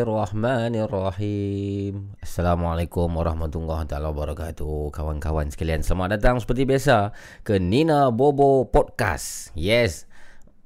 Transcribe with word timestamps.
Bismillahirrahmanirrahim. 0.00 2.16
Assalamualaikum 2.24 3.04
warahmatullahi 3.04 3.84
taala 3.84 4.08
wabarakatuh. 4.08 4.88
Kawan-kawan 4.96 5.52
sekalian 5.52 5.84
Selamat 5.84 6.16
datang 6.16 6.40
seperti 6.40 6.64
biasa 6.64 7.12
Ke 7.44 7.60
Nina 7.60 8.08
Bobo 8.08 8.64
Podcast. 8.64 9.52
Yes 9.52 10.08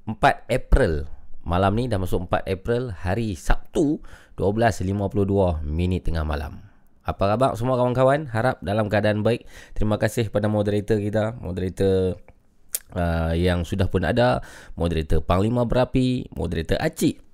4 0.07 0.23
April. 0.47 1.11
Malam 1.43 1.75
ni 1.75 1.91
dah 1.91 1.99
masuk 1.99 2.31
4 2.31 2.47
April 2.47 2.95
Hari 2.95 3.35
Sabtu 3.35 3.99
12.52 4.39 4.87
Minit 5.67 6.07
tengah 6.07 6.23
malam. 6.23 6.63
Apa 7.03 7.35
khabar 7.35 7.59
semua 7.59 7.75
kawan-kawan? 7.75 8.31
Harap 8.31 8.63
dalam 8.63 8.87
keadaan 8.87 9.19
baik. 9.19 9.43
Terima 9.75 9.99
kasih 9.99 10.31
kepada 10.31 10.47
moderator 10.47 10.95
kita 10.95 11.35
Moderator 11.43 12.23
uh, 12.95 13.35
Yang 13.35 13.75
sudah 13.75 13.91
pun 13.91 14.07
ada 14.07 14.39
Moderator 14.79 15.19
Panglima 15.19 15.67
Berapi 15.67 16.31
Moderator 16.31 16.79
Acik 16.79 17.24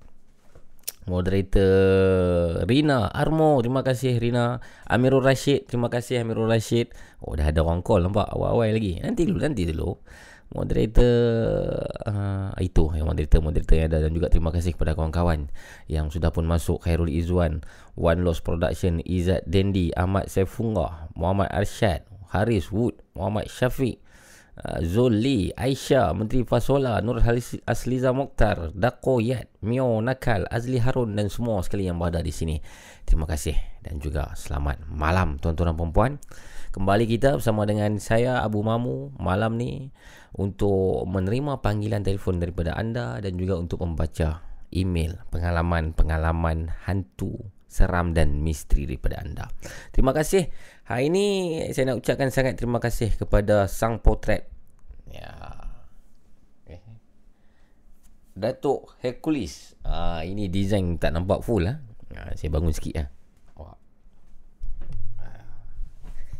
Moderator 1.09 2.62
Rina 2.69 3.09
Armo. 3.09 3.57
Terima 3.66 3.81
kasih 3.81 4.22
Rina. 4.22 4.62
Amirul 4.85 5.25
Rashid. 5.25 5.66
Terima 5.66 5.89
kasih 5.89 6.22
Amirul 6.22 6.45
Rashid. 6.45 6.94
Oh 7.25 7.34
dah 7.34 7.50
ada 7.50 7.66
orang 7.66 7.81
call 7.81 8.06
nampak? 8.06 8.29
Awal-awal 8.29 8.78
lagi. 8.78 9.01
Nanti 9.01 9.25
dulu 9.25 9.39
Nanti 9.41 9.66
dulu. 9.66 9.97
Moderator 10.51 11.16
uh, 12.12 12.51
Itu 12.59 12.91
yang 12.91 13.07
moderator-moderator 13.07 13.75
yang 13.81 13.88
ada. 13.88 14.03
Dan 14.03 14.12
juga 14.13 14.28
terima 14.28 14.51
kasih 14.51 14.75
kepada 14.75 14.94
kawan-kawan 14.94 15.47
Yang 15.88 16.19
sudah 16.19 16.29
pun 16.29 16.45
masuk. 16.45 16.84
Khairul 16.85 17.09
Izzuan 17.09 17.66
One 17.97 18.22
Lost 18.22 18.45
Production 18.45 19.01
Izzat 19.01 19.47
Dendi 19.47 19.89
Ahmad 19.95 20.29
Saifungah 20.29 21.09
Muhammad 21.16 21.50
Arshad 21.50 22.06
Haris 22.29 22.69
Wood 22.69 23.00
Muhammad 23.16 23.50
Syafiq 23.50 24.00
Zoli, 24.85 25.49
Aisyah, 25.53 26.13
Menteri 26.13 26.45
Fasola, 26.45 27.01
Nur 27.01 27.17
Asliza 27.66 28.13
Mokhtar, 28.13 28.69
Dako 28.77 29.17
Yat, 29.17 29.49
Mio 29.66 29.97
Nakal, 30.05 30.45
Azli 30.49 30.77
Harun 30.77 31.17
dan 31.17 31.33
semua 31.33 31.66
sekali 31.66 31.89
yang 31.89 31.97
berada 31.97 32.22
di 32.22 32.29
sini. 32.29 32.61
Terima 33.05 33.25
kasih 33.25 33.57
dan 33.81 33.97
juga 33.97 34.29
selamat 34.38 34.85
malam 34.88 35.41
tuan-tuan 35.41 35.73
dan 35.73 35.89
puan 35.89 36.13
Kembali 36.71 37.03
kita 37.03 37.35
bersama 37.35 37.67
dengan 37.67 38.00
saya 38.00 38.39
Abu 38.45 38.63
Mamu 38.63 39.19
malam 39.19 39.59
ni 39.59 39.91
untuk 40.31 41.03
menerima 41.03 41.59
panggilan 41.59 42.00
telefon 42.00 42.39
daripada 42.39 42.77
anda 42.79 43.19
dan 43.19 43.35
juga 43.35 43.59
untuk 43.59 43.83
membaca 43.83 44.39
email 44.71 45.19
pengalaman-pengalaman 45.35 46.71
hantu 46.88 47.51
seram 47.67 48.11
dan 48.11 48.39
misteri 48.39 48.88
daripada 48.88 49.19
anda. 49.23 49.45
Terima 49.95 50.16
kasih. 50.16 50.47
Hari 50.91 51.07
ini 51.07 51.27
saya 51.71 51.88
nak 51.88 52.03
ucapkan 52.03 52.27
sangat 52.35 52.59
terima 52.59 52.75
kasih 52.83 53.15
kepada 53.15 53.63
Sang 53.71 54.03
Potret. 54.03 54.51
Ya. 55.07 55.31
Okay. 56.67 56.83
Datuk 58.35 58.99
Hercules. 58.99 59.79
Ah 59.88 60.19
ini 60.27 60.51
design 60.51 60.99
tak 60.99 61.15
nampak 61.15 61.47
full 61.47 61.63
ah. 61.63 61.79
Ha, 62.11 62.35
saya 62.35 62.51
bangun 62.51 62.75
sikit 62.75 63.07
ah. 63.07 63.07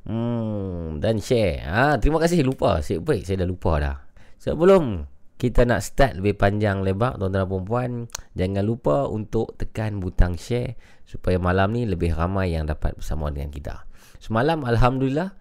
Hmm, 0.09 0.97
dan 0.97 1.21
share. 1.21 1.61
Ha, 1.61 2.01
terima 2.01 2.25
kasih. 2.25 2.41
Lupa. 2.41 2.81
Baik 2.81 3.21
saya 3.21 3.45
dah 3.45 3.49
lupa 3.53 3.77
dah. 3.77 3.97
Sebelum 4.41 5.05
kita 5.37 5.69
nak 5.69 5.85
start 5.85 6.17
lebih 6.17 6.41
panjang 6.41 6.81
lebar 6.81 7.21
tuan-tuan 7.21 7.45
dan 7.45 7.65
puan 7.69 7.93
jangan 8.33 8.65
lupa 8.65 9.05
untuk 9.05 9.53
tekan 9.61 10.01
butang 10.01 10.41
share 10.41 10.81
supaya 11.05 11.37
malam 11.37 11.77
ni 11.77 11.85
lebih 11.85 12.17
ramai 12.17 12.57
yang 12.57 12.65
dapat 12.65 12.97
bersama 12.97 13.29
dengan 13.29 13.53
kita. 13.53 13.85
Semalam 14.17 14.65
alhamdulillah 14.65 15.37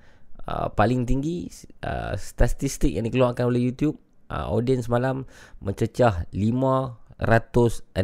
uh, 0.52 0.68
paling 0.76 1.08
tinggi 1.08 1.48
uh, 1.88 2.14
statistik 2.20 2.92
yang 2.92 3.08
dikeluarkan 3.08 3.48
oleh 3.48 3.72
YouTube 3.72 3.96
uh, 4.28 4.52
audience 4.52 4.92
semalam 4.92 5.24
mencecah 5.64 6.28
506,000 6.36 7.96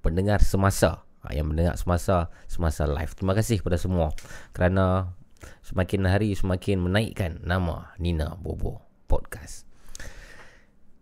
pendengar 0.00 0.40
semasa. 0.40 1.04
Uh, 1.20 1.36
yang 1.36 1.52
mendengar 1.52 1.76
semasa 1.76 2.32
semasa 2.48 2.88
live. 2.88 3.12
Terima 3.12 3.36
kasih 3.36 3.60
kepada 3.60 3.76
semua 3.76 4.08
kerana 4.56 5.12
semakin 5.60 6.08
hari 6.08 6.32
semakin 6.32 6.80
menaikkan 6.80 7.44
nama 7.44 7.92
Nina 8.00 8.40
Bobo 8.40 8.80
podcast 9.04 9.69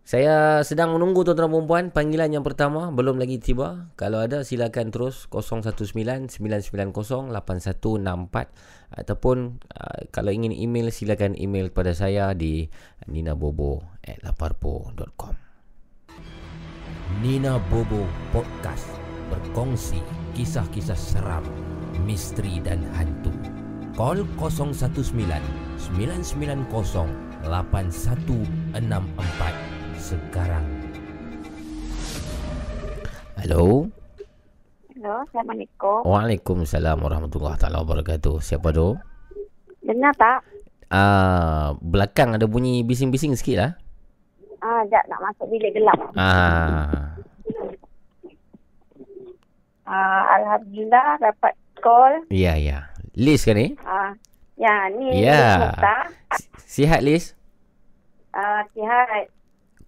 saya 0.08 0.64
sedang 0.64 0.96
menunggu 0.96 1.20
tuan-tuan 1.20 1.52
dan 1.52 1.92
panggilan 1.92 2.32
yang 2.32 2.40
pertama 2.40 2.88
belum 2.88 3.20
lagi 3.20 3.36
tiba. 3.36 3.92
Kalau 3.92 4.24
ada 4.24 4.40
silakan 4.40 4.88
terus 4.88 5.28
0199908164 5.28 7.28
ataupun 8.88 9.60
uh, 9.68 10.00
kalau 10.08 10.32
ingin 10.32 10.56
email 10.56 10.88
silakan 10.88 11.36
email 11.36 11.68
kepada 11.68 11.92
saya 11.92 12.32
di 12.32 12.72
ninabobo@laparpo.com. 13.04 15.36
Nina 17.20 17.60
Bobo 17.68 18.08
Podcast 18.32 18.88
berkongsi 19.28 20.00
kisah-kisah 20.32 20.96
seram, 20.96 21.44
misteri 22.08 22.64
dan 22.64 22.80
hantu. 22.96 23.36
Call 23.92 24.24
019 24.40 24.72
990 26.00 26.64
8164 27.44 29.67
sekarang. 29.98 30.64
Halo. 33.38 33.90
Halo, 34.98 35.14
Assalamualaikum. 35.26 35.98
Waalaikumsalam 36.06 36.98
warahmatullahi 36.98 37.58
taala 37.58 37.82
wabarakatuh. 37.82 38.38
Siapa 38.42 38.70
tu? 38.70 38.94
Dengar 39.82 40.14
tak? 40.18 40.42
Ah, 40.88 40.98
uh, 40.98 41.66
belakang 41.84 42.34
ada 42.34 42.48
bunyi 42.48 42.80
bising-bising 42.82 43.36
sikit 43.36 43.56
lah. 43.60 43.72
Ah, 44.58 44.82
uh, 44.82 45.02
nak 45.06 45.20
masuk 45.22 45.46
bilik 45.54 45.70
gelap. 45.76 45.98
Ah. 46.18 47.14
Uh, 49.88 50.22
Alhamdulillah 50.40 51.20
dapat 51.22 51.54
call. 51.78 52.26
Ya, 52.32 52.58
ya. 52.58 52.90
Liz 53.14 53.46
kan 53.46 53.54
ni? 53.54 53.78
Uh, 53.86 54.12
ya, 54.58 54.90
ni 54.92 55.22
Ya. 55.22 55.70
Mukhtar. 55.72 56.02
Si- 56.34 56.82
Sihat 56.82 57.00
Liz? 57.06 57.38
Uh, 58.34 58.62
sihat. 58.74 59.30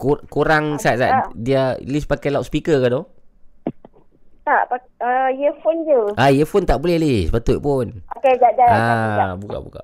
Kur- 0.01 0.25
kurang 0.27 0.81
sat 0.81 0.97
sat. 0.97 1.13
Ah. 1.13 1.29
Dia 1.37 1.77
Liz 1.79 2.09
pakai 2.09 2.33
loudspeaker 2.33 2.81
ke 2.81 2.89
tu? 2.89 3.05
Tak, 4.41 4.63
pak- 4.67 4.97
uh, 4.99 5.29
earphone 5.31 5.85
je. 5.85 6.01
Ah, 6.17 6.33
earphone 6.33 6.65
tak 6.65 6.81
boleh 6.81 6.97
Liz. 6.97 7.29
Patut 7.29 7.61
pun. 7.61 8.01
Okey, 8.17 8.35
jap, 8.35 8.53
jap. 8.57 8.67
Ah, 8.67 9.37
buka 9.37 9.61
buka. 9.61 9.83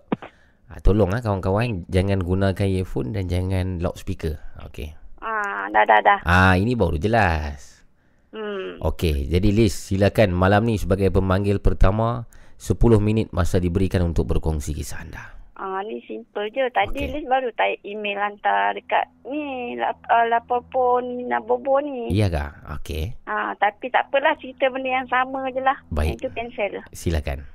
Ah, 0.67 0.81
tolonglah 0.81 1.21
kawan-kawan 1.21 1.85
jangan 1.87 2.19
gunakan 2.19 2.67
earphone 2.73 3.13
dan 3.13 3.29
jangan 3.29 3.79
loudspeaker. 3.79 4.41
Okey. 4.65 4.97
Ah, 5.21 5.69
dah, 5.69 5.85
dah, 5.85 6.01
dah. 6.01 6.19
Ah, 6.25 6.57
ini 6.57 6.73
baru 6.73 6.97
jelas. 6.97 7.85
Hmm. 8.33 8.81
Okey, 8.81 9.29
jadi 9.29 9.49
Liz 9.53 9.77
silakan 9.77 10.33
malam 10.33 10.65
ni 10.65 10.81
sebagai 10.81 11.13
pemanggil 11.13 11.61
pertama 11.61 12.25
10 12.57 12.77
minit 12.99 13.29
masa 13.31 13.61
diberikan 13.61 14.01
untuk 14.03 14.27
berkongsi 14.27 14.73
kisah 14.73 15.05
anda. 15.05 15.36
Ah, 15.57 15.81
ni 15.81 16.05
simple 16.05 16.49
je. 16.51 16.69
Tadi 16.69 17.01
Okey. 17.01 17.11
Liz 17.11 17.25
baru 17.25 17.49
type 17.51 17.81
email 17.83 18.21
hantar 18.21 18.73
dekat 18.73 19.09
ni, 19.25 19.73
lap, 19.75 19.97
uh, 20.05 20.29
lapor 20.29 20.61
pun 20.67 21.17
Nina 21.17 21.41
Bobo 21.41 21.81
ni. 21.81 22.13
Iya 22.13 22.29
kah? 22.29 22.51
Okey, 22.77 23.17
Ah, 23.25 23.57
tapi 23.57 23.89
tak 23.89 24.07
apalah 24.07 24.37
cerita 24.37 24.69
benda 24.69 24.93
yang 24.93 25.09
sama 25.09 25.49
je 25.49 25.59
lah. 25.59 25.81
Baik. 25.89 26.21
Itu 26.21 26.29
cancel. 26.31 26.85
silakan. 26.93 27.49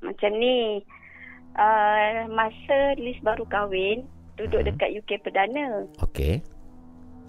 Macam 0.00 0.30
ni. 0.32 0.78
Uh, 1.54 2.26
masa 2.28 2.78
Liz 2.94 3.18
baru 3.20 3.42
kahwin, 3.44 4.06
duduk 4.34 4.58
Hmm. 4.60 4.68
dekat 4.70 4.90
UK 4.92 5.18
Perdana. 5.20 5.86
Okey. 6.00 6.38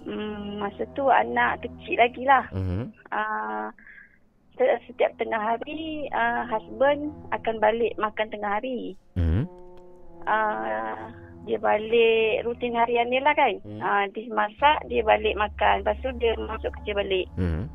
Hmm, 0.02 0.58
masa 0.58 0.86
tu 0.92 1.02
anak 1.04 1.62
kecil 1.62 1.94
lagi 1.96 2.22
lah. 2.22 2.46
Mhm. 2.50 2.94
Uh, 3.08 3.70
se- 4.54 4.82
setiap 4.86 5.14
tengah 5.16 5.38
hari, 5.38 6.06
uh, 6.10 6.42
husband 6.44 7.10
akan 7.32 7.58
balik 7.58 7.90
makan 7.96 8.26
tengah 8.28 8.54
hari. 8.56 8.94
Mhm. 9.14 9.65
Uh, 10.26 11.10
dia 11.46 11.58
balik 11.62 12.42
rutin 12.42 12.74
harian 12.74 13.06
dia 13.06 13.22
lah 13.22 13.34
kan. 13.38 13.54
Hmm. 13.62 13.78
Uh, 13.78 14.04
dia 14.10 14.26
masak, 14.34 14.78
dia 14.90 15.06
balik 15.06 15.38
makan. 15.38 15.86
Lepas 15.86 15.98
tu 16.02 16.10
dia 16.18 16.34
masuk 16.34 16.74
kerja 16.82 16.92
balik. 16.98 17.26
Mhm. 17.38 17.70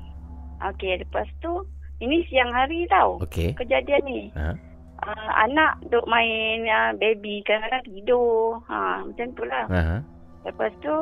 Okey, 0.62 1.02
lepas 1.02 1.26
tu, 1.42 1.66
ini 2.04 2.22
siang 2.30 2.52
hari 2.54 2.86
tau. 2.92 3.18
Okey. 3.24 3.56
Kejadian 3.58 4.04
ni. 4.06 4.30
Ha. 4.38 4.54
Uh, 5.02 5.32
anak 5.50 5.82
duk 5.90 6.06
main 6.06 6.62
uh, 6.70 6.94
baby 7.00 7.42
kadang-kadang 7.42 7.82
tidur. 7.90 8.62
Ha, 8.70 9.02
macam 9.02 9.28
tu 9.34 9.44
lah. 9.50 9.66
Ha. 9.72 9.98
Lepas 10.46 10.70
tu 10.86 10.94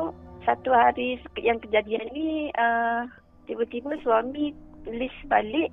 satu 0.48 0.72
hari 0.72 1.20
yang 1.36 1.60
kejadian 1.60 2.08
ni 2.16 2.48
uh, 2.56 3.04
tiba-tiba 3.44 3.92
suami 4.00 4.56
tulis 4.88 5.12
balik 5.28 5.68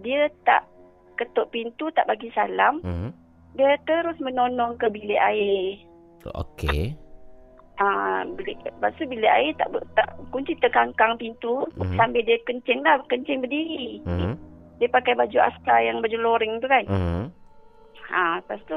dia 0.00 0.32
tak 0.48 0.64
ketuk 1.20 1.50
pintu 1.52 1.90
tak 1.92 2.08
bagi 2.08 2.32
salam 2.32 2.80
Mhm. 2.80 3.10
Dia 3.58 3.74
terus 3.82 4.14
menonong 4.22 4.78
ke 4.78 4.86
bilik 4.88 5.18
air. 5.18 5.82
Okey. 6.24 6.94
Ah 7.78 8.22
uh, 8.22 8.30
bilik 8.34 8.58
lepas 8.62 8.90
tu 8.94 9.06
bilik 9.06 9.28
air 9.28 9.54
tak, 9.54 9.70
tak 9.94 10.08
kunci 10.30 10.54
terkangkang 10.58 11.14
pintu 11.14 11.62
Mhm. 11.74 11.94
sambil 11.94 12.22
dia 12.22 12.38
kencing 12.42 12.82
lah 12.82 12.98
kencing 13.06 13.38
berdiri. 13.38 14.02
Mhm. 14.02 14.34
Dia 14.78 14.88
pakai 14.88 15.14
baju 15.14 15.38
askar 15.42 15.82
yang 15.82 15.98
baju 15.98 16.18
loring 16.18 16.58
tu 16.58 16.66
kan. 16.66 16.86
Mhm. 16.86 17.22
Ha 18.08 18.38
lepas 18.38 18.58
tu 18.66 18.74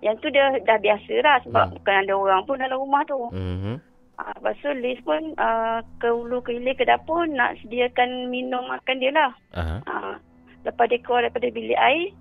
yang 0.00 0.14
tu 0.18 0.30
dia 0.30 0.50
dah 0.62 0.78
biasa 0.78 1.14
lah 1.22 1.36
sebab 1.42 1.64
Hmm. 1.66 1.74
bukan 1.76 1.94
ada 2.02 2.12
orang 2.14 2.42
pun 2.44 2.56
dalam 2.56 2.78
rumah 2.78 3.02
tu. 3.04 3.18
Mhm. 3.30 3.74
Ah, 4.20 4.36
lepas 4.36 4.52
tu 4.60 4.68
Liz 4.76 5.00
pun 5.00 5.32
uh, 5.40 5.80
ke 5.96 6.12
hulu 6.12 6.44
ke 6.44 6.52
hilir 6.52 6.76
ke 6.76 6.84
dapur 6.84 7.24
nak 7.24 7.56
sediakan 7.64 8.28
minum 8.28 8.68
makan 8.68 9.00
dia 9.00 9.12
lah. 9.12 9.32
Aha. 9.56 9.76
Ah, 9.88 10.14
lepas 10.62 10.92
dia 10.92 11.00
keluar 11.00 11.24
daripada 11.24 11.48
bilik 11.48 11.76
air, 11.76 12.12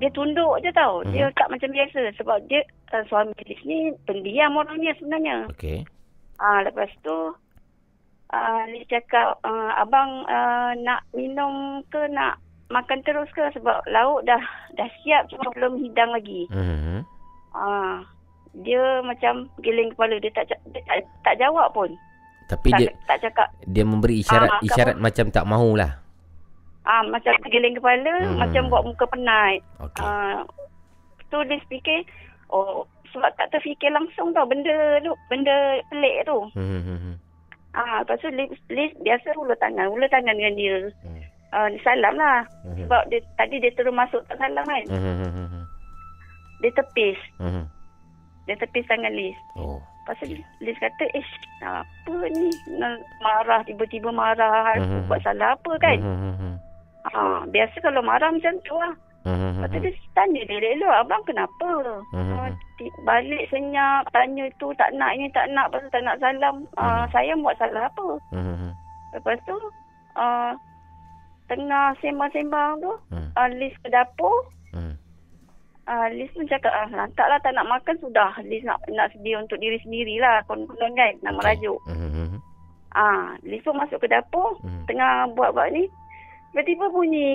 dia 0.00 0.10
tunduk 0.10 0.58
je 0.60 0.72
tau. 0.72 1.04
Mhm. 1.04 1.12
Dia 1.12 1.28
tak 1.32 1.48
macam 1.48 1.70
biasa 1.70 2.00
sebab 2.16 2.40
dia 2.48 2.64
uh, 2.90 3.04
suami 3.06 3.36
Liz 3.44 3.60
ni 3.62 3.78
pendiam 4.02 4.56
orangnya 4.56 4.96
sebenarnya. 4.96 5.46
Okey. 5.52 5.84
Ah, 6.36 6.64
lepas 6.64 6.88
tu 7.00 7.16
uh, 8.32 8.62
Liz 8.66 8.88
cakap, 8.88 9.36
uh, 9.40 9.70
abang 9.76 10.24
uh, 10.24 10.72
nak 10.80 11.04
minum 11.12 11.84
ke 11.86 12.00
nak 12.08 12.40
makan 12.70 13.02
terus 13.02 13.28
ke 13.30 13.42
sebab 13.50 13.82
lauk 13.86 14.22
dah 14.24 14.40
dah 14.72 14.88
siap 15.02 15.26
cuma 15.28 15.50
belum 15.52 15.78
hidang 15.80 16.10
lagi. 16.10 16.48
Mhm. 16.48 17.04
Ah, 17.50 18.00
dia 18.56 19.02
macam 19.02 19.46
geling 19.60 19.90
kepala 19.92 20.16
dia 20.18 20.30
tak 20.32 20.48
dia 20.70 20.82
tak, 20.82 21.02
tak 21.22 21.34
jawab 21.36 21.70
pun. 21.70 21.90
Tapi 22.46 22.70
tak, 22.70 22.78
dia 22.82 22.90
tak 23.06 23.18
cakap 23.20 23.46
dia 23.62 23.84
memberi 23.86 24.22
isyarat 24.22 24.48
Ah, 24.48 24.58
kamu- 24.58 24.66
isyarat 24.66 24.96
macam 24.98 25.26
tak 25.30 25.44
mahulah. 25.46 25.92
Ah 26.80 27.04
macam 27.04 27.36
tergeling 27.44 27.76
kepala, 27.76 28.14
Hmm. 28.24 28.40
macam 28.40 28.62
buat 28.72 28.82
muka 28.84 29.04
penat. 29.06 29.60
Okey. 29.84 30.00
Ah 30.00 30.42
tu 31.28 31.38
dia 31.46 31.60
fikir 31.68 32.02
oh 32.48 32.82
sebab 33.10 33.30
tak 33.36 33.50
terfikir 33.50 33.90
langsung 33.90 34.30
tau 34.32 34.46
benda 34.46 34.98
tu, 35.02 35.12
benda 35.28 35.78
pelik 35.92 36.24
tu. 36.24 36.38
Mhm. 36.56 36.80
Mhm. 36.82 37.14
Ah 37.70 38.02
lepas 38.02 38.18
tu 38.18 38.32
Liz, 38.32 38.50
Liz 38.66 38.90
biasa 39.00 39.34
hulur 39.36 39.54
tangan, 39.58 39.92
hulur 39.92 40.08
tangan 40.08 40.34
dengan 40.34 40.54
dia. 40.56 40.76
Hmm. 41.04 41.20
Dia 41.70 41.82
salam 41.82 42.14
lah. 42.16 42.46
Mhm. 42.64 42.86
Sebab 42.86 43.02
dia 43.10 43.20
tadi 43.36 43.58
dia 43.58 43.74
terus 43.74 43.92
masuk 43.92 44.22
tak 44.26 44.38
salam 44.38 44.64
kan. 44.64 44.84
Mhm. 44.88 45.14
Mhm. 45.20 45.62
Dia 46.62 46.70
tepis. 46.74 47.18
Mhm. 47.38 47.64
Dia 48.48 48.56
tepis 48.56 48.88
tangan 48.88 49.12
Liz. 49.12 49.36
Oh. 49.54 49.78
Lepas 50.08 50.26
tu 50.26 50.32
Liz, 50.64 50.78
kata, 50.80 51.04
eh 51.12 51.26
apa 51.60 52.14
ni? 52.34 52.48
Marah, 53.20 53.60
tiba-tiba 53.62 54.08
marah. 54.10 54.74
Mhm. 54.74 55.06
Buat 55.06 55.22
salah 55.22 55.54
apa 55.54 55.72
kan? 55.78 55.98
Mhm. 56.00 56.52
Mhm. 57.00 57.16
Ah, 57.16 57.40
biasa 57.48 57.76
kalau 57.80 58.02
marah 58.04 58.28
macam 58.28 58.54
tu 58.64 58.76
lah. 58.76 58.94
Mhm. 59.20 59.60
Lepas 59.60 59.68
tu 59.68 59.78
dia 59.84 59.92
tanya 60.16 60.40
dia 60.48 60.68
elok 60.76 60.94
abang 61.04 61.22
kenapa? 61.28 61.70
Mhm. 62.12 62.36
Ah, 62.36 62.48
ti- 62.80 62.96
balik 63.04 63.44
senyap, 63.52 64.08
tanya 64.12 64.48
tu 64.56 64.72
tak 64.80 64.88
nak 64.96 65.12
ini 65.12 65.28
tak 65.32 65.44
nak, 65.52 65.68
lepas 65.68 65.84
tu 65.84 65.90
tak 65.92 66.02
nak 66.04 66.16
salam. 66.20 66.56
Ah, 66.76 67.04
saya 67.12 67.36
buat 67.36 67.56
salah 67.60 67.84
apa? 67.84 68.08
Mhm. 68.32 68.72
Lepas 69.12 69.36
tu 69.44 69.56
ah, 70.16 70.52
tengah 71.46 71.92
sembang-sembang 72.00 72.80
tu, 72.80 72.92
Mhm. 73.12 73.30
ah, 73.36 73.48
Liz 73.52 73.74
ke 73.84 73.88
dapur, 73.92 74.48
Mhm. 74.72 74.94
ah, 75.86 76.06
Liz 76.08 76.30
pun 76.32 76.48
cakap, 76.48 76.72
ah, 76.72 76.88
lantaklah 76.88 77.38
tak 77.44 77.52
nak 77.52 77.68
makan 77.68 77.96
sudah. 78.00 78.32
Liz 78.42 78.64
nak 78.64 78.80
nak 78.88 79.12
sedia 79.12 79.36
untuk 79.36 79.60
diri 79.60 79.76
sendirilah, 79.84 80.40
konon 80.48 80.92
kan, 80.96 81.12
nak 81.20 81.36
merajuk. 81.36 81.76
Mhm. 81.86 82.40
Ah, 82.90 83.36
Liz 83.44 83.62
pun 83.62 83.76
masuk 83.76 84.00
ke 84.00 84.08
dapur, 84.08 84.56
Mhm. 84.64 84.88
tengah 84.88 85.28
buat-buat 85.36 85.70
ni, 85.70 85.86
tiba-tiba 86.50 86.86
bunyi 86.88 87.30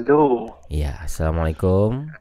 Halo. 0.03 0.51
Ya, 0.67 0.99
Assalamualaikum. 0.99 2.11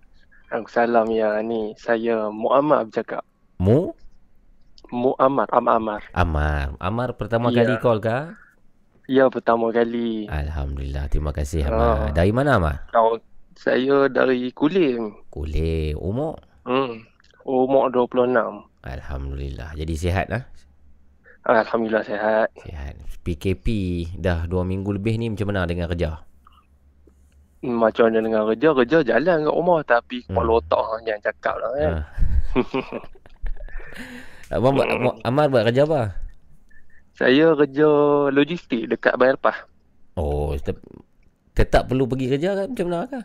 Salam 0.70 1.10
ya 1.10 1.42
ni 1.42 1.74
saya 1.74 2.30
Muammar 2.30 2.86
bercakap. 2.86 3.26
Mu? 3.58 3.90
Muammar, 4.94 5.50
Am 5.50 5.66
Amar. 5.66 6.06
Amar. 6.14 6.78
Amar 6.78 7.18
pertama 7.18 7.50
Ya. 7.50 7.66
kali 7.66 7.74
call 7.82 7.98
kah? 7.98 8.38
Ya 9.10 9.26
pertama 9.26 9.74
kali. 9.74 10.30
Alhamdulillah. 10.30 11.10
Terima 11.10 11.34
kasih. 11.34 11.66
Amar. 11.66 12.14
Dari 12.14 12.30
mana 12.30 12.62
Amar? 12.62 12.86
Oh, 12.94 13.18
saya 13.58 14.06
dari 14.06 14.54
Kulim. 14.54 15.18
Kulit. 15.34 15.98
Umur? 15.98 16.38
Hmm. 16.62 17.02
Umur 17.42 17.90
26. 17.90 18.62
Alhamdulillah. 18.86 19.74
Jadi 19.74 19.94
sihat 19.98 20.30
lah. 20.30 20.46
Alhamdulillah 21.50 22.06
sihat. 22.06 22.46
Sihat. 22.62 22.94
PKP 23.26 23.66
dah 24.22 24.46
2 24.46 24.62
minggu 24.62 24.94
lebih 24.94 25.18
ni 25.18 25.34
macam 25.34 25.50
mana 25.50 25.66
dengan 25.66 25.90
kerja? 25.90 26.22
Macam 27.62 28.02
mana 28.06 28.18
dengan 28.18 28.42
kerja, 28.44 28.68
kerja 28.74 28.96
jalan 29.06 29.36
kat 29.42 29.54
rumah 29.54 29.78
tapi 29.82 30.16
Hmm. 30.20 30.26
kepala 30.28 30.50
otak 30.58 30.82
hang 30.82 31.00
jangan 31.04 31.22
cakap 31.22 31.54
lah 31.56 31.70
kan. 31.72 31.92
Ha. 31.92 32.00
Abang 34.52 34.72
buat, 34.74 34.84
Hmm. 34.84 35.16
Amar 35.22 35.46
buat 35.48 35.62
kerja 35.64 35.82
apa? 35.84 36.00
Saya 37.14 37.54
kerja 37.54 37.86
logistik 38.28 38.86
dekat 38.86 39.14
Bayar 39.14 39.36
Lepas. 39.36 39.56
Oh, 40.12 40.52
tetap, 40.52 40.76
tetap 41.52 41.82
perlu 41.86 42.04
pergi 42.04 42.26
kerja 42.28 42.54
kan? 42.54 42.66
Macam 42.68 42.84
mana 42.86 42.98
kah? 43.06 43.24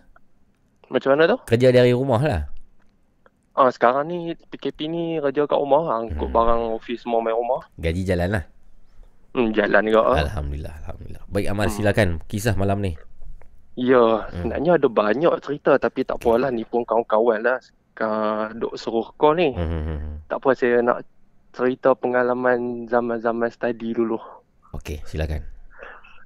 Macam 0.88 1.08
mana 1.12 1.22
tu? 1.26 1.36
Kerja 1.44 1.68
dari 1.70 1.92
rumah 1.92 2.22
lah. 2.22 2.42
Ah 3.52 3.68
sekarang 3.68 4.06
ni 4.06 4.32
PKP 4.48 4.86
ni 4.86 5.18
kerja 5.18 5.44
kat 5.44 5.58
rumah, 5.58 5.98
angkut 5.98 6.30
Hmm. 6.30 6.32
barang 6.32 6.62
office 6.78 7.02
semua 7.02 7.20
main 7.20 7.34
rumah. 7.34 7.66
Gaji 7.76 8.06
jalan 8.06 8.30
lah. 8.30 8.44
Hmm, 9.34 9.50
jalan 9.52 9.82
juga. 9.84 10.02
ah. 10.06 10.18
Alhamdulillah. 10.24 10.74
Alhamdulillah. 10.80 11.22
Baik 11.28 11.48
Amar 11.50 11.66
Hmm. 11.68 11.74
silakan. 11.74 12.08
Kisah 12.30 12.54
malam 12.54 12.80
ni. 12.80 12.94
Ya, 13.78 14.02
Hmm. 14.26 14.50
sebenarnya 14.50 14.72
ada 14.76 14.90
banyak 14.90 15.34
cerita 15.40 15.78
tapi 15.78 16.02
tak 16.02 16.18
apalah 16.18 16.50
ni 16.50 16.66
pun 16.66 16.82
kawan-kawan 16.82 17.46
lah. 17.46 17.62
Duk 18.54 18.74
suruh 18.74 19.14
call 19.16 19.38
ni. 19.38 19.50
Hmm, 19.54 19.64
hmm, 19.64 19.84
hmm. 19.86 20.14
Tak 20.26 20.38
apa 20.42 20.50
saya 20.52 20.82
nak 20.82 21.06
cerita 21.54 21.94
pengalaman 21.94 22.86
zaman-zaman 22.86 23.50
study 23.50 23.94
dulu. 23.94 24.18
Okey, 24.74 25.02
silakan. 25.06 25.46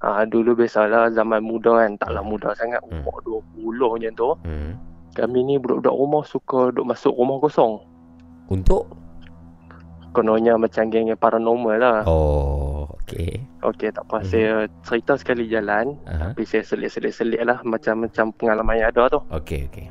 Ah 0.00 0.24
dulu 0.24 0.58
biasalah 0.58 1.12
zaman 1.12 1.40
muda 1.40 1.78
kan, 1.78 1.94
taklah 1.94 2.20
Hmm. 2.20 2.32
muda 2.32 2.50
sangat, 2.52 2.80
Hmm. 2.82 3.04
umur 3.04 3.16
20 3.22 3.88
macam 3.94 4.12
tu. 4.12 4.30
Hmm. 4.42 4.72
Kami 5.12 5.38
ni 5.42 5.54
budak-budak 5.56 5.92
rumah 5.92 6.24
suka 6.24 6.72
duk 6.72 6.88
masuk 6.88 7.12
rumah 7.12 7.36
kosong. 7.38 7.84
Untuk? 8.48 8.88
Kononnya 10.12 10.56
macam 10.56 10.88
geng 10.88 11.08
yang 11.08 11.16
paranormal 11.16 11.76
lah. 11.76 12.00
Oh, 12.04 12.88
okey. 13.00 13.44
Okey, 13.62 13.94
tak 13.94 14.02
apa. 14.10 14.18
Hmm. 14.22 14.26
Saya 14.26 14.52
cerita 14.82 15.14
sekali 15.14 15.46
jalan. 15.46 15.94
Aha. 16.10 16.34
Tapi 16.34 16.42
saya 16.42 16.66
selit-selit-selit 16.66 17.42
lah 17.46 17.62
macam-macam 17.62 18.34
pengalaman 18.34 18.74
yang 18.82 18.90
ada 18.90 19.18
tu. 19.18 19.20
Okey, 19.30 19.70
okey. 19.70 19.86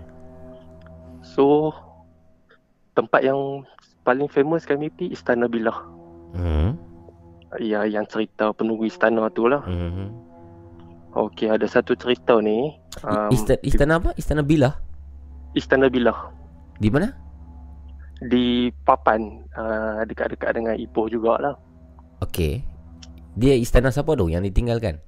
So, 1.24 1.72
tempat 2.92 3.24
yang 3.24 3.64
paling 4.04 4.28
famous 4.28 4.68
kami 4.68 4.92
pergi 4.92 5.16
Istana 5.16 5.48
Bilah. 5.48 5.80
Hmm. 6.36 6.76
Ya, 7.60 7.84
yang 7.84 8.08
cerita 8.08 8.56
penunggu 8.56 8.88
istana 8.88 9.28
tu 9.32 9.48
lah. 9.48 9.64
Hmm. 9.68 10.12
Okey, 11.12 11.52
ada 11.52 11.68
satu 11.68 11.92
cerita 12.00 12.40
ni. 12.40 12.72
Um, 13.04 13.32
Istana, 13.32 13.60
istana 13.68 13.94
apa? 14.00 14.10
Istana 14.16 14.44
Bilah? 14.44 14.80
Istana 15.52 15.92
Bilah. 15.92 16.32
Di 16.80 16.88
mana? 16.88 17.12
Di 18.24 18.72
Papan. 18.88 19.44
Uh, 19.52 20.08
dekat-dekat 20.08 20.56
dengan 20.56 20.80
Ipoh 20.80 21.12
jugalah. 21.12 21.60
Okey. 22.24 22.64
Dia 23.36 23.56
istana 23.56 23.90
siapa 23.90 24.12
tu 24.14 24.28
yang 24.28 24.44
ditinggalkan? 24.44 25.00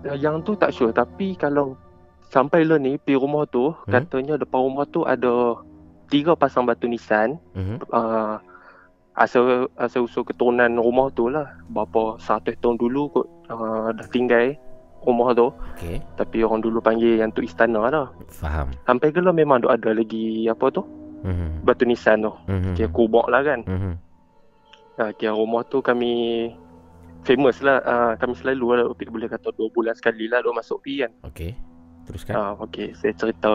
Uh, 0.00 0.16
yang 0.16 0.40
tu 0.40 0.56
tak 0.56 0.72
sure. 0.72 0.90
Tapi 0.90 1.36
kalau 1.36 1.76
sampai 2.32 2.64
lah 2.64 2.80
ni, 2.80 2.96
pergi 2.96 3.20
rumah 3.20 3.44
tu, 3.44 3.72
Hmm. 3.84 3.92
katanya 3.92 4.40
depan 4.40 4.60
rumah 4.64 4.88
tu 4.88 5.04
ada 5.04 5.60
tiga 6.08 6.32
pasang 6.32 6.64
batu 6.64 6.88
nisan. 6.88 7.36
Hmm. 7.52 7.76
Uh, 7.92 8.40
asal 9.12 9.68
asal 9.76 10.08
usul 10.08 10.24
keturunan 10.24 10.72
rumah 10.80 11.12
tu 11.12 11.28
lah. 11.28 11.52
Berapa 11.68 12.16
seratus 12.16 12.56
tahun 12.64 12.80
dulu 12.80 13.02
kot 13.12 13.26
uh, 13.52 13.92
dah 13.92 14.08
tinggal 14.08 14.56
rumah 15.04 15.36
tu. 15.36 15.52
Okey. 15.76 16.00
Tapi 16.16 16.36
orang 16.40 16.64
dulu 16.64 16.80
panggil 16.80 17.20
yang 17.20 17.28
tu 17.28 17.44
istana 17.44 17.92
lah. 17.92 18.08
Faham. 18.32 18.72
Sampai 18.88 19.12
ke 19.12 19.20
lah 19.20 19.36
memang 19.36 19.60
ada 19.68 19.92
lagi 19.92 20.48
apa 20.48 20.72
tu? 20.72 20.80
Hmm. 21.20 21.60
Batu 21.60 21.84
nisan 21.84 22.24
tu. 22.24 22.32
Hmm. 22.48 22.72
Kira 22.72 22.88
kubak 22.88 23.28
lah 23.28 23.44
kan. 23.44 23.60
Hmm. 23.68 23.94
Ha, 25.00 25.16
kira 25.16 25.32
rumah 25.32 25.64
tu 25.64 25.80
kami 25.80 26.12
famous 27.24 27.64
lah. 27.64 27.80
Uh, 27.88 28.12
kami 28.20 28.36
selalu 28.36 28.76
lah 28.76 28.84
Upik 28.84 29.08
boleh 29.08 29.32
kata 29.32 29.48
dua 29.56 29.72
bulan 29.72 29.96
sekali 29.96 30.28
lah 30.28 30.44
duk 30.44 30.52
masuk 30.52 30.84
pi 30.84 31.00
kan. 31.00 31.08
Okey. 31.24 31.56
Teruskan. 32.04 32.34
Ha, 32.36 32.40
okay, 32.60 32.92
saya 32.92 33.16
cerita 33.16 33.48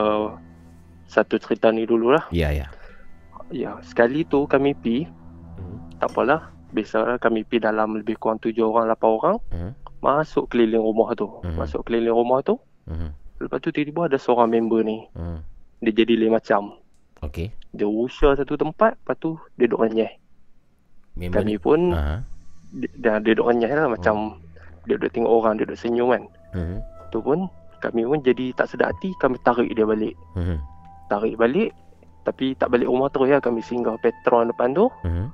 satu 1.06 1.38
cerita 1.38 1.70
ni 1.70 1.86
dulu 1.86 2.10
lah. 2.18 2.26
Ya, 2.34 2.50
ya. 2.50 2.66
Ya, 3.54 3.78
sekali 3.86 4.26
tu 4.26 4.50
kami 4.50 4.74
pi, 4.74 5.06
Hmm. 5.56 5.78
tak 6.02 6.10
apalah. 6.12 6.50
Biasalah 6.74 7.22
kami 7.22 7.46
pi 7.46 7.62
dalam 7.62 7.94
lebih 7.96 8.18
kurang 8.18 8.42
tujuh 8.42 8.66
orang, 8.66 8.90
lapan 8.90 9.10
orang. 9.14 9.38
Hmm. 9.54 9.72
Masuk 10.02 10.50
keliling 10.50 10.82
rumah 10.82 11.14
tu. 11.14 11.30
Mhm. 11.46 11.56
Masuk 11.56 11.86
keliling 11.86 12.12
rumah 12.12 12.42
tu. 12.42 12.58
Hmm. 12.90 13.14
Lepas 13.38 13.62
tu 13.62 13.70
tiba-tiba 13.70 14.10
ada 14.10 14.18
seorang 14.18 14.50
member 14.50 14.82
ni. 14.82 15.06
Hmm. 15.14 15.46
Dia 15.80 15.94
jadi 15.94 16.18
lain 16.18 16.34
macam. 16.34 16.82
Okey. 17.22 17.54
Dia 17.70 17.86
usah 17.86 18.34
satu 18.34 18.58
tempat, 18.58 18.98
lepas 18.98 19.16
tu 19.22 19.38
dia 19.56 19.70
duduk 19.70 19.86
renyeh. 19.86 20.10
Member 21.16 21.42
Kami 21.42 21.56
pun 21.60 21.80
Aha. 21.96 22.20
dia, 22.76 22.90
dia, 23.00 23.12
dia 23.24 23.32
duduk 23.36 23.48
renyeh 23.48 23.72
lah 23.72 23.88
macam 23.88 24.40
dia 24.86 25.00
duduk 25.00 25.12
tengok 25.16 25.32
orang, 25.32 25.54
dia 25.58 25.66
duduk 25.66 25.82
senyum 25.82 26.08
kan. 26.12 26.24
Hmm. 26.54 26.78
Tu 27.10 27.18
pun 27.24 27.48
kami 27.80 28.02
pun 28.04 28.20
jadi 28.22 28.46
tak 28.56 28.72
sedar 28.72 28.92
hati 28.92 29.16
kami 29.18 29.40
tarik 29.42 29.72
dia 29.74 29.88
balik. 29.88 30.16
Hmm. 30.36 30.60
Tarik 31.08 31.40
balik 31.40 31.72
tapi 32.26 32.58
tak 32.58 32.74
balik 32.74 32.90
rumah 32.90 33.08
terus 33.14 33.30
ya 33.30 33.38
kami 33.38 33.62
singgah 33.62 33.96
petron 34.02 34.50
depan 34.50 34.74
tu. 34.74 34.90
Hmm. 35.06 35.30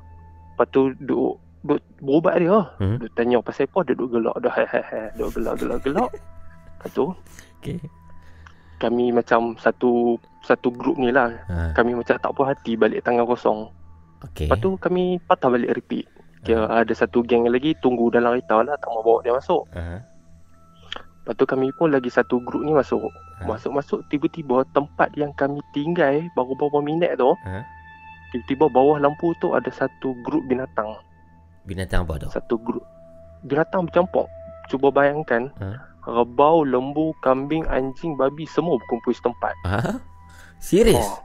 Lepas 0.54 0.68
tu 0.76 0.92
duduk, 1.02 1.40
duduk 1.64 1.82
berubat 2.04 2.36
dia. 2.38 2.60
Hmm. 2.78 3.00
Duduk 3.00 3.12
tanya 3.16 3.38
pasal 3.42 3.66
apa 3.72 3.80
dia 3.88 3.94
duduk 3.96 4.10
gelak 4.20 4.38
dah. 4.44 4.56
Duduk 5.18 5.32
gelak 5.40 5.56
gelak 5.58 5.80
gelak. 5.82 6.12
Lepas 6.12 6.90
tu 6.94 7.06
Okey. 7.62 7.78
kami 8.82 9.14
macam 9.14 9.56
satu 9.58 10.20
satu 10.44 10.70
grup 10.74 10.98
ni 11.00 11.10
lah. 11.14 11.32
Ha. 11.48 11.72
Kami 11.78 11.96
macam 11.96 12.18
tak 12.18 12.32
puas 12.34 12.52
hati 12.52 12.76
balik 12.76 13.06
tangan 13.06 13.26
kosong. 13.26 13.70
Okey. 14.30 14.48
Lepas 14.50 14.60
tu 14.62 14.70
kami 14.78 15.18
patah 15.26 15.50
balik 15.50 15.74
repeat. 15.78 16.06
Kira 16.42 16.66
ada 16.66 16.94
satu 16.94 17.22
geng 17.22 17.46
lagi 17.46 17.78
tunggu 17.82 18.10
dalam 18.10 18.34
kereta 18.34 18.66
lah 18.66 18.74
tak 18.78 18.90
mau 18.90 19.06
bawa 19.06 19.22
dia 19.22 19.34
masuk. 19.38 19.66
Aha. 19.78 20.02
Lepas 21.22 21.34
tu 21.38 21.46
kami 21.46 21.70
pun 21.78 21.94
lagi 21.94 22.10
satu 22.10 22.42
grup 22.42 22.66
ni 22.66 22.74
masuk. 22.74 23.06
Ha. 23.42 23.46
Masuk-masuk 23.46 24.02
tiba-tiba 24.10 24.66
tempat 24.74 25.14
yang 25.14 25.30
kami 25.38 25.62
tinggal 25.74 26.26
baru 26.34 26.58
beberapa 26.58 26.82
minit 26.82 27.14
tu. 27.22 27.30
Ha. 27.46 27.62
Tiba-tiba 28.34 28.66
bawah 28.74 28.98
lampu 28.98 29.38
tu 29.38 29.54
ada 29.54 29.70
satu 29.70 30.18
grup 30.26 30.42
binatang. 30.50 30.98
Binatang 31.70 32.10
apa 32.10 32.26
tu? 32.26 32.28
Satu 32.34 32.58
grup 32.58 32.82
binatang 33.46 33.86
bercampur. 33.86 34.26
Cuba 34.70 34.90
bayangkan. 34.90 35.54
Ha? 35.62 35.70
Rebau, 36.02 36.66
lembu, 36.66 37.14
kambing, 37.22 37.62
anjing, 37.70 38.18
babi 38.18 38.50
semua 38.50 38.82
berkumpul 38.82 39.14
setempat. 39.14 39.54
Ha? 39.70 40.02
Serius? 40.58 41.06
Oh. 41.06 41.22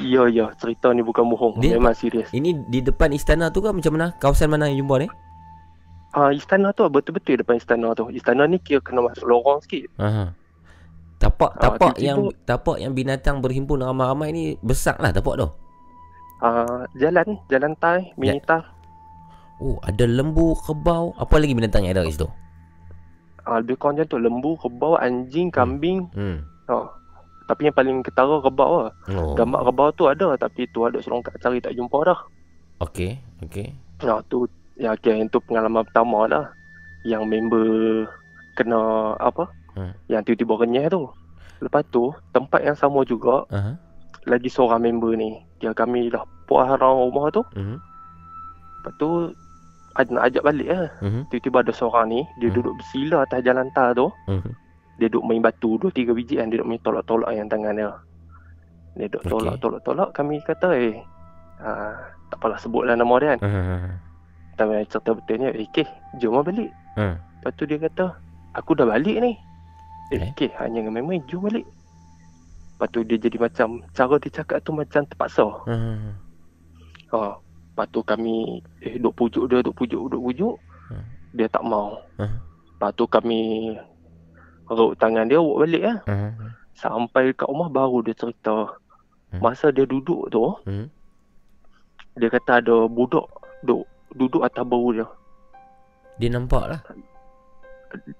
Ya, 0.00 0.26
ya. 0.26 0.50
Cerita 0.56 0.90
ni 0.90 1.00
bukan 1.00 1.24
bohong. 1.24 1.58
Dia- 1.58 1.76
Memang 1.76 1.94
serius. 1.94 2.28
Ini 2.30 2.66
di 2.66 2.80
depan 2.80 3.10
istana 3.10 3.48
tu 3.48 3.58
kan 3.58 3.72
macam 3.72 3.94
mana? 3.94 4.12
Kawasan 4.16 4.48
mana 4.48 4.66
yang 4.66 4.82
jumpa 4.82 5.00
ni? 5.00 5.08
Ah, 6.10 6.30
istana 6.30 6.70
tu 6.70 6.86
betul-betul 6.86 7.36
depan 7.36 7.56
istana 7.56 7.90
tu. 7.92 8.06
Istana 8.08 8.46
ni 8.46 8.58
kira 8.58 8.78
kena 8.78 9.02
masuk 9.02 9.24
lorong 9.24 9.58
sikit. 9.60 9.90
Aha. 9.96 10.30
Tapak 11.16 11.50
Ah, 11.52 11.60
tapak 11.60 11.94
tiba-tiba- 11.94 12.04
yang 12.04 12.18
tapak 12.44 12.76
yang 12.78 12.92
binatang 12.92 13.38
berhimpun 13.38 13.80
ramai-ramai 13.80 14.28
ni 14.30 14.44
besar 14.60 14.94
lah 14.96 15.10
tapak 15.10 15.34
tu. 15.36 15.48
Ah, 16.38 16.84
jalan, 16.94 17.38
jalan 17.48 17.72
tai, 17.74 18.12
mini 18.14 18.38
tai. 18.40 18.62
Oh, 19.56 19.78
ada 19.80 20.04
lembu, 20.04 20.58
kebau, 20.60 21.14
apa 21.14 21.34
lagi 21.38 21.54
binatang 21.54 21.82
yang 21.82 21.94
ada 21.94 22.04
kat 22.04 22.14
situ? 22.14 22.28
Ah, 23.42 23.58
lebih 23.58 23.76
kurang 23.76 23.96
macam 23.96 24.08
tu. 24.08 24.18
Lembu, 24.18 24.50
kerbau, 24.56 24.94
anjing, 24.96 25.48
kambing. 25.48 26.10
Hmm. 26.10 26.42
Ha. 26.64 26.74
Tapi 27.44 27.68
yang 27.68 27.76
paling 27.76 28.00
ketara 28.00 28.40
kerbau 28.40 28.88
lah. 28.88 28.92
Oh. 29.12 29.36
Gambar 29.36 29.68
kerbau 29.68 29.88
tu 29.92 30.08
ada 30.08 30.32
tapi 30.36 30.64
tu 30.72 30.88
ada 30.88 30.96
seorang 31.00 31.20
kat 31.20 31.36
cari 31.44 31.60
tak 31.60 31.76
jumpa 31.76 31.98
dah. 32.04 32.20
Okey, 32.80 33.20
okey. 33.44 33.68
Ya 34.00 34.18
tu 34.26 34.48
ya 34.74 34.96
okay, 34.96 35.14
yang 35.20 35.28
tu 35.28 35.38
pengalaman 35.44 35.84
pertama 35.84 36.24
lah. 36.24 36.44
Yang 37.04 37.22
member 37.28 37.66
kena 38.56 39.12
apa? 39.20 39.44
Hmm. 39.76 39.92
Yang 40.08 40.32
tiba-tiba 40.32 40.64
renyah 40.64 40.86
tu. 40.88 41.04
Lepas 41.60 41.84
tu 41.92 42.10
tempat 42.32 42.64
yang 42.64 42.76
sama 42.76 43.04
juga 43.04 43.44
Aha. 43.52 43.76
lagi 44.24 44.48
seorang 44.48 44.80
member 44.80 45.12
ni. 45.12 45.36
Dia 45.60 45.76
kami 45.76 46.08
dah 46.08 46.24
puas 46.48 46.68
arang 46.68 46.96
rumah 47.08 47.28
tu. 47.28 47.44
Mhm. 47.56 47.76
Lepas 48.80 48.92
tu 48.96 49.08
nak 50.10 50.24
ajak 50.26 50.42
balik 50.42 50.68
lah. 50.68 50.88
Mhm. 51.04 51.28
Tiba-tiba 51.28 51.60
ada 51.60 51.72
seorang 51.76 52.06
ni 52.08 52.20
dia 52.40 52.48
Hmm. 52.48 52.56
duduk 52.56 52.74
bersila 52.80 53.16
atas 53.22 53.40
jalan 53.44 53.68
tar 53.76 53.92
tu. 53.92 54.08
Mhm. 54.32 54.52
Dia 54.94 55.10
duduk 55.10 55.26
main 55.26 55.42
batu 55.42 55.74
dua 55.78 55.90
tiga 55.90 56.14
biji 56.14 56.38
kan 56.38 56.48
dia 56.48 56.62
duduk 56.62 56.68
main 56.70 56.82
tolak-tolak 56.82 57.30
yang 57.34 57.48
tangan 57.50 57.74
dia. 57.74 57.90
Dia 58.94 59.06
duduk 59.10 59.22
Okey. 59.26 59.32
tolak-tolak-tolak 59.32 60.08
kami 60.14 60.38
kata 60.46 60.68
eh 60.70 60.94
ah, 61.58 61.98
tak 62.30 62.38
apalah 62.38 62.58
sebutlah 62.58 62.94
nama 62.94 63.14
dia 63.18 63.28
kan. 63.34 63.40
Mhm. 63.42 63.90
Tapi 64.54 64.86
cerita 64.86 65.10
betulnya 65.12 65.48
eh 65.50 65.66
okay, 65.66 65.86
jom 66.22 66.38
lah 66.38 66.46
balik. 66.46 66.70
Hmm. 66.94 67.18
Lepas 67.42 67.52
tu 67.58 67.64
dia 67.66 67.78
kata 67.78 68.14
aku 68.54 68.70
dah 68.72 68.86
balik 68.86 69.18
ni. 69.18 69.34
Eh, 70.12 70.20
Eh? 70.20 70.30
okay, 70.30 70.50
hanya 70.62 70.78
dengan 70.78 70.94
main-main 70.94 71.26
jom 71.26 71.42
balik. 71.42 71.66
Lepas 72.74 72.88
tu 72.94 73.02
dia 73.02 73.18
jadi 73.18 73.38
macam 73.38 73.82
cara 73.90 74.14
dia 74.18 74.30
cakap 74.30 74.62
tu 74.62 74.70
macam 74.70 75.02
terpaksa. 75.02 75.46
Mhm. 75.66 76.10
Ha. 77.10 77.18
Lepas 77.74 77.86
tu 77.90 78.00
kami 78.06 78.62
eh 78.78 78.94
duk 79.02 79.18
pujuk 79.18 79.50
dia, 79.50 79.58
duk 79.58 79.74
pujuk, 79.74 80.06
duk 80.06 80.22
pujuk. 80.22 80.54
Hmm. 80.86 81.02
Dia 81.34 81.50
tak 81.50 81.66
mau. 81.66 81.98
Hmm. 82.14 82.38
Lepas 82.78 82.94
tu 82.94 83.10
kami 83.10 83.74
ruk 84.68 84.96
tangan 84.96 85.28
dia, 85.28 85.38
bawa 85.38 85.54
balik 85.64 85.82
lah. 85.82 85.98
Mhm. 86.08 86.32
Sampai 86.74 87.30
dekat 87.30 87.46
rumah 87.46 87.68
baru 87.68 88.02
dia 88.02 88.14
cerita. 88.14 88.74
Hmm. 89.30 89.40
Masa 89.40 89.70
dia 89.70 89.84
duduk 89.84 90.30
tu, 90.30 90.42
Mhm. 90.66 90.86
dia 92.16 92.28
kata 92.30 92.62
ada 92.62 92.86
budak 92.86 93.26
duk 93.62 93.82
duduk 94.14 94.42
atas 94.42 94.62
bahu 94.62 94.94
dia. 94.94 95.06
Dia 96.18 96.30
nampak 96.30 96.64
lah. 96.70 96.80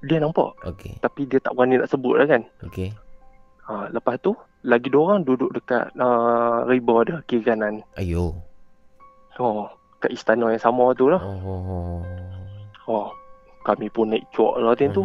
Dia 0.07 0.23
nampak 0.23 0.55
Okey. 0.63 1.03
tapi 1.03 1.27
dia 1.27 1.43
tak 1.43 1.55
berani 1.55 1.83
nak 1.83 1.91
sebut 1.91 2.15
lah 2.15 2.27
kan. 2.27 2.43
Okey. 2.63 2.95
Ha, 3.67 3.91
lepas 3.91 4.21
tu 4.23 4.35
lagi 4.63 4.87
dua 4.87 5.15
orang 5.15 5.27
duduk 5.27 5.51
dekat 5.51 5.91
uh, 5.99 6.63
riba 6.69 6.97
dia 7.07 7.17
kiri 7.27 7.43
kanan. 7.43 7.83
Ayo. 7.99 8.39
Oh, 9.35 9.67
kat 9.99 10.15
istana 10.15 10.55
yang 10.55 10.63
sama 10.63 10.95
tu 10.95 11.11
lah. 11.11 11.19
Oh. 11.19 12.05
Oh, 12.87 13.09
kami 13.67 13.91
pun 13.91 14.15
naik 14.15 14.23
cuak 14.31 14.63
lah 14.63 14.79
time 14.79 14.95
tu. 14.95 15.05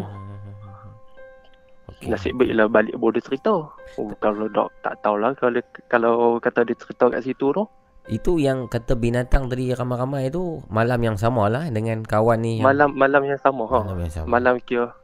Okey. 1.99 2.07
Nasib 2.15 2.39
baiklah 2.39 2.71
balik 2.71 2.95
dia 2.95 3.21
cerita. 3.21 3.51
Oh, 3.99 4.07
kalau 4.23 4.47
dok 4.47 4.71
tak 4.79 4.95
tahulah 5.03 5.35
kalau 5.35 5.59
kalau 5.91 6.13
kata 6.39 6.63
dia 6.63 6.75
cerita 6.79 7.11
kat 7.11 7.27
situ 7.27 7.51
tu. 7.51 7.63
Itu 8.07 8.39
yang 8.39 8.71
kata 8.71 8.95
binatang 8.95 9.51
tadi 9.51 9.75
ramai-ramai 9.75 10.31
tu 10.31 10.63
malam 10.71 10.97
yang 11.03 11.19
sama 11.19 11.51
lah 11.51 11.67
dengan 11.67 12.01
kawan 12.01 12.39
ni. 12.39 12.63
Yang 12.63 12.65
Malam 12.71 12.89
malam 12.95 13.21
yang 13.27 13.39
sama 13.43 13.63
ha. 13.67 13.83
malam 13.83 13.99
yang 13.99 14.13
sama. 14.15 14.27
Malam 14.31 14.53
kira 14.63 14.95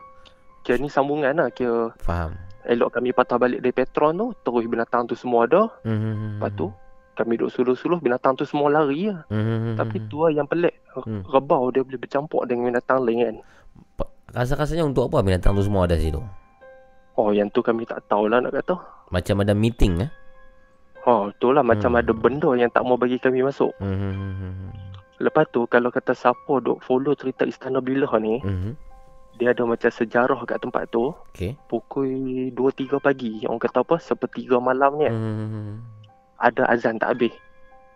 kira 0.63 0.79
ni 0.79 0.87
sambungan 0.87 1.35
lah 1.35 1.51
kira 1.51 1.91
Faham. 1.99 2.33
elok 2.65 2.95
kami 2.95 3.11
patah 3.11 3.37
balik 3.37 3.59
dari 3.61 3.75
Petron 3.75 4.15
tu 4.15 4.31
terus 4.41 4.65
binatang 4.65 5.03
tu 5.05 5.13
semua 5.13 5.45
ada. 5.45 5.67
Mhm. 5.83 6.39
Lepas 6.39 6.51
tu 6.55 6.71
kami 7.15 7.35
duduk 7.35 7.51
suluh-suluh 7.51 7.99
binatang 7.99 8.39
tu 8.39 8.47
semua 8.47 8.71
lari 8.71 9.11
lah. 9.11 9.27
Mhm. 9.27 9.75
Tapi 9.75 9.97
tu 10.07 10.23
lah 10.23 10.31
yang 10.31 10.47
pelik. 10.47 10.79
Hmm. 10.95 11.27
Rebau 11.27 11.67
dia 11.75 11.83
boleh 11.83 11.99
bercampur 11.99 12.47
dengan 12.47 12.71
binatang 12.71 13.03
lain 13.03 13.19
kan. 13.19 13.35
Rasa-rasanya 14.31 14.87
untuk 14.87 15.11
apa 15.11 15.21
binatang 15.21 15.53
tu 15.55 15.63
semua 15.63 15.85
ada 15.85 15.99
situ? 15.99 16.23
Oh 17.15 17.31
yang 17.31 17.47
tu 17.49 17.63
kami 17.63 17.87
tak 17.87 18.03
tahulah 18.07 18.43
nak 18.43 18.51
kata. 18.51 18.75
Macam 19.09 19.39
ada 19.39 19.55
meeting 19.55 20.03
eh? 20.03 20.11
Oh 21.05 21.29
tu 21.37 21.53
lah 21.53 21.61
macam 21.61 21.93
Hmm. 21.93 22.01
ada 22.01 22.11
benda 22.11 22.49
yang 22.57 22.67
tak 22.73 22.83
mau 22.83 22.97
bagi 22.97 23.21
kami 23.21 23.45
masuk. 23.45 23.71
Mhm. 23.79 24.73
Lepas 25.21 25.47
tu 25.47 25.63
kalau 25.69 25.87
kata 25.87 26.11
siapa 26.11 26.59
duk 26.59 26.83
follow 26.83 27.15
cerita 27.15 27.47
Istana 27.47 27.79
Bilah 27.79 28.11
ni, 28.19 28.41
Mhm. 28.43 28.71
dia 29.39 29.55
ada 29.55 29.63
macam 29.63 29.87
sejarah 29.87 30.35
kat 30.43 30.59
tempat 30.59 30.91
tu. 30.91 31.15
Okey. 31.31 31.55
Pukul 31.71 32.51
2-3 32.51 32.99
pagi, 32.99 33.47
orang 33.47 33.61
kata 33.61 33.79
apa, 33.79 33.95
sepertiga 33.95 34.59
malam 34.59 34.99
ni 34.99 35.07
Mhm. 35.07 35.73
ada 36.35 36.67
azan 36.67 36.99
tak 36.99 37.15
habis. 37.15 37.31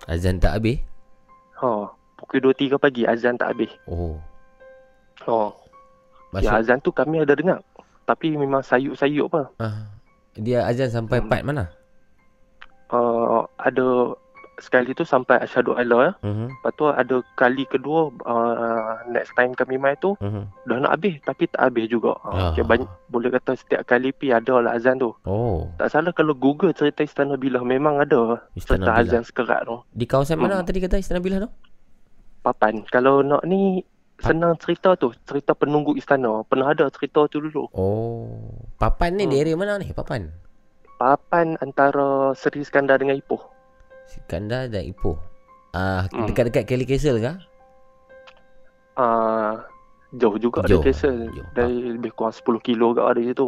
Azan 0.07 0.39
tak 0.39 0.55
habis? 0.55 0.79
Ha, 1.59 1.91
pukul 2.15 2.39
2-3 2.39 2.79
pagi 2.79 3.03
azan 3.03 3.35
tak 3.35 3.51
habis. 3.51 3.71
Oh. 3.83 4.15
Ha, 5.27 5.51
Maksud 6.31 6.45
ya 6.45 6.55
azan 6.55 6.79
tu 6.79 6.93
kami 6.95 7.19
ada 7.19 7.35
dengar. 7.35 7.59
Tapi 8.09 8.33
memang 8.33 8.65
sayup-sayup 8.65 9.29
apa. 9.29 9.43
ah, 9.61 9.85
dia 10.33 10.65
azan 10.65 10.89
sampai 10.89 11.21
Hmm. 11.21 11.29
part 11.29 11.45
mana? 11.45 11.69
Uh, 12.89 13.45
ada 13.55 14.17
sekali 14.57 14.91
tu 14.91 15.05
sampai 15.05 15.37
asyhadu 15.37 15.71
alla. 15.73 16.17
Mhm. 16.19 16.51
Lepas 16.51 16.71
tu 16.73 16.85
ada 16.85 17.15
kali 17.33 17.63
kedua 17.63 18.09
uh, 18.25 18.83
next 19.07 19.31
time 19.31 19.53
kami 19.53 19.77
main 19.77 19.95
tu 19.95 20.17
Mhm. 20.17 20.43
dah 20.65 20.77
nak 20.79 20.91
habis 20.91 21.15
tapi 21.21 21.47
tak 21.47 21.61
habis 21.61 21.85
juga. 21.87 22.17
Ha, 22.19 22.51
okay, 22.51 22.65
banyak, 22.65 22.89
boleh 23.07 23.29
kata 23.31 23.55
setiap 23.55 23.85
kali 23.85 24.11
pi 24.11 24.33
ada 24.33 24.59
lah 24.59 24.73
azan 24.73 24.97
tu. 24.97 25.13
Oh, 25.23 25.69
Tak 25.77 25.87
salah 25.89 26.11
kalau 26.11 26.33
Google 26.33 26.73
cerita 26.73 26.99
Istana 27.01 27.37
Bilah 27.37 27.61
memang 27.61 28.01
ada 28.01 28.41
Istana 28.51 28.83
cerita 28.83 28.91
Bilah. 28.91 29.05
azan 29.05 29.23
sekerat 29.23 29.61
tu. 29.63 29.77
Di 29.93 30.03
kawasan 30.03 30.35
mana 30.35 30.59
Hmm. 30.59 30.67
tadi 30.67 30.79
kata 30.81 30.97
Istana 30.97 31.21
Bilah 31.21 31.39
tu? 31.39 31.49
Papan. 32.41 32.83
Kalau 32.85 33.21
nak 33.21 33.45
ni 33.45 33.79
senang 34.19 34.55
cerita 34.55 34.93
tu, 34.93 35.11
cerita 35.23 35.51
penunggu 35.51 35.95
istana. 35.95 36.43
Pernah 36.43 36.71
ada 36.71 36.85
cerita 36.89 37.25
tu 37.25 37.39
dulu. 37.39 37.67
Oh. 37.71 38.29
Papan 38.75 39.15
ni 39.15 39.25
Hmm. 39.25 39.35
area 39.35 39.55
mana 39.55 39.75
ni? 39.75 39.89
Papan. 39.89 40.31
Papan 40.95 41.55
antara 41.59 42.31
Seri 42.33 42.59
Iskandar 42.59 42.99
dengan 42.99 43.15
Ipoh. 43.15 43.39
Sikandar 44.05 44.67
dan 44.67 44.83
Ipoh. 44.83 45.15
Ah, 45.71 46.09
Hmm. 46.09 46.27
dekat-dekat 46.27 46.63
Kelly 46.65 46.83
Castle 46.83 47.19
kah? 47.19 47.37
Uh, 48.95 49.55
jauh 50.11 50.35
juga 50.35 50.59
Jauh. 50.65 50.81
dari 50.81 50.91
Castle. 50.91 51.31
Jauh. 51.31 51.47
Dari 51.53 51.77
lebih 51.95 52.11
kurang 52.11 52.35
10 52.35 52.59
kilo 52.59 52.91
kat 52.91 53.05
dari 53.15 53.31
situ. 53.31 53.47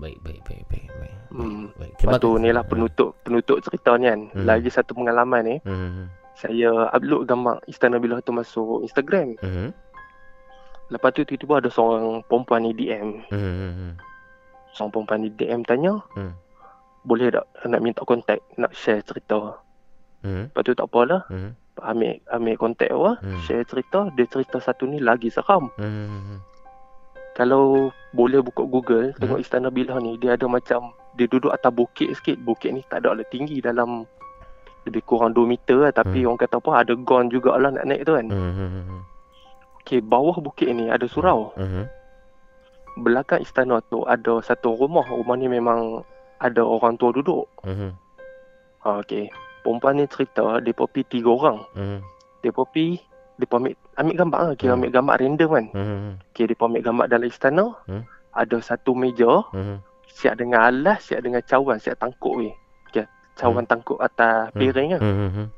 Baik, 0.00 0.18
baik, 0.24 0.40
baik, 0.42 0.64
baik, 0.66 0.88
baik. 0.88 1.16
Hmm. 1.30 1.68
baik. 1.76 1.94
Lepas 2.00 2.18
tu 2.18 2.30
ni 2.40 2.50
lah 2.50 2.64
penutup 2.64 3.14
penutup 3.22 3.60
cerita 3.60 3.94
ni 3.94 4.08
kan. 4.08 4.20
Hmm. 4.32 4.44
Lagi 4.48 4.66
satu 4.66 4.96
pengalaman 4.96 5.42
ni. 5.44 5.56
Hmm. 5.62 6.08
Saya 6.34 6.88
upload 6.90 7.28
gambar 7.28 7.60
Istana 7.68 8.00
Bilah 8.00 8.18
tu 8.18 8.32
masuk 8.32 8.82
Instagram. 8.82 9.36
Hmm. 9.38 9.70
Lepas 10.90 11.14
tu 11.14 11.22
tiba-tiba 11.22 11.62
ada 11.62 11.70
seorang 11.70 12.26
perempuan 12.26 12.66
ni 12.66 12.74
DM. 12.74 13.22
Hmm. 13.30 13.94
Seorang 14.74 14.90
perempuan 14.90 15.18
ni 15.22 15.30
DM 15.30 15.62
tanya. 15.62 16.02
Hmm. 16.18 16.34
Boleh 17.06 17.30
tak 17.30 17.46
nak 17.64 17.80
minta 17.80 18.02
kontak, 18.02 18.42
nak 18.58 18.74
share 18.74 19.00
cerita. 19.06 19.56
Hmm. 20.26 20.50
Lepas 20.50 20.62
tu 20.66 20.74
tak 20.74 20.90
apalah. 20.90 21.24
Hmm. 21.30 21.54
Ambil 21.80 22.20
ambil 22.28 22.54
kontak 22.60 22.90
awak, 22.92 23.22
Hmm. 23.24 23.40
share 23.46 23.64
cerita. 23.64 24.12
Dia 24.18 24.28
cerita 24.28 24.60
satu 24.60 24.84
ni 24.84 25.00
lagi 25.00 25.32
seram. 25.32 25.72
Hmm. 25.80 26.42
Kalau 27.38 27.88
boleh 28.12 28.42
buka 28.44 28.66
Google, 28.66 29.14
Hmm. 29.14 29.18
tengok 29.22 29.40
Istana 29.40 29.70
Bilah 29.72 29.96
ni, 30.02 30.18
dia 30.20 30.34
ada 30.36 30.44
macam 30.44 30.92
dia 31.16 31.24
duduk 31.30 31.54
atas 31.54 31.72
bukit 31.72 32.12
sikit. 32.18 32.36
Bukit 32.42 32.74
ni 32.74 32.82
tak 32.84 33.06
ada 33.06 33.16
lah 33.16 33.26
tinggi 33.30 33.62
dalam 33.62 34.04
lebih 34.84 35.00
kurang 35.06 35.32
2 35.32 35.46
meter 35.48 35.88
lah. 35.88 35.92
Tapi 35.94 36.20
Hmm. 36.20 36.34
orang 36.34 36.40
kata 36.42 36.58
apa, 36.60 36.70
ada 36.84 36.92
gon 36.98 37.30
jugalah 37.30 37.70
nak 37.72 37.86
naik 37.86 38.04
tu 38.04 38.12
kan. 38.12 38.26
Hmm. 38.28 39.00
Okey, 39.90 40.06
bawah 40.06 40.38
bukit 40.38 40.70
ni 40.70 40.86
ada 40.86 41.02
surau. 41.10 41.50
Hmm. 41.58 41.90
Belakang 43.02 43.42
istana 43.42 43.82
tu 43.90 44.06
ada 44.06 44.38
satu 44.38 44.78
rumah. 44.78 45.02
Rumah 45.02 45.34
ni 45.34 45.50
memang 45.50 46.06
ada 46.38 46.62
orang 46.62 46.94
tua 46.94 47.10
duduk. 47.10 47.50
Ha, 48.86 49.02
okey. 49.02 49.26
Perempuan 49.66 49.98
ni 49.98 50.06
cerita, 50.06 50.62
dia 50.62 50.70
pergi 50.70 51.02
tiga 51.10 51.34
orang. 51.34 51.58
Hmm. 51.74 51.98
Dia 52.38 52.54
pergi, 52.54 53.02
dia 53.34 53.50
ambil, 53.50 53.74
ambil 53.98 54.14
gambar 54.14 54.40
lah. 54.46 54.54
Kira 54.54 54.70
Hmm. 54.70 54.78
ambil 54.78 54.90
gambar 54.94 55.14
random 55.18 55.50
kan. 55.50 55.66
Hmm. 55.74 56.10
Okey, 56.30 56.44
dia 56.46 56.56
ambil 56.62 56.82
gambar 56.86 57.06
dalam 57.10 57.26
istana. 57.26 57.64
Hmm. 57.90 58.02
Ada 58.30 58.56
satu 58.62 58.94
meja, 58.94 59.42
Hmm. 59.50 59.82
siap 60.06 60.38
dengan 60.38 60.70
alas, 60.70 61.02
siap 61.10 61.18
dengan 61.18 61.42
cawan, 61.42 61.82
siap 61.82 61.98
tangkuk 61.98 62.38
weh. 62.38 62.54
Okey, 62.94 63.10
cawan 63.34 63.66
tangkuk 63.66 63.98
atas 63.98 64.54
piring 64.54 64.94
kan. 64.94 65.00
Hmm. 65.02 65.48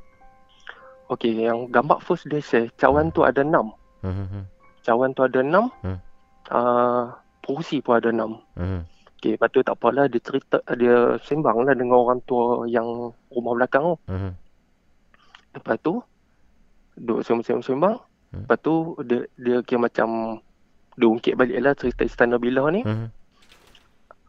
Okey, 1.12 1.36
yang 1.36 1.68
gambar 1.68 2.00
first 2.00 2.24
dia 2.32 2.40
share, 2.40 2.72
cawan 2.80 3.12
tu 3.12 3.28
ada 3.28 3.44
enam. 3.44 3.76
Hmm. 4.02 4.44
Cawan 4.82 5.14
tu 5.14 5.22
ada 5.22 5.40
enam. 5.40 5.70
Hmm. 5.82 5.98
Uh, 6.50 7.14
Purusi 7.42 7.82
pun 7.82 7.98
ada 7.98 8.10
enam. 8.14 8.38
Hmm. 8.54 8.86
Okey, 9.18 9.34
lepas 9.38 9.50
tu 9.50 9.62
tak 9.62 9.78
apalah 9.78 10.10
dia 10.10 10.18
cerita 10.18 10.58
dia 10.74 11.14
sembang 11.22 11.66
lah 11.66 11.74
dengan 11.74 11.98
orang 11.98 12.18
tua 12.22 12.66
yang 12.66 13.10
rumah 13.30 13.54
belakang 13.54 13.82
tu. 13.82 13.96
Hmm. 14.10 14.32
Lepas 15.54 15.78
tu 15.82 16.02
duduk 16.98 17.22
sembang-sembang. 17.22 17.98
Hmm. 18.30 18.42
Lepas 18.46 18.58
tu 18.62 18.94
dia 19.06 19.26
dia 19.38 19.58
kira 19.62 19.82
macam 19.82 20.38
dia 20.94 21.06
ungkit 21.08 21.34
balik 21.34 21.58
lah 21.62 21.74
cerita 21.74 22.02
Istana 22.02 22.38
Bilah 22.38 22.66
ni. 22.70 22.82
Hmm. 22.82 23.10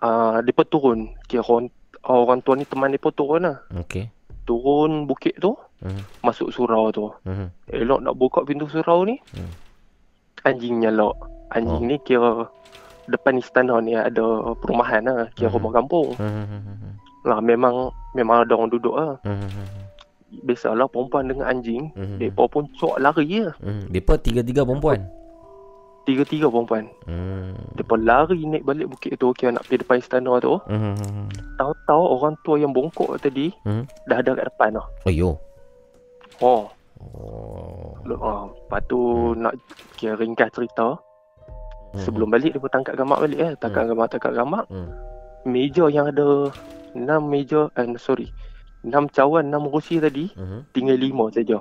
Uh, 0.04 0.42
dia 0.42 0.54
pun 0.54 0.68
turun. 0.70 1.00
Kira 1.26 1.42
orang, 1.46 1.70
orang 2.06 2.40
tua 2.42 2.54
ni 2.58 2.66
teman 2.66 2.94
dia 2.94 3.02
pun 3.02 3.14
turun 3.14 3.46
lah. 3.46 3.58
Okey. 3.78 4.10
Turun 4.44 5.08
bukit 5.08 5.40
tu, 5.40 5.56
Hmm. 5.84 6.00
masuk 6.24 6.50
surau 6.50 6.90
tu. 6.90 7.08
Hmm. 7.28 7.52
Elok 7.68 8.00
nak 8.02 8.16
buka 8.16 8.42
pintu 8.44 8.68
surau 8.68 9.04
ni. 9.06 9.20
Hmm. 9.36 9.52
Anjing 10.44 10.80
nyalak. 10.80 11.16
Anjing 11.50 11.84
Oh. 11.84 11.88
ni 11.88 11.96
kira 12.00 12.48
depan 13.06 13.36
istana 13.36 13.78
ni 13.78 13.94
ada 13.94 14.24
perumahan 14.58 15.04
lah, 15.04 15.28
kira 15.34 15.48
Mhm. 15.48 15.56
rumah 15.56 15.72
kampung. 15.74 16.10
Hmm, 16.16 16.28
hmm, 16.30 16.48
hmm, 16.48 16.76
hmm. 16.80 16.94
Lah 17.24 17.40
memang 17.40 17.76
memang 18.12 18.44
ada 18.44 18.54
orang 18.54 18.72
duduk 18.72 18.96
lah. 18.96 19.16
Hmm, 19.24 19.40
hmm, 19.40 19.52
hmm. 19.52 19.68
Biasalah 20.44 20.90
perempuan 20.90 21.30
dengan 21.30 21.46
anjing, 21.46 21.94
depa 22.18 22.50
pun 22.50 22.66
cok 22.74 22.98
lari 22.98 23.30
je. 23.30 23.48
Hmm, 23.62 23.86
Depa 23.88 24.18
tiga-tiga 24.18 24.66
perempuan. 24.66 25.06
Tiga-tiga 26.04 26.50
perempuan. 26.50 26.90
Hmm. 27.06 27.54
Depa 27.78 27.96
lari 27.96 28.42
naik 28.42 28.66
balik 28.66 28.90
bukit 28.90 29.16
tu, 29.16 29.30
kira 29.32 29.54
nak 29.54 29.64
pergi 29.64 29.86
depan 29.86 30.02
istana 30.02 30.42
tu. 30.42 30.58
Hmm, 30.68 30.98
hmm, 30.98 30.98
hmm. 31.00 31.28
Tahu-tahu 31.56 32.04
orang 32.12 32.34
tua 32.42 32.56
yang 32.58 32.74
bongkok 32.74 33.16
tadi 33.22 33.54
Hmm. 33.64 33.86
dah 34.04 34.20
ada 34.20 34.34
kat 34.34 34.46
depan 34.50 34.70
dah. 34.76 34.88
Oh, 35.06 35.14
yo. 35.14 35.30
Oh, 36.42 36.73
Oh. 37.12 37.94
oh. 38.08 38.44
lepas 38.56 38.82
tu 38.88 39.00
nak 39.36 39.54
kira 40.00 40.16
ringkas 40.16 40.52
cerita. 40.56 40.98
Hmm. 41.94 42.02
Sebelum 42.02 42.34
balik 42.34 42.58
dia 42.58 42.62
pun 42.62 42.72
tangkap 42.74 42.98
gamak 42.98 43.22
balik 43.22 43.40
eh. 43.40 43.52
Tangkap 43.62 43.86
gamak, 43.92 44.08
tangkap 44.10 44.34
gamak. 44.34 44.66
Hmm. 44.72 44.90
Meja 45.46 45.86
yang 45.92 46.10
ada 46.10 46.50
6 46.96 47.06
meja, 47.26 47.70
eh 47.78 47.86
sorry. 48.00 48.32
6 48.84 49.14
cawan, 49.14 49.48
6 49.48 49.72
kursi 49.72 50.02
tadi, 50.02 50.32
Hmm. 50.34 50.66
tinggal 50.74 50.98
5 50.98 51.30
saja. 51.30 51.60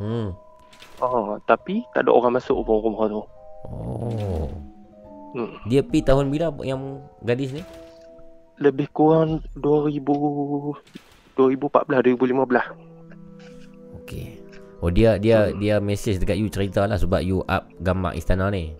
Hmm. 0.00 0.32
Oh, 1.02 1.36
tapi 1.44 1.82
tak 1.92 2.06
ada 2.06 2.10
orang 2.14 2.38
masuk 2.38 2.62
pun 2.62 2.80
rumah 2.82 3.06
tu. 3.10 3.22
Oh. 3.68 4.48
Hmm. 5.34 5.50
Dia 5.66 5.82
pi 5.82 5.98
tahun 5.98 6.30
bila 6.30 6.54
yang 6.62 7.02
gadis 7.26 7.50
ni? 7.50 7.62
Lebih 8.62 8.86
kurang 8.94 9.42
2000 9.58 10.78
2014 11.34 12.06
2015. 12.06 12.70
Okey. 13.98 14.43
Oh 14.78 14.88
dia 14.88 15.16
dia 15.16 15.48
Hmm. 15.48 15.58
dia 15.58 15.76
message 15.78 16.18
dekat 16.18 16.36
you 16.36 16.46
cerita 16.46 16.84
lah 16.84 16.94
sebab 16.94 17.20
you 17.20 17.42
up 17.46 17.66
gambar 17.78 18.12
istana 18.12 18.48
ni. 18.48 18.74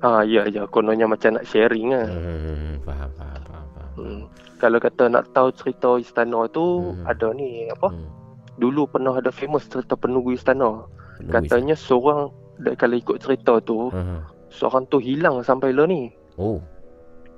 Ha 0.00 0.22
ya 0.22 0.46
ya 0.46 0.64
kononnya 0.66 1.04
macam 1.04 1.34
nak 1.34 1.44
sharing 1.44 1.90
lah. 1.90 2.06
Hmm, 2.06 2.80
faham 2.80 3.10
faham 3.12 3.40
faham 3.42 3.66
faham. 3.70 3.90
Hmm. 3.94 4.22
Kalau 4.56 4.78
kata 4.78 5.04
nak 5.06 5.28
tahu 5.30 5.48
cerita 5.52 5.96
istana 5.96 6.48
tu 6.48 6.64
Hmm. 6.90 7.04
ada 7.04 7.30
ni 7.30 7.68
apa? 7.68 7.88
Hmm. 7.88 8.08
Dulu 8.56 8.88
pernah 8.88 9.14
ada 9.14 9.28
famous 9.30 9.64
cerita 9.64 9.94
penunggu 9.94 10.32
istana. 10.32 10.84
Penunggu 11.16 11.30
Katanya 11.30 11.74
seorang 11.74 12.28
da- 12.58 12.74
kalau 12.74 12.92
ikut 12.94 13.16
cerita 13.18 13.60
tu, 13.60 13.88
istana. 13.88 13.94
Hmm. 13.94 14.20
seorang 14.48 14.84
tu 14.86 14.98
hilang 14.98 15.40
sampai 15.40 15.70
lah 15.70 15.84
ni. 15.84 16.10
Oh. 16.34 16.58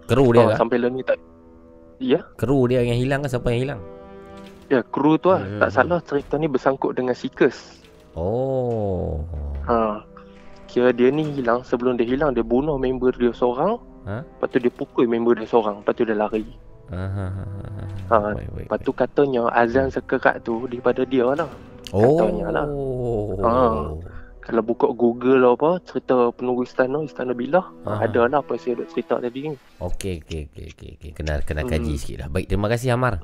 Kru 0.04 0.30
dia 0.30 0.40
Oh, 0.40 0.48
kah? 0.48 0.58
sampai 0.58 0.78
lah 0.78 0.88
ni 0.88 1.00
tak 1.00 1.18
Ya, 1.98 2.18
Kru 2.34 2.66
dia 2.66 2.82
yang 2.82 2.98
hilang 2.98 3.22
ke 3.22 3.28
siapa 3.28 3.46
yang 3.48 3.62
hilang? 3.62 3.80
Ya 4.72 4.80
kru 4.80 5.20
tu 5.20 5.28
lah. 5.28 5.44
Hmm. 5.44 5.60
Tak 5.60 5.70
salah 5.70 6.00
cerita 6.00 6.40
ni 6.40 6.48
bersangkut 6.48 6.96
dengan 6.96 7.12
Seekers. 7.12 7.84
Oh. 8.16 9.20
Ha. 9.68 10.00
Kira 10.64 10.88
dia 10.90 11.12
ni 11.12 11.28
hilang, 11.28 11.60
sebelum 11.60 12.00
dia 12.00 12.08
hilang 12.08 12.32
dia 12.32 12.40
bunuh 12.40 12.80
member 12.80 13.12
dia 13.12 13.36
seorang. 13.36 13.76
Ha? 14.08 14.24
Lepas 14.24 14.48
tu 14.48 14.58
dia 14.58 14.72
pukul 14.72 15.04
member 15.04 15.36
dia 15.36 15.44
seorang, 15.44 15.84
lepas 15.84 15.92
tu 15.92 16.08
dia 16.08 16.16
lari. 16.16 16.48
Ah, 16.92 17.08
ha, 17.08 17.26
ha, 17.28 17.44
Ha, 18.12 18.16
Baik, 18.36 18.48
baik, 18.52 18.66
Lepas 18.68 18.78
tu 18.84 18.92
katanya 18.92 19.48
azan 19.52 19.88
sekerat 19.88 20.44
tu 20.44 20.68
daripada 20.68 21.04
dia 21.04 21.24
lah. 21.24 21.48
Oh. 21.92 22.20
katanya 22.20 22.48
lah. 22.52 22.66
Oh. 22.68 23.36
Ah. 23.40 23.96
Kalau 24.42 24.60
buka 24.60 24.90
Google 24.90 25.38
lah 25.38 25.54
apa, 25.54 25.78
cerita 25.86 26.34
penunggu 26.34 26.66
istana, 26.66 26.98
istana 27.06 27.30
bilah, 27.32 27.62
Ah. 27.86 28.02
ada 28.02 28.26
lah 28.26 28.42
apa 28.42 28.58
yang 28.58 28.60
saya 28.60 28.74
duk 28.82 28.88
cerita 28.90 29.22
tadi 29.22 29.54
ni. 29.54 29.56
Okey, 29.78 30.20
okey, 30.20 30.40
okey, 30.50 30.64
okey. 30.74 30.90
okey. 30.98 31.10
Kena 31.14 31.40
kena 31.40 31.62
Hmm. 31.62 31.70
kaji 31.70 31.94
sikit 31.94 32.16
lah. 32.26 32.28
Baik, 32.28 32.50
terima 32.50 32.66
kasih 32.68 32.92
Amar. 32.92 33.22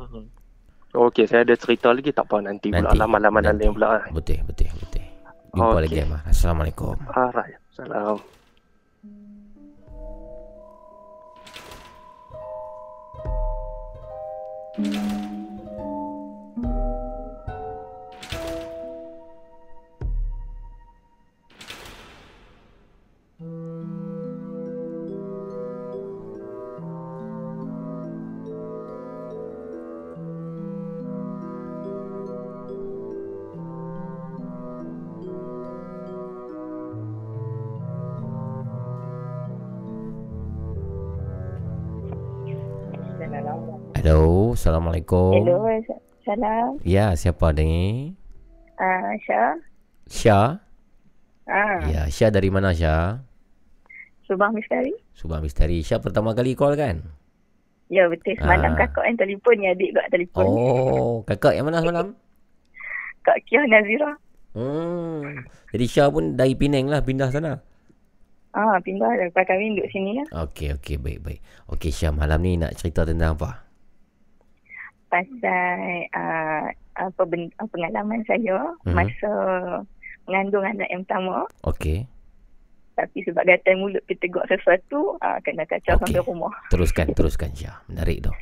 Okey, 0.88 1.28
saya 1.28 1.44
ada 1.44 1.52
cerita 1.52 1.92
lagi 1.92 2.10
tak 2.16 2.24
apa 2.32 2.40
nanti, 2.40 2.72
pula 2.72 2.88
Nanti, 2.88 2.96
laman-laman 2.96 3.42
nanti. 3.44 3.68
lain 3.68 3.72
pula. 3.76 3.88
Betul, 4.08 4.40
betul, 4.48 4.68
betul. 4.80 5.04
Jumpa 5.52 5.76
Okey. 5.76 5.84
lagi 5.84 5.98
Amar. 6.00 6.20
Assalamualaikum. 6.24 6.96
Alright, 7.12 7.60
salam. 7.76 8.16
Hello, 44.08 44.56
Assalamualaikum. 44.56 45.36
Hello, 45.36 45.68
salam. 46.24 46.80
Ya, 46.80 47.12
siapa 47.12 47.52
ni? 47.52 48.08
Ah, 48.80 49.12
Syah. 49.20 49.52
Syah. 50.08 50.48
Ah, 51.44 51.84
Ya, 51.84 52.08
Syah 52.08 52.32
dari 52.32 52.48
mana 52.48 52.72
Syah? 52.72 53.20
Subang 54.24 54.56
Misteri. 54.56 54.96
Subang 55.12 55.44
Misteri. 55.44 55.84
Syah 55.84 56.00
pertama 56.00 56.32
kali 56.32 56.56
call 56.56 56.80
kan? 56.80 57.04
Ya, 57.92 58.08
betul. 58.08 58.32
Semalam 58.40 58.72
Ah. 58.72 58.80
kakak 58.80 59.04
yang 59.12 59.20
telefon 59.20 59.54
ni 59.60 59.68
adik 59.68 59.92
kat 59.92 60.06
telefon. 60.08 60.44
Oh, 60.48 61.20
kakak 61.28 61.52
yang 61.52 61.68
mana 61.68 61.84
semalam? 61.84 62.16
Kak 63.28 63.44
Kia 63.44 63.60
Nazira. 63.68 64.16
Hmm. 64.56 65.44
Jadi 65.68 65.84
Syah 65.84 66.08
pun 66.08 66.32
dari 66.32 66.56
Penang 66.56 66.88
lah 66.88 67.04
pindah 67.04 67.28
sana. 67.28 67.60
Ah, 68.56 68.80
pindah 68.80 69.20
lepas 69.20 69.44
kahwin 69.44 69.76
duduk 69.76 69.92
sini 69.92 70.16
lah. 70.16 70.48
Okey, 70.48 70.80
okey, 70.80 70.96
baik, 70.96 71.20
baik. 71.20 71.40
Okey 71.68 71.92
Syah, 71.92 72.08
malam 72.08 72.40
ni 72.40 72.56
nak 72.56 72.72
cerita 72.72 73.04
tentang 73.04 73.36
apa? 73.36 73.67
Pasal 75.08 76.04
ben, 77.26 77.48
ah, 77.56 77.68
pengalaman 77.68 78.20
saya 78.28 78.72
Mhm. 78.84 78.94
masa 78.94 79.32
mengandung 80.28 80.64
anak 80.64 80.88
yang 80.88 81.02
pertama. 81.08 81.48
Okey. 81.64 82.04
Tapi 82.92 83.22
sebab 83.22 83.46
gatal 83.46 83.78
mulut 83.78 84.02
kita 84.04 84.26
tegak 84.26 84.46
sesuatu, 84.50 85.16
ah, 85.20 85.38
kena 85.40 85.64
kacau 85.64 85.96
Okey. 85.96 86.12
sampai 86.12 86.26
rumah. 86.26 86.52
Teruskan, 86.74 87.06
teruskan 87.14 87.54
Syah. 87.54 87.78
Menarik 87.86 88.26
tu. 88.26 88.32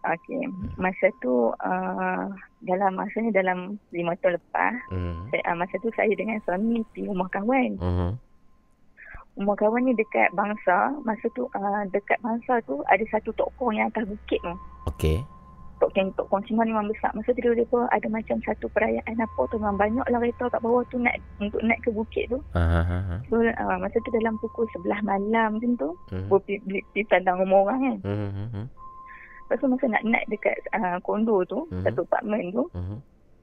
Okey. 0.00 0.48
Masa 0.80 1.12
tu, 1.20 1.52
uh, 1.52 2.24
dalam 2.64 2.96
masanya 2.96 3.36
dalam 3.36 3.58
lima 3.92 4.16
tahun 4.16 4.40
lepas, 4.40 4.72
Hmm. 4.88 5.28
saya, 5.28 5.42
uh, 5.44 5.56
masa 5.60 5.76
tu 5.76 5.92
saya 5.92 6.08
dengan 6.16 6.40
suami 6.40 6.80
pergi 6.88 7.04
rumah 7.04 7.28
kawan. 7.28 7.76
Mhm. 7.76 8.10
Rumah 9.36 9.56
kawan 9.56 9.84
ni 9.84 9.92
dekat 9.92 10.32
Bangsa. 10.32 10.96
Masa 11.04 11.28
tu, 11.36 11.44
uh, 11.52 11.82
dekat 11.92 12.16
Bangsa 12.18 12.64
tu 12.64 12.80
ada 12.88 13.04
satu 13.12 13.28
tokong 13.36 13.76
yang 13.76 13.92
atas 13.92 14.08
bukit 14.08 14.40
tu. 14.40 14.54
Okey. 14.88 15.20
Tokong, 15.80 16.12
tokong 16.12 16.44
Cina 16.44 16.60
ni 16.60 16.70
memang 16.70 16.86
besar. 16.86 17.08
Masa 17.10 17.32
tu 17.32 17.40
dia, 17.40 17.64
pun 17.64 17.88
ada 17.88 18.04
macam 18.06 18.36
satu 18.44 18.68
perayaan 18.68 19.16
apa 19.16 19.40
tu. 19.48 19.56
Memang 19.56 19.80
banyak 19.80 20.04
lah 20.06 20.20
kereta 20.20 20.44
kat 20.46 20.60
bawah 20.60 20.84
tu 20.86 21.00
nak, 21.00 21.16
untuk 21.40 21.64
naik 21.64 21.80
ke 21.80 21.88
bukit 21.88 22.28
tu. 22.28 22.36
Ha. 22.52 22.84
So, 23.26 23.40
uh, 23.40 23.76
masa 23.80 23.96
tu 23.96 24.12
dalam 24.12 24.36
pukul 24.38 24.68
11 24.76 25.00
malam 25.00 25.56
macam 25.56 25.72
tu. 25.74 25.90
Boleh 26.28 26.44
pergi, 26.44 26.84
pergi 26.84 27.02
pandang 27.06 27.40
rumah 27.40 27.64
orang 27.64 27.80
kan. 27.80 27.96
Mhm, 28.04 28.64
Lepas 29.40 29.56
tu 29.56 29.66
masa 29.66 29.84
nak 29.88 30.04
naik 30.04 30.26
dekat 30.28 30.54
uh, 30.70 31.00
kondo 31.00 31.42
tu, 31.42 31.64
Mhm. 31.66 31.82
satu 31.82 32.04
apartmen 32.04 32.52
tu. 32.52 32.68
mhm. 32.70 33.00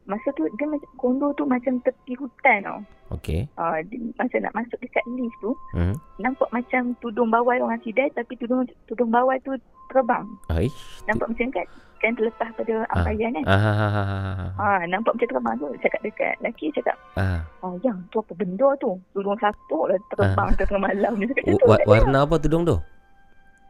Masa 0.07 0.31
tu 0.31 0.47
dia 0.55 0.63
macam 0.63 0.87
kondo 0.95 1.27
tu 1.33 1.43
macam 1.43 1.83
tepi 1.83 2.15
hutan 2.15 2.63
tau. 2.63 2.79
Okey. 3.11 3.43
Uh, 3.59 3.83
dia, 3.83 3.99
masa 4.15 4.39
nak 4.39 4.55
masuk 4.55 4.79
dekat 4.79 5.03
lift 5.09 5.35
tu, 5.41 5.51
Mhm. 5.73 5.95
nampak 6.17 6.47
macam 6.49 6.95
tudung 7.01 7.27
bawah 7.27 7.57
orang 7.57 7.81
sidai 7.81 8.07
tapi 8.13 8.37
tudung 8.37 8.63
tudung 8.85 9.09
bawah 9.09 9.35
tu 9.41 9.51
terbang. 9.89 10.23
Aish. 10.47 11.03
Nampak 11.03 11.27
macam 11.27 11.51
kan 11.51 11.67
kan 11.97 12.13
terlepas 12.13 12.49
pada 12.51 12.73
Ah. 12.85 12.93
ampayan 12.95 13.31
kan. 13.33 13.43
Ah 13.45 13.57
ha 13.57 13.71
ha 13.71 13.87
ha. 13.87 14.03
ha. 14.03 14.45
Ha, 14.53 14.85
nampak 14.85 15.13
macam 15.13 15.27
terbang 15.27 15.55
tu. 15.55 15.67
Cakap 15.79 15.99
dekat 16.01 16.33
lelaki 16.39 16.65
cakap, 16.71 16.95
Ah. 17.13 17.41
oh 17.59 17.75
yang 17.81 17.97
tu 18.07 18.17
apa 18.17 18.33
benda 18.33 18.69
tu? 18.77 18.95
Tudung 19.11 19.37
satu 19.37 19.85
lah 19.85 19.97
terbang 20.09 20.49
tengah 20.55 20.79
malam 20.79 21.11
ni. 21.15 21.25
Cakap 21.27 21.43
Wa- 21.47 21.55
tu. 21.55 21.67
wa- 21.67 21.85
warna 21.87 22.19
apa 22.21 22.35
tudung 22.37 22.63
tu? 22.63 22.77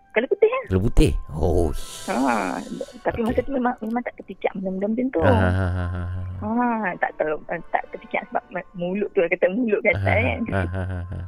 Kalau 0.09 0.25
putih 0.27 0.49
kan? 0.49 0.63
Kalau 0.65 0.81
putih. 0.81 1.11
Oh. 1.29 1.69
Ha, 2.07 2.57
tapi 3.03 3.19
Okey. 3.19 3.27
masa 3.27 3.39
tu 3.39 3.53
memang 3.53 3.75
memang 3.79 4.01
tak 4.01 4.17
terpicak 4.17 4.49
benda-benda 4.55 4.89
macam 4.89 5.07
tu. 5.07 5.19
Ah 5.21 5.29
ha 5.29 5.49
ha 5.53 5.85
ha. 5.85 6.03
ha. 6.09 6.21
Ha, 6.39 6.67
tak 6.97 7.11
ter, 7.13 7.27
tak 7.69 7.83
terpicak 7.93 8.25
sebab 8.25 8.41
mulut 8.73 9.13
tu 9.13 9.21
kata 9.21 9.45
mulut 9.47 9.77
Ah, 9.79 9.93
kata 9.93 10.09
kan. 10.09 10.39
ha, 10.47 10.61
ha, 10.65 10.83
ha, 10.83 10.99
ha. 11.05 11.19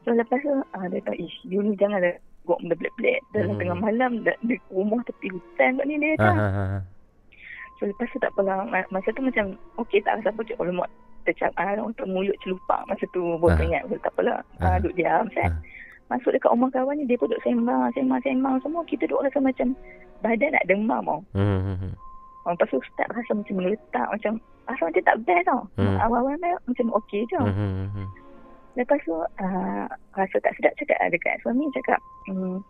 So 0.00 0.10
lepas 0.10 0.40
tu 0.40 0.50
uh, 0.50 0.86
dia 0.88 0.98
kata, 0.98 1.12
ish, 1.14 1.38
you 1.44 1.60
ni 1.60 1.76
janganlah 1.76 2.18
buat 2.50 2.58
benda 2.60 2.74
pelik-pelik. 2.74 3.20
Dalam 3.30 3.54
Hmm. 3.54 3.60
tengah 3.62 3.78
malam, 3.78 4.10
di 4.42 4.56
rumah 4.68 4.98
tepi 5.06 5.30
hutan 5.30 5.78
kat 5.78 5.86
ni 5.86 5.94
dia 5.96 6.18
Ah, 6.18 6.34
ha, 6.34 6.48
ha, 6.48 6.64
ha. 6.66 6.80
So 7.78 7.86
lepas 7.86 8.10
tu 8.10 8.18
tak. 8.18 8.34
Ma- 8.34 8.66
Masa 8.90 9.08
tu 9.08 9.22
macam, 9.22 9.54
okey 9.78 10.02
tak 10.02 10.18
rasa 10.18 10.28
apa. 10.28 10.42
Cik, 10.42 10.58
kalau 10.58 10.74
mak 10.74 10.90
tercap, 11.22 11.52
uh, 11.54 11.80
untuk 11.80 12.04
mulut 12.04 12.34
celupak. 12.40 12.82
Masa 12.84 13.06
tu 13.08 13.38
baru 13.38 13.52
Ah. 13.52 13.56
teringat. 13.56 13.82
So, 13.86 13.94
tak 13.96 14.12
apalah. 14.12 14.38
Ah. 14.58 14.76
Duduk 14.76 14.96
diam. 14.96 15.24
Kan? 15.30 15.48
Ah. 15.48 15.60
Masuk 16.10 16.34
dekat 16.34 16.50
rumah 16.50 16.68
kawan 16.68 16.98
ni, 16.98 17.06
dia 17.06 17.14
pun 17.14 17.30
duduk 17.30 17.40
sembang, 17.40 17.86
sembang, 17.94 18.18
sembang 18.18 18.56
semua. 18.60 18.82
Kita 18.82 19.06
duduk 19.06 19.22
rasa 19.22 19.38
macam 19.38 19.72
badan 20.20 20.50
nak 20.50 20.66
demam 20.66 21.00
tau. 21.00 21.20
Hmm, 21.32 21.60
hmm, 21.62 21.76
hmm. 21.78 21.94
Oh, 22.40 22.50
lepas 22.50 22.68
tu 22.68 22.80
start 22.82 23.08
rasa 23.12 23.30
macam 23.32 23.54
meletak. 23.54 24.06
Macam, 24.10 24.32
rasa 24.66 24.82
macam 24.82 25.02
tak 25.04 25.18
best 25.22 25.44
tau. 25.46 25.60
Hmm. 25.76 25.96
Awal-awal 26.00 26.36
macam 26.66 26.86
okey 26.98 27.20
je. 27.28 27.38
Hmm, 27.38 27.54
hmm, 27.54 27.88
hmm. 27.94 28.08
Lepas 28.78 28.98
tu 29.02 29.14
uh, 29.18 29.84
rasa 30.14 30.36
tak 30.42 30.54
sedap 30.58 30.72
cakap 30.78 30.98
lah 31.02 31.10
dekat 31.10 31.34
suami 31.42 31.66
cakap 31.74 31.98
hmm, 32.30 32.62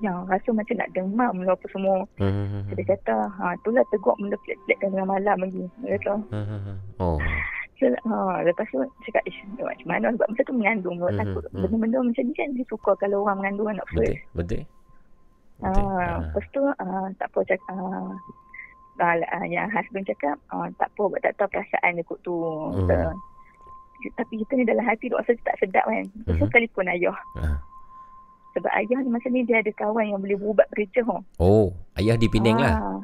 yang 0.00 0.24
rasa 0.26 0.48
macam 0.50 0.76
nak 0.80 0.90
demam 0.96 1.34
lah 1.44 1.54
apa 1.54 1.66
semua. 1.70 1.96
Hmm. 2.18 2.66
Dia 2.72 2.84
kata 2.88 3.28
ha, 3.28 3.54
itulah 3.54 3.84
teguk 3.92 4.16
benda 4.18 4.36
pelik-pelik 4.42 4.78
tengah 4.80 5.04
malam 5.06 5.36
lagi. 5.38 5.64
Dia 5.84 5.96
kata. 6.00 6.14
Hmm. 6.32 6.76
Oh. 6.98 7.20
So, 7.78 7.90
ha, 7.90 8.42
lepas 8.46 8.66
tu 8.70 8.78
cakap 9.06 9.22
ish 9.26 9.42
macam 9.58 9.86
mana 9.86 10.06
sebab 10.14 10.26
masa 10.30 10.42
tu 10.46 10.54
mengandung. 10.54 10.96
Hmm, 10.98 11.18
takut 11.18 11.44
hmm. 11.50 11.62
benda-benda 11.62 11.98
macam 12.02 12.24
ni 12.26 12.34
kan 12.34 12.48
dia 12.54 12.64
suka 12.66 12.92
kalau 12.98 13.26
orang 13.26 13.38
mengandung 13.42 13.68
anak 13.70 13.86
Betul. 13.92 13.98
first. 14.02 14.22
Betul. 14.34 14.62
Betul. 14.62 14.62
Ah, 15.62 15.70
Ah. 15.78 16.18
lepas 16.26 16.44
tu 16.50 16.62
ah, 16.66 17.06
tak 17.22 17.28
apa 17.30 17.38
cakap 17.46 17.70
ah, 17.70 19.14
ah, 19.30 19.44
yang 19.46 19.70
husband 19.70 20.06
cakap 20.10 20.34
ah, 20.50 20.66
tak 20.74 20.90
apa 20.90 21.02
buat 21.06 21.22
tak 21.22 21.38
tahu 21.38 21.48
perasaan 21.54 21.94
dia 21.94 22.02
kot 22.02 22.18
tu. 22.26 22.34
Hmm. 22.34 22.90
Kata, 22.90 23.14
Tapi 24.10 24.34
kita 24.40 24.52
ni 24.54 24.64
dalam 24.64 24.82
hati 24.82 25.06
duk 25.06 25.20
rasa 25.20 25.34
tak 25.42 25.56
sedap 25.58 25.84
kan. 25.84 26.02
Lepas 26.02 26.34
tu 26.34 26.46
Mhm. 26.46 26.52
telefon 26.52 26.86
ayah. 26.88 27.16
Ah. 27.38 27.58
Sebab 28.52 28.72
ayah 28.74 28.98
ni 29.00 29.08
masa 29.08 29.28
ni 29.28 29.42
dia 29.42 29.58
ada 29.58 29.72
kawan 29.72 30.04
yang 30.04 30.20
boleh 30.20 30.36
berubat 30.36 30.68
kerja. 30.72 31.00
Oh. 31.06 31.22
Oh, 31.38 31.66
ayah 31.96 32.16
di 32.16 32.28
Penang 32.28 32.60
lah. 32.60 32.74
Ah. 32.74 32.98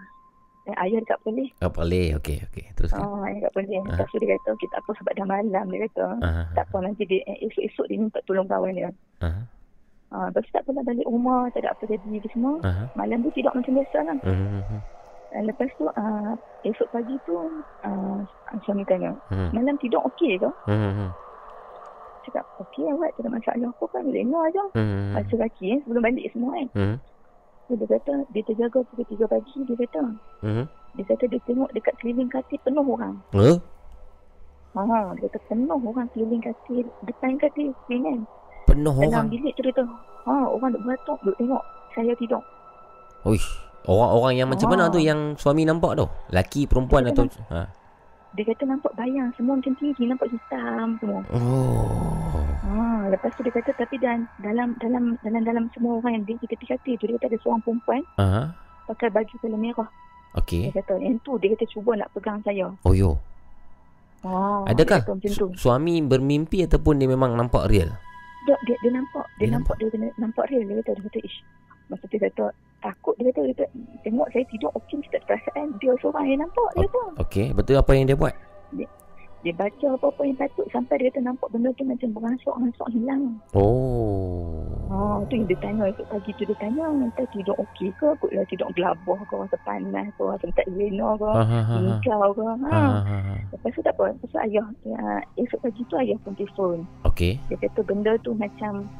Eh, 0.68 0.76
ayah 0.84 1.00
dekat 1.00 1.16
Perlis. 1.24 1.48
Oh, 1.64 1.72
boleh. 1.72 2.12
Okey, 2.20 2.44
okey. 2.44 2.64
Teruskan. 2.76 3.00
Ah, 3.00 3.24
ayah 3.24 3.40
dekat 3.40 3.52
Perlis. 3.56 3.80
Ah. 3.80 3.88
Lepas 3.88 4.06
tu 4.12 4.16
dia 4.20 4.28
kata, 4.36 4.48
okay, 4.52 4.68
tak 4.68 4.80
apa 4.84 4.90
sebab 5.00 5.12
dah 5.16 5.26
malam. 5.26 5.64
Dia 5.72 5.80
kata, 5.88 6.04
Ah. 6.20 6.44
tak 6.52 6.64
apa 6.68 6.76
nanti 6.84 7.02
dia, 7.08 7.24
eh, 7.24 7.36
esok-esok 7.48 7.86
dia 7.88 7.96
minta 7.96 8.20
tolong 8.28 8.44
kawan 8.44 8.76
dia. 8.76 8.90
Ah. 9.24 9.48
Ah, 10.08 10.28
lepas 10.28 10.40
tu 10.40 10.52
tak 10.52 10.64
lah 10.68 10.84
balik 10.84 11.08
rumah, 11.08 11.48
tak 11.52 11.64
ada 11.64 11.72
apa 11.72 11.82
jadi 11.84 12.28
semua. 12.28 12.60
Ah. 12.60 12.84
Malam 12.92 13.24
tu 13.24 13.32
tidur 13.32 13.52
macam 13.52 13.72
biasa 13.72 13.98
lah. 14.04 14.16
Hmm. 14.20 14.80
Uh, 15.28 15.44
lepas 15.44 15.68
tu 15.76 15.84
uh, 15.84 16.32
esok 16.64 16.88
pagi 16.88 17.12
tu 17.28 17.36
uh, 17.84 18.18
suami 18.64 18.80
tanya, 18.84 19.12
Hmm. 19.28 19.52
malam 19.52 19.76
tidur 19.76 20.00
okey 20.08 20.40
ke? 20.40 20.48
Hmm. 20.64 21.12
Cakap, 22.24 22.44
okey 22.60 22.88
awak 22.88 23.12
tak 23.12 23.28
ada 23.28 23.30
masalah 23.36 23.68
apa 23.68 23.84
kan, 23.88 24.04
lena 24.08 24.40
je. 24.48 24.64
Hmm. 24.72 25.12
Rasa 25.12 25.34
kaki 25.38 25.64
eh, 25.68 25.78
sebelum 25.84 26.00
balik 26.00 26.32
semua 26.32 26.56
kan. 26.56 26.68
Hmm. 26.72 26.96
So, 27.68 27.76
dia 27.76 27.84
kata, 27.86 28.24
dia 28.32 28.40
terjaga 28.42 28.80
pukul 28.80 29.04
3 29.04 29.28
pagi, 29.28 29.58
dia 29.68 29.76
kata. 29.76 30.02
Hmm. 30.40 30.64
Dia 30.96 31.04
kata 31.04 31.24
dia 31.28 31.40
tengok 31.44 31.68
dekat 31.76 31.94
keliling 32.00 32.32
katil 32.32 32.56
penuh 32.64 32.86
orang. 32.88 33.20
Eh? 33.36 33.56
Ha, 34.72 34.82
dia 35.12 35.28
kata 35.28 35.38
penuh 35.46 35.76
orang 35.76 36.08
keliling 36.10 36.40
katil, 36.40 36.88
depan 37.04 37.36
katil, 37.36 37.76
kan. 37.84 38.24
Penuh 38.64 38.96
Dalam 38.96 39.12
orang. 39.12 39.26
bilik 39.28 39.52
tu 39.52 39.60
dia 39.60 39.72
kata, 39.72 39.84
ha, 40.24 40.32
orang 40.48 40.72
duk 40.72 40.84
beratuk, 40.88 41.20
duk 41.20 41.36
tengok 41.36 41.60
saya 41.92 42.16
tidur. 42.16 42.40
Uish. 43.28 43.67
Orang-orang 43.84 44.34
yang 44.36 44.48
macam 44.48 44.68
mana 44.68 44.86
Ah. 44.86 44.90
tu 44.90 44.98
yang 44.98 45.34
suami 45.34 45.62
nampak 45.62 45.94
tu? 45.94 46.06
Laki, 46.28 46.64
perempuan 46.64 47.04
Dia 47.04 47.12
atau 47.12 47.24
ha. 47.48 47.68
Dia 48.30 48.44
kata 48.44 48.64
nampak 48.64 48.92
bayang, 48.92 49.32
semua 49.34 49.56
macam 49.56 49.72
tinggi, 49.74 50.04
nampak 50.04 50.28
hitam 50.28 50.98
semua. 50.98 51.20
Oh. 51.32 52.44
Ha, 52.60 52.76
lepas 53.08 53.32
tu 53.32 53.40
dia 53.40 53.50
kata 53.50 53.72
tapi 53.74 53.96
dan 53.96 54.28
dalam 54.38 54.76
dalam 54.76 55.16
dalam 55.18 55.40
dalam 55.42 55.64
semua 55.72 55.96
orang 55.96 56.20
yang 56.20 56.24
di 56.26 56.36
tepi-tepi 56.38 56.96
tu 56.96 57.04
dia 57.04 57.16
kata 57.16 57.26
ada 57.26 57.38
seorang 57.40 57.62
perempuan 57.62 58.02
Ah. 58.14 58.52
pakai 58.84 59.08
baju 59.08 59.32
warna 59.38 59.58
merah. 59.58 59.88
Okey. 60.36 60.68
Dia 60.68 60.76
kata 60.76 61.00
yang 61.00 61.16
tu 61.18 61.36
dia 61.36 61.48
kata 61.50 61.64
cuba 61.66 61.96
nak 61.96 62.12
pegang 62.12 62.38
saya. 62.42 62.68
Oh 62.82 62.92
yo. 62.92 63.16
Ha, 64.20 64.30
Adakah 64.66 65.00
dia 65.00 65.08
kata 65.08 65.28
su- 65.30 65.54
suami 65.56 66.02
bermimpi 66.02 66.60
ataupun 66.62 66.98
dia 66.98 67.06
memang 67.06 67.32
nampak 67.32 67.64
real? 67.66 67.88
Dia, 68.44 68.56
dia, 68.62 68.76
dia 68.82 68.92
nampak 68.92 69.24
dia, 69.34 69.46
Dia 69.46 69.50
nampak, 69.54 69.74
dia 69.78 69.88
kena 69.88 70.06
nampak 70.16 70.44
real 70.48 70.62
dia 70.62 70.76
kata 70.78 70.90
dia 70.92 71.04
kata 71.06 71.18
ish. 71.22 71.38
Masa 71.86 72.02
tu 72.02 72.12
dia 72.12 72.28
kata 72.28 72.44
takut 72.80 73.14
dia 73.18 73.30
kata, 73.30 73.40
dia 73.44 73.54
kata 73.54 73.66
tengok 74.06 74.28
saya 74.30 74.44
tidur 74.50 74.70
okey 74.78 74.94
mesti 75.02 75.12
tak 75.14 75.22
perasaan 75.26 75.66
dia 75.82 75.92
seorang 75.98 76.24
yang 76.26 76.40
nampak 76.46 76.70
dia 76.76 76.86
kata. 76.86 77.02
Okey, 77.22 77.46
betul 77.54 77.76
apa 77.78 77.90
yang 77.94 78.06
dia 78.06 78.18
buat? 78.18 78.34
Dia 79.38 79.54
baca 79.54 79.86
apa-apa 79.94 80.22
yang 80.26 80.34
patut 80.34 80.66
sampai 80.74 80.98
dia 80.98 81.14
kata 81.14 81.22
nampak 81.22 81.46
benda 81.54 81.70
tu 81.78 81.86
macam 81.86 82.10
beransur-ansur 82.10 82.90
hilang. 82.90 83.38
Oh. 83.54 84.66
Ha, 84.90 85.22
tu 85.30 85.38
yang 85.38 85.46
dia 85.46 85.58
tanya 85.62 85.84
esok 85.94 86.10
pagi 86.10 86.30
tu 86.34 86.42
dia 86.42 86.58
tanya 86.58 86.90
kata 87.14 87.22
tidur 87.30 87.54
okey 87.60 87.94
ke 88.02 88.08
kotlah 88.18 88.42
tidur 88.50 88.66
gelabah 88.74 89.20
ke 89.30 89.34
rasa 89.38 89.56
panas 89.62 90.10
ke 90.16 90.22
rasa 90.26 90.46
tak 90.58 90.66
lena 90.74 91.14
ke 91.14 91.30
hingkau 91.70 92.28
ke 92.34 92.42
ha. 92.42 92.56
Ha, 92.66 92.82
ha, 93.04 93.16
ha. 93.30 93.34
Lepas 93.54 93.70
tu 93.76 93.80
tak 93.84 93.94
apa 93.94 94.16
Lepas 94.16 94.28
tu 94.32 94.38
ayah 94.42 94.66
ya, 94.82 95.02
Esok 95.38 95.60
pagi 95.62 95.82
tu 95.86 95.94
ayah 96.00 96.18
pun 96.24 96.34
telefon 96.34 96.78
Okey. 97.06 97.38
Dia 97.46 97.56
kata 97.62 97.80
benda 97.86 98.12
tu 98.24 98.34
macam 98.34 98.90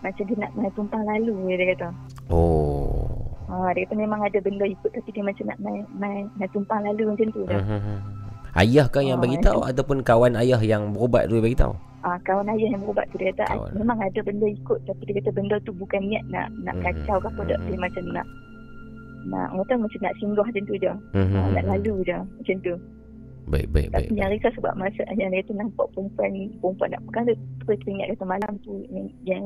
Macam 0.00 0.22
dia 0.22 0.36
nak 0.36 0.50
main 0.54 0.72
tumpang 0.72 1.02
lalu 1.04 1.34
Dia 1.52 1.66
kata 1.70 1.88
Oh. 2.28 3.06
ha, 3.46 3.70
Dia 3.70 3.84
kata 3.84 3.94
memang 3.96 4.20
ada 4.20 4.38
benda 4.38 4.64
ikut 4.64 4.90
Tapi 4.90 5.08
dia 5.10 5.20
macam 5.20 5.44
nak 5.46 5.58
main, 5.58 5.82
main, 5.92 6.24
main 6.34 6.50
tumpang 6.50 6.80
lalu 6.82 7.10
macam 7.10 7.26
tu 7.30 7.42
dah. 7.44 7.58
Hmm, 7.58 7.68
hmm, 7.70 7.82
hmm. 7.82 7.98
Ayah 8.52 8.86
kan 8.86 9.04
yang 9.04 9.16
Ah, 9.16 9.22
bagi 9.22 9.38
tahu 9.38 9.60
ataupun 9.62 10.02
kawan 10.02 10.34
ayah 10.36 10.58
yang 10.58 10.90
berubat 10.90 11.26
tu 11.26 11.38
bagi 11.38 11.54
tahu? 11.54 11.70
ha, 12.00 12.18
Kawan 12.20 12.50
ayah 12.50 12.68
yang 12.68 12.82
berubat 12.82 13.06
tu 13.08 13.16
Dia 13.16 13.30
kata 13.30 13.44
Kawan. 13.46 13.70
memang 13.76 13.98
ada 14.00 14.20
benda 14.20 14.46
ikut 14.48 14.78
Tapi 14.82 15.02
dia 15.04 15.14
kata 15.18 15.30
benda 15.30 15.56
tu 15.60 15.72
bukan 15.72 16.00
niat 16.02 16.24
nak 16.26 16.48
nak 16.60 16.74
Mhm. 16.74 16.82
kacau 16.82 17.16
ke 17.16 17.28
apa 17.28 17.40
tak 17.46 17.58
Dia 17.60 17.70
Mhm. 17.70 17.80
macam 17.80 18.04
nak 18.10 18.26
nak 19.22 19.52
orang 19.52 19.62
kata 19.62 19.74
macam 19.78 20.00
nak 20.00 20.14
singgah 20.16 20.46
macam 20.46 20.62
tu 20.64 20.74
je 20.74 20.92
Hmm, 21.12 21.20
hmm, 21.20 21.28
ha, 21.30 21.38
hmm, 21.38 21.52
Nak 21.52 21.62
hmm. 21.62 21.72
lalu 21.76 21.94
je 22.02 22.16
Macam 22.16 22.56
tu 22.60 22.74
Baik, 23.42 23.66
baik, 23.68 23.88
baik. 23.90 24.06
Tapi 24.06 24.14
yang 24.14 24.30
risau 24.30 24.52
sebab 24.54 24.72
masa 24.76 25.02
yang 25.12 25.28
dia 25.28 25.42
tu 25.42 25.50
nampak 25.52 25.82
perempuan 25.90 26.30
perempuan 26.56 26.88
nak 26.88 27.02
pegang 27.04 27.24
dia 27.24 27.34
terus 27.58 27.78
teringat 27.82 28.06
kata 28.08 28.24
malam 28.24 28.52
tu 28.60 28.72
yang, 28.86 29.06
yang 29.24 29.44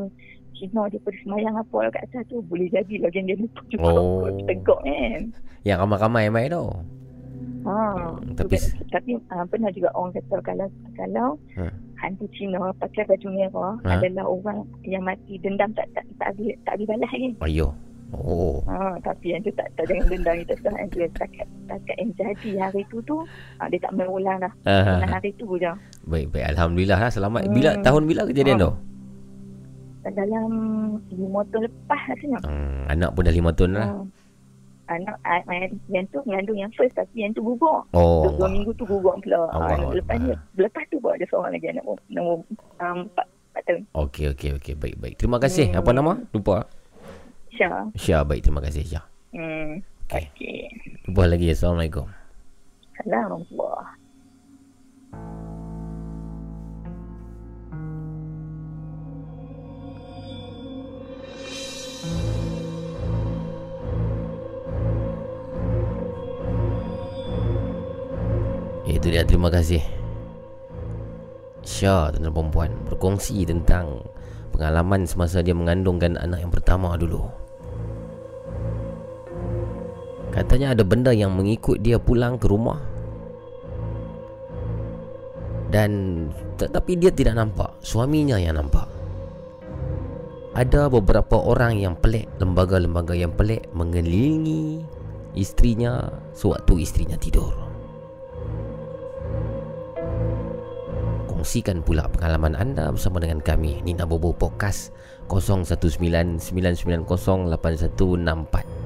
Cina 0.54 0.86
dia 0.86 0.98
pada 0.98 1.16
semayang 1.18 1.54
apa 1.54 1.76
lah 1.78 1.90
kat 1.90 2.02
atas 2.06 2.22
tu 2.26 2.40
boleh 2.42 2.66
jadi 2.68 2.94
lagi 3.00 3.20
dia 3.20 3.34
lupa 3.34 3.60
juga 3.66 3.84
Oh. 3.86 4.24
oh. 4.24 4.38
tegak 4.44 4.80
kan. 4.80 5.20
Yang 5.62 5.78
ramai-ramai 5.80 6.24
mai 6.28 6.46
tu. 6.46 6.64
Ha. 7.64 7.72
Hmm, 7.72 8.20
Tu 8.28 8.36
tapi- 8.38 8.54
kan- 8.54 8.72
tapi 8.92 9.10
uh, 9.26 9.44
pernah 9.44 9.70
juga 9.70 9.88
orang 9.92 10.12
kata 10.12 10.36
kalau 10.42 10.66
kalau 10.94 11.28
Ha. 11.54 11.64
hantu 11.98 12.28
Cina 12.30 12.60
pakai 12.74 13.04
baju 13.04 13.28
merah 13.30 13.74
Ha. 13.82 13.98
adalah 13.98 14.26
orang 14.26 14.58
yang 14.82 15.02
mati 15.02 15.36
dendam 15.38 15.72
tak 15.72 15.88
tak 15.90 16.04
tak 16.14 16.32
tak 16.36 16.72
habis 16.72 16.86
balas 16.86 17.08
kan. 17.08 17.32
Ayo. 17.42 17.68
Oh. 18.14 18.62
Ha, 18.64 18.94
tapi 19.00 19.34
yang 19.34 19.42
tu 19.42 19.50
tak 19.50 19.66
tak 19.74 19.90
jangan 19.90 20.06
dendam 20.06 20.38
kita 20.38 20.54
sekarang 20.56 20.86
dia 20.88 21.08
takat 21.10 21.46
takat 21.66 21.96
yang 21.98 22.10
jadi 22.14 22.50
hari 22.60 22.82
tu 22.86 23.02
tu 23.02 23.16
ha, 23.58 23.66
dia 23.66 23.80
tak 23.80 23.90
mengulang 23.90 24.38
dah. 24.38 24.52
Ah, 24.62 25.02
Kena 25.02 25.18
hari 25.18 25.34
tu 25.34 25.50
je. 25.56 25.72
baik, 26.04 26.30
baik. 26.30 26.46
Alhamdulillah 26.48 26.98
lah. 27.00 27.10
Selamat. 27.10 27.42
Hmm. 27.42 27.52
Bila 27.52 27.70
tahun 27.80 28.02
bila 28.04 28.22
kejadian 28.24 28.56
tu? 28.60 28.70
Ah. 30.08 30.12
dalam 30.12 30.50
lima 31.08 31.40
tahun 31.48 31.62
lepas 31.68 32.00
rasanya. 32.12 32.38
Hmm, 32.44 32.84
anak 32.92 33.10
pun 33.16 33.22
dah 33.24 33.34
lima 33.34 33.50
tahun 33.56 33.72
lah. 33.76 33.88
Hmm. 33.88 34.06
Anak 34.84 35.16
ah, 35.24 35.40
yang, 35.88 36.04
tu 36.12 36.20
mengandung 36.28 36.60
yang 36.60 36.68
first 36.76 36.92
tapi 36.92 37.24
yang 37.24 37.32
tu 37.32 37.40
gugur. 37.40 37.88
Oh. 37.96 38.28
Dua, 38.28 38.44
dua 38.44 38.48
minggu 38.52 38.70
tu 38.76 38.84
gugur 38.84 39.16
pula. 39.24 39.48
Allah 39.48 39.80
Ah, 39.80 39.96
lepas 39.96 40.16
ni 40.20 40.36
lepas 40.60 40.84
tu 40.92 41.00
baru 41.00 41.16
ada 41.16 41.26
seorang 41.32 41.52
lagi 41.56 41.66
anak 41.72 41.84
nombor 42.12 42.44
um, 42.84 43.08
empat, 43.08 43.26
empat 43.26 43.62
tahun. 43.64 43.82
Okey, 43.96 44.24
okey, 44.36 44.50
okey. 44.60 44.74
Baik, 44.76 44.96
baik. 45.00 45.14
Terima 45.16 45.40
kasih. 45.40 45.72
Hmm. 45.72 45.80
Apa 45.80 45.90
nama? 45.96 46.12
Lupa. 46.36 46.68
Syah. 47.56 47.88
Syah, 47.96 48.22
baik. 48.28 48.44
Terima 48.44 48.60
kasih, 48.60 48.84
Syah. 48.84 49.04
Hmm. 49.32 49.80
Okey. 50.12 50.24
Okey. 50.36 50.60
Jumpa 51.08 51.22
lagi. 51.32 51.48
Assalamualaikum. 51.48 52.06
Assalamualaikum. 53.00 54.03
Itu 69.04 69.12
dia 69.12 69.20
terima 69.20 69.52
kasih. 69.52 69.84
Syah 71.60 72.08
tuan 72.08 72.32
perempuan 72.32 72.72
Berkongsi 72.88 73.44
tentang 73.44 74.00
Pengalaman 74.48 75.04
semasa 75.04 75.44
dia 75.44 75.52
mengandungkan 75.52 76.16
anak 76.16 76.40
yang 76.40 76.48
pertama 76.48 76.96
dulu. 76.96 77.28
Katanya 80.32 80.72
ada 80.72 80.88
benda 80.88 81.12
yang 81.12 81.36
mengikut 81.36 81.84
dia 81.84 82.00
pulang 82.00 82.40
ke 82.40 82.48
rumah. 82.48 82.80
Dan 85.68 86.24
Tetapi 86.56 86.96
dia 86.96 87.12
tidak 87.12 87.36
nampak. 87.36 87.76
Suaminya 87.84 88.40
yang 88.40 88.56
nampak. 88.56 88.88
Ada 90.56 90.88
beberapa 90.88 91.44
orang 91.44 91.76
yang 91.76 91.92
pelik 92.00 92.24
Lembaga-lembaga 92.40 93.12
yang 93.12 93.36
pelik 93.36 93.68
Mengelilingi 93.74 94.80
Isterinya 95.36 96.08
Sewaktu 96.32 96.78
isterinya 96.78 97.18
tidur 97.18 97.63
kongsikan 101.44 101.84
pula 101.84 102.08
pengalaman 102.08 102.56
anda 102.56 102.88
bersama 102.88 103.20
dengan 103.20 103.36
kami. 103.44 103.84
Nina 103.84 104.08
Bobo 104.08 104.32
Podcast 104.32 104.96
019 105.28 106.40
990 106.40 107.04
8164 107.04 108.83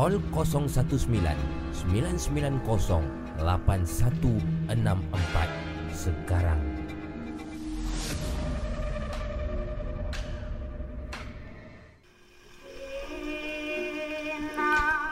Call 0.00 0.16
019 0.32 1.12
990 1.12 3.04
8164 3.36 5.92
sekarang. 5.92 6.56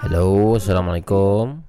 Hello, 0.01 0.57
Assalamualaikum. 0.57 1.61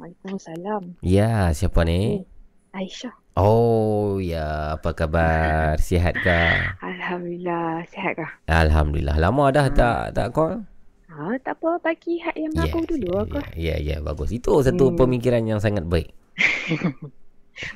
Waalaikumsalam. 0.00 0.96
Ya, 1.04 1.52
siapa 1.52 1.84
ni? 1.84 2.24
Aisyah. 2.72 3.12
Oh, 3.36 4.16
ya. 4.16 4.80
Apa 4.80 4.96
khabar? 4.96 5.76
Sihat 5.92 6.16
ke? 6.16 6.40
Alhamdulillah. 6.80 7.84
Sihat 7.92 8.16
kah? 8.16 8.32
Alhamdulillah. 8.48 9.20
Lama 9.20 9.52
dah 9.52 9.68
tak 9.68 10.16
tak 10.16 10.32
call? 10.32 10.71
Ha, 11.12 11.36
tak 11.38 11.54
apa. 11.54 11.76
Bagi 11.78 12.16
hat 12.18 12.32
yang 12.34 12.50
baru 12.50 12.80
dulu 12.82 13.10
aku. 13.18 13.38
Ya, 13.52 13.76
ya, 13.76 13.96
ya, 13.96 13.96
bagus. 14.00 14.30
Itu 14.30 14.60
satu 14.60 14.88
Hmm. 14.88 14.96
pemikiran 14.96 15.44
yang 15.44 15.60
sangat 15.60 15.84
baik. 15.84 16.08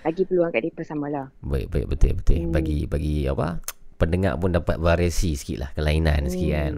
Bagi 0.03 0.25
peluang 0.25 0.49
kat 0.51 0.65
mereka 0.65 0.83
samalah. 0.83 1.29
Baik, 1.41 1.69
baik, 1.69 1.87
betul, 1.87 2.13
betul. 2.17 2.39
Hmm. 2.41 2.51
Bagi 2.51 2.89
bagi 2.89 3.29
apa? 3.29 3.61
Pendengar 3.97 4.37
pun 4.37 4.51
dapat 4.51 4.77
variasi 4.79 5.37
sikit 5.37 5.59
lah. 5.59 5.71
Kelainan 5.73 6.27
sikit 6.27 6.51
kan. 6.51 6.75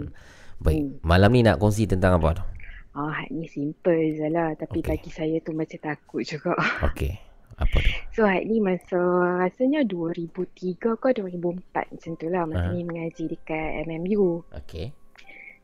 Baik. 0.58 0.82
Hmm. 0.82 0.92
Malam 1.00 1.30
ni 1.30 1.40
nak 1.40 1.56
kongsi 1.56 1.86
tentang 1.86 2.18
apa 2.18 2.42
tu? 2.42 2.44
Ah, 2.92 3.14
hat 3.14 3.30
ni 3.30 3.46
simple 3.46 3.94
je 4.12 4.26
lah. 4.26 4.50
Tapi 4.54 4.82
Okey. 4.82 4.88
bagi 4.88 5.10
saya 5.10 5.38
tu 5.38 5.54
macam 5.54 5.78
takut 5.78 6.26
juga. 6.26 6.58
Okey. 6.90 7.14
Apa 7.54 7.76
tu? 7.76 7.90
So 8.12 8.26
hat 8.26 8.42
ni 8.42 8.58
masa 8.58 8.98
rasanya 9.38 9.86
2003 9.86 10.34
ke 10.74 11.08
2004 11.12 11.94
macam 11.94 12.12
tu 12.12 12.26
lah. 12.26 12.42
Masa 12.44 12.64
Ah. 12.64 12.74
ni 12.74 12.82
mengaji 12.82 13.24
dekat 13.28 13.86
MMU. 13.86 14.42
Okey. 14.52 14.90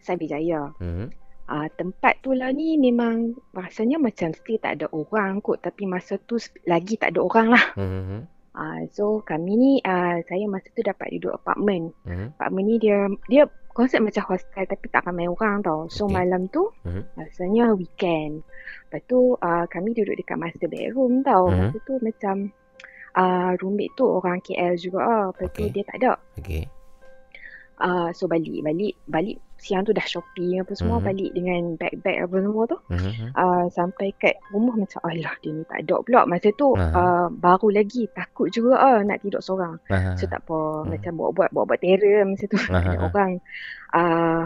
Cyber 0.04 0.28
Jaya. 0.28 0.62
Hmm. 0.78 1.08
Ah, 1.44 1.68
tempat 1.68 2.24
tu 2.24 2.32
lah 2.32 2.48
ni 2.52 2.76
memang 2.76 3.32
rasanya 3.52 4.00
macam 4.00 4.32
still 4.32 4.56
tak 4.56 4.80
ada 4.80 4.86
orang 4.88 5.40
kot. 5.40 5.60
Tapi 5.60 5.84
masa 5.84 6.16
tu 6.20 6.36
lagi 6.64 6.96
tak 6.96 7.16
ada 7.16 7.20
orang 7.20 7.48
lah. 7.52 7.64
Hmm. 7.76 8.24
Ah, 8.54 8.80
so 8.88 9.18
kami 9.20 9.52
ni 9.58 9.72
ah, 9.82 10.22
saya 10.24 10.46
masa 10.46 10.70
tu 10.70 10.80
dapat 10.80 11.10
duduk 11.12 11.36
apartmen. 11.36 11.90
Hmm. 12.06 12.32
Apartmen 12.32 12.64
ni 12.64 12.76
dia 12.78 13.08
dia 13.26 13.44
konsep 13.74 13.98
macam 13.98 14.22
hostel 14.30 14.64
tapi 14.64 14.86
tak 14.86 15.02
ramai 15.02 15.26
orang 15.26 15.58
tau. 15.60 15.90
So 15.90 16.06
Okey. 16.06 16.14
malam 16.14 16.46
tu 16.48 16.70
Mhm. 16.86 17.02
rasanya 17.18 17.74
weekend. 17.74 18.46
Lepas 18.86 19.02
tu 19.04 19.34
ah, 19.42 19.66
kami 19.66 19.92
duduk 19.92 20.14
dekat 20.14 20.38
master 20.38 20.70
bedroom 20.70 21.20
tau. 21.20 21.50
Mhm. 21.50 21.58
Masa 21.58 21.78
tu 21.82 21.94
macam 21.98 22.36
ah, 23.12 23.52
roommate 23.58 23.92
tu 23.92 24.06
orang 24.06 24.38
KL 24.40 24.78
juga. 24.78 25.28
Lepas 25.28 25.50
tu 25.52 25.66
Okey. 25.66 25.74
dia 25.74 25.82
tak 25.84 25.96
ada. 25.98 26.12
Okey. 26.38 26.62
Ah, 27.74 28.14
so 28.14 28.30
balik 28.30 28.62
balik 28.62 28.94
balik 29.04 29.42
siang 29.64 29.80
tu 29.80 29.90
dah 29.90 30.04
shopping 30.04 30.60
apa 30.60 30.72
semua 30.72 31.00
Mhm. 31.00 31.04
balik 31.04 31.30
dengan 31.32 31.60
bag-bag 31.74 32.16
apa 32.20 32.36
semua 32.36 32.62
tu. 32.68 32.78
Hmm. 32.86 33.32
Uh, 33.32 33.64
sampai 33.68 34.12
kat 34.14 34.36
rumah 34.52 34.76
macam 34.76 35.00
alah 35.02 35.34
dia 35.40 35.50
ni 35.50 35.64
tak 35.64 35.78
ada 35.82 35.96
pula 35.98 36.20
masa 36.24 36.52
tu 36.52 36.76
Aha. 36.76 36.92
uh, 36.92 37.26
baru 37.32 37.72
lagi 37.72 38.04
takut 38.12 38.52
juga 38.52 38.76
ah 38.76 39.00
nak 39.00 39.18
tidur 39.18 39.40
seorang 39.40 39.80
Aha. 39.88 40.14
so 40.14 40.28
tak 40.28 40.44
apa 40.44 40.84
Hmm. 40.84 40.92
macam 40.92 41.12
buat-buat 41.16 41.48
buat-buat 41.50 41.80
terror 41.80 42.22
masa 42.22 42.44
tu 42.44 42.60
tak 42.60 42.68
ada 42.84 43.00
orang 43.02 43.32
uh, 43.92 44.44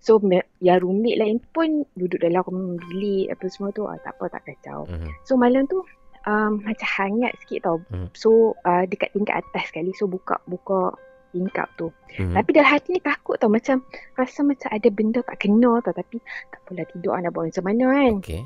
so 0.00 0.16
yang 0.58 0.80
roommate 0.80 1.16
lain 1.16 1.36
pun 1.50 1.84
duduk 1.94 2.18
dalam 2.18 2.44
bilik 2.82 3.28
apa 3.30 3.44
semua 3.48 3.68
tu 3.70 3.84
ah, 3.84 3.96
tak 4.00 4.16
apa 4.16 4.32
tak 4.32 4.42
kacau 4.44 4.84
Hmm. 4.84 5.12
so 5.22 5.34
malam 5.34 5.64
tu 5.64 5.80
um, 6.24 6.60
macam 6.60 6.88
hangat 6.90 7.32
sikit 7.40 7.60
tau 7.62 7.76
Hmm. 7.88 8.08
so 8.12 8.30
uh, 8.62 8.84
dekat 8.84 9.12
tingkat 9.12 9.40
atas 9.40 9.68
sekali 9.68 9.92
so 9.92 10.04
buka 10.04 10.40
buka 10.44 10.92
tingkap 11.34 11.66
tu 11.74 11.90
Hmm. 12.14 12.30
tapi 12.30 12.54
dalam 12.54 12.70
hati 12.70 12.94
ni 12.94 13.02
takut 13.02 13.34
tau 13.34 13.50
macam 13.50 13.82
rasa 14.14 14.40
macam 14.40 14.70
ada 14.70 14.86
benda 14.88 15.18
tak 15.20 15.34
kena 15.36 15.82
tau 15.82 15.90
tapi 15.90 16.22
tak 16.46 16.62
apalah 16.62 16.86
tidur 16.86 17.10
ah, 17.10 17.18
nak 17.18 17.30
buat 17.32 17.50
macam 17.50 17.64
mana 17.66 17.84
kan 17.90 18.14
Okey. 18.22 18.42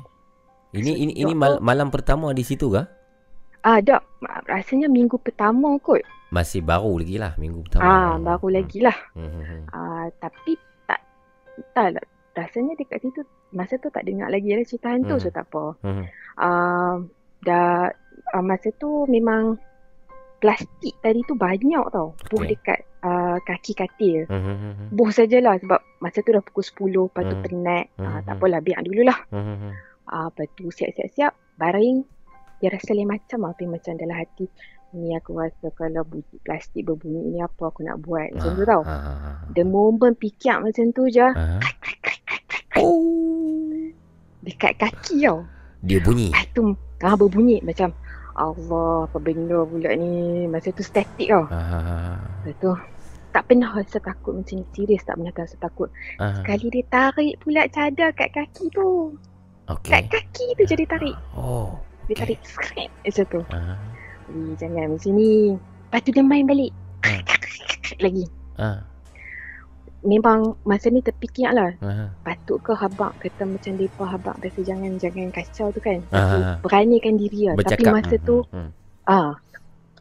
Ini 0.71 0.85
So, 0.87 0.97
ini 0.99 1.13
ini 1.15 1.33
mal- 1.33 1.57
malam 1.59 1.89
pertama 1.89 2.29
di 2.29 2.41
situ 2.41 2.69
ke? 2.69 2.81
Ah, 3.59 3.77
tak. 3.79 4.05
Rasanya 4.45 4.85
minggu 4.85 5.17
pertama 5.17 5.73
kot. 5.79 5.99
Masih 6.29 6.61
baru 6.61 6.95
lagi 6.95 7.17
lah 7.17 7.33
minggu 7.35 7.65
pertama. 7.65 7.83
Ah, 7.83 8.13
baru 8.15 8.47
lagi 8.51 8.79
lah. 8.79 8.93
Hmm. 9.11 9.27
Hmm. 9.27 9.43
hmm. 9.43 9.61
Ah, 9.67 10.05
tapi 10.15 10.53
tak, 10.85 11.01
tak 11.73 11.87
lah. 11.91 12.05
Rasanya 12.31 12.73
dekat 12.75 13.01
situ, 13.01 13.19
masa 13.49 13.75
tu 13.75 13.89
tak 13.89 14.05
dengar 14.05 14.29
lagi 14.29 14.47
lah 14.47 14.61
cerita 14.61 14.87
hantu, 14.87 15.11
Hmm. 15.11 15.19
so 15.19 15.29
tak 15.29 15.45
apa. 15.45 15.63
Hmm. 15.81 16.05
Ah, 16.37 16.93
dah, 17.41 17.89
ah, 18.29 18.43
masa 18.43 18.69
tu 18.75 19.03
memang 19.05 19.57
plastik 20.39 20.95
tadi 20.99 21.19
tu 21.23 21.35
banyak 21.35 21.85
tau. 21.89 22.15
Buh 22.27 22.43
dekat 22.43 22.79
ah, 22.99 23.39
kaki 23.39 23.71
katil. 23.73 24.23
Hmm. 24.25 24.41
Hmm. 24.41 24.57
Hmm. 24.57 24.87
Buh 24.89 25.07
sajalah 25.07 25.55
sebab 25.57 25.79
masa 25.99 26.19
tu 26.19 26.31
dah 26.31 26.41
pukul 26.41 26.63
10, 26.63 27.05
lepas 27.05 27.23
tu 27.23 27.35
Hmm. 27.35 27.43
penat. 27.43 27.85
Ah, 27.95 28.19
Hmm. 28.19 28.23
tak 28.23 28.33
apalah, 28.35 28.59
biar 28.59 28.79
dululah. 28.81 29.19
Hmm. 29.29 29.43
Hmm. 29.45 29.73
Ah, 30.05 30.27
lepas 30.27 30.47
tu 30.53 30.67
siap-siap-siap, 30.67 31.31
baring. 31.55 32.03
Dia 32.57 32.69
rasa 32.69 32.91
lain 32.91 33.07
macam 33.07 33.39
lah, 33.41 33.51
tapi 33.53 33.65
macam 33.65 33.95
dalam 33.95 34.15
hati. 34.15 34.47
Ni 34.89 35.13
aku 35.13 35.37
rasa 35.37 35.69
kalau 35.71 36.01
bunyi 36.01 36.41
plastik 36.41 36.81
berbunyi 36.81 37.21
ni 37.29 37.39
apa 37.39 37.69
aku 37.69 37.85
nak 37.85 38.01
buat. 38.01 38.33
Macam 38.33 38.51
tu 38.51 38.65
tau. 38.65 38.81
Ah, 38.83 38.91
ah, 38.91 39.17
ah. 39.21 39.35
The 39.49 39.61
moment 39.61 40.17
pikir 40.17 40.57
macam 40.57 40.89
tu 40.91 41.07
je, 41.07 41.23
Ah. 41.23 41.61
oh. 42.75 43.69
dekat 44.41 44.75
kaki 44.77 45.23
tau. 45.23 45.45
Dia 45.79 45.99
bunyi. 46.01 46.31
Lepas 46.31 46.45
tu, 46.51 46.63
ah, 46.99 47.15
berbunyi 47.15 47.61
macam, 47.61 47.93
Allah, 48.39 49.05
apa 49.05 49.17
benda 49.19 49.67
pula 49.67 49.91
ni. 49.99 50.47
Masa 50.47 50.71
tu 50.71 50.81
statik 50.81 51.27
tau. 51.27 51.45
Ah. 51.51 52.17
Lepas 52.47 52.55
tu, 52.63 52.71
tak 53.35 53.43
pernah 53.45 53.69
rasa 53.75 53.99
takut 53.99 54.33
macam 54.39 54.55
ni. 54.57 54.65
Serius 54.71 55.03
tak 55.03 55.19
pernah 55.19 55.33
rasa 55.35 55.55
takut. 55.59 55.89
Ah. 56.17 56.39
Sekali 56.39 56.67
dia 56.71 56.85
tarik 56.87 57.35
pula 57.43 57.67
cadar 57.67 58.09
kat 58.15 58.31
kaki 58.31 58.71
tu. 58.71 59.13
Okey. 59.69 59.91
Kat 59.91 60.03
kaki 60.09 60.45
tu 60.57 60.63
je 60.65 60.75
dia 60.79 60.87
tarik. 60.87 61.17
Oh. 61.37 61.77
Dia 62.07 62.15
Okey. 62.15 62.21
tarik 62.23 62.39
scrap 62.47 62.89
macam 63.05 63.25
tu. 63.29 63.41
Ah. 63.53 63.77
Wih, 64.31 64.53
jangan 64.57 64.95
macam 64.95 65.11
ni. 65.13 65.59
Lepas 65.59 65.99
tu 66.05 66.09
dia 66.15 66.23
main 66.25 66.45
balik. 66.47 66.71
Hmm. 67.05 67.21
Lagi. 68.01 68.25
Ah. 68.57 68.79
Memang 69.99 70.55
masa 70.63 70.87
ni 70.87 71.03
terfikir 71.03 71.51
lah. 71.51 71.75
Ah. 71.83 72.07
Patut 72.23 72.63
ke 72.63 72.71
habak 72.71 73.19
kata 73.19 73.43
macam 73.43 73.75
depa 73.75 74.03
habak 74.07 74.35
kata 74.39 74.63
jangan 74.63 74.95
jangan 74.95 75.27
kacau 75.29 75.67
tu 75.69 75.79
kan. 75.79 75.99
Ah. 76.09 76.19
Tapi 76.23 76.37
beranikan 76.63 77.19
diri 77.19 77.51
lah. 77.51 77.59
Tapi 77.59 77.83
Bercakap. 77.83 77.93
masa 77.93 78.15
tu, 78.21 78.37
Hmm. 78.47 78.69
ah, 79.03 79.31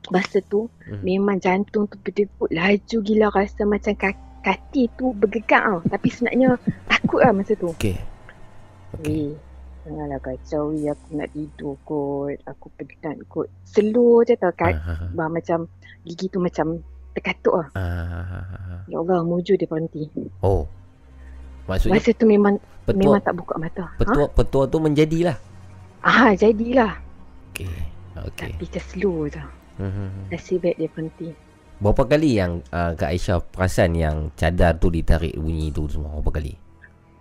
masa 0.09 0.39
tu 0.41 0.71
Hmm. 0.87 1.03
memang 1.03 1.43
jantung 1.43 1.91
tu 1.91 1.99
berdebut 1.99 2.47
laju 2.49 2.97
gila 3.03 3.27
rasa 3.35 3.67
macam 3.67 3.93
kaki, 4.39 4.87
tu 4.95 5.11
bergegak 5.13 5.61
tau. 5.61 5.79
Tapi 5.85 6.07
sebenarnya 6.09 6.49
takut 6.87 7.21
lah 7.21 7.35
masa 7.35 7.59
tu. 7.59 7.69
Okey. 7.75 7.99
Okey. 9.03 9.35
Janganlah 9.83 10.21
kacau 10.21 10.69
weh 10.69 10.85
aku 10.85 11.17
nak 11.17 11.29
tidur 11.33 11.75
kot. 11.83 12.37
Aku 12.45 12.69
penat 12.77 13.17
kot. 13.27 13.49
Slow 13.65 14.21
je 14.23 14.37
tau 14.37 14.53
kat. 14.53 14.77
Ah. 14.79 15.09
Bah, 15.11 15.27
macam 15.27 15.65
gigi 16.05 16.29
tu 16.29 16.39
macam 16.39 16.77
terkatuk 17.19 17.55
lah. 17.59 17.69
Ah. 17.75 18.87
Ya 18.87 18.97
Allah, 19.03 19.21
mujur 19.27 19.59
dia 19.59 19.66
berhenti. 19.66 20.07
Oh. 20.41 20.71
Maksudnya 21.69 22.01
Masa 22.01 22.11
tu 22.16 22.25
memang 22.25 22.55
memang 22.57 22.87
petua 22.89 23.16
tak 23.21 23.35
buka 23.37 23.55
mata. 23.61 23.85
petua 24.01 24.27
petua 24.33 24.64
tu 24.71 24.79
menjadilah. 24.81 25.37
Ha? 26.01 26.09
Ah, 26.09 26.31
jadilah. 26.33 26.97
Okey. 27.53 27.69
Okey. 28.33 28.51
Tapi 28.57 28.64
just 28.73 28.89
slow 28.97 29.29
je. 29.29 29.43
Hmm. 29.77 30.27
Nasib 30.33 30.64
baik 30.64 30.81
dia 30.81 30.89
berhenti. 30.89 31.29
Berapa 31.79 32.03
kali 32.11 32.35
yang 32.35 32.59
uh, 32.75 32.91
Kak 32.99 33.14
Aisyah 33.14 33.39
perasan 33.55 33.95
yang 33.95 34.35
cadar 34.35 34.75
tu 34.83 34.91
ditarik 34.91 35.39
bunyi 35.39 35.71
tu 35.71 35.87
semua? 35.87 36.19
Berapa 36.19 36.43
kali? 36.43 36.59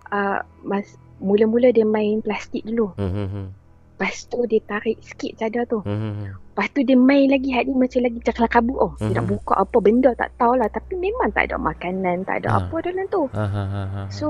Uh, 0.09 0.41
mas, 0.65 0.97
mula-mula 1.21 1.69
dia 1.69 1.85
main 1.85 2.23
plastik 2.25 2.65
dulu. 2.65 2.95
Hmm. 2.97 3.53
Hmm. 3.97 4.05
hmm. 4.05 4.13
Lepas 4.13 4.29
tu 4.29 4.39
dia 4.45 4.61
tarik 4.61 4.97
sikit 5.01 5.31
cadar 5.35 5.65
tu. 5.65 5.79
Hmm. 5.81 5.97
hmm. 5.97 6.29
Lepas 6.47 6.67
tu 6.69 6.81
dia 6.81 6.93
main 6.93 7.25
lagi 7.27 7.49
hari 7.49 7.69
macam 7.69 7.99
lagi 7.99 8.15
macam 8.15 8.33
kelakar 8.35 8.53
kabut 8.55 8.77
oh. 8.79 8.93
Dia 8.95 9.09
nak 9.11 9.25
Mhm. 9.25 9.31
buka 9.31 9.53
apa 9.57 9.77
benda 9.77 10.09
tak 10.13 10.29
tahulah. 10.37 10.65
Tapi 10.67 10.93
memang 10.95 11.29
tak 11.29 11.43
ada 11.45 11.55
makanan, 11.55 12.17
tak 12.23 12.35
ada 12.39 12.47
Ah. 12.47 12.57
apa 12.59 12.75
dalam 12.79 13.05
tu. 13.07 13.23
Ah, 13.31 13.41
ah, 13.41 13.67
ah, 13.67 13.87
ah. 13.95 14.07
So 14.09 14.27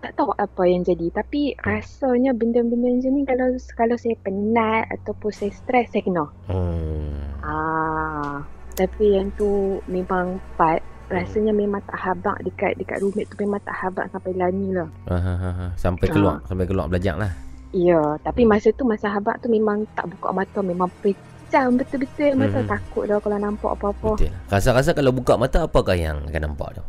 tak 0.00 0.16
tahu 0.16 0.32
apa 0.32 0.62
yang 0.64 0.80
jadi 0.80 1.12
tapi 1.12 1.52
rasanya 1.60 2.32
benda-benda 2.32 2.88
macam 2.88 3.12
ni 3.12 3.22
kalau 3.22 3.48
kalau 3.76 3.94
saya 3.94 4.16
penat 4.18 4.88
ataupun 4.88 5.28
saya 5.28 5.50
stres 5.52 5.90
saya 5.90 6.02
kena. 6.02 6.24
Hmm. 6.46 7.20
Ah, 7.42 8.34
tapi 8.72 9.14
yang 9.14 9.28
tu 9.34 9.50
memang 9.84 10.38
part 10.54 10.80
rasanya 11.10 11.50
memang 11.50 11.82
tak 11.82 11.98
habak 11.98 12.38
dekat 12.40 12.78
dekat 12.78 13.02
roommate 13.02 13.26
tu 13.26 13.36
memang 13.36 13.58
tak 13.60 13.74
habak 13.76 14.06
sampai 14.08 14.30
lani 14.32 14.70
lah. 14.70 14.88
Ah, 15.04 15.18
ah, 15.18 15.38
ah, 15.38 15.54
ah. 15.60 15.70
Sampai 15.74 16.06
keluar, 16.06 16.38
sampai 16.46 16.64
keluar 16.64 16.86
belajar 16.86 17.18
lah. 17.18 17.34
Ya, 17.72 17.98
tapi 18.20 18.42
masa 18.42 18.70
tu 18.70 18.82
masa 18.82 19.06
habak 19.08 19.38
tu 19.38 19.46
memang 19.46 19.86
tak 19.92 20.10
buka 20.10 20.32
mata 20.32 20.58
memang 20.60 20.90
pejam 20.98 21.70
betul-betul 21.72 22.34
mata 22.34 22.58
Mhm. 22.58 22.66
takut 22.66 23.04
dah 23.04 23.16
kalau 23.16 23.38
nampak 23.38 23.72
apa-apa. 23.72 24.10
Betul. 24.16 24.34
Rasa-rasa 24.46 24.90
kalau 24.90 25.10
buka 25.10 25.34
mata 25.34 25.62
apakah 25.62 25.94
yang 25.94 26.26
akan 26.26 26.42
nampak 26.44 26.74
tu? 26.74 26.84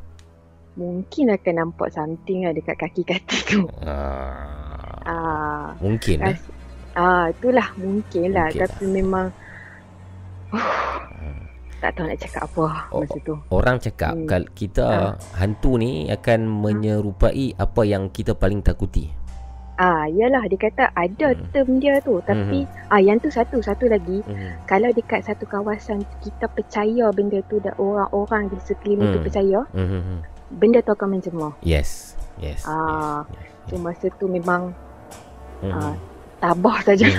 Mungkin 0.74 1.30
akan 1.32 1.54
nampak 1.56 1.92
something 1.92 2.44
lah 2.44 2.52
dekat 2.52 2.80
kaki-kaki 2.80 3.38
tu. 3.46 3.62
Ah, 3.84 4.98
Ah, 5.04 5.66
mungkin 5.78 6.18
eh. 6.20 6.34
ras- 6.34 6.54
ah 6.94 7.26
itulah 7.28 7.68
mungkin 7.76 8.28
lah 8.32 8.48
Mungkin 8.48 8.62
tapi 8.64 8.84
memang 8.88 9.26
tak 11.78 11.92
tahu 11.92 12.06
nak 12.06 12.20
cakap 12.20 12.44
apa 12.46 12.66
Oh, 12.90 13.02
masa 13.02 13.18
tu. 13.20 13.34
Orang 13.50 13.78
cakap 13.78 14.14
Hmm. 14.14 14.28
kalau 14.28 14.50
kita 14.52 14.88
hantu 15.34 15.72
ni 15.76 15.92
akan 16.08 16.40
menyerupai 16.46 17.54
apa 17.56 17.82
yang 17.82 18.06
kita 18.08 18.34
paling 18.34 18.62
takuti. 18.62 19.10
Ah, 19.82 20.06
yalah 20.06 20.46
dia 20.46 20.62
kata 20.62 20.94
ada 20.94 21.34
Hmm. 21.34 21.42
term 21.50 21.82
dia 21.82 21.98
tu 22.06 22.22
tapi 22.22 22.70
ah 22.88 23.02
yang 23.02 23.18
tu 23.18 23.34
satu 23.34 23.58
satu 23.66 23.90
lagi 23.90 24.22
Mhm. 24.22 24.70
kalau 24.70 24.94
dekat 24.94 25.26
satu 25.26 25.50
kawasan 25.50 26.06
kita 26.22 26.46
percaya 26.46 27.10
benda 27.10 27.42
tu 27.50 27.58
dan 27.58 27.74
orang-orang 27.82 28.54
di 28.54 28.62
sekeliling 28.62 29.10
tu 29.10 29.18
Hmm. 29.18 29.26
percaya 29.26 29.60
Mhm. 29.74 30.16
benda 30.54 30.86
tu 30.86 30.94
akan 30.94 31.18
menjemur. 31.18 31.58
Yes. 31.66 32.14
Yes. 32.38 32.62
Ah, 32.62 33.26
yes, 33.26 33.74
So 33.74 33.82
masa 33.82 34.14
tu 34.16 34.30
memang 34.30 34.70
yes. 35.66 35.74
ah, 35.74 35.98
tabah 36.38 36.78
saja. 36.86 37.10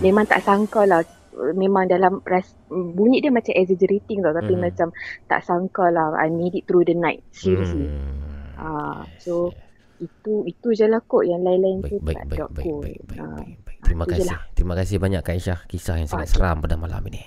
Memang 0.00 0.24
tak 0.24 0.40
sangka 0.40 0.88
lah 0.88 1.04
memang 1.34 1.90
dalam 1.90 2.22
ras, 2.22 2.54
bunyi 2.70 3.18
dia 3.18 3.28
macam 3.28 3.52
exaggerating 3.52 4.22
tau 4.22 4.32
tapi 4.32 4.54
Mhm. 4.54 4.62
macam 4.64 4.88
tak 5.26 5.42
sangka 5.42 5.90
lah 5.90 6.14
I 6.14 6.30
made 6.30 6.54
it 6.54 6.64
through 6.64 6.86
the 6.86 6.94
night 6.94 7.20
seriously. 7.34 7.84
Hmm. 7.84 8.54
Ah, 8.54 9.02
so 9.18 9.50
itu 9.98 10.34
itu 10.44 10.68
je 10.72 10.86
lah 10.86 11.00
kot 11.00 11.22
yang 11.22 11.40
lain-lain 11.40 11.80
tu 11.80 11.96
Baik, 12.00 12.02
baik, 12.02 12.16
tak 12.16 12.24
baik, 12.24 12.38
ada 12.40 12.46
baik, 12.50 12.66
kot. 12.66 12.80
baik, 12.82 13.00
baik, 13.04 13.18
Ah, 13.18 13.28
baik, 13.34 13.58
baik. 13.62 13.78
Terima 13.84 14.04
kasih. 14.04 14.26
lah. 14.26 14.40
Terima 14.52 14.74
kasih 14.74 14.96
banyak 14.96 15.20
Kak 15.20 15.34
Aisyah 15.34 15.58
kisah 15.66 15.94
yang 16.00 16.08
sangat 16.08 16.28
Okey. 16.28 16.36
seram 16.36 16.56
pada 16.58 16.74
malam 16.74 17.02
ini. 17.06 17.22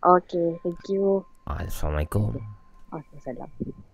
Okay, 0.00 0.48
thank 0.60 0.82
you. 0.88 1.22
Assalamualaikum. 1.46 2.34
Okay, 2.90 3.86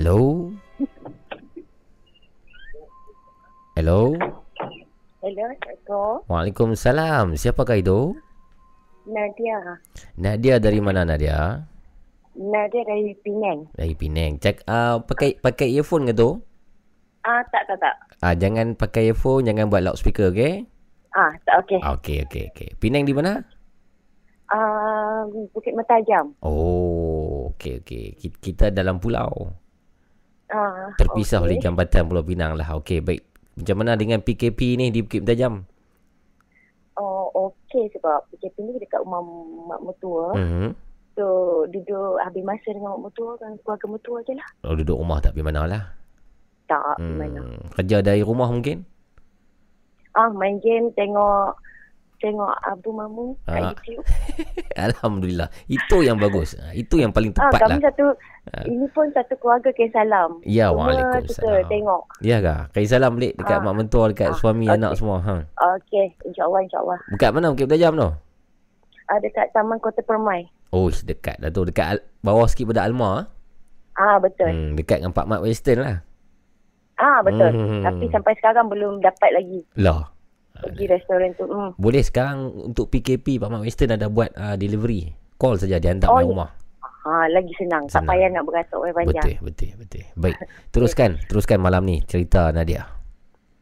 Hello. 0.00 0.48
Hello. 3.76 4.16
Hello, 5.20 5.44
Assalamualaikum. 5.44 6.24
Waalaikumsalam. 6.24 7.36
Siapakah 7.36 7.76
itu? 7.76 8.16
Nadia. 9.04 9.76
Nadia 10.16 10.56
dari 10.56 10.80
mana 10.80 11.04
Nadia? 11.04 11.68
Nadia 12.32 12.80
dari 12.80 13.12
Penang. 13.20 13.68
Dari 13.76 13.92
Penang. 13.92 14.40
Cak 14.40 14.64
uh, 14.64 15.04
pakai 15.04 15.36
pakai 15.36 15.68
earphone 15.76 16.08
ke 16.08 16.16
tu? 16.16 16.40
Ah, 17.20 17.44
tak, 17.52 17.68
tak, 17.68 17.84
tak. 17.84 18.00
Ah 18.24 18.32
jangan 18.32 18.72
pakai 18.80 19.12
earphone, 19.12 19.44
jangan 19.44 19.68
buat 19.68 19.84
loudspeaker, 19.84 20.32
okey? 20.32 20.64
Ah, 21.12 21.36
tak 21.44 21.60
okey. 21.68 21.76
Ah, 21.84 22.00
okey 22.00 22.24
okey 22.24 22.48
okey. 22.56 22.68
Penang 22.80 23.04
di 23.04 23.12
mana? 23.12 23.44
Ah, 24.48 25.28
Bukit 25.52 25.76
Metajam. 25.76 26.32
Oh, 26.40 27.52
okey 27.52 27.84
okey. 27.84 28.16
Ki- 28.16 28.40
Kita 28.40 28.72
dalam 28.72 28.96
pulau. 28.96 29.59
Ah, 30.50 30.90
Terpisah 30.98 31.38
okey. 31.40 31.46
oleh 31.46 31.56
jambatan 31.62 32.02
Pulau 32.10 32.26
Pinang 32.26 32.58
lah. 32.58 32.74
Okey, 32.82 32.98
baik. 33.00 33.22
Macam 33.54 33.76
mana 33.78 33.94
dengan 33.94 34.18
PKP 34.18 34.78
ni 34.78 34.90
di 34.90 35.00
Bukit 35.06 35.22
Mentajam? 35.22 35.62
Oh, 36.98 37.30
okey 37.32 37.88
sebab 37.94 38.26
PKP 38.34 38.56
ni 38.66 38.72
dekat 38.82 39.00
rumah 39.06 39.22
mak 39.70 39.80
mertua. 39.86 40.34
Mhm. 40.34 40.74
So, 41.14 41.26
duduk 41.70 42.18
habis 42.22 42.42
masa 42.42 42.74
dengan 42.74 42.98
mak 42.98 43.10
mertua 43.10 43.38
kan 43.38 43.54
keluarga 43.62 43.86
mertua 43.86 44.18
je 44.26 44.32
lah. 44.34 44.48
Oh, 44.66 44.74
duduk 44.74 44.98
rumah 44.98 45.22
tak 45.22 45.32
pergi 45.38 45.46
mana 45.46 45.62
lah. 45.70 45.82
Tak, 46.66 47.02
hmm. 47.02 47.18
mana. 47.18 47.40
Kerja 47.78 47.98
dari 48.02 48.22
rumah 48.22 48.46
mungkin? 48.46 48.86
Ah, 50.14 50.30
main 50.30 50.58
game, 50.62 50.90
tengok 50.94 51.54
tengok 52.20 52.52
Abu 52.62 52.90
Mamu 52.90 53.26
kat 53.42 53.56
Ah. 53.56 53.72
YouTube. 53.72 54.04
Alhamdulillah. 54.86 55.48
Itu 55.66 56.00
yang 56.00 56.16
bagus. 56.16 56.54
Ah, 56.54 56.70
Itu 56.70 56.96
yang 56.96 57.10
paling 57.10 57.32
Ah, 57.32 57.48
tepat 57.48 57.58
lah. 57.58 57.60
kami 57.66 57.78
satu, 57.82 58.04
Ah. 58.46 58.64
ini 58.64 58.86
pun 58.88 59.08
satu 59.10 59.34
keluarga 59.36 59.70
ke 59.70 59.88
salam. 59.88 60.38
Ya, 60.42 60.68
Semua 60.68 60.86
kita 60.86 61.00
Waalaikumsalam. 61.02 61.66
tengok. 61.66 62.02
Ya 62.20 62.36
kah? 62.38 62.60
Kaya 62.70 62.86
salam 62.86 63.12
balik 63.14 63.32
dekat 63.34 63.56
Ah. 63.56 63.62
mak 63.62 63.74
mentua, 63.74 64.04
dekat 64.06 64.30
Ah, 64.30 64.36
suami, 64.36 64.64
okey. 64.64 64.76
anak 64.76 64.92
semua. 64.94 65.16
Ha. 65.18 65.34
Okey, 65.74 66.06
insyaAllah, 66.24 66.60
insyaAllah. 66.62 66.98
Dekat 67.10 67.30
mana 67.30 67.50
Bukit 67.50 67.66
Mentajam 67.66 67.92
tu? 67.94 68.10
Ah, 69.06 69.18
dekat 69.18 69.46
Taman 69.50 69.78
Kota 69.78 70.00
Permai. 70.00 70.46
Oh, 70.70 70.86
dekat 70.86 71.34
dah 71.36 71.50
tu. 71.50 71.64
Dekat 71.64 71.86
al- 71.90 72.04
bawah 72.20 72.46
sikit 72.46 72.70
pada 72.70 72.84
Alma. 72.84 73.26
Ah, 73.92 74.16
betul. 74.16 74.46
Hmm, 74.46 74.70
dekat 74.72 75.00
dengan 75.00 75.10
Pak 75.10 75.26
Mat 75.26 75.40
Western 75.40 75.82
lah. 75.82 75.98
Ah, 76.94 77.18
betul. 77.20 77.48
Hmm. 77.48 77.82
Tapi 77.82 78.06
sampai 78.06 78.36
sekarang 78.36 78.68
belum 78.68 79.00
dapat 79.00 79.32
lagi 79.32 79.64
Lah. 79.74 80.12
Pergi 80.62 80.84
restoran 80.86 81.30
tu. 81.34 81.44
Hmm. 81.44 81.70
Boleh 81.74 82.00
sekarang 82.00 82.38
untuk 82.66 82.88
PKP 82.88 83.36
Pak 83.36 83.48
Mat 83.48 83.60
Western 83.60 83.92
ada 83.92 84.06
buat 84.06 84.30
uh, 84.32 84.54
delivery. 84.54 85.12
Call 85.34 85.56
saja 85.56 85.76
dia 85.76 85.90
hantar 85.90 86.08
Oh, 86.08 86.18
ya. 86.18 86.26
rumah. 86.26 86.50
Ha, 87.00 87.24
lagi 87.26 87.48
senang. 87.56 87.84
Tak 87.86 88.04
Senang. 88.04 88.08
payah 88.10 88.28
nak 88.28 88.44
beratur 88.44 88.76
orang 88.78 88.92
panjang. 88.94 89.24
Betul, 89.24 89.36
betul, 89.42 89.70
betul. 89.78 90.04
Baik. 90.14 90.36
Teruskan, 90.68 91.10
teruskan 91.28 91.58
malam 91.58 91.82
ni 91.82 92.04
cerita 92.04 92.50
Nadia. 92.50 92.84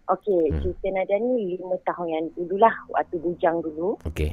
Okey, 0.08 0.42
Hmm. 0.48 0.60
cerita 0.60 0.88
Nadia 0.90 1.16
ni 1.16 1.54
lima 1.54 1.76
tahun 1.84 2.06
yang 2.08 2.24
dululah 2.34 2.74
waktu 2.88 3.14
bujang 3.16 3.60
dulu. 3.60 3.94
Okey. 4.04 4.32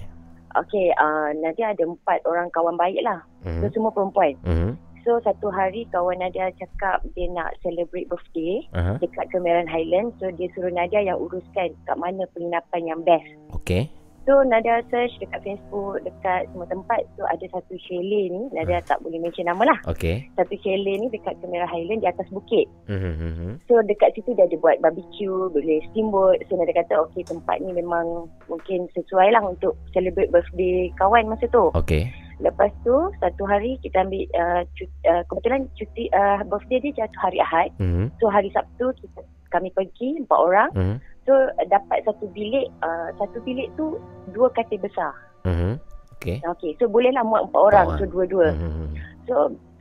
Okey, 0.55 0.87
uh, 0.95 1.29
Nadia 1.35 1.69
ada 1.69 1.83
empat 1.83 2.23
orang 2.23 2.47
kawan 2.49 2.73
baik 2.73 2.97
lah. 3.01 3.19
So 3.43 3.51
Mhm. 3.61 3.71
semua 3.71 3.91
perempuan. 3.91 4.33
Mhm. 4.41 4.71
So 5.05 5.21
satu 5.21 5.53
hari 5.53 5.85
kawan 5.93 6.17
Nadia 6.17 6.49
cakap 6.57 7.05
dia 7.13 7.29
nak 7.29 7.53
celebrate 7.61 8.09
birthday 8.09 8.65
Aha. 8.73 8.97
dekat 8.97 9.29
Cameron 9.29 9.69
Highland. 9.69 10.17
So 10.17 10.33
dia 10.33 10.49
suruh 10.57 10.73
Nadia 10.73 11.05
yang 11.05 11.21
uruskan 11.21 11.77
kat 11.85 11.97
mana 12.01 12.25
penginapan 12.33 12.89
yang 12.89 12.99
best. 13.05 13.29
Okey. 13.53 13.85
So 14.25 14.41
Nadia 14.41 14.81
search 14.89 15.13
dekat 15.21 15.45
Facebook, 15.45 16.01
dekat 16.01 16.49
semua 16.49 16.65
tempat. 16.65 17.05
So 17.13 17.29
ada 17.29 17.45
satu 17.53 17.77
chalet 17.85 18.33
ni, 18.33 18.49
Nadia 18.49 18.81
tak 18.81 18.97
boleh 19.05 19.21
mention 19.21 19.45
nama 19.45 19.69
lah. 19.69 19.79
Okey. 19.85 20.25
Satu 20.33 20.57
chalet 20.65 20.97
ni 20.97 21.13
dekat 21.13 21.37
Cameron 21.37 21.69
Highland 21.69 22.01
di 22.01 22.09
atas 22.09 22.25
bukit. 22.33 22.65
Mhm. 22.89 23.61
So 23.69 23.85
dekat 23.85 24.17
situ 24.17 24.33
dia 24.33 24.49
ada 24.49 24.57
buat 24.57 24.81
barbecue, 24.81 25.53
boleh 25.53 25.85
steamboat. 25.93 26.41
So 26.49 26.57
Nadia 26.57 26.81
kata 26.81 27.05
okey 27.05 27.29
tempat 27.29 27.61
ni 27.61 27.77
memang 27.77 28.25
mungkin 28.49 28.89
sesuai 28.97 29.37
lah 29.37 29.45
untuk 29.45 29.77
celebrate 29.93 30.33
birthday 30.33 30.89
kawan 30.97 31.29
masa 31.29 31.45
tu. 31.53 31.69
Okey. 31.77 32.24
Lepas 32.43 32.71
tu 32.83 32.95
satu 33.23 33.43
hari 33.47 33.79
kita 33.79 34.03
ambil 34.03 34.27
uh, 34.35 34.61
cuti, 34.75 34.95
uh, 35.07 35.23
kebetulan 35.31 35.61
cuti 35.79 36.03
uh, 36.11 36.43
birthday 36.43 36.79
dia 36.83 37.05
jatuh 37.05 37.21
hari 37.23 37.39
Ahad. 37.39 37.69
Mhm. 37.79 38.11
So 38.19 38.27
hari 38.27 38.51
Sabtu 38.51 38.91
kita 38.99 39.23
kami 39.53 39.71
pergi 39.71 40.19
empat 40.19 40.39
orang. 40.39 40.69
Mhm. 40.75 40.95
So 41.23 41.33
uh, 41.33 41.65
dapat 41.71 42.03
satu 42.03 42.27
bilik, 42.35 42.67
uh, 42.83 43.09
satu 43.15 43.39
bilik 43.47 43.71
tu 43.79 43.95
dua 44.35 44.51
katil 44.51 44.83
besar. 44.83 45.15
Mhm. 45.47 45.79
Okey. 46.19 46.41
Okey, 46.43 46.71
so 46.81 46.89
bolehlah 46.89 47.23
muat 47.23 47.47
empat 47.47 47.61
orang, 47.61 47.85
orang. 47.91 47.99
so 47.99 48.03
dua-dua. 48.09 48.47
Mhm. 48.51 48.85
So 49.25 49.35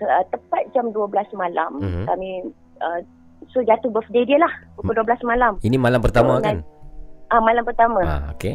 uh, 0.05 0.25
tepat 0.31 0.71
jam 0.73 0.95
12 0.95 1.11
malam 1.35 1.83
Mhm. 1.83 2.05
kami 2.07 2.31
uh, 2.81 3.01
so 3.51 3.61
jatuh 3.61 3.91
birthday 3.91 4.25
dia 4.25 4.39
lah 4.39 4.53
pukul 4.79 4.95
12 4.95 5.27
malam. 5.27 5.59
Ini 5.61 5.77
malam 5.77 6.01
pertama 6.01 6.39
So, 6.39 6.45
kan? 6.45 6.63
Ah 7.33 7.41
malam 7.43 7.65
pertama. 7.67 8.01
Ah, 8.05 8.23
okey. 8.37 8.55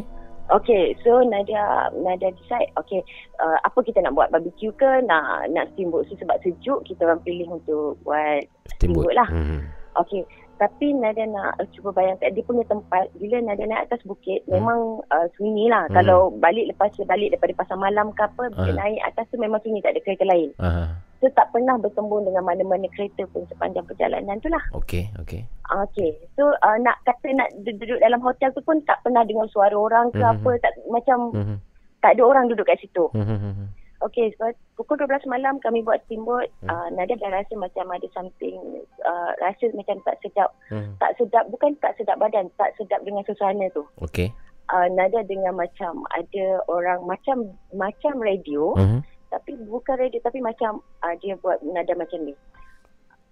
Okay, 0.50 0.98
so 1.06 1.22
Nadia 1.22 1.62
Nadia 1.94 2.34
decide, 2.34 2.74
okay, 2.74 2.98
uh, 3.38 3.58
apa 3.62 3.78
kita 3.80 4.02
nak 4.02 4.18
buat 4.18 4.34
barbecue 4.34 4.74
ke, 4.74 4.90
nak 5.06 5.46
nak 5.50 5.70
steamboat. 5.72 6.10
So 6.10 6.18
sebab 6.18 6.42
sejuk, 6.42 6.82
kita 6.84 7.06
orang 7.06 7.22
pilih 7.22 7.46
untuk 7.50 7.94
buat 8.02 8.42
Steamboat. 8.74 9.14
Steamboat 9.14 9.14
lah. 9.14 9.28
Mhm. 9.30 9.60
Okay, 9.98 10.22
tapi 10.58 10.92
Nadia 10.92 11.26
nak 11.26 11.56
uh, 11.56 11.66
cuba 11.70 11.90
bayangkan 11.90 12.30
dia 12.30 12.44
punya 12.44 12.62
tempat 12.66 13.08
bila 13.16 13.40
Nadia 13.40 13.66
naik 13.66 13.90
atas 13.90 14.02
bukit 14.04 14.42
Hmm. 14.46 14.58
memang 14.58 14.80
uh, 15.08 15.26
sunyi 15.34 15.70
lah. 15.70 15.86
Hmm. 15.86 15.96
Kalau 16.02 16.34
balik 16.36 16.68
lepas 16.68 16.92
balik 17.00 17.30
daripada 17.30 17.54
pasar 17.54 17.76
malam 17.78 18.10
ke 18.12 18.22
apa, 18.22 18.50
bila 18.50 18.70
Ah. 18.70 18.78
naik 18.86 19.00
atas 19.06 19.26
tu 19.30 19.38
memang 19.38 19.58
sunyi 19.62 19.80
tak 19.80 19.94
ada 19.94 20.00
kereta 20.02 20.26
lain. 20.26 20.50
Aha. 20.58 20.84
So 21.20 21.28
tak 21.36 21.52
pernah 21.52 21.76
bertembung 21.76 22.24
dengan 22.24 22.48
mana-mana 22.48 22.88
kereta 22.96 23.28
pun 23.28 23.44
sepanjang 23.44 23.84
perjalanan 23.84 24.40
tu 24.40 24.48
lah. 24.48 24.64
Okey, 24.72 25.12
okey. 25.20 25.44
Okay, 25.70 26.10
so 26.34 26.48
uh, 26.50 26.76
nak 26.80 26.96
kata 27.04 27.30
nak 27.30 27.52
duduk 27.60 28.00
dalam 28.00 28.24
hotel 28.24 28.48
tu 28.50 28.64
pun 28.64 28.80
tak 28.88 28.98
pernah 29.04 29.22
dengar 29.22 29.46
suara 29.52 29.76
orang 29.76 30.08
ke 30.10 30.18
Mhm. 30.18 30.32
apa, 30.32 30.50
tak 30.58 30.72
macam 30.88 31.18
Mhm. 31.36 31.56
tak 32.00 32.16
ada 32.16 32.22
orang 32.24 32.48
duduk 32.48 32.64
kat 32.64 32.80
situ. 32.80 33.04
Mhm. 33.12 33.36
Mhm. 33.36 33.66
Okay, 34.00 34.32
so 34.40 34.48
pukul 34.80 34.96
12 34.96 35.28
malam 35.28 35.60
kami 35.60 35.84
buat 35.84 36.00
steamboat. 36.08 36.48
Hmm. 36.64 36.72
Uh, 36.72 36.88
Nadia 36.96 37.20
dah 37.20 37.36
rasa 37.36 37.52
macam 37.52 37.84
ada 37.92 38.08
something, 38.16 38.56
uh, 39.04 39.30
rasa 39.44 39.68
macam 39.76 40.00
tak 40.08 40.16
sedap. 40.24 40.56
Mhm. 40.72 40.96
Tak 40.96 41.20
sedap, 41.20 41.44
bukan 41.52 41.76
tak 41.84 42.00
sedap 42.00 42.16
badan, 42.16 42.48
tak 42.56 42.72
sedap 42.80 43.04
dengan 43.04 43.20
suasana 43.28 43.68
tu. 43.76 43.84
Okey. 44.00 44.32
Uh, 44.72 44.88
Nadia 44.96 45.20
dengar 45.28 45.52
macam 45.52 46.00
ada 46.16 46.64
orang, 46.64 47.04
macam 47.04 47.52
macam 47.76 48.16
radio, 48.24 48.72
Mhm. 48.80 49.00
Tapi 49.30 49.54
bukan 49.62 49.94
radio, 49.96 50.18
tapi 50.20 50.38
macam 50.38 50.82
uh, 51.00 51.14
dia 51.16 51.38
buat 51.38 51.62
nada 51.64 51.94
macam 51.94 52.18
ni. 52.22 52.34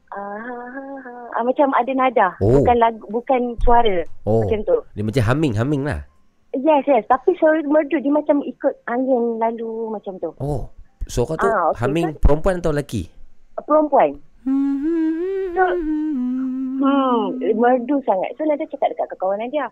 Uh, 0.09 0.97
uh, 1.29 1.45
macam 1.45 1.69
ada 1.75 1.93
nada, 1.93 2.29
Oh. 2.41 2.63
bukan 2.63 2.77
lagu, 2.81 3.03
bukan 3.13 3.41
suara 3.61 4.09
Oh, 4.25 4.41
macam 4.41 4.65
tu. 4.65 4.79
dia 4.95 5.05
macam 5.05 5.21
humming, 5.23 5.53
humming 5.53 5.83
lah. 5.85 6.01
Yes, 6.57 6.89
yes. 6.89 7.05
Tapi 7.05 7.37
suara 7.37 7.61
merdu 7.61 8.01
dia 8.01 8.09
macam 8.09 8.41
ikut 8.41 8.73
angin 8.87 9.37
lalu 9.37 9.93
macam 9.93 10.17
tu. 10.17 10.33
Oh. 10.41 10.73
Suara 11.05 11.37
tu 11.37 11.45
Ah, 11.45 11.73
okey, 11.73 11.81
humming 11.83 12.09
perempuan 12.17 12.59
atau 12.59 12.73
lelaki? 12.73 13.13
Perempuan. 13.59 14.17
So, 15.53 15.65
hmm, 16.81 17.27
merdu 17.55 18.01
sangat. 18.03 18.33
So 18.35 18.45
Nadia 18.45 18.65
cakap 18.67 18.93
dekat 18.93 19.13
kawan 19.19 19.41
Nadia, 19.41 19.67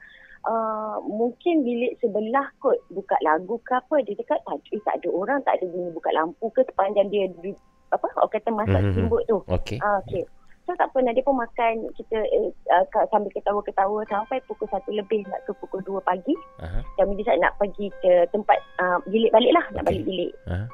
uh, 0.47 0.97
mungkin 1.03 1.61
bilik 1.61 1.99
sebelah 1.99 2.47
kot 2.59 2.79
buka 2.89 3.19
lagu 3.21 3.59
ke 3.63 3.75
apa. 3.75 4.01
Dia 4.01 4.17
cakap, 4.17 4.41
tak, 4.43 4.63
eh, 4.71 4.81
tak 4.83 4.95
ada 4.99 5.09
orang, 5.11 5.39
tak 5.43 5.59
ada 5.59 5.67
bunyi 5.67 5.91
buka 5.91 6.11
lampu 6.11 6.47
ke 6.51 6.63
sepanjang 6.65 7.11
dia, 7.11 7.27
du- 7.37 7.59
apa, 7.91 8.07
orang 8.17 8.33
kata 8.33 8.49
masak 8.51 8.81
Mhm. 8.81 8.91
steamboat 8.93 9.25
tu. 9.27 9.39
Okey. 9.47 9.79
Ah, 9.79 9.99
okay. 10.01 10.23
So 10.67 10.75
tak 10.75 10.91
apa, 10.91 10.99
Nadia 10.99 11.23
pun 11.23 11.39
makan 11.39 11.87
kita 11.95 12.19
eh, 12.19 12.51
uh, 12.75 12.83
sambil 13.07 13.31
ketawa-ketawa 13.31 14.03
sampai 14.07 14.43
pukul 14.51 14.67
satu 14.67 14.91
lebih 14.91 15.23
nak 15.31 15.47
ke 15.47 15.55
pukul 15.63 15.79
dua 15.87 16.03
pagi. 16.03 16.35
Aha. 16.59 16.83
Kami 16.99 17.15
decide 17.15 17.39
nak 17.39 17.55
pergi 17.55 17.87
ke 18.03 18.27
tempat 18.31 18.59
uh, 18.83 18.99
bilik 19.07 19.31
balik 19.31 19.55
lah, 19.55 19.63
nak 19.71 19.87
Okey. 19.87 19.87
balik 19.87 20.03
bilik. 20.05 20.33
Aha. 20.51 20.67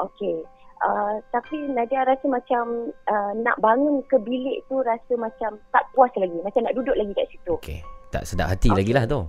Okey. 0.00 0.36
Uh, 0.76 1.16
tapi 1.32 1.56
Nadia 1.72 2.04
rasa 2.04 2.28
macam 2.28 2.92
uh, 3.08 3.32
nak 3.40 3.56
bangun 3.64 4.04
ke 4.12 4.20
bilik 4.20 4.60
tu 4.68 4.84
rasa 4.84 5.16
macam 5.16 5.56
tak 5.72 5.84
puas 5.96 6.12
lagi. 6.20 6.36
Macam 6.44 6.68
nak 6.68 6.76
duduk 6.76 6.96
lagi 6.96 7.12
kat 7.16 7.26
situ. 7.32 7.54
Okey. 7.56 7.80
Tak 8.12 8.22
sedap 8.28 8.52
hati 8.52 8.70
lagi 8.70 8.92
lah 8.92 9.08
tu. 9.08 9.24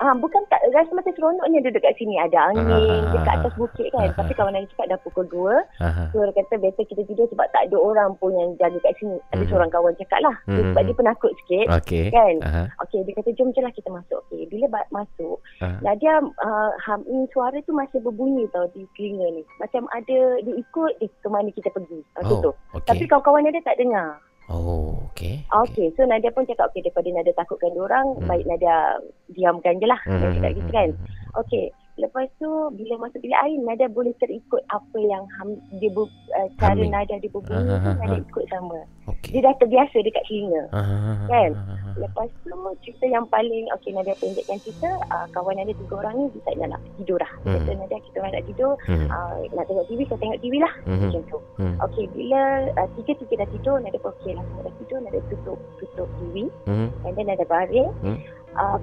Ah, 0.00 0.16
bukan 0.16 0.40
tak 0.48 0.64
rasa 0.70 0.88
macam 0.90 1.12
seronoknya 1.12 1.60
duduk 1.60 1.78
kat 1.78 1.92
sini. 1.94 2.16
Ada 2.16 2.48
angin 2.48 2.64
Ah, 2.64 3.12
dekat 3.12 3.28
ah, 3.28 3.38
atas 3.38 3.52
bukit 3.54 3.86
kan. 3.90 4.00
ah, 4.02 4.16
Tapi 4.16 4.32
kawan 4.32 4.52
Nadia 4.52 4.68
cakap 4.70 4.86
dah 4.88 4.98
pukul 5.00 5.24
2. 5.28 5.60
Aha. 5.78 6.02
So 6.08 6.24
dia 6.24 6.32
kata 6.34 6.56
biasa 6.56 6.80
kita 6.82 7.02
tidur 7.04 7.28
sebab 7.28 7.44
tak 7.50 7.68
ada 7.68 7.76
orang 7.76 8.16
pun 8.16 8.32
yang 8.32 8.56
jaga 8.56 8.80
kat 8.80 8.96
sini. 8.96 9.20
Ada 9.30 9.44
Mhm. 9.44 9.50
seorang 9.52 9.70
kawan 9.70 9.92
cakap 9.94 10.20
lah. 10.20 10.36
Mhm. 10.46 10.72
Sebab 10.72 10.82
dia 10.82 10.96
penakut 10.96 11.32
sikit. 11.38 11.66
Okey. 11.76 12.06
Kan? 12.08 12.34
Aha. 12.40 12.62
Okey, 12.80 13.00
dia 13.04 13.12
kata 13.14 13.30
jom 13.34 13.52
je 13.52 13.60
lah 13.60 13.70
kita 13.70 13.88
masuk. 13.88 14.18
Okey, 14.24 14.48
bila 14.48 14.66
masuk, 14.90 15.36
Ah. 15.60 15.76
Nadia 15.80 16.16
uh, 16.18 16.70
humming 16.80 17.28
suara 17.28 17.60
tu 17.60 17.72
masih 17.72 18.00
berbunyi 18.00 18.48
tau 18.48 18.64
di 18.72 18.88
telinga 18.94 19.28
ni. 19.30 19.44
Macam 19.58 19.84
ada 19.90 20.18
dia 20.40 20.54
ikut 20.56 20.92
dia 20.96 21.12
ke 21.12 21.28
mana 21.28 21.52
kita 21.52 21.68
pergi. 21.68 22.00
Macam 22.16 22.40
tu. 22.40 22.52
Oh, 22.72 22.80
Tapi 22.80 23.04
kawan-kawan 23.04 23.44
Nadia 23.44 23.60
tak 23.60 23.76
dengar. 23.76 24.16
Oh, 24.50 24.98
okey. 25.14 25.46
Okey, 25.46 25.94
so 25.94 26.02
Nadia 26.02 26.34
pun 26.34 26.42
cakap 26.42 26.74
okey 26.74 26.82
daripada 26.82 27.06
Nadia 27.06 27.30
takutkan 27.32 27.70
dia 27.70 27.86
orang, 27.86 28.18
Hmm. 28.18 28.26
baik 28.26 28.44
Nadia 28.44 28.98
diamkan 29.30 29.78
je 29.78 29.86
lah. 29.86 30.00
Hmm, 30.02 30.18
Dia 30.18 30.28
cakap 30.34 30.50
hmm, 30.50 30.58
gitu 30.58 30.66
hmm, 30.66 30.74
kan. 30.74 30.88
hmm. 30.90 31.38
Okey, 31.38 31.64
lepas 32.00 32.26
tu 32.36 32.48
bila 32.72 32.96
masuk 32.98 33.20
bilik 33.20 33.36
air 33.38 33.60
Nadia 33.60 33.86
boleh 33.86 34.16
terikut 34.16 34.64
apa 34.66 34.98
yang 34.98 35.22
ham, 35.36 35.52
dia 35.76 35.92
ber, 35.92 36.08
uh, 36.32 36.48
cara 36.56 36.72
Humming. 36.72 36.90
Nadia 36.90 37.16
dia 37.16 37.28
berbunyi 37.28 37.68
Ah, 37.68 37.78
tu 37.78 37.86
ah, 37.86 37.96
Nadia 37.96 38.16
ah. 38.16 38.24
ikut 38.24 38.44
sama. 38.48 38.78
Okey. 39.06 39.30
Dia 39.30 39.40
dah 39.42 39.54
terbiasa 39.56 39.96
dekat 40.00 40.22
telinga. 40.24 40.62
Aha. 40.72 41.12
Kan? 41.26 41.50
Aha. 41.52 41.88
Lepas 41.98 42.28
tu 42.40 42.54
cerita 42.80 43.04
yang 43.04 43.26
paling 43.26 43.64
okey 43.76 43.90
Nadia 43.92 44.16
pendekkan 44.16 44.58
cerita 44.58 44.88
uh, 45.08 45.26
kawan 45.30 45.54
Nadia 45.54 45.76
tiga 45.76 45.94
orang 45.98 46.14
ni 46.16 46.24
decide 46.32 46.58
nak, 46.58 46.68
nak 46.72 46.82
tidur. 46.96 47.18
Dia 47.18 47.28
Hmm. 47.40 47.54
Kata 47.60 47.70
Nadia 47.76 47.98
kita 48.00 48.16
orang 48.18 48.32
nak 48.32 48.46
tidur, 48.46 48.72
Hmm. 48.86 49.06
uh, 49.06 49.34
nak 49.52 49.64
tengok 49.66 49.86
TV, 49.86 50.00
kita 50.02 50.16
tengok 50.16 50.40
TV 50.40 50.54
lah. 50.56 50.74
Mhm. 50.84 51.00
Macam 51.04 51.22
tu. 51.26 51.38
Hmm. 51.56 51.74
Okey, 51.84 52.04
bila 52.10 52.40
uh, 52.74 52.88
tiga-tiga 52.96 53.34
dah 53.36 53.48
tidur, 53.50 53.76
Nadia 53.78 53.98
pun 53.98 54.10
okey 54.16 54.32
lah. 54.32 54.44
Dah 54.60 54.72
tidur, 54.78 54.98
Nadia 54.98 55.20
tutup 55.28 55.58
tutup 55.76 56.08
TV. 56.18 56.48
Hmm. 56.64 56.88
And 57.04 57.12
then 57.12 57.26
Nadia 57.26 57.44
baring. 57.44 57.90
Hmm. 58.00 58.18
Uh, 58.50 58.78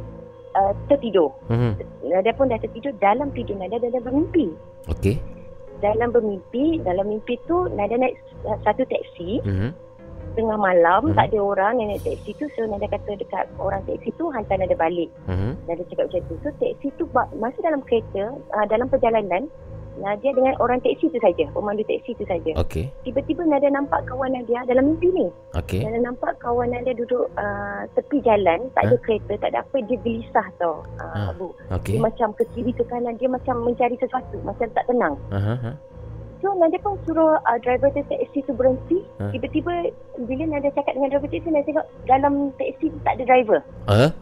uh, 0.55 0.71
tertidur. 0.87 1.33
Hmm. 1.51 1.75
Nadia 2.05 2.31
pun 2.31 2.47
dah 2.47 2.59
tertidur. 2.61 2.93
Dalam 3.01 3.33
tidur 3.35 3.57
Nadia, 3.59 3.81
Nadia 3.81 3.99
bermimpi. 3.99 4.53
Okey. 4.87 5.19
Dalam 5.83 6.09
bermimpi, 6.09 6.81
dalam 6.81 7.05
mimpi 7.05 7.37
tu 7.45 7.67
Nadia 7.75 7.99
naik 7.99 8.15
uh, 8.47 8.57
satu 8.63 8.87
teksi. 8.87 9.43
Hmm. 9.43 9.71
Tengah 10.37 10.59
malam, 10.59 11.11
Hmm. 11.11 11.15
tak 11.17 11.33
ada 11.33 11.39
orang 11.41 11.73
yang 11.81 11.89
naik 11.91 12.05
teksi 12.05 12.31
tu. 12.37 12.45
So 12.53 12.69
Nadia 12.69 12.87
kata 12.87 13.17
dekat 13.17 13.49
orang 13.57 13.81
teksi 13.89 14.13
tu, 14.15 14.29
hantar 14.29 14.61
Nadia 14.61 14.77
balik. 14.77 15.09
Hmm. 15.25 15.57
Nadia 15.65 15.83
cakap 15.89 16.13
macam 16.13 16.21
tu. 16.29 16.35
So 16.45 16.49
teksi 16.61 16.87
tu 16.95 17.03
masa 17.37 17.57
dalam 17.65 17.81
kereta, 17.83 18.37
uh, 18.53 18.65
dalam 18.69 18.85
perjalanan, 18.87 19.49
Nadia 19.97 20.31
dengan 20.31 20.53
orang 20.57 20.79
teksi 20.79 21.09
tu 21.09 21.17
saja, 21.17 21.45
pemandu 21.51 21.81
teksi 21.83 22.13
tu 22.13 22.23
saja. 22.23 22.51
Okey. 22.57 22.87
Tiba-tiba 23.01 23.43
Nadia 23.43 23.67
nampak 23.67 24.05
kawan 24.05 24.31
Nadia 24.31 24.61
dalam 24.65 24.93
mimpi 24.93 25.09
ni. 25.11 25.27
Okey. 25.53 25.81
Nadia 25.81 26.01
nampak 26.01 26.37
kawan 26.37 26.69
Nadia 26.69 26.93
duduk 26.93 27.27
uh, 27.33 27.81
tepi 27.93 28.21
jalan, 28.21 28.69
tak 28.73 28.87
ada 28.87 28.95
kereta, 29.01 29.33
tak 29.37 29.49
ada 29.51 29.61
apa, 29.61 29.77
dia 29.83 29.97
gelisah 29.99 30.47
tau. 30.57 30.85
Uh, 30.97 31.15
Ha. 31.17 31.33
Bu. 31.33 31.49
Okey. 31.73 31.97
Dia 31.97 32.05
macam 32.05 32.29
ke 32.33 32.45
kiri 32.53 32.71
ke 32.71 32.85
kanan, 32.85 33.17
dia 33.17 33.27
macam 33.27 33.61
mencari 33.61 33.97
sesuatu, 33.97 34.37
macam 34.41 34.69
tak 34.71 34.85
tenang. 34.85 35.17
Aha. 35.29 35.73
So 36.37 36.53
Nadia 36.53 36.77
pun 36.77 37.01
suruh 37.03 37.41
uh, 37.41 37.57
driver 37.59 37.89
tu 37.89 38.05
teksi 38.05 38.45
tu 38.45 38.53
berhenti. 38.53 39.01
Ha. 39.17 39.33
Tiba-tiba 39.33 39.89
bila 40.21 40.43
Nadia 40.47 40.69
cakap 40.71 40.93
dengan 40.93 41.09
driver 41.09 41.27
teksi, 41.27 41.49
Nadia 41.49 41.67
tengok 41.67 41.87
dalam 42.05 42.33
teksi 42.55 42.93
tu 42.93 42.97
tak 43.01 43.17
ada 43.17 43.23
driver. 43.25 43.59
Ah. 43.89 44.13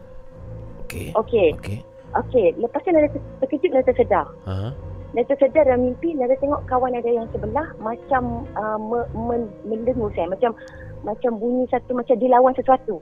Okey. 0.82 1.12
Okey. 1.12 1.48
Okey. 1.54 1.78
Okey, 2.16 2.56
lepas 2.56 2.80
tu 2.80 2.88
Nadia 2.88 3.12
ter- 3.12 3.26
terkejut 3.44 3.70
Nadia 3.70 3.86
tersedar. 3.86 4.26
Ha. 4.48 4.72
Nadia 5.14 5.32
tersedar 5.32 5.64
dalam 5.64 5.86
mimpi, 5.86 6.12
Nadia 6.12 6.36
tengok 6.36 6.66
kawan 6.66 6.92
Nadia 6.92 7.22
yang 7.22 7.28
sebelah 7.30 7.70
macam 7.78 8.44
uh, 8.54 8.76
me, 8.76 8.98
men, 9.14 9.42
mendengus 9.62 10.12
eh. 10.16 10.26
Macam 10.26 10.52
macam 11.02 11.38
bunyi 11.38 11.70
satu 11.70 11.94
macam 11.94 12.18
dilawan 12.18 12.52
sesuatu. 12.52 12.98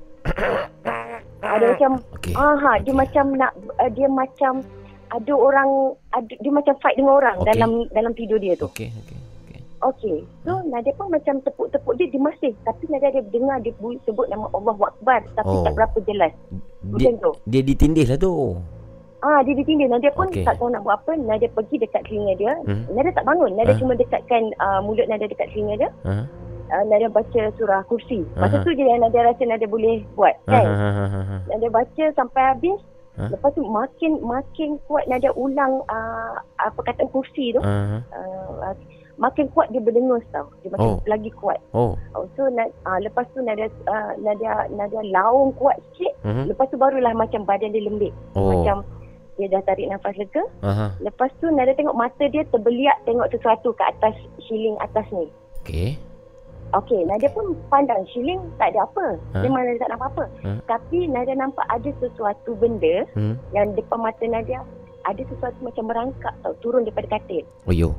ada 1.45 1.65
macam 1.77 2.01
Okey. 2.17 2.33
ah 2.37 2.57
ha, 2.57 2.71
dia 2.81 2.93
Okey. 2.93 2.97
macam 2.97 3.25
nak 3.37 3.53
uh, 3.77 3.91
dia 3.93 4.09
macam 4.09 4.65
ada 5.09 5.33
orang 5.33 5.69
ada, 6.13 6.33
dia 6.41 6.53
macam 6.53 6.75
fight 6.81 6.97
dengan 6.97 7.21
orang 7.21 7.37
Okey. 7.41 7.49
dalam 7.53 7.71
dalam 7.93 8.13
tidur 8.13 8.39
dia 8.41 8.57
tu. 8.57 8.69
Okey. 8.69 8.89
Okey. 8.93 9.19
Okey. 9.21 9.61
Okey. 9.85 10.17
So 10.45 10.61
Nadia 10.65 10.93
pun 10.97 11.09
macam 11.09 11.41
tepuk-tepuk 11.41 11.95
dia 11.97 12.09
dia 12.09 12.21
masih 12.21 12.53
tapi 12.65 12.85
Nadia 12.89 13.13
dia 13.13 13.25
dengar 13.29 13.61
dia 13.61 13.73
sebut 14.05 14.27
nama 14.29 14.49
Allah 14.53 14.77
Akbar 14.81 15.21
tapi 15.35 15.55
Oh. 15.55 15.65
tak 15.65 15.73
berapa 15.73 15.99
jelas. 16.05 16.33
Dia, 16.85 17.09
Macam 17.09 17.13
tu. 17.21 17.33
dia 17.49 17.61
ditindih 17.61 18.07
lah 18.09 18.17
tu. 18.17 18.33
Ah 19.25 19.41
dia 19.41 19.57
ditindih 19.57 19.89
Nadia 19.89 20.13
pun 20.13 20.29
Okey. 20.29 20.45
tak 20.45 20.61
tahu 20.61 20.69
nak 20.69 20.85
buat 20.85 21.01
apa. 21.01 21.17
Nadia 21.17 21.49
pergi 21.49 21.81
dekat 21.81 22.05
telinga 22.05 22.37
dia. 22.37 22.53
Hmm. 22.61 22.85
Nadia 22.89 23.09
tak 23.11 23.25
bangun. 23.25 23.57
Nadia 23.57 23.73
Ah. 23.73 23.81
cuma 23.81 23.93
dekatkan 23.95 24.43
uh, 24.59 24.81
mulut 24.81 25.09
Nadia 25.09 25.25
dekat 25.25 25.49
telinga 25.49 25.75
dia. 25.79 25.91
Ha. 26.05 26.29
Uh, 26.67 26.85
Nadia 26.87 27.09
baca 27.09 27.43
surah 27.55 27.81
kursi. 27.85 28.21
Masa 28.35 28.59
Aha. 28.59 28.63
tu 28.63 28.71
je 28.71 28.85
yang 28.85 29.01
Nadia 29.01 29.25
rasa 29.25 29.43
Nadia 29.43 29.65
boleh 29.67 30.05
buat 30.13 30.37
Ha. 30.45 30.53
kan. 30.53 30.67
ha, 30.67 30.91
ha, 30.91 31.07
ha, 31.09 31.23
ha. 31.25 31.37
Nadia 31.47 31.71
baca 31.71 32.05
sampai 32.13 32.43
habis. 32.47 32.77
Ah. 33.15 33.31
Lepas 33.31 33.55
tu 33.55 33.63
makin 33.63 34.13
makin 34.21 34.77
kuat 34.85 35.07
Nadia 35.07 35.33
ulang 35.33 35.81
uh, 35.87 36.35
apa 36.59 36.81
kata 36.85 37.09
kursi 37.09 37.57
tu. 37.57 37.63
Ha. 37.63 38.03
Uh, 38.11 38.75
makin 39.15 39.47
kuat 39.49 39.71
dia 39.71 39.79
berdengus 39.79 40.27
tau. 40.29 40.51
Dia 40.61 40.69
makin 40.69 40.91
Oh. 40.91 40.99
lagi 41.07 41.31
kuat. 41.33 41.63
Oh. 41.71 41.95
Oh, 42.13 42.27
so 42.35 42.45
na, 42.49 42.67
uh, 42.83 42.99
lepas 42.99 43.25
tu 43.31 43.41
Nadia 43.41 43.71
uh, 43.87 44.13
Nadia 44.19 44.67
Nadia 44.69 45.01
laung 45.07 45.55
kuat 45.55 45.79
sikit. 45.89 46.13
Mhm. 46.21 46.51
Lepas 46.51 46.67
tu 46.69 46.77
barulah 46.77 47.15
macam 47.15 47.41
badan 47.43 47.71
dia 47.71 47.81
lembik. 47.81 48.11
Oh. 48.35 48.51
Macam 48.53 48.83
dia 49.37 49.47
dah 49.51 49.63
tarik 49.67 49.91
nafas 49.91 50.15
lega. 50.15 50.43
Aha. 50.63 50.95
Lepas 51.03 51.31
tu 51.43 51.51
Nadia 51.51 51.75
tengok 51.75 51.99
mata 51.99 52.25
dia 52.31 52.47
terbeliak 52.49 52.97
tengok 53.05 53.31
sesuatu 53.35 53.75
ke 53.75 53.83
atas 53.83 54.15
ceiling 54.47 54.79
atas 54.79 55.07
ni. 55.11 55.27
Okey. 55.65 55.99
Okey, 56.75 57.07
Nadia 57.07 57.31
pun 57.31 57.55
pandang 57.71 58.03
ceiling 58.11 58.43
tak 58.59 58.75
ada 58.75 58.83
apa. 58.83 59.15
Ha? 59.37 59.47
Memang 59.47 59.63
Nadia 59.63 59.87
tak 59.87 59.93
nampak 59.95 60.09
apa. 60.17 60.25
Ha? 60.43 60.51
Tapi 60.67 60.99
Nadia 61.07 61.35
nampak 61.39 61.67
ada 61.71 61.91
sesuatu 62.03 62.59
benda 62.59 63.07
Hmm. 63.15 63.39
yang 63.55 63.75
depan 63.79 64.03
mata 64.03 64.25
Nadia 64.27 64.63
ada 65.05 65.23
sesuatu 65.29 65.59
macam 65.61 65.85
merangkak 65.87 66.35
tau 66.43 66.55
turun 66.65 66.83
daripada 66.83 67.19
katil. 67.19 67.45
Oh 67.69 67.75
yo. 67.75 67.95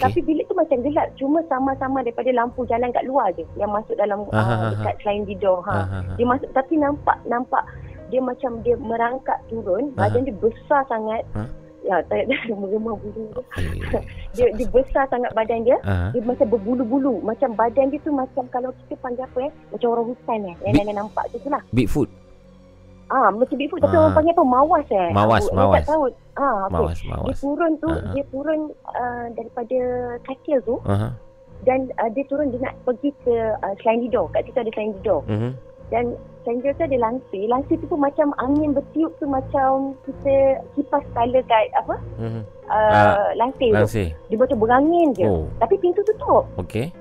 Tapi 0.00 0.16
Okey. 0.16 0.24
bilik 0.24 0.48
tu 0.48 0.56
macam 0.56 0.80
gelap. 0.80 1.12
Cuma 1.20 1.44
sama-sama 1.44 2.00
daripada 2.00 2.32
lampu 2.32 2.64
jalan 2.64 2.88
kat 2.88 3.04
luar 3.04 3.28
je. 3.36 3.44
Yang 3.60 3.70
masuk 3.84 3.94
dalam 4.00 4.24
Ah, 4.32 4.40
ah, 4.40 4.40
uh, 4.40 4.56
ah, 4.56 4.70
dekat 4.72 4.94
selain 5.04 5.22
di 5.28 5.36
door. 5.36 5.60
Ha. 5.60 5.72
Ha. 5.72 5.84
ha, 5.84 5.98
ha. 6.08 6.12
Dia 6.16 6.24
masuk 6.24 6.48
tapi 6.56 6.80
nampak 6.80 7.16
nampak 7.28 7.64
dia 8.14 8.22
macam 8.22 8.62
dia 8.62 8.78
merangkak 8.78 9.42
turun. 9.44 9.90
Ah. 9.92 10.06
Badan 10.06 10.22
dia 10.22 10.36
besar 10.36 10.86
sangat. 10.86 11.26
Ha? 11.34 11.50
Ya, 11.82 11.98
tak 12.00 12.16
ada 12.22 12.32
remah-remah 12.48 12.94
bulu 12.94 13.22
dia. 13.28 13.36
Oh. 13.36 13.44
Dia, 14.32 14.50
dia 14.50 14.66
besar 14.66 15.04
sangat 15.06 15.30
badan 15.32 15.62
dia. 15.62 15.76
Aha. 15.84 16.10
Dia 16.10 16.24
macam 16.24 16.48
berbulu-bulu. 16.48 17.20
Macam 17.20 17.52
badan 17.52 17.86
dia 17.88 18.00
tu 18.00 18.10
macam 18.10 18.48
kalau 18.48 18.72
kita 18.74 18.98
panggil 18.98 19.22
apa 19.22 19.38
eh. 19.44 19.52
Macam 19.68 19.88
orang 19.92 20.06
hutan 20.08 20.38
eh. 20.44 20.54
Yang 20.64 20.74
Nana 20.80 20.92
nampak 20.96 21.28
tu 21.30 21.38
lah. 21.46 21.62
Bigfoot. 21.70 22.08
Ah, 23.06 23.28
macam 23.28 23.54
Bigfoot 23.54 23.78
tapi 23.78 23.94
Ah. 23.94 24.00
orang 24.00 24.14
panggil 24.16 24.32
apa? 24.32 24.44
Mawas 24.44 24.86
eh. 24.88 25.08
Mawas, 25.12 25.44
Aku- 25.44 25.54
mawas. 25.54 25.76
tak 25.76 25.86
tahu. 25.86 26.04
Ah, 26.34 26.56
okay. 26.66 26.72
Mawas, 26.72 26.98
Dia 26.98 27.10
mawas. 27.12 27.36
turun 27.38 27.72
tu, 27.78 27.86
Ah, 27.86 28.00
ah. 28.00 28.10
dia 28.10 28.24
turun 28.26 28.60
uh, 28.90 29.26
daripada 29.30 29.78
katil 30.24 30.58
tu 30.64 30.76
Aha. 30.82 31.08
dan 31.62 31.78
uh, 31.94 32.10
dia 32.10 32.24
turun 32.24 32.48
dia 32.48 32.60
nak 32.60 32.74
pergi 32.82 33.12
ke 33.20 33.34
uh, 33.54 33.74
Selain 33.78 34.00
Lido. 34.00 34.26
Kat 34.32 34.42
situ 34.42 34.56
ada 34.56 34.72
Selain 34.72 34.90
Lido. 34.90 35.16
Mhm. 35.26 35.50
Dan 35.92 36.04
Lido 36.46 36.70
tu 36.70 36.82
ada 36.82 36.98
lansir. 36.98 37.44
Lansir 37.46 37.76
tu 37.76 37.86
pun 37.86 37.98
macam 37.98 38.36
angin 38.36 38.70
bertiup 38.70 39.16
tu 39.16 39.24
macam 39.24 39.96
kita 40.04 40.34
kipas 40.72 41.04
kala 41.10 41.40
kat 41.42 41.72
apa? 41.74 41.96
Mhm. 42.18 42.42
Uh, 42.64 42.92
Ah, 42.92 43.32
lansir 43.34 43.68
tu. 43.68 43.76
Langsir. 43.76 44.06
Dia 44.28 44.36
macam 44.36 44.58
berangin 44.58 45.08
je. 45.12 45.24
Oh. 45.24 45.48
Tapi 45.56 45.74
pintu 45.76 46.00
tutup. 46.02 46.44
Okey. 46.56 46.92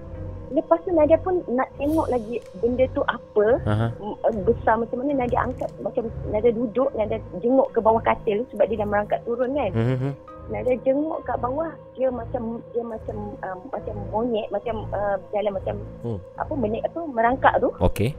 Lepas 0.50 0.78
tu 0.82 0.94
Nadia 0.94 1.18
pun 1.18 1.41
nak 1.48 1.66
tengok 1.76 2.06
lagi 2.08 2.38
benda 2.56 2.86
tu 2.94 3.02
apa. 3.04 3.48
Aha. 3.66 3.88
m- 3.98 4.20
uh, 4.22 4.34
besar 4.44 4.78
macam 4.78 5.02
mana 5.02 5.26
Nadia 5.26 5.41
angkat 5.41 5.66
macam 5.82 6.04
Nadia 6.30 6.54
duduk 6.54 6.94
Nadia 6.94 7.18
jenguk 7.39 7.68
ke 7.70 7.80
bawah 7.80 8.00
katil 8.00 8.46
sebab 8.48 8.66
dia 8.66 8.78
dah 8.78 8.86
merangkak 8.86 9.20
turun 9.24 9.52
kan 9.52 9.72
Mhm. 9.74 10.12
Nadia 10.46 10.76
jenguk 10.80 11.24
kat 11.24 11.39
bawah 11.39 11.68
dia 11.94 12.08
macam 12.08 12.62
dia 12.70 12.84
macam 12.86 13.16
um, 13.39 13.60
macam 13.68 13.96
monyet 14.12 14.46
macam 14.50 14.86
uh, 14.91 15.18
jalan 15.32 15.52
macam 15.52 15.76
Hmm. 16.04 16.20
apa 16.38 16.54
menik 16.54 16.84
apa 16.84 17.00
merangkak 17.02 17.56
tu 17.58 17.70
Okey. 17.80 18.14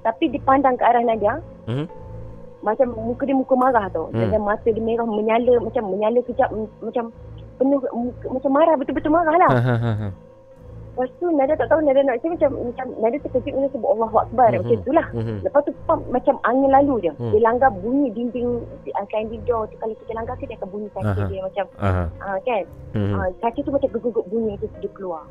Tapi 0.00 0.28
dipandang 0.28 0.76
ke 0.76 0.84
arah 0.84 1.04
Nadia 1.04 1.40
Mhm. 1.68 1.86
macam 2.60 2.86
muka 2.92 3.24
dia 3.24 3.36
muka 3.36 3.54
marah 3.56 3.88
tau. 3.88 4.12
Hmm. 4.12 4.28
Dan 4.28 4.40
mata 4.40 4.68
dia 4.68 4.80
merah 4.80 5.08
menyala 5.08 5.60
macam 5.60 5.84
menyala 5.88 6.20
kejap 6.24 6.52
macam 6.80 7.08
penuh 7.56 7.80
muka, 7.92 8.26
macam 8.28 8.50
marah 8.52 8.74
betul-betul 8.76 9.12
marah 9.12 9.36
lah. 9.36 9.50
Ha 9.52 9.74
ha 9.76 9.92
ha. 9.96 10.08
Lepas 10.90 11.16
tu 11.16 11.32
Nada 11.32 11.56
tak 11.56 11.70
tahu 11.70 11.80
Nada 11.80 12.02
nak 12.04 12.20
macam 12.20 12.36
macam, 12.36 12.50
macam 12.60 12.86
Nada 13.00 13.16
terkejut 13.16 13.52
dengan 13.56 13.70
sebut 13.72 13.88
Allah 13.88 14.10
Akbar 14.20 14.48
Mhm. 14.52 14.58
macam 14.60 14.76
tu 14.84 14.92
lah. 14.92 15.06
Mhm. 15.16 15.36
Lepas 15.46 15.60
tu 15.64 15.72
pam, 15.88 15.98
macam 16.12 16.34
angin 16.44 16.70
lalu 16.70 16.94
je. 17.08 17.12
Hmm. 17.16 17.32
Dia 17.32 17.40
langgar 17.40 17.70
bunyi 17.72 18.12
dinding 18.12 18.48
uh, 18.92 19.04
sliding 19.08 19.42
door 19.48 19.64
tu 19.70 19.80
kalau 19.80 19.94
kita 19.96 20.12
langgar 20.12 20.34
ke 20.36 20.44
dia 20.44 20.56
akan 20.60 20.68
bunyi 20.68 20.88
kaki 20.92 21.08
Aha. 21.08 21.28
dia 21.30 21.40
macam 21.40 21.64
Aha. 21.80 22.04
uh, 22.20 22.38
kan. 22.44 22.64
Mhm. 22.92 23.14
Uh, 23.16 23.28
kaki 23.40 23.60
tu 23.64 23.70
macam 23.72 23.88
geguguk 23.88 24.26
bunyi 24.28 24.52
tu 24.60 24.66
dia 24.76 24.90
keluar. 24.92 25.24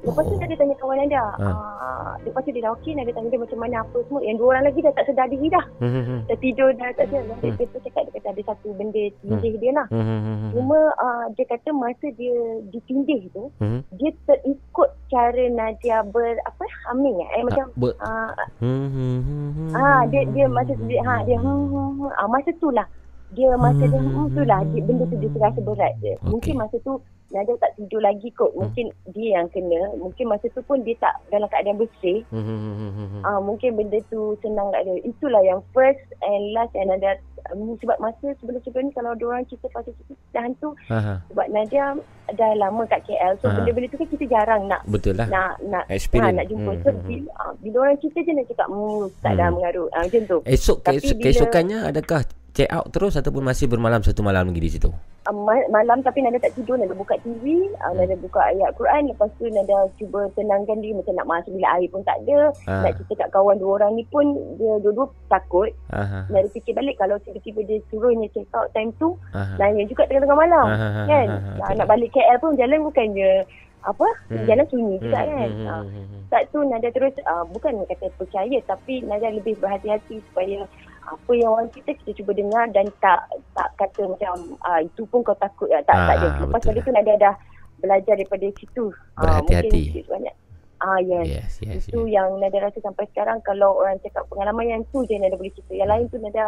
Lepas 0.00 0.22
tu 0.22 0.32
Oh. 0.32 0.40
Nada 0.40 0.54
tanya 0.54 0.74
kawan 0.76 0.96
Nada. 0.98 1.22
Ha. 1.36 1.48
Uh, 1.50 2.12
lepas 2.22 2.40
tu 2.40 2.50
dia 2.50 2.62
dah 2.62 2.72
okey 2.74 2.92
Nada 2.92 3.10
tanya 3.10 3.28
dia 3.28 3.38
macam 3.38 3.58
mana 3.58 3.76
apa 3.80 3.96
semua. 4.02 4.20
Yang 4.20 4.36
dua 4.36 4.48
orang 4.50 4.64
lagi 4.64 4.80
dah 4.80 4.92
tak 4.92 5.04
sedar 5.04 5.26
diri 5.26 5.46
dah. 5.46 5.64
Mhm. 5.78 6.16
Dah 6.24 6.38
tidur 6.38 6.68
dah 6.72 6.88
tak 6.94 7.06
sedar. 7.06 7.22
Dia, 7.22 7.36
Hmm. 7.42 7.54
dia 7.54 7.66
tu 7.66 7.78
cakap 7.80 8.02
dia 8.02 8.12
kata 8.14 8.28
ada 8.30 8.42
satu 8.46 8.68
benda 8.72 9.02
tindih 9.20 9.54
dia 9.56 9.72
lah. 9.72 9.86
Mhm. 9.90 10.48
Cuma 10.50 10.78
uh, 10.96 11.24
dia 11.30 11.44
kata 11.46 11.68
masa 11.70 12.06
dia 12.12 12.36
ditindih 12.66 13.22
tu 13.30 13.44
Mhm. 13.58 13.80
dia 13.92 14.10
terikut 14.24 14.88
cara 15.06 15.44
Nadia 15.48 16.00
ber 16.02 16.38
apa 16.40 16.64
haming 16.82 17.18
eh 17.28 17.42
macam 17.42 17.66
Ah, 17.66 17.76
ber- 17.76 17.98
ah 18.00 18.32
Mhm. 18.60 19.72
ah 19.72 20.02
dia 20.06 20.22
dia 20.26 20.46
masa 20.46 20.72
dia 20.80 21.02
ha 21.02 21.20
dia 21.20 21.34
hmm, 21.34 21.66
hmm, 21.66 21.90
hmm. 21.98 22.10
ah 22.14 22.26
masa 22.26 22.50
tu 22.54 22.70
lah 22.70 22.86
dia 23.32 23.50
masa 23.54 23.84
dia 23.84 23.94
hmm, 23.96 24.28
tu 24.28 24.42
lah 24.42 24.60
dia, 24.66 24.80
benda 24.80 25.04
tu 25.04 25.16
dia 25.16 25.30
terasa 25.30 25.60
berat 25.60 25.92
je 25.98 26.12
Okey. 26.12 26.26
mungkin 26.26 26.54
masa 26.56 26.76
tu 26.80 26.98
Nadia 27.30 27.54
tak 27.56 27.70
tidur 27.76 28.00
lagi 28.00 28.26
kot 28.32 28.50
mungkin 28.52 28.90
dia 29.08 29.38
yang 29.38 29.46
kena 29.48 29.78
mungkin 29.94 30.26
masa 30.26 30.50
tu 30.50 30.58
pun 30.60 30.82
dia 30.82 30.98
tak 30.98 31.14
dalam 31.28 31.46
keadaan 31.46 31.78
bersih 31.78 32.26
Mhm. 32.28 33.22
ah 33.22 33.38
mungkin 33.38 33.70
benda 33.72 34.02
tu 34.04 34.34
senang 34.40 34.66
kat 34.68 34.82
dia 34.82 34.98
itulah 35.04 35.38
yang 35.40 35.62
first 35.70 36.02
and 36.20 36.50
last 36.50 36.74
yang 36.74 36.90
Nadia 36.90 37.14
um, 37.48 37.78
sebab 37.78 37.96
masa 37.98 38.34
sebelum-sebelum 38.36 38.84
ni 38.84 38.92
kalau 38.92 39.14
ada 39.14 39.24
orang 39.24 39.46
cerita 39.46 39.70
pasal 39.70 39.94
cerita 39.96 40.38
hantu 40.40 40.74
Aha. 40.88 41.22
sebab 41.24 41.46
Nadia 41.48 41.94
dah 42.28 42.50
lama 42.56 42.82
kat 42.84 43.02
KL 43.04 43.34
so 43.36 43.46
Ah. 43.46 43.54
benda-benda 43.56 43.86
tu 43.88 43.98
kan 43.98 44.08
kita 44.08 44.24
jarang 44.26 44.62
nak 44.66 44.82
Betul 44.84 45.14
lah. 45.14 45.26
nak 45.28 45.54
nak 45.64 45.84
Experience. 45.86 46.30
Ha, 46.30 46.38
nak 46.40 46.46
jumpa. 46.46 46.70
Hmm, 46.72 46.78
So, 46.80 46.88
hmm, 46.88 47.02
bila, 47.04 47.30
ah, 47.36 47.52
bila 47.56 47.76
orang 47.80 47.98
cerita 47.98 48.18
je 48.20 48.32
nak 48.32 48.46
cakap, 48.46 48.66
hmm, 48.68 49.02
tak 49.16 49.30
Hmm. 49.30 49.38
dah 49.38 49.48
mengaruh. 49.50 49.86
Ah, 49.88 50.02
macam 50.02 50.22
tu. 50.24 50.38
Esok 50.44 50.78
Tapi 50.80 50.96
keesok, 50.96 51.10
bila- 51.12 51.24
keesokannya 51.26 51.78
adakah 51.84 52.20
check 52.52 52.68
out 52.68 52.86
terus 52.88 53.14
ataupun 53.14 53.42
masih 53.42 53.66
bermalam 53.66 54.00
satu 54.00 54.20
malam 54.20 54.46
lagi 54.46 54.58
di 54.58 54.70
situ? 54.70 54.90
Ah, 55.20 55.32
ma- 55.32 55.68
malam 55.70 56.00
tapi 56.00 56.20
Nada 56.20 56.36
tak 56.36 56.54
tidur, 56.54 56.74
Nada 56.74 56.90
buka 56.90 57.12
TV, 57.18 57.44
ah, 57.78 57.92
Nada 57.92 58.16
buka 58.16 58.40
ayat 58.42 58.72
Quran. 58.74 59.06
Lepas 59.06 59.28
tu 59.34 59.46
Nada 59.46 59.76
cuba 59.94 60.26
tenangkan 60.32 60.78
diri 60.78 60.92
macam 60.92 61.12
nak 61.12 61.28
masuk 61.28 61.52
bilik 61.52 61.70
air 61.70 61.88
pun 61.88 62.02
tak 62.02 62.16
ada. 62.20 62.38
Ah. 62.64 62.82
Nak 62.82 62.92
cerita 62.96 63.14
kat 63.18 63.30
kawan 63.30 63.56
dua 63.56 63.72
orang 63.76 63.92
ni 63.94 64.04
pun, 64.06 64.24
dia 64.56 64.80
dua-dua 64.80 65.06
takut. 65.28 65.68
Aha. 65.90 66.24
Nada 66.26 66.48
fikir 66.48 66.72
balik 66.72 66.96
kalau 66.96 67.20
tiba-tiba 67.20 67.60
dia 67.62 67.78
suruhnya 67.86 68.26
check 68.30 68.48
out 68.50 68.70
time 68.70 68.90
tu, 68.96 69.12
Aha. 69.30 69.54
nanya 69.56 69.84
juga 69.84 70.04
tengah-tengah 70.04 70.38
malam. 70.40 70.66
Aha, 70.66 70.88
kan? 71.04 71.26
aha, 71.28 71.36
Ah, 71.36 71.56
betul. 71.62 71.76
nak 71.76 71.88
balik 71.88 72.10
KL 72.10 72.38
pun 72.38 72.52
jalan 72.54 72.78
bukannya 72.82 73.32
apa? 73.80 74.08
Hmm. 74.26 74.44
Jalan 74.44 74.66
sunyi 74.66 74.96
juga 74.98 75.18
Hmm, 75.18 75.28
kan? 75.30 75.48
hmm, 75.50 75.66
Ah, 75.66 75.80
hmm, 75.82 76.04
hmm. 76.06 76.20
Saat 76.28 76.44
tu 76.48 76.60
Nada 76.62 76.88
terus 76.88 77.14
uh, 77.22 77.44
bukan 77.46 77.72
kata 77.86 78.06
percaya 78.14 78.58
tapi 78.62 79.00
Nada 79.02 79.28
lebih 79.28 79.56
berhati-hati 79.56 80.20
supaya 80.22 80.68
apa 81.10 81.32
yang 81.34 81.50
orang 81.50 81.66
cerita 81.74 81.90
kita 81.98 82.22
cuba 82.22 82.30
dengar 82.38 82.64
dan 82.70 82.86
tak 83.02 83.26
tak 83.58 83.68
kata 83.74 84.06
macam 84.06 84.54
uh, 84.62 84.80
itu 84.80 85.02
pun 85.10 85.26
kau 85.26 85.34
takut 85.36 85.66
uh, 85.74 85.82
tak 85.82 85.96
Ah, 85.98 86.06
tak 86.06 86.14
ada. 86.16 86.28
Lepas 86.46 86.60
betul 86.62 86.70
pada 86.70 86.80
tu 86.86 86.92
Nada 86.94 87.12
dah 87.18 87.34
belajar 87.82 88.14
daripada 88.14 88.46
situ. 88.54 88.84
Ah, 89.18 89.42
Berhati-hati. 89.42 89.80
mungkin 89.90 90.04
banyak. 90.06 90.34
Ah 90.80 90.98
yes. 91.04 91.26
Yes, 91.28 91.52
yes, 91.60 91.82
itu 91.90 92.00
yes. 92.06 92.12
yang 92.14 92.28
Nada 92.38 92.58
rasa 92.62 92.78
sampai 92.80 93.04
sekarang 93.12 93.42
kalau 93.42 93.76
orang 93.82 94.00
cakap 94.00 94.24
pengalaman 94.30 94.64
yang 94.64 94.82
tu 94.94 95.02
je 95.04 95.18
Nada 95.18 95.34
boleh 95.36 95.52
cerita. 95.52 95.72
Yang 95.74 95.90
lain 95.90 96.04
tu 96.08 96.16
Nada 96.22 96.44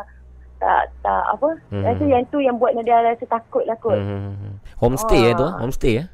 tak 0.62 0.82
tak 1.02 1.22
apa. 1.26 1.48
Hmm. 1.74 1.82
Rasa 1.82 2.04
yang 2.06 2.24
tu 2.30 2.38
yang 2.38 2.56
buat 2.56 2.72
Nada 2.78 3.12
rasa 3.12 3.24
takut 3.26 3.66
lah 3.66 3.76
kot. 3.82 3.98
Hmm, 3.98 4.30
hmm, 4.30 4.34
hmm. 4.38 4.54
Homestay 4.78 5.20
eh 5.28 5.34
tu? 5.34 5.44
Ah. 5.44 5.58
Homestay 5.58 5.92
eh? 6.00 6.06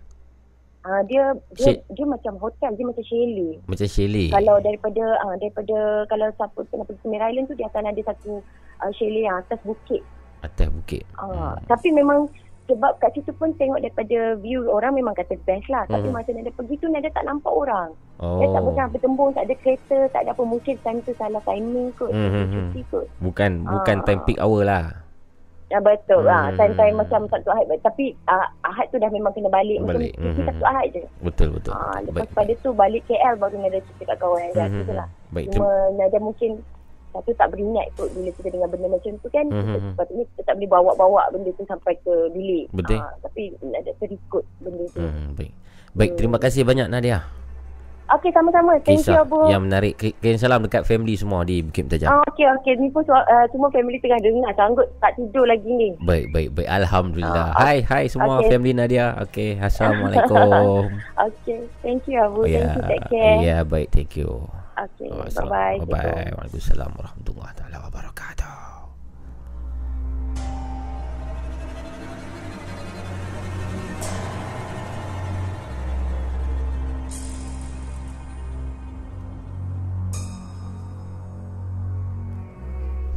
Ah 0.88 1.04
dia 1.04 1.20
dia, 1.52 1.68
Cik- 1.68 1.84
dia 1.92 2.06
macam 2.06 2.32
hotel, 2.38 2.72
dia 2.72 2.82
macam 2.82 3.04
chalet. 3.04 3.60
Macam 3.62 3.84
chalet. 3.86 4.28
Kalau 4.30 4.56
daripada 4.58 5.04
uh, 5.20 5.36
daripada 5.36 5.76
kalau 6.08 6.26
siapa 6.32 6.58
pernah 6.64 6.86
pergi 6.88 7.00
Semir 7.04 7.20
Island 7.20 7.44
tu 7.44 7.54
dia 7.54 7.68
akan 7.68 7.84
ada 7.86 8.00
satu 8.02 8.40
uh, 8.80 8.90
chalet 8.90 9.22
yang 9.22 9.36
atas 9.36 9.60
bukit. 9.62 10.00
Atas 10.40 10.72
bukit. 10.72 11.04
Uh, 11.14 11.52
Tapi 11.66 11.92
memang 11.92 12.32
sebab 12.64 12.96
kat 12.96 13.12
situ 13.12 13.32
pun 13.32 13.52
tengok 13.54 13.80
daripada 13.80 14.36
view 14.36 14.64
orang 14.66 14.92
memang 14.94 15.12
kata 15.12 15.36
best 15.42 15.68
lah. 15.68 15.84
Tapi 15.84 16.04
Hmm. 16.04 16.14
masa 16.14 16.32
Nada 16.32 16.52
pergi 16.52 16.76
tu 16.76 16.86
Nada 16.86 17.08
tak 17.10 17.24
nampak 17.24 17.48
orang. 17.50 17.92
Oh. 18.16 18.40
Dia 18.40 18.48
tak 18.50 18.62
pernah 18.62 18.86
bertembung, 18.88 19.30
tak 19.30 19.44
ada 19.44 19.54
kereta, 19.56 19.98
tak 20.08 20.20
ada 20.22 20.30
apa. 20.32 20.42
Mungkin 20.42 20.74
time 20.78 21.00
tu 21.00 21.12
salah 21.14 21.40
timing 21.42 21.92
kot. 21.94 22.08
Hmm, 22.08 22.28
Hmm, 22.28 22.46
hmm, 22.46 22.66
hmm. 22.70 22.84
kot. 22.88 23.06
Bukan 23.20 23.50
bukan 23.62 23.96
Ah. 23.98 24.04
time 24.04 24.20
peak 24.22 24.38
hour 24.38 24.64
lah. 24.64 24.84
Ya 25.68 25.78
betul 25.78 26.24
lah. 26.24 26.48
Hmm. 26.48 26.56
Time-time 26.56 26.96
macam 26.96 27.20
Sabtu 27.28 27.48
Ahad. 27.48 27.68
Tapi 27.78 28.16
uh, 28.24 28.46
Ahad 28.62 28.88
tu 28.88 28.96
dah 28.96 29.08
memang 29.08 29.32
kena 29.32 29.48
balik. 29.48 29.84
Balik. 29.84 30.16
Macam 30.16 30.32
cuti 30.32 30.40
Hmm, 30.40 30.48
Sabtu 30.48 30.64
hmm. 30.64 30.72
Ahad 30.72 30.86
je. 30.88 31.02
Betul 31.20 31.48
betul. 31.52 31.72
Ah, 31.72 32.00
betul. 32.00 32.04
lepas 32.08 32.28
pada 32.32 32.52
tu 32.58 32.70
balik 32.72 33.02
KL 33.04 33.34
baru 33.36 33.56
Nada 33.58 33.78
cerita 33.78 34.04
kat 34.06 34.16
kawan 34.16 34.40
Nada. 34.42 34.64
Hmm, 34.64 34.72
Hmm, 34.72 34.82
hmm, 34.82 34.96
lah. 34.96 35.08
Baik. 35.28 35.46
Cuma 35.52 35.68
Nada 35.92 36.18
mungkin 36.18 36.50
satu 37.08 37.30
tak 37.34 37.48
beringat 37.50 37.86
kot 37.96 38.08
bila 38.12 38.30
kita 38.30 38.48
dengar 38.48 38.68
benda 38.68 38.88
macam 38.88 39.12
tu 39.16 39.28
kan. 39.28 39.44
Hmm, 39.44 39.52
Kita 39.54 39.60
hmm, 39.60 39.76
hmm. 39.76 39.90
sepatutnya 39.92 40.24
kita 40.24 40.42
tak 40.42 40.54
boleh 40.56 40.70
bawa-bawa 40.70 41.22
benda 41.30 41.50
tu 41.52 41.64
sampai 41.64 41.94
ke 42.00 42.14
bilik. 42.32 42.66
Betul. 42.72 42.98
Ah, 42.98 43.12
tapi 43.20 43.42
Nada 43.60 43.92
terikut 44.00 44.44
benda 44.58 44.84
tu. 44.88 45.04
hmm, 45.04 45.36
baik. 45.36 45.52
Baik, 45.92 46.10
terima 46.16 46.38
kasih 46.38 46.62
banyak 46.62 46.86
Nadia. 46.86 47.24
Okey 48.08 48.32
sama-sama. 48.32 48.72
Thank 48.80 49.04
you 49.04 49.12
Kisah 49.12 49.20
Abu. 49.20 49.52
yang 49.52 49.62
menarik. 49.62 49.94
Ki- 49.94 50.16
Kirim 50.16 50.40
salam 50.40 50.64
dekat 50.64 50.88
family 50.88 51.12
semua 51.12 51.44
di 51.44 51.60
Bukit 51.60 51.84
Mentajam. 51.84 52.08
Ah, 52.08 52.24
okey 52.26 52.48
okey. 52.56 52.72
Ni 52.76 52.88
pun 52.88 53.04
uh, 53.04 53.20
semua 53.52 53.68
family 53.68 54.00
tengah 54.00 54.16
dengar. 54.18 54.52
Sanggup 54.56 54.88
tak 54.98 55.12
tidur 55.14 55.44
lagi 55.44 55.68
ni. 55.68 55.92
Baik, 56.00 56.32
baik, 56.32 56.48
baik. 56.56 56.68
Alhamdulillah. 56.72 57.52
Ah, 57.52 57.68
hai, 57.68 57.84
hai 57.84 58.08
semua 58.08 58.40
okey. 58.40 58.48
family 58.48 58.72
Nadia. 58.72 59.12
Okey, 59.20 59.60
Assalamualaikum. 59.60 60.88
Okey. 61.28 61.58
Thank 61.84 62.08
you 62.08 62.16
Abu. 62.18 62.48
ya, 62.48 62.64
Thank 62.64 62.72
you. 62.72 62.82
Take 62.88 63.06
care. 63.12 63.36
ya, 63.44 63.56
baik. 63.62 63.88
Thank 63.92 64.16
you. 64.16 64.30
Okey. 64.78 65.10
Bye-bye. 65.12 65.84
Bye-bye. 65.84 66.32
Waalaikumsalam 66.32 66.90
warahmatullahi 66.96 67.76
wabarakatuh. 67.76 68.56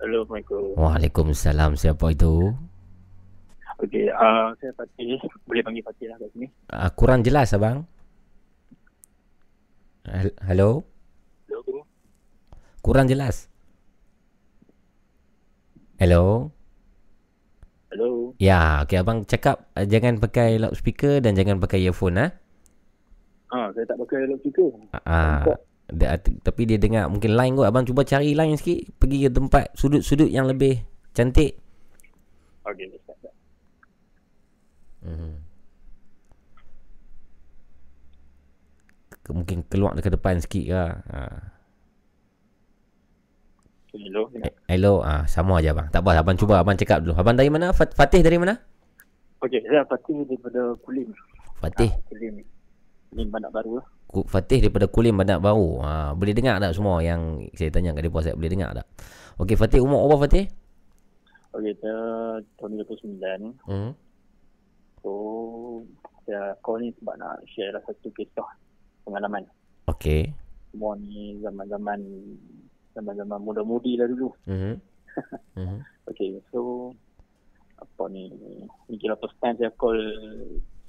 Assalamualaikum. 0.10 0.74
Waalaikumsalam. 0.74 1.72
Siapa 1.78 2.06
itu? 2.10 2.50
Okey, 3.80 4.10
uh, 4.10 4.52
saya 4.58 4.74
Fatih. 4.74 5.22
Boleh 5.46 5.62
panggil 5.62 5.86
Fatih 5.86 6.10
lah 6.10 6.18
kat 6.18 6.30
sini. 6.34 6.48
Uh, 6.68 6.90
kurang 6.98 7.22
jelas 7.22 7.54
abang. 7.54 7.86
Hel- 10.10 10.34
Hello? 10.44 10.82
Hello. 11.46 11.86
Kurang 12.82 13.06
jelas. 13.06 13.46
Hello? 16.02 16.50
Hello. 17.94 18.34
Ya, 18.42 18.82
okey 18.86 18.98
abang 18.98 19.30
cakap 19.30 19.70
uh, 19.78 19.86
jangan 19.86 20.18
pakai 20.18 20.58
loudspeaker 20.58 21.22
dan 21.22 21.38
jangan 21.38 21.62
pakai 21.62 21.86
earphone 21.86 22.18
ah. 22.18 22.32
Ah, 23.50 23.68
saya 23.78 23.86
tak 23.86 23.98
pakai 24.02 24.26
loudspeaker. 24.26 24.70
Ah, 25.06 25.46
dia, 25.92 26.16
tapi 26.18 26.66
dia 26.66 26.78
dengar 26.78 27.08
mungkin 27.08 27.34
line 27.34 27.54
kot 27.54 27.66
abang 27.66 27.84
cuba 27.84 28.02
cari 28.04 28.34
line 28.34 28.56
sikit 28.56 28.96
pergi 28.98 29.26
ke 29.26 29.32
tempat 29.32 29.74
sudut-sudut 29.74 30.30
yang 30.30 30.46
lebih 30.46 30.82
cantik. 31.12 31.58
Okey. 32.64 32.88
Hmm. 35.00 35.40
Ke- 39.24 39.34
Mungkin 39.34 39.64
keluar 39.66 39.96
ke 39.96 40.10
depan 40.10 40.38
sikit 40.42 40.64
ke. 40.68 40.84
Ha. 41.10 41.20
Hello. 43.90 44.30
Eh, 44.38 44.54
Hello, 44.70 45.02
ah 45.02 45.26
sama 45.26 45.58
aja 45.58 45.74
abang. 45.74 45.90
Tak 45.90 46.06
apa 46.06 46.22
abang 46.22 46.38
cuba 46.38 46.62
abang 46.62 46.78
cakap 46.78 47.02
dulu. 47.02 47.18
Abang 47.18 47.34
dari 47.34 47.50
mana? 47.50 47.74
Fat- 47.74 47.98
Fatih 47.98 48.22
dari 48.22 48.38
mana? 48.38 48.54
Okey, 49.42 49.66
saya 49.66 49.82
Fatih 49.88 50.28
daripada 50.30 50.78
Kulim. 50.86 51.10
Fatih. 51.58 51.90
Kulim. 52.06 52.44
Kulim 53.10 53.28
Bandar 53.34 53.50
Baru 53.50 53.82
lah. 53.82 53.86
Fatih 54.10 54.58
daripada 54.66 54.90
Kulim 54.90 55.22
Bandar 55.22 55.38
Baru. 55.38 55.86
Ha, 55.86 56.18
boleh 56.18 56.34
dengar 56.34 56.58
tak 56.58 56.74
semua 56.74 56.98
yang 57.06 57.46
saya 57.54 57.70
tanya 57.70 57.94
kat 57.94 58.10
dia 58.10 58.14
WhatsApp 58.14 58.38
boleh 58.42 58.50
dengar 58.50 58.70
tak? 58.74 58.88
Okey 59.38 59.54
Fatih 59.54 59.86
umur 59.86 60.10
apa 60.10 60.26
Fatih? 60.26 60.50
Okey, 61.54 61.74
saya 61.78 61.98
tahun 62.58 62.82
29. 62.82 63.54
Hmm. 63.70 63.94
So, 65.02 65.12
saya 66.26 66.58
call 66.66 66.86
ni 66.86 66.90
sebab 66.98 67.16
nak 67.22 67.42
share 67.54 67.74
lah 67.74 67.82
satu 67.86 68.10
kisah 68.18 68.50
pengalaman. 69.06 69.46
Okey. 69.86 70.34
Semua 70.74 70.98
ni 70.98 71.38
zaman-zaman 71.42 72.02
zaman-zaman 72.98 73.40
muda-mudi 73.42 73.94
lah 73.98 74.10
dulu. 74.10 74.34
Mhm. 74.50 74.74
Mhm. 75.58 75.80
Okay, 76.10 76.38
so 76.50 76.94
apa 77.78 78.10
ni 78.10 78.34
ni 78.90 78.96
kira 78.98 79.14
first 79.22 79.38
time 79.42 79.58
saya 79.58 79.70
call 79.78 79.98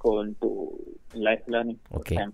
call 0.00 0.24
untuk 0.24 0.76
live 1.12 1.44
lah 1.52 1.62
ni. 1.68 1.76
Okey. 1.92 2.16
time. 2.16 2.32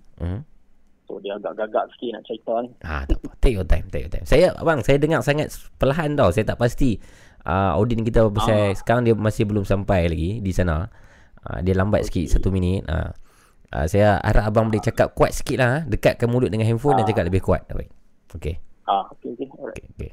So 1.07 1.23
dia 1.23 1.39
agak 1.39 1.55
gagap 1.57 1.87
sikit 1.95 2.19
nak 2.19 2.23
cerita 2.27 2.53
ni. 2.61 2.71
Ah, 2.83 3.07
tak 3.07 3.23
apa. 3.23 3.31
Take 3.39 3.55
your 3.55 3.65
time, 3.65 3.87
take 3.89 4.05
your 4.05 4.13
time. 4.13 4.27
Saya 4.27 4.51
abang, 4.59 4.83
saya 4.83 4.99
dengar 4.99 5.23
sangat 5.23 5.55
perlahan 5.79 6.19
tau. 6.19 6.35
Saya 6.35 6.43
tak 6.45 6.59
pasti 6.59 6.99
uh, 7.43 7.79
audien 7.79 8.03
kita 8.03 8.27
pasal 8.29 8.71
Ah. 8.71 8.75
sekarang 8.75 9.07
dia 9.07 9.15
masih 9.15 9.47
belum 9.47 9.63
sampai 9.63 10.11
lagi 10.11 10.43
di 10.43 10.51
sana. 10.51 10.91
Uh, 11.47 11.63
dia 11.63 11.79
lambat 11.79 12.11
sikit 12.11 12.27
satu 12.27 12.51
minit. 12.51 12.83
Uh, 12.91 13.15
uh, 13.71 13.87
saya 13.87 14.19
harap 14.19 14.51
abang 14.51 14.67
boleh 14.67 14.83
cakap 14.83 15.15
kuat 15.15 15.31
sikit 15.31 15.63
lah. 15.63 15.71
ah. 15.71 15.81
Dekatkan 15.87 16.27
mulut 16.27 16.51
dengan 16.51 16.67
handphone 16.67 16.99
dan 16.99 17.07
Ah. 17.07 17.09
cakap 17.09 17.25
lebih 17.25 17.41
kuat. 17.41 17.63
Baik. 17.71 17.87
Okey. 18.35 18.59
Ah, 18.87 19.07
okay, 19.09 19.31
okay. 19.31 19.47
Alright. 19.55 19.79
Okey, 19.79 19.87
okey. 19.95 20.11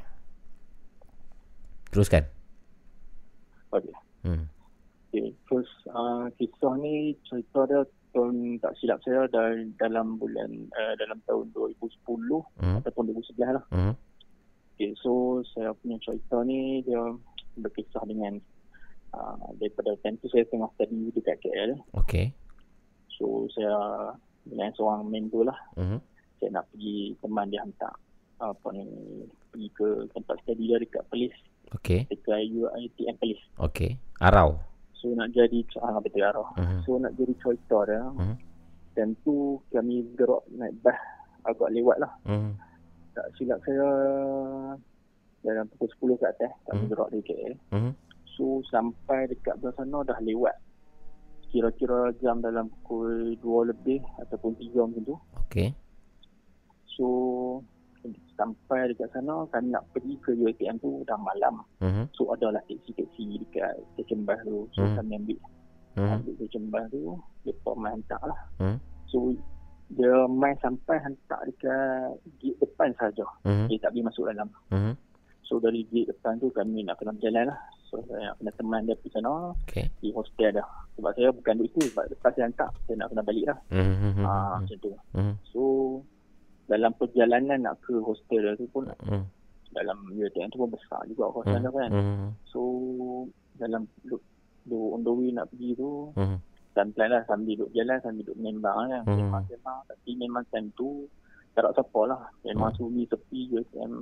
Teruskan. 1.90 2.24
Okay. 3.70 3.94
Hmm. 4.22 4.46
Okay, 5.10 5.30
first 5.46 5.70
uh, 5.90 6.30
kisah 6.38 6.74
ni 6.78 7.18
cerita 7.26 7.66
dia 7.66 7.82
tahun 8.14 8.36
tak 8.58 8.74
silap 8.76 9.02
saya 9.02 9.26
dal- 9.28 9.74
dalam 9.76 10.16
bulan 10.16 10.48
uh, 10.72 10.94
dalam 10.96 11.18
tahun 11.24 11.50
2010 11.52 12.46
Hmm. 12.56 12.78
ataupun 12.78 13.04
2011 13.10 13.50
lah. 13.52 13.66
Hmm. 13.70 13.94
Okay, 14.74 14.94
so 14.96 15.12
saya 15.48 15.74
punya 15.76 15.98
cerita 16.00 16.42
ni 16.42 16.82
dia 16.82 17.02
berkisah 17.56 18.02
dengan 18.04 18.38
uh, 19.12 19.38
daripada 19.56 19.94
time 20.00 20.18
tu 20.18 20.28
saya 20.28 20.46
tengah 20.46 20.70
study 20.72 21.10
dekat 21.12 21.38
KL. 21.40 21.78
Okey. 21.96 22.34
So 23.12 23.46
saya 23.50 23.74
dengan 24.44 24.74
seorang 24.74 25.06
member 25.06 25.46
lah 25.46 25.60
Mhm. 25.74 25.98
saya 26.36 26.50
nak 26.52 26.66
pergi 26.70 26.98
teman 27.18 27.48
dia 27.48 27.62
hantar 27.62 27.94
apa 28.36 28.68
ni 28.72 28.84
pergi 29.48 29.70
ke 29.72 29.88
tempat 30.12 30.36
study 30.42 30.64
dia 30.66 30.78
dekat 30.78 31.04
Perlis 31.08 31.32
Okey. 31.72 32.10
dekat 32.10 32.44
UiTM 32.44 33.16
Perlis. 33.16 33.40
Okey. 33.58 33.96
Arau. 34.20 34.58
So 35.04 35.12
nak 35.12 35.36
jadi 35.36 35.60
ah 35.84 36.00
betul 36.00 36.24
arah. 36.24 36.48
Mhm. 36.56 36.80
So 36.88 36.96
nak 36.96 37.12
jadi 37.20 37.36
cerita 37.44 37.84
dia. 37.84 38.08
Mhm. 38.08 38.36
Dan 38.96 39.08
tu 39.28 39.60
kami 39.68 40.08
gerak 40.16 40.48
naik 40.56 40.72
bas 40.80 40.96
agak 41.44 41.76
lewat 41.76 42.00
lah. 42.00 42.14
Mhm. 42.24 42.56
Tak 43.12 43.28
silap 43.36 43.60
saya 43.68 43.84
dalam 45.44 45.68
pukul 45.76 46.16
10 46.16 46.24
ke 46.24 46.26
atas 46.32 46.56
kami 46.72 46.88
Hmm. 46.88 46.92
gerak 46.96 47.08
dari 47.12 47.24
KL. 47.28 47.54
Mhm. 47.76 47.92
So 48.40 48.64
sampai 48.72 49.28
dekat 49.28 49.60
belah 49.60 49.76
sana 49.76 50.08
dah 50.08 50.24
lewat. 50.24 50.56
Kira-kira 51.52 52.16
jam 52.24 52.40
dalam 52.40 52.72
pukul 52.80 53.36
2 53.44 53.70
lebih 53.76 54.00
ataupun 54.24 54.56
3 54.56 54.88
macam 54.88 55.04
tu. 55.04 55.16
Okey. 55.52 55.76
So 56.96 57.06
sampai 58.34 58.90
dekat 58.90 59.10
sana 59.14 59.46
kami 59.50 59.72
nak 59.72 59.86
pergi 59.94 60.14
ke 60.20 60.34
UiTM 60.34 60.78
tu 60.82 61.06
dah 61.06 61.18
malam. 61.18 61.62
Mhm. 61.80 62.10
So 62.14 62.34
adalah 62.34 62.62
taksi-taksi 62.66 63.42
dekat 63.46 63.74
stesen 63.94 64.26
bas 64.26 64.40
tu. 64.42 64.66
So 64.74 64.84
Hmm. 64.84 64.98
kami 64.98 65.14
ambil 65.22 65.40
Mhm. 65.94 66.12
ambil 66.18 66.34
stesen 66.42 66.64
bas 66.70 66.86
tu. 66.90 67.18
Mereka 67.46 67.70
main 67.76 67.94
hantar 67.98 68.22
lah. 68.26 68.40
Hmm. 68.58 68.78
So 69.08 69.34
dia 69.94 70.26
main 70.26 70.58
sampai 70.58 70.98
hantar 70.98 71.40
dekat 71.46 72.18
gate 72.42 72.58
depan 72.58 72.90
saja. 72.98 73.26
Mhm. 73.46 73.70
Dia 73.70 73.78
tak 73.84 73.92
boleh 73.94 74.06
masuk 74.10 74.26
dalam. 74.26 74.50
Mhm. 74.74 74.94
So 75.44 75.60
dari 75.62 75.86
gate 75.92 76.10
depan 76.10 76.42
tu 76.42 76.50
kami 76.50 76.82
nak 76.82 76.98
kena 76.98 77.14
berjalan 77.14 77.54
lah. 77.54 77.60
So 77.92 78.02
saya 78.10 78.34
nak 78.34 78.36
kena 78.42 78.52
teman 78.58 78.82
dia 78.90 78.98
pergi 78.98 79.14
sana 79.14 79.54
Okey. 79.70 79.86
di 80.02 80.10
hostel 80.10 80.50
dah. 80.50 80.66
Sebab 80.98 81.12
saya 81.14 81.30
bukan 81.30 81.54
duduk 81.62 81.70
situ 81.78 81.82
sebab 81.94 82.06
lepas 82.10 82.32
saya 82.34 82.46
hantar 82.50 82.70
saya 82.90 82.96
nak 82.98 83.10
kena 83.14 83.22
balik 83.22 83.46
lah. 83.46 83.58
Mhm. 83.70 84.26
Ah 84.26 84.58
macam 84.58 84.78
tu. 84.82 84.90
Mhm. 85.14 85.34
So 85.54 85.62
dalam 86.64 86.92
perjalanan 86.96 87.60
nak 87.60 87.76
ke 87.84 88.00
hostel 88.00 88.56
tu 88.56 88.66
pun 88.72 88.88
Mhm. 89.04 89.24
dalam 89.74 89.98
UiTM 90.14 90.48
tu 90.48 90.62
pun 90.62 90.72
besar 90.72 91.04
juga 91.06 91.28
hostel 91.30 91.60
dia 91.60 91.72
kan. 91.72 91.90
Mhm. 91.92 92.28
So 92.48 92.62
dalam 93.58 93.86
duduk, 94.02 94.22
duduk 94.64 94.90
on 94.96 95.02
the 95.04 95.12
way 95.12 95.30
nak 95.30 95.50
pergi 95.52 95.76
tu 95.76 96.14
Mhm. 96.16 96.38
pelan-pelan 96.74 97.10
lah 97.12 97.24
sambil 97.28 97.54
duduk 97.54 97.72
jalan 97.74 97.98
sambil 98.02 98.24
duduk 98.26 98.40
membang 98.40 98.78
kan. 98.90 99.02
Hmm. 99.06 99.18
Sembang-sembang 99.20 99.80
tapi 99.86 100.10
memang 100.16 100.44
time 100.50 100.70
tu 100.74 101.06
tak 101.54 101.68
ada 101.68 101.76
siapa 101.78 102.02
lah. 102.10 102.22
Memang 102.42 102.74
Hmm. 102.74 102.78
sunyi 102.80 103.04
sepi 103.06 103.40
UiTM. 103.52 104.02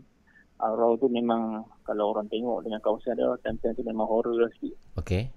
Arau 0.62 0.94
tu 0.96 1.10
memang 1.10 1.66
kalau 1.82 2.14
orang 2.14 2.30
tengok 2.30 2.62
dengan 2.64 2.78
kawasan 2.80 3.18
dia 3.18 3.28
time-time 3.42 3.74
tu 3.74 3.84
memang 3.84 4.06
horror 4.06 4.38
lah 4.38 4.52
sikit. 4.56 4.78
Okey. 5.02 5.28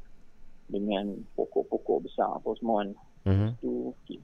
Dengan 0.69 1.17
pokok-pokok 1.35 2.05
besar 2.05 2.29
apa 2.29 2.53
semua 2.61 2.85
kan. 2.85 2.91
Mhm. 3.25 3.49
Tu 3.59 3.73
okay. 3.89 4.21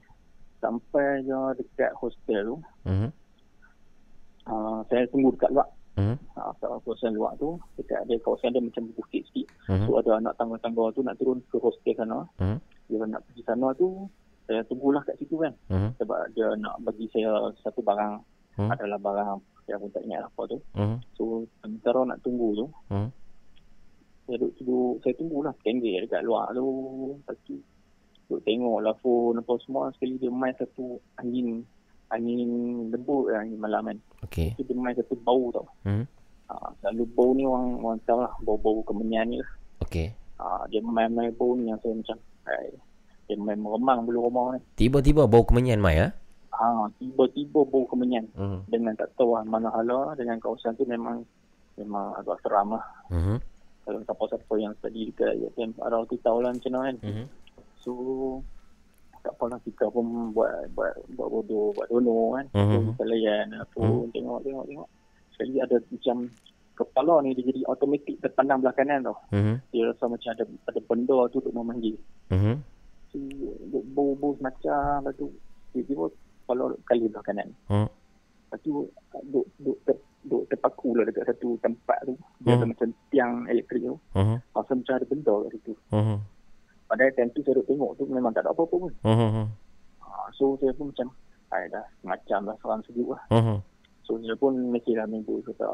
Sampai 0.61 1.25
je 1.25 1.39
dekat 1.57 1.91
hostel 1.97 2.45
tu 2.45 2.55
Mhm. 2.85 3.09
uh, 4.47 4.79
saya 4.87 5.03
tunggu 5.09 5.33
dekat 5.33 5.51
luar. 5.51 5.67
Mhm. 5.97 6.15
Uh, 6.39 6.53
kawasan 6.85 7.11
luar 7.13 7.35
tu 7.35 7.59
dekat 7.75 7.99
dia 8.07 8.15
kawasan 8.21 8.53
dia 8.53 8.63
macam 8.63 8.87
bukit 8.95 9.25
sikit. 9.27 9.47
Mhm. 9.67 9.85
So 9.85 9.99
ada 9.99 10.11
anak 10.17 10.33
tangga-tangga 10.37 10.93
tu 10.93 11.01
nak 11.01 11.17
turun 11.19 11.41
ke 11.49 11.57
hostel 11.57 11.93
sana. 11.97 12.23
Mhm. 12.39 12.57
Dia 12.87 13.05
nak 13.05 13.21
pergi 13.25 13.41
sana 13.43 13.67
tu 13.75 14.07
saya 14.47 14.61
tunggulah 14.65 15.01
kat 15.03 15.15
situ 15.19 15.35
kan. 15.35 15.53
Mhm. 15.67 15.89
Sebab 15.99 16.19
dia 16.31 16.47
nak 16.57 16.75
bagi 16.81 17.05
saya 17.09 17.31
satu 17.59 17.81
barang. 17.81 18.21
Hmm. 18.51 18.67
Adalah 18.67 18.99
barang 18.99 19.39
saya 19.63 19.79
pun 19.79 19.89
tak 19.89 20.03
ingat 20.03 20.27
apa 20.27 20.41
tu. 20.45 20.57
Mhm. 20.75 20.97
So 21.15 21.23
sementara 21.59 22.03
nak 22.03 22.19
tunggu 22.19 22.51
tu 22.53 22.65
Hmm. 22.91 23.07
saya 24.27 24.37
duduk, 24.37 24.53
duduk 24.59 24.95
saya 25.01 25.13
tunggulah 25.15 25.53
tenggel 25.63 26.03
dekat 26.03 26.21
luar 26.21 26.51
tu. 26.51 26.65
Lepas 27.15 27.35
tu 27.47 27.55
duduk 28.31 28.47
tengok 28.47 28.79
lah 28.79 28.95
phone 29.03 29.43
apa 29.43 29.53
semua. 29.59 29.91
Sekali 29.91 30.15
dia 30.15 30.31
main 30.31 30.55
satu 30.55 30.95
angin 31.19 31.67
angin 32.07 32.47
lembut 32.87 33.27
angin 33.35 33.59
malam 33.59 33.91
kan. 33.91 33.97
Okey. 34.23 34.55
Tu 34.55 34.63
dia 34.63 34.79
main 34.79 34.95
satu 34.95 35.19
bau 35.19 35.51
tau. 35.51 35.67
Hmm. 35.83 36.07
Ha, 36.47 36.71
selalu 36.79 37.03
bau 37.11 37.35
ni 37.35 37.43
orang, 37.43 37.83
orang 37.83 37.99
tahu 38.07 38.19
lah 38.23 38.31
bau-bau 38.43 38.79
kemenyan 38.87 39.27
ni 39.27 39.37
lah. 39.43 39.51
Okey. 39.83 40.15
Ha, 40.39 40.63
dia 40.71 40.79
main-main 40.79 41.35
bau 41.35 41.59
ni 41.59 41.67
yang 41.67 41.79
saya 41.83 41.91
macam 41.91 42.17
hai, 42.47 42.71
dia 43.27 43.35
main 43.35 43.59
meremang 43.59 44.07
bulu 44.07 44.31
rumah 44.31 44.55
ni. 44.55 44.59
Tiba-tiba 44.79 45.27
bau 45.27 45.43
kemenyan 45.43 45.83
mai 45.83 45.99
ah. 45.99 46.11
Ha, 46.55 46.87
tiba-tiba 46.99 47.67
bau 47.67 47.83
kemenyan. 47.87 48.27
Mhm. 48.35 48.67
Dengan 48.71 48.95
tak 48.95 49.11
tahu 49.19 49.35
lah 49.35 49.43
mana 49.43 49.71
hala 49.71 50.15
dengan 50.15 50.39
kawasan 50.39 50.75
tu 50.79 50.87
memang 50.87 51.23
memang 51.79 52.15
agak 52.19 52.39
seram 52.43 52.75
lah. 52.75 52.83
Mhm. 53.11 53.39
Kalau 53.81 53.99
siapa-siapa 54.05 54.53
yang 54.61 54.73
tadi 54.77 55.09
dekat 55.09 55.41
UTM 55.41 55.73
Arau 55.81 56.05
tu 56.05 56.13
tahu 56.21 56.43
lah 56.43 56.51
macam 56.53 56.71
mana 56.75 56.91
kan. 56.91 56.95
Mhm. 57.01 57.25
So 57.81 57.91
tak 59.21 59.37
apalah 59.37 59.61
kita 59.61 59.85
pun 59.89 60.33
buat 60.33 60.49
buat 60.73 60.93
buat 61.13 61.27
bodoh 61.29 61.69
buat 61.73 61.87
dono 61.87 62.33
kan. 62.33 62.45
So 62.49 62.77
kita 62.89 63.03
layan 63.05 63.47
apa 63.53 63.77
Mhm. 63.77 64.09
tengok 64.11 64.39
tengok 64.41 64.65
tengok. 64.65 64.87
Sekali 65.31 65.53
ada 65.57 65.75
macam 65.77 66.17
kepala 66.71 67.13
ni 67.21 67.37
dia 67.37 67.45
jadi 67.45 67.61
automatik 67.67 68.17
terpandang 68.17 68.61
belah 68.61 68.73
kanan 68.73 69.05
tau. 69.05 69.17
Mhm. 69.29 69.53
Dia 69.69 69.81
rasa 69.89 70.05
macam 70.07 70.29
ada 70.31 70.43
ada 70.65 70.79
benda 70.81 71.17
tu 71.29 71.37
duk 71.37 71.53
memanggil. 71.53 71.97
Mhm. 72.29 72.55
So 73.11 73.17
bau-bau 73.93 74.33
semacam 74.37 75.05
lepas 75.05 75.13
tu 75.17 75.27
tiba-tiba 75.71 76.05
kepala 76.41 76.63
duk 76.73 76.81
kali 76.83 77.05
belah 77.05 77.21
kanan. 77.21 77.49
Hmm. 77.69 77.89
Lepas 78.49 78.59
tu 78.63 78.71
duk 79.29 79.45
duk 79.59 79.77
ter, 79.85 79.95
duk 80.25 80.43
terpaku 80.49 80.97
lah 80.97 81.05
dekat 81.05 81.29
satu 81.29 81.61
tempat 81.61 81.99
tu. 82.03 82.17
Dia 82.41 82.57
ada 82.57 82.65
Hmm. 82.65 82.73
macam 82.73 82.87
tiang 83.13 83.33
elektrik 83.45 83.85
tu. 83.85 83.95
Mhm. 84.17 84.37
Rasa 84.49 84.71
macam 84.73 84.93
ada 84.97 85.05
benda 85.05 85.33
kat 85.45 85.51
situ. 85.53 85.73
Mhm. 85.93 86.17
Padahal 86.91 87.15
time 87.15 87.31
tu 87.31 87.39
saya 87.39 87.55
duk 87.55 87.71
tengok 87.71 87.95
tu 87.95 88.03
memang 88.05 88.35
tak 88.35 88.43
ada 88.43 88.51
apa-apa 88.51 88.75
pun. 88.75 88.91
Mhm. 88.99 89.47
Ha, 90.03 90.07
so 90.35 90.59
saya 90.59 90.75
pun 90.75 90.91
macam 90.91 91.07
Ay, 91.47 91.67
dah 91.67 91.83
macam 92.03 92.47
dah 92.47 92.55
seram 92.59 92.79
sejuk 92.83 93.11
lah. 93.11 93.19
Mhm. 93.31 93.59
So 94.03 94.19
dia 94.19 94.35
pun 94.35 94.55
mestilah 94.71 95.03
minggu 95.03 95.39
kata 95.43 95.67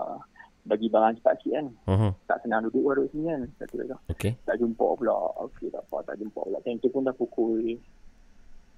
bagi 0.65 0.89
barang 0.89 1.17
cepat 1.17 1.37
sikit 1.37 1.53
kan. 1.53 1.67
Mhm. 1.85 2.09
Tak 2.25 2.37
senang 2.41 2.61
duduk 2.65 2.85
lah 2.85 2.93
duduk 2.97 3.09
sini 3.13 3.29
kan. 3.29 3.41
Satu 3.57 3.75
kata. 3.77 3.97
Okey. 4.09 4.33
Tak 4.41 4.57
jumpa 4.57 4.87
pula. 4.93 5.17
Okey 5.41 5.69
tak 5.69 5.81
apa 5.85 5.97
tak 6.03 6.17
jumpa 6.17 6.37
pula. 6.39 6.57
Time 6.61 6.77
tu 6.77 6.89
pun 6.89 7.01
dah 7.01 7.13
pukul 7.13 7.77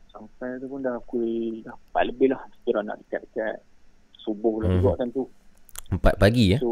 sampai 0.10 0.60
tu 0.60 0.68
pun 0.68 0.80
dah 0.80 0.96
pukul 1.04 1.28
dah 1.64 1.76
4 1.92 2.08
lebih 2.12 2.28
lah. 2.32 2.42
Kira 2.64 2.80
nak 2.84 3.00
dekat-dekat 3.04 3.64
subuh 4.20 4.60
lah 4.60 4.68
Hmm. 4.68 4.80
juga 4.80 5.00
time 5.00 5.12
tu. 5.12 5.24
Empat 5.90 6.14
pagi 6.16 6.52
ya. 6.52 6.60
So 6.60 6.72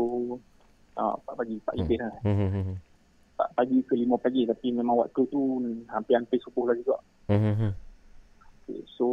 ah, 0.95 1.15
4 1.23 1.39
pagi, 1.39 1.55
4 1.59 1.75
lebih 1.75 1.97
lah. 1.99 2.13
Mhm. 2.23 2.86
4 3.37 3.53
pagi 3.53 3.77
ke 3.81 3.93
5 3.93 4.17
pagi 4.17 4.41
tapi 4.43 4.67
memang 4.71 4.97
waktu 4.99 5.21
tu 5.27 5.61
hampir-hampir 5.87 6.41
subuh 6.41 6.65
lah 6.65 6.75
juga. 6.75 6.97
Mhm. 7.29 7.69
Okay, 8.59 8.81
so 8.89 9.07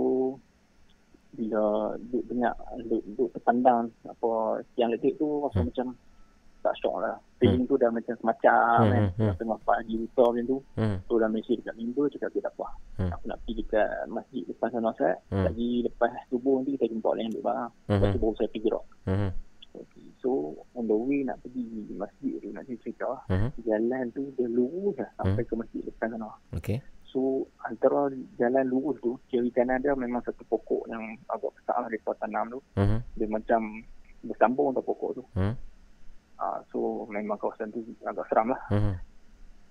bila 1.31 1.62
duduk 2.01 2.25
banyak 2.27 2.55
duduk, 2.81 3.03
duduk 3.07 3.29
terpandang 3.33 3.91
apa 4.05 4.31
tiang 4.72 4.89
elektrik 4.89 5.14
tu 5.14 5.43
rasa 5.43 5.59
Hmm. 5.59 5.68
macam 5.68 5.87
tak 6.61 6.75
syok 6.81 6.97
lah. 6.97 7.16
Feeling 7.37 7.68
tu 7.68 7.77
dah 7.77 7.93
macam 7.93 8.14
semacam 8.16 8.81
Hmm, 8.81 8.89
kan. 8.89 9.03
hmm, 9.05 9.20
hmm. 9.20 9.35
Tengah 9.37 9.61
pagi 9.61 9.95
lupa 9.95 10.25
macam 10.33 10.45
tu. 10.49 10.59
Hmm. 10.75 10.97
So 11.05 11.12
dah 11.18 11.29
mesej 11.29 11.61
dekat 11.61 11.77
member 11.77 12.09
cakap 12.09 12.29
okay 12.31 12.41
tak 12.41 12.55
apa. 12.57 12.66
Hmm. 12.97 13.11
Aku 13.12 13.25
nak 13.29 13.39
pergi 13.43 13.55
dekat 13.61 13.89
masjid 14.09 14.43
depan 14.49 14.68
sana 14.72 14.91
set. 14.97 15.16
Hmm. 15.29 15.45
Lagi 15.45 15.68
lepas 15.85 16.09
subuh 16.27 16.55
nanti 16.57 16.70
kita 16.75 16.87
jumpa 16.89 17.09
lain 17.12 17.29
ambil 17.29 17.45
barang. 17.45 17.70
Lepas 17.85 18.01
Hmm. 18.01 18.14
tu 18.14 18.18
baru 18.18 18.35
saya 18.35 18.49
pergi 18.49 18.68
rock. 18.72 18.87
Hmm. 19.05 19.31
Okay. 20.25 20.33
So 20.33 20.57
on 20.72 20.89
the 20.89 20.97
way 20.97 21.20
nak 21.20 21.37
pergi 21.45 21.85
masjid 21.93 22.41
tu 22.41 22.49
nak 22.57 22.64
cerita. 22.64 23.20
Hmm. 23.29 23.53
Jalan 23.61 24.09
tu 24.16 24.33
dia 24.41 24.49
lurus 24.49 24.97
lah 24.97 25.11
sampai 25.20 25.45
ke 25.45 25.53
masjid 25.53 25.85
depan 25.85 26.16
sana. 26.16 26.33
Okey. 26.57 26.81
So 27.12 27.45
antara 27.68 28.09
jalan 28.41 28.72
lurus 28.72 28.97
tu 29.05 29.20
kiri 29.29 29.53
kanan 29.53 29.85
dia 29.85 29.93
memang 29.93 30.25
satu 30.25 30.41
pokok 30.49 30.89
yang 30.89 31.20
agak 31.29 31.53
besar 31.61 31.85
lah 31.85 31.89
mereka 31.93 32.16
tanam 32.16 32.57
tu. 32.57 32.61
Hmm. 32.81 33.05
Dia 33.20 33.29
macam 33.29 33.61
bersambung 34.25 34.72
tu 34.72 34.81
pokok 34.81 35.11
tu. 35.20 35.25
Hmm. 35.37 35.55
Uh, 36.41 36.59
so 36.72 37.05
memang 37.12 37.37
kawasan 37.37 37.68
tu 37.68 37.85
agak 38.09 38.25
seram 38.33 38.49
lah. 38.49 38.62
Hmm. 38.72 38.97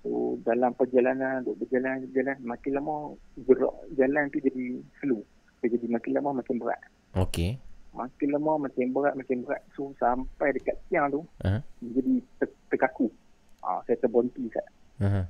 So 0.06 0.38
dalam 0.46 0.78
perjalanan, 0.78 1.42
duk 1.42 1.58
berjalan 1.66 2.06
berjalan 2.14 2.38
makin 2.46 2.72
lama 2.78 3.18
gerak 3.42 3.74
jalan 3.98 4.30
tu 4.30 4.38
jadi 4.38 4.64
slow. 5.02 5.26
Dia 5.66 5.74
jadi 5.74 5.88
makin 5.90 6.12
lama 6.14 6.46
makin 6.46 6.62
berat. 6.62 6.82
Okey. 7.18 7.58
Makin 7.94 8.30
lama 8.34 8.66
makin 8.66 8.90
berat 8.90 9.14
makin 9.14 9.46
berat. 9.46 9.62
So 9.78 9.94
sampai 10.02 10.50
dekat 10.54 10.78
tiang 10.90 11.14
tu 11.14 11.22
Ha. 11.46 11.62
dia 11.80 12.02
jadi 12.02 12.14
ter, 12.42 12.48
terkaku. 12.74 13.08
Ah, 13.62 13.80
saya 13.86 13.96
terberhenti 14.02 14.50
kat. 14.50 14.66
Hmm. 14.98 15.26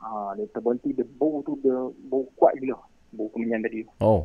Ah, 0.00 0.32
dia 0.34 0.48
terberhenti 0.50 0.96
dia 0.96 1.04
bau 1.20 1.44
tu 1.44 1.54
dia 1.60 1.76
bau 2.08 2.24
kuat 2.34 2.56
gila. 2.56 2.80
Bau 3.12 3.28
kemenyan 3.30 3.60
tadi. 3.60 3.84
Oh. 4.00 4.24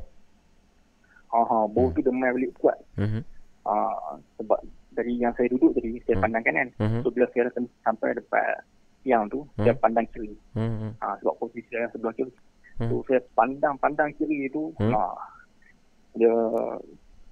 Ha 1.28 1.44
ha, 1.44 1.58
bau 1.68 1.92
tu 1.92 2.00
dia 2.00 2.10
main 2.10 2.32
balik 2.32 2.56
kuat. 2.56 2.80
Hmm. 2.96 3.20
Ah, 3.68 4.16
sebab 4.40 4.64
dari 4.96 5.20
yang 5.20 5.36
saya 5.36 5.52
duduk 5.52 5.76
tadi 5.76 6.00
saya 6.08 6.18
Hmm. 6.18 6.24
pandang 6.24 6.44
kanan. 6.48 6.68
Hmm. 6.80 7.04
So 7.04 7.12
bila 7.12 7.28
saya 7.36 7.52
datang 7.52 7.68
sampai 7.84 8.16
depan 8.16 8.64
tiang 9.04 9.28
tu, 9.28 9.44
saya 9.60 9.76
Hmm. 9.76 9.84
pandang 9.84 10.08
kiri. 10.10 10.34
Hmm. 10.56 10.96
Ha, 10.98 11.16
sebab 11.20 11.36
posisi 11.38 11.68
saya 11.68 11.92
sebelah 11.92 12.16
kiri. 12.16 12.32
Hmm. 12.80 12.90
So 12.90 13.04
saya 13.06 13.20
pandang-pandang 13.36 14.16
kiri 14.16 14.48
tu, 14.50 14.72
Hmm. 14.80 14.92
ha, 14.92 15.14
dia 16.16 16.34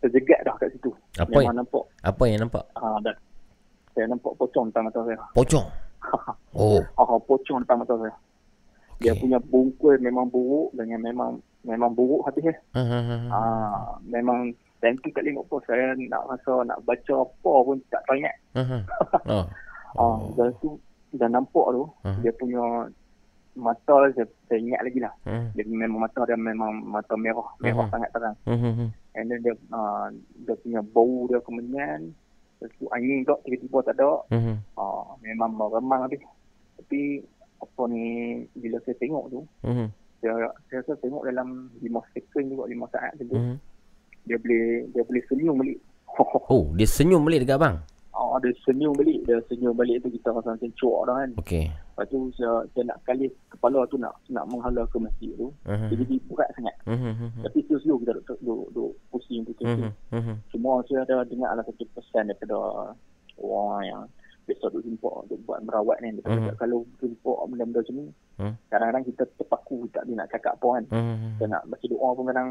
terjegat 0.06 0.40
dah 0.42 0.56
kat 0.56 0.70
situ. 0.72 0.94
Apa 1.16 1.30
Memang 1.32 1.44
yang, 1.44 1.58
nampak. 1.58 1.84
apa 2.02 2.24
yang 2.24 2.40
nampak? 2.40 2.64
Ha, 2.74 2.86
dah. 3.02 3.16
Saya 3.92 4.06
nampak 4.08 4.32
pocong 4.36 4.70
depan 4.70 4.84
mata 4.86 5.00
saya. 5.02 5.18
Pocong. 5.34 5.68
Oh. 6.56 6.80
Ha, 6.80 7.20
pocong 7.20 7.60
depan 7.60 7.82
mata 7.82 7.98
saya. 7.98 8.14
Dia 8.96 9.12
Okey. 9.12 9.22
punya 9.22 9.40
bungkus 9.42 10.00
memang 10.00 10.24
buruk 10.26 10.72
dengan 10.72 11.02
memang 11.02 11.32
memang 11.62 11.92
buruk 11.92 12.24
hatinya. 12.24 12.56
Hmm. 12.72 13.28
Ha, 13.28 13.40
memang 14.06 14.54
time 14.78 14.96
tu 14.98 15.10
tak 15.10 15.26
tengok 15.26 15.44
pun 15.46 15.60
saya 15.66 15.92
nak 15.98 16.24
rasa 16.26 16.64
nak 16.64 16.80
baca 16.82 17.14
apa 17.18 17.54
pun 17.60 17.76
tak 17.90 18.02
teringat. 18.06 18.36
Hmm. 18.54 18.82
Oh. 19.28 19.44
Ah, 19.96 20.20
dan 20.36 20.52
tu 20.60 20.76
dah 21.12 21.28
nampak 21.28 21.66
tu 21.70 21.84
Hmm. 22.04 22.20
dia 22.20 22.32
punya 22.32 22.64
mata 23.56 23.96
saya, 24.12 24.24
saya 24.46 24.60
ingat 24.60 24.84
lagi 24.84 25.00
lah. 25.00 25.14
Hmm. 25.24 25.48
Dia 25.52 25.64
memang 25.66 26.00
mata 26.00 26.20
dia 26.24 26.36
memang 26.36 26.72
mata 26.82 27.16
merah, 27.16 27.48
merah 27.58 27.84
Mhm. 27.84 27.92
sangat 27.92 28.10
terang. 28.12 28.36
Hmm. 28.44 28.92
And 29.16 29.32
then 29.32 29.40
dia 29.42 29.56
uh, 29.72 30.12
dia 30.44 30.56
punya 30.60 30.82
bau 30.84 31.28
dia 31.28 31.40
kemenyan. 31.42 32.12
Lepas 32.60 32.72
tu 32.76 32.88
angin 32.92 33.24
tak 33.24 33.40
tiba-tiba 33.44 33.80
tak 33.84 33.96
ada. 33.96 34.12
Hmm. 34.30 34.58
Uh, 34.76 35.16
memang 35.20 35.56
meremang 35.56 36.04
habis. 36.04 36.20
Tapi 36.76 37.24
apa 37.56 37.82
ni 37.88 38.06
bila 38.54 38.78
saya 38.84 38.96
tengok 39.00 39.32
tu 39.32 39.40
Hmm. 39.64 39.88
saya 40.20 40.52
saya 40.68 40.84
rasa 40.84 40.94
tengok 41.00 41.24
dalam 41.24 41.72
5 41.80 42.04
second 42.12 42.46
juga 42.52 42.64
5 42.68 42.92
saat 42.92 43.14
tu 43.16 43.32
Hmm. 43.32 43.56
dia 44.28 44.36
boleh 44.36 44.66
dia 44.92 45.02
boleh 45.02 45.24
senyum 45.26 45.56
balik. 45.56 45.80
Oh, 46.52 46.72
dia 46.76 46.88
senyum 46.88 47.24
balik 47.24 47.44
dekat 47.44 47.56
abang. 47.56 47.78
Oh, 48.16 48.40
dia 48.40 48.56
senyum 48.64 48.96
balik. 48.96 49.28
Dia 49.28 49.44
senyum 49.52 49.76
balik 49.76 50.00
tu 50.00 50.08
kita 50.08 50.32
rasa 50.32 50.56
macam 50.56 50.72
cuak 50.80 51.02
dah 51.04 51.16
kan. 51.20 51.30
Okey. 51.44 51.66
Lepas 51.68 52.06
tu 52.08 52.18
saya, 52.40 52.64
saya 52.72 52.84
nak 52.88 52.98
kali 53.04 53.28
kepala 53.52 53.84
tu 53.92 54.00
nak 54.00 54.16
nak 54.32 54.48
menghala 54.48 54.88
ke 54.88 54.98
masjid 55.00 55.36
tu. 55.36 55.52
Hmm. 55.68 55.92
Dia 55.92 56.00
jadi 56.00 56.16
berat 56.32 56.50
sangat. 56.56 56.76
Hmm. 56.88 57.32
Tapi 57.44 57.60
slow-slow 57.68 58.00
kita 58.04 58.12
duk, 58.24 58.40
duk, 58.40 58.66
duk 58.72 58.92
pusing 59.12 59.44
pusing. 59.44 59.92
Hmm. 60.16 60.40
Cuma 60.48 60.80
saya 60.88 61.04
ada 61.04 61.28
dengar 61.28 61.60
lah 61.60 61.64
satu 61.68 61.84
pesan 61.92 62.32
daripada 62.32 62.56
orang 63.40 63.84
yang 63.84 64.02
biasa 64.46 64.70
duk 64.72 64.84
jumpa, 64.86 65.12
duk 65.28 65.40
buat 65.44 65.60
merawat 65.66 65.98
ni. 66.00 66.16
Dia 66.22 66.30
Mhm. 66.30 66.56
kalau 66.56 66.86
jumpa 67.02 67.32
benda-benda 67.50 67.82
macam 67.82 67.96
ni, 67.98 68.06
Mhm. 68.40 68.54
kadang-kadang 68.70 69.04
kita 69.10 69.24
terpaku 69.42 69.78
tak 69.92 70.06
boleh 70.06 70.18
nak 70.22 70.30
cakap 70.32 70.54
apa 70.56 70.68
kan. 70.80 70.84
Hmm. 70.94 71.36
Kita 71.36 71.46
nak 71.50 71.62
baca 71.68 71.86
doa 71.90 72.08
pun 72.16 72.26
kadang 72.30 72.50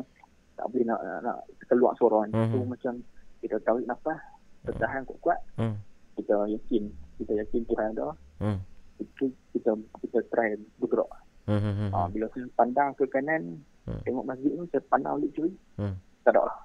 tak 0.58 0.66
boleh 0.70 0.84
nak, 0.86 1.00
nak, 1.02 1.20
nak 1.22 1.38
keluar 1.70 1.92
suara 1.96 2.26
kan. 2.26 2.30
Mhm. 2.34 2.50
So 2.50 2.56
macam 2.66 2.92
kita 3.40 3.56
tarik 3.62 3.86
nafas, 3.86 4.18
tertahan 4.64 5.04
kuat-kuat, 5.04 5.38
Hmm. 5.56 5.76
kita 6.16 6.48
yakin, 6.48 6.82
kita 7.20 7.32
yakin 7.36 7.60
Tuhan 7.68 7.86
ada, 7.92 8.08
Hmm. 8.40 8.58
itu 8.98 9.24
kita 9.52 9.70
kita 10.00 10.18
try 10.32 10.56
bergerak. 10.80 11.10
Hmm. 11.44 11.92
Ha, 11.92 12.08
bila 12.08 12.24
saya 12.32 12.48
pandang 12.56 12.96
ke 12.96 13.04
kanan, 13.06 13.60
Hmm. 13.84 14.00
tengok 14.02 14.24
masjid 14.24 14.50
tu, 14.56 14.64
saya 14.72 14.82
pandang 14.88 15.20
balik 15.20 15.30
kiri, 15.36 15.52
Hmm. 15.76 15.94
tak 16.24 16.32
ada 16.32 16.48
lah. 16.48 16.56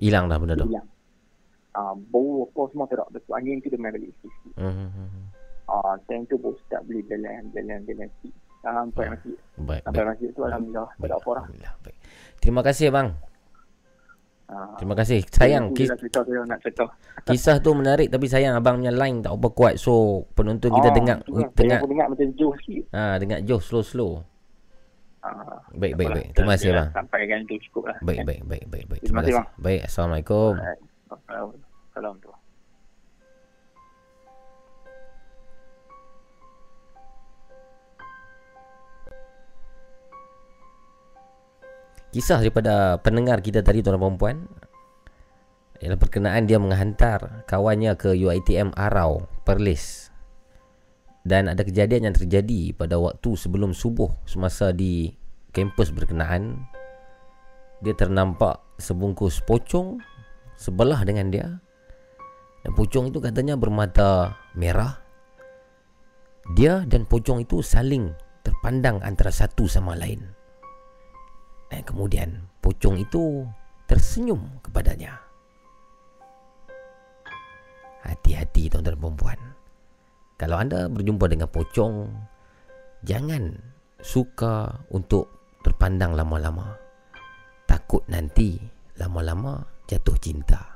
Hilang 0.00 0.24
dah 0.26 0.36
benda 0.40 0.56
tu. 0.56 0.66
hilang. 0.66 0.88
Ah, 1.76 1.92
bau 1.92 2.48
apa 2.48 2.72
semua 2.72 2.88
tak 2.88 2.96
ada. 2.96 3.04
Lepas 3.12 3.28
tu 3.28 3.32
angin 3.36 3.60
tu 3.60 3.68
dia 3.68 3.76
main 3.76 3.92
balik 3.92 4.08
sikit. 4.16 4.32
Hmm. 4.56 5.28
Ah, 5.68 5.92
time 6.08 6.24
tu 6.24 6.40
baru 6.40 6.56
start 6.64 6.88
boleh 6.88 7.04
jalan, 7.04 7.52
jalan, 7.52 7.78
jalan 7.84 8.08
sikit. 8.16 8.32
Sampai 8.64 9.04
Ah. 9.04 9.10
masjid. 9.12 9.36
Baik. 9.60 9.82
Sampai 9.84 10.00
Baik. 10.00 10.08
masjid 10.08 10.28
tu 10.32 10.40
Alhamdulillah. 10.40 10.88
Tak 10.96 11.06
ada 11.06 11.16
apa 11.20 11.30
lah. 11.36 11.44
Terima 12.40 12.60
kasih 12.64 12.88
bang. 12.88 13.08
Ah, 14.46 14.78
Terima 14.78 14.94
kasih. 14.94 15.26
Sayang 15.26 15.70
itu 15.70 15.82
kis, 15.82 15.90
cerita 15.92 16.22
saya 16.22 16.40
nak 16.44 16.58
cerita. 16.60 16.86
kisah 17.26 17.58
tu 17.58 17.70
menarik 17.72 18.06
tapi 18.06 18.26
sayang 18.26 18.54
abang 18.54 18.78
punya 18.78 18.90
line 18.90 19.18
tak 19.18 19.32
apa 19.32 19.48
kuat 19.50 19.74
so 19.76 19.92
penonton 20.32 20.70
kita 20.70 20.88
Ah, 20.88 20.94
dengar 20.94 21.16
tu 21.20 21.34
lah. 21.34 21.50
dengar 21.52 21.78
Saya 21.78 21.90
dengar 21.90 22.06
macam 22.06 22.26
jauh 22.32 22.54
sikit. 22.56 22.84
ah 22.92 23.14
dengar 23.16 23.38
jauh 23.42 23.58
slow 23.58 23.82
slow. 23.82 24.12
Ah, 25.18 25.58
Baik 25.72 25.94
baik 25.94 26.06
apalah. 26.06 26.16
baik. 26.16 26.28
Terima 26.32 26.52
kasih 26.54 26.70
bang. 26.70 26.88
Sampai 26.94 27.20
kan 27.26 27.38
tu 27.42 27.54
cukup 27.60 27.82
lah. 27.90 27.96
Baik 28.00 28.18
baik 28.22 28.40
baik 28.46 28.64
baik 28.70 28.84
baik. 28.86 29.00
Terima 29.02 29.20
kasih, 29.20 29.34
bang. 29.34 29.46
Baik 29.58 29.80
assalamualaikum. 29.84 30.52
Alright. 30.54 32.35
Kisah 42.14 42.40
daripada 42.40 42.96
pendengar 43.02 43.42
kita 43.42 43.60
tadi 43.60 43.82
tuan 43.82 43.98
dan 43.98 44.02
perempuan 44.02 44.36
ialah 45.80 46.00
berkenaan 46.00 46.48
dia 46.48 46.56
menghantar 46.56 47.44
kawannya 47.44 47.92
ke 48.00 48.16
UiTM 48.16 48.72
Arau, 48.72 49.28
Perlis. 49.44 50.08
Dan 51.26 51.50
ada 51.50 51.66
kejadian 51.66 52.10
yang 52.10 52.16
terjadi 52.16 52.70
pada 52.72 52.96
waktu 53.02 53.34
sebelum 53.34 53.74
subuh 53.74 54.08
semasa 54.24 54.70
di 54.70 55.10
kampus 55.50 55.90
berkenaan. 55.90 56.70
Dia 57.82 57.92
ternampak 57.92 58.62
sebungkus 58.78 59.42
pocong 59.42 59.98
sebelah 60.54 61.02
dengan 61.02 61.28
dia. 61.28 61.48
Dan 62.62 62.72
pocong 62.72 63.10
itu 63.10 63.18
katanya 63.18 63.58
bermata 63.58 64.38
merah. 64.54 65.02
Dia 66.54 66.86
dan 66.86 67.10
pocong 67.10 67.42
itu 67.42 67.58
saling 67.58 68.14
terpandang 68.46 69.02
antara 69.02 69.34
satu 69.34 69.66
sama 69.66 69.98
lain. 69.98 70.35
Dan 71.66 71.82
kemudian 71.82 72.28
pocong 72.62 73.00
itu 73.02 73.46
tersenyum 73.90 74.42
kepadanya. 74.62 75.18
Hati-hati 78.06 78.70
tuan-tuan 78.70 78.94
dan 78.94 79.02
perempuan. 79.02 79.40
Kalau 80.36 80.56
anda 80.60 80.86
berjumpa 80.86 81.26
dengan 81.32 81.48
pocong, 81.50 82.12
jangan 83.02 83.56
suka 83.98 84.84
untuk 84.92 85.26
terpandang 85.64 86.14
lama-lama. 86.14 86.76
Takut 87.66 88.04
nanti 88.06 88.60
lama-lama 89.00 89.64
jatuh 89.90 90.14
cinta. 90.22 90.75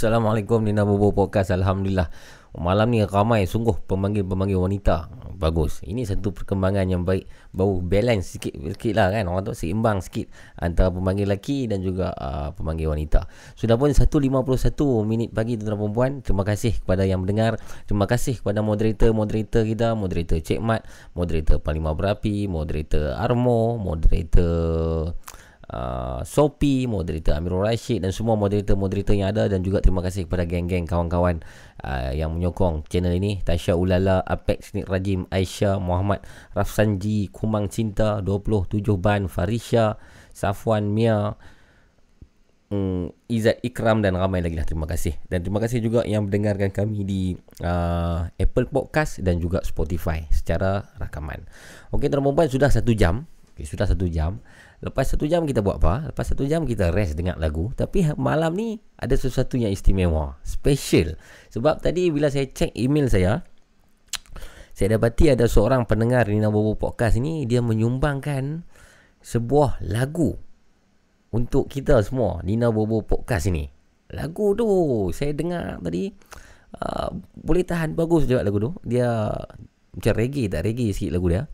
Assalamualaikum 0.00 0.64
Nina 0.64 0.88
Bobo 0.88 1.12
Podcast. 1.12 1.52
Alhamdulillah. 1.52 2.08
Malam 2.56 2.88
ni 2.88 3.04
ramai 3.04 3.44
sungguh 3.44 3.84
pemanggil-pemanggil 3.84 4.56
wanita. 4.56 5.12
Bagus. 5.36 5.84
Ini 5.84 6.08
satu 6.08 6.32
perkembangan 6.32 6.88
yang 6.88 7.04
baik. 7.04 7.28
Bau 7.52 7.84
balance 7.84 8.32
sikit, 8.32 8.56
sikit 8.56 8.96
lah 8.96 9.12
kan. 9.12 9.28
Orang 9.28 9.44
tu 9.44 9.52
seimbang 9.52 10.00
sikit 10.00 10.32
Antara 10.56 10.88
pemanggil 10.88 11.28
lelaki 11.28 11.68
dan 11.68 11.84
juga 11.84 12.16
uh, 12.16 12.48
pemanggil 12.56 12.88
wanita. 12.88 13.28
Sudah 13.52 13.76
pun 13.76 13.92
1.51 13.92 14.08
minit 15.04 15.36
pagi 15.36 15.60
tuan-tuan 15.60 15.76
perempuan 15.76 16.12
Terima 16.24 16.48
kasih 16.48 16.80
kepada 16.80 17.04
yang 17.04 17.20
mendengar. 17.20 17.60
Terima 17.84 18.08
kasih 18.08 18.40
kepada 18.40 18.64
moderator-moderator 18.64 19.68
kita 19.68 19.92
Moderator 19.92 20.40
Cik 20.40 20.64
Mat 20.64 20.88
Moderator 21.12 21.60
Panglima 21.60 21.92
Berapi 21.92 22.48
Moderator 22.48 23.20
Armo 23.20 23.76
Moderator 23.76 25.12
uh, 25.70 26.20
Sopi, 26.26 26.84
moderator 26.90 27.38
Amirul 27.38 27.64
Rashid 27.64 28.02
dan 28.02 28.10
semua 28.10 28.34
moderator-moderator 28.34 29.14
yang 29.14 29.30
ada. 29.30 29.46
Dan 29.46 29.62
juga 29.62 29.78
terima 29.78 30.02
kasih 30.02 30.26
kepada 30.26 30.44
geng-geng 30.44 30.84
kawan-kawan 30.84 31.40
uh, 31.86 32.10
yang 32.12 32.34
menyokong 32.34 32.84
channel 32.90 33.14
ini. 33.14 33.40
Tasha 33.40 33.78
Ulala, 33.78 34.20
Apex 34.26 34.74
Nik 34.74 34.90
Rajim, 34.90 35.30
Aisyah, 35.30 35.78
Muhammad 35.78 36.26
Rafsanji, 36.52 37.30
Kumang 37.30 37.70
Cinta, 37.70 38.18
27 38.20 38.82
Ban, 38.98 39.30
Farisha, 39.30 39.96
Safwan 40.34 40.90
Mia, 40.90 41.38
um, 42.70 43.10
Izzat 43.26 43.60
Ikram 43.62 44.00
dan 44.00 44.16
ramai 44.16 44.40
lagi 44.40 44.58
lah. 44.58 44.66
Terima 44.66 44.86
kasih. 44.86 45.18
Dan 45.26 45.46
terima 45.46 45.62
kasih 45.62 45.82
juga 45.82 46.06
yang 46.06 46.26
mendengarkan 46.26 46.70
kami 46.74 47.06
di 47.06 47.22
uh, 47.62 48.26
Apple 48.38 48.70
Podcast 48.70 49.20
dan 49.20 49.38
juga 49.38 49.60
Spotify 49.66 50.24
secara 50.34 50.90
rakaman. 50.98 51.44
Ok 51.94 52.06
tuan-tuan 52.10 52.48
sudah 52.48 52.70
satu 52.70 52.94
jam. 52.94 53.26
Okay, 53.50 53.68
sudah 53.68 53.84
satu 53.84 54.08
jam 54.08 54.40
Lepas 54.80 55.12
satu 55.12 55.28
jam 55.28 55.44
kita 55.44 55.60
buat 55.60 55.76
apa? 55.76 56.08
Lepas 56.08 56.32
satu 56.32 56.48
jam 56.48 56.64
kita 56.64 56.88
rest 56.88 57.12
dengar 57.12 57.36
lagu. 57.36 57.68
Tapi 57.76 58.00
ha- 58.08 58.16
malam 58.16 58.56
ni 58.56 58.80
ada 58.96 59.12
sesuatu 59.12 59.60
yang 59.60 59.68
istimewa 59.68 60.40
Special. 60.40 61.20
Sebab 61.52 61.84
tadi 61.84 62.08
bila 62.08 62.32
saya 62.32 62.48
cek 62.48 62.72
email 62.80 63.12
saya 63.12 63.44
Saya 64.72 64.96
dapati 64.96 65.36
ada 65.36 65.44
seorang 65.44 65.84
pendengar 65.84 66.24
Nina 66.32 66.48
Bobo 66.48 66.80
Podcast 66.80 67.20
ni 67.20 67.44
Dia 67.44 67.60
menyumbangkan 67.60 68.64
sebuah 69.20 69.84
lagu 69.84 70.40
Untuk 71.28 71.68
kita 71.68 72.00
semua 72.00 72.40
Nina 72.40 72.72
Bobo 72.72 73.04
Podcast 73.04 73.52
ni 73.52 73.68
Lagu 74.16 74.56
tu 74.56 74.64
saya 75.12 75.36
dengar 75.36 75.76
tadi 75.84 76.08
uh, 76.80 77.12
Boleh 77.36 77.68
tahan 77.68 77.92
bagus 77.92 78.24
juga 78.24 78.40
lagu 78.40 78.56
tu. 78.56 78.72
Dia 78.88 79.28
macam 79.92 80.12
reggae 80.16 80.48
tak? 80.48 80.64
Reggae 80.64 80.96
sikit 80.96 81.20
lagu 81.20 81.28
dia 81.28 81.44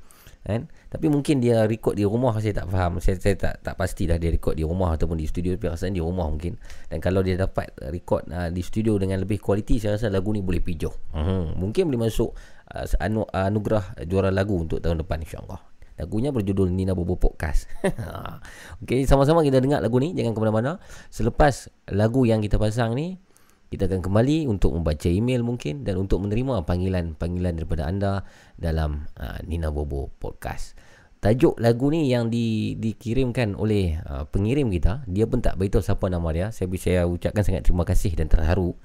kan? 0.46 0.70
Tapi 0.70 1.06
mungkin 1.10 1.42
dia 1.42 1.66
record 1.66 1.98
di 1.98 2.06
rumah 2.06 2.32
saya 2.38 2.62
tak 2.62 2.70
faham. 2.70 3.02
Saya, 3.02 3.18
saya 3.18 3.34
tak 3.34 3.54
tak 3.66 3.74
pasti 3.74 4.06
dah 4.06 4.14
dia 4.14 4.30
record 4.30 4.54
di 4.54 4.62
rumah 4.62 4.94
ataupun 4.94 5.18
di 5.18 5.26
studio. 5.26 5.58
Tapi 5.58 5.66
rasanya 5.66 5.98
di 5.98 6.02
rumah 6.06 6.30
mungkin. 6.30 6.54
Dan 6.86 7.02
kalau 7.02 7.26
dia 7.26 7.34
dapat 7.34 7.74
record 7.90 8.30
uh, 8.30 8.48
di 8.54 8.62
studio 8.62 8.94
dengan 8.96 9.26
lebih 9.26 9.42
kualiti 9.42 9.82
saya 9.82 9.98
rasa 9.98 10.06
lagu 10.08 10.30
ni 10.30 10.40
boleh 10.40 10.62
pijuh. 10.62 10.94
Hmm. 11.10 11.58
mungkin 11.58 11.90
boleh 11.90 12.06
masuk 12.08 12.30
uh, 12.70 12.86
anu, 13.02 13.26
anugerah 13.34 13.98
juara 14.06 14.30
lagu 14.30 14.54
untuk 14.54 14.78
tahun 14.78 15.02
depan 15.02 15.26
insyaallah. 15.26 15.60
Lagunya 15.96 16.28
berjudul 16.28 16.68
Nina 16.70 16.92
Bobo 16.92 17.16
Podcast. 17.16 17.66
Okay 18.84 19.08
sama-sama 19.08 19.40
kita 19.42 19.58
dengar 19.58 19.82
lagu 19.82 19.96
ni. 19.98 20.14
Jangan 20.14 20.36
ke 20.36 20.40
mana-mana. 20.44 20.78
Selepas 21.10 21.72
lagu 21.90 22.28
yang 22.28 22.44
kita 22.44 22.60
pasang 22.60 22.92
ni 22.94 23.18
kita 23.66 23.90
akan 23.90 24.00
kembali 24.02 24.46
untuk 24.46 24.78
membaca 24.78 25.10
email 25.10 25.42
mungkin 25.42 25.82
dan 25.82 25.98
untuk 25.98 26.22
menerima 26.22 26.62
panggilan-panggilan 26.62 27.52
daripada 27.58 27.82
anda 27.90 28.12
dalam 28.54 29.10
uh, 29.18 29.42
Nina 29.42 29.74
Bobo 29.74 30.14
Podcast. 30.22 30.78
Tajuk 31.18 31.58
lagu 31.58 31.90
ni 31.90 32.06
yang 32.06 32.30
di, 32.30 32.78
dikirimkan 32.78 33.58
oleh 33.58 33.98
uh, 34.06 34.28
pengirim 34.30 34.70
kita, 34.70 35.02
dia 35.10 35.26
pun 35.26 35.42
tak 35.42 35.58
beritahu 35.58 35.82
siapa 35.82 36.06
nama 36.06 36.28
dia. 36.30 36.46
Saya 36.54 36.70
saya 36.78 37.00
ucapkan 37.10 37.42
sangat 37.42 37.66
terima 37.66 37.82
kasih 37.82 38.14
dan 38.14 38.30
terharu. 38.30 38.78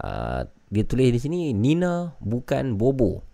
Uh, 0.00 0.48
dia 0.72 0.82
tulis 0.88 1.12
di 1.12 1.20
sini 1.20 1.40
Nina 1.52 2.16
bukan 2.18 2.80
Bobo 2.80 3.33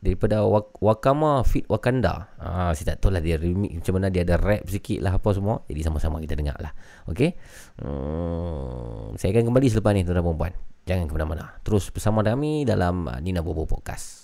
daripada 0.00 0.46
Wak- 0.46 0.78
Wakama 0.78 1.42
Fit 1.42 1.66
Wakanda. 1.66 2.30
Ah, 2.38 2.70
saya 2.72 2.94
tak 2.94 3.04
tahu 3.04 3.16
lah 3.16 3.22
dia 3.22 3.36
remix 3.36 3.76
macam 3.82 4.00
mana 4.00 4.08
dia 4.08 4.22
ada 4.22 4.36
rap 4.38 4.62
sikit 4.68 5.02
lah 5.02 5.18
apa 5.18 5.28
semua. 5.36 5.66
Jadi 5.68 5.80
sama-sama 5.84 6.22
kita 6.22 6.38
dengar 6.38 6.56
lah. 6.62 6.72
Okay. 7.10 7.36
Hmm, 7.82 9.18
saya 9.20 9.36
akan 9.36 9.52
kembali 9.52 9.66
selepas 9.68 9.92
ni 9.92 10.06
tuan-tuan 10.06 10.24
perempuan. 10.24 10.52
Jangan 10.86 11.04
ke 11.10 11.12
mana-mana. 11.18 11.44
Terus 11.66 11.90
bersama 11.90 12.22
kami 12.22 12.62
dalam 12.62 13.10
uh, 13.10 13.18
Nina 13.18 13.42
Bobo 13.42 13.66
Podcast. 13.66 14.15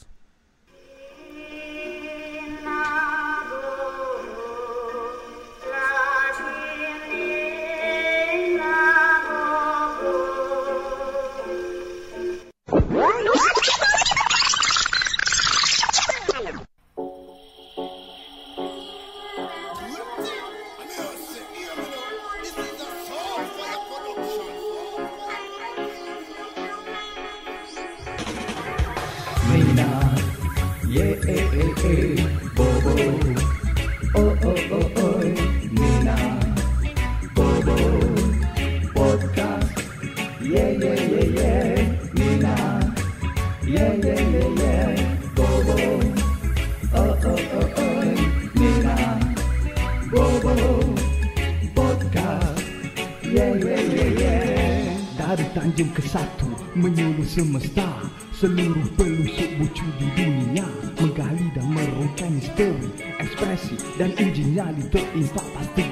Dari 55.62 55.78
Tanjung 55.78 55.94
ke 55.94 56.02
Satu 56.02 56.50
Menyuluh 56.74 57.22
semesta. 57.22 57.86
Seluruh 58.34 58.82
pelusuk 58.98 59.46
bucu 59.62 59.86
di 59.94 60.10
dunia. 60.18 60.66
Menggali 60.98 61.54
dan 61.54 61.70
merungkai 61.70 62.34
misteri 62.34 62.90
Ekspresi 63.22 63.78
dan 63.94 64.10
uji 64.18 64.58
nyali 64.58 64.82
terimpak 64.90 65.46
pasti. 65.54 65.86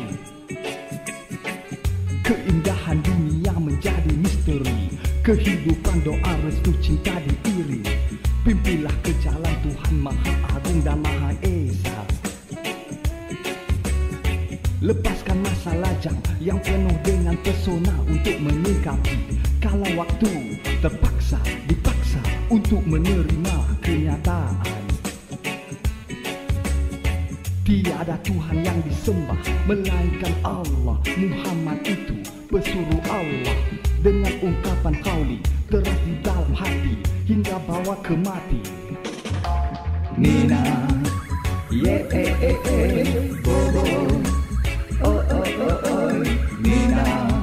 Keindahan 2.27 2.99
dunia 2.99 3.55
menjadi 3.62 4.11
misteri. 4.18 4.91
Kehidupan 5.23 6.03
doa 6.03 6.33
restu 6.43 6.75
cinta 6.83 7.14
diiring 7.23 7.87
Pimpilah 8.43 8.97
ke 9.07 9.14
jalan 9.23 9.55
Tuhan 9.62 9.95
Maha 10.03 10.35
Agung 10.51 10.83
dan 10.83 10.99
Maha 10.99 11.31
Esa. 11.47 11.95
Lepaskan 14.83 15.39
masa 15.47 15.79
lajang 15.79 16.18
yang 16.43 16.59
penuh 16.59 16.99
dengan 17.07 17.39
pesona 17.45 17.95
untuk 18.11 18.35
menyikapi 18.43 19.39
Kalau 19.61 19.85
waktu 19.93 20.57
terpaksa 20.81 21.37
dipaksa 21.69 22.17
untuk 22.49 22.81
menerima 22.89 23.57
kenyataan. 23.85 24.57
Tiada 27.61 28.17
Tuhan 28.27 28.67
yang 28.67 28.81
disembah 28.83 29.37
Melainkan 29.69 30.35
Allah. 30.43 30.97
Muhammad 31.07 31.79
itu 31.87 32.19
pesuruh 32.51 32.99
Allah 33.07 33.57
Dengan 34.03 34.35
ungkapan 34.43 34.97
kauli 35.07 35.39
Teras 35.71 35.95
di 36.03 36.19
dalam 36.25 36.51
hati 36.51 36.99
Hingga 37.31 37.63
bawa 37.69 37.95
ke 38.03 38.17
mati. 38.17 38.59
Nina 40.19 40.89
Yeah, 41.71 42.03
eh, 42.11 42.33
eh, 42.43 42.59
eh, 42.59 43.07
Bobo 43.45 43.87
Oh, 45.07 45.21
oh, 45.31 45.47
oh, 45.47 45.79
oh. 45.87 46.11
Nina 46.59 47.39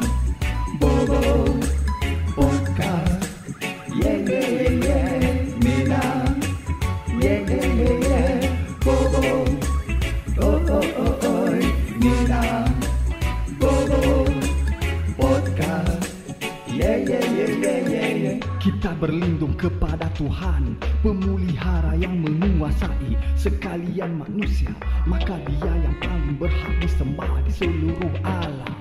berlindung 18.97 19.53
kepada 19.53 20.09
Tuhan 20.17 20.75
Pemulihara 21.05 21.93
yang 21.97 22.17
menguasai 22.19 23.13
Sekalian 23.37 24.17
manusia 24.17 24.73
Maka 25.05 25.37
dia 25.45 25.73
yang 25.85 25.95
paling 26.01 26.35
berhak 26.41 26.75
disembah 26.81 27.31
di 27.45 27.51
seluruh 27.53 28.13
alam 28.25 28.73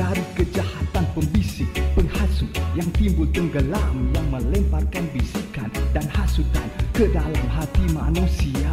dari 0.00 0.24
kejahatan 0.32 1.04
pembisik, 1.12 1.68
penghasut 1.92 2.48
yang 2.72 2.88
timbul 2.96 3.28
tenggelam 3.36 4.08
yang 4.16 4.26
melemparkan 4.32 5.04
bisikan 5.12 5.68
dan 5.92 6.08
hasutan 6.08 6.64
ke 6.96 7.04
dalam 7.12 7.46
hati 7.52 7.84
manusia. 7.92 8.72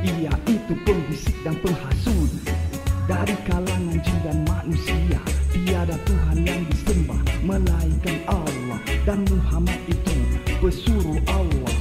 Ia 0.00 0.32
itu 0.48 0.72
pembisik 0.88 1.36
dan 1.44 1.52
penghasut 1.60 2.32
Dari 3.02 3.34
kalangan 3.50 3.98
jin 3.98 4.18
dan 4.22 4.38
manusia 4.46 5.18
Tiada 5.50 5.98
Tuhan 6.06 6.46
yang 6.46 6.62
disembah 6.70 7.18
Melainkan 7.42 8.22
Allah 8.30 8.78
Dan 9.02 9.26
Muhammad 9.26 9.80
itu 9.90 10.14
pesuruh 10.62 11.18
Allah. 11.26 11.74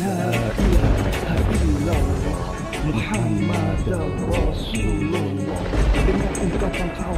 La 0.00 0.24
ilaha 0.56 1.36
illallah 1.52 2.44
Muhammad 2.88 3.84
Rasulullah. 4.32 5.60
Dengan 5.92 6.32
ungkapan 6.48 6.88
kau 6.96 7.16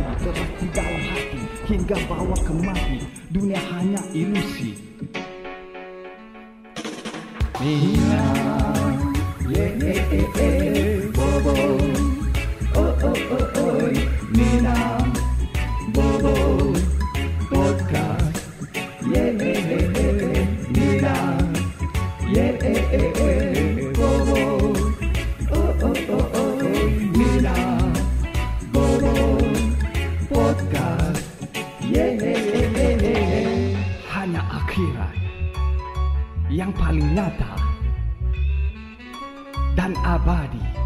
di 0.59 0.67
dalam 0.75 1.03
hati 1.07 1.41
Hingga 1.71 1.97
bawa 2.11 2.35
ke 2.35 2.53
mati 2.67 2.99
Dunia 3.31 3.63
hanya 3.71 4.03
ilusi. 4.11 4.75
Nina 7.63 8.27
Yeah, 9.51 9.75
yeah, 9.83 10.03
yeah, 10.15 10.31
yeah, 10.39 11.11
Bobo 11.11 12.10
Yang 36.51 36.77
paling 36.77 37.09
nyata 37.14 37.53
dan 39.79 39.95
abadi. 40.03 40.80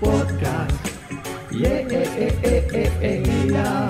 Podcast, 0.00 0.80
yeah, 1.52 1.80
yeah, 1.88 2.16
yeah, 2.18 2.32
yeah, 2.42 2.90
yeah, 3.00 3.44
yeah, 3.44 3.89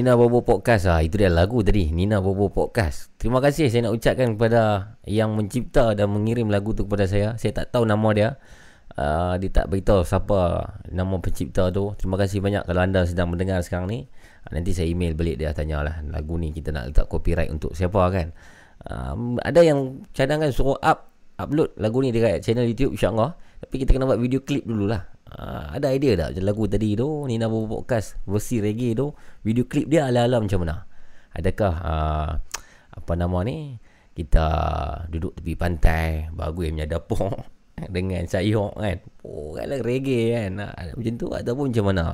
Nina 0.00 0.16
Bobo 0.16 0.40
Podcast 0.40 0.88
ah 0.88 1.04
itu 1.04 1.20
dia 1.20 1.28
lagu 1.28 1.60
tadi 1.60 1.92
Nina 1.92 2.24
Bobo 2.24 2.48
Podcast. 2.48 3.12
Terima 3.20 3.36
kasih 3.36 3.68
saya 3.68 3.84
nak 3.84 4.00
ucapkan 4.00 4.32
kepada 4.32 4.96
yang 5.04 5.36
mencipta 5.36 5.92
dan 5.92 6.08
mengirim 6.08 6.48
lagu 6.48 6.72
tu 6.72 6.88
kepada 6.88 7.04
saya. 7.04 7.36
Saya 7.36 7.52
tak 7.52 7.68
tahu 7.68 7.84
nama 7.84 8.08
dia. 8.16 8.40
Uh, 8.96 9.36
dia 9.36 9.52
tak 9.52 9.68
beritahu 9.68 10.00
siapa 10.00 10.72
nama 10.88 11.20
pencipta 11.20 11.68
tu. 11.68 11.92
Terima 12.00 12.16
kasih 12.16 12.40
banyak 12.40 12.64
kalau 12.64 12.80
anda 12.80 13.04
sedang 13.04 13.28
mendengar 13.28 13.60
sekarang 13.60 13.92
ni. 13.92 14.08
Uh, 14.48 14.56
nanti 14.56 14.72
saya 14.72 14.88
email 14.88 15.12
balik 15.12 15.36
dia 15.36 15.52
tanyalah 15.52 16.00
lagu 16.08 16.40
ni 16.40 16.48
kita 16.56 16.72
nak 16.72 16.96
letak 16.96 17.04
copyright 17.04 17.52
untuk 17.52 17.76
siapa 17.76 18.00
kan. 18.08 18.32
Uh, 18.88 19.36
ada 19.44 19.60
yang 19.60 20.08
cadangkan 20.16 20.48
suruh 20.48 20.80
up 20.80 21.12
upload 21.36 21.76
lagu 21.76 22.00
ni 22.00 22.08
dekat 22.08 22.40
channel 22.40 22.64
YouTube 22.64 22.96
insya-Allah. 22.96 23.36
Tapi 23.60 23.84
kita 23.84 24.00
kena 24.00 24.08
buat 24.08 24.16
video 24.16 24.40
klip 24.40 24.64
dululah. 24.64 25.09
Uh, 25.30 25.78
ada 25.78 25.94
idea 25.94 26.18
tak 26.18 26.34
macam 26.34 26.44
lagu 26.50 26.64
tadi 26.66 26.98
tu? 26.98 27.06
Nina 27.30 27.46
Bobo 27.46 27.82
Podcast 27.82 28.18
versi 28.26 28.58
reggae 28.58 28.98
tu 28.98 29.14
video 29.46 29.62
klip 29.70 29.86
dia 29.86 30.10
ala-ala 30.10 30.42
macam 30.42 30.66
mana? 30.66 30.86
Adakah 31.30 31.74
uh, 31.86 32.30
apa 32.98 33.12
nama 33.14 33.38
ni? 33.46 33.78
Kita 34.10 34.46
duduk 35.06 35.38
tepi 35.38 35.54
pantai 35.54 36.26
bagus 36.34 36.74
punya 36.74 36.90
dapur 36.90 37.46
dengan 37.94 38.26
sayur 38.26 38.74
kan? 38.74 38.98
Oh 39.22 39.54
kan? 39.54 39.70
Reggae 39.70 40.34
kan? 40.34 40.50
Uh, 40.58 40.98
macam 40.98 41.14
tu 41.14 41.26
ataupun 41.30 41.64
macam 41.70 41.84
mana? 41.94 42.04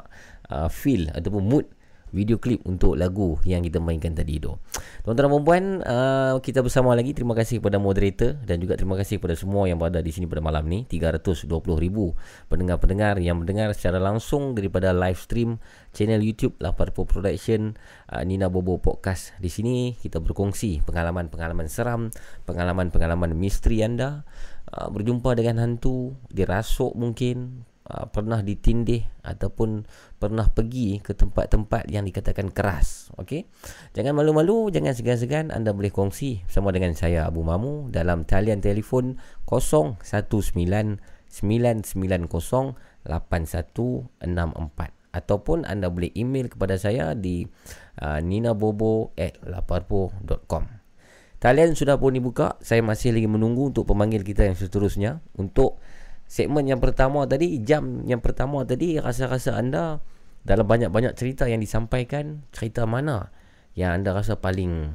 Uh, 0.47 0.69
feel 0.69 1.09
ataupun 1.11 1.43
mood 1.43 1.67
video 2.15 2.39
klip 2.39 2.63
untuk 2.67 2.95
lagu 2.95 3.39
yang 3.43 3.63
kita 3.67 3.83
mainkan 3.83 4.15
tadi 4.15 4.39
tu. 4.39 4.55
Tuan-tuan 5.03 5.27
dan 5.27 5.33
puan-puan, 5.33 5.65
uh, 5.87 6.35
kita 6.43 6.63
bersama 6.63 6.95
lagi. 6.95 7.15
Terima 7.15 7.35
kasih 7.35 7.59
kepada 7.63 7.79
moderator 7.79 8.39
dan 8.43 8.59
juga 8.63 8.79
terima 8.79 8.95
kasih 8.99 9.19
kepada 9.19 9.35
semua 9.39 9.67
yang 9.67 9.79
berada 9.79 10.03
di 10.03 10.11
sini 10.11 10.27
pada 10.27 10.43
malam 10.43 10.67
ni. 10.67 10.87
320,000 10.87 11.47
pendengar-pendengar 12.51 13.19
yang 13.23 13.43
mendengar 13.43 13.71
secara 13.75 13.99
langsung 13.99 14.55
daripada 14.55 14.91
live 14.95 15.19
stream 15.19 15.59
channel 15.95 16.23
YouTube 16.23 16.55
Laparpo 16.59 17.07
Production 17.07 17.75
uh, 18.11 18.23
Nina 18.23 18.51
Bobo 18.51 18.79
Podcast. 18.79 19.35
Di 19.39 19.51
sini 19.51 19.95
kita 19.95 20.19
berkongsi 20.23 20.83
pengalaman-pengalaman 20.87 21.67
seram, 21.71 22.11
pengalaman-pengalaman 22.47 23.35
misteri 23.35 23.83
anda, 23.83 24.27
uh, 24.75 24.89
berjumpa 24.91 25.35
dengan 25.39 25.63
hantu, 25.63 26.15
dirasuk 26.31 26.95
mungkin, 26.95 27.67
uh, 27.87 28.11
pernah 28.11 28.43
ditindih 28.43 29.07
ataupun 29.23 29.87
pernah 30.19 30.51
pergi 30.51 30.99
ke 31.01 31.15
tempat-tempat 31.15 31.89
yang 31.91 32.05
dikatakan 32.07 32.51
keras. 32.51 33.11
Okey. 33.19 33.47
Jangan 33.95 34.15
malu-malu, 34.19 34.71
jangan 34.75 34.93
segan-segan 34.93 35.55
anda 35.55 35.71
boleh 35.71 35.95
kongsi 35.95 36.43
bersama 36.47 36.73
dengan 36.75 36.95
saya 36.99 37.27
Abu 37.27 37.43
Mamu 37.47 37.91
dalam 37.95 38.25
talian 38.27 38.61
telefon 38.61 39.19
019 39.47 40.99
990 41.31 42.75
8164 43.07 44.91
ataupun 45.17 45.65
anda 45.65 45.89
boleh 45.89 46.13
email 46.13 46.53
kepada 46.53 46.77
saya 46.77 47.17
di 47.17 47.49
uh, 48.03 48.21
ninabobo@laparpo.com. 48.21 50.65
Talian 51.37 51.77
sudah 51.77 52.01
pun 52.01 52.17
dibuka. 52.17 52.57
Saya 52.65 52.81
masih 52.81 53.13
lagi 53.13 53.29
menunggu 53.29 53.69
untuk 53.73 53.89
pemanggil 53.89 54.25
kita 54.25 54.45
yang 54.49 54.57
seterusnya 54.57 55.21
untuk 55.37 55.77
segmen 56.27 56.67
yang 56.67 56.83
pertama 56.83 57.25
tadi, 57.25 57.63
jam 57.63 58.03
yang 58.07 58.21
pertama 58.21 58.67
tadi 58.67 58.99
rasa-rasa 58.99 59.57
anda 59.57 60.03
dalam 60.47 60.67
banyak-banyak 60.67 61.19
cerita 61.19 61.51
yang 61.51 61.59
disampaikan, 61.59 62.47
cerita 62.55 62.87
mana 62.87 63.31
yang 63.75 64.03
anda 64.03 64.15
rasa 64.15 64.39
paling 64.39 64.95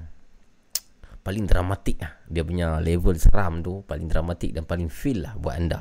paling 1.21 1.45
dramatik 1.45 2.01
lah. 2.01 2.13
Dia 2.27 2.43
punya 2.43 2.81
level 2.81 3.15
seram 3.19 3.61
tu 3.61 3.83
paling 3.85 4.09
dramatik 4.09 4.57
dan 4.57 4.65
paling 4.65 4.89
feel 4.89 5.23
lah 5.23 5.35
buat 5.37 5.55
anda. 5.55 5.79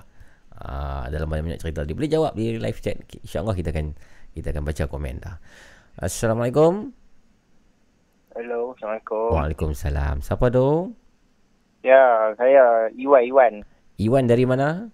Uh, 0.60 1.08
dalam 1.08 1.24
banyak-banyak 1.24 1.60
cerita 1.62 1.88
dia 1.88 1.96
boleh 1.96 2.10
jawab 2.10 2.32
di 2.36 2.60
live 2.60 2.80
chat. 2.82 3.00
InsyaAllah 3.24 3.56
kita 3.56 3.72
akan 3.72 3.96
kita 4.36 4.52
akan 4.52 4.62
baca 4.62 4.84
komen 4.86 5.16
dah. 5.18 5.36
Assalamualaikum. 5.96 6.92
Hello, 8.36 8.76
Assalamualaikum. 8.76 9.30
Waalaikumsalam. 9.34 10.22
Siapa 10.22 10.52
tu? 10.54 10.94
Ya, 11.82 12.30
saya 12.36 12.92
Iwan 12.94 13.22
Iwan. 13.26 13.54
Iwan 13.98 14.24
dari 14.28 14.44
mana? 14.44 14.92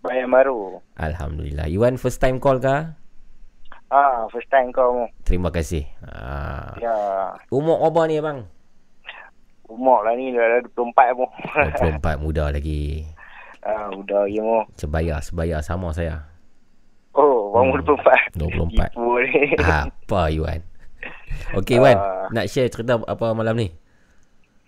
Bayan 0.00 0.28
baru. 0.28 0.80
Alhamdulillah. 0.96 1.68
Iwan 1.68 1.96
first 1.96 2.18
time 2.18 2.40
call 2.40 2.56
kah? 2.56 2.96
Ah, 3.86 4.24
first 4.30 4.48
time 4.48 4.70
kau. 4.70 5.04
Terima 5.22 5.50
kasih. 5.50 5.82
Ah. 6.00 6.72
Ya, 6.78 6.94
Umur 7.48 7.82
apa 7.82 8.06
ni 8.06 8.16
abang? 8.16 8.46
umur 9.66 10.02
lah 10.02 10.18
ni 10.18 10.34
dah 10.34 10.58
24 10.74 11.14
pun. 11.14 11.30
24 12.02 12.18
muda 12.18 12.50
lagi. 12.50 13.06
ah, 13.62 13.86
udah 13.88 14.26
ya 14.26 14.42
mu. 14.42 14.66
Sebaya, 14.74 15.20
sebaya 15.20 15.60
sama 15.60 15.92
saya. 15.92 16.26
Oh, 17.12 17.52
bang 17.52 17.70
Hmm. 17.70 17.82
24. 17.84 18.18
24. 18.34 18.90
Tipu 18.90 19.06
ni. 19.20 19.54
Apa 19.60 20.20
Iwan? 20.28 20.60
Okey 21.54 21.78
Iwan, 21.78 21.94
Ah. 21.94 22.26
nak 22.30 22.46
share 22.46 22.66
cerita 22.66 22.98
apa 22.98 23.26
malam 23.30 23.54
ni? 23.54 23.70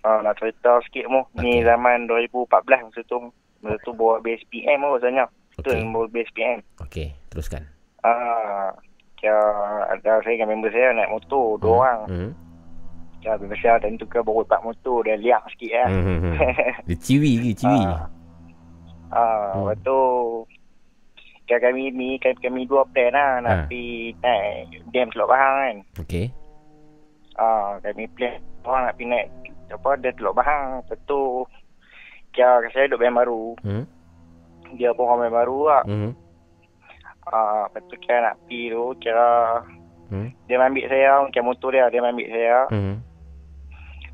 Ah, 0.02 0.18
nak 0.20 0.36
cerita 0.36 0.78
sikit 0.82 1.06
mu. 1.06 1.26
Ni 1.36 1.62
zaman 1.62 2.06
2014 2.06 2.46
masa 2.84 3.02
tu. 3.02 3.18
Masa 3.62 3.78
tu 3.86 3.94
bawa 3.94 4.18
BSPM 4.20 4.82
mu 4.82 4.98
rasanya. 4.98 5.24
Tu 5.55 5.62
Okey. 5.62 5.78
yang 5.78 5.94
bawa 5.94 6.06
BSPM. 6.10 6.59
Okey, 6.82 7.09
teruskan. 7.30 7.62
Ah, 8.02 8.74
kira 9.14 9.39
ada 9.86 10.18
saya 10.20 10.34
dengan 10.34 10.59
member 10.59 10.74
saya 10.74 10.90
naik 10.90 11.14
motor 11.14 11.56
dua 11.62 11.72
orang. 11.78 12.01
Hmm. 12.10 12.30
Kira 13.22 13.39
member 13.39 13.59
saya 13.62 13.78
time 13.78 13.94
tu 13.94 14.06
ke 14.10 14.18
baru 14.18 14.43
pak 14.43 14.66
motor 14.66 15.06
dia 15.06 15.14
liak 15.14 15.47
sikit 15.55 15.70
lah. 15.78 15.89
Hmm, 15.89 16.02
hmm, 16.02 16.18
hmm. 16.18 16.34
Dia 16.90 16.97
ciwi 16.98 17.32
ke 17.39 17.51
ciwi? 17.55 17.80
Ah, 17.86 18.02
ah 19.14 19.55
lepas 19.55 19.78
tu 19.86 19.98
Kan 21.43 21.59
kami 21.59 21.90
ni 21.90 22.22
kami, 22.22 22.39
kami 22.39 22.60
dua 22.64 22.86
plan 22.86 23.10
lah 23.12 23.30
nak 23.43 23.52
Ha. 23.52 23.62
pergi 23.66 24.14
naik 24.22 24.82
dam 24.94 25.10
Teluk 25.10 25.28
Bahang 25.28 25.55
kan. 25.59 25.76
Okey. 26.02 26.26
Ah, 27.34 27.76
kami 27.82 28.06
plan 28.14 28.39
orang 28.62 28.82
nak 28.86 28.94
pergi 28.94 29.06
naik 29.10 29.26
apa 29.70 29.89
dam 29.98 30.12
Teluk 30.16 30.34
Bahang. 30.34 30.80
Lepas 30.80 30.98
tu 31.05 31.18
kira 32.32 32.64
saya 32.72 32.88
duduk 32.88 33.04
band 33.04 33.16
baru. 33.20 33.44
Hmm. 33.62 33.84
Dia 34.74 34.96
pun 34.96 35.04
orang 35.06 35.28
band 35.28 35.36
baru 35.36 35.60
lah. 35.68 35.82
Hmm. 35.84 36.12
Ah, 37.28 37.70
lepas 37.70 37.86
tu 37.86 37.94
kira 38.02 38.18
nak 38.18 38.36
pergi 38.44 38.72
tu 38.74 38.84
kira 38.98 39.28
Hmm. 40.12 40.28
dia 40.44 40.60
ambil 40.60 40.84
saya, 40.92 41.24
kira 41.32 41.40
motor 41.40 41.72
dia, 41.72 41.88
dia 41.88 42.04
ambil 42.04 42.28
saya. 42.28 42.68
Hmm. 42.68 43.00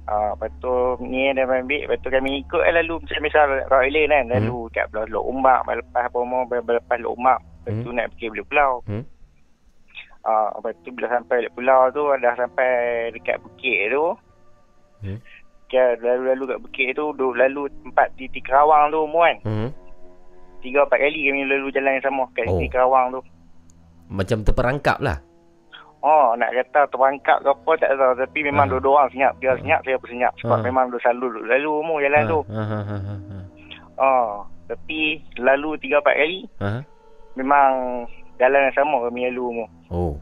Ah, 0.06 0.30
lepas 0.38 0.54
tu 0.62 0.70
ni 1.02 1.26
dia 1.34 1.42
ambil, 1.42 1.90
lepas 1.90 1.98
tu 1.98 2.08
kami 2.08 2.46
ikut 2.46 2.62
lah 2.62 2.80
lalu 2.80 3.02
macam 3.02 3.20
misal 3.26 3.46
Roy 3.66 3.90
Lane 3.90 4.14
kan, 4.14 4.30
lalu 4.30 4.70
kat 4.70 4.86
belah 4.94 5.10
Lok 5.10 5.26
Umbak, 5.26 5.66
lepas 5.66 6.06
apa 6.06 6.18
mau 6.22 6.46
lepas 6.46 6.96
Lok 7.02 7.18
Umbak, 7.18 7.42
lepas 7.42 7.74
tu 7.82 7.90
naik 7.90 8.14
pergi 8.14 8.30
Belah 8.30 8.46
Pulau. 8.46 8.72
Hmm. 8.86 9.04
Ah, 10.22 10.48
lepas 10.54 10.72
tu 10.86 10.94
bila 10.94 11.06
sampai 11.10 11.50
Pulau 11.50 11.80
tu, 11.90 12.02
dah 12.22 12.34
sampai 12.38 12.70
dekat 13.10 13.42
bukit 13.42 13.90
tu. 13.90 14.06
Hmm. 15.02 15.18
Kira 15.68 16.00
lalu-lalu 16.00 16.44
kat 16.46 16.58
bukit 16.60 16.86
tu, 16.92 17.12
duduk 17.12 17.36
lalu 17.36 17.68
tempat 17.82 18.08
di 18.16 18.24
di 18.26 18.40
Kerawang 18.40 18.88
tu 18.88 19.04
mu 19.04 19.20
kan. 19.20 19.36
Hmm. 19.44 19.68
Tiga 20.58 20.82
empat 20.82 20.98
kali 20.98 21.20
kami 21.24 21.44
lalu 21.44 21.68
jalan 21.70 21.92
yang 21.92 22.04
sama 22.04 22.24
kat 22.32 22.48
Oh. 22.48 22.56
di 22.56 22.66
Kerawang 22.66 23.06
tu. 23.12 23.20
Macam 24.08 24.40
terperangkap 24.40 24.98
lah. 24.98 25.20
Oh, 25.98 26.32
nak 26.34 26.54
kata 26.54 26.88
terangkap 26.88 27.42
ke 27.42 27.50
apa 27.50 27.70
tak 27.76 27.90
tahu. 27.92 28.14
Tapi 28.16 28.38
memang 28.40 28.64
Ah. 28.64 28.70
dua-dua 28.72 28.94
orang 28.96 29.10
senyap. 29.10 29.32
Dia 29.36 29.52
senyap, 29.54 29.80
saya 29.82 29.98
pun 29.98 30.08
senyap. 30.08 30.32
Sebab 30.38 30.58
Ah. 30.58 30.64
memang 30.64 30.84
dia 30.88 30.98
selalu 31.00 31.26
duduk 31.28 31.44
lalu 31.46 31.72
mu 31.82 31.94
jalan 31.98 32.22
tu. 32.24 32.40
Ha 32.48 32.62
ha. 32.64 32.78
ha. 32.80 33.14
Oh, 33.98 34.30
tapi 34.64 34.98
lalu 35.36 35.74
tiga 35.76 35.98
empat 35.98 36.16
kali 36.16 36.40
Ha. 36.58 36.70
memang 37.34 37.70
jalan 38.36 38.60
yang 38.62 38.76
sama 38.78 38.96
kami 39.04 39.26
lalu 39.28 39.44
mu. 39.52 39.64
Oh. 39.90 40.14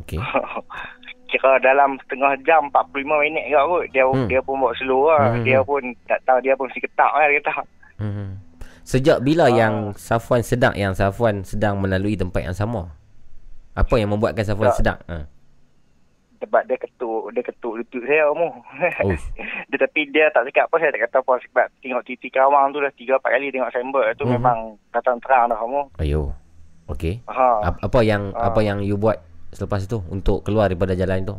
Okey. 0.00 0.16
Kira 1.32 1.56
dalam 1.58 1.96
setengah 1.98 2.36
jam 2.42 2.68
45 2.68 2.92
minit 3.18 3.44
ke 3.46 3.56
kot. 3.56 3.84
Dia 3.88 4.04
Hmm. 4.04 4.28
dia 4.28 4.38
pun 4.38 4.54
bawa 4.54 4.76
slow 4.76 5.08
lah. 5.08 5.32
Hmm. 5.32 5.42
Dia 5.42 5.58
pun 5.60 5.80
tak 6.04 6.20
tahu 6.22 6.38
dia 6.38 6.52
pun 6.52 6.68
si 6.68 6.78
ketak 6.78 7.08
lah 7.08 7.24
dia 7.24 7.40
kata. 7.40 7.64
Hmm. 7.96 8.36
Sejak 8.82 9.18
bila 9.18 9.46
Ah. 9.46 9.54
yang 9.56 9.74
Safwan 9.94 10.42
sedang 10.42 10.74
yang 10.74 10.92
Safwan 10.92 11.40
sedang 11.40 11.78
melalui 11.78 12.12
tempat 12.14 12.42
yang 12.42 12.52
sama? 12.52 12.92
Apa 13.72 13.96
yang 13.96 14.12
membuatkan 14.12 14.44
Safwan 14.44 14.68
Tak. 14.68 14.76
sedang? 14.76 14.98
Ha. 15.08 15.24
Sebab 16.38 16.66
dia 16.66 16.74
ketuk, 16.76 17.30
dia 17.30 17.40
ketuk 17.40 17.72
lutut 17.72 18.02
saya 18.02 18.26
mu. 18.32 18.50
Oh. 18.50 19.14
dia, 19.70 19.78
tapi 19.78 20.10
dia 20.10 20.26
tak 20.28 20.44
cakap 20.44 20.66
apa, 20.66 20.76
saya 20.76 20.90
tak 20.90 21.02
kata 21.06 21.16
apa. 21.22 21.32
Sebab 21.40 21.66
tengok 21.78 22.02
titi 22.02 22.28
kawang 22.28 22.68
tu 22.68 22.82
dah 22.82 22.92
tiga 22.92 23.14
empat 23.16 23.30
kali 23.32 23.48
tengok 23.48 23.70
signboard 23.70 24.10
tu 24.18 24.26
Mhm. 24.26 24.32
memang 24.34 24.58
datang 24.90 25.16
terang 25.16 25.46
dah 25.46 25.62
mu. 25.62 25.86
Ayo. 25.96 26.34
Okey. 26.84 27.22
Ha. 27.24 27.62
Ap- 27.64 27.80
Apa 27.80 28.02
yang 28.02 28.34
Ah. 28.34 28.50
apa 28.50 28.60
yang 28.60 28.82
you 28.82 28.98
buat 28.98 29.22
selepas 29.52 29.84
itu 29.84 30.00
untuk 30.08 30.42
keluar 30.42 30.66
daripada 30.66 30.96
jalan 30.96 31.22
itu? 31.22 31.36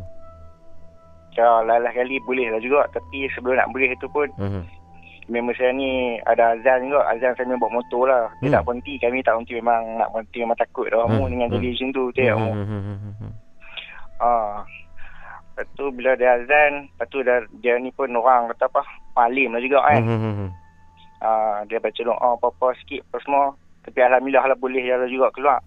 Ya, 1.34 1.66
lain 1.66 1.82
kali 1.84 2.22
boleh 2.22 2.46
lah 2.48 2.62
juga. 2.62 2.86
Tapi 2.94 3.26
sebelum 3.34 3.58
nak 3.58 3.74
boleh 3.74 3.90
tu 3.98 4.06
pun, 4.08 4.30
Mhm. 4.38 4.62
member 5.26 5.56
saya 5.58 5.74
ni 5.74 6.14
ada 6.22 6.54
azan 6.54 6.86
juga. 6.86 7.02
Azan 7.10 7.34
saya 7.34 7.58
bawa 7.58 7.74
motor 7.74 8.06
lah. 8.06 8.30
Dia 8.38 8.48
Hmm. 8.48 8.54
tak 8.54 8.64
berhenti. 8.64 8.94
Kami 9.02 9.18
tak 9.20 9.34
berhenti 9.34 9.54
memang 9.58 9.82
nak 9.98 10.08
berhenti 10.14 10.38
memang 10.40 10.58
takut 10.58 10.86
dah. 10.86 11.02
Hmm. 11.04 11.18
Mu 11.18 11.26
dengan 11.26 11.48
jadi 11.50 11.68
macam 11.74 11.88
tu. 11.90 12.04
Tengok 12.14 12.38
mu. 12.38 12.50
Hmm, 12.54 12.66
hmm, 12.70 13.10
hmm. 13.18 13.32
Ha. 14.14 14.30
Lepas 15.54 15.66
tu 15.74 15.84
bila 15.90 16.10
dia 16.14 16.34
azan, 16.34 16.86
lepas 16.86 17.06
tu 17.08 17.18
dia, 17.22 17.36
dia 17.58 17.74
ni 17.78 17.90
pun 17.90 18.10
orang 18.10 18.50
kata 18.54 18.66
apa, 18.66 18.82
malim 19.14 19.54
lah 19.54 19.62
juga 19.62 19.82
kan. 19.82 20.02
Hmm, 20.02 20.18
hmm, 20.18 20.34
hmm. 20.34 20.50
Ha, 21.18 21.30
dia 21.66 21.78
baca 21.78 22.00
doa 22.04 22.18
apa-apa 22.36 22.74
sikit 22.78 23.02
apa 23.06 23.18
semua. 23.22 23.44
Tapi 23.82 23.98
Alhamdulillah 24.00 24.44
lah 24.44 24.58
boleh 24.58 24.82
jalan 24.82 25.08
juga 25.08 25.30
keluar. 25.30 25.58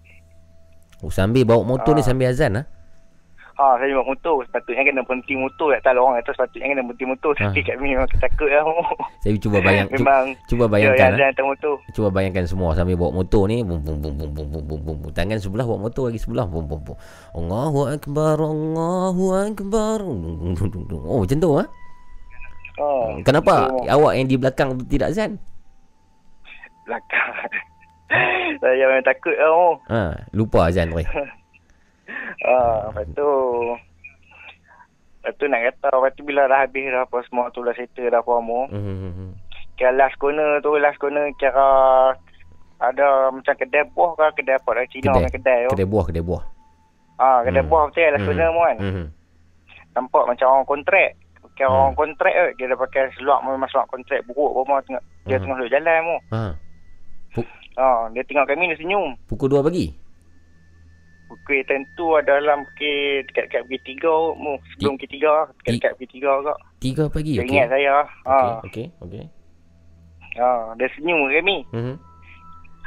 Oh, 0.98 1.10
sambil 1.14 1.46
bawa 1.46 1.62
motor 1.62 1.94
ha. 1.94 1.98
ni 1.98 2.02
ah. 2.02 2.06
sambil 2.06 2.26
azan 2.34 2.52
lah. 2.58 2.66
Ha? 3.58 3.74
saya 3.78 3.90
bawa 3.98 4.14
motor. 4.14 4.46
Sepatutnya 4.46 4.82
kena 4.86 5.02
berhenti 5.02 5.34
motor. 5.34 5.74
Tak 5.82 5.90
tahu 5.90 5.98
orang 5.98 6.22
kata 6.22 6.30
sepatutnya 6.30 6.66
kena 6.70 6.82
berhenti 6.86 7.04
motor. 7.10 7.30
Ha. 7.34 7.50
Tapi 7.50 7.60
kat 7.66 7.74
sini 7.78 7.94
memang 7.98 8.10
takut 8.22 8.50
lah. 8.50 8.62
Saya 9.22 9.34
cuba 9.42 9.58
bayang. 9.58 9.88
memang. 9.90 10.24
Cuba 10.46 10.64
bayangkan. 10.70 11.10
Ya, 11.18 11.30
ha? 11.34 11.42
motor. 11.42 11.74
Cuba 11.90 12.08
bayangkan 12.14 12.44
semua 12.46 12.70
sambil 12.78 12.94
bawa 12.94 13.10
motor 13.18 13.42
ni. 13.50 13.66
Bum, 13.66 13.82
bum, 13.82 13.98
bum, 13.98 14.14
bum, 14.14 14.30
bum, 14.30 14.46
bum, 14.46 14.80
bum, 14.82 14.96
bum. 15.02 15.10
Tangan 15.10 15.38
sebelah 15.42 15.66
bawa 15.66 15.90
motor 15.90 16.10
lagi 16.10 16.22
sebelah. 16.22 16.46
Bum, 16.46 16.66
bum, 16.70 16.80
bum. 16.86 16.96
Allahu 17.34 17.80
Akbar, 17.90 18.38
Allahu 18.38 19.24
Akbar. 19.34 19.98
Oh, 20.06 21.26
macam 21.26 21.38
tu 21.38 21.50
lah. 21.50 21.66
Ha? 21.66 21.66
Oh, 22.78 23.18
Kenapa 23.26 23.74
awak 23.90 24.12
yang 24.14 24.30
di 24.30 24.38
belakang 24.38 24.78
tu 24.78 24.86
tidak 24.86 25.10
azan? 25.10 25.34
Belakang. 26.86 27.34
saya 28.60 28.82
memang 28.82 29.04
takut 29.04 29.34
lah. 29.34 29.48
Oh. 29.48 29.74
Ha, 29.86 30.00
lupa 30.30 30.66
azan 30.66 30.88
tu. 30.88 30.98
Ah, 32.40 32.88
lepas 32.88 33.04
tu 33.12 33.28
Lepas 35.18 35.34
tu 35.34 35.44
nak 35.44 35.60
kata 35.60 35.88
Lepas 35.90 36.12
tu 36.14 36.22
bila 36.22 36.46
dah 36.46 36.62
habis 36.62 36.86
dah 36.86 37.02
apa 37.02 37.18
semua 37.22 37.50
tu 37.50 37.60
dah 37.60 37.74
settle 37.74 38.08
dah 38.08 38.18
apa 38.18 38.32
semua 38.32 38.62
Hmm. 38.68 39.32
Kira 39.74 39.92
last 39.92 40.16
corner 40.16 40.56
tu 40.58 40.72
Last 40.74 40.96
corner 40.96 41.28
kira 41.34 41.68
Ada 42.78 43.06
macam 43.28 43.52
kedai 43.52 43.84
buah 43.90 44.14
ke 44.14 44.38
Kedai 44.38 44.56
apa 44.56 44.70
dah 44.72 44.86
Cina 44.88 45.10
Kedai. 45.10 45.30
kedai, 45.30 45.58
tu 45.62 45.70
Kedai 45.74 45.84
buah, 45.84 46.04
kedai 46.06 46.22
buah. 46.22 46.42
Ah, 47.18 47.38
kedai 47.42 47.60
Hmm. 47.60 47.68
buah 47.68 47.82
betul 47.84 48.06
last 48.06 48.16
Hmm. 48.16 48.28
corner 48.30 48.48
mu 48.48 48.60
kan 48.62 48.76
Hmm. 48.78 49.06
Nampak 49.90 50.24
macam 50.24 50.46
orang 50.48 50.68
kontrak 50.68 51.10
Kira 51.52 51.66
Hmm. 51.66 51.76
orang 51.76 51.94
kontrak 51.94 52.32
ke 52.32 52.44
Dia 52.56 52.66
dah 52.66 52.78
pakai 52.78 53.02
seluar 53.12 53.42
Memang 53.42 53.68
seluar 53.68 53.84
kontrak 53.86 54.22
buruk 54.24 54.52
semua 54.56 54.80
tengok, 54.80 55.04
Dia 55.22 55.34
Hmm. 55.34 55.42
tengah 55.44 55.56
duduk 55.58 55.72
jalan 55.72 55.98
mu 56.00 56.16
Ha. 57.78 58.10
Dia 58.10 58.22
tengok 58.22 58.44
kami 58.44 58.66
dia 58.66 58.76
senyum 58.76 59.14
Pukul 59.24 59.48
2 59.48 59.62
pagi. 59.62 59.86
Pukul 61.24 61.60
tentu 61.62 62.16
ada 62.16 62.36
dalam 62.36 62.66
pukul 62.66 63.22
Dekat-dekat 63.24 63.62
pukul 63.64 63.80
3 64.34 64.42
mu 64.42 64.52
Sebelum 64.74 64.94
pukul 64.96 65.10
3 65.14 65.54
Dekat-dekat 65.54 65.92
pukul 65.94 66.08
3 66.10 66.44
kak 66.44 66.58
3 66.80 67.14
pagi 67.14 67.32
Dia 67.32 67.42
okey. 67.42 67.52
ingat 67.52 67.68
saya 67.68 67.94
Okey, 68.02 68.26
ah. 68.26 68.58
okey, 68.62 68.86
okey. 69.00 69.24
Ah, 70.34 70.70
dia 70.74 70.86
senyum 70.94 71.26
kami. 71.28 71.66
Mhm. 71.72 71.94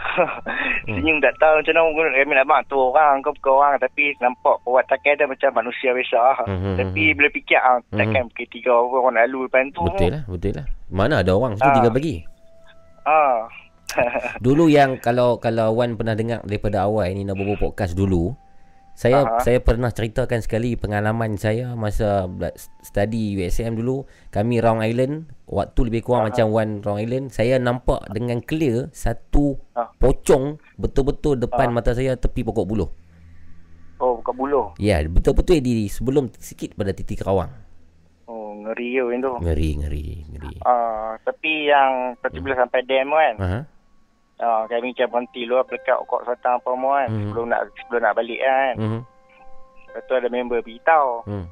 senyum 0.87 1.19
tak 1.19 1.35
tahu 1.37 1.53
macam 1.53 1.73
mana 1.75 1.91
guna 1.91 2.09
kami 2.15 2.33
nak 2.33 2.47
bang 2.47 2.61
tu 2.65 2.77
orang 2.79 3.19
ke 3.19 3.29
bukan 3.35 3.53
orang 3.53 3.73
tapi 3.77 4.03
nampak 4.17 4.55
perwatakan 4.63 5.13
dia 5.13 5.27
macam 5.27 5.49
manusia 5.53 5.89
biasa. 5.91 6.47
Mhm, 6.47 6.73
Tapi 6.75 7.01
bila 7.11 7.27
fikir 7.29 7.59
ah 7.59 7.77
takkan 7.91 8.25
pukul 8.25 8.47
tiga 8.49 8.71
orang 8.73 9.19
lalu 9.19 9.45
depan 9.45 9.67
tu. 9.69 9.83
Betul 9.85 10.09
lah, 10.09 10.23
betul 10.25 10.51
lah. 10.55 10.65
Mana 10.87 11.19
ada 11.19 11.31
orang 11.31 11.53
situ 11.53 11.67
Ah. 11.67 11.75
3 11.77 11.91
pagi. 11.91 12.15
Ah. 13.03 13.45
Dulu 14.45 14.67
yang 14.67 14.97
kalau 14.97 15.37
kalau 15.37 15.75
Wan 15.75 15.95
pernah 15.95 16.15
dengar 16.15 16.41
daripada 16.43 16.87
awal 16.87 17.11
ni 17.11 17.23
nak 17.23 17.37
bobo 17.37 17.55
podcast 17.57 17.93
dulu, 17.93 18.33
saya 18.91 19.23
Aha. 19.23 19.39
saya 19.39 19.57
pernah 19.63 19.87
ceritakan 19.87 20.43
sekali 20.43 20.75
pengalaman 20.75 21.39
saya 21.39 21.73
masa 21.73 22.27
study 22.83 23.39
USM 23.39 23.79
dulu, 23.79 24.03
kami 24.29 24.59
Round 24.59 24.83
Island, 24.83 25.31
waktu 25.47 25.79
lebih 25.87 26.05
kurang 26.05 26.27
Aha. 26.27 26.35
macam 26.35 26.45
Wan 26.51 26.69
Round 26.83 27.01
Island, 27.01 27.25
saya 27.31 27.55
nampak 27.57 28.07
dengan 28.11 28.43
clear 28.43 28.91
satu 28.91 29.55
Ah. 29.73 29.87
pocong 29.95 30.59
betul-betul 30.75 31.39
depan 31.39 31.71
Ah. 31.71 31.75
mata 31.79 31.91
saya 31.95 32.19
tepi 32.19 32.43
pokok 32.43 32.67
buluh. 32.67 32.89
Oh 34.01 34.17
bukan 34.17 34.33
buluh. 34.33 34.65
Ya, 34.81 34.97
betul-betul 35.05 35.61
di 35.61 35.85
sebelum 35.85 36.33
sikit 36.33 36.73
pada 36.73 36.89
titik 36.89 37.21
Kerawang. 37.21 37.53
Oh 38.25 38.57
ngeri 38.65 38.97
yo 38.97 39.13
itu. 39.13 39.29
Ngeri, 39.45 39.69
ngeri, 39.77 40.05
ngeri. 40.25 40.53
Ah, 40.65 41.13
tapi 41.21 41.69
yang 41.69 42.17
tu 42.17 42.41
bila 42.41 42.57
sampai 42.57 42.81
dam 42.83 43.13
kan. 43.13 43.35
Aha. 43.37 43.59
Ah, 44.41 44.65
kami 44.65 44.89
macam 44.91 45.07
berhenti 45.07 45.45
luar 45.45 45.61
pelekat 45.63 46.01
kok 46.01 46.25
satang 46.25 46.57
apa 46.57 46.69
semua 46.73 46.93
kan. 46.97 47.09
Mhm. 47.09 47.21
Sebelum 47.29 47.45
nak 47.47 47.61
sebelum 47.77 48.01
nak 48.01 48.15
balik 48.17 48.39
kan. 48.41 48.73
Mhm. 48.75 48.99
Lepas 49.85 50.01
tu 50.03 50.13
ada 50.13 50.27
member 50.27 50.59
beritahu. 50.59 51.11
Hmm. 51.25 51.47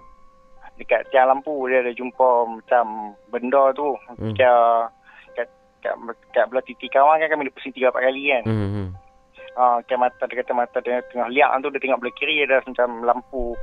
dekat 0.79 1.11
tiang 1.11 1.27
lampu 1.27 1.51
dia 1.67 1.83
ada 1.83 1.91
jumpa 1.91 2.27
macam 2.47 3.11
benda 3.27 3.67
tu 3.75 3.99
Hmm. 4.15 4.31
kat, 4.31 4.47
kat, 5.35 5.47
kat, 5.83 5.91
kat 6.31 6.47
belah 6.47 6.63
titik 6.63 6.87
kawan 6.87 7.19
kan 7.19 7.27
kami 7.27 7.43
dia 7.43 7.51
pusing 7.51 7.75
tiga 7.75 7.91
empat 7.91 8.07
kali 8.07 8.31
kan 8.31 8.43
Hmm. 8.47 8.69
hmm. 8.71 8.87
ha, 9.59 9.83
kat 9.83 9.99
mata 9.99 10.23
dia 10.23 10.39
kata 10.39 10.55
mata 10.55 10.79
dia 10.79 11.03
tengah 11.11 11.27
liak 11.27 11.51
tu 11.59 11.67
dia 11.67 11.83
tengok 11.83 11.99
belah 11.99 12.15
kiri 12.15 12.47
ada 12.47 12.63
macam 12.63 12.89
lampu 13.03 13.59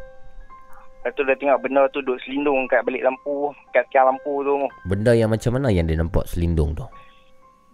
lepas 1.01 1.11
tu 1.17 1.25
dia 1.25 1.41
tengok 1.41 1.61
benda 1.65 1.83
tu 1.89 2.05
duduk 2.05 2.21
selindung 2.21 2.69
kat 2.69 2.85
balik 2.85 3.01
lampu 3.01 3.49
kat 3.73 3.89
tiang 3.89 4.13
lampu 4.13 4.33
tu 4.45 4.55
Benda 4.85 5.17
yang 5.17 5.33
macam 5.33 5.57
mana 5.57 5.73
yang 5.73 5.89
dia 5.89 5.97
nampak 5.97 6.29
selindung 6.29 6.77
tu? 6.77 6.85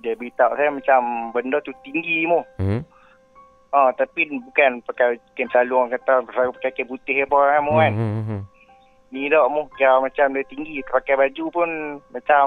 Dia 0.02 0.12
beritahu 0.12 0.52
saya 0.52 0.68
macam 0.68 1.00
benda 1.30 1.62
tu 1.62 1.70
tinggi 1.80 2.26
mu 2.26 2.42
Hmm. 2.58 2.82
ha, 3.70 3.88
tapi 3.94 4.26
bukan 4.28 4.82
pakai 4.84 5.16
kain 5.32 5.48
selalu 5.48 5.72
orang 5.72 5.92
kata 5.94 6.26
selalu 6.28 6.50
pakai 6.58 6.72
kain 6.74 6.90
putih 6.90 7.22
apa 7.22 7.38
kan 7.38 7.60
mu 7.62 7.72
kan 7.78 7.92
Hmm. 7.94 8.12
hmm, 8.12 8.24
hmm. 8.26 8.42
Ni 9.12 9.28
tak 9.28 9.44
mu 9.48 9.68
kira 9.76 10.00
macam 10.00 10.32
dia 10.32 10.44
tinggi 10.48 10.80
pakai 10.82 11.14
baju 11.14 11.44
pun 11.48 11.70
macam 12.10 12.44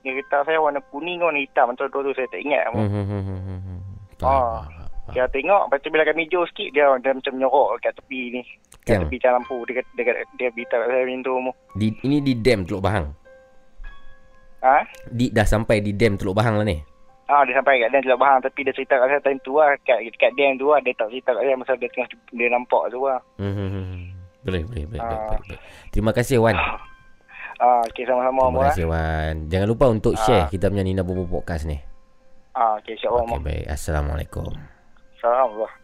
dia 0.00 0.16
kata 0.18 0.44
saya 0.44 0.56
warna 0.56 0.80
kuning 0.88 1.20
warna 1.20 1.36
hitam 1.36 1.68
macam 1.68 1.84
tu 1.86 2.00
tu 2.00 2.12
saya 2.12 2.28
tak 2.28 2.40
ingat 2.40 2.64
mu. 2.72 2.80
Hmm, 2.80 2.90
hmm, 2.90 3.04
hmm, 3.04 3.22
hmm, 3.24 3.40
hmm, 3.40 3.60
hmm. 3.60 3.80
Ah. 4.20 4.64
Kira 5.04 5.28
tengok 5.28 5.68
lepas 5.68 5.84
tu 5.84 5.92
bila 5.92 6.00
kami 6.02 6.24
jauh 6.26 6.48
sikit 6.48 6.72
dia 6.72 6.88
dia 6.96 7.12
macam 7.12 7.32
menyorok 7.36 7.76
kat 7.78 7.92
tepi 7.92 8.20
ni. 8.32 8.40
Kat 8.84 8.96
Tiang. 8.96 9.00
tepi 9.04 9.16
jalan 9.20 9.44
lampu 9.44 9.56
dia 9.68 9.84
dia, 9.92 10.04
dia, 10.04 10.24
dia 10.32 10.48
beritahu 10.48 10.80
kat 10.80 10.88
saya 10.88 11.04
pintu 11.04 11.32
mu. 11.36 11.52
Di, 11.76 11.86
ini 12.00 12.16
di 12.20 12.32
dam 12.40 12.64
Teluk 12.64 12.80
Bahang. 12.80 13.06
Ha? 14.64 14.80
Di 15.12 15.28
dah 15.28 15.44
sampai 15.44 15.84
di 15.84 15.92
dam 15.92 16.16
Teluk 16.16 16.40
Bahang 16.40 16.56
lah 16.56 16.64
ni. 16.64 16.80
Ah, 17.28 17.44
dia 17.44 17.56
sampai 17.56 17.84
kat 17.84 17.92
Dan 17.92 18.00
Teluk 18.00 18.20
Bahang 18.20 18.40
tapi 18.40 18.64
dia 18.64 18.72
cerita 18.72 18.96
kat 18.96 19.12
saya 19.12 19.20
time 19.20 19.40
tu 19.44 19.60
lah. 19.60 19.76
Kat, 19.84 20.00
kat 20.16 20.32
Dan 20.32 20.56
tu 20.56 20.72
lah. 20.72 20.80
Dia 20.80 20.96
tak 20.96 21.12
cerita 21.12 21.36
kat 21.36 21.44
saya 21.44 21.56
masa 21.60 21.76
dia 21.76 21.88
tengah 21.92 22.08
dia 22.32 22.48
nampak 22.48 22.82
tu 22.88 23.04
lah. 23.04 23.20
Hmm. 23.36 24.08
Boleh, 24.44 24.64
boleh, 24.64 24.84
boleh. 24.88 25.00
Ah. 25.00 25.08
baik, 25.08 25.20
baik, 25.28 25.42
baik. 25.52 25.60
Terima 25.92 26.10
kasih 26.16 26.40
Wan. 26.40 26.56
Ah, 27.54 27.86
okay, 27.86 28.02
sama-sama. 28.02 28.50
Terima 28.50 28.66
kasih 28.66 28.86
Wan. 28.90 29.34
Jangan 29.46 29.68
lupa 29.70 29.86
untuk 29.86 30.18
share 30.18 30.50
kita 30.50 30.74
punya 30.74 30.82
Nina 30.82 31.06
Bobo 31.06 31.22
podcast 31.22 31.70
ni. 31.70 31.78
Ah, 32.50 32.74
okay, 32.82 32.98
insyaAllah. 32.98 33.30
Okey, 33.30 33.40
baik. 33.46 33.64
Assalamualaikum. 33.70 34.50
Assalamualaikum. 35.14 35.83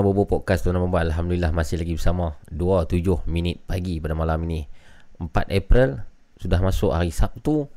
Bobo 0.00 0.24
Podcast 0.24 0.64
tuan 0.64 0.80
puan 0.80 1.04
Alhamdulillah 1.04 1.52
masih 1.52 1.76
lagi 1.76 1.92
bersama 1.92 2.40
27 2.48 3.28
minit 3.28 3.60
pagi 3.68 4.00
pada 4.00 4.16
malam 4.16 4.40
ini. 4.48 4.64
4 5.20 5.28
April 5.52 6.00
Sudah 6.40 6.56
masuk 6.64 6.96
hari 6.96 7.12
Sabtu. 7.12 7.68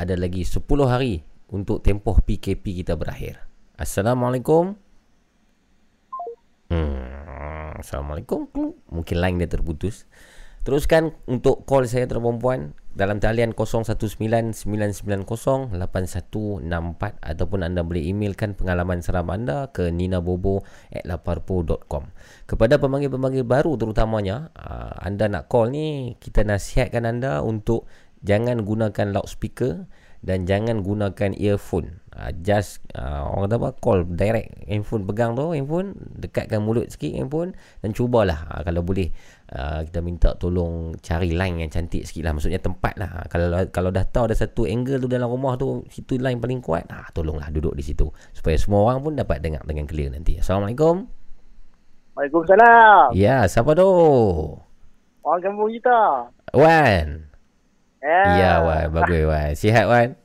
Ada 0.00 0.16
lagi 0.16 0.40
10 0.48 0.64
hari 0.88 1.20
Untuk 1.52 1.84
tempoh 1.84 2.16
PKP 2.24 2.80
kita 2.80 2.96
berakhir. 2.96 3.44
Assalamualaikum. 3.76 4.72
Hmm, 6.72 7.76
Assalamualaikum. 7.76 8.48
Mungkin 8.88 9.16
line 9.20 9.44
dia 9.44 9.52
terputus. 9.52 10.08
Teruskan 10.64 11.12
untuk 11.28 11.68
call 11.68 11.84
saya 11.84 12.08
tuan 12.08 12.24
dan 12.24 12.40
puan 12.40 12.72
dalam 12.98 13.22
talian 13.22 13.54
0199908164 13.54 15.78
ataupun 17.22 17.62
anda 17.62 17.86
boleh 17.86 18.10
emailkan 18.10 18.58
pengalaman 18.58 19.06
seram 19.06 19.30
anda 19.30 19.70
ke 19.70 19.94
ninabobo@laparpo.com. 19.94 22.02
Kepada 22.50 22.82
pemanggil-pemanggil 22.82 23.46
baru 23.46 23.78
terutamanya, 23.78 24.50
aa, 24.58 25.06
anda 25.06 25.30
nak 25.30 25.46
call 25.46 25.70
ni, 25.70 26.18
kita 26.18 26.42
nasihatkan 26.42 27.06
anda 27.06 27.46
untuk 27.46 27.86
jangan 28.26 28.66
gunakan 28.66 29.14
loudspeaker 29.14 29.86
dan 30.18 30.50
jangan 30.50 30.82
gunakan 30.82 31.30
earphone. 31.38 32.02
Uh, 32.18 32.34
just 32.42 32.82
uh, 32.98 33.30
orang 33.30 33.46
kata 33.46 33.56
apa 33.62 33.70
call 33.78 34.02
direct 34.02 34.50
handphone 34.66 35.06
pegang 35.06 35.38
tu 35.38 35.54
handphone 35.54 35.94
dekatkan 36.18 36.58
mulut 36.58 36.90
sikit 36.90 37.14
handphone 37.14 37.54
dan 37.78 37.94
cubalah 37.94 38.42
uh, 38.50 38.66
kalau 38.66 38.82
boleh 38.82 39.14
uh, 39.54 39.80
kita 39.84 40.00
minta 40.04 40.34
tolong 40.36 40.96
cari 41.00 41.32
line 41.32 41.64
yang 41.64 41.70
cantik 41.72 42.04
sikit 42.04 42.28
lah. 42.28 42.32
Maksudnya 42.36 42.60
tempat 42.60 42.94
lah. 43.00 43.24
Kalau 43.32 43.52
kalau 43.72 43.90
dah 43.92 44.04
tahu 44.04 44.28
ada 44.28 44.36
satu 44.36 44.68
angle 44.68 45.00
tu 45.00 45.08
dalam 45.08 45.28
rumah 45.28 45.56
tu 45.56 45.84
situ 45.88 46.20
line 46.20 46.40
paling 46.40 46.60
kuat 46.60 46.84
ah 46.92 47.08
tolonglah 47.12 47.48
duduk 47.48 47.72
di 47.72 47.84
situ. 47.84 48.08
Supaya 48.36 48.56
semua 48.60 48.84
orang 48.88 49.00
pun 49.00 49.12
dapat 49.16 49.40
dengar 49.40 49.64
dengan 49.64 49.88
clear 49.88 50.12
nanti. 50.12 50.36
Assalamualaikum. 50.40 51.08
Waalaikumsalam. 52.18 53.14
ya 53.14 53.46
siapa 53.46 53.78
tu? 53.78 53.90
Orang 55.22 55.40
kampung 55.44 55.70
kita. 55.70 56.32
Wan. 56.56 57.30
Ya. 58.02 58.58
Wan. 58.64 58.90
Bagus 58.90 59.22
Wan. 59.22 59.50
Sihat 59.54 59.86
Wan? 59.86 60.18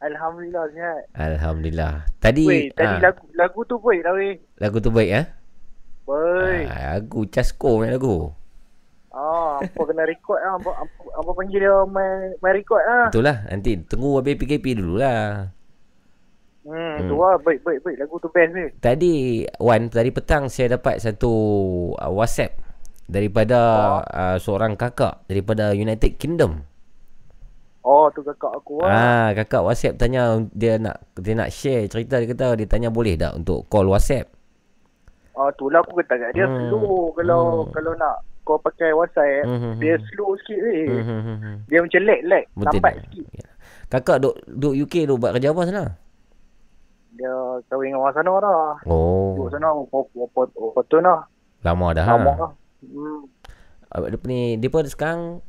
Alhamdulillah 0.00 0.64
sihat. 0.72 1.02
Alhamdulillah. 1.12 2.08
Tadi 2.20 2.44
Weh, 2.48 2.72
tadi 2.72 3.00
ah, 3.00 3.12
lagu 3.12 3.24
lagu 3.36 3.60
tu 3.68 3.76
baik 3.76 4.00
dah 4.00 4.12
weh. 4.16 4.36
lagu 4.56 4.76
tu 4.80 4.88
baik 4.88 5.10
eh 5.12 5.26
Ah, 6.10 6.96
lagu 6.96 7.24
Casco 7.26 7.78
punya 7.78 7.94
lagu 7.94 8.34
Ah, 9.10 9.58
apa 9.58 9.82
kena 9.82 10.06
record 10.06 10.38
ah. 10.38 10.54
Apa, 10.54 10.70
apa, 10.86 11.02
apa 11.18 11.30
panggil 11.34 11.58
dia 11.60 11.74
main, 11.84 12.30
main 12.38 12.54
record 12.54 12.78
ah. 12.80 13.10
Betul 13.10 13.26
lah 13.26 13.42
Nanti 13.46 13.74
tunggu 13.82 14.18
habis 14.18 14.38
PKP 14.38 14.78
dululah 14.78 15.50
Hmm, 16.60 16.76
Hmm. 17.00 17.08
tu 17.08 17.16
lah. 17.16 17.40
Baik, 17.40 17.64
baik, 17.64 17.80
baik. 17.80 17.96
Lagu 17.98 18.20
tu 18.20 18.28
best 18.28 18.52
weh. 18.52 18.68
Tadi 18.78 19.42
Wan 19.58 19.88
Tadi 19.88 20.10
petang 20.12 20.46
saya 20.46 20.76
dapat 20.76 21.00
satu 21.00 21.32
uh, 21.96 22.12
WhatsApp 22.12 22.52
Daripada 23.08 23.58
uh, 24.04 24.36
seorang 24.36 24.76
kakak 24.76 25.24
Daripada 25.26 25.72
United 25.72 26.14
Kingdom 26.14 26.62
Oh, 27.80 28.12
tu 28.12 28.20
kakak 28.20 28.52
aku 28.52 28.84
lah. 28.84 28.92
Ah, 28.92 29.28
kakak 29.32 29.64
WhatsApp 29.64 29.96
tanya 29.96 30.36
dia 30.52 30.76
nak 30.76 31.00
dia 31.16 31.32
nak 31.32 31.48
share 31.48 31.88
cerita 31.88 32.20
dia 32.20 32.28
kata 32.28 32.52
dia 32.52 32.68
tanya 32.68 32.92
boleh 32.92 33.16
tak 33.16 33.32
untuk 33.34 33.64
call 33.72 33.88
WhatsApp. 33.88 34.28
Ah, 35.32 35.48
tu 35.54 35.66
lah 35.66 35.78
aku 35.78 35.94
kata 35.96 36.14
kat 36.16 36.30
dia 36.32 36.44
Hmm. 36.44 36.68
slow 36.68 37.14
kalau 37.14 37.40
kalau 37.70 37.92
nak 37.94 38.16
kau 38.42 38.58
pakai 38.58 38.90
WhatsApp, 38.90 39.46
Hmm, 39.46 39.58
hmm, 39.58 39.74
dia 39.78 39.94
hmm. 39.94 40.04
slow 40.10 40.30
sikit 40.38 40.58
weh. 40.58 40.88
Hmm, 40.90 41.04
hmm, 41.04 41.20
hmm, 41.22 41.38
hmm. 41.38 41.56
Dia 41.66 41.78
macam 41.80 42.00
lag 42.02 42.20
lag, 42.24 42.44
Betul. 42.50 42.66
lambat 42.74 42.94
sikit. 43.04 43.26
Kakak 43.86 44.16
duk 44.18 44.34
duk 44.46 44.74
UK 44.76 44.94
duk 45.04 45.18
buat 45.18 45.32
kerja 45.32 45.50
apa 45.50 45.62
sana? 45.64 45.84
Dia 47.12 47.34
kahwin 47.66 47.90
dengan 47.90 48.00
orang 48.00 48.14
sana 48.14 48.32
dah. 48.32 48.62
Oh, 48.86 49.34
Duduk 49.36 49.48
sana 49.50 49.68
apa 49.70 50.80
tu 50.86 50.98
lah. 50.98 51.20
lama 51.60 51.86
dah. 51.92 52.06
Lama 52.06 52.30
Ha. 52.30 52.40
lah. 52.40 52.50
Hmm. 52.80 53.20
Apa 53.90 54.04
dia 54.08 54.18
ni 54.24 54.40
depa 54.56 54.80
sekarang 54.82 55.42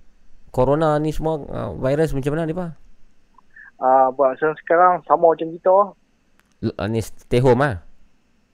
corona 0.49 0.97
ni 0.97 1.09
semua 1.09 1.39
uh, 1.39 1.71
virus 1.75 2.11
macam 2.11 2.33
mana 2.33 2.43
depa? 2.43 2.75
Ah, 3.77 4.09
buat 4.09 4.37
so, 4.37 4.51
sekarang 4.57 5.01
sama 5.05 5.31
macam 5.31 5.47
kita. 5.49 5.75
L- 6.61 6.75
uh, 6.75 6.85
ni 6.85 6.99
stay 6.99 7.39
home 7.39 7.61
ah. 7.61 7.81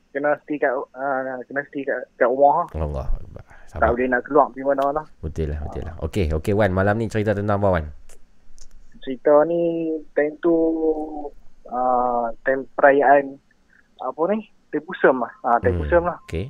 Kena 0.10 0.40
stay 0.42 0.58
kat 0.58 0.72
ah, 0.94 1.20
kena 1.44 1.62
stay 1.68 1.84
kat, 1.84 2.00
kat 2.16 2.26
rumah. 2.26 2.66
lah. 2.72 2.82
Allah. 2.82 3.08
Tak 3.68 3.84
Sabar. 3.84 3.92
boleh 3.92 4.08
nak 4.08 4.24
keluar 4.24 4.48
pergi 4.50 4.64
mana 4.64 4.86
lah. 4.92 5.06
Betul 5.20 5.52
lah, 5.52 5.60
betul 5.62 5.84
lah. 5.84 5.94
Okey, 6.00 6.26
okey 6.32 6.54
Wan, 6.54 6.72
malam 6.72 6.96
ni 6.96 7.06
cerita 7.06 7.36
tentang 7.36 7.60
apa 7.60 7.68
Wan? 7.70 7.86
Cerita 9.00 9.44
ni 9.44 9.60
time 10.14 10.36
tu 10.40 10.56
ah, 11.68 12.32
time 12.42 12.64
perayaan 12.74 13.36
apa 14.00 14.22
ni? 14.32 14.40
Tepusam 14.68 15.20
lah. 15.20 15.32
Ah, 15.42 15.60
Tepusam 15.60 16.04
lah. 16.04 16.18
Okey. 16.24 16.48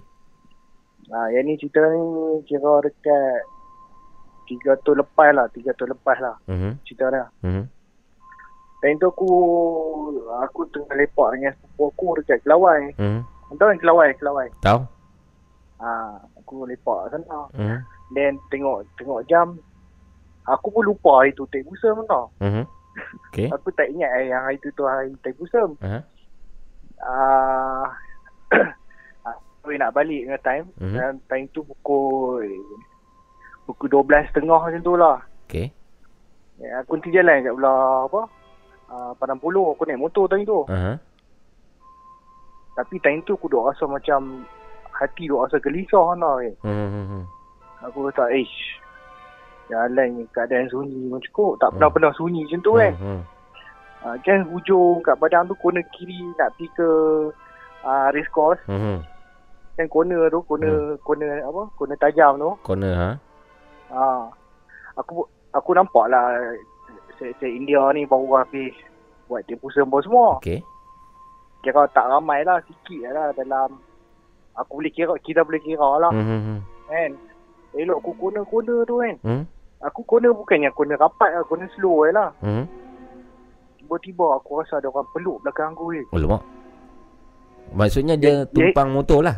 Ah, 1.08 1.28
yang 1.30 1.44
ni 1.44 1.56
cerita 1.56 1.82
ni 1.82 2.02
kira 2.44 2.82
dekat 2.82 3.42
tiga 4.46 4.78
tahun 4.80 5.02
lepas 5.02 5.30
lah. 5.34 5.46
Tiga 5.50 5.74
tahun 5.74 5.92
lepas 5.92 6.18
lah 6.18 6.36
Mhm. 6.46 6.72
cerita 6.84 7.10
dia. 7.10 7.26
Mhm. 7.42 7.64
Time 8.78 8.98
tu 8.98 9.08
aku 9.08 9.30
aku 10.40 10.62
tengah 10.70 10.96
lepak 10.96 11.28
dengan 11.34 11.52
sepupu 11.56 11.84
aku 11.90 12.22
dekat 12.22 12.40
Kelawai. 12.44 12.94
Mhm. 12.94 13.22
Tahu 13.56 13.68
kan 13.72 13.80
Kelawai? 13.80 14.10
Kelawai. 14.20 14.48
Tahu? 14.60 14.82
Ah, 15.78 16.18
aku 16.42 16.66
lepak 16.66 17.14
sana. 17.14 17.48
Mhm. 17.54 17.78
Then 18.18 18.34
tengok 18.50 18.84
tengok 18.98 19.24
jam. 19.30 19.62
Aku 20.48 20.72
pun 20.72 20.84
lupa 20.88 21.22
hari 21.22 21.36
tu 21.36 21.46
Tek 21.48 21.64
Busam 21.68 22.02
tau. 22.08 22.32
Mhm. 22.40 22.66
Okey. 23.30 23.48
Aku 23.54 23.70
tak 23.78 23.92
ingat 23.94 24.10
eh, 24.20 24.34
yang 24.34 24.42
hari 24.42 24.58
tu 24.64 24.72
tu 24.74 24.84
hari 24.84 25.14
Tek 25.22 25.38
Busam. 25.38 25.78
Aha. 25.80 26.00
Ah, 26.98 27.86
aku 29.22 29.70
nak 29.78 29.94
balik 29.94 30.26
dengan 30.26 30.42
time. 30.42 30.66
Mhm. 30.82 30.96
Dan 30.98 31.14
time 31.30 31.46
tu 31.54 31.62
pukul 31.62 32.48
pukul 33.70 33.88
12.30 33.92 34.48
macam 34.48 34.82
tu 34.82 34.94
lah. 34.98 35.22
Okey. 35.46 35.70
Ya, 36.58 36.82
aku 36.82 36.98
nanti 36.98 37.14
jalan 37.14 37.46
kat 37.46 37.54
belah 37.54 38.10
apa? 38.10 38.22
Uh, 38.88 39.12
Padang 39.20 39.38
Puluh. 39.38 39.78
Aku 39.78 39.86
naik 39.86 40.02
motor 40.02 40.26
time 40.26 40.42
tu. 40.42 40.66
Aha. 40.66 40.98
Tapi 42.78 43.02
time 43.02 43.26
tu 43.26 43.34
aku 43.34 43.50
duk 43.50 43.66
rasa 43.66 43.90
macam 43.90 44.46
hati 44.94 45.26
duk 45.26 45.42
rasa 45.42 45.58
gelisah 45.58 46.14
lah. 46.14 46.38
Eh. 46.46 46.54
Mhm. 46.62 47.26
Aku 47.90 48.06
kata, 48.10 48.30
ish. 48.38 48.78
Jalan 49.68 50.22
ni 50.22 50.24
keadaan 50.30 50.70
sunyi 50.70 51.10
macam 51.10 51.32
kok. 51.34 51.54
Tak 51.60 51.70
pernah-pernah 51.76 52.14
sunyi 52.14 52.46
macam 52.46 52.62
tu 52.62 52.72
kan. 52.78 52.94
Mhm. 52.94 53.20
Uh, 53.98 54.16
kan 54.22 54.46
hujung 54.54 55.02
kat 55.02 55.18
padang 55.18 55.50
tu 55.50 55.58
corner 55.58 55.82
kiri 55.90 56.22
nak 56.38 56.54
pergi 56.54 56.70
ke 56.78 56.90
uh, 57.82 58.08
race 58.14 58.30
course. 58.30 58.62
Mhm. 58.70 59.02
Kan 59.74 59.88
corner 59.90 60.30
tu, 60.30 60.46
corner, 60.46 61.02
corner 61.02 61.42
apa? 61.42 61.62
Corner 61.74 61.98
tajam 61.98 62.38
tu. 62.38 62.52
Corner 62.62 62.94
ha. 62.94 63.10
Ah, 63.90 64.30
aku 65.00 65.26
aku 65.50 65.70
nampak 65.74 66.12
lah 66.14 66.30
se, 67.18 67.34
se 67.42 67.48
India 67.50 67.82
ni 67.94 68.06
baru 68.06 68.46
habis 68.46 68.74
buat 69.26 69.44
tempoh 69.50 69.74
semua 69.74 70.00
semua. 70.06 70.28
Okey. 70.40 70.62
Kira 71.62 71.90
tak 71.92 72.06
ramai 72.08 72.46
lah, 72.46 72.62
sikit 72.64 73.12
lah 73.12 73.34
dalam 73.34 73.82
aku 74.56 74.82
boleh 74.82 74.94
kira, 74.94 75.14
kita 75.22 75.42
boleh 75.44 75.62
kira 75.62 75.90
lah. 76.02 76.12
Mhm. 76.14 76.62
Kan? 76.88 77.12
Elok 77.76 78.00
aku 78.02 78.12
corner-corner 78.18 78.88
tu 78.88 78.96
kan. 79.04 79.16
Mhm. 79.22 79.44
Aku 79.86 80.02
corner 80.08 80.34
bukannya 80.34 80.74
corner 80.74 80.98
rapat 80.98 81.30
lah, 81.38 81.44
corner 81.46 81.70
slow 81.78 82.08
je 82.08 82.12
lah. 82.16 82.30
Mhm. 82.42 82.66
Tiba-tiba 83.84 84.26
aku 84.42 84.62
rasa 84.62 84.82
ada 84.82 84.90
orang 84.90 85.08
peluk 85.14 85.38
belakang 85.46 85.72
aku 85.78 85.94
ni. 85.94 86.02
Oh, 86.12 86.20
lemak. 86.20 86.42
Maksudnya 87.76 88.16
dia 88.16 88.48
tumpang 88.48 88.90
motor 88.96 89.22
lah. 89.22 89.38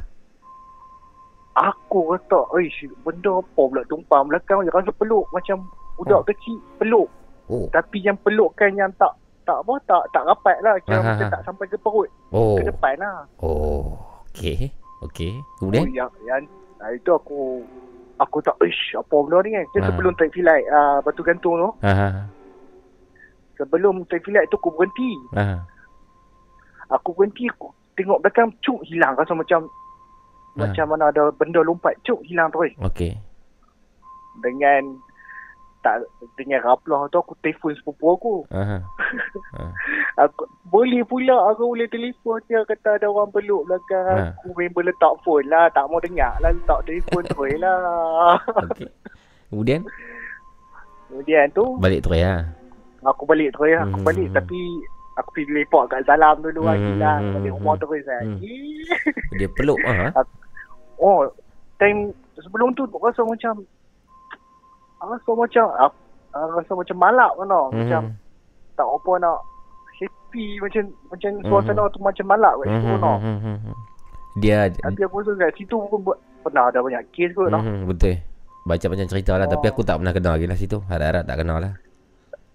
Aku 1.60 2.16
kata, 2.16 2.46
Ish, 2.62 2.88
benda 3.04 3.42
apa 3.42 3.62
pula 3.68 3.84
tumpang 3.92 4.32
belakang 4.32 4.64
Dia 4.64 4.72
rasa 4.72 4.96
peluk 4.96 5.28
macam 5.36 5.68
budak 6.00 6.24
Oh. 6.24 6.28
kecil 6.30 6.56
peluk 6.80 7.10
Oh. 7.50 7.66
Tapi 7.74 8.06
yang 8.06 8.16
pelukkan 8.22 8.78
yang 8.78 8.94
tak 8.96 9.10
tak 9.50 9.58
apa 9.60 9.74
tak 9.84 10.04
tak 10.12 10.24
rapat 10.24 10.58
lah 10.62 10.78
kira 10.80 10.96
Ah, 10.96 11.04
macam 11.04 11.26
ah, 11.26 11.32
tak 11.32 11.42
sampai 11.44 11.66
ke 11.66 11.76
perut 11.76 12.06
Oh. 12.30 12.54
ke 12.54 12.64
depan 12.64 12.94
lah 12.98 13.26
Oh. 13.42 13.98
Okey. 14.30 14.70
Okey. 15.02 15.34
oh, 15.34 15.44
Kemudian? 15.60 15.90
yang, 15.90 16.12
yang 16.24 16.46
ah, 16.78 16.92
itu 16.92 17.10
aku 17.10 17.66
aku 18.16 18.38
tak 18.40 18.54
ish 18.62 18.94
apa 18.94 19.10
benda 19.18 19.42
ni 19.42 19.50
kan 19.52 19.66
Dia 19.68 19.80
Ah. 19.82 19.88
sebelum 19.90 20.14
traffic 20.14 20.44
light 20.44 20.66
uh, 20.70 21.02
batu 21.02 21.22
gantung 21.22 21.58
tu 21.58 21.70
Ha 21.82 22.30
sebelum 23.56 24.06
traffic 24.06 24.30
light 24.30 24.48
tu 24.48 24.56
aku 24.56 24.70
berhenti 24.72 25.12
Ha. 25.34 25.66
aku 26.90 27.10
berhenti 27.12 27.50
aku 27.50 27.68
tengok 27.96 28.22
belakang 28.22 28.54
cuk 28.60 28.80
hilang 28.86 29.18
rasa 29.18 29.34
macam 29.34 29.66
Ah. 30.52 30.66
macam 30.66 30.86
mana 30.90 31.10
ada 31.10 31.32
benda 31.32 31.60
lompat 31.60 31.98
cuk 32.02 32.22
hilang 32.24 32.48
terus 32.50 32.72
Okey. 32.82 33.18
dengan 34.40 34.96
tak 35.80 36.04
dengan 36.34 36.60
raplah 36.62 37.08
tu 37.08 37.18
aku 37.18 37.34
telefon 37.40 37.72
sepupu 37.74 38.06
aku 38.10 38.36
Ha 38.50 38.62
ha. 39.56 39.66
aku 40.20 40.44
boleh 40.66 41.02
pula 41.04 41.48
aku 41.48 41.70
boleh 41.70 41.88
telefon 41.88 42.40
dia 42.46 42.64
kata 42.64 42.96
ada 42.96 43.08
orang 43.08 43.30
peluk 43.30 43.64
belakang 43.64 44.08
Ha. 44.10 44.36
aku 44.36 44.52
member 44.54 44.84
letak 44.84 45.14
phone 45.22 45.48
lah 45.48 45.68
tak 45.70 45.88
mau 45.88 45.98
dengar 45.98 46.36
lah 46.38 46.50
letak 46.50 46.80
telefon 46.84 47.24
terus 47.26 47.56
lah 47.58 48.36
Okey. 48.66 48.88
Kemudian 49.50 49.82
kemudian 51.06 51.46
tu 51.50 51.66
balik 51.78 52.02
terus 52.02 52.20
ya. 52.20 52.36
aku 53.02 53.24
balik 53.24 53.50
terus 53.52 53.72
lah 53.72 53.84
aku 53.84 53.98
Hmm. 53.98 54.06
balik 54.06 54.28
tapi 54.32 54.60
aku 55.16 55.30
pergi 55.34 55.52
lepak 55.54 55.84
kat 55.90 56.02
salam 56.06 56.36
dulu 56.40 56.62
Hmm. 56.62 56.70
lagi 56.70 56.92
lah 56.98 57.16
balik 57.34 57.52
rumah 57.54 57.74
Hmm. 57.74 57.82
terus 57.82 58.04
lah 58.06 58.22
Hmm. 58.22 58.38
Dia 59.34 59.48
peluk 59.50 59.80
ah. 59.84 60.12
oh 60.98 61.24
time 61.76 62.12
sebelum 62.36 62.72
tu 62.74 62.84
rasa 62.94 63.24
macam 63.24 63.64
rasa 65.08 65.32
macam 65.32 65.66
aku, 65.80 65.98
aku 66.34 66.52
rasa 66.60 66.72
macam 66.76 66.98
malap 67.00 67.32
kan 67.40 67.46
tau 67.48 67.66
macam 67.72 68.02
Hmm. 68.10 68.16
tak 68.76 68.88
apa 68.88 69.12
nak 69.20 69.38
happy 69.96 70.46
macam 70.60 70.84
macam 71.08 71.30
suasana 71.44 71.84
tu 71.92 72.00
macam 72.00 72.26
malap 72.28 72.54
kat 72.60 72.68
situ 72.74 72.94
tau 73.00 73.16
hmm. 73.20 73.76
Dia 74.40 74.70
Tapi 74.72 75.02
aku 75.04 75.20
rasa 75.20 75.32
kat 75.36 75.52
situ 75.58 75.76
pun 75.76 76.00
buat, 76.00 76.16
pernah 76.46 76.70
ada 76.70 76.80
banyak 76.80 77.02
kes 77.12 77.34
kot 77.34 77.50
tau. 77.52 77.60
Hmm, 77.60 77.90
betul. 77.90 78.16
Baca 78.64 78.86
macam 78.88 79.08
cerita 79.10 79.34
lah 79.36 79.50
Tapi 79.50 79.66
Oh. 79.68 79.72
aku 79.74 79.82
tak 79.84 80.00
pernah 80.00 80.14
kenal 80.14 80.38
lagi 80.38 80.48
lah 80.48 80.56
situ 80.56 80.78
Harap-harap 80.86 81.24
tak 81.26 81.38
kenal 81.44 81.60
lah 81.60 81.74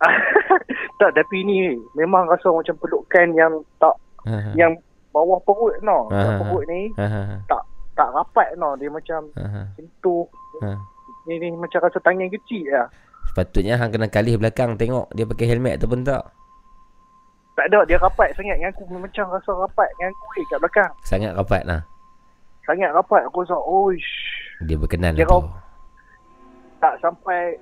tak, 1.00 1.10
tapi 1.16 1.42
ni 1.44 1.74
memang 1.96 2.28
rasa 2.28 2.52
macam 2.52 2.76
pelukan 2.76 3.26
yang 3.32 3.52
tak, 3.80 3.96
ha. 4.28 4.52
yang 4.52 4.76
bawah 5.10 5.40
perut 5.42 5.74
tau. 5.80 6.10
Bawah 6.12 6.32
ha. 6.34 6.40
perut 6.44 6.64
ni 6.68 6.92
ha. 6.98 7.40
tak 7.48 7.62
tak 7.94 8.08
rapat 8.12 8.52
tau. 8.52 8.74
Dia 8.76 8.90
macam 8.90 9.20
ha. 9.38 9.64
sentuh. 9.78 10.26
Ha. 10.60 10.76
Ni, 11.24 11.40
ni 11.40 11.48
macam 11.56 11.80
rasa 11.80 11.98
tangan 12.05 12.28
kecil 12.28 12.68
lah. 12.68 12.86
Sepatutnya 13.32 13.80
hang 13.80 13.88
kena 13.88 14.12
kalih 14.12 14.36
belakang 14.36 14.76
Tengok 14.76 15.09
dia 15.16 15.24
pakai 15.24 15.48
helmet 15.48 15.80
ataupun 15.80 16.05
tak 16.05 16.22
Tak 17.56 17.66
ada, 17.72 17.80
dia 17.88 17.96
rapat 17.96 18.36
sangat 18.36 18.60
dengan 18.60 18.70
aku. 18.76 18.84
Macam 18.92 19.24
rasa 19.32 19.51
rapat 19.56 19.88
dengan 19.96 20.12
aku 20.12 20.26
eh, 20.36 20.44
kat 20.52 20.59
belakang. 20.60 20.92
Sangat 21.09 21.32
rapat 21.32 21.62
lah 21.64 21.80
Sangat 22.68 22.90
rapat. 22.92 23.24
Aku 23.28 23.44
rasa, 23.44 23.56
oish. 23.56 24.12
Dia 24.68 24.76
berkenan 24.76 25.16
Dia 25.16 25.24
lah 25.24 25.40
tu 25.40 25.40
Tak 26.84 26.94
sampai 27.01 27.56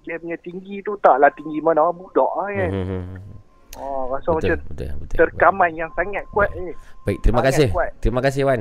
dia 0.00 0.16
punya 0.16 0.38
tinggi 0.40 0.80
tu 0.80 0.96
taklah 1.04 1.28
tinggi 1.36 1.60
mana 1.60 1.92
budak 1.92 2.30
lah 2.32 2.48
kan. 2.48 2.70
Hmm, 2.72 2.86
hmm, 2.88 3.02
hmm. 3.04 3.36
Oh, 3.78 4.10
rasa 4.10 4.32
Betul, 4.32 4.34
macam 4.34 4.56
betul, 4.66 4.88
betul, 4.98 5.16
terkaman 5.20 5.70
yang 5.76 5.90
sangat 5.94 6.24
kuat 6.34 6.50
eh. 6.56 6.74
Baik 7.06 7.18
terima 7.22 7.38
Sangat 7.44 7.52
kasih 7.54 7.68
kuat. 7.70 7.90
Terima 8.02 8.20
kasih 8.24 8.42
Wan 8.48 8.60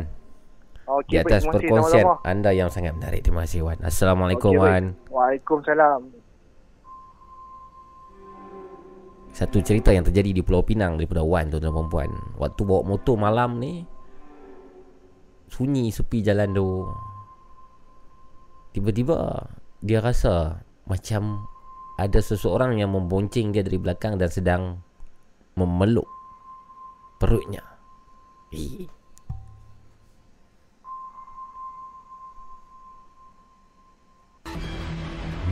Okey, 0.90 1.06
Di 1.06 1.18
atas 1.20 1.45
baik, 1.45 1.53
terima 1.53 1.53
kasih 1.53 1.53
perkongsian 1.61 2.02
sama-sama. 2.02 2.26
anda 2.26 2.49
yang 2.49 2.70
sangat 2.70 2.94
menarik 2.94 3.22
Terima 3.22 3.41
kasih 3.45 3.61
Wan 3.61 3.78
Assalamualaikum 3.80 4.52
baik. 4.52 4.61
Wan 4.64 4.84
Waalaikumsalam. 5.07 6.02
Satu 9.30 9.61
cerita 9.61 9.94
yang 9.94 10.02
terjadi 10.02 10.34
di 10.34 10.41
Pulau 10.41 10.66
Pinang 10.66 10.98
Daripada 10.98 11.22
Wan 11.22 11.48
tuan-tuan 11.48 11.61
dan 11.61 11.76
perempuan 11.78 12.10
Waktu 12.36 12.61
bawa 12.66 12.82
motor 12.84 13.16
malam 13.16 13.61
ni 13.61 13.86
Sunyi 15.48 15.90
sepi 15.90 16.20
jalan 16.20 16.49
tu 16.52 16.68
Tiba-tiba 18.72 19.45
Dia 19.80 20.02
rasa 20.02 20.57
Macam 20.86 21.45
Ada 21.95 22.20
seseorang 22.20 22.78
yang 22.78 22.90
membonceng 22.90 23.53
dia 23.53 23.61
dari 23.61 23.78
belakang 23.78 24.18
Dan 24.18 24.28
sedang 24.28 24.82
Memeluk 25.53 26.10
Perutnya 27.18 27.61
Eh. 28.49 28.90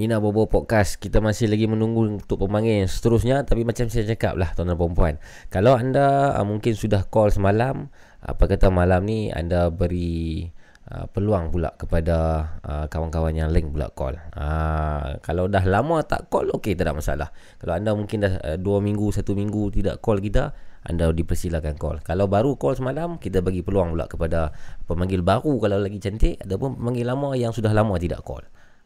Nina 0.00 0.16
Bobo 0.16 0.48
Podcast 0.48 0.96
Kita 0.96 1.20
masih 1.20 1.52
lagi 1.52 1.68
menunggu 1.68 2.08
untuk 2.08 2.40
pemanggil 2.40 2.80
yang 2.80 2.88
seterusnya 2.88 3.44
Tapi 3.44 3.68
macam 3.68 3.84
saya 3.92 4.08
cakap 4.08 4.32
lah 4.40 4.56
tuan 4.56 4.72
dan 4.72 4.80
perempuan 4.80 5.20
Kalau 5.52 5.76
anda 5.76 6.32
uh, 6.40 6.46
mungkin 6.48 6.72
sudah 6.72 7.04
call 7.12 7.28
semalam 7.28 7.92
Apa 8.24 8.48
kata 8.48 8.72
malam 8.72 9.04
ni 9.04 9.28
anda 9.28 9.68
beri 9.68 10.48
uh, 10.88 11.04
peluang 11.04 11.52
pula 11.52 11.76
kepada 11.76 12.16
uh, 12.64 12.86
kawan-kawan 12.88 13.36
yang 13.36 13.52
link 13.52 13.68
pula 13.68 13.92
call. 13.92 14.16
Uh, 14.32 15.20
Kalau 15.20 15.52
dah 15.52 15.68
lama 15.68 16.00
tak 16.00 16.32
call 16.32 16.48
okey 16.56 16.80
tak 16.80 16.88
ada 16.88 16.96
masalah. 16.96 17.28
Kalau 17.60 17.76
anda 17.76 17.92
mungkin 17.92 18.24
dah 18.24 18.56
uh, 18.56 18.56
2 18.56 18.64
minggu, 18.80 19.12
1 19.12 19.20
minggu 19.36 19.62
tidak 19.68 20.00
call 20.00 20.16
kita 20.16 20.56
anda 20.80 21.12
dipersilakan 21.12 21.76
call. 21.76 22.00
Kalau 22.00 22.24
baru 22.24 22.56
call 22.56 22.72
semalam 22.72 23.20
Kita 23.20 23.44
bagi 23.44 23.60
peluang 23.60 23.92
pula 23.92 24.08
kepada 24.08 24.48
Pemanggil 24.88 25.20
baru 25.20 25.60
Kalau 25.60 25.76
lagi 25.76 26.00
cantik 26.00 26.40
Ataupun 26.40 26.80
pemanggil 26.80 27.04
lama 27.04 27.36
Yang 27.36 27.60
sudah 27.60 27.76
lama 27.76 28.00
tidak 28.00 28.24
call 28.24 28.40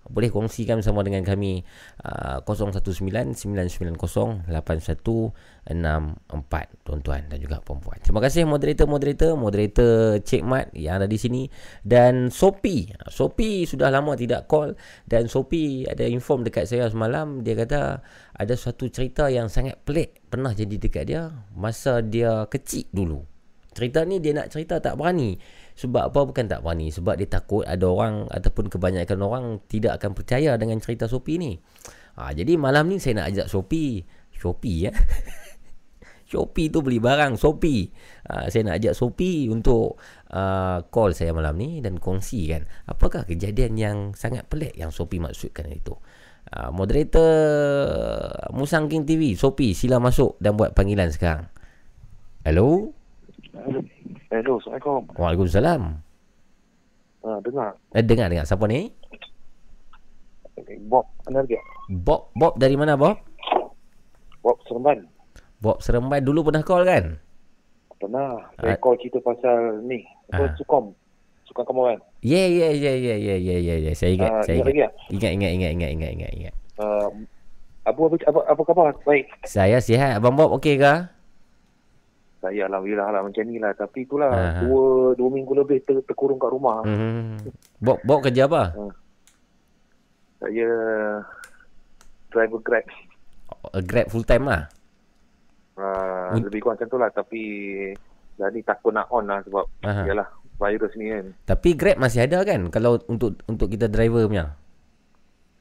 boleh 0.08 0.28
kongsikan 0.28 0.84
bersama 0.84 1.00
dengan 1.00 1.24
kami 1.24 1.64
uh, 2.04 2.44
019-990-8164 2.44 4.44
tuan-tuan 6.84 7.22
dan 7.28 7.38
juga 7.40 7.60
perempuan. 7.64 7.96
Terima 8.04 8.20
kasih 8.20 8.44
moderator-moderator, 8.44 9.32
moderator 9.36 10.20
Cik 10.20 10.44
Mat 10.44 10.68
yang 10.76 11.00
ada 11.00 11.08
di 11.08 11.16
sini 11.16 11.48
dan 11.80 12.28
Sopi. 12.28 12.92
Sopi 13.08 13.64
sudah 13.64 13.88
lama 13.88 14.12
tidak 14.12 14.44
call 14.44 14.76
dan 15.08 15.24
Sopi 15.26 15.88
ada 15.88 16.04
inform 16.04 16.44
dekat 16.44 16.68
saya 16.68 16.84
semalam 16.92 17.40
dia 17.40 17.56
kata 17.56 18.04
ada 18.34 18.54
suatu 18.58 18.90
cerita 18.92 19.32
yang 19.32 19.48
sangat 19.48 19.80
pelik 19.82 20.20
pernah 20.28 20.52
jadi 20.52 20.76
dekat 20.76 21.04
dia 21.08 21.32
masa 21.56 22.04
dia 22.04 22.44
kecil 22.50 22.84
dulu. 22.92 23.24
Cerita 23.74 24.06
ni 24.06 24.22
dia 24.22 24.30
nak 24.30 24.54
cerita 24.54 24.78
tak 24.78 24.94
berani. 24.94 25.34
Sebab 25.74 26.14
apa? 26.14 26.20
Bukan 26.22 26.46
tak 26.46 26.62
berani 26.62 26.94
Sebab 26.94 27.18
dia 27.18 27.26
takut 27.26 27.66
ada 27.66 27.82
orang 27.90 28.30
Ataupun 28.30 28.70
kebanyakan 28.70 29.18
orang 29.20 29.44
Tidak 29.66 29.90
akan 29.98 30.14
percaya 30.14 30.54
dengan 30.54 30.78
cerita 30.78 31.10
Sopi 31.10 31.34
ni. 31.36 31.58
Ha, 32.14 32.30
Jadi 32.30 32.54
malam 32.54 32.86
ni 32.86 33.02
saya 33.02 33.22
nak 33.22 33.34
ajak 33.34 33.46
Sopi 33.50 34.06
Shopee 34.34 34.78
ya 34.86 34.92
Shopee 36.30 36.70
tu 36.70 36.80
beli 36.80 37.02
barang 37.02 37.34
Shopee. 37.34 37.90
Ha, 38.30 38.46
Saya 38.54 38.70
nak 38.70 38.78
ajak 38.78 38.94
Shopee 38.94 39.50
untuk 39.50 39.98
uh, 40.30 40.78
Call 40.94 41.10
saya 41.10 41.34
malam 41.34 41.58
ni 41.58 41.82
Dan 41.82 41.98
kongsikan 41.98 42.62
Apakah 42.86 43.26
kejadian 43.26 43.74
yang 43.74 43.96
sangat 44.14 44.46
pelik 44.46 44.78
Yang 44.78 45.02
Shopee 45.02 45.18
maksudkan 45.18 45.66
itu. 45.74 45.98
Uh, 46.54 46.70
Moderator 46.70 47.34
Musang 48.54 48.86
King 48.86 49.02
TV 49.02 49.34
Shopee 49.34 49.74
sila 49.74 49.98
masuk 49.98 50.38
Dan 50.38 50.54
buat 50.54 50.70
panggilan 50.70 51.10
sekarang. 51.10 51.50
Hello 52.46 52.94
Hello, 53.54 54.58
Assalamualaikum. 54.58 55.02
Waalaikumsalam 55.14 55.82
Ha, 57.24 57.40
dengar. 57.40 57.72
Eh 57.96 58.04
dengar 58.04 58.28
dengar 58.28 58.44
siapa 58.44 58.68
ni? 58.68 58.92
Bob, 60.84 61.08
mana 61.24 61.40
lagi? 61.40 61.56
Bob 61.88 62.28
Bob 62.36 62.60
dari 62.60 62.76
mana 62.76 63.00
Bob? 63.00 63.16
Bob 64.44 64.60
Seremban. 64.68 65.08
Bob 65.56 65.80
Seremban 65.80 66.20
dulu 66.20 66.44
pernah 66.44 66.60
call 66.60 66.84
kan? 66.84 67.04
Pernah. 67.96 68.52
Saya 68.60 68.76
Ah. 68.76 68.78
call 68.78 69.00
cerita 69.00 69.24
pasal 69.24 69.80
ni. 69.80 70.04
Apa, 70.28 70.44
Ah. 70.44 70.52
Sukom. 70.60 70.92
Sukom 71.48 71.64
kamu 71.64 71.82
kan? 71.88 71.98
Ya 72.20 72.44
ya 72.44 72.68
ya 72.70 72.92
ya 72.92 73.14
ya 73.16 73.36
ya 73.40 73.56
ya 73.56 73.74
ya 73.80 73.92
saya 73.96 74.12
ingat 74.12 74.30
Ah, 74.30 74.42
saya 74.44 74.54
ingat 74.60 74.66
lagi 74.68 74.76
ingat. 74.76 74.92
Ingat 75.08 75.30
ingat 75.32 75.50
ingat 75.54 75.70
ingat 75.72 75.90
ingat 75.90 76.10
ingat 76.12 76.32
ingat. 76.34 76.54
Uh, 76.76 77.08
Abu, 77.84 78.08
apa, 78.08 78.16
apa, 78.28 78.40
apa 78.52 78.62
khabar? 78.64 78.92
Baik. 79.04 79.32
Saya 79.44 79.80
sihat 79.80 80.20
abang 80.20 80.36
Bob 80.36 80.52
okey 80.60 80.76
ke? 80.76 81.08
Saya 82.44 82.68
alhamdulillah 82.68 83.08
lah 83.08 83.22
macam 83.24 83.42
ni 83.48 83.56
lah. 83.56 83.72
Tapi 83.72 84.04
itulah 84.04 84.28
Aha. 84.28 84.60
dua 84.60 84.84
dua 85.16 85.28
minggu 85.32 85.56
lebih 85.56 85.80
ter, 85.80 85.96
terkurung 86.04 86.36
kat 86.36 86.52
rumah. 86.52 86.84
Hmm. 86.84 87.40
Bawa, 87.80 87.96
bawa 88.04 88.18
kerja 88.20 88.44
apa? 88.44 88.62
Saya 90.44 90.68
driver 92.28 92.60
Grab. 92.60 92.84
Uh, 93.72 93.80
Grab 93.80 94.12
full 94.12 94.28
time 94.28 94.44
lah. 94.44 94.68
Uh, 95.80 96.36
Un- 96.36 96.44
lebih 96.44 96.60
kurang 96.60 96.76
macam 96.76 96.92
tu 96.92 96.98
lah. 97.00 97.08
Tapi 97.08 97.42
jadi 98.36 98.58
takut 98.60 98.92
nak 98.92 99.08
on 99.08 99.24
lah 99.24 99.40
sebab 99.40 99.64
Aha. 99.80 100.04
yalah 100.04 100.28
virus 100.60 100.92
ni 101.00 101.08
kan. 101.08 101.24
Tapi 101.48 101.72
Grab 101.72 101.96
masih 101.96 102.28
ada 102.28 102.44
kan 102.44 102.68
kalau 102.68 103.00
untuk 103.08 103.40
untuk 103.48 103.72
kita 103.72 103.88
driver 103.88 104.28
punya. 104.28 104.52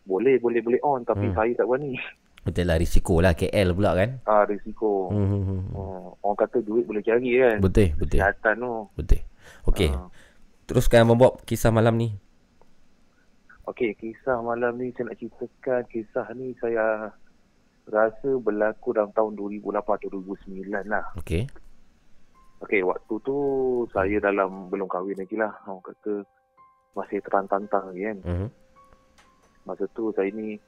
Boleh, 0.04 0.36
boleh, 0.36 0.60
boleh 0.60 0.84
on. 0.84 1.08
Tapi 1.08 1.32
Hmm. 1.32 1.36
saya 1.40 1.56
tak 1.56 1.64
berani. 1.64 1.96
Betul 2.44 2.68
lah 2.68 2.76
risiko 2.76 3.24
lah 3.24 3.34
KL 3.40 3.72
pula 3.72 3.96
kan. 3.96 4.20
Ah, 4.28 4.44
risiko. 4.44 5.08
Hmm, 5.08 5.28
hmm, 5.32 5.44
hmm. 5.48 5.62
Oh, 5.80 6.20
orang 6.20 6.40
kata 6.44 6.60
duit 6.60 6.84
boleh 6.84 7.00
cari 7.00 7.40
kan. 7.40 7.58
Betul, 7.64 7.96
betul. 7.96 8.20
Kesihatan 8.20 8.56
tu. 8.60 8.74
Betul. 9.00 9.22
Okey. 9.72 9.90
Ah. 9.96 10.12
Teruskan 10.68 11.08
abang 11.08 11.20
Bob 11.20 11.34
kisah 11.48 11.72
malam 11.72 11.96
ni. 11.96 12.20
Okey, 13.64 13.96
kisah 13.96 14.44
malam 14.44 14.76
ni 14.76 14.92
saya 14.92 15.08
nak 15.08 15.18
ceritakan 15.24 15.88
kisah 15.88 16.28
ni 16.36 16.52
saya 16.60 17.16
rasa 17.88 18.30
berlaku 18.40 18.92
dalam 18.92 19.16
tahun 19.16 19.40
2008 19.40 20.04
atau 20.04 20.10
2009 20.20 20.84
lah. 20.88 21.06
Okey. 21.16 21.48
Okey, 22.64 22.84
waktu 22.84 23.14
tu 23.24 23.38
saya 23.92 24.20
dalam 24.24 24.68
belum 24.68 24.88
kahwin 24.88 25.20
lagi 25.20 25.36
lah. 25.40 25.52
Orang 25.64 25.84
kata 25.84 26.28
masih 26.96 27.20
terantang-tantang 27.24 27.92
lagi 27.92 28.04
kan. 28.08 28.18
Mhm. 28.24 28.48
Masa 29.64 29.88
tu 29.96 30.12
saya 30.12 30.28
ni 30.32 30.60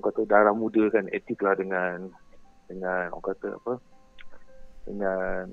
orang 0.00 0.06
kata 0.08 0.20
darah 0.24 0.54
muda 0.56 0.88
kan 0.88 1.04
aktif 1.12 1.36
lah 1.44 1.52
dengan 1.52 2.08
dengan 2.66 3.12
orang 3.12 3.26
kata 3.36 3.48
apa 3.60 3.72
dengan 4.88 5.44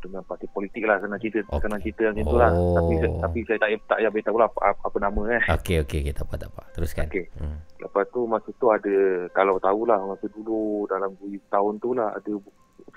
dengan 0.00 0.24
parti 0.24 0.48
politik 0.48 0.88
lah 0.88 0.96
senang 0.96 1.20
cerita 1.20 1.44
okay. 1.44 1.60
senang 1.60 1.80
cerita 1.84 2.08
macam 2.08 2.24
tu 2.24 2.36
lah 2.40 2.50
Oh. 2.56 2.72
tapi 2.72 2.94
tapi 3.20 3.38
saya 3.44 3.58
tak 3.60 3.68
tak 3.84 3.98
payah 4.00 4.10
beritahu 4.14 4.36
lah 4.40 4.48
apa, 4.48 4.72
apa 4.80 4.96
nama 4.96 5.22
eh 5.36 5.42
Okey 5.60 5.76
okey 5.84 5.98
okey 6.06 6.14
tak 6.16 6.24
apa 6.24 6.34
tak 6.40 6.50
apa. 6.56 6.62
Teruskan. 6.72 7.06
Okey. 7.12 7.26
Hmm. 7.36 7.58
Lepas 7.76 8.04
tu 8.08 8.20
masa 8.24 8.48
tu 8.56 8.66
ada 8.72 8.96
kalau 9.36 9.60
tahulah 9.60 10.00
masa 10.08 10.26
dulu 10.32 10.88
dalam 10.88 11.12
2 11.20 11.36
tahun 11.52 11.72
tu 11.84 11.92
lah 11.92 12.16
ada 12.16 12.32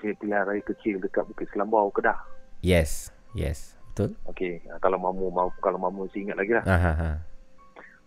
pilihan 0.00 0.48
raya 0.48 0.62
kecil 0.64 0.96
dekat 0.96 1.28
Bukit 1.28 1.48
Selambau 1.52 1.92
Kedah. 1.92 2.16
Yes. 2.64 3.12
Yes. 3.36 3.76
Betul. 3.92 4.16
Okey, 4.26 4.64
ah, 4.72 4.80
kalau 4.80 4.98
mamu 4.98 5.28
mau 5.30 5.52
kalau 5.60 5.78
mamu 5.78 6.08
masih 6.08 6.24
ingat 6.24 6.40
lagi 6.40 6.56
lah. 6.56 6.64
Ha 6.64 6.76
ha 6.80 6.92
ha. 6.96 7.10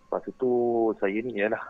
Lepas 0.09 0.25
tu 0.35 0.51
saya 0.99 1.15
ni 1.21 1.37
ialah 1.37 1.61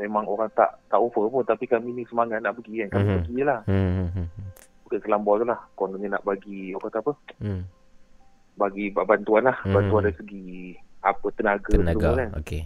memang 0.00 0.24
orang 0.24 0.48
tak 0.50 0.80
tak 0.88 0.96
offer 0.96 1.28
pun 1.28 1.44
tapi 1.44 1.68
kami 1.68 1.92
ni 1.92 2.02
semangat 2.08 2.40
nak 2.40 2.56
pergi 2.56 2.80
kan. 2.82 2.88
Kami 2.90 3.04
Mhm. 3.04 3.16
pergi 3.20 3.38
lah. 3.44 3.60
Hmm. 3.68 3.90
hmm, 3.92 4.08
hmm. 4.16 4.26
Bukit 4.82 5.00
Selambau 5.04 5.36
tu 5.36 5.44
lah. 5.44 5.60
Kononnya 5.74 6.16
nak 6.16 6.24
bagi 6.24 6.72
orang 6.72 6.88
kata 6.88 6.98
apa? 6.98 7.12
Hmm. 7.38 7.62
Bagi 8.56 8.84
bantuan 8.90 9.44
lah. 9.44 9.56
Mhm. 9.62 9.74
Bantuan 9.76 10.02
dari 10.02 10.16
segi 10.16 10.46
apa 11.00 11.26
tenaga, 11.32 11.70
semua 11.70 11.92
Tenaga. 11.92 12.10
kan. 12.16 12.30
Okey. 12.40 12.62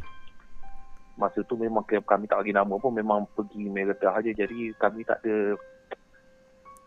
Masa 1.15 1.39
tu 1.45 1.55
memang 1.55 1.83
kami 1.87 2.27
tak 2.27 2.39
bagi 2.41 2.51
nama 2.51 2.75
pun 2.75 2.91
memang 2.91 3.27
pergi 3.33 3.67
meredah 3.67 4.15
aja. 4.15 4.31
Jadi 4.31 4.75
kami 4.75 5.03
tak 5.03 5.23
ada 5.23 5.55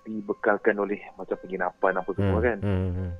dibekalkan 0.04 0.76
oleh 0.78 1.00
macam 1.14 1.36
penginapan 1.38 1.94
apa 1.96 2.12
semua 2.14 2.40
kan. 2.40 2.58
Hmm. 2.64 2.92
hmm. 2.94 3.12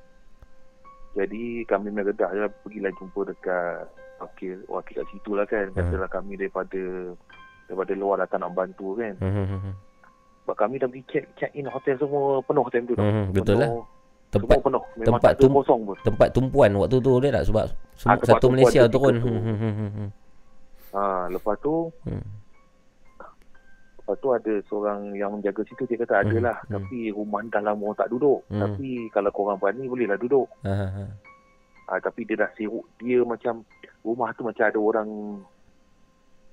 Jadi 1.16 1.44
kami 1.66 1.90
meredah 1.90 2.30
je 2.30 2.46
pergilah 2.62 2.92
jumpa 2.94 3.20
dekat 3.26 3.88
wakil 4.20 4.58
wakil 4.68 4.94
kat 4.96 5.08
situ 5.10 5.32
lah 5.34 5.46
kan. 5.46 5.66
Katalah 5.72 6.08
kami 6.08 6.34
daripada 6.36 6.82
daripada 7.66 7.94
luar 7.94 8.16
datang 8.22 8.42
nak 8.42 8.54
bantu 8.54 8.96
kan. 8.96 9.14
Hmm, 9.18 9.34
hmm, 9.34 9.48
hmm. 9.60 9.74
Sebab 10.42 10.56
kami 10.56 10.76
dah 10.78 10.88
pergi 10.88 11.04
check 11.08 11.26
check 11.36 11.52
in 11.52 11.68
hotel 11.68 11.96
semua 11.98 12.40
penuh 12.42 12.66
time 12.68 12.86
tu. 12.86 12.96
Hmm, 12.96 13.30
betul 13.32 13.58
lah. 13.58 13.70
Penuh, 13.70 13.86
Tempat 14.28 14.48
semua 14.50 14.66
penuh. 14.66 14.84
Memang 14.94 15.06
tempat 15.14 15.32
tum, 15.38 15.52
kosong 15.54 15.82
pun. 15.84 15.98
tempat 16.04 16.28
tumpuan 16.32 16.72
waktu 16.76 16.98
tu 16.98 17.12
dia 17.18 17.32
tak 17.32 17.46
sebab 17.46 17.66
semua, 17.94 18.12
tempat 18.14 18.28
satu 18.30 18.48
Malaysia 18.50 18.82
turun. 18.86 19.16
tu. 19.18 19.28
Hmm, 19.28 19.40
hmm, 19.40 19.58
hmm, 19.58 19.74
hmm, 19.74 19.92
hmm. 19.94 20.10
Ha, 20.90 21.02
lepas 21.30 21.56
tu 21.58 21.76
Hmm. 22.04 22.24
Lepas 23.98 24.16
tu 24.18 24.32
ada 24.32 24.54
seorang 24.64 25.00
yang 25.14 25.36
menjaga 25.36 25.68
situ 25.68 25.84
dia 25.84 26.00
kata 26.00 26.24
ada 26.24 26.32
Hmm, 26.32 26.40
lah 26.42 26.58
hmm. 26.62 26.72
tapi 26.72 27.12
rumah 27.12 27.44
dah 27.46 27.60
lama 27.62 27.84
orang 27.86 28.00
tak 28.00 28.08
duduk. 28.08 28.40
Hmm. 28.48 28.64
Tapi 28.64 28.88
kalau 29.12 29.28
korang 29.30 29.60
berani 29.60 29.84
bolehlah 29.84 30.16
duduk. 30.16 30.48
Ha 30.64 30.72
ha 30.72 31.04
Ha, 31.88 31.98
tapi 31.98 32.24
dia 32.24 32.36
dah 32.36 32.52
siruk 32.54 32.84
dia 32.98 33.24
macam 33.24 33.64
rumah 34.04 34.32
tu 34.32 34.44
macam 34.44 34.64
ada 34.64 34.76
orang 34.76 35.10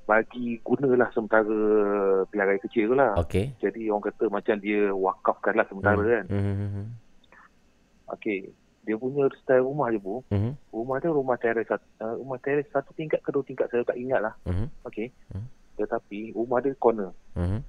bagi 0.05 0.61
gunalah 0.61 1.09
sementara 1.11 1.59
raya 2.29 2.61
kecil 2.61 2.93
tu 2.93 2.95
lah. 2.95 3.17
Okey. 3.19 3.57
Jadi 3.59 3.89
orang 3.89 4.05
kata 4.05 4.25
macam 4.29 4.57
dia 4.59 4.93
wakafkan 4.93 5.57
lah 5.57 5.67
sementara 5.67 5.99
Hmm. 5.99 6.13
kan. 6.13 6.25
Hmm, 6.29 6.45
hmm, 6.45 6.71
hmm. 6.71 6.87
Okey. 8.13 8.41
Dia 8.85 9.01
punya 9.01 9.25
style 9.35 9.65
rumah 9.65 9.89
je 9.89 9.97
bu. 9.97 10.21
Mhm. 10.29 10.53
Rumah 10.71 10.97
dia 11.01 11.09
rumah 11.09 11.37
teres 11.41 11.65
uh, 11.73 11.81
rumah 12.15 12.37
teres 12.37 12.69
satu 12.69 12.93
tingkat 12.93 13.25
ke 13.25 13.33
dua 13.33 13.41
tingkat 13.43 13.67
saya 13.73 13.81
tak 13.81 13.97
ingat 13.97 14.21
lah. 14.21 14.35
Mhm. 14.45 14.69
Okey. 14.85 15.09
Hmm. 15.33 15.49
Tetapi 15.75 16.37
rumah 16.37 16.61
dia 16.61 16.77
corner. 16.77 17.11
Mhm. 17.33 17.65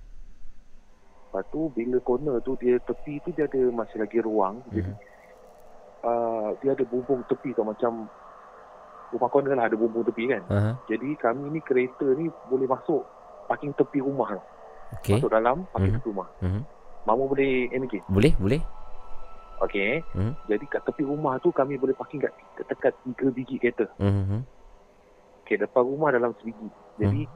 Lepas 1.26 1.44
tu 1.50 1.72
bila 1.72 1.98
corner 2.00 2.36
tu 2.42 2.60
dia 2.60 2.76
tepi 2.80 3.24
tu 3.24 3.32
dia 3.32 3.48
ada 3.48 3.62
masih 3.72 3.96
lagi 3.98 4.20
ruang. 4.20 4.60
Jadi 4.70 4.84
Mhm. 4.86 4.96
Uh, 6.06 6.50
dia 6.62 6.78
ada 6.78 6.86
bumbung 6.86 7.26
tepi 7.26 7.52
tau 7.52 7.66
macam 7.66 8.06
rumah 9.10 9.30
corner 9.30 9.58
lah 9.58 9.66
ada 9.66 9.78
bumbung 9.78 10.06
tepi 10.06 10.30
kan. 10.30 10.44
Aha. 10.48 10.72
Jadi 10.86 11.18
kami 11.18 11.50
ni 11.50 11.60
kereta 11.60 12.06
ni 12.14 12.30
boleh 12.48 12.70
masuk 12.70 13.02
parking 13.50 13.74
tepi 13.74 14.00
rumah 14.00 14.38
tau. 14.38 14.44
Okey. 15.02 15.18
Masuk 15.18 15.32
dalam 15.34 15.66
parking 15.74 15.98
Mhm. 15.98 16.00
tepi 16.00 16.10
rumah. 16.14 16.30
Mhm. 16.42 16.62
Mama 17.06 17.24
boleh 17.26 17.70
MK. 17.70 17.94
Boleh, 18.10 18.34
boleh. 18.38 18.62
Okey. 19.62 20.04
Mhm. 20.14 20.34
Jadi 20.46 20.66
kat 20.68 20.82
tepi 20.84 21.04
rumah 21.06 21.38
tu 21.40 21.50
kami 21.50 21.78
boleh 21.78 21.96
parking 21.96 22.22
kat 22.22 22.34
dekat 22.66 22.94
tiga 23.02 23.28
biji 23.32 23.56
kereta. 23.58 23.86
Mhm. 23.98 24.42
Okey, 25.46 25.62
depan 25.62 25.84
rumah 25.86 26.10
dalam 26.10 26.34
sebiji. 26.42 26.68
Jadi 26.98 27.30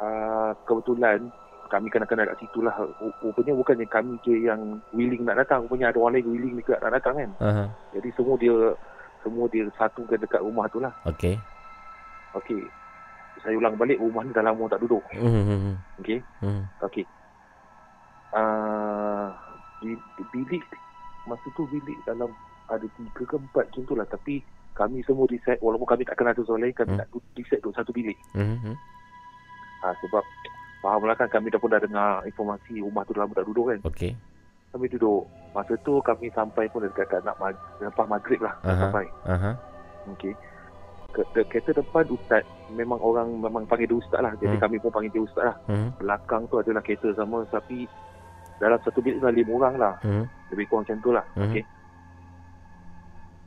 uh, 0.00 0.52
kebetulan 0.64 1.28
kami 1.68 1.86
kena-kena 1.86 2.24
kat 2.24 2.38
situ 2.38 2.60
lah. 2.60 2.72
Ru- 2.74 3.14
Rupanya 3.20 3.52
bukannya 3.52 3.86
kami 3.86 4.16
je 4.18 4.34
yang 4.40 4.60
willing 4.90 5.22
nak 5.22 5.36
datang. 5.38 5.62
Rupanya 5.62 5.88
ada 5.88 5.98
orang 5.98 6.16
lain 6.16 6.28
willing 6.28 6.54
juga 6.56 6.80
nak 6.80 6.96
datang 6.96 7.14
kan. 7.14 7.30
Aha. 7.38 7.64
Jadi 7.92 8.08
semua 8.12 8.34
dia 8.34 8.54
semua 9.20 9.44
dia 9.46 9.68
satukan 9.74 10.16
dekat 10.16 10.40
rumah 10.40 10.64
tu 10.66 10.78
lah. 10.78 10.92
Okey. 11.04 11.36
Okey. 12.34 12.64
Saya 13.38 13.54
ulang 13.54 13.74
balik 13.74 13.96
rumah 13.96 14.20
ni 14.20 14.32
dah 14.32 14.42
lama 14.42 14.64
tak 14.66 14.80
duduk. 14.80 15.04
Mhm. 15.12 15.76
Okey. 15.98 16.18
Mhm. 16.40 16.62
Okey. 16.82 17.04
Uh, 18.28 19.32
di, 19.78 19.92
di 20.14 20.24
bilik 20.30 20.60
masa 21.24 21.48
tu 21.50 21.64
bilik 21.66 21.96
dalam 22.02 22.28
ada 22.66 22.84
tiga 22.90 23.24
ke 23.24 23.36
empat 23.38 23.64
macam 23.66 23.82
tu 23.82 23.94
lah 23.94 24.04
tapi 24.04 24.44
kami 24.74 25.00
semua 25.02 25.24
decide 25.24 25.56
walaupun 25.58 25.84
kami 25.86 26.04
tak 26.04 26.12
kenal 26.14 26.32
tu 26.32 26.44
soalan 26.44 26.68
lain 26.68 26.76
kami 26.76 26.90
Hmm. 26.90 27.00
nak 27.00 27.08
decide 27.32 27.58
duduk 27.58 27.72
satu 27.74 27.88
bilik 27.88 28.16
Mhm. 28.34 28.76
ha, 29.78 29.96
sebab 29.98 30.20
faham 30.78 31.02
lah 31.02 31.14
kan 31.14 31.28
kami 31.28 31.48
dah 31.48 31.58
pun 31.58 31.68
dah 31.68 31.78
dengar 31.78 32.22
informasi 32.22 32.78
rumah 32.78 33.02
tu 33.02 33.12
dah 33.12 33.22
lama 33.22 33.34
tak 33.34 33.46
duduk 33.46 33.66
kan 33.68 33.78
Okey. 33.84 34.12
kami 34.70 34.86
duduk 34.88 35.22
masa 35.50 35.74
tu 35.78 35.98
kami 36.00 36.30
sampai 36.30 36.68
pun 36.68 36.80
dekat 36.80 37.06
kat 37.06 37.20
nak 37.22 37.34
mag- 37.36 37.58
lepas 37.78 38.06
maghrib 38.06 38.38
lah 38.38 38.54
Aha. 38.62 38.74
sampai 38.80 39.06
Aha. 39.24 39.50
Okey. 40.08 40.32
Ke, 41.08 41.24
ke, 41.32 41.40
kereta 41.46 41.72
depan 41.74 42.04
ustaz 42.06 42.44
memang 42.70 43.00
orang 43.00 43.32
memang 43.34 43.64
panggil 43.64 43.88
dia 43.88 43.96
ustaz 43.96 44.20
lah 44.20 44.30
jadi 44.36 44.54
Hmm. 44.54 44.62
kami 44.62 44.76
pun 44.76 44.90
panggil 44.90 45.10
dia 45.10 45.24
ustaz 45.24 45.44
lah 45.46 45.56
Mhm. 45.66 45.88
belakang 45.98 46.42
tu 46.46 46.56
adalah 46.56 46.80
kereta 46.80 47.08
sama 47.12 47.42
tapi 47.48 47.88
dalam 48.56 48.78
satu 48.78 48.98
bilik 48.98 49.18
ada 49.18 49.32
lima 49.32 49.52
orang 49.56 49.74
lah 49.76 49.94
Mhm. 50.00 50.24
lebih 50.48 50.64
kurang 50.66 50.84
macam 50.84 50.98
tu 51.00 51.10
lah 51.10 51.24
Mhm. 51.32 51.44
okey 51.44 51.64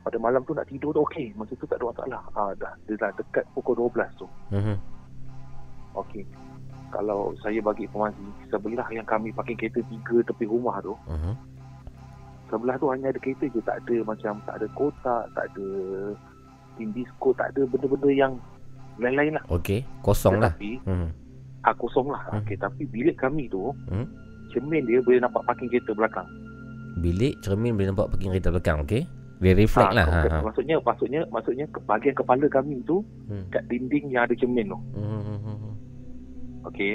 pada 0.02 0.18
malam 0.18 0.42
tu 0.42 0.52
nak 0.52 0.66
tidur 0.66 0.90
tu 0.90 1.00
okey 1.00 1.30
masa 1.32 1.54
tu 1.54 1.62
tak 1.62 1.78
ada 1.78 1.86
masalah 1.86 2.22
ah 2.34 2.50
dah 2.56 2.74
dia 2.84 2.98
dah 2.98 3.10
dekat 3.14 3.46
pukul 3.52 3.78
12 3.78 4.10
tu 4.16 4.26
Mhm. 4.50 4.74
okey 5.96 6.26
kalau 6.92 7.32
saya 7.40 7.58
bagi 7.58 7.84
informasi 7.84 8.20
sebelah 8.46 8.86
yang 8.88 9.04
kami 9.04 9.32
parking 9.32 9.56
kereta 9.56 9.80
tiga 9.82 10.20
tepi 10.22 10.44
rumah 10.44 10.78
tu 10.78 10.92
Mhm. 11.08 11.32
sebelah 12.46 12.76
tu 12.76 12.86
hanya 12.88 13.08
ada 13.08 13.18
kereta 13.18 13.44
je 13.46 13.60
tak 13.60 13.80
ada 13.80 13.96
macam 14.04 14.36
tak 14.44 14.54
ada 14.60 14.66
kotak 14.70 15.24
tak 15.32 15.44
ada 15.48 15.66
tim 16.76 16.92
disco 16.92 17.32
tak 17.32 17.52
ada 17.52 17.64
benda-benda 17.66 18.08
yang 18.08 18.32
lain-lain 18.96 19.34
lah 19.34 19.44
Okey. 19.48 19.88
Kosong 20.00 20.36
lah. 20.36 20.52
Tetapi, 20.52 20.84
Mhm. 20.84 21.08
ah, 21.64 21.74
kosong 21.74 22.08
lah 22.08 22.22
Hmm. 22.28 22.38
okey 22.38 22.56
tapi 22.56 22.82
bilik 22.86 23.16
kami 23.16 23.48
tu 23.48 23.72
Hmm. 23.88 24.04
cermin 24.48 24.84
dia 24.84 25.00
boleh 25.00 25.16
nampak 25.18 25.42
parking 25.44 25.68
kereta 25.68 25.92
belakang 25.92 26.28
Bilik 26.94 27.40
cermin 27.40 27.72
boleh 27.72 27.88
nampak 27.88 28.12
parking 28.12 28.30
kereta 28.30 28.52
belakang. 28.52 28.84
Okey. 28.84 29.08
Dia 29.40 29.58
reflect 29.58 29.90
Ah, 29.90 29.96
lah. 29.96 30.06
Ha. 30.06 30.20
ha. 30.28 30.38
Maksudnya 30.44 30.76
maksudnya 30.78 31.20
maksudnya 31.26 31.64
bahagian 31.82 32.14
kepala 32.14 32.46
kami 32.46 32.78
tu 32.84 33.00
Hmm. 33.26 33.48
kat 33.48 33.64
dinding 33.66 34.12
yang 34.12 34.28
ada 34.28 34.36
cermin 34.36 34.68
tu. 34.68 34.78
Mhm. 34.94 35.72
Okey. 36.68 36.94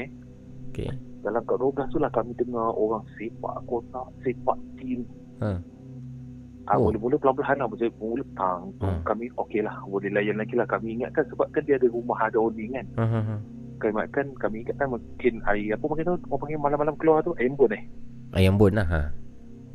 Okey. 0.71 0.89
Dalam 1.23 1.41
kat 1.43 1.57
12 1.59 1.91
tu 1.91 1.97
lah 1.99 2.11
kami 2.13 2.31
dengar 2.37 2.71
orang 2.71 3.03
sepak 3.17 3.55
kotak, 3.65 4.07
sepak 4.23 4.57
tin. 4.79 5.03
Ha. 5.41 5.59
Ah, 6.67 6.75
Oh. 6.75 6.91
Mula-mula 6.91 7.15
pelan-pelan 7.15 7.63
lah 7.63 7.67
Mula 7.71 7.87
mula 7.95 8.23
tang 8.35 8.75
tu 8.75 8.83
Hmm. 8.83 8.99
Kami 9.07 9.31
okey 9.39 9.63
lah 9.63 9.71
Boleh 9.87 10.11
layan 10.11 10.35
lagi 10.35 10.51
lah 10.51 10.67
Kami 10.67 10.99
ingatkan 10.99 11.23
Sebab 11.31 11.47
kan 11.55 11.63
dia 11.63 11.79
ada 11.79 11.87
rumah 11.87 12.19
Ada 12.19 12.35
owning 12.35 12.75
kan 12.75 12.85
Ha, 12.99 13.05
ha, 13.07 13.19
ha. 13.23 13.35
Kami 13.79 13.95
ingatkan 13.95 14.25
Kami 14.35 14.55
ingatkan 14.67 14.87
mungkin 14.91 15.33
hari 15.47 15.71
Apa 15.71 15.87
panggil 15.87 16.03
tu 16.03 16.19
Orang 16.27 16.39
panggil 16.43 16.59
malam-malam 16.59 16.99
keluar 16.99 17.23
tu 17.23 17.31
Ambon 17.39 17.71
eh 17.71 17.87
Ayam 18.35 18.59
bon 18.59 18.75
lah. 18.75 18.83
Ha. 18.83 19.01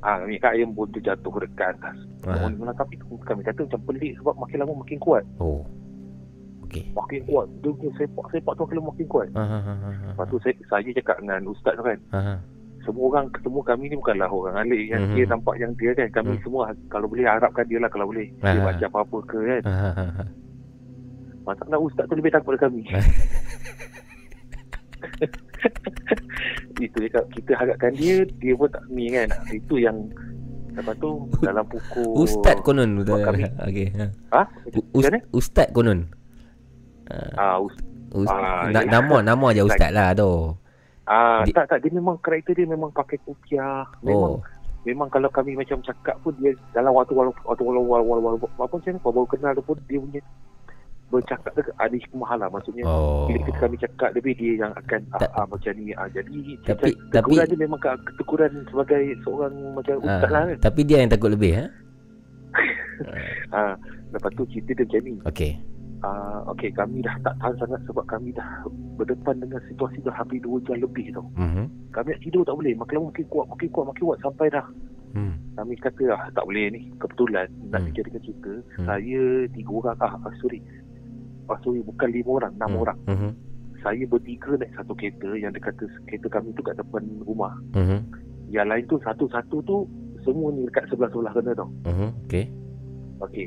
Ah, 0.02 0.19
kami 0.19 0.35
kat 0.43 0.59
ayam 0.59 0.74
pun 0.74 0.90
terjatuh 0.90 1.31
dekat 1.39 1.78
atas. 1.78 1.97
Aha. 2.27 2.51
Uh-huh. 2.51 2.74
Tapi 2.74 2.98
kami 3.23 3.40
kata 3.47 3.64
macam 3.64 3.81
pelik 3.86 4.19
sebab 4.19 4.35
makin 4.35 4.59
lama 4.59 4.82
makin 4.82 4.98
kuat. 4.98 5.23
Oh. 5.39 5.62
Okey. 6.72 6.84
Makin 6.96 7.20
kuat. 7.28 7.46
Dia 7.60 7.70
punya 7.70 7.90
sepak-sepak 8.00 8.52
tu 8.56 8.62
makin 8.64 8.76
lama 8.80 8.88
makin 8.88 9.06
kuat. 9.06 9.28
Ha 9.36 9.44
ha 9.44 9.58
ha 9.60 9.72
ha. 9.76 9.88
Lepas 10.08 10.26
tu 10.26 10.36
saya, 10.40 10.54
saya 10.64 10.88
cakap 10.96 11.16
dengan 11.20 11.44
ustaz 11.44 11.76
tu 11.76 11.84
kan. 11.84 11.98
Ha 12.10 12.20
ha. 12.24 12.34
Semua 12.82 13.04
orang, 13.14 13.26
semua 13.38 13.62
kami 13.62 13.84
ni 13.86 13.94
bukanlah 13.94 14.26
orang 14.26 14.56
alik 14.58 14.82
yang 14.88 15.06
Mhm. 15.06 15.14
dia 15.14 15.24
nampak 15.28 15.54
yang 15.54 15.70
dia 15.76 15.92
kan. 15.92 16.08
Kami 16.10 16.34
Hmm. 16.34 16.42
semua 16.42 16.62
kalau 16.88 17.06
boleh 17.06 17.22
harapkan 17.22 17.68
dia 17.68 17.78
lah 17.78 17.86
kalau 17.86 18.08
boleh. 18.08 18.26
Dia 18.40 18.56
Aha. 18.56 18.66
baca 18.66 18.84
apa-apa 18.88 19.18
ke 19.28 19.38
kan. 19.38 19.62
Ha 19.62 19.74
ha 19.76 19.90
ha, 19.92 20.06
ha. 20.18 20.24
Masalah 21.42 21.78
ustaz 21.78 22.08
tu 22.08 22.16
lebih 22.16 22.32
takut 22.32 22.56
daripada 22.56 22.72
kami. 22.72 22.82
Itu 26.80 26.96
cakap 27.06 27.24
kita 27.30 27.52
harapkan 27.54 27.92
dia, 27.94 28.26
dia 28.40 28.54
pun 28.56 28.66
tak 28.66 28.82
ni 28.88 29.12
kan. 29.12 29.28
Itu 29.52 29.76
yang 29.76 29.98
Lepas 30.72 30.96
tu 30.96 31.28
dalam 31.44 31.68
pukul 31.68 32.24
Ustaz 32.24 32.56
konon 32.64 33.04
kami. 33.04 33.44
Okey. 33.68 33.92
Ha. 33.92 34.06
Ha? 34.32 34.42
Us, 34.96 35.04
ustaz 35.36 35.68
konon. 35.76 36.08
Ah, 37.34 37.56
us, 37.56 37.74
Us, 38.12 38.28
Ah, 38.28 38.68
na, 38.68 38.80
yelah. 38.80 38.93
nama 38.93 39.16
nama 39.22 39.47
je 39.51 39.62
ustaz 39.62 39.89
lah 39.89 40.12
tu. 40.12 40.52
ah, 41.05 41.40
Di- 41.43 41.51
tak 41.51 41.64
tak 41.66 41.80
dia 41.80 41.90
memang 41.90 42.16
karakter 42.18 42.52
dia 42.55 42.64
memang 42.64 42.90
pakai 42.90 43.16
kopiah. 43.18 43.89
Memang 44.01 44.36
Oh. 44.36 44.44
memang 44.82 45.09
kalau 45.09 45.28
kami 45.28 45.55
macam 45.55 45.80
cakap 45.80 46.20
pun 46.20 46.36
dia 46.36 46.52
dalam 46.70 46.90
waktu 46.90 47.10
walau 47.10 47.32
waktu 47.43 47.62
walau 47.62 47.82
walau 47.82 48.05
walau, 48.05 48.22
walau 48.34 48.39
apa 48.59 48.68
macam 48.70 48.90
mana 48.90 49.06
baru 49.06 49.26
kenal 49.26 49.52
dia 49.52 49.62
pun 49.62 49.76
dia 49.82 49.97
punya 49.97 50.20
bercakap 51.09 51.52
dia 51.52 51.72
ada 51.78 51.93
hikmah 51.94 52.30
lah 52.34 52.48
maksudnya 52.48 52.84
Oh. 52.84 53.24
bila 53.24 53.39
kita 53.43 53.59
kami 53.59 53.76
cakap 53.78 54.10
lebih 54.12 54.32
dia 54.34 54.52
yang 54.59 54.72
akan 54.74 55.01
ah, 55.12 55.28
ah, 55.34 55.47
macam 55.47 55.72
ni 55.74 55.93
ah, 55.93 56.09
jadi 56.09 56.36
Tapi- 56.62 56.93
macam 56.93 57.09
tapi- 57.10 57.32
teguran 57.32 57.47
dia 57.47 57.59
memang 57.59 57.78
ke- 57.78 58.12
teguran 58.16 58.51
sebagai 58.66 59.02
seorang 59.20 59.52
macam 59.72 59.94
Ha, 59.94 60.05
ustaz 60.06 60.30
lah 60.30 60.43
kan 60.43 60.56
tapi 60.60 60.80
dia 60.82 60.97
yang 60.98 61.10
takut 61.10 61.30
lebih 61.30 61.52
ha. 61.55 61.64
ah, 63.52 63.74
lepas 64.10 64.30
tu 64.32 64.44
cerita 64.47 64.72
dia 64.74 64.84
macam 64.84 65.01
ni 65.02 65.14
Okey. 65.24 65.52
Ah, 66.02 66.42
okey 66.50 66.74
kami 66.74 66.98
dah 66.98 67.14
tak 67.22 67.38
tahan 67.38 67.54
sangat 67.62 67.78
sebab 67.86 68.02
kami 68.10 68.34
dah 68.34 68.66
berdepan 68.98 69.38
dengan 69.38 69.62
situasi 69.70 70.02
dah 70.02 70.10
hampir 70.10 70.42
2 70.42 70.58
jam 70.66 70.74
lebih 70.82 71.14
tau 71.14 71.22
Mhm. 71.38 71.94
kami 71.94 72.10
nak 72.10 72.20
tidur 72.20 72.42
tak 72.42 72.58
boleh 72.58 72.74
makin 72.74 72.94
lama 72.98 73.06
makin 73.14 73.26
kuat 73.30 73.46
makin 73.46 73.68
kuat 73.70 73.86
makin 73.86 74.02
kuat 74.02 74.18
sampai 74.18 74.46
dah 74.50 74.66
Hmm. 75.14 75.34
kami 75.54 75.78
kata 75.78 76.02
ah, 76.10 76.26
tak 76.34 76.42
boleh 76.42 76.74
ni 76.74 76.90
kebetulan 76.98 77.46
nak 77.70 77.78
Hmm. 77.78 77.86
dijadikan 77.86 78.18
cerita 78.18 78.52
Hmm. 78.74 78.86
saya 78.90 79.22
tiga 79.54 79.70
orang 79.70 79.98
ah, 80.02 80.14
ah 80.18 80.34
sorry 80.42 80.58
ah, 81.46 81.58
sorry 81.62 81.78
bukan 81.80 82.08
lima 82.10 82.30
orang 82.34 82.52
enam 82.58 82.70
Hmm. 82.74 82.82
orang 82.82 82.98
Mhm. 83.06 83.30
saya 83.78 84.02
bertiga 84.02 84.50
naik 84.58 84.72
satu 84.74 84.92
kereta 84.94 85.30
yang 85.36 85.54
dekat 85.54 85.74
kereta 86.06 86.26
kami 86.26 86.50
tu 86.50 86.62
kat 86.62 86.74
depan 86.74 87.02
rumah 87.22 87.54
Mhm. 87.78 87.98
yang 88.50 88.66
lain 88.66 88.82
tu 88.86 88.98
satu-satu 88.98 89.56
tu 89.62 89.76
semua 90.22 90.50
ni 90.50 90.66
dekat 90.66 90.90
sebelah-sebelah 90.90 91.30
kena 91.30 91.52
tau 91.54 91.70
Mhm. 91.86 92.08
Okey. 92.26 92.44
okey 93.22 93.46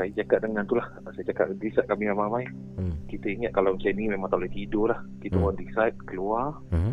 saya 0.00 0.16
cakap 0.16 0.40
dengan 0.40 0.64
tu 0.64 0.80
lah 0.80 0.88
saya 1.12 1.24
cakap 1.28 1.52
decide 1.60 1.84
kami 1.84 2.08
ramai-ramai 2.08 2.48
Hmm. 2.80 2.96
kita 3.04 3.28
ingat 3.28 3.52
kalau 3.52 3.76
macam 3.76 3.92
ni 3.92 4.08
memang 4.08 4.32
tak 4.32 4.40
boleh 4.40 4.54
tidur 4.56 4.88
lah 4.88 5.00
kita 5.20 5.36
Hmm. 5.36 5.44
orang 5.44 5.58
decide 5.60 5.96
keluar 6.08 6.56
Mhm. 6.72 6.92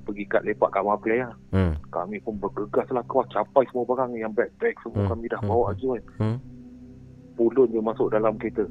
pergi 0.00 0.24
kat 0.24 0.42
lepak 0.42 0.72
kat 0.72 0.80
Maplay 0.80 1.20
lah 1.20 1.36
Hmm. 1.52 1.76
kami 1.92 2.16
pun 2.18 2.40
bergegas 2.40 2.88
lah 2.88 3.04
keluar 3.04 3.28
capai 3.28 3.68
semua 3.68 3.84
barang 3.84 4.16
yang 4.16 4.32
bag-bag 4.32 4.72
semua 4.80 5.04
Hmm. 5.04 5.10
kami 5.12 5.28
dah 5.28 5.40
Hmm. 5.44 5.50
bawa 5.52 5.68
je 5.76 5.88
kan 5.92 6.02
Hmm. 6.16 6.38
pulun 7.36 7.68
je 7.68 7.78
masuk 7.78 8.08
dalam 8.08 8.32
kereta 8.34 8.64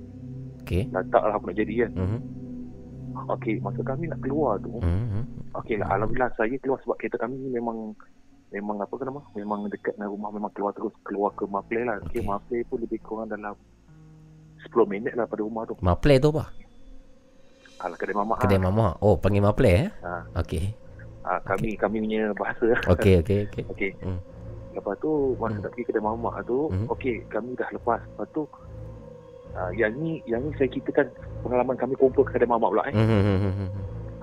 Okey. 0.65 0.89
letak 0.89 1.21
lah 1.21 1.37
apa 1.37 1.45
nak 1.45 1.55
jadi 1.55 1.73
kan 1.85 1.91
Mhm. 1.93 2.19
okey 3.29 3.55
masa 3.61 3.81
kami 3.85 4.09
nak 4.09 4.19
keluar 4.19 4.57
tu 4.57 4.73
Mhm. 4.81 5.53
okey 5.53 5.77
lah 5.77 5.87
Alhamdulillah 5.93 6.33
saya 6.33 6.57
keluar 6.57 6.81
sebab 6.81 6.97
kereta 6.97 7.21
kami 7.21 7.37
ni 7.37 7.53
memang 7.53 7.93
memang 8.47 8.79
apa 8.79 8.93
ke 8.95 9.03
nama 9.03 9.19
memang 9.33 9.67
dekat 9.67 9.93
dengan 9.95 10.09
rumah 10.09 10.29
memang 10.31 10.51
keluar 10.55 10.71
terus 10.71 10.95
keluar 11.03 11.35
ke 11.35 11.43
Maplay 11.43 11.83
lah 11.83 11.99
okey 12.01 12.19
okay, 12.19 12.21
Maplay 12.23 12.61
pun 12.63 12.79
lebih 12.79 12.99
kurang 13.01 13.27
dalam 13.27 13.51
10 14.63 14.71
minit 14.87 15.13
lah 15.13 15.27
pada 15.27 15.43
rumah 15.43 15.67
tu 15.67 15.75
Maplay 15.79 16.17
tu 16.17 16.31
apa? 16.31 16.47
Alah 17.77 17.93
kedai 17.93 18.17
mamak 18.17 18.41
Kedai 18.41 18.57
ah. 18.57 18.63
mama. 18.63 18.87
Oh, 19.05 19.21
panggil 19.21 19.45
Maplay 19.45 19.85
eh? 19.85 19.89
Ah. 20.01 20.25
Okey. 20.33 20.73
Ah, 21.21 21.37
kami 21.43 21.77
kami 21.77 22.01
punya 22.01 22.31
bahasa 22.33 22.71
Okey, 22.87 23.21
okey, 23.21 23.39
okey. 23.45 23.63
okey 23.73 23.91
Hmm. 24.01 24.19
lepas 24.73 24.93
tu 24.97 25.33
masa 25.35 25.57
nak 25.57 25.73
pergi 25.73 25.89
kedai 25.89 25.99
mamak 25.99 26.37
tu 26.45 26.71
Hmm. 26.71 26.87
okey 26.87 27.25
kami 27.27 27.51
dah 27.53 27.67
lepas 27.69 27.99
lepas 27.99 28.27
tu 28.31 28.47
ah, 29.53 29.69
yang 29.73 29.91
ni 29.93 30.23
yang 30.23 30.39
ni 30.39 30.55
saya 30.55 30.69
ceritakan 30.69 31.09
pengalaman 31.41 31.75
kami 31.75 31.93
kumpul 31.97 32.23
ke 32.23 32.33
kedai 32.33 32.47
mamak 32.47 32.71
pula 32.71 32.83
eh 32.87 32.95
Mhm. 32.95 33.69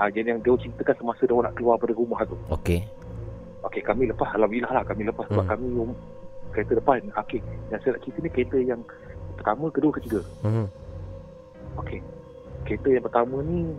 ah, 0.01 0.09
jadi 0.09 0.33
yang 0.33 0.41
dia 0.41 0.55
ceritakan 0.57 0.95
semasa 0.97 1.23
dia 1.23 1.35
orang 1.35 1.51
nak 1.51 1.55
keluar 1.55 1.77
pada 1.77 1.93
rumah 1.93 2.21
tu 2.25 2.37
Okey. 2.49 2.81
Okey, 3.65 3.81
kami 3.81 4.07
lepas. 4.07 4.29
Alhamdulillah 4.37 4.73
lah 4.73 4.85
kami 4.85 5.09
lepas 5.09 5.25
sebab 5.29 5.45
Hmm. 5.49 5.53
kami 5.57 5.67
um, 5.81 5.91
kereta 6.53 6.73
depan. 6.77 7.01
Okey, 7.17 7.41
yang 7.73 7.81
saya 7.81 7.97
nak 7.97 8.03
cerita 8.05 8.19
ni 8.21 8.31
kereta 8.31 8.57
yang 8.61 8.81
pertama, 9.41 9.73
kedua, 9.73 9.91
ketiga. 9.97 10.21
Mhm. 10.45 10.67
Okey. 11.81 12.01
Kereta 12.65 12.89
yang 12.93 13.05
pertama 13.05 13.37
ni, 13.43 13.73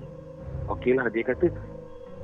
okey 0.69 0.93
lah 0.93 1.05
dia 1.09 1.23
kata 1.23 1.49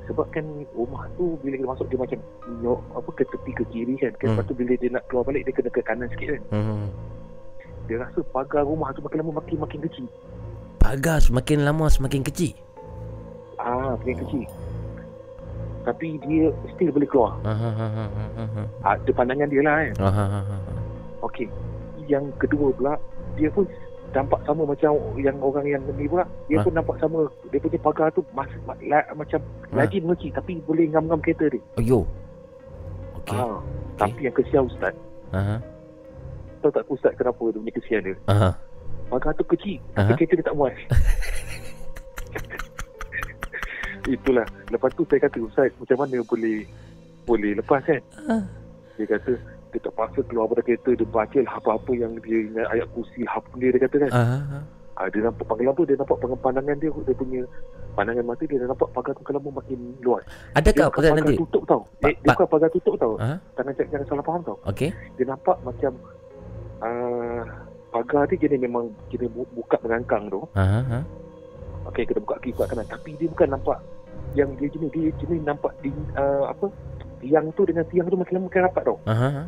sebab 0.02 0.26
kan 0.34 0.42
rumah 0.74 1.06
tu 1.14 1.38
bila 1.40 1.54
dia 1.54 1.68
masuk 1.70 1.86
dia 1.86 1.94
macam 1.94 2.18
nyok, 2.58 2.80
apa 2.92 3.10
ke 3.14 3.22
tepi 3.30 3.50
ke 3.54 3.64
kiri 3.70 3.94
kan. 3.96 4.12
kan 4.18 4.26
Hmm. 4.26 4.34
Lepas 4.34 4.44
tu 4.50 4.54
bila 4.58 4.72
dia 4.74 4.90
nak 4.90 5.04
keluar 5.06 5.24
balik 5.24 5.46
dia 5.46 5.54
kena 5.54 5.70
ke 5.70 5.80
kanan 5.80 6.10
sikit 6.10 6.28
kan. 6.36 6.42
Mhm. 6.50 6.82
Dia 7.86 7.96
rasa 8.02 8.18
pagar 8.30 8.62
rumah 8.62 8.90
tu 8.90 9.02
makin 9.02 9.22
lama 9.22 9.38
makin 9.38 9.56
makin 9.58 9.80
kecil. 9.86 10.06
Pagar 10.78 11.22
semakin 11.22 11.62
lama 11.62 11.86
semakin 11.86 12.26
kecil. 12.26 12.54
Ah, 13.58 13.94
makin 13.94 14.18
kecil. 14.26 14.44
Tapi 15.82 16.18
dia 16.22 16.46
still 16.74 16.94
boleh 16.94 17.08
keluar. 17.10 17.32
Ha 17.42 17.52
ha 17.52 17.70
ha 17.74 17.86
ha. 17.90 18.62
Ada 18.94 19.10
pandangan 19.10 19.48
dia 19.50 19.62
lah 19.66 19.76
kan. 19.82 19.94
Ha 19.98 20.10
ha. 20.10 20.56
Okey. 21.26 21.50
Yang 22.06 22.30
kedua 22.38 22.70
pula, 22.74 22.94
dia 23.34 23.50
pun 23.50 23.66
nampak 24.12 24.38
sama 24.46 24.62
macam 24.68 24.94
yang 25.18 25.38
orang 25.42 25.66
yang 25.66 25.82
ni 25.98 26.06
pula. 26.06 26.22
Dia 26.46 26.60
Ha? 26.60 26.64
pun 26.66 26.72
nampak 26.76 26.96
sama. 27.02 27.26
Dia 27.50 27.58
punya 27.58 27.78
pagar 27.82 28.08
tu 28.14 28.22
mas, 28.36 28.50
ma, 28.62 28.78
la, 28.86 29.02
macam 29.14 29.42
Ha? 29.72 29.82
lagi 29.82 29.98
mengecil 29.98 30.30
tapi 30.30 30.62
boleh 30.62 30.86
ngam-ngam 30.92 31.18
kereta 31.18 31.50
dia. 31.50 31.62
Ayo. 31.82 32.06
Okey. 33.22 33.38
Ha. 33.38 33.58
Tapi 33.98 34.20
yang 34.26 34.34
kesian 34.34 34.66
Ustaz, 34.70 34.94
Ha 35.34 35.58
tahu 36.62 36.70
tak 36.70 36.86
Ustaz 36.86 37.12
kenapa 37.18 37.42
dia 37.50 37.58
punya 37.58 37.74
kesian 37.74 38.00
dia? 38.06 38.14
Ha. 38.30 38.54
Pagar 39.10 39.34
tu 39.34 39.44
kecil, 39.44 39.82
Aha. 39.98 40.08
tapi 40.08 40.24
kereta 40.24 40.34
dia 40.38 40.46
tak 40.46 40.56
muat. 40.56 40.72
Itulah. 44.04 44.46
Lepas 44.68 44.90
tu 44.92 45.02
saya 45.04 45.20
kata, 45.20 45.38
Ustaz, 45.40 45.70
macam 45.76 45.96
mana 45.98 46.18
boleh 46.22 46.66
boleh 47.22 47.54
lepas 47.54 47.80
kan? 47.80 48.02
Ha. 48.26 48.36
Dia 48.94 49.06
kata, 49.08 49.32
dia 49.70 49.80
terpaksa 49.80 50.20
keluar 50.22 50.46
pada 50.46 50.60
kereta, 50.60 50.90
dia 50.90 51.06
baca 51.06 51.38
lah 51.38 51.54
apa-apa 51.54 51.90
yang 51.92 52.12
dia 52.20 52.38
ingat 52.44 52.66
ayat 52.68 52.86
kursi, 52.90 53.22
apa 53.24 53.46
dia, 53.54 53.70
dia 53.70 53.80
kata 53.80 53.96
kan. 54.00 54.10
Ah, 54.92 55.08
dia 55.08 55.24
nampak 55.24 55.48
makin 55.48 55.64
lama 55.64 55.82
dia 55.82 55.96
nampak 55.96 56.16
pandangan 56.20 56.76
dia 56.76 56.90
dia 56.92 57.14
punya 57.16 57.40
pandangan 57.92 58.24
mata 58.24 58.44
dia, 58.44 58.54
dia 58.54 58.68
nampak 58.68 58.88
pagar 58.92 59.12
tu 59.12 59.22
makin 59.22 59.34
lama 59.40 59.50
makin 59.54 59.78
luas. 60.00 60.22
Adakah 60.52 60.76
dia 60.76 60.92
pagar 60.92 61.12
nanti? 61.16 61.34
tutup 61.40 61.62
tau. 61.64 61.80
Pa- 61.96 62.06
Eh, 62.06 62.14
dia 62.14 62.28
pa- 62.28 62.34
bukan 62.36 62.48
pagar 62.50 62.68
tutup 62.68 62.94
tau. 63.00 63.12
Ha? 63.16 63.30
Jangan 63.56 63.72
jangan 63.72 64.06
salah 64.06 64.24
faham 64.26 64.42
tau. 64.44 64.56
Okey. 64.62 64.90
Dia 65.16 65.24
nampak 65.24 65.56
macam 65.64 65.92
uh, 66.80 67.42
pagar 67.88 68.22
dia 68.28 68.36
jenis 68.38 68.60
memang 68.60 68.92
bu- 69.08 69.50
buka 69.54 69.80
mengangkang 69.80 70.28
tu. 70.28 70.44
Ha. 70.52 71.00
Okey, 71.84 72.04
kita 72.04 72.18
buka 72.18 72.38
kiri 72.38 72.54
buka 72.54 72.66
kanan. 72.68 72.86
Tapi 72.86 73.10
dia 73.16 73.26
bukan 73.26 73.48
nampak 73.50 73.78
yang 74.32 74.48
dia 74.56 74.68
jenis 74.68 74.90
dia 74.90 75.10
jenis 75.18 75.40
nampak 75.42 75.72
di 75.80 75.90
uh, 76.14 76.48
apa 76.48 76.66
tiang 77.18 77.50
tu 77.52 77.62
dengan 77.62 77.84
tiang 77.86 78.06
tu 78.06 78.16
makin 78.16 78.34
lama 78.38 78.46
makin 78.46 78.62
rapat 78.64 78.82
tau. 78.84 78.96
Ha 79.04 79.14
ha. 79.14 79.28
ha. 79.30 79.44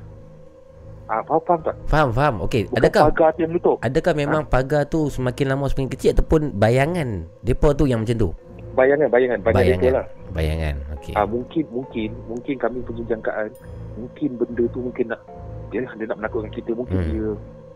Ah, 1.05 1.21
faham 1.21 1.43
faham 1.45 1.61
tak? 1.61 1.77
Faham, 1.85 2.09
faham. 2.11 2.35
Okey. 2.41 2.65
Adakah 2.73 3.13
pagar 3.13 3.29
tu 3.33 3.45
yang 3.45 3.53
menutup. 3.53 3.77
adakah 3.79 4.13
memang 4.17 4.43
pagar 4.49 4.89
tu 4.89 5.13
semakin 5.13 5.53
lama 5.53 5.69
semakin 5.69 5.93
kecil 5.93 6.11
ataupun 6.17 6.57
bayangan 6.57 7.29
depa 7.45 7.77
tu 7.77 7.85
yang 7.85 8.01
macam 8.01 8.17
tu? 8.17 8.31
Bayangan, 8.73 9.07
bayangan, 9.07 9.39
bayangan, 9.39 9.53
Bayangan. 9.55 9.81
bayangan. 9.85 9.93
lah. 9.93 10.07
Bayangan. 10.33 10.75
Okey. 10.97 11.13
Ah 11.15 11.27
mungkin 11.29 11.65
mungkin 11.69 12.09
mungkin 12.25 12.55
kami 12.57 12.79
punya 12.83 13.05
jangkaan 13.07 13.49
mungkin 13.95 14.29
benda 14.35 14.65
tu 14.67 14.79
mungkin 14.81 15.05
nak 15.13 15.21
dia 15.69 15.85
dia 15.85 16.07
nak 16.09 16.19
menakutkan 16.19 16.51
kita 16.51 16.71
mungkin 16.73 16.97
Hmm. 16.97 17.07
dia 17.07 17.27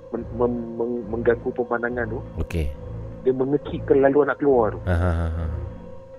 men, 0.09 0.23
mem, 0.35 0.53
meng, 0.75 0.93
mengganggu 1.13 1.49
pemandangan 1.53 2.07
tu 2.09 2.21
Okey. 2.41 2.67
Dia 3.21 3.33
mengekikkan 3.33 3.97
laluan 3.99 4.27
nak 4.27 4.39
keluar 4.39 4.71
tu. 4.71 4.81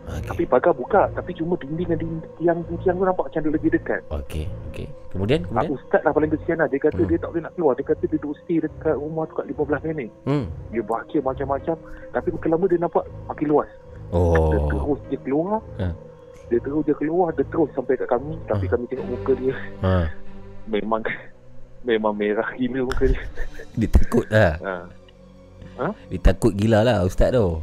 Okey. 0.09 0.26
tapi 0.26 0.43
pagar 0.43 0.73
buka 0.73 1.05
tapi 1.13 1.31
cuma 1.31 1.53
dinding 1.55 1.85
dan 1.88 1.97
tiang 2.35 2.59
tiang 2.81 2.97
tu 2.97 3.05
nampak 3.05 3.30
macam 3.30 3.41
dia 3.41 3.51
lagi 3.53 3.69
dekat 3.69 4.01
Okey. 4.09 4.45
Okey. 4.67 4.88
Kemudian 5.09 5.45
ah, 5.45 5.61
kemudian. 5.61 5.69
ustaz 5.71 6.01
lah 6.01 6.09
paling 6.09 6.31
kesian 6.31 6.57
lah 6.57 6.65
dia 6.65 6.80
kata 6.80 6.97
Hmm. 6.97 7.05
dia 7.05 7.17
tak 7.17 7.30
boleh 7.30 7.43
nak 7.45 7.53
keluar 7.53 7.73
dia 7.73 7.85
kata 7.85 8.03
dia 8.03 8.17
duduk 8.17 8.34
stay 8.39 8.57
dekat 8.57 8.95
rumah 8.95 9.23
tu 9.26 9.34
kat 9.35 9.45
15 9.47 9.85
minit 9.85 10.09
Hmm. 10.23 10.45
dia 10.67 10.81
baca 10.81 11.17
macam-macam 11.19 11.76
tapi 12.09 12.27
makin 12.31 12.49
lama 12.49 12.65
dia 12.65 12.80
nampak 12.80 13.03
makin 13.27 13.47
luas 13.47 13.69
dia 13.69 14.17
Oh. 14.17 14.49
terus 14.67 14.99
dia 15.07 15.19
keluar 15.19 15.61
Ha. 15.77 15.88
dia 16.49 16.57
terus 16.59 16.81
dia 16.81 16.95
keluar 16.95 17.27
dia 17.30 17.45
terus 17.45 17.69
sampai 17.71 17.93
kat 17.93 18.09
kami 18.09 18.34
tapi 18.43 18.65
Ha. 18.65 18.71
kami 18.71 18.84
tengok 18.88 19.07
muka 19.07 19.31
dia 19.35 19.53
Ha. 19.80 19.93
memang 20.65 21.01
memang 21.81 22.13
merah 22.13 22.49
gila 22.51 22.81
muka 22.84 23.05
dia 23.05 23.21
Dia 23.77 23.88
takut 23.88 24.26
lah. 24.27 24.57
ha. 24.59 24.73
Dia 25.81 26.19
takut 26.22 26.51
gila 26.51 26.80
lah 26.81 26.97
ustaz 27.01 27.31
tu. 27.31 27.60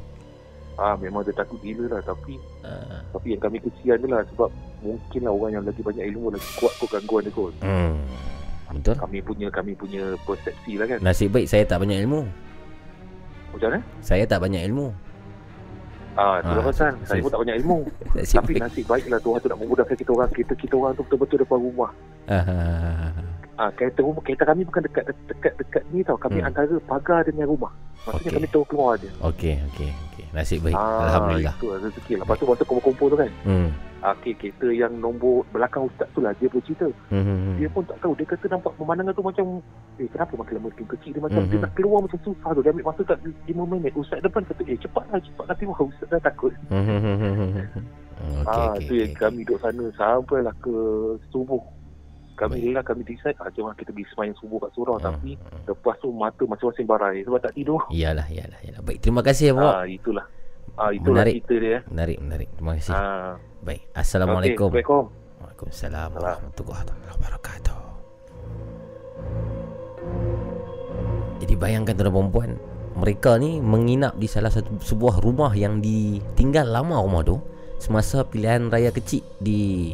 Ah 0.74 0.92
memang 0.94 1.20
dia 1.20 1.32
takut 1.32 1.56
gila 1.58 1.88
lah 1.88 2.00
tapi 2.02 2.36
Ah. 2.60 3.00
tapi 3.10 3.32
yang 3.32 3.40
kami 3.40 3.56
kesian 3.58 3.96
je 3.96 4.06
lah 4.06 4.20
sebab 4.28 4.50
mungkin 4.80 5.20
lah 5.22 5.32
orang 5.32 5.50
yang 5.52 5.64
lagi 5.64 5.80
banyak 5.80 6.04
ilmu 6.06 6.28
lagi 6.30 6.48
kuat 6.54 6.72
kot 6.76 6.88
gangguan 6.90 7.22
dia 7.22 7.32
kot. 7.32 7.52
Hmm. 7.60 7.96
Betul. 8.68 8.94
Kami 8.98 9.18
punya 9.20 9.48
kami 9.48 9.72
punya 9.72 10.02
persepsi 10.22 10.76
lah 10.76 10.84
kan. 10.86 10.98
Nasib 11.00 11.30
baik 11.30 11.46
saya 11.46 11.62
tak 11.62 11.78
banyak 11.78 11.96
ilmu. 11.98 12.28
Macam 13.48 13.68
mana? 13.70 13.80
Saya 14.00 14.24
tak 14.24 14.36
banyak 14.38 14.62
ilmu. 14.66 14.92
Ah, 16.12 16.40
tu 16.40 16.48
Ah, 16.48 16.54
lah 16.54 16.64
pasal. 16.66 16.92
se- 16.98 17.08
Saya 17.08 17.20
pun 17.20 17.30
tak 17.30 17.40
banyak 17.40 17.56
ilmu. 17.56 17.78
Nasib 18.16 18.36
Tapi 18.38 18.52
baik. 18.52 18.62
nasib 18.62 18.84
baiklah 18.86 19.20
Tuhan 19.20 19.38
tu 19.38 19.48
nak 19.48 19.58
memudahkan 19.58 19.96
kita 19.96 20.10
orang. 20.10 20.28
Kita 20.30 20.52
kita 20.52 20.74
orang 20.74 20.92
tu 20.92 21.02
betul-betul 21.04 21.38
depan 21.40 21.58
rumah. 21.58 21.90
Ah. 22.26 23.12
Ah, 23.56 23.72
kereta 23.72 24.04
rumah 24.04 24.20
kereta 24.20 24.44
kami 24.44 24.62
bukan 24.62 24.84
dekat 24.84 25.04
dekat 25.26 25.52
dekat 25.56 25.82
ni 25.88 26.00
tau. 26.00 26.14
Kami 26.14 26.38
Hmm. 26.38 26.48
antara 26.48 26.76
pagar 26.84 27.24
dengan 27.24 27.48
rumah. 27.48 27.72
Maksudnya 28.04 28.20
Okey. 28.22 28.36
kami 28.36 28.48
tahu 28.52 28.64
keluar 28.66 28.92
je. 28.96 29.08
Okey, 29.18 29.54
okey, 29.66 29.90
okey. 30.06 30.24
Nasib 30.30 30.60
baik. 30.60 30.76
Ah, 30.76 31.08
Alhamdulillah. 31.08 31.54
Itu 31.56 31.66
lah 31.66 31.78
rezeki 31.80 32.12
lah. 32.14 32.22
Lepas 32.22 32.36
tu 32.36 32.44
masa 32.44 32.62
kumpul-kumpul 32.62 33.06
tu 33.08 33.16
kan. 33.16 33.30
Hmm. 33.42 33.68
Ah, 33.98 34.12
okay, 34.12 34.36
kereta 34.36 34.68
yang 34.68 34.92
nombor 34.94 35.42
belakang 35.50 35.88
ustaz 35.88 36.04
tu 36.12 36.20
lah 36.20 36.36
dia 36.36 36.46
boleh 36.46 36.62
cerita. 36.62 36.84
Hmm, 37.08 37.24
hmm, 37.24 37.38
hmm. 37.42 37.54
Dia 37.56 37.68
pun 37.72 37.82
tak 37.82 37.98
tahu. 37.98 38.12
Dia 38.14 38.26
kata 38.28 38.44
nampak 38.46 38.72
pemandangan 38.76 39.12
tu 39.12 39.24
macam 39.24 39.44
eh 39.96 40.06
kenapa 40.06 40.32
makin 40.36 40.54
lama 40.54 40.68
makin 40.68 40.86
kecil 40.86 41.10
dia 41.10 41.22
macam 41.24 41.40
Mhm. 41.40 41.48
dia 41.48 41.58
nak 41.58 41.72
keluar 41.72 41.98
macam 41.98 42.18
susah 42.22 42.50
tu. 42.52 42.60
Dia 42.60 42.70
ambil 42.70 42.86
masa 42.86 43.00
tak 43.02 43.18
5 43.24 43.64
minit. 43.66 43.92
Ustaz 43.96 44.20
depan 44.20 44.44
kata 44.44 44.62
eh 44.62 44.76
cepatlah 44.76 45.18
cepatlah 45.18 45.56
keluar. 45.56 45.80
Ustaz 45.82 46.06
dah 46.06 46.20
takut. 46.20 46.52
Hmm, 46.68 46.84
hmm, 46.84 47.00
hmm, 47.00 47.16
hmm, 47.16 47.34
hmm, 47.34 47.66
hmm. 47.72 47.84
Okey, 48.38 48.46
ah, 48.46 48.70
okey, 48.70 48.84
tu 48.84 48.92
yang 48.94 49.10
okey. 49.10 49.18
kami 49.18 49.40
duduk 49.42 49.58
sana 49.58 49.84
sampailah 49.94 50.54
ke 50.60 50.74
subuh. 51.26 51.62
Kami 52.36 52.76
lah 52.76 52.84
kami 52.84 53.00
decide 53.02 53.32
ah, 53.40 53.48
jom 53.48 53.66
lah 53.66 53.74
kita 53.74 53.90
pergi 53.90 54.12
semayang 54.12 54.36
subuh 54.36 54.60
kat 54.60 54.70
surau 54.76 55.00
Hmm, 55.00 55.08
tapi 55.08 55.32
lepas 55.64 55.96
tu 55.98 56.12
mata 56.12 56.42
masing-masing 56.44 56.84
barai 56.84 57.24
sebab 57.24 57.40
tak 57.40 57.56
tidur. 57.56 57.80
Iyalah, 57.88 58.28
iyalah, 58.28 58.60
iyalah. 58.60 58.80
Baik, 58.84 59.00
terima 59.00 59.24
kasih 59.24 59.56
Abang. 59.56 59.72
Ah, 59.72 59.84
itulah. 59.88 60.26
Ah, 60.76 60.92
itulah 60.92 61.24
Menarik. 61.24 61.40
cerita 61.40 61.54
dia. 61.56 61.72
eh. 61.72 61.80
Menarik, 61.88 62.18
menarik. 62.20 62.48
Terima 62.52 62.72
kasih. 62.76 62.92
Ah. 62.92 63.34
Baik. 63.64 63.82
Assalamualaikum. 63.96 64.68
Assalamualaikum. 64.68 65.04
Waalaikumsalam 65.40 66.08
warahmatullahi 66.12 66.84
wabarakatuh. 67.16 67.76
Jadi 71.40 71.54
bayangkan 71.56 71.94
tuan-tuan 71.96 72.12
perempuan, 72.28 72.50
mereka 72.96 73.36
ni 73.36 73.60
menginap 73.60 74.16
di 74.16 74.28
salah 74.28 74.48
satu 74.48 74.76
sebuah 74.80 75.20
rumah 75.20 75.52
yang 75.52 75.80
ditinggal 75.80 76.64
lama 76.64 77.00
rumah 77.00 77.22
tu 77.24 77.36
semasa 77.76 78.24
pilihan 78.24 78.72
raya 78.72 78.88
kecil 78.88 79.20
di 79.36 79.92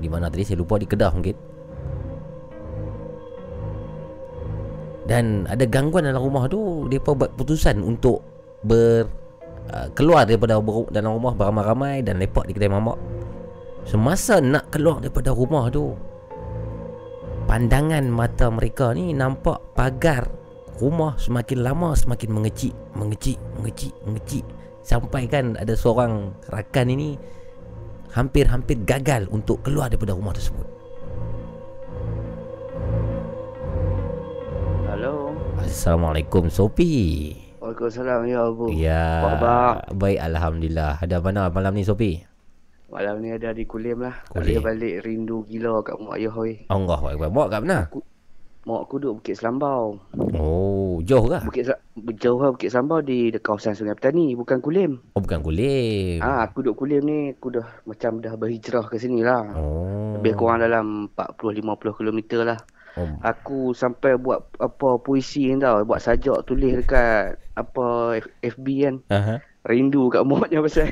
di 0.00 0.08
mana 0.08 0.32
tadi 0.32 0.42
saya 0.48 0.58
lupa 0.58 0.80
di 0.80 0.88
Kedah 0.88 1.12
mungkin. 1.12 1.36
Dan 5.04 5.44
ada 5.50 5.66
gangguan 5.66 6.06
dalam 6.06 6.22
rumah 6.22 6.46
tu, 6.46 6.86
depa 6.88 7.12
buat 7.12 7.34
putusan 7.34 7.82
untuk 7.82 8.22
ber 8.62 9.04
uh, 9.74 9.88
keluar 9.92 10.24
daripada 10.24 10.56
dalam 10.88 11.12
rumah 11.18 11.34
beramai-ramai 11.34 12.00
dan 12.06 12.22
lepak 12.22 12.46
di 12.48 12.54
kedai 12.54 12.70
mamak. 12.70 12.98
Semasa 13.88 14.38
nak 14.44 14.68
keluar 14.68 15.00
daripada 15.00 15.32
rumah 15.32 15.72
tu 15.72 15.96
Pandangan 17.48 18.04
mata 18.12 18.52
mereka 18.52 18.92
ni 18.92 19.16
nampak 19.16 19.72
pagar 19.72 20.28
rumah 20.78 21.16
semakin 21.16 21.64
lama 21.64 21.96
semakin 21.96 22.30
mengecil 22.30 22.76
Mengecil, 22.92 23.40
mengecil, 23.56 23.92
mengecil 24.04 24.44
Sampai 24.84 25.26
kan 25.28 25.56
ada 25.56 25.72
seorang 25.72 26.36
rakan 26.52 26.86
ini 26.92 27.16
Hampir-hampir 28.10 28.82
gagal 28.82 29.30
untuk 29.30 29.62
keluar 29.62 29.86
daripada 29.86 30.18
rumah 30.18 30.34
tersebut 30.34 30.66
Halo. 34.90 35.30
Assalamualaikum 35.62 36.50
Sopi 36.50 37.30
Waalaikumsalam 37.62 38.26
ya 38.26 38.38
Abu. 38.50 38.66
Ya 38.74 39.04
Apa 39.22 39.28
khabar? 39.36 39.72
Baik 39.94 40.18
Alhamdulillah 40.18 40.92
Ada 40.98 41.16
mana 41.22 41.46
malam 41.54 41.72
ni 41.78 41.86
Sopi? 41.86 42.18
Malam 42.90 43.22
ni 43.22 43.30
ada 43.30 43.54
di 43.54 43.62
Kulim 43.70 44.02
lah. 44.02 44.18
Kulim. 44.26 44.58
Kulim. 44.58 44.66
balik 44.66 44.94
rindu 45.06 45.46
gila 45.46 45.78
kat 45.86 45.94
mak 46.02 46.18
ayah 46.18 46.34
oi. 46.34 46.66
Allah 46.66 46.98
Akbar 46.98 47.30
Bawa 47.30 47.46
kat 47.46 47.60
mana? 47.62 47.80
Mak 48.70 48.86
aku 48.86 48.94
duduk 48.96 49.14
Bukit 49.18 49.34
Selambau. 49.34 49.98
Oh 50.32 51.02
jauh 51.02 51.26
kah? 51.26 51.42
Bukit 51.42 51.66
Sel- 51.66 51.82
jauh 52.16 52.38
lah 52.38 52.50
Bukit 52.50 52.70
Selambau 52.70 53.00
di, 53.00 53.28
di 53.28 53.36
kawasan 53.36 53.74
Sungai 53.74 53.92
Petani, 53.92 54.32
bukan 54.32 54.58
Kulim. 54.58 55.02
Oh 55.10 55.18
bukan 55.18 55.42
kulim 55.42 56.22
Ah, 56.22 56.46
aku 56.46 56.62
duduk 56.62 56.78
Kulim 56.78 57.02
ni, 57.02 57.18
aku 57.32 57.50
dah 57.50 57.66
macam 57.82 58.18
dah 58.18 58.34
berhijrah 58.34 58.86
ke 58.86 58.96
sini 58.96 59.20
lah. 59.20 59.42
Oh 59.52 60.14
Lebih 60.14 60.36
kurang 60.36 60.60
dalam 60.60 61.10
40-50 61.10 61.66
km 61.92 62.18
lah. 62.44 62.62
Oh. 62.94 63.06
Aku 63.20 63.70
sampai 63.72 64.14
buat 64.14 64.50
apa 64.56 64.98
puisi 64.98 65.46
ni 65.46 65.58
tau, 65.58 65.82
buat 65.82 65.98
sajak 65.98 66.42
tulis 66.44 66.74
dekat 66.76 67.38
apa 67.52 68.18
FB 68.40 68.66
kan. 68.80 68.94
Aha. 69.08 69.34
Rindu 69.60 70.08
kat 70.08 70.22
maknya 70.28 70.62
pasal. 70.62 70.90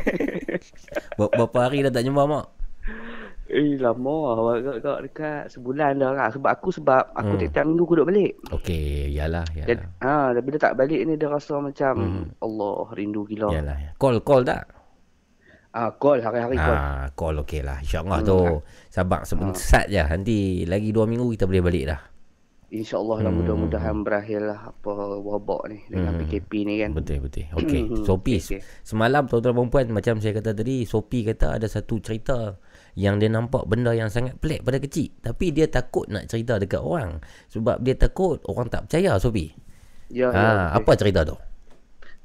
Ber- 1.15 1.31
Berapa 1.33 1.59
hari 1.61 1.83
dah 1.83 1.91
tak 1.91 2.03
jumpa 2.03 2.27
mak? 2.27 2.58
Eh 3.49 3.81
lama 3.81 4.17
lah 4.37 4.61
agak 4.61 4.99
dekat 5.03 5.43
sebulan 5.49 5.97
dah 5.97 6.13
lah 6.13 6.29
sebab 6.29 6.53
aku 6.53 6.69
sebab 6.69 7.01
aku 7.11 7.33
Hmm. 7.33 7.41
tiap-tiap 7.41 7.65
minggu 7.65 7.83
aku 7.83 7.95
duduk 7.97 8.09
balik. 8.09 8.33
Okey, 8.53 9.09
yalah, 9.11 9.49
Dan 9.49 9.65
yalah. 9.73 9.89
ha 9.99 10.37
tapi 10.37 10.47
dia 10.53 10.61
tak 10.61 10.77
balik 10.77 11.01
ni 11.03 11.17
dia 11.17 11.29
rasa 11.29 11.57
macam 11.57 11.95
Hmm. 11.97 12.25
Allah 12.39 12.77
rindu 12.93 13.25
gila. 13.25 13.49
Yalah. 13.49 13.97
Call 13.97 14.21
call 14.21 14.45
tak? 14.45 14.69
Ah 15.71 15.89
call 15.93 16.21
hari-hari 16.21 16.57
call. 16.57 16.77
Ah, 16.77 17.09
call 17.11 17.41
okey 17.41 17.61
lah. 17.61 17.81
InsyaAllah 17.81 18.21
Hmm. 18.21 18.29
tu. 18.29 18.39
Sabar 18.89 19.25
sebentar 19.25 19.85
je. 19.87 19.97
Nanti 19.99 20.39
lagi 20.65 20.93
2 20.93 21.05
minggu 21.05 21.33
kita 21.33 21.45
boleh 21.45 21.63
balik 21.63 21.85
dah. 21.89 22.01
InsyaAllah 22.69 23.25
lah 23.25 23.33
Hmm. 23.33 23.41
mudah-mudahan 23.41 23.97
berakhir 24.05 24.45
lah 24.45 24.61
apa 24.67 24.93
wabak 25.19 25.73
ni 25.73 25.81
dengan 25.89 26.13
Hmm. 26.13 26.21
PKP 26.21 26.53
ni 26.63 26.75
kan. 26.79 26.93
Betul 26.93 27.25
betul. 27.25 27.49
Okey. 27.55 27.81
Hmm, 27.89 28.05
Sopi 28.05 28.37
okey. 28.37 28.61
semalam 28.85 29.25
tuan-tuan 29.25 29.57
dan 29.57 29.69
puan 29.69 29.87
macam 29.89 30.21
saya 30.21 30.37
kata 30.37 30.53
tadi, 30.53 30.85
Sopi 30.85 31.25
kata 31.25 31.57
ada 31.57 31.65
satu 31.65 31.97
cerita 31.97 32.61
yang 32.99 33.23
dia 33.23 33.31
nampak 33.31 33.63
benda 33.71 33.95
yang 33.95 34.11
sangat 34.11 34.35
pelik 34.43 34.67
pada 34.67 34.83
kecil. 34.83 35.15
Tapi 35.23 35.55
dia 35.55 35.71
takut 35.71 36.11
nak 36.11 36.27
cerita 36.27 36.59
dekat 36.59 36.83
orang. 36.83 37.23
Sebab 37.55 37.79
dia 37.79 37.95
takut 37.95 38.43
orang 38.51 38.67
tak 38.67 38.91
percaya 38.91 39.15
Sopi. 39.23 39.55
Ya, 40.11 40.35
ha, 40.35 40.35
ya, 40.35 40.51
okey. 40.51 40.77
apa 40.83 40.93
cerita 40.99 41.21
tu? 41.23 41.37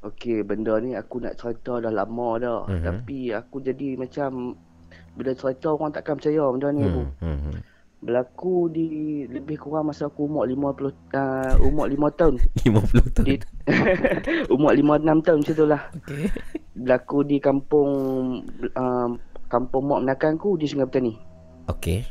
Okey, 0.04 0.42
benda 0.42 0.82
ni 0.82 0.98
aku 0.98 1.22
nak 1.22 1.38
cerita 1.38 1.78
dah 1.78 1.94
lama 1.94 2.30
dah. 2.42 2.62
Mhm. 2.66 2.84
Tapi 2.90 3.20
aku 3.38 3.62
jadi 3.62 4.02
macam 4.02 4.58
bila 5.14 5.32
cerita 5.38 5.78
orang 5.78 5.94
takkan 5.94 6.18
percaya 6.18 6.42
benda 6.50 6.68
ni 6.74 6.84
Hmm, 6.90 6.98
hmm. 6.98 7.10
hmm, 7.22 7.40
hmm. 7.46 7.58
Berlaku 8.04 8.68
di 8.68 8.88
lebih 9.32 9.56
kurang 9.64 9.88
masa 9.88 10.12
aku 10.12 10.28
umur 10.28 10.44
50 10.44 10.92
uh, 11.16 11.56
umur 11.64 11.88
5 11.88 12.20
tahun. 12.20 12.36
50 12.68 13.16
tahun. 13.16 13.26
Di, 13.30 13.36
umur 14.56 14.76
5 14.76 15.06
6 15.06 15.24
tahun 15.24 15.38
macam 15.40 15.56
tu 15.56 15.66
lah. 15.70 15.82
Okey. 16.02 16.26
Berlaku 16.74 17.18
di 17.24 17.38
kampung 17.40 17.92
uh, 18.76 19.10
kampung 19.54 19.86
mak 19.86 20.02
menakan 20.02 20.42
aku 20.42 20.58
di 20.58 20.66
Sungai 20.66 20.90
Petani. 20.90 21.14
Okey. 21.70 22.02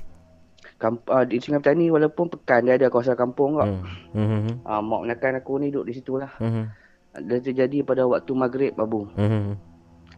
Kamp, 0.79 1.03
uh, 1.07 1.27
di 1.27 1.43
Sungai 1.43 1.59
Petani 1.59 1.91
walaupun 1.91 2.31
pekan 2.31 2.65
dia 2.65 2.79
ada 2.79 2.87
kawasan 2.87 3.19
kampung 3.19 3.59
kak. 3.59 3.67
Hmm. 3.67 3.83
Hmm. 4.15 4.29
hmm, 4.47 4.55
Uh, 4.63 4.79
mak 4.81 5.01
menakan 5.03 5.43
aku 5.43 5.59
ni 5.59 5.69
duduk 5.69 5.91
di 5.91 5.95
situ 5.95 6.15
lah. 6.15 6.31
Hmm. 6.39 6.71
Dia 7.13 7.43
terjadi 7.43 7.83
pada 7.83 8.07
waktu 8.07 8.31
maghrib 8.33 8.73
babu. 8.73 9.11
Hmm. 9.19 9.59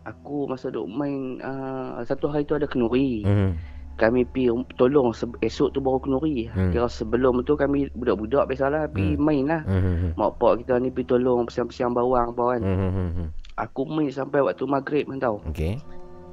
Aku 0.04 0.44
masa 0.44 0.68
duk 0.68 0.84
main 0.84 1.40
uh, 1.40 2.04
satu 2.04 2.28
hari 2.28 2.44
tu 2.44 2.52
ada 2.52 2.68
kenuri. 2.68 3.24
Hmm. 3.24 3.56
Kami 3.94 4.26
pi 4.26 4.50
um- 4.50 4.66
tolong 4.74 5.14
se- 5.14 5.38
esok 5.40 5.70
tu 5.70 5.80
baru 5.80 5.96
kenuri. 5.96 6.50
Hmm. 6.50 6.70
Kira 6.70 6.86
sebelum 6.86 7.40
tu 7.42 7.54
kami 7.54 7.88
budak-budak 7.94 8.46
biasalah 8.46 8.90
pi 8.90 9.16
Hmm. 9.16 9.22
main 9.22 9.44
lah. 9.48 9.62
Hmm. 9.64 10.12
Mak 10.12 10.36
pak 10.36 10.60
kita 10.60 10.76
ni 10.76 10.92
pi 10.92 11.02
tolong 11.02 11.48
pesiang-pesiang 11.48 11.96
bawang 11.96 12.30
apa 12.30 12.44
kan. 12.52 12.60
Hmm. 12.60 12.78
Hmm. 12.78 13.10
hmm. 13.16 13.28
Aku 13.54 13.86
main 13.86 14.10
sampai 14.10 14.42
waktu 14.42 14.66
maghrib 14.66 15.06
kan 15.06 15.18
tau. 15.18 15.38
Okey. 15.46 15.78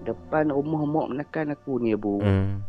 Depan 0.02 0.49
rumah 0.49 0.82
mak 0.84 1.07
menekan 1.14 1.53
aku 1.53 1.78
ni 1.78 1.94
bu. 1.94 2.18
Hmm. 2.22 2.65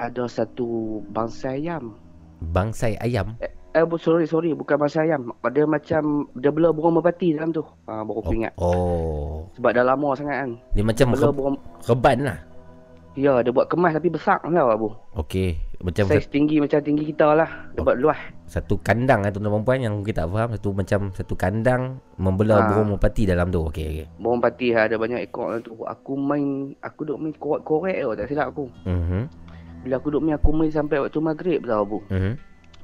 Ada 0.00 0.24
satu 0.26 1.00
bangsa 1.12 1.52
ayam. 1.52 1.92
Bangsai 2.40 2.96
ayam. 3.04 3.36
Eh 3.76 3.84
bu 3.84 4.00
sorry 4.00 4.24
sorry 4.24 4.56
bukan 4.56 4.80
bangsa 4.80 5.04
ayam. 5.04 5.28
Dia 5.52 5.68
macam 5.68 6.24
dia 6.40 6.48
bela 6.48 6.72
burung 6.72 6.96
merpati 6.96 7.36
dalam 7.36 7.52
tu. 7.52 7.60
Ha 7.84 8.00
baru 8.00 8.24
aku 8.24 8.32
ingat. 8.32 8.52
Oh. 8.56 9.44
Sebab 9.60 9.76
dah 9.76 9.84
lama 9.84 10.16
sangat 10.16 10.36
kan. 10.48 10.50
Dia 10.72 10.84
macam 10.84 11.06
Bela 11.12 11.28
re- 11.28 11.36
burung 11.36 11.56
reban 11.84 12.18
lah. 12.24 12.38
Ya, 13.18 13.42
dia 13.44 13.52
buat 13.52 13.66
kemas 13.68 13.92
tapi 13.92 14.08
besar 14.08 14.40
tau 14.40 14.70
abu. 14.70 14.88
Okey. 15.18 15.58
Macam 15.80 16.12
Saiz 16.12 16.28
tinggi 16.28 16.60
macam 16.60 16.76
tinggi 16.84 17.08
kita 17.08 17.32
lah. 17.32 17.72
Dia 17.72 17.80
buat 17.80 17.96
luas. 17.96 18.20
satu 18.44 18.82
kandang 18.82 19.22
lah 19.22 19.30
tuan-tuan 19.30 19.62
perempuan 19.62 19.78
yang 19.80 19.94
kita 20.04 20.26
tak 20.26 20.28
faham. 20.28 20.48
Satu 20.52 20.68
macam 20.76 21.00
satu 21.16 21.34
kandang 21.38 21.82
membela 22.20 22.60
Ha. 22.60 22.66
burung 22.68 22.88
merpati 22.92 23.24
dalam 23.24 23.48
tu. 23.48 23.64
Okey. 23.64 23.86
okey. 23.88 24.06
Burung 24.20 24.42
pati 24.42 24.76
ada 24.76 24.98
banyak 24.98 25.24
ekor 25.24 25.54
dalam 25.54 25.62
tu. 25.64 25.72
Aku 25.80 26.18
main, 26.18 26.76
aku 26.82 27.08
duk 27.08 27.16
main 27.16 27.32
korek-korek 27.32 27.96
tau, 27.96 28.12
tak 28.12 28.26
silap 28.28 28.52
aku. 28.52 28.68
Mhm. 28.84 29.22
Bila 29.80 29.94
aku 29.96 30.08
duk 30.12 30.20
main, 30.20 30.36
aku 30.36 30.50
main 30.52 30.68
sampai 30.68 31.00
waktu 31.00 31.20
maghrib 31.22 31.64
tau 31.64 31.80
abu. 31.80 31.98
Mhm. 32.12 32.32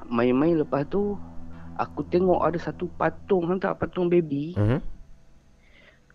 Main-main 0.07 0.55
lepas 0.57 0.87
tu, 0.87 1.19
aku 1.77 2.01
tengok 2.09 2.41
ada 2.41 2.57
satu 2.57 2.89
patung, 2.97 3.45
hantar 3.45 3.77
patung 3.77 4.09
baby. 4.09 4.57
Mhm. 4.57 4.79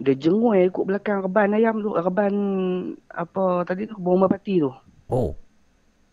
Dia 0.02 0.18
jengui 0.18 0.66
ikut 0.66 0.82
belakang 0.82 1.22
reban 1.22 1.54
ayam 1.54 1.78
tu, 1.78 1.94
reban 1.94 2.34
apa 3.06 3.62
tadi 3.70 3.86
tu, 3.86 3.94
burung 4.02 4.26
merpati 4.26 4.58
tu. 4.58 4.74
Oh. 5.06 5.38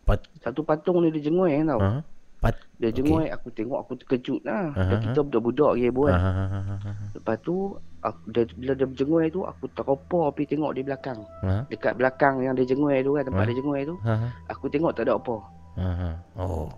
Pat 0.09 0.21
Satu 0.41 0.65
patung 0.65 1.05
ni 1.05 1.13
dia 1.13 1.21
jengui 1.21 1.53
tau. 1.63 1.77
Ha. 1.79 2.01
Pat- 2.39 2.65
Dia 2.79 2.95
jengoi 2.95 3.27
aku 3.29 3.51
tengok 3.51 3.83
aku 3.83 3.93
terkejut 3.99 4.41
lah. 4.47 4.71
Dan 4.73 5.03
kita 5.03 5.21
budak-budak 5.21 5.75
je 5.75 5.91
aha, 5.91 6.15
aha, 6.15 6.59
aha. 6.79 6.93
Lepas 7.13 7.37
tu 7.43 7.75
aku, 7.99 8.21
dia, 8.31 8.47
bila 8.55 8.73
dia 8.73 8.87
berjengoi 8.87 9.27
tu 9.29 9.43
aku 9.43 9.67
teropor 9.75 10.31
pergi 10.31 10.55
tengok 10.55 10.71
di 10.73 10.87
belakang. 10.87 11.19
Ha? 11.43 11.67
Dekat 11.67 11.99
belakang 11.99 12.39
yang 12.41 12.55
dia 12.55 12.63
jengoi 12.65 13.03
tu 13.03 13.19
kan 13.19 13.27
tempat 13.27 13.43
Ha? 13.43 13.49
dia 13.51 13.57
jengoi 13.59 13.83
tu. 13.85 13.95
Ha. 14.07 14.15
Aku 14.49 14.71
tengok 14.71 14.95
tak 14.95 15.11
ada 15.11 15.19
apa. 15.19 15.37
Aha. 15.77 16.11
Oh. 16.39 16.71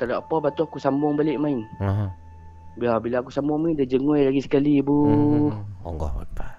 Tak 0.00 0.08
ada 0.08 0.18
apa 0.18 0.34
lepas 0.34 0.50
tu 0.56 0.62
aku 0.64 0.78
sambung 0.80 1.14
balik 1.14 1.36
main. 1.36 1.60
Aha. 1.78 2.08
Bila 2.80 2.96
bila 2.96 3.20
aku 3.20 3.28
sambung 3.28 3.60
main 3.60 3.76
dia 3.76 3.84
jengoi 3.84 4.24
lagi 4.24 4.40
sekali 4.40 4.80
bu. 4.80 4.98
Hmm. 5.04 5.52
Allah 5.84 6.24
Akbar. 6.24 6.52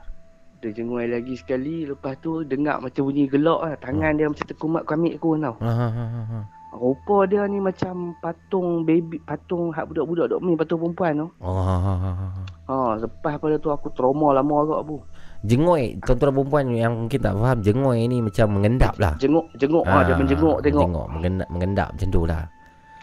Dia 0.60 0.76
jengoi 0.76 1.07
lagi 1.07 1.40
sekali 1.40 1.88
lepas 1.88 2.19
tu 2.19 2.44
dengar 2.44 2.84
macam 2.84 3.07
bunyi 3.07 3.31
gelak 3.31 3.60
lah. 3.64 3.76
Tangan 3.80 4.11
dia 4.19 4.27
macam 4.27 4.44
terkumat 4.44 4.84
kamik 4.84 5.15
aku 5.15 5.40
tau. 5.40 5.56
Aha. 5.64 6.40
Rupa 6.69 7.26
dia 7.26 7.49
ni 7.49 7.57
macam 7.57 8.14
patung 8.22 8.86
baby 8.86 9.18
patung 9.26 9.73
hak 9.73 9.90
budak-budak 9.90 10.30
dok 10.30 10.40
main 10.44 10.53
patung 10.53 10.80
perempuan 10.84 11.26
tu. 11.26 11.27
Oh, 11.41 11.57
ha, 11.57 11.76
ha, 11.81 11.94
ha, 11.98 12.11
ha. 12.14 12.27
Ha 12.69 12.76
lepas 13.02 13.41
pada 13.41 13.57
tu 13.57 13.73
aku 13.73 13.90
trauma 13.95 14.36
lama 14.38 14.56
agak 14.68 14.81
bu. 14.86 15.02
Jengoi 15.48 15.98
tuan-tuan 16.06 16.36
perempuan 16.36 16.65
yang 16.76 16.94
mungkin 17.07 17.19
tak 17.23 17.34
faham 17.34 17.57
jengoi 17.65 18.06
ni 18.06 18.22
macam 18.22 18.48
mengendap 18.53 18.94
lah. 19.02 19.18
Jenguk 19.18 19.49
jenguk 19.57 19.81
ah, 19.88 20.06
dia 20.06 20.14
menjenguk 20.14 20.57
tengok. 20.61 20.86
Tengok 20.86 21.07
mengendap, 21.10 21.48
mengendap 21.49 21.88
macam 21.95 22.07
tu 22.11 22.22
lah. 22.27 22.44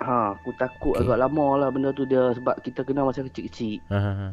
Ha 0.04 0.16
aku 0.36 0.50
takut 0.60 0.94
okay. 0.94 1.02
agak 1.08 1.18
lama 1.26 1.46
lah 1.56 1.68
benda 1.72 1.90
tu 1.90 2.04
dia 2.06 2.22
sebab 2.36 2.60
kita 2.62 2.84
kenal 2.86 3.08
masa 3.10 3.26
kecil-kecil. 3.26 3.82
Ha, 3.90 3.98
ha, 3.98 4.12
ha. 4.14 4.28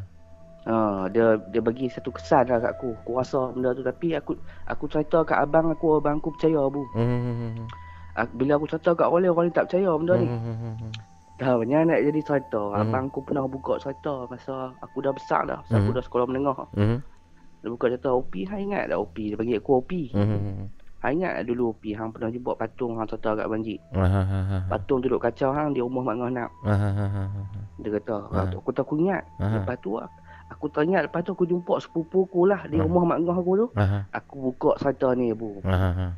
Ha 0.64 1.12
dia 1.12 1.36
dia 1.52 1.60
bagi 1.60 1.92
satu 1.92 2.16
kesan 2.16 2.48
lah 2.48 2.64
kat 2.64 2.72
aku. 2.80 2.96
Aku 3.04 3.12
rasa 3.20 3.52
benda 3.52 3.76
tu 3.76 3.84
tapi 3.84 4.16
aku 4.16 4.40
aku 4.64 4.88
cerita 4.88 5.20
kat 5.28 5.36
abang 5.44 5.68
aku 5.68 6.00
abang 6.00 6.24
aku 6.24 6.32
percaya 6.32 6.64
bu. 6.72 6.88
Hmm. 6.96 7.68
Aku, 8.16 8.32
bila 8.40 8.56
aku 8.56 8.72
cerita 8.72 8.96
kat 8.96 9.10
orang 9.10 9.28
lain 9.28 9.34
orang 9.36 9.46
ni 9.50 9.54
tak 9.58 9.66
percaya 9.68 9.90
benda 10.00 10.14
ni. 10.16 10.28
Hmm. 10.32 10.92
Dah 11.42 11.54
banyak 11.60 11.82
nak 11.90 12.00
jadi 12.00 12.22
cerita. 12.24 12.62
Hmm. 12.64 12.80
Abang 12.80 13.06
aku 13.12 13.20
pernah 13.28 13.44
buka 13.44 13.76
cerita 13.84 14.24
masa 14.32 14.72
aku 14.80 14.98
dah 15.04 15.12
besar 15.12 15.42
dah. 15.44 15.60
Masa 15.68 15.76
aku 15.84 15.92
Hmm. 15.92 15.98
dah 16.00 16.04
sekolah 16.08 16.26
menengah. 16.32 16.58
Hmm. 16.80 17.00
Dia 17.60 17.68
buka 17.72 17.86
cerita 17.92 18.10
OP 18.16 18.34
hang 18.48 18.72
ingat 18.72 18.92
tak 18.92 19.00
OP? 19.00 19.18
Dia 19.20 19.36
panggil 19.36 19.60
aku 19.60 19.72
OP. 19.84 19.92
Hmm. 20.16 20.68
Hang 21.04 21.20
ingat 21.20 21.44
tak 21.44 21.46
dulu 21.52 21.76
OP 21.76 21.84
hang 21.92 22.10
pernah 22.16 22.32
jumpa 22.32 22.52
patung 22.56 22.96
hang 22.96 23.08
cerita 23.12 23.36
kat 23.36 23.48
banjir. 23.52 23.80
Ha. 23.92 24.68
Patung 24.72 25.04
duduk 25.04 25.20
kacau 25.20 25.52
hang 25.52 25.76
di 25.76 25.84
rumah 25.84 26.08
mak 26.08 26.16
ngah 26.24 26.32
nak. 26.32 26.50
Ha. 26.64 26.74
Dia 27.84 27.90
kata, 28.00 28.16
aku 28.56 28.72
tak 28.72 28.88
aku 28.88 28.96
ingat. 29.04 29.28
Lepas 29.40 29.76
tu 29.84 30.00
aku, 30.52 30.68
teringat 30.72 31.08
lepas 31.08 31.24
tu 31.24 31.32
aku 31.36 31.46
jumpa 31.46 31.80
sepupu 31.80 32.26
aku 32.28 32.48
lah 32.50 32.66
di 32.68 32.82
rumah 32.82 33.04
mak 33.04 33.20
ngah 33.24 33.38
aku 33.38 33.52
tu. 33.56 33.68
Ha. 33.78 34.08
Aku 34.12 34.52
buka 34.52 34.76
cerita 34.82 35.14
ni 35.16 35.32
bu. 35.32 35.64
Ha. 35.64 36.16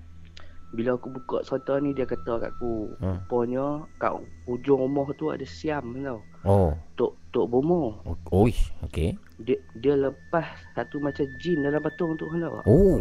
Bila 0.75 0.99
aku 0.99 1.07
buka 1.07 1.45
cerita 1.45 1.79
ni 1.79 1.95
dia 1.95 2.03
kata 2.03 2.41
kat 2.41 2.51
aku, 2.55 2.93
Ha. 2.99 3.25
rupanya 3.25 3.85
kat 4.01 4.11
hujung 4.49 4.85
rumah 4.85 5.07
tu 5.15 5.29
ada 5.31 5.45
siam 5.45 5.95
tau. 6.01 6.19
Oh. 6.45 6.71
Tok 6.95 7.13
Tok 7.31 7.47
Bomo. 7.51 7.99
Oh, 8.05 8.47
okey. 8.87 9.17
Dia 9.43 9.59
dia 9.83 9.93
lepas 9.99 10.45
satu 10.73 11.03
macam 11.03 11.27
jin 11.43 11.63
dalam 11.63 11.83
patung 11.83 12.15
tu 12.15 12.27
kan 12.31 12.43
tau. 12.43 12.61
Oh. 12.67 12.99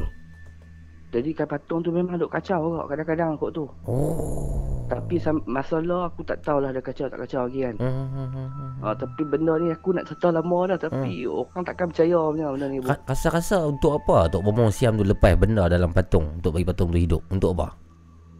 Jadi 1.14 1.30
kan 1.30 1.46
patung 1.46 1.78
tu 1.78 1.94
memang 1.94 2.18
duk 2.18 2.26
kacau 2.26 2.82
kok 2.82 2.90
kadang-kadang 2.90 3.38
kok 3.38 3.54
tu. 3.54 3.70
Oh. 3.86 4.58
Tapi 4.90 5.22
masalah 5.46 6.10
aku 6.10 6.26
tak 6.26 6.42
tahulah 6.42 6.74
dia 6.74 6.82
kacau 6.82 7.06
tak 7.06 7.22
kacau 7.22 7.46
lagi 7.46 7.70
kan. 7.70 7.74
Hmm, 7.78 7.94
hmm, 7.94 8.28
hmm, 8.34 8.48
hmm. 8.50 8.70
Ha, 8.82 8.86
tapi 8.98 9.22
benda 9.22 9.54
ni 9.62 9.70
aku 9.70 9.94
nak 9.94 10.10
cerita 10.10 10.34
lama 10.34 10.74
dah 10.74 10.78
tapi 10.90 11.22
orang 11.30 11.62
takkan 11.62 11.86
percaya 11.94 12.18
punya 12.18 12.46
benda 12.50 12.66
ni. 12.66 12.78
Rasa-rasa 12.82 13.62
untuk 13.62 13.94
apa 14.02 14.26
Tok 14.26 14.42
Bomong 14.42 14.74
Siam 14.74 14.98
tu 14.98 15.06
lepas 15.06 15.38
benda 15.38 15.70
dalam 15.70 15.94
patung 15.94 16.42
Untuk 16.42 16.58
bagi 16.58 16.66
patung 16.66 16.90
tu 16.92 16.98
hidup 16.98 17.22
Untuk 17.30 17.54
apa? 17.56 17.78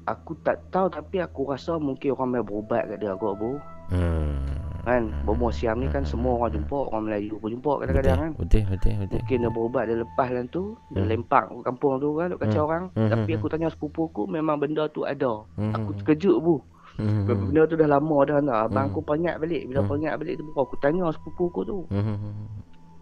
Aku 0.05 0.37
tak 0.45 0.61
tahu 0.69 0.91
tapi 0.93 1.23
aku 1.23 1.49
rasa 1.49 1.81
mungkin 1.81 2.13
orang 2.13 2.29
main 2.29 2.45
berubat 2.45 2.85
kat 2.93 3.01
dia 3.01 3.17
kot 3.17 3.41
bu. 3.41 3.57
Hmm. 3.87 4.39
Kan 4.83 5.09
bomo 5.25 5.49
siam 5.49 5.81
ni 5.81 5.89
kan 5.89 6.05
semua 6.05 6.37
orang 6.37 6.53
jumpa, 6.55 6.77
orang 6.87 7.09
Melayu 7.09 7.41
pun 7.41 7.49
jumpa 7.49 7.73
kadang-kadang 7.81 8.19
kan. 8.19 8.31
Betul, 8.37 8.63
betul, 8.69 8.93
betul. 8.99 9.17
Mungkin 9.19 9.37
dia 9.39 9.51
berubat 9.51 9.83
dia 9.87 9.97
lepas 9.97 10.27
dalam 10.29 10.47
tu, 10.49 10.63
dia 10.91 11.01
Hmm. 11.01 11.09
lempak 11.11 11.43
ke 11.47 11.57
kampung 11.63 11.93
tu 11.99 12.09
kan, 12.15 12.27
duk 12.29 12.39
kacau 12.39 12.53
Hmm. 12.59 12.69
orang. 12.69 12.85
Hmm, 12.93 13.09
Tapi 13.09 13.31
hmm, 13.31 13.39
aku 13.39 13.47
tanya 13.49 13.69
sepupu 13.69 14.01
aku 14.07 14.23
memang 14.27 14.57
benda 14.59 14.85
tu 14.87 15.03
ada. 15.03 15.33
Hmm, 15.55 15.73
Aku 15.75 15.91
hmm. 15.91 15.99
terkejut 15.99 16.37
bu. 16.39 16.57
Hmm, 16.95 17.27
hmm, 17.27 17.49
Benda 17.49 17.63
tu 17.65 17.75
dah 17.75 17.89
lama 17.89 18.19
dah 18.23 18.39
nak. 18.39 18.59
Abang 18.67 18.87
Hmm. 18.87 18.93
aku 18.93 19.01
peringat 19.03 19.37
balik. 19.39 19.63
Bila 19.67 19.81
Hmm. 19.81 19.89
peringat 19.89 20.15
balik 20.15 20.35
tu 20.37 20.45
aku 20.53 20.75
tanya 20.79 21.05
sepupu 21.11 21.43
aku 21.49 21.61
tu. 21.63 21.79
hmm, 21.89 22.05
hmm, 22.05 22.19
hmm. 22.21 22.47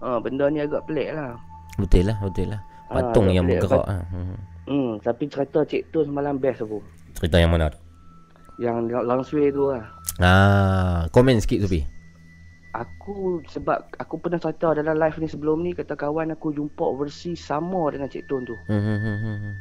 Ha, 0.01 0.19
benda 0.19 0.45
ni 0.49 0.59
agak 0.59 0.83
pelik 0.85 1.13
lah. 1.13 1.35
Betul 1.77 2.07
lah, 2.07 2.17
betul 2.19 2.47
lah. 2.49 2.61
Ah, 2.87 2.95
Patung 3.01 3.27
agak 3.27 3.35
yang 3.35 3.45
pelik. 3.45 3.59
bergerak. 3.61 3.87
ah. 3.87 4.03
Hmm. 4.09 4.37
Hmm, 4.63 4.91
tapi 4.99 5.25
cerita 5.27 5.61
Cik 5.61 5.91
Tu 5.91 5.99
semalam 6.01 6.39
best 6.39 6.63
aku. 6.63 6.79
Cerita 7.13 7.37
yang 7.37 7.51
mana 7.51 7.67
tu? 7.69 7.79
Yang 8.59 8.77
langsui 9.03 9.51
tu 9.51 9.67
lah. 9.69 9.83
Ah, 10.21 11.09
komen 11.11 11.41
sikit 11.41 11.65
Sufi. 11.65 11.87
Aku 12.73 13.45
sebab 13.47 13.85
aku 14.01 14.17
pernah 14.17 14.41
cerita 14.41 14.73
dalam 14.73 14.97
live 14.97 15.21
ni 15.21 15.29
sebelum 15.29 15.61
ni 15.61 15.77
kata 15.77 15.93
kawan 15.93 16.33
aku 16.33 16.53
jumpa 16.53 16.97
versi 16.97 17.37
sama 17.37 17.93
dengan 17.93 18.09
Cik 18.09 18.25
Tun 18.27 18.49
tu. 18.49 18.57
Hmm, 18.65 18.81
hmm, 18.81 18.99
hmm. 18.99 19.55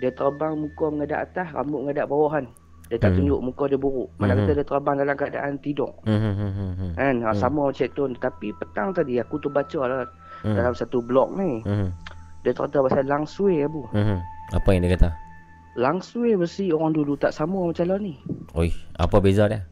Dia 0.00 0.10
terbang 0.10 0.56
muka 0.56 0.88
menghadap 0.88 1.28
atas, 1.28 1.52
rambut 1.52 1.84
menghadap 1.84 2.08
bawahan. 2.08 2.48
Dia 2.88 2.96
tak 2.96 3.12
Hmm. 3.12 3.18
tunjuk 3.20 3.40
muka 3.40 3.64
dia 3.68 3.76
buruk. 3.76 4.08
Mana 4.16 4.32
Hmm. 4.32 4.44
kata 4.44 4.52
dia 4.56 4.64
terbang 4.64 4.96
dalam 4.96 5.16
keadaan 5.16 5.54
tidur. 5.60 5.92
Hmm. 6.04 6.92
Kan? 6.96 7.14
Ha, 7.20 7.30
Hmm. 7.32 7.38
sama 7.38 7.68
macam 7.68 7.76
Cik 7.76 7.92
Tun. 7.92 8.10
Tapi 8.16 8.48
petang 8.56 8.92
tadi 8.92 9.20
aku 9.20 9.36
tu 9.40 9.48
baca 9.48 9.80
lah 9.84 10.04
Hmm. 10.40 10.56
dalam 10.56 10.72
satu 10.72 11.00
blog 11.00 11.36
ni. 11.36 11.60
Hmm, 11.64 11.92
Dia 12.44 12.52
cerita 12.52 12.84
pasal 12.84 13.08
langsui 13.08 13.64
abu. 13.64 13.88
hmm. 13.88 14.20
Apa 14.52 14.68
yang 14.72 14.84
dia 14.84 15.00
kata? 15.00 15.08
Langsui 15.74 16.36
versi 16.36 16.68
orang 16.68 16.92
dulu 16.92 17.16
tak 17.16 17.32
sama 17.32 17.56
macam 17.64 17.88
lah 17.88 17.96
ni. 17.96 18.20
Oi, 18.52 18.68
apa 18.94 19.16
beza 19.16 19.48
dia? 19.48 19.64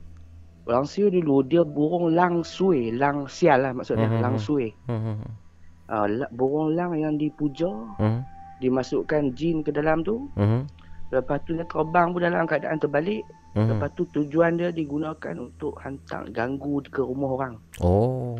Langsui 0.62 1.10
dulu 1.10 1.42
dia 1.42 1.66
burung 1.66 2.14
langsui, 2.14 2.94
lang 2.94 3.26
sial 3.26 3.66
lah 3.66 3.72
maksudnya, 3.74 4.06
Hmm, 4.06 4.14
hmm, 4.18 4.24
langsui. 4.24 4.68
Hmm, 4.86 5.00
hmm, 5.00 5.16
hmm. 5.20 5.32
Uh, 5.92 6.06
burung 6.32 6.78
lang 6.78 6.94
yang 6.94 7.18
dipuja, 7.18 7.68
Hmm, 7.98 8.22
dimasukkan 8.58 9.34
jin 9.34 9.60
ke 9.60 9.74
dalam 9.74 10.06
tu. 10.06 10.30
hmm, 10.38 10.62
Lepas 11.12 11.44
tu 11.44 11.52
dia 11.52 11.66
terbang 11.68 12.08
pun 12.08 12.22
dalam 12.22 12.46
keadaan 12.46 12.80
terbalik. 12.80 13.20
hmm. 13.52 13.68
Lepas 13.68 13.90
tu 13.92 14.08
tujuan 14.08 14.56
dia 14.56 14.72
digunakan 14.72 15.34
untuk 15.36 15.76
hantar 15.76 16.24
ganggu 16.32 16.80
ke 16.88 17.04
rumah 17.04 17.30
orang. 17.36 17.54
Oh. 17.84 18.32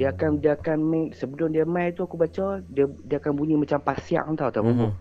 Dia 0.00 0.08
akan 0.08 0.40
dia 0.40 0.56
akan 0.56 0.78
main 0.80 1.06
sebelum 1.12 1.52
dia 1.52 1.68
main 1.68 1.92
tu 1.92 2.00
aku 2.00 2.16
baca 2.16 2.64
dia 2.72 2.88
dia 3.04 3.20
akan 3.20 3.36
bunyi 3.36 3.60
macam 3.60 3.76
pasiak 3.78 4.24
tau 4.34 4.48
tak 4.48 4.64
Hmm, 4.64 4.88
rumah. 4.88 4.92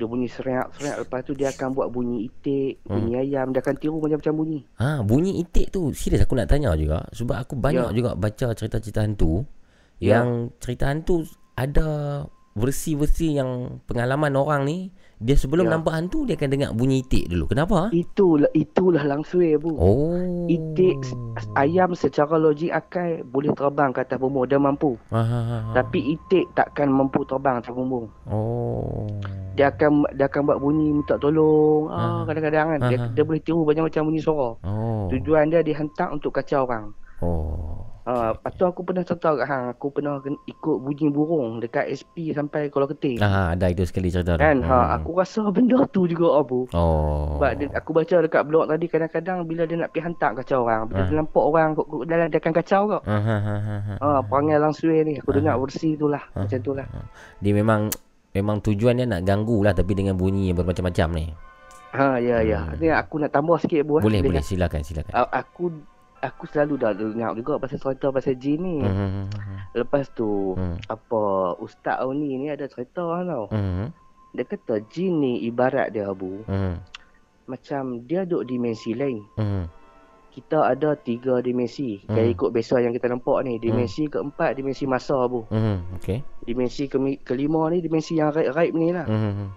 Hmm, 0.00 0.08
hmm. 0.08 0.08
Dia 0.08 0.08
bunyi 0.08 0.28
serak-serak 0.28 0.96
lepas 1.04 1.20
tu 1.20 1.32
dia 1.32 1.48
akan 1.50 1.68
buat 1.70 1.88
bunyi 1.90 2.26
itik, 2.26 2.80
Hmm. 2.82 2.96
bunyi 2.96 3.14
ayam, 3.20 3.52
dia 3.52 3.60
akan 3.60 3.74
tiru 3.76 4.00
macam-macam 4.00 4.34
bunyi. 4.34 4.60
Ha, 4.76 5.04
bunyi 5.04 5.32
itik 5.38 5.68
tu 5.68 5.92
serius 5.92 6.24
aku 6.24 6.32
nak 6.34 6.48
tanya 6.48 6.72
juga 6.72 7.04
sebab 7.12 7.36
aku 7.36 7.54
banyak 7.54 7.92
Ya. 7.92 7.96
juga 7.96 8.10
baca 8.14 8.46
cerita-cerita 8.50 9.04
hantu 9.04 9.44
Ya. 10.00 10.24
yang 10.24 10.48
cerita 10.56 10.88
hantu 10.88 11.28
ada 11.52 12.24
versi-versi 12.56 13.36
yang 13.36 13.78
pengalaman 13.84 14.32
orang 14.34 14.64
ni 14.64 14.78
dia 15.20 15.36
sebelum 15.36 15.68
Ya. 15.68 15.76
nampak 15.76 15.92
hantu 15.92 16.24
dia 16.24 16.32
akan 16.32 16.48
dengar 16.48 16.70
bunyi 16.72 17.04
itik 17.04 17.28
dulu. 17.28 17.44
Kenapa? 17.44 17.92
Itulah 17.92 18.48
itulah 18.50 19.04
langsung 19.04 19.44
bu. 19.60 19.76
Oh. 19.76 20.48
Itik 20.48 20.96
ayam 21.54 21.92
secara 21.92 22.40
logik 22.40 22.72
akal 22.72 23.20
boleh 23.28 23.52
terbang 23.52 23.92
ke 23.92 24.00
atas 24.00 24.16
bumbung 24.16 24.48
dia 24.48 24.56
mampu. 24.56 24.96
Ha, 25.12 25.20
ha, 25.20 25.40
ha. 25.44 25.56
Tapi 25.76 26.16
itik 26.16 26.48
takkan 26.56 26.88
mampu 26.88 27.20
terbang 27.28 27.60
atas 27.60 27.68
bumbung. 27.70 28.08
Oh. 28.24 29.04
Dia 29.60 29.68
akan 29.68 30.08
dia 30.16 30.24
akan 30.24 30.40
buat 30.40 30.58
bunyi 30.58 30.88
minta 30.88 31.20
tolong. 31.20 31.92
Ah 31.92 32.00
Ah. 32.00 32.20
kadang-kadang 32.24 32.66
kan 32.70 32.80
dia, 32.88 32.96
Ah, 32.96 33.04
ah. 33.04 33.10
dia 33.12 33.22
boleh 33.22 33.42
tiru 33.44 33.60
macam-macam 33.60 34.02
bunyi 34.08 34.20
suara. 34.24 34.56
Oh. 34.64 35.04
Tujuan 35.12 35.52
dia 35.52 35.60
dihantar 35.60 36.08
untuk 36.08 36.32
kacau 36.32 36.64
orang. 36.64 36.96
Oh. 37.20 37.89
Ha, 38.10 38.34
lepas 38.34 38.50
tu 38.58 38.66
aku 38.66 38.82
pernah 38.82 39.06
cerita 39.06 39.30
kat 39.30 39.46
hang, 39.46 39.70
aku 39.70 39.86
pernah 39.88 40.18
ikut 40.44 40.76
bunyi 40.82 41.06
burung 41.06 41.62
dekat 41.62 41.86
SP 41.94 42.34
sampai 42.34 42.66
Kuala 42.66 42.90
Keting. 42.90 43.22
Ah, 43.22 43.54
ada 43.54 43.70
itu 43.70 43.86
sekali 43.86 44.10
cerita. 44.10 44.34
Kan, 44.34 44.66
ha, 44.66 44.78
Hmm. 44.82 44.94
aku 44.98 45.14
rasa 45.14 45.46
benda 45.46 45.78
tu 45.86 46.10
juga 46.10 46.42
Abu. 46.42 46.66
Oh. 46.74 47.38
Sebab 47.38 47.50
dia, 47.54 47.70
aku 47.70 47.94
baca 47.94 48.16
dekat 48.18 48.42
blog 48.44 48.66
tadi 48.66 48.90
kadang-kadang 48.90 49.46
bila 49.46 49.62
dia 49.62 49.78
nak 49.78 49.94
pergi 49.94 50.02
hantar 50.02 50.34
kacau 50.34 50.66
orang, 50.66 50.90
bila 50.90 51.00
Ah. 51.00 51.06
dia 51.06 51.16
nampak 51.16 51.44
orang 51.46 51.68
kot 51.78 51.86
dalam 52.02 52.26
dia 52.26 52.38
akan 52.38 52.52
kacau 52.52 52.82
kau. 52.88 53.00
Ha, 53.06 53.14
ha, 53.14 53.36
ha, 53.38 53.54
ha, 53.56 53.76
ha. 53.78 53.94
Ha, 53.94 54.18
perangai 54.26 54.58
langsung 54.58 54.90
ni 54.90 55.14
aku 55.14 55.30
Ah. 55.30 55.34
dengar 55.38 55.54
versi 55.56 55.94
tu 55.94 56.10
lah, 56.10 56.22
Ah. 56.34 56.42
macam 56.42 56.58
tu 56.58 56.72
lah. 56.74 56.86
Dia 57.38 57.52
memang 57.54 57.94
memang 58.30 58.58
tujuan 58.58 58.98
dia 58.98 59.06
nak 59.06 59.22
ganggu 59.22 59.62
lah 59.62 59.70
tapi 59.70 59.94
dengan 59.94 60.18
bunyi 60.18 60.50
yang 60.50 60.58
bermacam-macam 60.58 61.08
ni. 61.14 61.26
Ha, 61.90 62.18
ya 62.18 62.38
ya. 62.40 62.58
Hmm. 62.64 62.78
Ni 62.78 62.86
aku 62.86 63.18
nak 63.18 63.30
tambah 63.30 63.58
sikit 63.58 63.82
Bu. 63.82 63.98
eh. 63.98 64.02
Boleh, 64.02 64.22
boleh. 64.22 64.42
Silakan, 64.42 64.82
silakan. 64.82 65.10
Aku 65.14 65.70
aku 66.20 66.44
selalu 66.46 66.74
dah 66.76 66.92
dengar 66.92 67.32
juga 67.32 67.56
pasal 67.56 67.76
cerita 67.76 68.08
pasal 68.08 68.36
jin 68.36 68.58
ni. 68.58 68.76
Hmm, 68.78 68.92
hmm, 68.92 69.10
hmm, 69.10 69.56
Lepas 69.72 70.08
tu 70.10 70.52
Hmm. 70.52 70.76
apa 70.84 71.20
Ustaz 71.56 71.98
Auni 71.98 72.36
ni 72.36 72.46
ada 72.46 72.64
cerita 72.64 73.02
tau. 73.02 73.46
hmm, 73.48 73.88
Dia 74.30 74.44
kata 74.44 74.78
jin 74.86 75.18
ni 75.18 75.42
ibarat 75.42 75.90
dia 75.90 76.06
Abu. 76.06 76.44
hmm, 76.44 76.74
Macam 77.46 78.04
dia 78.04 78.22
duduk 78.22 78.46
dimensi 78.46 78.92
lain. 78.92 79.26
hmm, 79.34 79.64
Kita 80.30 80.62
ada 80.64 80.94
tiga 80.94 81.42
dimensi. 81.42 81.98
Hmm. 82.00 82.14
Kayak 82.14 82.28
ikut 82.34 82.50
biasa 82.50 82.74
yang 82.78 82.94
kita 82.94 83.10
nampak 83.10 83.42
ni. 83.42 83.58
Dimensi 83.58 84.06
keempat, 84.06 84.54
dimensi 84.54 84.86
masa 84.86 85.18
Abu. 85.18 85.42
hmm, 85.50 85.98
okey. 85.98 86.22
Dimensi 86.44 86.86
ke 86.86 86.94
kelima 87.20 87.66
ni, 87.66 87.80
dimensi 87.80 88.14
yang 88.14 88.30
raib-raib 88.30 88.70
ni 88.72 88.94
lah. 88.94 89.10
Hmm, 89.10 89.18
hmm, 89.34 89.48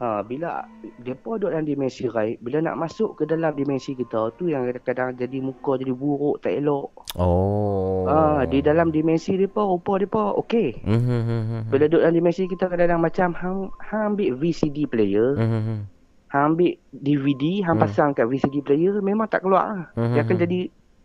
Ha, 0.00 0.24
bila 0.24 0.64
depa 1.04 1.36
duduk 1.36 1.52
dalam 1.52 1.68
dimensi 1.68 2.08
raib, 2.08 2.40
bila 2.40 2.64
nak 2.64 2.80
masuk 2.80 3.20
ke 3.20 3.28
dalam 3.28 3.52
dimensi 3.52 3.92
kita 3.92 4.32
tu 4.40 4.48
yang 4.48 4.64
kadang-kadang 4.64 5.12
jadi 5.20 5.44
muka 5.44 5.76
jadi 5.76 5.92
buruk, 5.92 6.40
tak 6.40 6.56
elok. 6.56 7.04
Oh. 7.20 8.08
Ha, 8.08 8.48
di 8.48 8.64
dalam 8.64 8.88
dimensi 8.96 9.36
depa 9.36 9.60
rupa 9.60 10.00
depa 10.00 10.40
okey. 10.40 10.88
Hmm. 10.88 11.68
Bila 11.68 11.84
duduk 11.84 12.00
dalam 12.00 12.16
dimensi 12.16 12.48
kita 12.48 12.72
kadang-kadang 12.72 13.04
macam 13.04 13.28
hang, 13.36 13.58
hang 13.92 14.02
ambil 14.16 14.40
VCD 14.40 14.88
player, 14.88 15.36
hmm. 15.36 15.84
hang 16.32 16.44
ambil 16.56 16.72
DVD, 16.96 17.60
hang 17.60 17.76
Hmm. 17.76 17.84
pasang 17.84 18.10
kat 18.16 18.24
VCD 18.24 18.64
player 18.64 19.04
memang 19.04 19.28
tak 19.28 19.44
keluar 19.44 19.68
lah. 19.68 19.84
Dia 20.16 20.24
akan 20.24 20.32
hmm. 20.32 20.44
jadi 20.48 20.60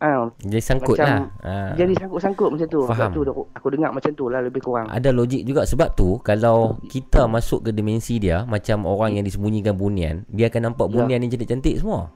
ha, 0.05 0.21
Jadi 0.37 0.61
sangkut 0.61 0.95
macam 0.95 1.09
lah. 1.09 1.21
Ha. 1.41 1.53
Jadi 1.73 1.93
sangkut-sangkut 1.97 2.49
macam 2.53 2.67
tu. 2.69 2.79
Faham. 2.85 2.95
Sebab 2.95 3.09
tu 3.11 3.21
aku, 3.49 3.67
dengar 3.73 3.89
macam 3.89 4.11
tu 4.13 4.25
lah 4.29 4.39
lebih 4.45 4.61
kurang. 4.61 4.85
Ada 4.87 5.09
logik 5.09 5.41
juga 5.41 5.65
sebab 5.65 5.97
tu 5.97 6.21
kalau 6.21 6.77
kita 6.85 7.25
masuk 7.25 7.65
ke 7.65 7.71
dimensi 7.73 8.21
dia 8.21 8.45
macam 8.45 8.85
orang 8.85 9.17
yang 9.17 9.25
disembunyikan 9.25 9.73
bunian, 9.73 10.23
dia 10.29 10.47
akan 10.47 10.71
nampak 10.71 10.87
Ya. 10.87 10.93
bunian 10.93 11.19
yang 11.25 11.31
cantik-cantik 11.33 11.81
semua. 11.81 12.13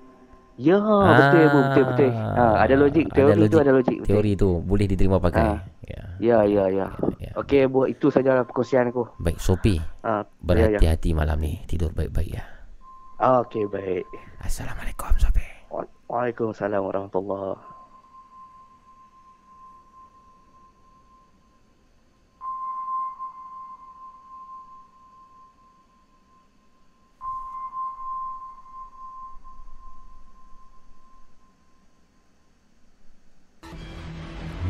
Ya, 0.59 0.75
betul 0.75 1.43
bu, 1.47 1.59
betul 1.71 1.83
betul. 1.87 2.09
Ha, 2.11 2.67
ada 2.67 2.75
logik 2.75 3.05
teori 3.15 3.47
tu 3.47 3.57
ada 3.63 3.71
logik. 3.71 3.97
Betul. 4.03 4.11
Teori 4.11 4.31
tu 4.35 4.49
boleh 4.59 4.85
diterima 4.91 5.15
pakai. 5.15 5.55
Ha. 5.55 5.55
Ya, 6.19 6.43
ya, 6.43 6.67
ya. 6.67 6.87
Okey, 7.39 7.71
bu, 7.71 7.87
itu 7.87 8.11
sajalah 8.11 8.43
perkongsian 8.43 8.91
aku. 8.91 9.07
Baik, 9.23 9.39
Sopi. 9.39 9.79
Ha, 10.03 10.19
ya, 10.19 10.19
ya. 10.19 10.43
Berhati-hati 10.43 11.15
malam 11.15 11.39
ni. 11.39 11.63
Tidur 11.63 11.95
baik-baik 11.95 12.35
ya. 12.35 12.43
Okey, 13.39 13.71
baik. 13.71 14.03
Assalamualaikum, 14.43 15.15
Sopi. 15.15 15.47
Wa- 15.71 15.87
Waalaikumsalam 16.11 16.83
warahmatullahi 16.83 17.55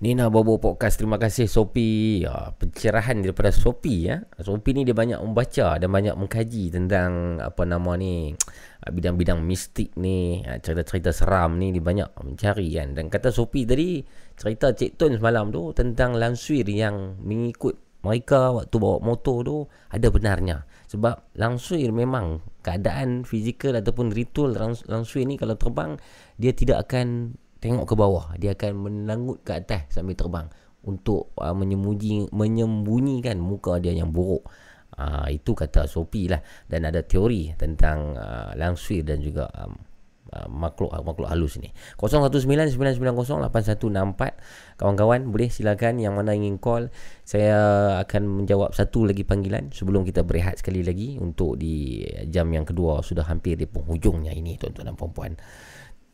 Bobo 0.00 0.56
Podcast 0.56 0.96
Terima 0.96 1.20
kasih 1.20 1.44
Sopi 1.44 2.24
ya, 2.24 2.56
Pencerahan 2.56 3.20
daripada 3.20 3.52
Sopi 3.52 4.08
ya. 4.08 4.24
Sopi 4.40 4.72
ni 4.72 4.88
dia 4.88 4.96
banyak 4.96 5.20
membaca 5.20 5.76
Dan 5.76 5.92
banyak 5.92 6.16
mengkaji 6.16 6.72
tentang 6.72 7.36
Apa 7.36 7.68
nama 7.68 8.00
ni 8.00 8.32
Bidang-bidang 8.96 9.44
mistik 9.44 9.92
ni 10.00 10.40
ah, 10.48 10.56
Cerita-cerita 10.56 11.12
seram 11.12 11.60
ni 11.60 11.68
Dia 11.76 11.84
banyak 11.84 12.16
mencari 12.16 12.80
kan. 12.80 12.96
Dan 12.96 13.12
kata 13.12 13.28
Sopi 13.28 13.68
tadi 13.68 14.00
Cerita 14.40 14.72
Cik 14.72 14.96
Tun 14.96 15.20
semalam 15.20 15.52
tu 15.52 15.76
Tentang 15.76 16.16
Langswir 16.16 16.64
yang 16.64 17.20
mengikut 17.20 17.76
mereka 18.00 18.56
waktu 18.56 18.72
bawa 18.80 19.04
motor 19.04 19.44
tu 19.44 19.56
Ada 19.92 20.08
benarnya. 20.08 20.64
Sebab 20.88 21.36
Langswir 21.36 21.92
memang 21.92 22.40
Keadaan 22.64 23.28
fizikal 23.28 23.76
ataupun 23.76 24.16
ritual 24.16 24.56
Langs- 24.56 24.88
Langswir 24.88 25.28
ni 25.28 25.36
kalau 25.36 25.60
terbang 25.60 26.00
Dia 26.40 26.56
tidak 26.56 26.88
akan 26.88 27.36
tengok 27.60 27.84
ke 27.84 27.94
bawah 27.94 28.32
dia 28.40 28.56
akan 28.56 28.88
menangut 28.88 29.44
ke 29.44 29.52
atas 29.52 29.92
sambil 29.92 30.16
terbang 30.16 30.48
untuk 30.84 31.32
uh, 31.36 31.52
menyembunyi 31.52 32.32
menyembunyikan 32.32 33.36
muka 33.36 33.76
dia 33.80 33.92
yang 33.92 34.12
buruk. 34.12 34.48
Uh, 34.90 35.30
itu 35.32 35.54
kata 35.54 35.86
Sopi 35.86 36.28
lah. 36.28 36.42
Dan 36.66 36.84
ada 36.88 37.02
teori 37.04 37.54
tentang 37.56 38.16
uh, 38.16 38.52
langsir 38.56 39.04
dan 39.06 39.22
juga 39.22 39.46
um, 39.54 39.76
uh, 40.34 40.48
makhluk 40.48 40.90
makhluk 41.04 41.28
halus 41.28 41.60
ni. 41.60 41.70
0199908164 42.00 44.80
kawan-kawan 44.80 45.28
boleh 45.28 45.52
silakan 45.52 46.00
yang 46.00 46.16
mana 46.16 46.32
ingin 46.32 46.58
call 46.58 46.88
saya 47.22 48.00
akan 48.02 48.42
menjawab 48.42 48.72
satu 48.72 49.04
lagi 49.04 49.22
panggilan 49.22 49.68
sebelum 49.70 50.08
kita 50.08 50.24
berehat 50.24 50.58
sekali 50.58 50.80
lagi 50.80 51.20
untuk 51.20 51.60
di 51.60 52.00
jam 52.32 52.48
yang 52.50 52.64
kedua 52.64 53.04
sudah 53.04 53.28
hampir 53.28 53.60
di 53.60 53.68
penghujungnya 53.68 54.32
ini 54.32 54.56
tuan-tuan 54.56 54.88
dan 54.90 54.96
puan-puan 54.96 55.36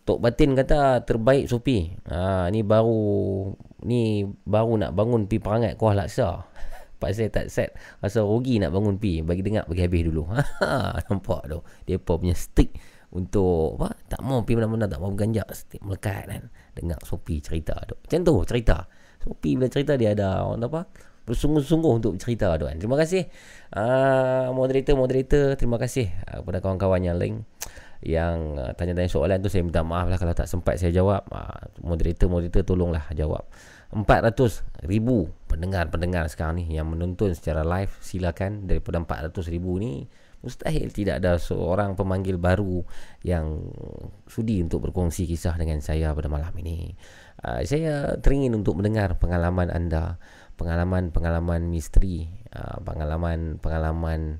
Tok 0.06 0.22
Batin 0.22 0.54
kata 0.54 1.02
terbaik 1.02 1.50
Sopi. 1.50 1.90
Ha, 2.06 2.46
ni 2.54 2.62
baru 2.62 3.50
ni 3.82 4.22
baru 4.46 4.78
nak 4.78 4.94
bangun 4.94 5.26
pi 5.26 5.42
perangai 5.42 5.74
kuah 5.74 5.98
laksa. 5.98 6.46
Pak 7.02 7.10
saya 7.12 7.28
tak 7.28 7.50
set 7.50 7.74
rasa 7.98 8.22
rugi 8.22 8.62
nak 8.62 8.70
bangun 8.70 9.02
pi 9.02 9.20
bagi 9.26 9.42
dengar 9.42 9.66
bagi 9.66 9.82
habis 9.82 10.06
dulu. 10.06 10.30
Ha, 10.30 11.02
nampak 11.10 11.50
tu. 11.50 11.58
Depa 11.90 12.22
punya 12.22 12.38
stick 12.38 12.78
untuk 13.10 13.82
apa? 13.82 13.98
Tak 14.06 14.22
mau 14.22 14.46
pi 14.46 14.54
mana-mana 14.54 14.86
tak 14.86 15.02
mau 15.02 15.10
ganjak 15.10 15.50
stick 15.50 15.82
melekat 15.82 16.30
kan. 16.30 16.54
Dengar 16.78 17.02
Sopi 17.02 17.42
cerita 17.42 17.74
tu. 17.90 17.98
Macam 17.98 18.22
tu 18.22 18.34
cerita. 18.46 18.86
Sopi 19.26 19.58
bila 19.58 19.66
cerita 19.66 19.98
dia 19.98 20.14
ada 20.14 20.46
orang 20.46 20.70
apa? 20.70 20.86
bersungguh-sungguh 21.26 21.92
untuk 21.98 22.14
cerita 22.22 22.54
tu 22.54 22.70
kan. 22.70 22.78
Terima 22.78 22.94
kasih 22.94 23.26
uh, 23.74 24.54
moderator-moderator. 24.54 25.58
Terima 25.58 25.74
kasih 25.74 26.06
uh, 26.30 26.46
kepada 26.46 26.62
kawan-kawan 26.62 27.02
yang 27.02 27.18
lain 27.18 27.42
yang 28.05 28.60
uh, 28.60 28.73
tanya-tanya 28.77 29.09
soalan 29.09 29.40
tu 29.40 29.48
saya 29.48 29.64
minta 29.64 29.81
maaf 29.81 30.10
lah 30.10 30.18
kalau 30.20 30.35
tak 30.36 30.51
sempat 30.51 30.77
saya 30.81 30.93
jawab. 30.93 31.24
Moderator-moderator 31.81 32.64
tolonglah 32.64 33.06
jawab. 33.16 33.47
400 33.94 34.85
ribu 34.90 35.31
pendengar-pendengar 35.47 36.27
sekarang 36.27 36.59
ni 36.59 36.74
yang 36.74 36.90
menonton 36.90 37.32
secara 37.39 37.62
live 37.62 37.94
silakan 38.02 38.66
daripada 38.66 38.98
400 38.98 39.47
ribu 39.47 39.78
ni 39.78 40.10
mustahil 40.43 40.90
tidak 40.90 41.23
ada 41.23 41.39
seorang 41.40 41.98
pemanggil 41.98 42.39
baru 42.39 42.82
yang 43.23 43.66
sudi 44.31 44.62
untuk 44.62 44.90
berkongsi 44.90 45.27
kisah 45.27 45.55
dengan 45.59 45.82
saya 45.82 46.12
pada 46.14 46.31
malam 46.31 46.55
ini. 46.60 46.94
Uh, 47.43 47.62
saya 47.66 48.18
teringin 48.18 48.55
untuk 48.55 48.78
mendengar 48.78 49.18
pengalaman 49.18 49.70
anda, 49.70 50.18
pengalaman-pengalaman 50.55 51.66
misteri, 51.66 52.31
uh, 52.55 52.78
pengalaman-pengalaman 52.82 54.39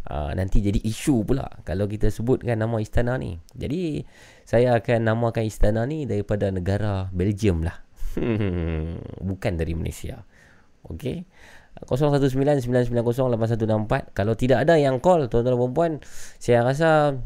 uh, 0.09 0.31
nanti 0.35 0.59
jadi 0.59 0.79
isu 0.81 1.23
pula 1.23 1.47
kalau 1.63 1.87
kita 1.87 2.09
sebutkan 2.09 2.59
nama 2.59 2.81
istana 2.81 3.15
ni. 3.21 3.39
Jadi 3.53 4.03
saya 4.43 4.77
akan 4.81 5.07
namakan 5.07 5.45
istana 5.47 5.85
ni 5.87 6.09
daripada 6.09 6.49
negara 6.49 7.07
Belgium 7.13 7.63
lah. 7.63 7.85
Bukan 9.29 9.53
dari 9.55 9.73
Malaysia. 9.77 10.25
Okey. 10.89 11.25
0199908164 11.81 14.13
Kalau 14.13 14.33
tidak 14.37 14.61
ada 14.63 14.77
yang 14.77 15.01
call 15.01 15.25
Tuan-tuan 15.25 15.57
dan 15.57 15.73
puan 15.73 15.93
Saya 16.37 16.61
rasa 16.61 17.17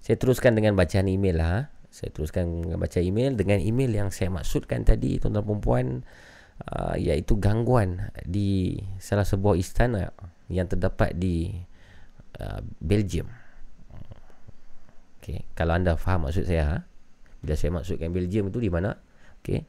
Saya 0.00 0.16
teruskan 0.16 0.56
dengan 0.56 0.72
bacaan 0.72 1.06
email 1.06 1.36
lah 1.36 1.48
ha. 1.52 1.60
Saya 1.92 2.10
teruskan 2.14 2.64
dengan 2.64 2.80
baca 2.80 2.98
email 2.98 3.36
Dengan 3.36 3.60
email 3.60 3.92
yang 3.92 4.08
saya 4.08 4.32
maksudkan 4.32 4.88
tadi 4.88 5.20
Tuan-tuan 5.20 5.44
dan 5.44 5.60
puan 5.60 5.86
uh, 6.64 6.96
Iaitu 6.96 7.36
gangguan 7.36 8.08
Di 8.24 8.80
salah 8.96 9.28
sebuah 9.28 9.60
istana 9.60 10.08
Yang 10.48 10.76
terdapat 10.76 11.12
di 11.14 11.52
uh, 12.40 12.60
Belgium 12.80 13.28
Okay. 15.20 15.44
Kalau 15.52 15.76
anda 15.76 16.00
faham 16.00 16.24
maksud 16.24 16.48
saya 16.48 16.64
ha? 16.64 16.78
Bila 17.44 17.52
saya 17.52 17.76
maksudkan 17.76 18.08
Belgium 18.08 18.48
itu 18.48 18.56
di 18.56 18.72
mana 18.72 18.96
Okay 19.44 19.68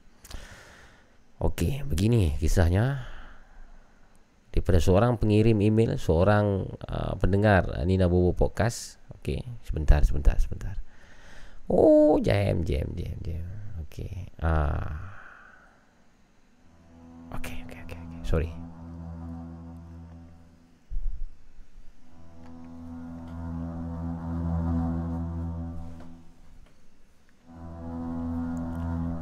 Okey, 1.42 1.82
begini 1.90 2.38
kisahnya 2.40 3.11
daripada 4.52 4.84
seorang 4.84 5.16
pengirim 5.16 5.56
email, 5.64 5.96
seorang 5.96 6.68
uh, 6.86 7.16
pendengar 7.16 7.72
uh, 7.72 7.84
Nina 7.88 8.12
Bobo 8.12 8.36
podcast. 8.36 9.00
Okey, 9.20 9.40
sebentar, 9.64 10.04
sebentar, 10.04 10.36
sebentar. 10.38 10.76
Oh, 11.72 12.20
jam, 12.20 12.68
jam, 12.68 12.92
jam, 12.92 13.16
jam. 13.24 13.48
Okey. 13.88 14.28
Ah. 14.44 15.08
Okey, 17.40 17.64
okey, 17.64 17.80
okey, 17.88 17.96
okey. 17.96 18.20
Sorry. 18.28 18.52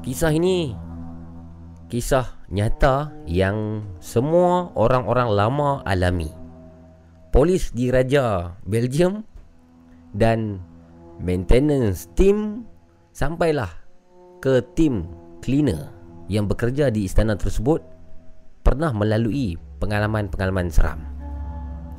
Kisah 0.02 0.34
ini 0.34 0.74
kisah 1.90 2.38
nyata 2.54 3.10
yang 3.26 3.82
semua 3.98 4.70
orang-orang 4.78 5.30
lama 5.34 5.70
alami. 5.84 6.30
Polis 7.34 7.74
diraja 7.74 8.54
Belgium 8.66 9.26
dan 10.14 10.62
maintenance 11.18 12.10
team 12.14 12.66
sampailah 13.14 13.70
ke 14.40 14.62
tim 14.78 15.10
cleaner 15.42 15.90
yang 16.30 16.46
bekerja 16.46 16.94
di 16.94 17.10
istana 17.10 17.34
tersebut 17.34 17.82
pernah 18.62 18.94
melalui 18.94 19.58
pengalaman-pengalaman 19.82 20.70
seram. 20.70 21.02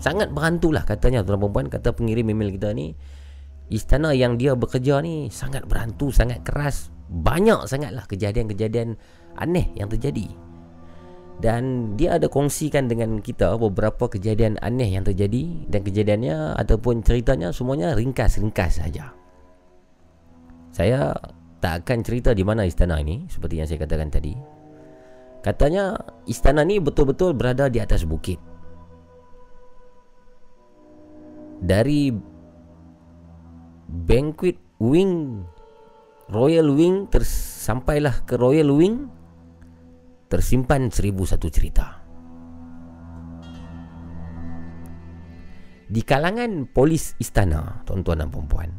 Sangat 0.00 0.32
berantulah 0.32 0.86
katanya 0.86 1.20
tuan 1.26 1.42
perempuan 1.42 1.66
kata 1.68 1.92
pengirim 1.92 2.30
email 2.32 2.54
kita 2.54 2.72
ni 2.72 2.96
istana 3.68 4.16
yang 4.16 4.40
dia 4.40 4.56
bekerja 4.56 5.02
ni 5.04 5.28
sangat 5.28 5.66
berantu, 5.66 6.14
sangat 6.14 6.40
keras. 6.46 6.94
Banyak 7.10 7.66
sangatlah 7.66 8.06
kejadian-kejadian 8.06 8.94
aneh 9.38 9.70
yang 9.78 9.86
terjadi 9.86 10.26
dan 11.40 11.96
dia 11.96 12.20
ada 12.20 12.28
kongsikan 12.28 12.84
dengan 12.84 13.24
kita 13.24 13.56
beberapa 13.56 14.12
kejadian 14.12 14.60
aneh 14.60 14.92
yang 14.92 15.08
terjadi 15.08 15.72
dan 15.72 15.80
kejadiannya 15.80 16.60
ataupun 16.60 17.00
ceritanya 17.00 17.48
semuanya 17.48 17.96
ringkas-ringkas 17.96 18.84
saja. 18.84 19.16
Saya 20.70 21.16
tak 21.64 21.84
akan 21.84 22.04
cerita 22.04 22.36
di 22.36 22.44
mana 22.44 22.68
istana 22.68 23.00
ini 23.00 23.24
seperti 23.32 23.56
yang 23.56 23.68
saya 23.68 23.80
katakan 23.80 24.12
tadi. 24.12 24.36
Katanya 25.40 25.96
istana 26.28 26.60
ni 26.60 26.76
betul-betul 26.76 27.32
berada 27.32 27.72
di 27.72 27.80
atas 27.80 28.04
bukit. 28.04 28.36
Dari 31.64 32.12
banquet 33.88 34.60
wing 34.76 35.44
Royal 36.30 36.70
Wing 36.70 37.10
tersampailah 37.10 38.22
ke 38.22 38.38
Royal 38.38 38.70
Wing 38.70 39.19
tersimpan 40.30 40.88
seribu 40.94 41.26
satu 41.26 41.50
cerita. 41.50 41.98
Di 45.90 46.06
kalangan 46.06 46.70
polis 46.70 47.18
istana, 47.18 47.82
tuan-tuan 47.82 48.22
dan 48.22 48.30
puan 48.30 48.70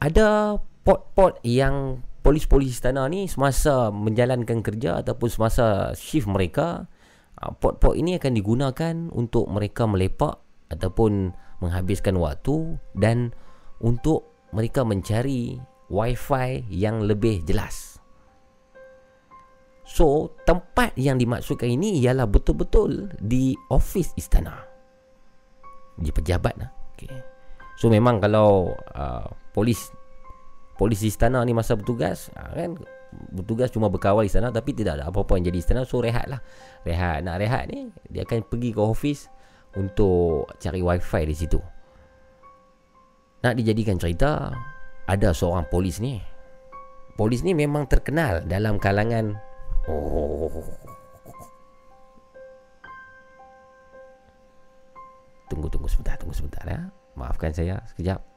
ada 0.00 0.56
pot-pot 0.82 1.38
yang 1.44 2.00
polis-polis 2.24 2.80
istana 2.80 3.04
ni 3.12 3.28
semasa 3.28 3.92
menjalankan 3.92 4.64
kerja 4.64 5.04
ataupun 5.04 5.28
semasa 5.28 5.92
shift 5.92 6.24
mereka, 6.24 6.88
ah, 7.36 7.52
pot-pot 7.52 7.94
ini 7.94 8.16
akan 8.16 8.32
digunakan 8.32 8.94
untuk 9.12 9.46
mereka 9.52 9.84
melepak 9.84 10.40
ataupun 10.72 11.36
menghabiskan 11.60 12.16
waktu 12.16 12.80
dan 12.96 13.36
untuk 13.84 14.32
mereka 14.56 14.84
mencari 14.88 15.60
wifi 15.92 16.64
yang 16.72 17.04
lebih 17.04 17.44
jelas. 17.44 17.89
So, 19.90 20.38
tempat 20.46 20.94
yang 20.94 21.18
dimaksudkan 21.18 21.66
ini 21.66 21.98
ialah 21.98 22.30
betul-betul 22.30 23.10
di 23.18 23.58
office 23.74 24.14
istana. 24.14 24.62
Di 25.98 26.14
pejabat 26.14 26.54
lah. 26.62 26.70
Okay. 26.94 27.10
So, 27.74 27.90
memang 27.90 28.22
kalau 28.22 28.70
uh, 28.94 29.26
polis 29.50 29.90
polis 30.78 31.02
istana 31.02 31.42
ni 31.42 31.50
masa 31.50 31.74
bertugas, 31.74 32.30
uh, 32.38 32.54
kan 32.54 32.78
bertugas 33.34 33.74
cuma 33.74 33.90
berkawal 33.90 34.22
istana 34.22 34.54
tapi 34.54 34.78
tidak 34.78 35.02
ada 35.02 35.10
apa-apa 35.10 35.42
yang 35.42 35.50
jadi 35.50 35.58
istana. 35.58 35.82
So, 35.82 35.98
rehat 35.98 36.30
lah. 36.30 36.38
Rehat. 36.86 37.26
Nak 37.26 37.36
rehat 37.42 37.66
ni, 37.66 37.90
dia 38.06 38.22
akan 38.22 38.46
pergi 38.46 38.70
ke 38.70 38.78
office 38.78 39.26
untuk 39.74 40.54
cari 40.62 40.86
wifi 40.86 41.22
di 41.26 41.34
situ. 41.34 41.58
Nak 43.42 43.58
dijadikan 43.58 43.98
cerita, 43.98 44.54
ada 45.10 45.34
seorang 45.34 45.66
polis 45.66 45.98
ni. 45.98 46.22
Polis 47.18 47.42
ni 47.42 47.58
memang 47.58 47.90
terkenal 47.90 48.46
dalam 48.46 48.78
kalangan. 48.78 49.49
Tunggu 55.50 55.66
tunggu 55.66 55.88
sebentar, 55.90 56.14
tunggu 56.14 56.34
sebentar 56.34 56.62
ya. 56.62 56.94
Maafkan 57.18 57.50
saya 57.50 57.82
sekejap. 57.90 58.29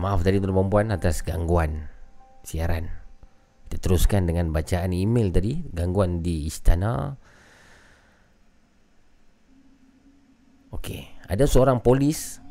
Maaf 0.00 0.24
tadi 0.24 0.40
tuan 0.40 0.56
perempuan 0.56 0.88
atas 0.88 1.20
gangguan 1.20 1.86
siaran. 2.40 2.88
Kita 3.68 3.76
teruskan 3.86 4.26
dengan 4.26 4.50
bacaan 4.50 4.90
email 4.90 5.30
tadi, 5.30 5.62
gangguan 5.70 6.24
di 6.24 6.48
istana. 6.48 7.14
Okey, 10.74 11.28
ada 11.30 11.44
seorang 11.46 11.78
polis 11.78 12.42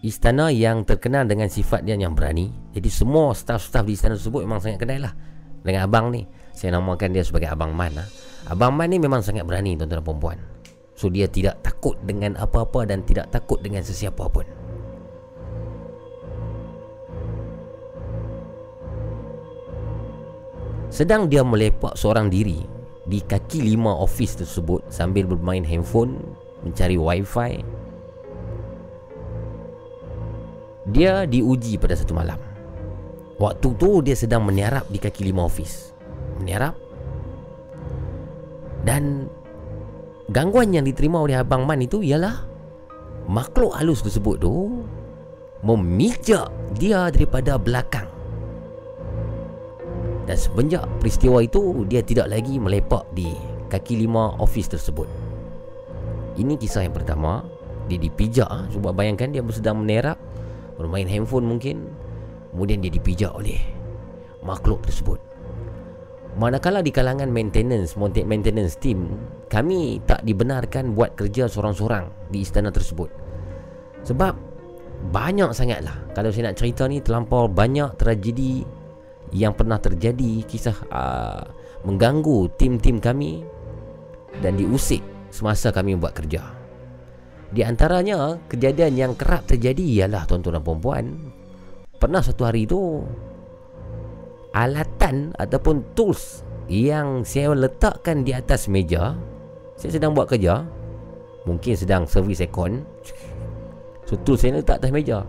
istana 0.00 0.48
yang 0.54 0.86
terkenal 0.88 1.28
dengan 1.28 1.50
sifat 1.52 1.84
dia 1.84 1.98
yang 1.98 2.16
berani. 2.16 2.48
Jadi 2.72 2.88
semua 2.88 3.36
staf-staf 3.36 3.84
di 3.84 3.92
istana 3.92 4.16
tersebut 4.16 4.46
memang 4.46 4.62
sangat 4.62 4.80
kenal 4.80 5.10
lah 5.10 5.14
dengan 5.60 5.84
abang 5.84 6.08
ni. 6.08 6.24
Saya 6.56 6.80
namakan 6.80 7.12
dia 7.12 7.20
sebagai 7.20 7.52
Abang 7.52 7.76
Man 7.76 8.00
lah. 8.00 8.08
Abang 8.48 8.72
Man 8.72 8.88
ni 8.88 8.96
memang 8.96 9.20
sangat 9.20 9.44
berani 9.44 9.76
tuan-tuan 9.76 10.00
dan 10.00 10.06
perempuan. 10.08 10.38
So 10.96 11.12
dia 11.12 11.28
tidak 11.28 11.60
takut 11.60 12.00
dengan 12.00 12.32
apa-apa 12.40 12.88
dan 12.88 13.04
tidak 13.04 13.28
takut 13.28 13.60
dengan 13.60 13.84
sesiapa 13.84 14.24
pun. 14.32 14.65
Sedang 20.96 21.28
dia 21.28 21.44
melepak 21.44 21.92
seorang 21.92 22.32
diri 22.32 22.64
di 23.04 23.20
kaki 23.20 23.60
lima 23.60 23.92
ofis 24.00 24.40
tersebut 24.40 24.80
sambil 24.88 25.28
bermain 25.28 25.60
handphone, 25.60 26.16
mencari 26.64 26.96
wifi. 26.96 27.60
Dia 30.88 31.28
diuji 31.28 31.76
pada 31.76 31.92
satu 31.92 32.16
malam. 32.16 32.40
Waktu 33.36 33.68
tu 33.76 34.00
dia 34.00 34.16
sedang 34.16 34.48
meniarap 34.48 34.88
di 34.88 34.96
kaki 34.96 35.28
lima 35.28 35.44
ofis. 35.44 35.92
menyerap 36.36 36.76
dan 38.84 39.28
gangguan 40.32 40.72
yang 40.72 40.84
diterima 40.84 41.20
oleh 41.20 41.36
Abang 41.36 41.64
Man 41.64 41.80
itu 41.80 42.00
ialah 42.00 42.44
makhluk 43.26 43.72
halus 43.76 44.04
tersebut 44.04 44.36
tu 44.40 44.84
memijak 45.60 46.48
dia 46.76 47.08
daripada 47.12 47.58
belakang. 47.60 48.15
Dan 50.26 50.36
semenjak 50.36 50.82
peristiwa 50.98 51.38
itu 51.38 51.86
dia 51.86 52.02
tidak 52.02 52.26
lagi 52.34 52.58
melepak 52.58 53.06
di 53.14 53.30
kaki 53.70 54.02
lima 54.02 54.34
ofis 54.42 54.66
tersebut. 54.66 55.06
Ini 56.36 56.58
kisah 56.58 56.84
yang 56.84 56.94
pertama. 56.94 57.46
Dia 57.86 58.02
dipijak 58.02 58.50
ah. 58.50 58.66
Cuba 58.66 58.90
bayangkan 58.90 59.30
dia 59.30 59.46
sedang 59.54 59.86
menerap 59.86 60.18
bermain 60.74 61.06
handphone 61.06 61.46
mungkin 61.46 61.88
kemudian 62.50 62.82
dia 62.82 62.90
dipijak 62.90 63.30
oleh 63.32 63.62
makhluk 64.42 64.82
tersebut. 64.82 65.22
Manakala 66.36 66.84
di 66.84 66.92
kalangan 66.92 67.32
maintenance, 67.32 67.96
maintenance 67.96 68.76
team, 68.76 69.08
kami 69.48 70.04
tak 70.04 70.20
dibenarkan 70.20 70.92
buat 70.92 71.16
kerja 71.16 71.48
seorang-seorang 71.48 72.28
di 72.28 72.44
istana 72.44 72.68
tersebut. 72.68 73.08
Sebab 74.04 74.36
banyak 75.12 75.52
sangatlah 75.56 75.96
kalau 76.12 76.28
saya 76.28 76.52
nak 76.52 76.60
cerita 76.60 76.84
ni 76.88 77.00
terlampau 77.00 77.48
banyak 77.48 77.96
tragedi 77.96 78.68
yang 79.34 79.54
pernah 79.54 79.78
terjadi 79.80 80.44
kisah 80.46 80.76
uh, 80.90 81.42
mengganggu 81.82 82.50
tim-tim 82.58 83.02
kami 83.02 83.42
dan 84.42 84.58
diusik 84.58 85.02
semasa 85.30 85.70
kami 85.70 85.98
buat 85.98 86.14
kerja. 86.14 86.42
Di 87.46 87.62
antaranya 87.62 88.42
kejadian 88.50 88.98
yang 88.98 89.12
kerap 89.14 89.46
terjadi 89.46 90.02
ialah 90.02 90.26
tuan-tuan 90.26 90.58
dan 90.58 90.64
puan-puan 90.66 91.04
pernah 91.96 92.20
satu 92.20 92.44
hari 92.44 92.68
tu 92.68 93.00
alatan 94.52 95.32
ataupun 95.36 95.84
tools 95.96 96.44
yang 96.68 97.24
saya 97.24 97.52
letakkan 97.56 98.24
di 98.24 98.36
atas 98.36 98.68
meja 98.68 99.16
saya 99.76 99.90
sedang 99.96 100.12
buat 100.12 100.28
kerja 100.28 100.64
mungkin 101.48 101.72
sedang 101.76 102.04
servis 102.04 102.42
aircon 102.42 102.84
so 104.04 104.16
tools 104.24 104.44
saya 104.44 104.60
letak 104.60 104.82
atas 104.82 104.92
meja 104.92 105.24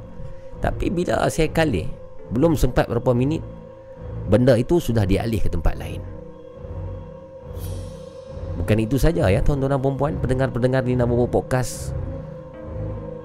tapi 0.60 0.90
bila 0.92 1.28
saya 1.30 1.48
kali 1.52 1.88
belum 2.34 2.58
sempat 2.58 2.90
berapa 2.92 3.16
minit 3.16 3.40
benda 4.28 4.54
itu 4.60 4.78
sudah 4.78 5.08
dialih 5.08 5.40
ke 5.40 5.50
tempat 5.50 5.80
lain. 5.80 6.18
Bukan 8.58 8.78
itu 8.82 8.98
saja 8.98 9.30
ya 9.30 9.40
tuan-tuan 9.46 9.78
dan 9.78 9.96
puan 9.96 10.18
Pendengar-pendengar 10.18 10.82
di 10.82 10.98
Nabobo 10.98 11.30
Podcast 11.30 11.94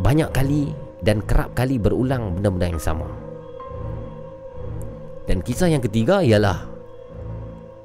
Banyak 0.04 0.28
kali 0.28 0.76
dan 1.02 1.24
kerap 1.24 1.56
kali 1.56 1.82
berulang 1.82 2.38
benda-benda 2.38 2.76
yang 2.76 2.82
sama. 2.82 3.08
Dan 5.26 5.42
kisah 5.42 5.72
yang 5.72 5.82
ketiga 5.82 6.22
ialah 6.22 6.68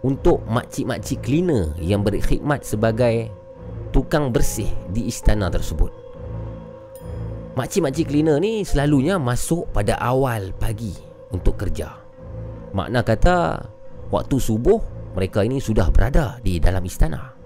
Untuk 0.06 0.46
makcik-makcik 0.46 1.24
cleaner 1.26 1.74
yang 1.82 2.06
berkhidmat 2.06 2.62
sebagai 2.68 3.32
Tukang 3.90 4.30
bersih 4.36 4.70
di 4.92 5.08
istana 5.08 5.48
tersebut. 5.48 5.90
Makcik-makcik 7.56 8.06
cleaner 8.12 8.38
ni 8.38 8.62
selalunya 8.62 9.18
masuk 9.18 9.72
pada 9.74 9.98
awal 9.98 10.54
pagi 10.54 10.94
untuk 11.34 11.58
kerja 11.58 12.07
Makna 12.78 13.02
kata 13.02 13.58
Waktu 14.14 14.38
subuh 14.38 14.78
mereka 15.18 15.42
ini 15.42 15.58
sudah 15.58 15.90
berada 15.90 16.38
di 16.46 16.62
dalam 16.62 16.86
istana 16.86 17.38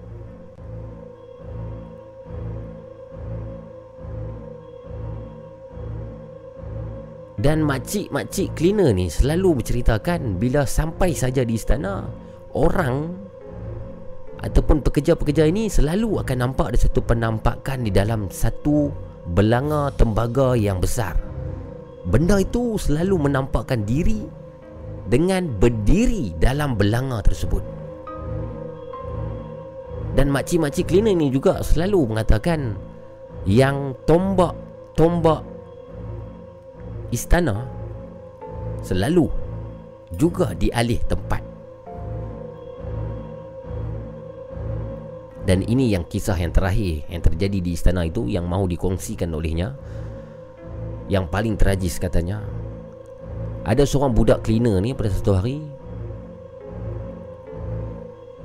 Dan 7.42 7.66
makcik-makcik 7.66 8.54
cleaner 8.54 8.94
ni 8.94 9.10
selalu 9.10 9.58
menceritakan 9.58 10.38
bila 10.38 10.62
sampai 10.62 11.10
saja 11.10 11.42
di 11.42 11.58
istana, 11.58 12.06
orang 12.54 13.10
ataupun 14.38 14.78
pekerja-pekerja 14.78 15.50
ini 15.50 15.66
selalu 15.66 16.22
akan 16.22 16.38
nampak 16.38 16.70
ada 16.70 16.78
satu 16.78 17.02
penampakan 17.02 17.82
di 17.82 17.90
dalam 17.90 18.30
satu 18.30 18.94
belanga 19.34 19.90
tembaga 19.98 20.54
yang 20.54 20.78
besar. 20.78 21.18
Benda 22.06 22.38
itu 22.38 22.78
selalu 22.78 23.26
menampakkan 23.26 23.82
diri 23.82 24.22
dengan 25.06 25.50
berdiri 25.58 26.34
dalam 26.38 26.78
belanga 26.78 27.22
tersebut. 27.22 27.64
Dan 30.12 30.28
makcik-makcik 30.28 30.92
cleaner 30.92 31.16
ini 31.16 31.32
juga 31.32 31.64
selalu 31.64 32.12
mengatakan 32.12 32.76
yang 33.48 33.96
tombak-tombak 34.04 35.40
istana 37.08 37.64
selalu 38.84 39.26
juga 40.12 40.52
dialih 40.52 41.00
tempat. 41.08 41.42
Dan 45.42 45.66
ini 45.66 45.90
yang 45.90 46.06
kisah 46.06 46.38
yang 46.38 46.54
terakhir 46.54 47.02
yang 47.10 47.18
terjadi 47.18 47.58
di 47.58 47.74
istana 47.74 48.06
itu 48.06 48.30
yang 48.30 48.46
mahu 48.46 48.70
dikongsikan 48.70 49.32
olehnya. 49.34 49.74
Yang 51.10 51.24
paling 51.34 51.54
tragis 51.58 51.98
katanya. 51.98 52.46
Ada 53.62 53.86
seorang 53.86 54.14
budak 54.14 54.42
cleaner 54.42 54.78
ni 54.82 54.94
pada 54.94 55.10
satu 55.10 55.38
hari. 55.38 55.62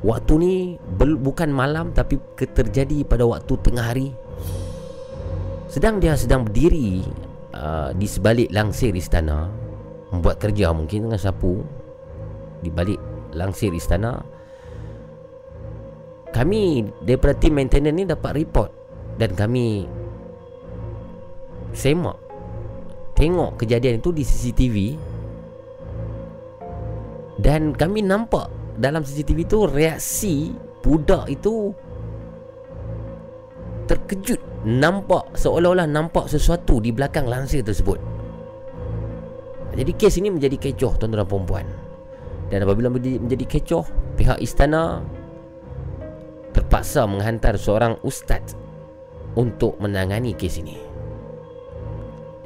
Waktu 0.06 0.34
ni 0.38 0.54
bukan 0.98 1.50
malam 1.50 1.90
tapi 1.92 2.22
terjadi 2.38 3.02
pada 3.02 3.26
waktu 3.26 3.54
tengah 3.66 3.86
hari. 3.86 4.14
Sedang 5.68 5.98
dia 5.98 6.14
sedang 6.14 6.46
berdiri 6.46 7.02
Uh, 7.58 7.90
di 7.98 8.06
sebalik 8.06 8.54
langsir 8.54 8.94
istana 8.94 9.50
membuat 10.14 10.38
kerja 10.38 10.70
mungkin 10.78 11.10
dengan 11.10 11.18
sapu 11.18 11.66
di 12.62 12.70
balik 12.70 13.02
langsir 13.34 13.74
istana 13.74 14.22
kami 16.30 16.86
daripada 17.02 17.34
tim 17.34 17.58
maintenance 17.58 17.98
ni 17.98 18.06
dapat 18.06 18.32
report 18.38 18.70
dan 19.18 19.34
kami 19.34 19.90
semak 21.74 22.22
tengok 23.18 23.58
kejadian 23.58 24.06
itu 24.06 24.14
di 24.14 24.22
CCTV 24.22 24.76
dan 27.38 27.74
kami 27.74 28.02
nampak 28.02 28.50
dalam 28.78 29.06
CCTV 29.06 29.40
itu 29.46 29.60
reaksi 29.70 30.36
budak 30.82 31.30
itu 31.30 31.74
terkejut 33.88 34.42
nampak 34.68 35.32
seolah-olah 35.38 35.88
nampak 35.88 36.28
sesuatu 36.28 36.84
di 36.84 36.92
belakang 36.92 37.26
lansir 37.30 37.64
tersebut. 37.64 37.98
Jadi 39.78 39.92
kes 39.94 40.18
ini 40.18 40.34
menjadi 40.34 40.58
kecoh 40.58 40.98
tuan-tuan 40.98 41.22
dan 41.22 41.46
puan 41.46 41.68
Dan 42.50 42.66
apabila 42.66 42.90
menjadi 42.90 43.46
kecoh, 43.46 43.86
pihak 44.18 44.42
istana 44.42 45.06
terpaksa 46.56 47.06
menghantar 47.06 47.60
seorang 47.60 48.02
ustaz 48.02 48.58
untuk 49.38 49.78
menangani 49.78 50.34
kes 50.34 50.58
ini. 50.58 50.87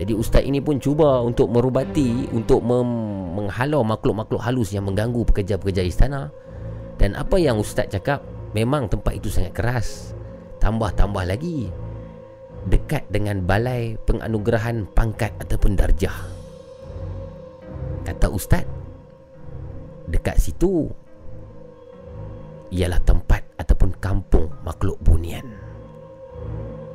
Jadi 0.01 0.17
ustaz 0.17 0.41
ini 0.41 0.57
pun 0.57 0.81
cuba 0.81 1.21
untuk 1.21 1.53
merubati 1.53 2.25
untuk 2.33 2.65
mem- 2.65 3.37
menghalau 3.37 3.85
makhluk-makhluk 3.85 4.41
halus 4.41 4.73
yang 4.73 4.89
mengganggu 4.89 5.21
pekerja-pekerja 5.29 5.85
istana. 5.85 6.33
Dan 6.97 7.13
apa 7.13 7.37
yang 7.37 7.61
ustaz 7.61 7.85
cakap, 7.85 8.25
memang 8.57 8.89
tempat 8.89 9.21
itu 9.21 9.29
sangat 9.29 9.53
keras. 9.53 10.17
Tambah-tambah 10.57 11.21
lagi 11.21 11.69
dekat 12.65 13.13
dengan 13.13 13.45
balai 13.45 13.93
penganugerahan 14.09 14.89
pangkat 14.89 15.37
ataupun 15.37 15.77
darjah. 15.77 16.17
Kata 18.01 18.25
ustaz, 18.33 18.65
dekat 20.09 20.41
situ 20.41 20.89
ialah 22.73 22.97
tempat 23.05 23.45
ataupun 23.61 23.93
kampung 24.01 24.49
makhluk 24.65 24.97
bunian. 25.05 25.45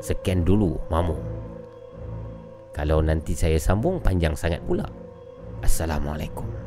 Sekian 0.02 0.42
dulu, 0.42 0.74
mamu. 0.90 1.35
Kalau 2.76 3.00
nanti 3.00 3.32
saya 3.32 3.56
sambung 3.56 3.96
panjang 4.04 4.36
sangat 4.36 4.60
pula. 4.68 4.84
Assalamualaikum. 5.64 6.65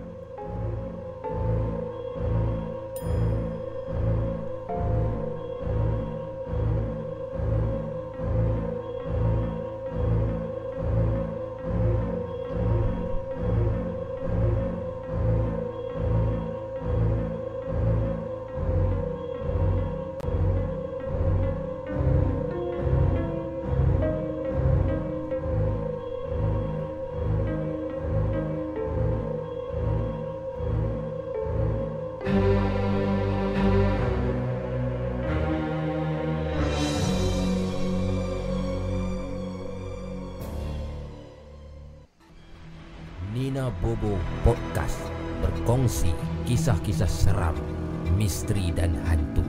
Misteri 48.30 48.70
dan 48.70 48.94
hantu. 49.10 49.42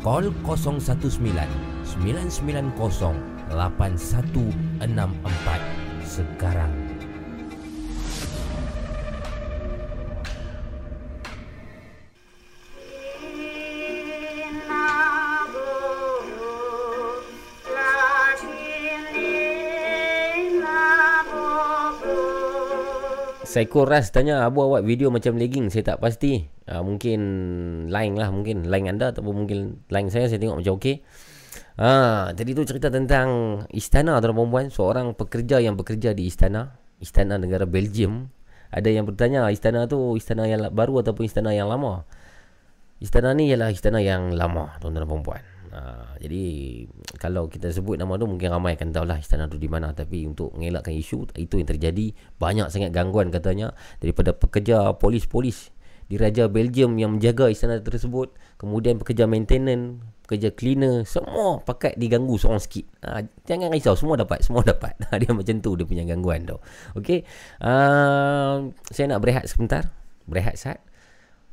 Call 0.00 0.32
019 0.48 1.44
990 2.00 2.72
8164 3.52 6.08
sekarang. 6.08 6.83
Psycho 23.54 23.86
Ras 23.86 24.10
tanya 24.10 24.42
Abu 24.42 24.66
awak 24.66 24.82
video 24.82 25.14
macam 25.14 25.38
legging 25.38 25.70
Saya 25.70 25.94
tak 25.94 26.02
pasti. 26.02 26.42
Uh, 26.66 26.82
Mungkin 26.82 27.20
Line 27.86 28.14
lah 28.18 28.34
Mungkin 28.34 28.66
line 28.66 28.90
anda 28.90 29.14
Ataupun 29.14 29.46
mungkin 29.46 29.86
line 29.86 30.10
saya 30.10 30.26
Saya 30.26 30.42
tengok 30.42 30.58
macam 30.58 30.74
okey. 30.82 31.06
Ah, 31.78 32.34
Tadi 32.34 32.50
tu 32.50 32.66
cerita 32.66 32.90
tentang 32.90 33.62
Istana 33.70 34.18
tuan 34.18 34.34
perempuan 34.34 34.74
Seorang 34.74 35.14
pekerja 35.14 35.62
yang 35.62 35.78
bekerja 35.78 36.10
di 36.18 36.26
istana 36.26 36.74
Istana 36.98 37.38
negara 37.38 37.62
Belgium. 37.62 38.26
Ada 38.74 38.90
yang 38.90 39.06
bertanya 39.06 39.46
Istana 39.54 39.86
tu 39.86 40.18
Istana 40.18 40.50
yang 40.50 40.58
baru 40.74 41.06
Ataupun 41.06 41.22
istana 41.22 41.54
yang 41.54 41.70
lama? 41.70 42.02
Istana 42.98 43.38
ni 43.38 43.54
ialah 43.54 43.70
istana 43.70 44.02
yang 44.02 44.34
lama 44.34 44.74
Tuan-tuan 44.82 45.06
dan 45.06 45.06
perempuan 45.06 45.53
Ha, 45.74 46.14
jadi 46.22 46.44
kalau 47.18 47.50
kita 47.50 47.74
sebut 47.74 47.98
nama 47.98 48.14
tu 48.14 48.30
mungkin 48.30 48.46
ramai 48.46 48.78
akan 48.78 48.94
tahu 48.94 49.10
lah 49.10 49.18
istana 49.18 49.50
tu 49.50 49.58
di 49.58 49.66
mana. 49.66 49.90
Tapi 49.90 50.22
untuk 50.22 50.54
mengelakkan 50.54 50.94
isu 50.94 51.34
itu 51.34 51.58
yang 51.58 51.66
terjadi. 51.66 52.14
Banyak 52.38 52.70
sangat 52.70 52.94
gangguan 52.94 53.34
katanya 53.34 53.74
daripada 53.98 54.30
pekerja 54.30 54.94
polis-polis 54.94 55.74
di 56.06 56.14
Raja 56.14 56.46
Belgium 56.46 56.94
yang 56.94 57.18
menjaga 57.18 57.50
istana 57.50 57.82
tersebut. 57.82 58.30
Kemudian 58.54 59.02
pekerja 59.02 59.26
maintenance 59.26 60.14
pekerja 60.24 60.56
cleaner 60.56 61.04
semua 61.04 61.60
pakat 61.60 61.98
diganggu 61.98 62.38
seorang 62.38 62.62
sikit. 62.62 62.86
Ha, 63.02 63.26
jangan 63.44 63.68
risau 63.74 63.98
semua 63.98 64.14
dapat 64.14 64.40
semua 64.40 64.62
dapat. 64.62 64.94
Dia 65.20 65.34
macam 65.34 65.58
tu 65.60 65.76
dia 65.76 65.84
punya 65.84 66.04
gangguan 66.08 66.48
tu 66.48 66.56
Okey, 66.96 67.28
uh, 67.60 68.72
saya 68.88 69.06
nak 69.10 69.20
berehat 69.20 69.44
sebentar. 69.50 69.90
Berehat 70.24 70.56
saat 70.56 70.80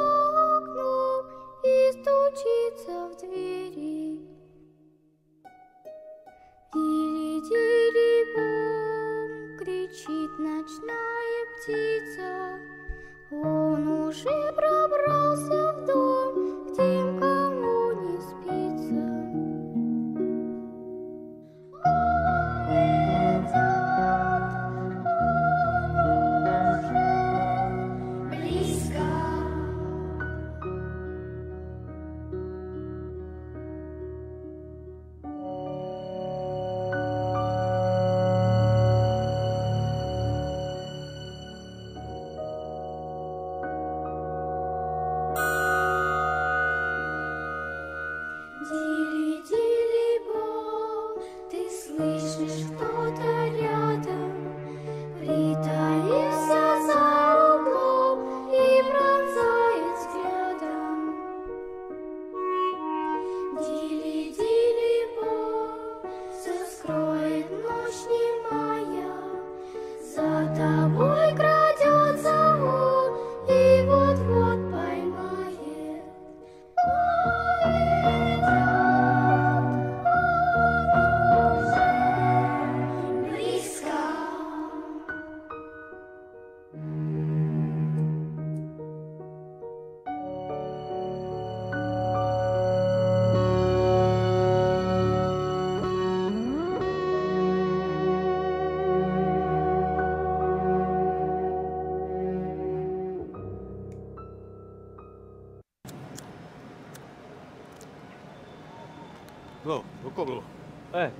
окном 0.58 1.26
и 1.66 1.92
стучится 1.92 3.10
в 3.10 3.18
двери. 3.20 4.22
Тили-тили 6.72 8.12
бом, 8.36 8.87
Кричит 9.89 10.39
ночная 10.39 11.47
птица. 11.57 12.59
Он 13.31 13.89
уже 13.89 14.53
пробрался 14.53 15.73
в 15.73 15.87
дом 15.87 16.18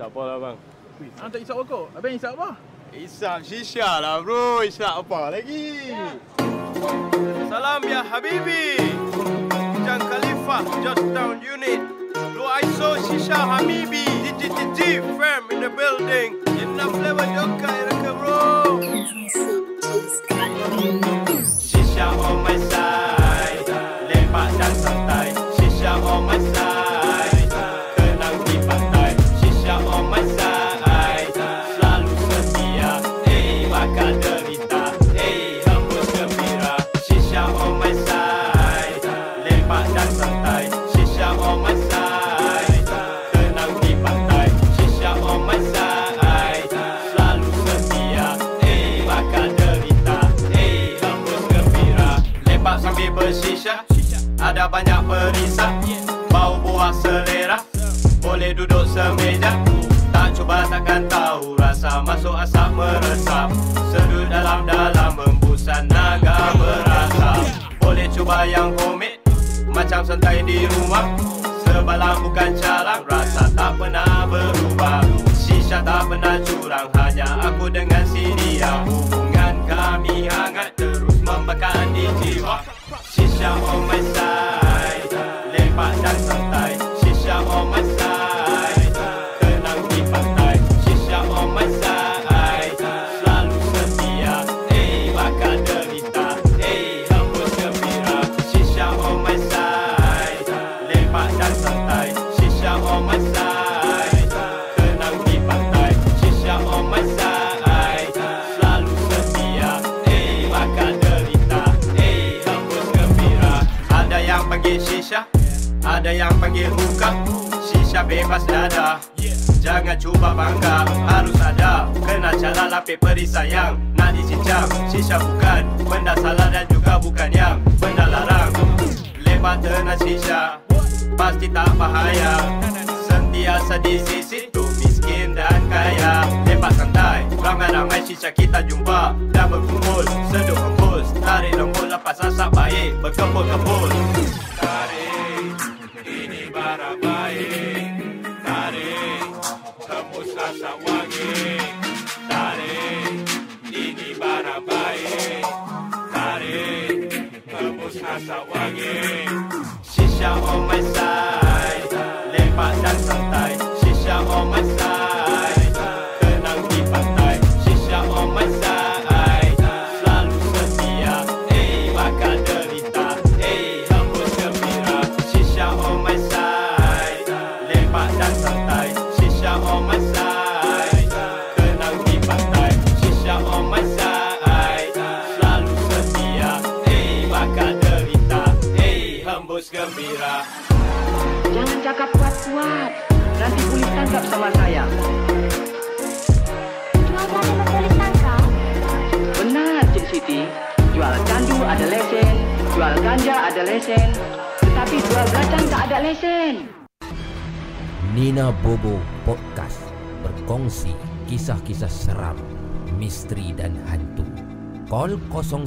tak 0.09 0.17
apa 0.17 0.25
lah 0.25 0.37
bang. 0.41 0.57
Ah, 1.21 1.27
tak 1.29 1.39
isap 1.45 1.55
rokok. 1.61 1.85
Abang 1.93 2.13
isap 2.17 2.33
apa? 2.33 2.49
Isap 2.97 3.39
shisha 3.45 4.01
lah 4.01 4.25
bro. 4.25 4.65
Isap 4.65 5.05
apa 5.05 5.37
lagi? 5.37 5.93
Salam 7.45 7.81
ya 7.85 8.01
Habibi. 8.01 8.81
Jang 9.85 10.01
Khalifa, 10.01 10.65
Georgetown 10.81 11.37
Unit. 11.45 11.81
Blue 12.33 12.49
ISO 12.65 12.97
Shisha 13.05 13.37
Habibi. 13.37 14.01
DGTG 14.25 15.05
firm 15.13 15.45
in 15.53 15.61
the 15.61 15.69
building. 15.69 16.38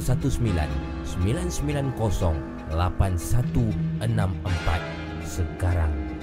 019 0.03 0.51
990 1.23 2.35
8164 2.75 5.23
sekarang. 5.23 6.13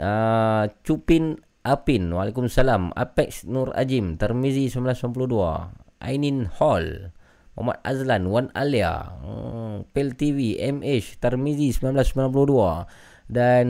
Uh, 0.00 0.64
Cupin 0.88 1.44
Apin. 1.60 2.08
Waalaikumsalam. 2.08 2.96
Apex 2.96 3.44
Nur 3.44 3.76
Ajim. 3.76 4.16
Termizi 4.16 4.72
1992. 4.72 6.00
Ainin 6.00 6.48
Hall. 6.56 7.12
Muhammad 7.60 7.84
Azlan. 7.84 8.24
Wan 8.32 8.48
Alia. 8.56 9.20
Hmm, 9.20 9.84
Pel 9.92 10.16
TV. 10.16 10.56
MH. 10.56 11.20
Termizi 11.20 11.76
1992 11.76 12.88
dan 13.28 13.66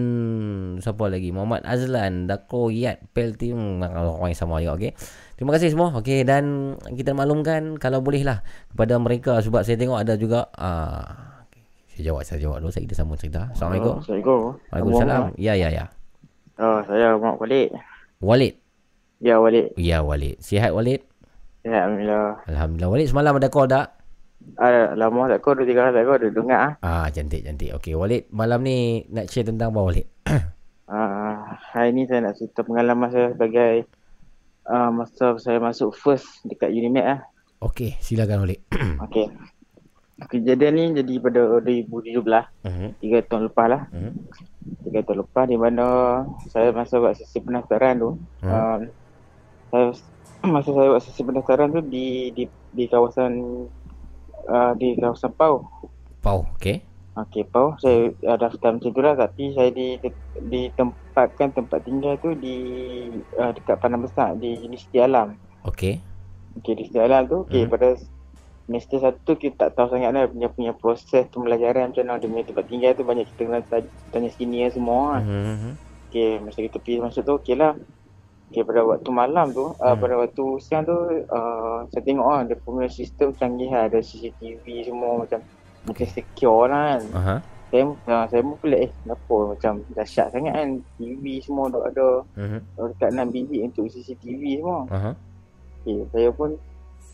siapa 0.78 1.10
lagi? 1.10 1.34
Muhammad 1.34 1.66
Azlan 1.66 2.30
Dako 2.30 2.70
Yat 2.70 3.02
Pelti 3.10 3.50
hmm, 3.50 3.82
orang 3.82 4.30
yang 4.30 4.38
sama 4.38 4.62
juga 4.62 4.78
okey. 4.78 4.94
Terima 5.34 5.50
kasih 5.50 5.74
semua. 5.74 5.90
Okey 5.98 6.22
dan 6.22 6.74
kita 6.94 7.10
maklumkan 7.10 7.74
kalau 7.82 7.98
boleh 7.98 8.22
lah 8.22 8.46
kepada 8.70 8.94
mereka. 9.02 9.42
Sebab 9.42 9.66
saya 9.66 9.74
tengok 9.74 9.98
ada 9.98 10.14
juga 10.14 10.46
uh, 10.54 11.02
saya 11.90 12.14
jawab 12.14 12.22
saya 12.22 12.38
jawab 12.38 12.62
dulu. 12.62 12.70
Saya 12.70 12.86
kita 12.86 12.94
sambung 12.94 13.18
cerita. 13.18 13.50
Assalamualaikum. 13.50 13.98
Assalamualaikum. 13.98 14.40
Waalaikumsalam. 14.70 15.22
Ya 15.34 15.58
ya 15.58 15.68
ya. 15.74 15.84
Oh, 16.62 16.78
saya 16.86 17.18
Mak 17.18 17.42
Walid. 17.42 17.74
Walid? 18.22 18.54
Ya, 19.18 19.42
Walid. 19.42 19.74
ya 19.74 19.98
Walid. 20.06 20.38
Sihat 20.38 20.70
Walid? 20.70 21.02
Ya, 21.66 21.90
Alhamdulillah. 21.90 22.46
Alhamdulillah. 22.46 22.90
Walid 22.94 23.08
semalam 23.10 23.34
ada 23.34 23.50
call 23.50 23.66
tak 23.66 23.97
Ada 24.58 24.94
lama 24.94 25.30
tak 25.30 25.38
kau, 25.42 25.54
dua 25.54 25.66
tiga 25.66 25.86
hari 25.86 25.98
tak 25.98 26.04
kau, 26.06 26.16
ada 26.18 26.28
dengar 26.30 26.58
ah. 26.58 26.74
ah 26.82 27.06
cantik 27.10 27.42
cantik 27.42 27.74
okey 27.78 27.94
Walid 27.98 28.26
malam 28.30 28.62
ni 28.62 29.06
nak 29.10 29.30
share 29.30 29.46
tentang 29.46 29.74
apa 29.74 29.80
Walid 29.82 30.06
Ah, 30.88 31.60
hari 31.68 31.92
ni 31.92 32.08
saya 32.08 32.24
nak 32.24 32.40
cerita 32.40 32.64
pengalaman 32.64 33.12
saya 33.12 33.36
sebagai 33.36 33.84
uh, 34.64 34.88
masa 34.88 35.36
saya 35.36 35.60
masuk 35.60 35.92
first 35.92 36.40
dekat 36.48 36.72
Unimed 36.72 37.04
ah. 37.04 37.20
okey 37.60 37.98
silakan 38.00 38.46
Walid 38.46 38.62
Okey. 39.04 39.26
Kejadian 40.18 40.74
ni 40.74 40.84
jadi 40.98 41.14
pada 41.22 41.62
2017. 41.62 42.18
Mhm. 42.66 42.88
Tiga 42.98 43.18
tahun 43.22 43.42
lepas 43.54 43.66
lah. 43.70 43.82
Mhm. 43.94 44.12
Tiga 44.90 44.98
tahun 45.06 45.18
lepas 45.22 45.44
di 45.46 45.54
mana 45.54 45.86
saya 46.50 46.74
masa 46.74 46.98
buat 46.98 47.14
sesi 47.14 47.38
pendaftaran 47.38 48.02
tu. 48.02 48.18
Mhm. 48.42 48.50
Um, 48.50 48.80
saya 49.70 49.84
masa 50.42 50.68
saya 50.74 50.88
buat 50.90 51.02
sesi 51.06 51.22
pendaftaran 51.22 51.70
tu 51.70 51.80
di 51.86 52.34
di 52.34 52.50
di 52.74 52.84
kawasan 52.90 53.30
uh, 54.48 54.72
di 54.74 54.96
kawasan 54.96 55.32
Pau. 55.32 55.68
Pau 56.18 56.48
okey 56.56 56.82
Okey, 57.14 57.44
Pau 57.46 57.74
saya 57.76 58.10
uh, 58.24 58.38
daftar 58.38 58.72
macam 58.72 58.90
tu 58.90 59.00
lah 59.00 59.14
tapi 59.14 59.50
saya 59.52 59.70
di 59.70 59.98
ditempatkan 60.38 61.50
tempat 61.52 61.82
tinggal 61.82 62.14
tu 62.16 62.30
di 62.32 62.56
uh, 63.34 63.50
dekat 63.50 63.76
Padang 63.76 64.02
Besar 64.02 64.34
di 64.34 64.54
Universiti 64.56 64.98
Alam. 64.98 65.34
okey 65.62 65.98
Okey, 66.56 66.72
di 66.74 66.86
Universiti 66.86 66.98
Alam 66.98 67.22
tu 67.26 67.36
okey 67.44 67.66
Mhm. 67.66 67.70
pada 67.70 67.88
semester 68.64 68.98
satu 69.00 69.32
kita 69.34 69.66
tak 69.66 69.70
tahu 69.74 69.88
sangat 69.90 70.10
lah 70.12 70.28
punya 70.28 70.48
punya 70.48 70.72
proses 70.72 71.24
pembelajaran 71.28 71.90
macam 71.90 72.04
mana 72.04 72.20
dia 72.20 72.28
punya 72.28 72.44
tempat 72.44 72.64
tinggal 72.66 72.92
tu 72.92 73.02
banyak 73.02 73.26
kita 73.26 73.40
kena 73.42 73.60
tanya, 73.64 73.88
tanya 74.08 74.30
senior 74.30 74.70
semua 74.70 75.18
kan. 75.18 75.22
Mhm. 75.24 75.72
Okey, 76.08 76.30
masa 76.38 76.58
kita 76.62 76.76
pergi 76.78 77.00
masuk 77.00 77.22
tu 77.22 77.32
okey 77.34 77.54
lah. 77.54 77.72
Okay, 78.48 78.64
pada 78.64 78.80
waktu 78.80 79.10
malam 79.12 79.52
tu, 79.52 79.76
uh, 79.76 79.92
pada 80.00 80.14
waktu 80.24 80.44
siang 80.64 80.88
tu, 80.88 80.96
uh, 81.28 81.84
saya 81.92 82.00
tengok 82.00 82.28
lah 82.32 82.42
dia 82.48 82.56
punya 82.56 82.88
sistem 82.88 83.28
canggih 83.36 83.68
lah. 83.68 83.92
Ada 83.92 84.00
CCTV 84.00 84.88
semua 84.88 85.20
macam 85.20 85.44
macam 85.84 86.06
secure 86.08 86.64
lah 86.72 86.96
kan. 86.96 87.02
Aha. 87.12 87.36
Saya, 87.68 87.82
uh, 87.84 88.24
saya 88.32 88.40
pun 88.40 88.56
pelik 88.64 88.80
eh, 88.88 88.90
kenapa 89.04 89.36
macam 89.52 89.72
dahsyat 89.92 90.32
sangat 90.32 90.52
kan. 90.56 90.68
TV 90.96 91.24
semua 91.44 91.68
dah 91.68 91.82
ada. 91.92 92.08
Mhm. 92.40 92.58
Dekat 92.96 93.10
6 93.12 93.28
biji 93.36 93.56
untuk 93.68 93.84
CCTV 93.92 94.42
semua. 94.64 94.80
Aha. 94.96 95.12
Okay, 95.84 96.00
saya 96.08 96.28
pun 96.32 96.50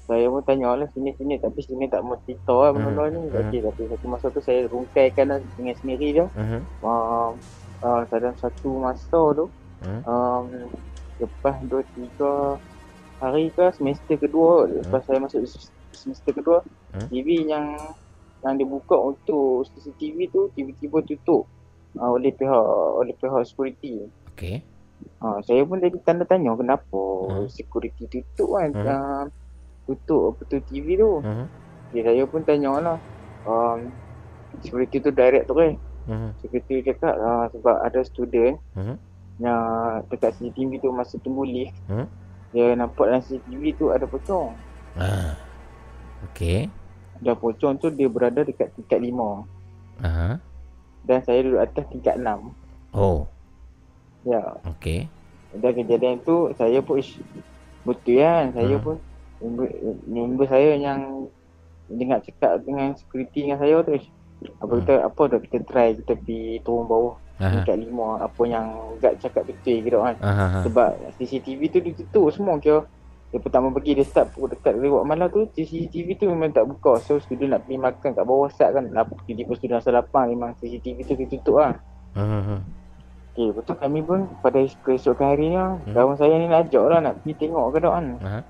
saya 0.05 0.27
pun 0.31 0.43
tanya 0.45 0.77
lah 0.77 0.87
sini-sini 0.93 1.41
tapi 1.41 1.65
sini 1.65 1.89
tak 1.89 2.05
mau 2.07 2.15
cerita 2.23 2.55
lah 2.55 2.71
benda 2.71 3.11
ni. 3.11 3.27
Mhm. 3.27 3.51
Okay, 3.51 3.59
tapi 3.59 3.83
satu 3.91 4.07
masa 4.07 4.27
tu 4.31 4.39
saya 4.39 4.71
rungkaikan 4.71 5.35
lah 5.35 5.39
dengan 5.59 5.75
sendiri 5.83 6.15
je. 6.15 6.25
Mhm. 6.39 6.61
Uh, 6.79 7.35
uh, 7.83 8.01
dalam 8.07 8.39
satu 8.39 8.71
masa 8.79 9.19
tu, 9.35 9.51
Mhm. 9.83 10.01
um, 10.07 10.47
lepas 11.19 11.57
2-3 11.65 12.59
hari 13.19 13.55
ke 13.55 13.71
semester 13.73 14.17
kedua, 14.19 14.67
lepas 14.69 15.01
saya 15.07 15.23
masuk 15.23 15.47
semester 15.95 16.33
kedua, 16.35 16.61
Hmm. 16.93 17.09
TV 17.09 17.47
yang 17.47 17.67
yang 18.45 18.55
dibuka 18.61 18.95
untuk 18.95 19.65
CCTV 19.73 20.29
tu 20.29 20.53
tiba-tiba 20.53 21.01
tutup 21.03 21.49
uh, 21.97 22.11
oleh 22.13 22.31
pihak 22.31 22.67
oleh 23.01 23.15
pihak 23.17 23.43
security. 23.49 24.05
Okey. 24.35 24.61
Ha, 25.21 25.41
saya 25.43 25.65
pun 25.65 25.81
jadi 25.81 25.97
tanda 26.05 26.25
tanya 26.25 26.53
kenapa 26.55 27.01
security 27.49 28.05
tutup 28.07 28.61
kan 28.61 28.71
Hmm. 28.73 28.85
uh, 28.87 29.25
tutup 29.85 30.37
apa 30.37 30.43
tu 30.45 30.57
TV 30.61 30.97
tu. 30.97 31.21
Mhm. 31.21 31.47
Okay, 31.89 32.03
saya 32.05 32.25
pun 32.27 32.41
tanya 32.43 32.71
lah 32.79 32.99
um, 33.43 33.95
security 34.61 35.01
tu 35.01 35.11
direct 35.11 35.49
tu 35.49 35.55
kan. 35.57 35.73
Mhm. 36.05 36.31
Security 36.41 36.75
cakap 36.85 37.15
uh, 37.17 37.47
sebab 37.49 37.77
ada 37.81 38.01
student 38.05 38.61
Mhm. 38.77 38.97
Yang 39.37 39.63
dekat 40.07 40.31
CCTV 40.35 40.79
tu 40.79 40.91
masa 40.91 41.19
tunggu 41.19 41.43
lift 41.43 41.75
Hmm. 41.87 42.07
dia 42.51 42.71
nampak 42.73 43.11
dalam 43.11 43.19
CCTV 43.21 43.75
tu 43.75 43.91
ada 43.91 44.07
pocong. 44.07 44.55
Ah. 44.95 45.35
Okey. 46.31 46.71
Dan 47.19 47.35
pocong 47.35 47.75
tu 47.77 47.91
dia 47.91 48.07
berada 48.07 48.41
dekat 48.41 48.71
tingkat 48.73 49.01
5 49.01 49.43
Aha. 50.01 50.39
dan 51.03 51.19
saya 51.21 51.43
duduk 51.43 51.61
atas 51.61 51.85
tingkat 51.89 52.15
6. 52.17 52.55
Oh. 52.91 53.27
Ya. 54.23 54.55
Okey. 54.65 55.11
Dan 55.53 55.71
kejadian 55.73 56.19
tu 56.21 56.51
saya 56.55 56.79
pun 56.79 56.99
ish, 56.99 57.19
betul 57.83 58.19
kan 58.19 58.51
saya 58.51 58.77
Hmm. 58.77 58.83
pun 58.83 58.97
member, 59.39 59.69
member 60.05 60.47
saya 60.47 60.75
yang 60.75 61.27
dengar 61.87 62.23
cakap 62.23 62.63
dengan 62.63 62.95
security 62.95 63.45
dengan 63.45 63.59
saya 63.59 63.83
tu 63.83 63.93
ish, 63.93 64.09
apa 64.59 64.73
kita 64.79 64.95
apa 65.03 65.23
dah 65.27 65.39
kita 65.39 65.59
try 65.65 65.93
kita 65.93 66.15
pergi 66.15 66.63
turun 66.63 66.87
bawah 66.87 67.15
Hmm. 67.15 67.24
Aha. 67.43 67.51
tingkat 67.51 67.77
5 67.83 68.27
apa 68.31 68.43
yang 68.47 68.67
guard 69.03 69.15
cakap 69.19 69.43
betul 69.47 69.77
gitu 69.83 69.99
kan. 69.99 70.15
Aha, 70.23 70.45
aha. 70.47 70.59
Sebab 70.63 70.91
CCTV 71.19 71.61
tu 71.71 71.79
ditutup 71.83 72.31
semua 72.31 72.59
kira 72.63 72.87
dia 73.35 73.43
pertama 73.43 73.75
pergi 73.75 73.99
dia 73.99 74.07
start 74.07 74.31
pukul 74.31 74.47
dekat 74.55 74.79
lewat 74.79 75.03
malam 75.11 75.27
tu 75.27 75.43
CCTV 75.59 76.15
tu 76.15 76.31
memang 76.31 76.55
tak 76.55 76.71
buka 76.71 77.03
so 77.03 77.19
student 77.19 77.59
nak 77.59 77.67
pergi 77.67 77.83
makan 77.83 78.11
kat 78.15 78.23
bawah 78.23 78.47
sat 78.47 78.71
kan 78.71 78.87
lapar 78.95 79.19
tiba-tiba 79.27 79.59
student 79.59 79.83
asal 79.83 79.91
lapar 79.91 80.31
memang 80.31 80.55
CCTV 80.63 81.03
tu 81.03 81.19
ditutup 81.19 81.59
lah 81.59 81.75
Mhm. 82.15 82.63
Okay, 83.35 83.51
betul 83.51 83.75
kami 83.75 83.99
pun 84.07 84.31
pada 84.39 84.63
keesokan 84.87 85.35
harinya 85.35 85.75
hmm. 85.83 85.91
kawan 85.91 86.15
saya 86.15 86.39
ni 86.39 86.47
nak 86.47 86.71
ajak 86.71 86.85
lah 86.87 87.03
nak 87.03 87.19
pergi 87.19 87.35
tengok 87.43 87.75
ke 87.75 87.79
dok 87.83 87.95
kan. 87.99 88.07
Aha. 88.23 88.41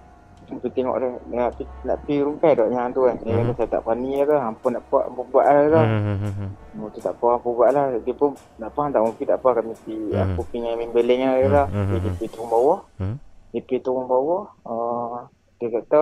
Pergi 0.44 0.68
tengok 0.70 0.96
dia 0.96 1.08
nak, 1.30 1.50
pergi- 1.56 1.72
nak 1.82 1.96
pergi 2.00 2.16
rungkai 2.20 2.52
dok 2.54 2.68
yang 2.68 2.92
tu 2.92 3.00
kan. 3.02 3.16
Dia 3.16 3.32
Hmm. 3.32 3.40
kata 3.44 3.52
saya 3.54 3.68
tak 3.68 3.82
berani 3.82 4.10
lah 4.12 4.24
ke, 4.24 4.36
hampa 4.38 4.66
nak 4.68 4.82
buat, 4.86 5.04
hampa 5.08 5.22
buat 5.24 5.44
lah 5.44 5.64
ke. 5.64 5.80
Mhm. 5.82 6.30
Hmm. 6.74 6.90
tu 6.90 6.98
tak 7.00 7.14
apa, 7.14 7.26
hampa 7.34 7.48
buat 7.48 7.70
lah. 7.70 7.84
Dia 7.98 8.14
pun 8.14 8.30
nak 8.58 8.70
faham 8.72 8.88
tak 8.90 9.02
mungkin 9.02 9.24
tak 9.24 9.38
apa 9.38 9.48
kami 9.54 9.72
pergi, 9.74 9.98
Hmm. 10.10 10.22
aku 10.24 10.40
punya 10.48 10.70
main 10.74 10.90
beling 10.90 11.20
lah 11.20 11.34
dia 11.34 11.48
lah. 11.48 11.66
Hmm. 11.66 11.86
Dia, 11.90 11.98
pergi 12.12 12.26
turun 12.28 12.48
bawah, 12.48 12.78
Hmm. 12.96 13.16
dia 13.50 13.60
pergi 13.60 13.78
turun 13.80 14.04
bawah, 14.04 14.42
uh, 14.62 15.16
dia 15.56 15.68
kata 15.72 16.00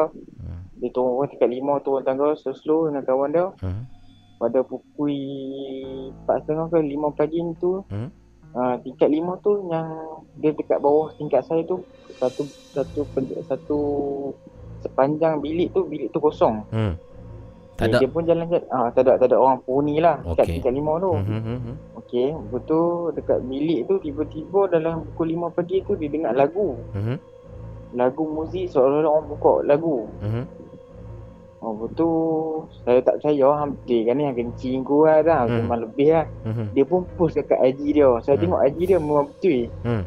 dia 0.75 0.89
turun 0.91 1.15
bawah 1.15 1.27
tingkat 1.29 1.49
lima 1.49 1.73
turun 1.79 2.03
tangga 2.03 2.35
slow-slow 2.35 2.91
dengan 2.91 3.03
kawan 3.03 3.31
dia. 3.31 3.47
Hmm. 3.61 3.87
Pada 4.37 4.59
pukul 4.61 5.15
4.30 6.27 6.67
ke 6.67 6.79
5 6.81 7.11
pagi 7.13 7.39
tu, 7.57 7.85
Hmm. 7.87 8.11
Uh, 8.53 8.77
tingkat 8.85 9.09
lima 9.09 9.41
tu 9.41 9.65
yang 9.73 9.89
dia 10.37 10.53
dekat 10.53 10.77
bawah 10.77 11.09
tingkat 11.17 11.41
saya 11.49 11.65
tu 11.65 11.81
satu 12.21 12.45
satu 12.77 13.01
satu 13.49 13.79
sepanjang 14.85 15.41
bilik 15.41 15.73
tu 15.73 15.89
bilik 15.89 16.13
tu 16.13 16.21
kosong. 16.21 16.61
Hmm. 16.69 16.93
Tak 17.81 17.89
ada. 17.89 17.99
Dia 18.05 18.09
pun 18.13 18.23
jalan 18.29 18.45
jalan 18.53 18.69
ah 18.69 18.93
tak 18.93 19.09
ada 19.09 19.17
tak 19.17 19.33
ada 19.33 19.37
orang 19.41 19.59
penghuni 19.65 20.05
lah 20.05 20.21
dekat 20.21 20.45
Okey. 20.45 20.55
tingkat 20.61 20.73
lima 20.77 20.93
tu. 21.01 21.13
Mhm, 21.17 21.41
mhm. 21.41 21.75
Okey, 22.05 22.29
betul 22.53 23.17
dekat 23.17 23.39
bilik 23.49 23.81
tu 23.89 23.95
tiba-tiba 24.05 24.61
dalam 24.69 25.09
pukul 25.09 25.27
lima 25.33 25.49
pagi 25.49 25.81
tu 25.89 25.97
dia 25.97 26.13
dengar 26.13 26.37
lagu. 26.37 26.77
Mhm. 26.93 27.17
Lagu 27.97 28.23
muzik 28.29 28.69
seolah-olah 28.69 29.11
orang 29.17 29.27
buka 29.33 29.55
lagu. 29.65 29.97
Mhm. 30.21 30.43
Oh 31.63 31.79
betul 31.79 32.67
Saya 32.83 32.99
tak 33.01 33.23
percaya 33.23 33.47
Hampir 33.55 34.03
kan 34.03 34.19
ni 34.19 34.27
yang 34.27 34.35
kencing 34.35 34.83
kuat 34.83 35.23
lah 35.23 35.47
Hmm. 35.47 35.63
Memang 35.63 35.87
lebih 35.87 36.11
lah 36.11 36.27
Mhm. 36.43 36.75
Dia 36.75 36.85
pun 36.85 37.07
post 37.15 37.39
dekat 37.39 37.63
IG 37.63 37.95
dia 37.95 38.11
Saya 38.19 38.35
Hmm. 38.35 38.43
tengok 38.45 38.61
IG 38.67 38.79
dia 38.85 38.99
memang 38.99 39.31
betul 39.31 39.71
Hmm. 39.87 40.03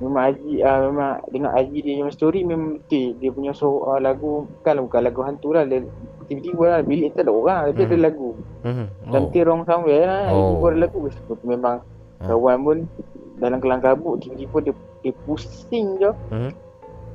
Memang 0.00 0.22
IG 0.26 0.42
uh, 0.58 0.78
Memang 0.88 1.12
Dengan 1.28 1.50
IG 1.54 1.72
dia 1.78 1.92
punya 1.98 2.08
story 2.10 2.40
Memang 2.42 2.80
betul 2.80 3.06
Dia 3.14 3.30
punya 3.30 3.52
so, 3.52 3.84
uh, 3.84 4.00
lagu 4.00 4.48
Bukan 4.58 4.74
bukan 4.82 5.00
lagu 5.02 5.20
hantu 5.22 5.48
lah 5.52 5.62
dia, 5.62 5.84
Tiba-tiba 6.24 6.64
lah 6.66 6.80
Bilik 6.80 7.12
tak 7.12 7.24
ada 7.24 7.32
orang 7.32 7.60
Tapi 7.68 7.78
Hmm. 7.78 7.90
ada 7.90 7.96
lagu 8.00 8.28
Mhm. 8.64 8.86
Cantik 9.08 9.42
wrong 9.44 9.62
somewhere 9.62 10.04
lah 10.04 10.24
Oh. 10.30 10.56
Tiba-tiba 10.56 10.66
ada 10.66 10.78
lagu 10.82 10.98
Memang 11.44 11.76
Ah. 12.18 12.26
Kawan 12.26 12.56
pun 12.64 12.78
Dalam 13.36 13.58
kelang 13.60 13.78
kabut 13.78 14.18
Tiba-tiba 14.18 14.56
dia, 14.64 14.74
dia 15.04 15.12
pusing 15.22 16.00
je 16.00 16.10
Mhm. 16.32 16.50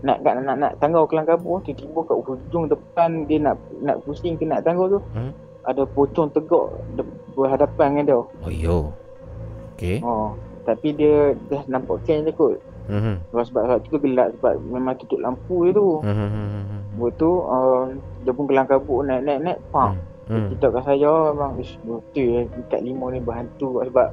Nak 0.03 0.19
nak 0.19 0.35
nak, 0.43 0.55
nak 0.59 0.71
tangga 0.83 0.99
kelang 1.07 1.23
kabut 1.23 1.63
tiba-tiba 1.63 1.99
kat 2.03 2.17
hujung 2.27 2.65
depan 2.67 3.23
dia 3.23 3.39
nak 3.39 3.55
nak 3.79 4.03
pusing 4.03 4.35
ke 4.35 4.43
nak 4.43 4.67
tangga 4.67 4.91
tu 4.91 4.99
Hmm. 5.15 5.31
ada 5.63 5.87
pocong 5.87 6.27
tegak 6.29 6.67
de- 6.99 7.07
berhadapan 7.33 7.87
dengan 7.95 8.05
dia. 8.05 8.19
Oh 8.19 8.51
yo. 8.51 8.77
Okey. 9.73 10.03
Oh, 10.03 10.35
tapi 10.67 10.91
dia 10.91 11.31
dah 11.47 11.63
nampak 11.65 12.03
kain 12.03 12.27
je 12.27 12.35
kot. 12.35 12.59
Mhm. 12.91 13.15
Sebab 13.31 13.43
sebab 13.47 13.61
sebab 13.63 13.77
tu 13.87 13.97
gelap 14.03 14.27
sebab 14.37 14.53
memang 14.67 14.93
tutup 14.99 15.23
lampu 15.23 15.55
je 15.65 15.71
tu. 15.71 15.87
Mhm. 16.03 16.99
Lepas 16.99 17.11
tu 17.15 17.29
uh, 17.31 17.87
dia 18.27 18.31
pun 18.35 18.45
kelang 18.45 18.67
kabut 18.67 19.07
naik 19.07 19.23
naik 19.23 19.39
naik 19.39 19.59
pak. 19.71 19.95
Hmm. 20.27 20.47
Kita 20.51 20.71
kat 20.71 20.83
saya 20.83 21.11
memang 21.31 21.59
ish 21.59 21.75
betul 21.83 22.43
eh 22.43 22.45
tingkat 22.47 22.79
lima 22.83 23.05
ni 23.11 23.19
berhantu 23.19 23.83
sebab 23.83 24.07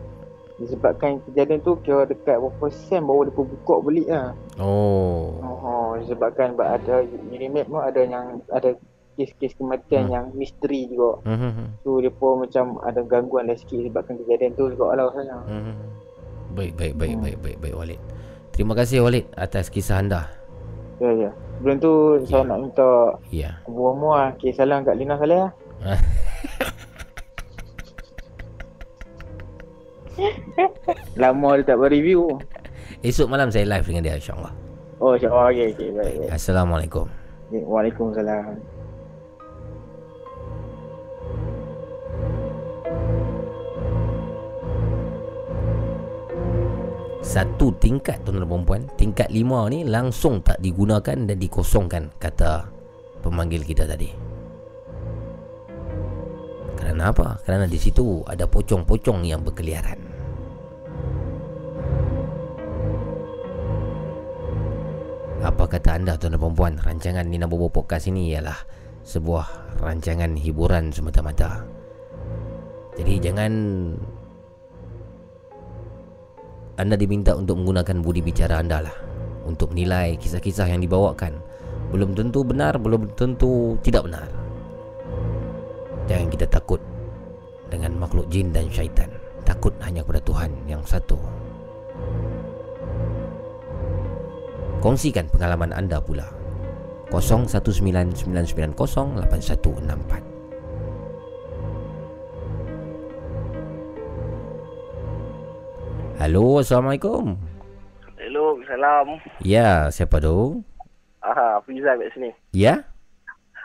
disebabkan 0.61 1.25
kejadian 1.25 1.65
tu 1.65 1.75
kira 1.81 2.05
dekat 2.05 2.37
berapa 2.37 2.67
sen 2.69 3.01
baru 3.03 3.27
dia 3.27 3.35
buka 3.35 3.75
balik 3.81 4.07
lah. 4.07 4.29
Oh. 4.61 5.41
Oh, 5.41 5.97
disebabkan 5.97 6.53
sebab 6.53 6.69
ada 6.69 7.01
Unimap 7.33 7.65
pun 7.67 7.81
ada 7.81 8.01
yang 8.05 8.45
ada 8.53 8.77
kes-kes 9.17 9.57
kematian 9.57 10.07
Hmm. 10.07 10.13
yang 10.13 10.25
misteri 10.33 10.87
juga. 10.87 11.25
Mhm. 11.25 11.81
So 11.81 12.01
dia 12.01 12.13
pun 12.13 12.45
macam 12.45 12.77
ada 12.81 13.01
gangguan 13.03 13.49
lah 13.49 13.57
sikit 13.57 13.81
sebabkan 13.83 14.21
kejadian 14.21 14.53
tu 14.55 14.69
juga 14.69 14.95
lah 14.95 15.09
rasanya. 15.09 15.37
Mhm. 15.49 15.75
Baik, 16.51 16.73
baik, 16.77 16.95
baik, 16.99 17.17
baik, 17.21 17.37
baik, 17.41 17.57
baik, 17.61 17.75
Walid. 17.75 18.01
Terima 18.53 18.75
kasih 18.75 19.01
Walid 19.01 19.25
atas 19.37 19.73
kisah 19.73 20.03
anda. 20.03 20.29
Ya, 21.01 21.09
ya. 21.17 21.31
Sebelum 21.61 21.77
tu 21.81 21.93
saya 22.29 22.45
nak 22.45 22.59
minta 22.61 22.91
Ya. 23.33 23.61
Abu 23.65 23.93
lah 23.93 24.33
kes 24.37 24.57
salam 24.57 24.85
kat 24.85 24.97
Lina 24.97 25.17
Saleh 25.17 25.49
Lama 31.21 31.49
dia 31.61 31.65
tak 31.75 31.79
berreview. 31.81 32.39
Esok 33.01 33.29
malam 33.31 33.49
saya 33.49 33.65
live 33.65 33.87
dengan 33.87 34.03
dia 34.05 34.15
insyaAllah. 34.21 34.53
Oh, 35.01 35.17
insyaAllah. 35.17 35.49
Okey, 35.53 35.67
okey. 35.73 35.89
Baik, 35.97 36.15
baik. 36.21 36.31
Assalamualaikum. 36.37 37.07
Waalaikumsalam. 37.51 38.61
Satu 47.21 47.71
tingkat 47.79 48.27
tuan 48.27 48.43
dan 48.43 48.49
perempuan 48.49 48.83
Tingkat 48.99 49.31
lima 49.31 49.63
ni 49.71 49.87
langsung 49.87 50.43
tak 50.43 50.59
digunakan 50.59 51.15
dan 51.15 51.39
dikosongkan 51.39 52.11
Kata 52.19 52.67
pemanggil 53.23 53.63
kita 53.63 53.87
tadi 53.87 54.11
Kerana 56.75 57.15
apa? 57.15 57.39
Kerana 57.47 57.71
di 57.71 57.79
situ 57.79 58.27
ada 58.27 58.51
pocong-pocong 58.51 59.23
yang 59.23 59.47
berkeliaran 59.47 60.10
Apa 65.41 65.65
kata 65.65 65.97
anda 65.97 66.21
tuan 66.21 66.37
dan 66.37 66.41
perempuan 66.45 66.77
Rancangan 66.77 67.25
Nina 67.25 67.49
Bobo 67.49 67.73
Podcast 67.73 68.13
ini 68.13 68.37
ialah 68.37 68.61
Sebuah 69.01 69.81
rancangan 69.81 70.37
hiburan 70.37 70.93
semata-mata. 70.93 71.65
Jadi 73.01 73.17
jangan 73.17 73.53
anda 76.77 76.97
diminta 77.01 77.33
untuk 77.33 77.57
menggunakan 77.57 78.05
budi 78.05 78.21
bicara 78.21 78.61
anda 78.61 78.85
lah. 78.85 78.93
Untuk 79.49 79.73
menilai 79.73 80.21
kisah-kisah 80.21 80.69
yang 80.69 80.85
dibawakan. 80.85 81.41
Belum 81.89 82.13
tentu 82.13 82.45
benar, 82.45 82.77
belum 82.77 83.17
tentu 83.17 83.81
tidak 83.81 84.05
benar. 84.05 84.29
Jangan 86.05 86.29
kita 86.29 86.47
takut 86.53 86.85
Dengan 87.73 87.97
makhluk 87.97 88.29
jin 88.29 88.53
dan 88.53 88.69
syaitan. 88.69 89.09
Takut 89.49 89.73
hanya 89.81 90.05
kepada 90.05 90.21
Tuhan 90.21 90.53
yang 90.69 90.85
satu 90.85 91.40
Kongsikan 94.81 95.29
pengalaman 95.29 95.77
anda 95.77 96.01
pula 96.01 96.25
0199908164 97.13 98.25
Halo, 106.17 106.65
Assalamualaikum 106.65 107.37
Hello, 108.17 108.57
salam. 108.65 109.21
Ya, 109.45 109.93
siapa 109.93 110.17
tu? 110.17 110.65
Aha, 111.21 111.61
Afrizal 111.61 112.01
kat 112.01 112.17
sini. 112.17 112.33
Ya? 112.57 112.89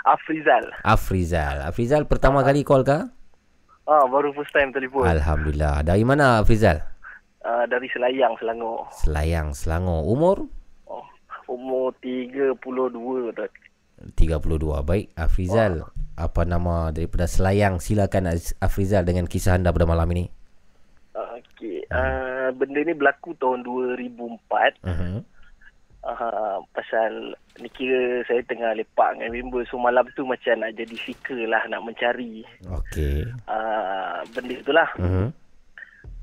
Afrizal. 0.03 0.67
Afrizal 0.83 1.63
Afrizal 1.63 2.11
pertama 2.11 2.43
kali 2.43 2.67
call 2.67 2.83
ke? 2.83 3.07
Ah, 3.87 4.03
baru 4.11 4.35
first 4.35 4.51
time 4.51 4.75
telefon. 4.75 5.07
Alhamdulillah 5.07 5.79
Dari 5.79 6.03
mana 6.03 6.43
Afrizal? 6.43 6.83
Ah, 7.39 7.63
dari 7.71 7.87
Selayang, 7.87 8.35
Selangor. 8.35 8.91
Selayang, 8.91 9.55
Selangor 9.55 10.03
Umur? 10.03 10.64
Umur 11.45 11.93
32 12.01 12.57
dah. 13.35 13.49
32 14.19 14.83
Baik 14.83 15.07
Afrizal 15.15 15.87
Apa 16.19 16.43
nama 16.43 16.91
daripada 16.91 17.31
Selayang 17.31 17.79
Silakan 17.79 18.27
Afrizal 18.59 19.07
dengan 19.07 19.23
kisah 19.23 19.55
anda 19.55 19.71
pada 19.71 19.87
malam 19.87 20.11
ini 20.11 20.27
Okey. 21.15 21.87
Ah, 21.87 22.51
benda 22.51 22.83
ni 22.83 22.91
berlaku 22.91 23.31
tahun 23.39 23.63
2004. 23.63 24.83
uh-huh. 24.83 25.23
Ah, 26.03 26.59
pasal 26.75 27.33
ni 27.57 27.71
kira 27.71 28.21
saya 28.27 28.43
tengah 28.45 28.75
lepak 28.75 29.15
dengan 29.15 29.31
member 29.31 29.63
so 29.65 29.79
malam 29.79 30.03
tu 30.13 30.27
macam 30.27 30.59
nak 30.59 30.75
jadi 30.75 30.91
seeker 31.01 31.47
lah 31.47 31.63
nak 31.65 31.81
mencari 31.81 32.43
Okey 32.67 33.25
ah, 33.47 34.19
benda 34.35 34.59
tu 34.59 34.75
lah. 34.75 34.91
uh-huh. 34.99 35.31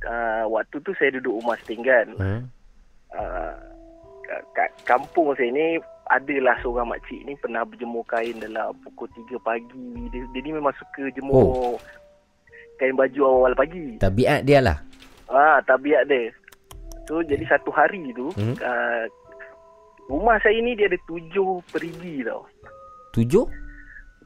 Ah, 0.05 0.45
waktu 0.45 0.77
tu 0.85 0.93
saya 1.01 1.17
duduk 1.17 1.41
rumah 1.41 1.57
setinggan. 1.65 2.13
uh-huh. 2.21 2.43
uh, 3.17 3.72
kat, 4.33 4.43
kat 4.55 4.71
kampung 4.85 5.37
saya 5.37 5.53
ni 5.53 5.77
adalah 6.09 6.57
seorang 6.59 6.89
makcik 6.89 7.21
ni 7.23 7.37
pernah 7.37 7.63
berjemur 7.63 8.01
kain 8.05 8.37
dalam 8.37 8.73
pukul 8.81 9.09
3 9.09 9.37
pagi. 9.39 10.09
Dia, 10.09 10.25
dia 10.27 10.41
ni 10.41 10.51
memang 10.51 10.73
suka 10.75 11.05
jemur 11.11 11.37
Oh. 11.37 11.77
kain 12.77 12.97
baju 12.97 13.21
awal-awal 13.23 13.55
pagi. 13.55 13.97
Tabiat 13.99 14.43
dia 14.43 14.59
lah 14.59 14.81
Ah, 15.29 15.61
tabiat 15.61 16.05
dia. 16.07 16.33
So 17.05 17.21
jadi 17.21 17.45
satu 17.47 17.69
hari 17.69 18.13
tu 18.13 18.29
Hmm. 18.33 18.57
uh, 18.59 19.05
rumah 20.07 20.37
saya 20.39 20.57
ni 20.59 20.73
dia 20.73 20.87
ada 20.87 20.97
tujuh 21.03 21.61
perigi 21.69 22.21
tau. 22.23 22.45
Tujuh? 23.13 23.45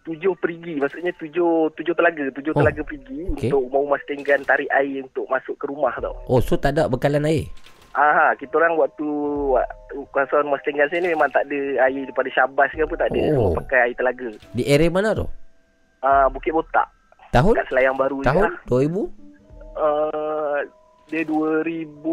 Tujuh 0.02 0.33
perigi 0.39 0.78
maksudnya 0.78 1.10
tujuh 1.15 1.67
tujuh 1.73 1.94
telaga, 1.94 2.31
tujuh 2.33 2.51
Oh. 2.51 2.59
telaga 2.59 2.83
perigi 2.83 3.26
Okey. 3.28 3.51
untuk 3.51 3.67
rumah-rumah 3.67 3.99
setinggan 4.02 4.43
tarik 4.43 4.70
air 4.70 5.02
untuk 5.02 5.26
masuk 5.26 5.55
ke 5.55 5.67
rumah 5.67 5.94
tau. 5.99 6.15
Oh 6.26 6.39
so 6.39 6.55
tak 6.55 6.75
ada 6.75 6.86
bekalan 6.86 7.26
air? 7.26 7.47
Ah, 7.97 8.36
kita 8.36 8.52
orang 8.55 8.76
waktu 8.76 9.08
kawasan 10.12 10.44
rumah 10.44 10.60
setinggan 10.60 10.84
saya 10.86 11.00
ni 11.00 11.10
memang 11.10 11.33
tak 11.33 11.49
ada 11.49 11.58
air 11.83 12.05
daripada 12.05 12.28
Syabas 12.28 12.68
ke 12.68 12.84
apa 12.84 12.94
tak 12.94 13.08
ada. 13.08 13.20
Oh. 13.33 13.57
Semua 13.57 13.58
pakai 13.65 13.78
air 13.83 13.97
telaga. 13.97 14.28
Di 14.52 14.62
area 14.66 14.92
mana 14.92 15.16
tu? 15.16 15.25
Ah, 16.00 16.28
Bukit 16.28 16.52
Botak. 16.52 16.84
Tahun? 17.33 17.57
Kat 17.57 17.66
Selayang 17.66 17.97
Baru 17.97 18.20
je 18.20 18.28
Tahun? 18.28 18.44
lah. 18.44 18.55
2000? 18.68 19.08
Uh, 19.76 20.60
dia 21.07 21.23
2000 21.25 22.05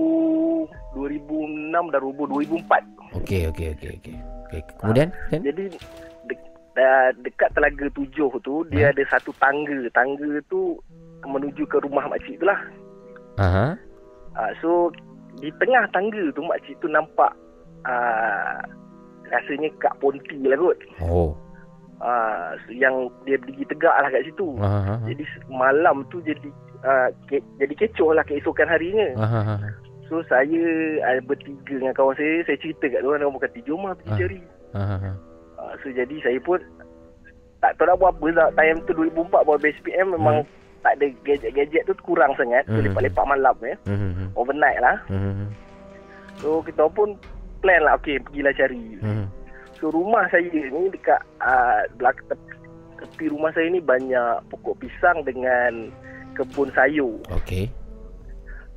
2006 0.94 1.92
dah 1.92 2.00
roboh 2.00 2.26
2004. 2.30 3.20
Okey 3.20 3.42
okey 3.50 3.68
okey 3.74 3.92
okey. 4.00 4.16
Okey 4.48 4.60
kemudian? 4.78 5.12
Ah, 5.32 5.40
jadi 5.42 5.64
de, 6.24 6.34
uh, 6.76 7.10
dekat 7.20 7.50
telaga 7.52 7.86
tujuh 7.92 8.32
tu 8.40 8.64
dia 8.68 8.88
Hmm. 8.88 8.94
ada 8.96 9.04
satu 9.10 9.36
tangga. 9.36 9.84
Tangga 9.92 10.40
tu 10.48 10.80
menuju 11.24 11.64
ke 11.66 11.78
rumah 11.82 12.08
makcik 12.08 12.40
tu 12.40 12.48
lah. 12.48 12.60
Aha. 13.36 13.76
Uh, 14.34 14.52
so 14.60 14.70
di 15.42 15.50
tengah 15.58 15.88
tangga 15.90 16.24
tu 16.36 16.42
makcik 16.46 16.76
tu 16.84 16.88
nampak 16.92 17.32
uh, 17.88 18.60
rasanya 19.32 19.70
Kak 19.82 19.98
Ponti 19.98 20.38
lah 20.46 20.58
kot. 20.60 20.78
Oh. 21.02 21.34
Uh, 22.04 22.60
yang 22.68 23.08
dia 23.24 23.40
berdiri 23.40 23.64
tegak 23.72 23.96
lah 23.96 24.12
kat 24.12 24.28
situ. 24.28 24.60
Aha. 24.60 25.00
Jadi 25.08 25.24
malam 25.48 26.04
tu 26.12 26.20
jadi 26.20 26.50
uh, 26.84 27.08
ke, 27.32 27.40
jadi 27.58 27.74
kecoh 27.80 28.12
lah 28.12 28.24
keesokan 28.28 28.68
harinya. 28.68 29.08
Aha. 29.16 29.56
So 30.12 30.20
saya 30.28 30.64
uh, 31.00 31.24
bertiga 31.24 31.80
dengan 31.80 31.96
kawan 31.96 32.20
saya, 32.20 32.44
saya 32.44 32.60
cerita 32.60 32.92
kat 32.92 33.00
diorang, 33.02 33.24
diorang 33.24 33.36
berkata 33.40 33.60
jom 33.64 33.88
lah 33.88 33.96
pergi 33.96 34.12
Ah. 34.12 34.20
cari. 34.20 34.40
Aha. 34.76 35.12
Uh, 35.56 35.74
so 35.80 35.88
jadi 35.96 36.16
saya 36.20 36.40
pun 36.44 36.60
tak 37.64 37.80
tahu 37.80 37.88
nak 37.88 37.98
buat 38.04 38.12
apa 38.20 38.28
lah. 38.36 38.48
Time 38.60 38.84
tu 38.84 38.92
2004 38.92 39.48
bawa 39.48 39.58
BSPM 39.64 40.08
memang 40.20 40.44
tak 40.84 41.00
ada 41.00 41.08
gadget-gadget 41.24 41.84
tu 41.88 41.96
kurang 42.04 42.36
sangat. 42.36 42.68
So 42.68 42.76
Hmm. 42.76 42.86
lepak-lepak 42.86 43.26
malam 43.26 43.56
ya. 43.64 43.76
Mhm. 43.88 44.36
Overnight 44.36 44.80
lah. 44.80 44.98
Mhm. 45.08 45.48
So 46.38 46.60
kita 46.62 46.84
pun 46.92 47.16
plan 47.64 47.82
lah 47.82 47.96
okay 47.96 48.20
pergilah 48.20 48.52
cari. 48.54 49.00
Mhm. 49.00 49.26
So 49.80 49.90
rumah 49.90 50.28
saya 50.28 50.44
ni 50.48 50.92
dekat 50.92 51.20
uh, 51.40 51.88
belakang 51.96 52.28
tepi, 52.30 52.56
tepi 53.00 53.26
rumah 53.32 53.52
saya 53.52 53.68
ni 53.68 53.80
banyak 53.80 54.44
pokok 54.48 54.80
pisang 54.80 55.24
dengan 55.24 55.88
kebun 56.36 56.68
sayur. 56.72 57.16
Okey. 57.32 57.72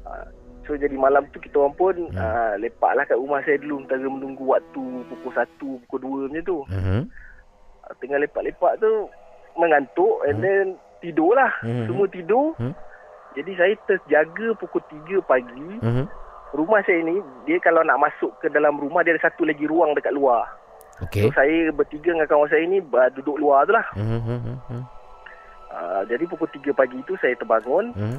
Uh, 0.06 0.26
so 0.62 0.74
jadi 0.74 0.94
malam 0.94 1.26
tu 1.30 1.38
kita 1.38 1.58
orang 1.58 1.74
pun 1.74 1.94
Hmm. 2.10 2.18
uh, 2.18 2.54
lepaklah 2.58 3.02
kat 3.02 3.18
rumah 3.18 3.42
saya 3.42 3.58
dulu 3.58 3.82
Mentara 3.82 4.06
menunggu 4.06 4.44
waktu 4.46 4.82
pukul 5.10 5.32
1, 5.34 5.82
pukul 5.86 5.98
2 5.98 6.30
macam 6.30 6.42
tu. 6.44 6.58
Mhm. 6.70 7.00
Uh, 7.86 7.94
tengah 7.98 8.18
lepak-lepak 8.18 8.78
tu 8.78 8.90
mengantuk 9.56 10.20
and 10.26 10.38
then 10.42 10.64
tidur 11.06 11.30
lah. 11.32 11.52
Hmm. 11.62 11.86
Semua 11.86 12.06
tidur. 12.10 12.50
Hmm. 12.58 12.74
Jadi 13.32 13.52
saya 13.54 13.74
terjaga 13.86 14.48
pukul 14.56 14.82
3 14.88 15.20
pagi. 15.22 15.70
Mhm. 15.78 16.04
Rumah 16.56 16.80
saya 16.82 17.04
ni 17.04 17.14
dia 17.44 17.60
kalau 17.60 17.84
nak 17.84 18.00
masuk 18.00 18.32
ke 18.40 18.48
dalam 18.48 18.74
rumah 18.74 19.04
dia 19.04 19.12
ada 19.12 19.22
satu 19.22 19.44
lagi 19.44 19.68
ruang 19.68 19.92
dekat 19.92 20.10
luar. 20.10 20.48
Okey. 21.04 21.28
So 21.28 21.36
saya 21.36 21.68
bertiga 21.70 22.10
dengan 22.10 22.24
kawan 22.24 22.48
saya 22.48 22.64
ni 22.64 22.80
uh, 22.80 23.10
duduk 23.12 23.36
luar 23.36 23.68
tu 23.68 23.76
lah. 23.76 23.84
Mhm. 23.92 24.20
Mhm. 24.64 24.82
Uh, 25.68 26.02
jadi 26.08 26.24
pukul 26.24 26.48
3 26.48 26.72
pagi 26.72 26.96
tu 27.04 27.12
saya 27.20 27.36
terbangun 27.36 27.92
Mhm. 27.92 28.16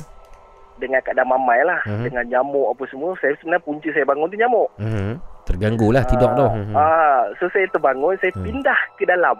dengan 0.78 1.02
keadaan 1.02 1.26
mamai 1.28 1.66
lah. 1.66 1.82
Mhm. 1.90 2.04
Dengan 2.06 2.24
nyamuk 2.30 2.78
apa 2.78 2.84
semua. 2.86 3.18
Saya 3.18 3.34
sebenarnya 3.42 3.66
punca 3.66 3.90
saya 3.90 4.06
bangun 4.06 4.30
tu 4.30 4.38
nyamuk. 4.38 4.70
Mhm. 4.78 5.14
Terganggu 5.48 5.88
lah 5.90 6.04
tidur 6.06 6.30
tu. 6.36 6.46
Mhm. 6.46 6.76
Ah, 6.76 7.26
so 7.40 7.50
saya 7.50 7.66
terbangun, 7.72 8.14
saya 8.20 8.30
Hmm. 8.36 8.44
pindah 8.46 8.80
ke 8.94 9.08
dalam. 9.08 9.40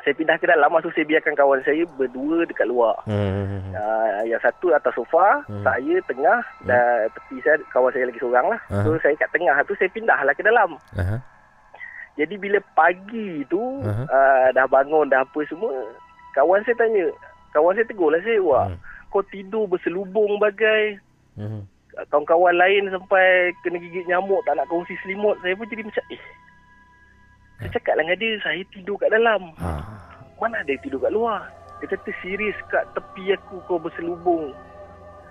Saya, 0.00 0.14
pindah 0.16 0.36
ke 0.40 0.48
dalam, 0.48 0.72
maksud 0.72 0.96
saya 0.96 1.04
biarkan 1.04 1.36
kawan 1.36 1.60
saya 1.60 1.84
berdua 2.00 2.48
dekat 2.48 2.64
luar. 2.64 2.96
Mhm. 3.04 3.76
Uh, 3.76 4.20
yang 4.26 4.40
satu 4.40 4.72
atas 4.72 4.96
sofa, 4.96 5.44
Hmm. 5.46 5.62
saya 5.62 5.96
tengah 6.08 6.40
dan 6.64 7.06
tepi 7.12 7.38
saya 7.44 7.60
kawan 7.70 7.92
saya 7.92 8.08
lagi 8.08 8.20
seorang 8.20 8.46
lah. 8.48 8.60
So 8.84 8.96
Aha. 8.96 9.00
saya 9.04 9.14
kat 9.16 9.30
tengah 9.30 9.54
tu 9.64 9.76
saya 9.76 9.92
pindahlah 9.92 10.32
ke 10.32 10.42
dalam. 10.42 10.80
Aha. 10.96 11.16
Jadi 12.18 12.34
bila 12.36 12.58
pagi 12.74 13.44
tu 13.46 13.60
Aha. 13.84 14.04
uh, 14.08 14.46
dah 14.52 14.66
bangun 14.66 15.08
dah 15.08 15.22
apa 15.22 15.40
semua, 15.46 15.72
kawan 16.32 16.64
saya 16.64 16.76
tanya, 16.80 17.06
kawan 17.52 17.76
saya 17.76 17.86
tegur 17.86 18.10
lah 18.10 18.20
saya, 18.24 18.40
wah, 18.42 18.66
Hmm. 18.72 18.78
kau 19.12 19.22
tidur 19.28 19.68
berselubung 19.68 20.40
bagai 20.40 20.96
Mhm. 21.36 21.62
kawan-kawan 22.08 22.54
lain 22.56 22.88
sampai 22.90 23.52
kena 23.62 23.78
gigit 23.78 24.06
nyamuk 24.06 24.40
tak 24.48 24.56
nak 24.56 24.66
kongsi 24.66 24.96
selimut. 25.04 25.36
Saya 25.42 25.54
pun 25.54 25.68
jadi 25.68 25.82
macam, 25.84 26.04
eh, 26.10 26.20
saya 27.60 27.70
cakap 27.70 27.94
lah 27.94 28.02
dengan 28.02 28.18
dia, 28.18 28.30
saya 28.40 28.62
tidur 28.68 28.96
kat 28.96 29.12
dalam. 29.12 29.52
Ah. 29.56 29.84
Mana 30.36 30.58
ada 30.58 30.72
tidur 30.80 30.98
kat 30.98 31.12
luar? 31.12 31.44
Dia 31.78 31.88
kata 31.88 32.10
serius 32.20 32.56
kat 32.66 32.84
tepi 32.92 33.32
aku 33.32 33.60
kau 33.64 33.76
berselubung. 33.76 34.52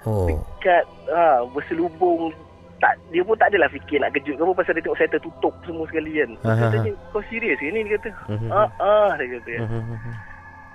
Oh. 0.06 0.30
Kat 0.59 0.85
ha, 1.09 1.43
berselubung 1.49 2.32
tak 2.80 2.95
dia 3.11 3.19
pun 3.19 3.35
tak 3.35 3.51
adalah 3.51 3.67
fikir 3.67 3.99
nak 3.99 4.16
kejut 4.16 4.33
ke 4.33 4.41
apa 4.41 4.56
pasal 4.56 4.72
dia 4.72 4.82
tengok 4.82 4.95
saya 4.95 5.11
tertutup 5.11 5.51
semua 5.67 5.83
sekali 5.85 6.16
kan. 6.16 6.32
Dia 6.32 6.48
ah, 6.48 6.72
tanya 6.72 6.91
kau 7.11 7.22
serius 7.27 7.59
ke 7.59 7.67
ni 7.67 7.83
dia 7.83 7.99
kata. 7.99 8.09
Mhm. 8.32 8.49
Ah 8.49 8.69
ah 8.80 9.11
dia 9.19 9.35
kata. 9.35 9.53
Mhm. 9.67 9.98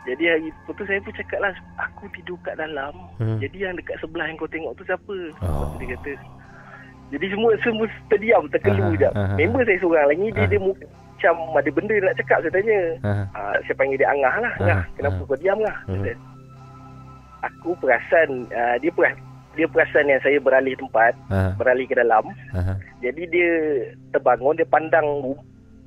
Jadi 0.04 0.24
hari 0.28 0.48
tu 0.68 0.84
saya 0.84 1.00
pun 1.00 1.16
cakap 1.16 1.38
lah 1.40 1.52
aku 1.80 2.04
tidur 2.12 2.36
kat 2.44 2.60
dalam. 2.60 2.92
Hmm. 3.16 3.40
Jadi 3.40 3.56
yang 3.56 3.72
dekat 3.72 3.96
sebelah 3.98 4.28
yang 4.28 4.36
kau 4.36 4.44
tengok 4.44 4.76
tu 4.76 4.84
siapa? 4.84 5.16
Oh. 5.40 5.72
Dia 5.80 5.96
kata. 5.96 6.12
Jadi 7.08 7.26
semua 7.32 7.50
semua 7.64 7.86
terdiam 8.12 8.44
terkelu 8.52 8.84
Ah, 8.84 8.92
je. 8.92 9.08
ah. 9.08 9.32
Member 9.32 9.64
saya 9.64 9.78
seorang 9.80 10.06
lagi 10.06 10.26
dia 10.28 10.44
Ah. 10.44 10.48
dia 10.50 10.60
mu- 10.60 10.76
macam 11.32 11.56
ada 11.56 11.70
benda 11.72 11.94
nak 12.04 12.14
cakap 12.20 12.38
saya 12.44 12.52
tanya. 12.52 12.78
Ah. 13.00 13.24
Ah, 13.32 13.54
saya 13.64 13.74
panggil 13.80 13.96
dia 13.96 14.08
Angah 14.12 14.34
lah. 14.44 14.52
Ah, 14.52 14.60
Angah, 14.60 14.82
kenapa 15.00 15.16
ah. 15.16 15.24
kau 15.24 15.38
diam 15.40 15.58
lah? 15.64 15.76
Kata, 15.88 16.12
Aku 17.44 17.70
perasan 17.80 18.28
uh, 18.52 18.76
dia 18.80 18.88
peras, 18.92 19.16
dia 19.52 19.68
perasan 19.68 20.08
yang 20.08 20.20
saya 20.20 20.36
beralih 20.40 20.76
tempat, 20.76 21.12
Ah. 21.32 21.52
beralih 21.56 21.84
ke 21.88 21.96
dalam. 21.96 22.24
Aha. 22.52 22.76
Jadi 23.00 23.22
dia 23.28 23.50
terbangun, 24.12 24.56
dia 24.56 24.68
pandang 24.68 25.04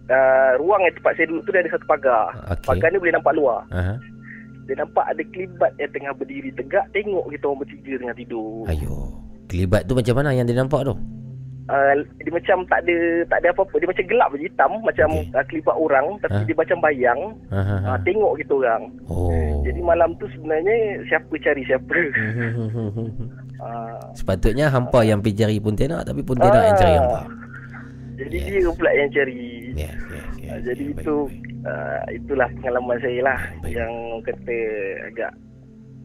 uh, 0.09 0.51
ruang 0.61 0.81
yang 0.85 0.95
tempat 0.97 1.13
saya 1.17 1.25
duduk 1.29 1.43
tu 1.45 1.51
dia 1.53 1.61
ada 1.65 1.71
satu 1.73 1.85
pagar. 1.85 2.25
Okey. 2.57 2.65
Pagar 2.65 2.87
ni 2.93 2.97
boleh 3.01 3.15
nampak 3.17 3.33
luar. 3.37 3.61
Aha. 3.73 3.97
Dia 4.67 4.75
nampak 4.83 5.05
ada 5.07 5.23
kelibat 5.31 5.71
yang 5.79 5.91
tengah 5.95 6.13
berdiri 6.13 6.49
tegak 6.53 6.85
tengok 6.91 7.25
kita 7.31 7.43
orang 7.47 7.59
bertiga 7.63 7.93
tengah 8.01 8.17
tidur. 8.17 8.65
Ayo. 8.67 8.93
Kelibat 9.47 9.87
tu 9.87 9.95
macam 9.95 10.15
mana 10.19 10.35
yang 10.35 10.43
dia 10.43 10.59
nampak 10.59 10.83
tu? 10.83 10.93
Uh, 11.67 11.99
dia 12.23 12.31
macam 12.31 12.63
tak 12.71 12.79
ada 12.87 12.97
tak 13.27 13.37
ada 13.43 13.47
apa-apa. 13.51 13.75
Dia 13.79 13.87
macam 13.91 14.05
gelap 14.07 14.29
je 14.35 14.47
hitam 14.47 14.71
macam 14.83 15.09
okay. 15.11 15.35
uh, 15.35 15.45
kelibat 15.51 15.75
orang 15.75 16.05
tapi 16.23 16.39
Ha? 16.39 16.47
dia 16.47 16.55
macam 16.55 16.77
bayang. 16.79 17.21
Aha. 17.51 17.75
Uh, 17.83 17.97
tengok 18.07 18.33
kita 18.39 18.53
orang. 18.55 18.83
Oh. 19.11 19.59
Jadi 19.67 19.79
malam 19.83 20.15
tu 20.15 20.25
sebenarnya 20.31 20.75
siapa 21.11 21.33
cari 21.43 21.61
siapa. 21.67 21.99
uh, 23.59 23.99
Sepatutnya 24.19 24.71
hampa 24.71 25.03
yang 25.03 25.19
pergi 25.19 25.43
cari 25.43 25.55
pontianak 25.59 26.07
tapi 26.07 26.21
pontianak 26.23 26.61
yang 26.63 26.77
cari 26.79 26.95
hampa. 26.95 27.21
Jadi 28.17 28.37
dia 28.49 28.71
pula 28.73 28.91
yang 28.95 29.09
cari. 29.13 29.43
Yeah, 29.77 29.93
uh, 30.49 30.59
jadi 30.65 30.83
itu 30.89 31.15
uh, 31.67 32.01
itulah 32.09 32.49
pengalaman 32.57 32.97
saya 32.97 33.19
lah 33.21 33.39
yang 33.69 33.91
orang 34.17 34.25
kata 34.25 34.57
agak 35.13 35.31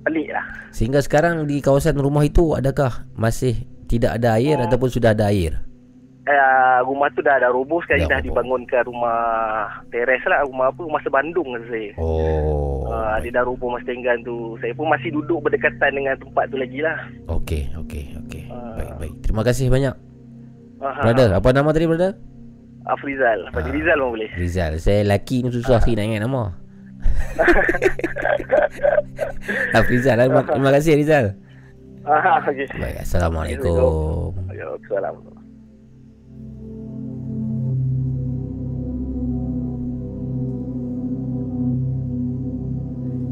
pelik 0.05 0.29
lah. 0.35 0.47
Sehingga 0.75 1.01
sekarang 1.01 1.49
di 1.49 1.65
kawasan 1.65 1.97
rumah 1.97 2.27
itu 2.27 2.53
adakah 2.53 3.09
masih 3.17 3.65
tidak 3.93 4.17
ada 4.17 4.35
air 4.35 4.57
Hmm. 4.57 4.67
ataupun 4.67 4.89
sudah 4.89 5.13
ada 5.13 5.29
air? 5.29 5.61
Uh, 6.23 6.79
rumah 6.87 7.11
tu 7.11 7.19
dah 7.19 7.35
dah 7.37 7.51
roboh 7.51 7.83
sekali 7.83 8.07
Dah 8.07 8.15
dah 8.15 8.21
dibangunkan 8.23 8.87
rumah 8.87 9.19
teres 9.91 10.23
lah 10.23 10.47
rumah 10.47 10.71
apa 10.71 10.79
rumah 10.79 11.03
sebandung 11.03 11.51
kata 11.51 11.67
saya. 11.67 11.91
Oh. 11.99 12.87
Uh, 12.87 13.19
dia 13.21 13.35
dah 13.35 13.43
roboh 13.43 13.69
masa 13.69 13.85
tenggan 13.85 14.23
tu. 14.23 14.55
Saya 14.59 14.71
pun 14.73 14.87
masih 14.87 15.11
duduk 15.11 15.43
berdekatan 15.43 15.91
dengan 15.93 16.15
tempat 16.17 16.47
tu 16.47 16.57
lagi 16.57 16.79
lah. 16.79 16.95
Okey, 17.27 17.75
okey, 17.77 18.17
okey. 18.23 18.43
Baik, 18.49 18.91
baik. 18.97 19.15
Terima 19.21 19.43
kasih 19.43 19.67
banyak. 19.67 19.95
Uh, 20.79 20.95
Brother, 21.03 21.29
apa 21.35 21.49
nama 21.51 21.69
tadi 21.71 21.85
brother? 21.85 22.15
Afrizal. 22.83 23.47
Panggil 23.51 23.79
Rizal 23.79 23.99
pun 23.99 24.11
boleh. 24.15 24.31
Rizal. 24.35 24.73
Saya 24.79 25.03
lelaki 25.03 25.43
ni 25.43 25.51
susah 25.51 25.79
sikit 25.79 25.95
nak 25.95 26.07
ingat 26.07 26.23
nama. 26.23 26.43
Afrizal. 29.75 30.17
lah. 30.19 30.45
Terima 30.45 30.71
kasih 30.73 30.93
Rizal. 30.99 31.27
Ah, 32.03 32.43
okey. 32.43 32.67
Baik, 32.83 33.07
Assalamualaikum. 33.07 34.35
Waalaikumsalam. 34.51 35.15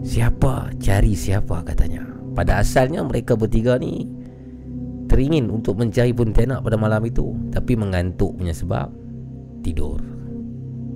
Siapa 0.07 0.75
cari 0.79 1.13
siapa 1.19 1.63
katanya. 1.67 2.03
Pada 2.35 2.63
asalnya 2.63 3.03
mereka 3.03 3.35
bertiga 3.35 3.75
ni 3.79 4.07
teringin 5.11 5.51
untuk 5.51 5.79
mencari 5.79 6.15
pontianak 6.15 6.63
pada 6.63 6.79
malam 6.79 7.03
itu 7.03 7.35
tapi 7.51 7.75
mengantuk 7.75 8.39
punya 8.39 8.55
sebab 8.55 8.87
tidur. 9.67 9.99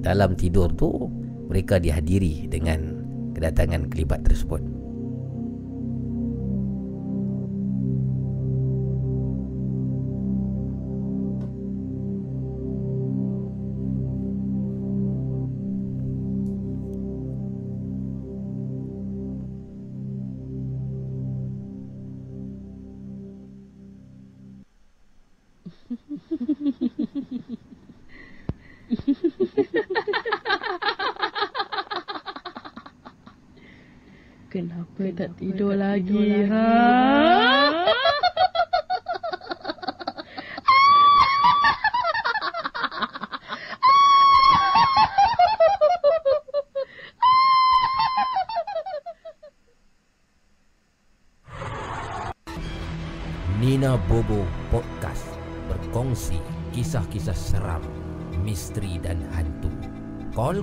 Dalam 0.03 0.39
tidur 0.39 0.70
tu 0.78 1.11
mereka 1.51 1.83
dihadiri 1.83 2.47
dengan 2.47 3.03
kedatangan 3.35 3.91
kelibat 3.91 4.23
tersebut. 4.23 4.74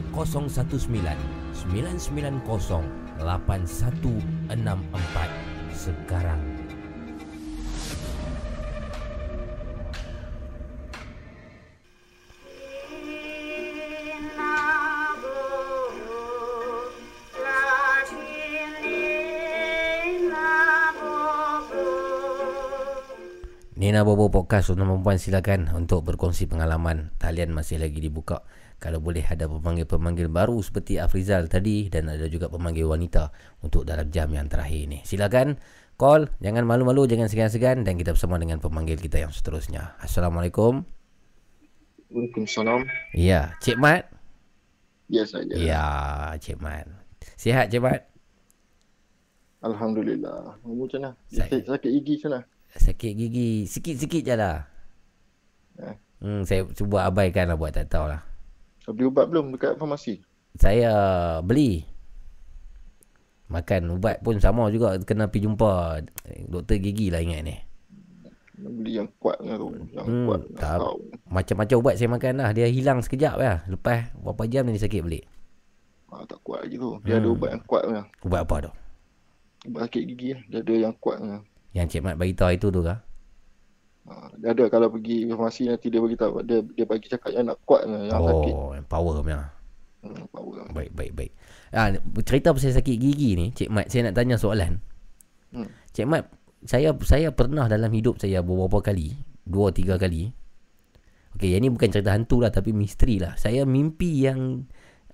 019 0.10 0.90
990 1.54 3.22
8164 3.22 5.78
sekarang. 5.78 6.42
Nina 23.82 24.06
Bobo 24.06 24.30
Podcast 24.30 24.70
untuk 24.70 24.86
perempuan 24.86 25.18
silakan 25.18 25.66
untuk 25.74 26.06
berkongsi 26.06 26.46
pengalaman. 26.46 27.18
Talian 27.18 27.50
masih 27.50 27.82
lagi 27.82 27.98
dibuka. 27.98 28.46
Kalau 28.82 28.98
boleh 28.98 29.22
ada 29.22 29.46
pemanggil-pemanggil 29.46 30.26
baru 30.26 30.58
seperti 30.58 30.98
Afrizal 30.98 31.46
tadi 31.46 31.86
dan 31.86 32.10
ada 32.10 32.26
juga 32.26 32.50
pemanggil 32.50 32.90
wanita 32.90 33.30
untuk 33.62 33.86
dalam 33.86 34.10
jam 34.10 34.34
yang 34.34 34.50
terakhir 34.50 34.90
ini. 34.90 35.06
Silakan 35.06 35.62
call, 36.02 36.34
jangan 36.42 36.66
malu-malu, 36.66 37.06
jangan 37.06 37.30
segan-segan 37.30 37.86
dan 37.86 37.94
kita 37.94 38.18
bersama 38.18 38.42
dengan 38.42 38.58
pemanggil 38.58 38.98
kita 38.98 39.22
yang 39.22 39.30
seterusnya. 39.30 39.94
Assalamualaikum. 40.02 40.82
Waalaikumsalam. 42.10 42.90
Ya, 43.14 43.54
Cik 43.62 43.78
Mat. 43.78 44.10
Ya 45.14 45.30
saja. 45.30 45.54
Ya, 45.54 45.86
Cik 46.42 46.58
Mat. 46.58 46.90
Sihat 47.38 47.70
Cik 47.70 47.86
Mat? 47.86 48.02
Alhamdulillah. 49.62 50.58
Kamu 50.66 50.90
macam 50.90 51.00
mana? 51.06 51.12
Sakit, 51.30 51.70
sakit 51.70 51.90
gigi 52.02 52.18
macam 52.18 52.30
mana? 52.34 52.42
Sakit 52.82 53.14
gigi 53.14 53.70
sikit-sikit 53.70 54.22
je 54.26 54.34
lah. 54.34 54.66
Eh. 55.78 55.96
Hmm, 56.26 56.42
saya 56.50 56.66
cuba 56.74 57.06
abaikan 57.06 57.46
lah 57.46 57.62
buat 57.62 57.78
tak 57.78 57.94
tahu 57.94 58.10
lah. 58.10 58.31
Beli 58.90 59.06
ubat 59.06 59.30
belum 59.30 59.54
dekat 59.54 59.78
farmasi? 59.78 60.26
Saya 60.58 60.92
beli 61.40 61.86
Makan 63.48 64.00
ubat 64.00 64.20
pun 64.20 64.40
sama 64.40 64.68
juga 64.68 64.96
Kena 65.04 65.28
pergi 65.28 65.46
jumpa 65.46 66.00
Doktor 66.48 66.80
gigi 66.80 67.12
lah 67.12 67.20
ingat 67.20 67.42
ni 67.44 67.56
Beli 68.62 69.02
yang 69.02 69.10
kuatnya 69.18 69.58
tu. 69.58 69.74
Yang 69.90 70.06
hmm, 70.06 70.26
kuat. 70.28 70.42
tak, 70.56 70.78
Macam-macam 71.28 71.76
ubat 71.80 71.96
saya 71.98 72.10
makan 72.10 72.34
lah 72.40 72.50
Dia 72.52 72.68
hilang 72.68 73.00
sekejap 73.00 73.36
lah 73.36 73.64
Lepas 73.68 74.12
berapa 74.16 74.44
jam 74.48 74.68
dia 74.68 74.80
sakit 74.80 75.02
balik 75.04 75.26
Ah, 76.12 76.28
tak 76.28 76.44
kuat 76.44 76.68
lagi 76.68 76.76
tu. 76.76 77.00
Dia 77.08 77.24
ada 77.24 77.32
Hmm. 77.32 77.40
ubat 77.40 77.50
yang 77.56 77.64
kuat 77.64 77.84
punya. 77.88 78.04
Ubat 78.28 78.42
apa 78.44 78.56
tu? 78.68 78.72
Ubat 79.72 79.82
sakit 79.88 80.04
gigi 80.12 80.36
lah. 80.36 80.42
Dia 80.52 80.60
ada 80.60 80.74
yang 80.76 80.94
kuat 81.00 81.18
punya. 81.24 81.40
Yang 81.72 81.88
Cik 81.88 82.02
Mat 82.04 82.16
bagi 82.20 82.36
tahu 82.36 82.52
itu 82.52 82.68
tu 82.68 82.82
kah? 82.84 83.00
Dia 84.38 84.58
ada 84.58 84.66
kalau 84.68 84.88
pergi 84.90 85.30
farmasi 85.30 85.70
nanti 85.70 85.88
dia 85.88 86.02
bagi 86.02 86.18
tahu 86.18 86.42
dia 86.42 86.60
dia 86.64 86.86
bagi 86.88 87.08
cakap 87.08 87.32
yang 87.32 87.52
nak 87.52 87.58
kuat 87.64 87.86
yang 87.86 88.10
sakit. 88.10 88.54
Oh 88.54 88.72
yang 88.74 88.88
power 88.88 89.22
punya 89.22 89.42
Hmm, 90.02 90.26
power. 90.34 90.66
Baik 90.74 90.98
baik 90.98 91.12
baik 91.14 91.32
ah, 91.78 91.94
Cerita 92.26 92.50
pasal 92.58 92.74
sakit 92.74 92.98
gigi 92.98 93.38
ni 93.38 93.54
Cik 93.54 93.70
Mat 93.70 93.86
saya 93.94 94.10
nak 94.10 94.18
tanya 94.18 94.34
soalan 94.34 94.82
Hmm. 95.54 95.70
Cik 95.94 96.08
Mat 96.10 96.26
saya 96.66 96.90
saya 97.06 97.30
pernah 97.30 97.70
dalam 97.70 97.94
hidup 97.94 98.18
saya 98.18 98.42
beberapa 98.42 98.82
kali 98.82 99.14
dua 99.46 99.70
tiga 99.70 100.02
kali 100.02 100.34
okey 101.38 101.54
yang 101.54 101.62
ni 101.62 101.70
bukan 101.70 101.90
cerita 101.90 102.18
hantu 102.18 102.42
lah 102.42 102.50
tapi 102.50 102.74
misteri 102.74 103.22
lah 103.22 103.38
saya 103.38 103.62
mimpi 103.66 104.26
yang 104.26 104.66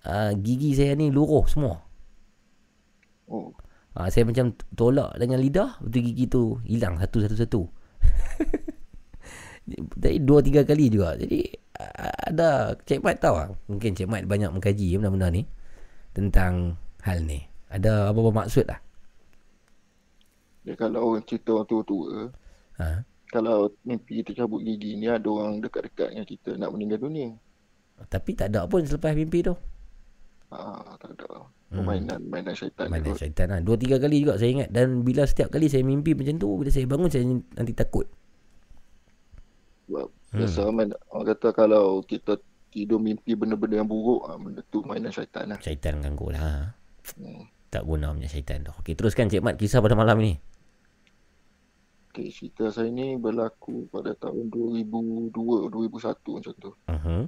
uh, 0.07 0.31
gigi 0.39 0.71
saya 0.75 0.95
ni 0.95 1.11
luruh 1.11 1.43
semua 1.51 1.83
Oh. 3.27 3.51
uh, 3.99 4.07
saya 4.07 4.23
macam 4.23 4.55
tolak 4.71 5.19
dengan 5.19 5.43
lidah 5.43 5.75
betul 5.83 5.99
gigi 5.99 6.25
tu 6.31 6.43
hilang 6.63 6.95
satu 6.95 7.27
satu 7.27 7.35
satu 7.35 7.61
jadi 9.99 10.17
dua 10.23 10.39
tiga 10.39 10.61
kali 10.63 10.87
juga 10.87 11.19
jadi 11.19 11.43
ada 12.31 12.73
Cik 12.87 13.03
Mat 13.03 13.19
tahu 13.19 13.35
lah 13.35 13.49
mungkin 13.67 13.93
Cik 13.93 14.07
Mat 14.07 14.23
banyak 14.23 14.49
mengkaji 14.49 14.95
benda-benda 14.97 15.27
ni 15.29 15.43
tentang 16.15 16.79
hal 17.03 17.21
ni 17.27 17.43
ada 17.67 18.09
apa-apa 18.09 18.47
maksud 18.47 18.65
lah 18.65 18.79
Dia 20.67 20.75
kalau 20.75 21.15
orang 21.15 21.23
cerita 21.23 21.55
orang 21.55 21.67
tua-tua, 21.71 22.27
ha? 22.83 22.99
kalau 23.31 23.71
mimpi 23.87 24.19
kita 24.19 24.43
cabut 24.43 24.63
gigi 24.67 24.99
ni 24.99 25.07
ada 25.07 25.23
orang 25.27 25.63
dekat-dekat 25.63 26.11
dengan 26.11 26.27
kita 26.27 26.49
nak 26.59 26.75
meninggal 26.75 27.07
dunia. 27.07 27.31
Tapi 28.11 28.35
tak 28.35 28.51
ada 28.51 28.67
pun 28.67 28.83
selepas 28.83 29.15
mimpi 29.15 29.47
tu. 29.47 29.55
Ah, 30.51 30.95
tak 30.99 31.15
ada. 31.15 31.47
Hmm. 31.67 31.83
Permainan, 31.83 32.19
mainan 32.31 32.55
syaitan. 32.55 32.87
Mainan 32.87 33.15
syaitan 33.19 33.47
lah. 33.51 33.59
Dua 33.59 33.75
tiga 33.75 33.99
kali 33.99 34.23
juga 34.23 34.39
saya 34.39 34.63
ingat. 34.63 34.69
Dan 34.71 35.03
bila 35.03 35.27
setiap 35.27 35.51
kali 35.51 35.67
saya 35.67 35.83
mimpi 35.83 36.15
macam 36.15 36.39
tu, 36.39 36.47
bila 36.55 36.69
saya 36.71 36.87
bangun 36.87 37.09
saya 37.11 37.23
nanti 37.27 37.73
takut. 37.75 38.07
Sebab 39.87 40.07
Hmm. 40.11 40.37
biasa 40.43 40.61
main, 40.75 40.91
orang 41.15 41.27
kata 41.31 41.47
kalau 41.55 42.03
kita 42.03 42.35
tidur 42.67 42.99
mimpi 42.99 43.31
benda-benda 43.33 43.79
yang 43.79 43.87
buruk, 43.87 44.27
ah, 44.27 44.35
benda 44.35 44.59
tu 44.67 44.83
mainan 44.83 45.09
syaitan 45.09 45.47
lah. 45.47 45.59
Syaitan 45.63 46.03
ganggu 46.03 46.35
lah. 46.35 46.75
Hmm. 47.15 47.47
Tak 47.71 47.87
guna 47.87 48.11
punya 48.11 48.27
syaitan 48.27 48.67
tu. 48.67 48.75
Okey, 48.83 48.95
teruskan 48.99 49.31
Cik 49.31 49.43
Mat 49.43 49.55
kisah 49.55 49.79
pada 49.79 49.95
malam 49.95 50.19
ni. 50.19 50.35
Okay, 52.11 52.33
cerita 52.33 52.73
saya 52.73 52.89
ni 52.89 53.13
berlaku 53.13 53.87
pada 53.93 54.11
tahun 54.17 54.49
2002, 54.49 55.69
2001 55.69 56.33
macam 56.33 56.53
tu. 56.57 56.71
Uh-huh. 56.89 57.23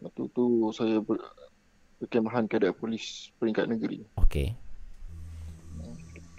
Waktu 0.00 0.22
tu 0.32 0.44
saya 0.72 0.96
ber, 1.04 1.20
berkemahan 2.00 2.48
kadet 2.48 2.72
polis 2.72 3.28
peringkat 3.36 3.68
negeri. 3.68 4.00
Okey. 4.16 4.56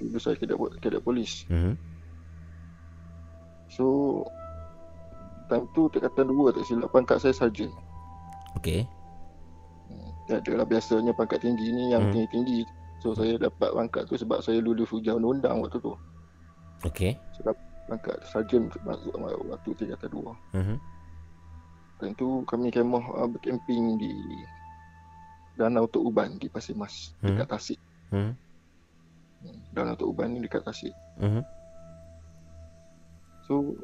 Dulu 0.02 0.18
saya 0.18 0.34
kadet, 0.34 0.58
kadet 0.82 1.02
polis. 1.06 1.46
Uh-huh. 1.46 1.78
So, 3.70 3.86
time 5.52 5.68
tu 5.76 5.92
tingkatan 5.92 6.32
2 6.32 6.56
tak 6.56 6.64
silap 6.64 6.90
pangkat 6.96 7.20
saya 7.20 7.36
sarjan. 7.36 7.68
Okey. 8.56 8.88
Ya, 10.32 10.40
adalah 10.40 10.64
biasanya 10.64 11.12
pangkat 11.12 11.44
tinggi 11.44 11.76
ni 11.76 11.92
yang 11.92 12.08
Hmm. 12.08 12.14
tinggi-tinggi. 12.16 12.64
So 13.04 13.12
saya 13.12 13.36
dapat 13.36 13.76
pangkat 13.76 14.08
tu 14.08 14.16
sebab 14.16 14.40
saya 14.40 14.64
lulus 14.64 14.88
ujian 14.96 15.20
undang-undang 15.20 15.60
waktu 15.60 15.84
tu. 15.84 15.92
Okey. 16.88 17.20
Saya 17.36 17.52
dapat 17.52 17.66
pangkat 17.92 18.18
sarjan 18.24 18.72
masuk 18.88 19.12
waktu 19.20 19.70
tingkatan 19.76 20.10
2. 20.16 20.32
Mhm. 20.56 20.76
Time 22.00 22.16
tu 22.16 22.48
kami 22.48 22.72
kemah 22.72 23.04
uh, 23.12 23.28
bercamping 23.28 24.00
di 24.00 24.10
Danau 25.60 25.84
Tok 25.86 26.08
Uban 26.08 26.40
di 26.40 26.48
Pasir 26.48 26.80
Mas 26.80 27.12
Hmm. 27.20 27.36
dekat 27.36 27.52
Tasik. 27.52 27.80
Mhm. 28.16 28.32
Danau 29.76 30.00
Tok 30.00 30.16
Uban 30.16 30.32
ni 30.32 30.40
dekat 30.40 30.64
Tasik. 30.64 30.96
Mhm. 31.20 31.44
So 33.44 33.76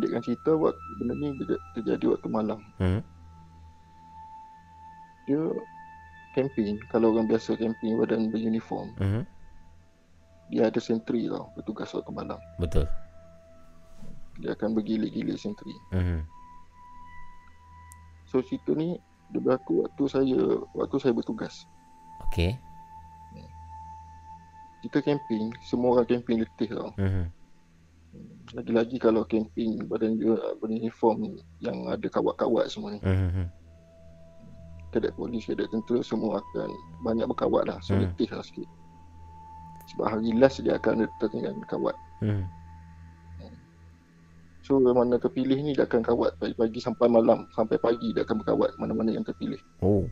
pendekkan 0.00 0.24
cerita 0.24 0.56
waktu 0.56 0.80
benda 1.00 1.14
ni 1.20 1.28
terja- 1.36 1.64
terjadi 1.76 2.04
waktu 2.16 2.28
malam. 2.32 2.60
Mhm. 2.80 3.00
Dia 5.28 5.42
camping, 6.32 6.80
kalau 6.88 7.12
orang 7.12 7.28
biasa 7.28 7.54
camping 7.60 8.00
badan 8.00 8.32
beruniform, 8.32 8.88
Mhm. 8.96 9.22
dia 10.50 10.72
ada 10.72 10.80
sentri 10.80 11.28
tau, 11.28 11.52
bertugas 11.54 11.92
waktu 11.92 12.12
malam. 12.12 12.40
Betul. 12.56 12.88
Dia 14.40 14.56
akan 14.56 14.72
bergilir-gilir 14.72 15.36
sentri. 15.36 15.76
Mhm. 15.92 16.24
So 18.32 18.40
cerita 18.40 18.72
ni 18.72 18.96
dia 19.28 19.40
berlaku 19.40 19.84
waktu 19.84 20.02
saya 20.08 20.40
waktu 20.72 20.96
saya 20.96 21.12
bertugas. 21.12 21.68
Okey. 22.28 22.56
Kita 24.82 24.98
camping, 24.98 25.54
semua 25.62 25.94
orang 25.94 26.10
camping 26.10 26.42
letih 26.42 26.74
tau. 26.74 26.90
Mhm. 26.98 27.30
Lagi-lagi 28.52 28.96
kalau 29.00 29.24
camping 29.24 29.80
badan 29.88 30.20
dia 30.20 30.36
beruniform 30.60 31.40
yang 31.64 31.88
ada 31.88 32.04
kawat-kawat 32.08 32.68
semua 32.68 32.92
ni. 32.92 33.00
Mhm. 33.00 33.48
Kadet 34.92 35.16
polis, 35.16 35.48
kadet 35.48 35.72
tentera 35.72 36.04
semua 36.04 36.36
akan 36.44 36.68
banyak 37.00 37.24
berkawat 37.24 37.64
lah. 37.64 37.80
So 37.80 37.96
Hmm. 37.96 38.04
letih 38.04 38.28
lah 38.28 38.44
sikit. 38.44 38.68
Sebab 39.92 40.04
hari 40.04 40.36
last 40.36 40.60
dia 40.60 40.76
akan 40.76 41.00
ada 41.00 41.08
pertandingan 41.16 41.64
kawat. 41.64 41.96
Mhm. 42.20 42.44
So 44.62 44.78
mana 44.78 45.18
terpilih 45.18 45.58
ni 45.58 45.72
dia 45.74 45.88
akan 45.88 46.04
kawat 46.04 46.36
pagi-pagi 46.38 46.78
sampai 46.78 47.08
malam. 47.08 47.48
Sampai 47.56 47.80
pagi 47.80 48.12
dia 48.12 48.22
akan 48.22 48.44
berkawat 48.44 48.70
mana-mana 48.76 49.10
yang 49.10 49.24
terpilih. 49.24 49.58
Oh. 49.80 50.04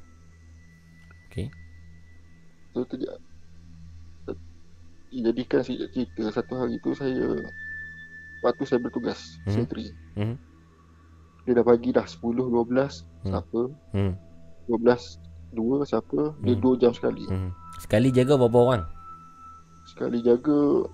Okey. 1.29 1.53
So 2.73 2.89
terjadi 2.89 3.21
dijadikan 5.11 5.61
si- 5.67 5.75
cerita 5.91 6.31
satu 6.31 6.55
hari 6.55 6.79
tu 6.87 6.95
saya 6.95 7.35
waktu 8.41 8.63
saya 8.65 8.81
bertugas 8.81 9.19
Mhm. 9.45 9.53
sentri. 9.53 9.87
Mhm. 10.17 10.37
Dia 11.45 11.53
dah 11.57 11.65
bagi 11.65 11.91
dah 11.91 12.05
10 12.05 12.47
12 12.47 13.05
Hmm. 13.25 13.33
siapa? 13.33 13.61
Hmm. 13.93 14.13
12 14.67 15.19
2 15.51 15.83
siapa? 15.83 16.37
Dia 16.41 16.55
Hmm. 16.55 16.63
2 16.63 16.77
jam 16.77 16.93
sekali. 16.93 17.25
Mhm. 17.27 17.51
Sekali 17.79 18.09
jaga 18.11 18.37
berapa 18.37 18.59
orang? 18.61 18.83
Sekali 19.87 20.23
jaga 20.23 20.87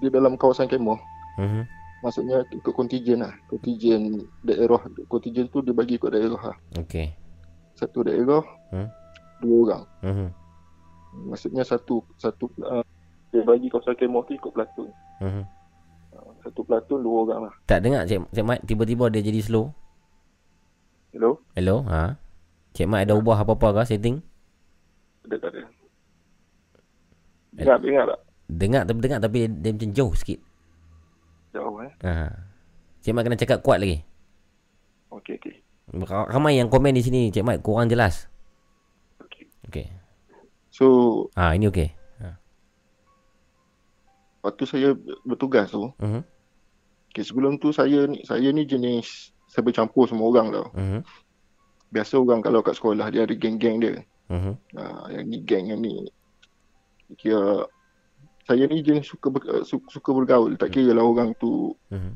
dia 0.00 0.10
dalam 0.10 0.34
kawasan 0.34 0.66
kemah. 0.66 0.98
Mhm. 1.36 1.62
Maksudnya 2.00 2.40
ikut 2.50 2.72
kontijen 2.72 3.20
lah. 3.20 3.36
Kontijen 3.46 4.24
daerah. 4.40 4.80
Kontijen 5.06 5.46
tu 5.46 5.60
dia 5.60 5.76
bagi 5.76 6.00
ikut 6.00 6.08
daerah 6.08 6.40
lah. 6.40 6.56
Okey. 6.80 7.12
Satu 7.76 8.00
daerah, 8.00 8.40
Hmm. 8.72 8.88
dua 9.38 9.56
orang. 9.62 9.82
Mhm. 10.00 10.28
Maksudnya 11.28 11.60
satu 11.60 12.00
satu 12.16 12.48
uh, 12.62 12.80
dia 13.28 13.44
bagi 13.44 13.68
kawasan 13.68 13.94
kemah 13.94 14.24
tu 14.24 14.32
ikut 14.32 14.48
platoon. 14.48 14.88
Mhm. 15.20 15.44
Satu 16.40 16.64
platoon 16.64 17.00
dua 17.04 17.16
orang 17.24 17.40
lah. 17.48 17.54
Tak 17.68 17.84
dengar 17.84 18.02
Cik, 18.08 18.32
Cik 18.32 18.44
Mat 18.44 18.58
tiba-tiba 18.64 19.12
dia 19.12 19.20
jadi 19.20 19.40
slow. 19.44 19.68
Hello? 21.12 21.36
Hello? 21.52 21.84
Ha? 21.84 22.16
Cik 22.72 22.88
Mat 22.88 23.04
ada 23.04 23.12
ubah 23.14 23.36
apa-apa 23.36 23.82
ke 23.82 23.92
setting? 23.92 24.24
Ada 25.28 25.36
tak 25.36 25.50
ada? 25.52 25.60
Dengar, 27.50 27.76
dengar 27.82 28.04
tak? 28.08 28.20
Dengar 28.50 28.82
tapi 28.88 28.98
dengar 29.04 29.18
tapi 29.20 29.36
dia, 29.44 29.48
dia 29.52 29.70
macam 29.76 29.90
jauh 29.92 30.12
sikit. 30.16 30.38
Jauh 31.52 31.76
eh. 31.84 31.92
Ha. 32.06 32.32
Cik 33.04 33.12
Mat 33.12 33.22
kena 33.26 33.36
cakap 33.36 33.58
kuat 33.60 33.82
lagi. 33.82 34.00
Okey, 35.12 35.36
okey. 35.36 35.54
Ra- 36.06 36.30
Ramai 36.30 36.56
yang 36.56 36.70
komen 36.70 36.96
di 36.96 37.02
sini 37.04 37.28
Cik 37.28 37.44
Mat 37.44 37.60
kurang 37.60 37.92
jelas. 37.92 38.30
Okey. 39.68 39.86
So, 40.72 40.86
Ah 41.36 41.52
ini 41.52 41.68
okey. 41.68 41.92
Waktu 44.40 44.64
saya 44.64 44.88
bertugas 45.22 45.70
tu, 45.70 45.92
Mhm. 46.00 46.20
okay, 47.12 47.24
sebelum 47.24 47.60
tu 47.60 47.70
saya 47.70 48.08
ni 48.08 48.24
saya 48.24 48.48
ni 48.50 48.64
jenis 48.64 49.32
saya 49.50 49.66
bercampur 49.66 50.06
semua 50.06 50.30
orang 50.30 50.48
tau. 50.54 50.66
Mhm. 50.74 51.00
Biasa 51.90 52.22
orang 52.22 52.40
kalau 52.40 52.62
kat 52.62 52.78
sekolah 52.78 53.10
dia 53.10 53.26
ada 53.26 53.34
geng-geng 53.34 53.82
dia. 53.82 54.00
Mhm. 54.30 54.52
Ha, 54.78 54.82
yang 55.10 55.24
ni 55.26 55.38
geng 55.42 55.66
yang 55.74 55.82
ni 55.82 56.06
kira 57.18 57.66
saya 58.46 58.62
ni 58.70 58.78
jenis 58.80 59.10
suka 59.10 59.26
ber, 59.26 59.42
suka, 59.66 59.90
suka 59.90 60.10
bergaul 60.14 60.54
tak 60.54 60.70
kira 60.70 60.94
lah 60.94 61.02
orang 61.02 61.34
tu 61.34 61.74
Mhm. 61.90 62.14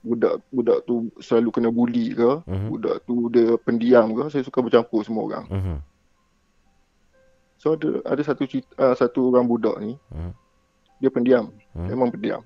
budak 0.00 0.40
budak 0.48 0.78
tu 0.88 1.12
selalu 1.20 1.48
kena 1.52 1.68
bully 1.68 2.16
ke 2.16 2.40
Mhm. 2.48 2.68
budak 2.72 3.04
tu 3.04 3.28
dia 3.28 3.60
pendiam 3.60 4.08
ke 4.16 4.32
saya 4.32 4.40
suka 4.40 4.64
bercampur 4.64 5.04
semua 5.04 5.28
orang 5.28 5.44
Mhm. 5.52 5.76
so 7.60 7.76
ada 7.76 8.00
ada 8.08 8.22
satu 8.24 8.48
cerita, 8.48 8.72
uh, 8.80 8.96
satu 8.96 9.28
orang 9.28 9.44
budak 9.44 9.76
ni 9.84 10.00
Mhm. 10.08 10.32
Dia 11.00 11.10
pendiam 11.10 11.48
Hmm. 11.72 11.88
memang 11.88 12.12
pendiam 12.12 12.44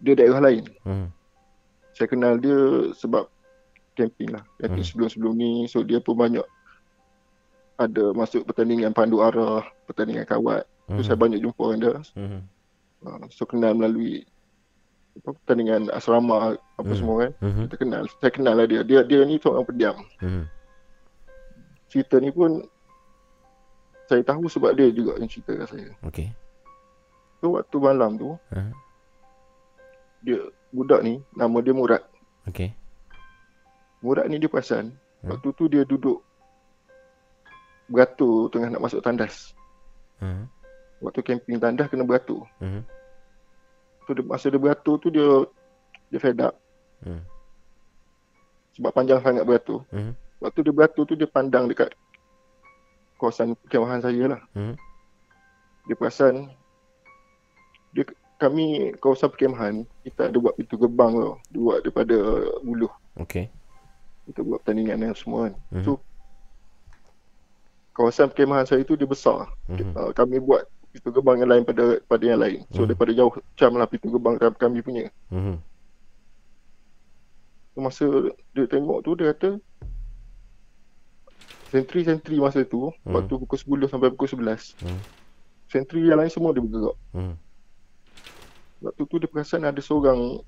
dia 0.00 0.16
daerah 0.16 0.40
lain 0.40 0.64
Mhm. 0.82 1.06
saya 1.92 2.08
kenal 2.08 2.34
dia 2.40 2.58
sebab 2.96 3.28
camping 3.92 4.32
lah 4.32 4.42
camping 4.56 4.80
Hmm. 4.80 4.90
sebelum-sebelum 4.90 5.34
ni 5.36 5.50
so 5.68 5.84
dia 5.84 6.00
pun 6.00 6.16
banyak 6.16 6.44
ada 7.76 8.12
masuk 8.12 8.44
pertandingan 8.44 8.92
pandu 8.92 9.20
arah 9.20 9.64
pertandingan 9.84 10.24
kawat 10.24 10.64
Hmm. 10.88 10.96
so 10.96 11.12
saya 11.12 11.20
banyak 11.20 11.38
jumpa 11.38 11.64
dengan 11.76 11.80
dia 11.80 11.92
Mhm. 12.16 12.40
uh, 13.04 13.20
so 13.28 13.44
kenal 13.44 13.76
melalui 13.76 14.24
apa, 15.10 15.34
pertandingan 15.42 15.90
asrama 15.90 16.54
apa 16.56 16.86
Hmm. 16.86 16.96
semua 16.96 17.16
kan 17.20 17.32
Mhm. 17.44 17.60
kita 17.68 17.76
kenal 17.76 18.02
saya 18.16 18.32
kenal 18.32 18.54
lah 18.56 18.64
dia 18.64 18.80
dia 18.80 19.00
dia 19.04 19.20
ni 19.24 19.36
seorang 19.36 19.66
pendiam 19.68 19.96
Mhm. 20.24 20.44
cerita 21.90 22.16
ni 22.16 22.30
pun 22.30 22.62
saya 24.06 24.22
tahu 24.22 24.46
sebab 24.46 24.74
dia 24.74 24.88
juga 24.90 25.18
yang 25.18 25.28
cerita 25.28 25.54
kat 25.54 25.68
saya 25.68 25.90
Okey. 26.06 26.30
So 27.40 27.56
waktu 27.56 27.76
malam 27.80 28.14
tu 28.14 28.36
Ha. 28.52 28.68
dia 30.20 30.38
budak 30.70 31.00
ni 31.00 31.18
nama 31.32 31.58
dia 31.58 31.72
Murad 31.72 32.04
Okey. 32.46 32.72
Murad 34.00 34.28
ni 34.28 34.36
dia 34.36 34.48
perasan 34.48 34.92
Hmm. 35.20 35.36
waktu 35.36 35.48
tu 35.52 35.68
dia 35.68 35.84
duduk 35.84 36.24
beratur 37.90 38.48
tengah 38.48 38.70
nak 38.70 38.80
masuk 38.80 39.02
tandas 39.02 39.52
Mhm. 40.22 40.46
waktu 41.00 41.20
camping 41.20 41.58
tandas 41.58 41.88
kena 41.88 42.04
beratur 42.04 42.46
Mhm. 42.62 42.80
tu 44.06 44.10
dia, 44.16 44.24
masa 44.24 44.48
dia 44.48 44.60
beratur 44.60 44.96
tu 44.96 45.08
dia 45.10 45.28
dia 46.08 46.20
fed 46.20 46.40
up 46.40 46.54
Hmm. 47.04 47.20
sebab 48.76 48.90
panjang 48.92 49.20
sangat 49.20 49.44
beratur 49.44 49.84
Mhm. 49.92 50.12
waktu 50.40 50.58
dia 50.64 50.72
beratur 50.72 51.04
tu 51.04 51.14
dia 51.16 51.28
pandang 51.28 51.68
dekat 51.68 51.92
kawasan 53.20 53.52
kemahan 53.68 54.00
saya 54.00 54.24
lah 54.38 54.40
Mhm. 54.56 54.74
dia 55.84 55.96
perasan 55.98 56.48
dia 57.90 58.04
kami 58.36 58.96
kawasan 58.98 59.28
perkemahan 59.28 59.74
kita 60.00 60.32
ada 60.32 60.38
buat 60.40 60.56
pintu 60.56 60.80
gerbang 60.80 61.12
tau 61.12 61.34
dia 61.50 61.60
buat 61.60 61.78
daripada 61.84 62.16
buluh 62.62 62.92
Okey. 63.20 63.50
kita 64.30 64.40
buat 64.40 64.62
pertandingan 64.64 65.10
yang 65.10 65.16
semua 65.16 65.50
kan 65.50 65.54
Mhm. 65.74 65.84
so 65.84 65.90
kawasan 67.92 68.30
perkemahan 68.32 68.64
saya 68.64 68.80
tu 68.82 68.96
dia 68.96 69.04
besar 69.04 69.50
Mhm. 69.68 69.92
uh, 69.92 70.10
kami 70.14 70.40
buat 70.40 70.64
pintu 70.90 71.12
gerbang 71.12 71.44
yang 71.44 71.50
lain 71.52 71.64
pada 71.68 72.00
pada 72.02 72.24
yang 72.24 72.40
lain 72.40 72.64
so 72.72 72.82
Mhm. 72.82 72.88
daripada 72.94 73.12
jauh 73.12 73.30
macam 73.30 73.70
lah 73.76 73.86
pintu 73.86 74.06
gerbang 74.08 74.34
kami 74.56 74.78
punya 74.80 75.04
Mhm. 75.28 75.54
so, 77.70 77.78
masa 77.78 78.06
dia 78.50 78.64
tengok 78.66 79.04
tu 79.04 79.12
dia 79.14 79.36
kata 79.36 79.60
sentri-sentri 81.70 82.40
masa 82.40 82.64
tu 82.64 82.90
Mhm. 83.04 83.14
waktu 83.14 83.34
pukul 83.36 83.58
10 83.58 83.86
sampai 83.86 84.10
pukul 84.10 84.28
11 84.32 84.74
Mhm. 84.80 85.00
sentri 85.70 86.02
yang 86.02 86.18
lain 86.18 86.32
semua 86.32 86.50
dia 86.50 86.64
bergerak 86.64 86.96
Mhm. 87.14 87.34
Waktu 88.80 89.02
tu 89.04 89.16
dia 89.16 89.28
perasan 89.28 89.62
ada 89.62 89.78
seorang 89.78 90.40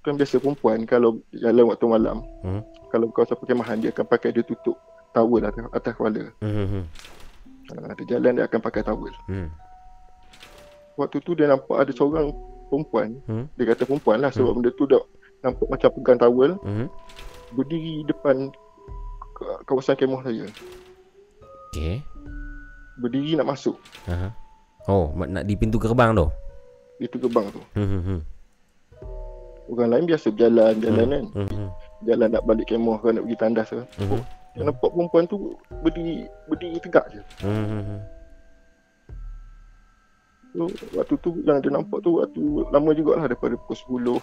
kan 0.00 0.14
biasa 0.14 0.36
perempuan 0.36 0.84
kalau 0.84 1.20
jalan 1.30 1.64
waktu 1.68 1.84
malam 1.86 2.20
Mhm. 2.40 2.60
kalau 2.88 3.08
kawasan 3.08 3.36
perkemahan 3.36 3.78
dia 3.78 3.88
akan 3.88 4.04
pakai 4.04 4.30
dia 4.30 4.42
tutup 4.42 4.76
towel 5.10 5.40
atas, 5.40 5.64
atas 5.70 5.92
kepala 5.92 6.28
Mhm. 6.40 6.82
ha, 7.70 7.92
dia 7.96 8.06
jalan 8.10 8.32
dia 8.36 8.44
akan 8.44 8.60
pakai 8.60 8.82
towel 8.82 9.12
Mhm. 9.26 9.48
waktu 10.96 11.16
tu 11.20 11.32
dia 11.32 11.48
nampak 11.48 11.76
ada 11.78 11.90
seorang 11.90 12.32
perempuan 12.68 13.16
Hmm. 13.24 13.44
dia 13.54 13.64
kata 13.66 13.84
perempuan 13.84 14.18
lah 14.18 14.30
sebab 14.30 14.56
benda 14.56 14.70
tu 14.72 14.84
dah 14.84 15.00
nampak 15.40 15.66
macam 15.68 15.88
pegang 15.94 16.18
towel 16.18 16.50
Mhm. 16.60 16.86
berdiri 17.54 18.04
depan 18.04 18.48
ka- 19.34 19.60
kawasan 19.64 19.96
kemah 19.96 20.20
saya 20.20 20.44
Okey. 21.70 22.00
berdiri 22.98 23.34
nak 23.34 23.48
masuk 23.50 23.76
Aha. 24.06 24.32
Oh, 24.84 25.08
nak 25.16 25.48
di 25.48 25.56
pintu 25.56 25.80
gerbang 25.80 26.12
tu. 26.12 26.28
Itu 27.02 27.16
gerbang 27.18 27.46
tu 27.50 27.62
Mhm. 27.74 28.18
Orang 29.64 29.96
lain 29.96 30.04
biasa 30.04 30.28
berjalan, 30.28 30.76
jalan 30.76 31.06
kan. 31.08 31.24
Mhm. 31.40 31.66
Jalan 32.04 32.28
nak 32.36 32.44
balik 32.44 32.68
kemah 32.68 33.00
ke 33.00 33.16
nak 33.16 33.24
pergi 33.24 33.40
tandas 33.40 33.68
ke. 33.72 33.80
Mhm. 33.96 34.20
Dia 34.54 34.62
nampak 34.68 34.90
perempuan 34.92 35.24
tu 35.24 35.56
berdiri 35.80 36.28
berdiri 36.46 36.78
tegak 36.84 37.06
je. 37.10 37.22
Mhm. 37.40 37.96
So, 40.54 40.70
waktu 40.94 41.14
tu 41.18 41.34
yang 41.42 41.58
dia 41.58 41.72
nampak 41.72 41.98
tu 42.04 42.22
waktu 42.22 42.42
lama 42.70 42.94
jugalah 42.94 43.26
daripada 43.26 43.58
pukul 43.58 43.74
10, 43.74 44.20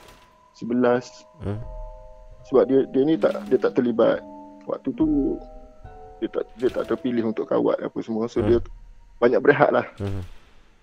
11. 0.56 1.28
Hmm. 1.44 1.60
Sebab 2.48 2.64
dia 2.72 2.88
dia 2.88 3.02
ni 3.04 3.20
tak 3.20 3.36
dia 3.52 3.60
tak 3.60 3.76
terlibat. 3.76 4.24
Waktu 4.64 4.96
tu 4.96 5.36
dia 6.24 6.30
tak 6.32 6.48
dia 6.56 6.70
tak 6.72 6.86
terpilih 6.88 7.28
untuk 7.28 7.50
kawat 7.50 7.84
apa 7.84 7.98
semua. 8.00 8.32
So 8.32 8.40
Hmm. 8.40 8.48
dia 8.48 8.58
banyak 9.20 9.42
berehat 9.44 9.76
lah. 9.76 9.90
Mhm. 10.00 10.22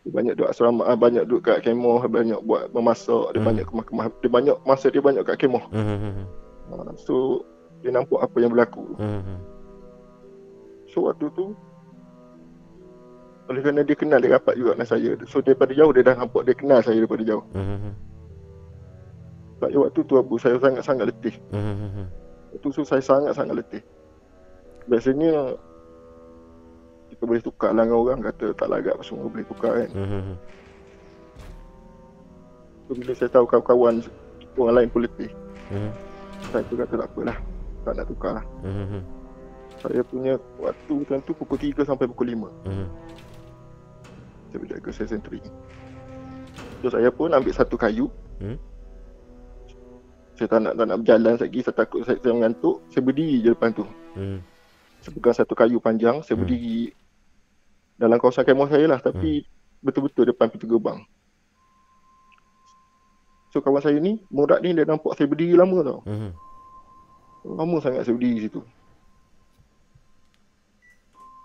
Dia 0.06 0.10
banyak 0.14 0.32
duduk 0.38 0.48
asrama, 0.50 0.82
ah, 0.86 0.94
banyak 0.94 1.26
duduk 1.26 1.42
kat 1.50 1.66
kemah, 1.66 2.06
banyak 2.06 2.40
buat 2.46 2.70
memasak, 2.70 3.34
dia 3.34 3.40
Hmm. 3.42 3.48
banyak 3.50 3.64
kemah-kemah, 3.66 4.06
dia 4.22 4.30
banyak 4.30 4.56
masa 4.62 4.86
dia 4.88 5.02
banyak 5.02 5.22
kat 5.26 5.36
kemah. 5.42 5.64
Mhm. 5.74 6.24
Ah, 6.72 6.92
So 6.94 7.42
dia 7.82 7.90
nampak 7.90 8.22
apa 8.22 8.36
yang 8.38 8.50
berlaku. 8.54 8.84
Mhm. 8.98 9.36
So 10.88 11.06
waktu 11.06 11.26
tu 11.34 11.52
oleh 13.48 13.60
kerana 13.64 13.80
dia 13.80 13.96
kenal 13.96 14.20
dia 14.20 14.36
rapat 14.36 14.60
juga 14.60 14.76
dengan 14.76 14.88
saya. 14.88 15.10
So 15.24 15.40
daripada 15.40 15.72
jauh 15.72 15.92
dia 15.92 16.04
dah 16.04 16.14
nampak 16.20 16.44
dia 16.44 16.54
kenal 16.54 16.84
saya 16.84 17.00
daripada 17.00 17.24
jauh. 17.24 17.44
Mhm. 17.56 17.92
Sebab 19.58 19.68
waktu 19.74 20.00
tu 20.06 20.14
Abu 20.14 20.34
saya 20.38 20.56
sangat-sangat 20.62 21.04
letih. 21.10 21.34
Mhm. 21.50 22.06
Waktu 22.54 22.68
tu 22.70 22.82
saya 22.86 23.02
sangat-sangat 23.02 23.54
letih. 23.58 23.82
Biasanya 24.88 25.58
kita 27.18 27.26
boleh 27.26 27.42
tukar 27.42 27.74
lah 27.74 27.82
dengan 27.82 27.98
orang 27.98 28.22
kata 28.22 28.54
tak 28.54 28.70
lagak 28.70 28.94
apa 28.94 29.02
semua 29.02 29.26
boleh 29.26 29.42
tukar 29.50 29.72
kan. 29.74 29.90
Mhm. 29.90 30.34
So 32.86 32.90
bila 32.94 33.12
saya 33.18 33.30
tahu 33.34 33.44
kawan-kawan 33.50 33.94
orang 34.54 34.74
lain 34.78 34.88
pun 34.94 35.02
letih. 35.02 35.30
Mhm. 35.74 35.90
Saya 36.54 36.62
tu 36.70 36.78
kata 36.78 36.94
tak 36.94 37.10
apalah. 37.10 37.38
Tak 37.82 37.92
nak 37.98 38.06
tukar 38.06 38.32
lah. 38.38 38.44
Mhm. 38.62 39.02
Saya 39.82 40.00
punya 40.06 40.38
waktu 40.62 40.94
time 41.10 41.22
tu 41.26 41.34
pukul 41.34 41.58
3 41.58 41.82
sampai 41.82 42.06
pukul 42.06 42.30
5. 42.38 42.54
Mhm. 42.62 42.86
Saya 44.54 44.58
berjaga 44.62 44.90
saya 44.94 45.06
sentry. 45.10 45.42
So 46.86 46.94
saya 46.94 47.10
pun 47.10 47.34
ambil 47.34 47.50
satu 47.50 47.74
kayu. 47.74 48.06
Hmm. 48.38 48.54
Saya 50.38 50.46
tak 50.46 50.60
nak, 50.62 50.78
tak 50.78 50.86
nak 50.86 50.98
berjalan 51.02 51.34
lagi. 51.34 51.58
Saya 51.66 51.74
takut 51.74 52.00
saya, 52.06 52.16
saya 52.22 52.30
mengantuk. 52.30 52.78
Saya 52.94 53.02
berdiri 53.02 53.42
je 53.42 53.50
depan 53.50 53.74
tu. 53.74 53.82
Hmm. 54.14 54.38
Saya 55.02 55.10
pegang 55.18 55.34
satu 55.34 55.54
kayu 55.58 55.82
panjang. 55.82 56.22
Saya 56.22 56.38
berdiri 56.38 56.94
dalam 57.98 58.16
kawasan 58.22 58.46
kemah 58.46 58.70
saya 58.70 58.86
lah. 58.86 59.02
Tapi 59.02 59.44
betul-betul 59.82 60.30
depan 60.30 60.48
pintu 60.48 60.70
gerbang. 60.70 61.02
So 63.50 63.64
kawan 63.64 63.82
saya 63.82 63.98
ni, 63.98 64.22
Murad 64.30 64.60
ni 64.62 64.76
dia 64.76 64.86
nampak 64.86 65.18
saya 65.18 65.26
berdiri 65.26 65.58
lama 65.58 65.82
tau. 65.82 66.00
Mhm. 66.06 66.30
Lama 67.58 67.76
sangat 67.82 68.06
saya 68.06 68.14
berdiri 68.14 68.48
situ. 68.48 68.60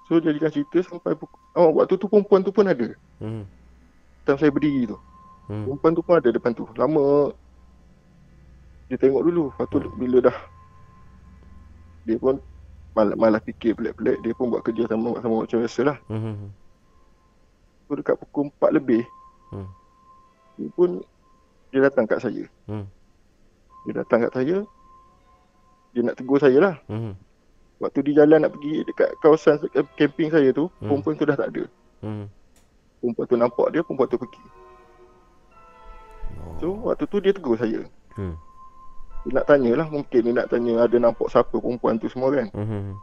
So 0.05 0.19
jadikan 0.19 0.51
cerita 0.51 0.83
sampai 0.83 1.15
pukul, 1.15 1.39
oh, 1.55 1.71
waktu 1.79 1.95
tu 1.95 2.11
perempuan 2.11 2.43
tu 2.43 2.51
pun 2.51 2.67
ada. 2.67 2.91
Mhm. 3.23 3.43
Time 4.27 4.39
saya 4.39 4.51
berdiri 4.51 4.91
tu. 4.91 4.97
Hmm. 5.47 5.67
Perempuan 5.67 5.91
tu 5.95 6.03
pun 6.03 6.15
ada 6.19 6.29
depan 6.31 6.51
tu. 6.55 6.67
Lama 6.75 7.31
dia 8.87 8.95
tengok 8.99 9.23
dulu. 9.23 9.43
Lepas 9.51 9.67
tu 9.71 9.79
bila 9.99 10.17
dah 10.23 10.37
dia 12.03 12.19
pun 12.19 12.35
malah, 12.93 13.15
malah 13.17 13.41
fikir 13.41 13.73
pelik-pelik. 13.77 14.21
Dia 14.21 14.33
pun 14.37 14.53
buat 14.53 14.61
kerja 14.65 14.85
sama 14.89 15.17
sama 15.21 15.45
macam 15.45 15.57
biasa 15.59 15.81
lah. 15.85 15.97
Mhm. 16.09 16.49
So 17.89 17.99
dekat 17.99 18.15
pukul 18.17 18.49
4 18.61 18.79
lebih 18.79 19.03
Hmm. 19.53 19.69
dia 20.57 20.69
pun 20.73 20.89
dia 21.69 21.85
datang 21.85 22.09
kat 22.09 22.21
saya. 22.21 22.49
Hmm. 22.65 22.89
Dia 23.85 24.01
datang 24.01 24.25
kat 24.25 24.33
saya. 24.33 24.57
Dia 25.93 26.01
nak 26.01 26.17
tegur 26.17 26.41
saya 26.41 26.57
lah. 26.57 26.75
Mhm. 26.89 27.13
Waktu 27.77 27.99
dia 28.09 28.23
jalan 28.23 28.45
nak 28.45 28.53
pergi 28.57 28.81
dekat 28.87 29.09
kawasan 29.21 29.61
camping 29.93 30.33
saya 30.33 30.49
tu, 30.49 30.73
Hmm. 30.81 30.89
perempuan 30.89 31.17
tu 31.17 31.25
dah 31.29 31.37
tak 31.37 31.53
ada. 31.53 31.63
Mhm. 32.01 32.25
Perempuan 33.01 33.25
tu 33.29 33.35
nampak 33.37 33.67
dia, 33.75 33.81
perempuan 33.85 34.09
tu 34.09 34.17
pergi. 34.17 34.45
So 36.57 36.73
waktu 36.81 37.05
tu 37.05 37.17
dia 37.21 37.33
tegur 37.35 37.57
saya. 37.59 37.85
Hmm. 38.17 38.33
Dia 39.23 39.31
nak 39.39 39.47
tanya 39.47 39.71
lah 39.79 39.87
mungkin 39.87 40.19
dia 40.19 40.33
nak 40.35 40.51
tanya 40.51 40.83
ada 40.83 40.97
nampak 40.99 41.31
siapa 41.31 41.55
perempuan 41.55 41.95
tu 41.95 42.11
semua 42.11 42.29
kan. 42.35 42.47
Mhm. 42.51 42.99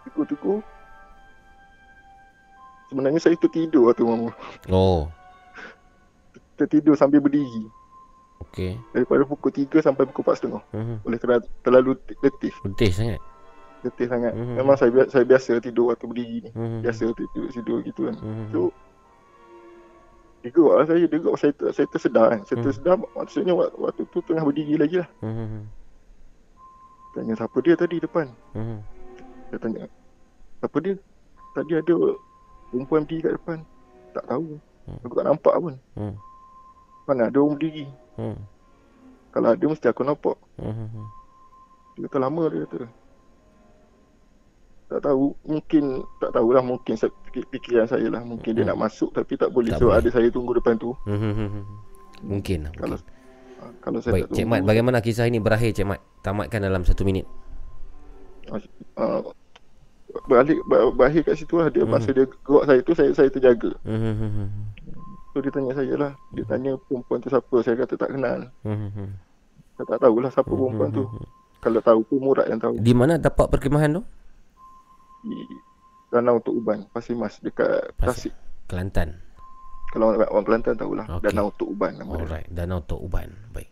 Tegur-tegur. 0.00 0.64
Sebenarnya 2.90 3.20
saya 3.22 3.38
tertidur 3.38 3.86
waktu 3.86 4.02
mama. 4.02 4.34
Oh. 4.66 5.06
Tertidur 6.58 6.98
sambil 6.98 7.22
berdiri. 7.22 7.70
Okey. 8.50 8.74
Daripada 8.90 9.22
pukul 9.22 9.52
3 9.54 9.78
sampai 9.78 10.10
pukul 10.10 10.26
4.30. 10.26 10.58
Mhm. 10.74 10.96
Oleh 11.06 11.18
kerana 11.22 11.38
terlalu 11.62 11.94
letih. 12.24 12.50
Letih 12.66 12.90
sangat. 12.90 13.20
Letih 13.86 14.06
sangat. 14.10 14.32
Mhm. 14.34 14.54
Memang 14.58 14.74
saya 14.74 14.90
saya 15.06 15.22
biasa 15.22 15.62
tidur 15.62 15.94
waktu 15.94 16.10
berdiri 16.10 16.36
ni. 16.48 16.50
Mhm. 16.50 16.82
Biasa 16.82 17.14
tidur, 17.14 17.46
tidur 17.54 17.78
gitu 17.86 18.10
kan. 18.10 18.16
Mhm. 18.18 18.50
So 18.50 18.74
gerak 20.48 20.74
lah 20.80 20.86
saya, 20.88 21.04
gerak 21.04 21.36
saya, 21.36 21.52
ter- 21.52 21.72
saya 21.76 21.86
tersedar 21.92 22.26
kan. 22.32 22.40
Saya 22.48 22.56
Hmm. 22.56 22.64
tersedar 22.64 22.94
maksudnya 23.12 23.52
waktu, 23.52 23.76
waktu 23.76 24.02
tu 24.08 24.18
tengah 24.24 24.44
berdiri 24.48 24.80
lagi 24.80 24.96
lah. 25.04 25.08
Mhm. 25.20 25.60
Tanya 27.12 27.34
siapa 27.36 27.58
dia 27.60 27.74
tadi 27.76 27.96
depan. 28.00 28.26
Mhm. 28.56 28.78
Saya 29.52 29.58
tanya, 29.60 29.82
siapa 30.64 30.76
dia? 30.80 30.94
Tadi 31.52 31.72
ada 31.76 31.96
perempuan 32.72 33.02
berdiri 33.04 33.20
kat 33.28 33.32
depan. 33.36 33.58
Tak 34.16 34.24
tahu. 34.24 34.56
Aku 35.04 35.14
tak 35.14 35.26
nampak 35.28 35.54
pun. 35.60 35.74
Hmm. 35.94 36.14
Mana 37.04 37.28
ada 37.28 37.38
orang 37.38 37.60
berdiri. 37.60 37.86
Hmm. 38.16 38.38
Kalau 39.30 39.48
ada 39.52 39.64
mesti 39.66 39.86
aku 39.86 40.02
nampak. 40.02 40.34
Mhm. 40.56 41.04
Dia 42.00 42.06
kata 42.08 42.18
lama 42.22 42.42
dia 42.48 42.64
kata. 42.64 42.88
Tak 44.90 45.00
tahu, 45.00 45.30
mungkin 45.44 45.84
tak 46.18 46.34
tahulah 46.34 46.58
mungkin 46.60 46.98
saya, 46.98 47.14
fikiran 47.30 47.86
saya 47.86 48.10
lah. 48.10 48.20
Mungkin 48.20 48.52
dia 48.52 48.66
nak 48.66 48.74
masuk 48.76 49.14
tapi 49.14 49.38
tak 49.38 49.48
boleh 49.48 49.70
Tak 49.70 49.78
sebab 49.78 49.94
boleh. 49.94 50.02
ada 50.02 50.10
saya 50.10 50.28
tunggu 50.28 50.52
depan 50.52 50.74
tu. 50.76 50.90
Mhm. 51.06 51.62
Mungkin 52.20 52.58
lah. 52.66 52.72
Kalau 52.74 52.96
Mungkin. 52.98 53.78
kalau 53.80 53.98
saya 54.00 54.12
Baik, 54.12 54.24
tak 54.26 54.34
Cik. 54.34 54.44
Mat, 54.44 54.60
bagaimana 54.60 54.98
kisah 54.98 55.24
ini 55.24 55.38
berakhir 55.38 55.70
Cik 55.72 55.86
Mat? 55.86 56.00
Tamatkan 56.20 56.60
dalam 56.60 56.82
satu 56.82 57.02
minit. 57.02 57.22
uh, 58.96 59.22
balik 60.26 60.58
ber- 60.66 60.90
berakhir 60.90 61.22
kat 61.22 61.38
situ 61.38 61.54
lah 61.54 61.70
dia 61.70 61.86
Mhm. 61.86 61.90
masa 61.92 62.10
dia 62.10 62.26
gerak 62.26 62.64
saya 62.66 62.80
tu 62.82 62.92
saya 62.92 63.10
saya 63.14 63.30
terjaga. 63.30 63.70
Mhm. 63.86 64.74
So 65.30 65.38
dia 65.38 65.54
tanya 65.54 65.72
saya 65.72 65.94
lah. 65.94 66.12
Dia 66.34 66.42
tanya 66.44 66.74
perempuan 66.82 67.22
tu 67.22 67.30
siapa. 67.30 67.56
Saya 67.62 67.78
kata 67.78 67.94
tak 67.94 68.10
kenal. 68.10 68.50
Mhm. 68.66 69.06
Saya 69.78 69.86
tak 69.86 69.98
tahulah 70.02 70.28
siapa 70.28 70.50
perempuan 70.50 70.90
tu. 70.90 71.06
Kalau 71.60 71.78
tahu 71.78 72.00
pun 72.02 72.18
Murad 72.18 72.46
yang 72.48 72.58
tahu. 72.58 72.74
Di 72.74 72.90
mana 72.90 73.14
tapak 73.16 73.46
perkemahan 73.48 73.94
tu? 73.94 74.02
Di 75.24 75.40
Danau 76.10 76.42
Tok 76.42 76.54
Uban, 76.58 76.78
Pasir 76.90 77.14
Mas 77.14 77.38
dekat 77.38 77.94
Tasik. 77.94 78.34
Kelantan. 78.66 79.22
Kalau 79.94 80.14
orang, 80.14 80.26
orang 80.30 80.44
Kelantan 80.46 80.74
tahulah. 80.78 81.06
Okey. 81.18 81.30
Danau 81.30 81.48
Tok 81.54 81.68
Uban 81.70 81.92
nama 81.98 82.10
dia. 82.18 82.22
Alright, 82.26 82.48
Danau 82.50 82.80
Tok 82.82 83.00
Uban. 83.02 83.30
Baik. 83.54 83.70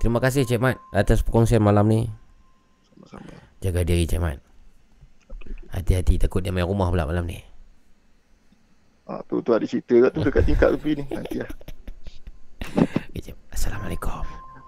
Terima 0.00 0.22
kasih 0.22 0.46
Cik 0.46 0.62
Mat 0.62 0.76
atas 0.94 1.20
perkongsian 1.26 1.60
malam 1.60 1.88
ni. 1.90 2.06
Sama-sama. 2.92 3.32
Jaga 3.60 3.82
diri 3.82 4.06
Cik 4.08 4.20
Mat. 4.22 4.38
Hati-hati 5.74 6.16
takut 6.16 6.40
dia 6.40 6.54
main 6.54 6.64
rumah 6.64 6.88
pula 6.88 7.04
malam 7.04 7.26
ni. 7.28 7.42
Ah, 9.06 9.22
tu 9.30 9.38
tu 9.38 9.54
ada 9.54 9.62
cerita 9.62 10.08
kat 10.08 10.10
tu 10.14 10.20
dekat 10.26 10.42
tingkat 10.48 10.68
tepi 10.74 10.90
ni. 10.98 11.04
Nanti 11.10 11.36
lah. 11.42 11.50
Okay. 13.16 13.32
Assalamualaikum. 13.50 14.20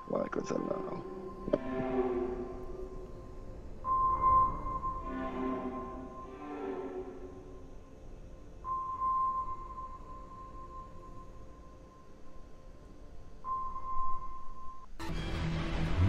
Waalaikumsalam. 0.08 0.96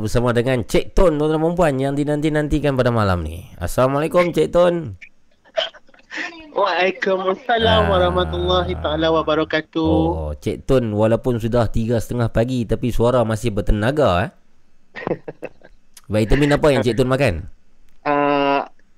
Kita 0.00 0.08
bersama 0.08 0.32
dengan 0.32 0.64
Cik 0.64 0.96
Ton 0.96 1.20
tuan-tuan 1.20 1.36
dan 1.36 1.44
perempuan 1.44 1.74
yang 1.76 1.92
dinanti-nantikan 1.92 2.72
pada 2.72 2.88
malam 2.88 3.20
ni. 3.20 3.44
Assalamualaikum 3.60 4.32
Cik 4.32 4.48
Ton. 4.48 4.96
Waalaikumsalam 6.56 7.84
Ah. 7.84 7.88
warahmatullahi 7.92 8.80
taala 8.80 9.12
wabarakatuh. 9.12 9.92
Oh, 9.92 10.32
Cik 10.40 10.64
Tun 10.64 10.96
walaupun 10.96 11.36
sudah 11.36 11.68
tiga 11.68 12.00
setengah 12.00 12.32
pagi 12.32 12.64
tapi 12.64 12.88
suara 12.88 13.20
masih 13.28 13.52
bertenaga 13.52 14.24
eh. 14.24 14.30
Vitamin 16.12 16.56
apa 16.56 16.72
yang 16.72 16.80
Cik 16.80 16.96
Tun 16.96 17.12
makan? 17.12 17.52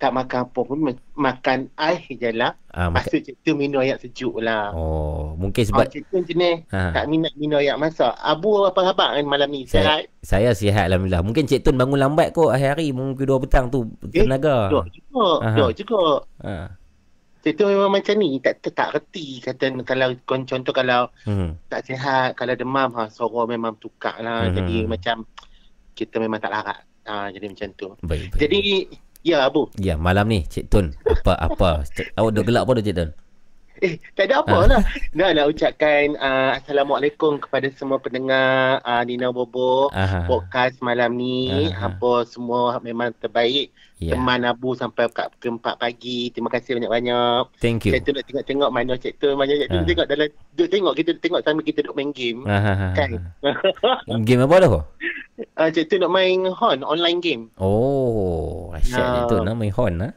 Tak 0.02 0.10
makan 0.10 0.38
apa 0.42 0.60
pun 0.60 0.78
ma- 0.82 0.98
makan 1.14 1.70
air 1.78 2.02
je 2.10 2.34
lah. 2.34 2.58
Ah, 2.68 2.90
Lepas 2.90 3.06
makan- 3.06 3.12
tu 3.12 3.18
cik 3.22 3.36
tu 3.38 3.52
minum 3.54 3.78
air 3.78 3.94
sejuk 3.96 4.34
lah. 4.36 4.74
Oh, 4.74 5.38
mungkin 5.38 5.62
Sebab 5.62 5.86
sebab 5.86 5.94
cik 5.94 6.02
tu 6.04 6.18
jenis 6.26 6.66
Ha. 6.68 6.90
tak 6.90 7.06
minat 7.06 7.30
minum 7.38 7.62
air 7.62 7.78
masak. 7.78 8.10
Abu 8.18 8.66
apa 8.66 8.82
khabar 8.82 9.14
kan 9.14 9.22
malam 9.22 9.46
ni? 9.46 9.62
saya, 9.64 10.02
Sihat? 10.02 10.02
saya 10.20 10.50
sihat 10.52 10.84
alhamdulillah. 10.84 11.22
Mungkin 11.22 11.46
Cik 11.46 11.62
Tun 11.62 11.78
bangun 11.78 12.02
lambat 12.02 12.34
kot 12.34 12.50
hari-hari 12.50 12.90
mungkin 12.90 13.22
dua 13.22 13.38
petang 13.38 13.70
tu 13.70 13.86
tenaga. 14.04 14.74
Dok 14.74 14.86
juga, 14.90 15.26
Aha. 15.40 15.56
dok 15.56 15.70
juga. 15.72 16.02
Ha. 16.42 16.52
Cik 17.38 17.54
tu 17.54 17.64
memang 17.64 17.90
macam 17.92 18.14
ni. 18.16 18.30
Tak, 18.38 18.54
tak, 18.58 18.72
tak 18.72 18.88
reti 18.92 19.38
kata 19.38 19.70
kalau 19.84 20.10
contoh 20.26 20.72
kalau 20.72 21.06
Hmm. 21.22 21.54
tak 21.68 21.86
sihat, 21.86 22.34
kalau 22.34 22.54
demam, 22.54 22.90
ha, 22.92 23.06
suara 23.06 23.46
memang 23.46 23.78
tukar 23.78 24.18
lah. 24.18 24.46
Mhm. 24.46 24.54
Jadi 24.58 24.76
macam 24.84 25.16
kita 25.92 26.18
memang 26.18 26.38
tak 26.38 26.50
larat. 26.50 26.82
Ha, 27.02 27.30
jadi 27.30 27.46
macam 27.46 27.68
tu. 27.74 27.88
Baik, 28.00 28.30
baik. 28.30 28.38
Jadi, 28.40 28.62
ya 29.22 29.46
Abu. 29.46 29.70
Ya, 29.76 29.94
malam 29.96 30.26
ni 30.26 30.44
Cik 30.44 30.68
Tun 30.68 30.92
apa 31.02 31.32
apa 31.38 31.70
awak 32.14 32.30
dah 32.32 32.42
gelak 32.42 32.62
apa 32.62 32.72
dah 32.76 32.84
Cik 32.84 32.96
Tun? 32.96 33.10
Eh, 33.82 33.98
tak 34.14 34.30
ada 34.30 34.46
apa 34.46 34.58
lah. 34.62 34.78
Nak 35.10 35.30
nak 35.34 35.46
ucapkan 35.50 36.14
uh, 36.14 36.54
Assalamualaikum 36.54 37.42
kepada 37.42 37.66
semua 37.74 37.98
pendengar 37.98 38.78
uh, 38.78 39.02
Nina 39.02 39.34
Bobo 39.34 39.90
Aha. 39.90 40.30
podcast 40.30 40.78
malam 40.78 41.18
ni. 41.18 41.50
Aha. 41.66 41.90
Apa 41.90 42.22
semua 42.22 42.78
memang 42.78 43.10
terbaik. 43.18 43.74
Ya. 43.98 44.14
Teman 44.14 44.46
Abu 44.46 44.78
sampai 44.78 45.10
kat 45.10 45.34
pukul 45.34 45.58
4 45.58 45.82
pagi. 45.82 46.30
Terima 46.30 46.46
kasih 46.46 46.78
banyak-banyak. 46.78 47.42
Thank 47.58 47.90
you. 47.90 47.98
Cik 47.98 48.06
tu 48.06 48.10
nak 48.14 48.24
tengok-tengok 48.30 48.70
mana 48.70 48.92
Cik 48.94 49.14
tu. 49.18 49.28
Mana 49.34 49.50
Cik 49.50 49.66
tu 49.66 49.74
Ah. 49.74 49.82
tengok 49.82 50.06
dalam 50.06 50.28
duk 50.54 50.68
tengok 50.70 50.94
kita 50.94 51.10
tengok 51.18 51.40
sambil 51.42 51.64
kita 51.66 51.80
duk 51.82 51.96
main 51.98 52.10
game. 52.14 52.46
Aha. 52.46 52.94
Kan? 52.94 53.10
Game 54.22 54.46
apa 54.46 54.54
dah? 54.62 54.70
uh, 55.52 55.68
Cik 55.68 55.86
tu 55.86 55.96
nak 55.96 56.10
main 56.10 56.44
Hon 56.48 56.78
online 56.82 57.18
game. 57.18 57.42
Oh, 57.56 58.70
asyik 58.72 58.94
Ya. 58.94 59.12
Cik 59.16 59.24
Tun 59.28 59.40
nama 59.42 59.56
main 59.56 59.70
horn 59.70 59.94
ah. 60.00 60.12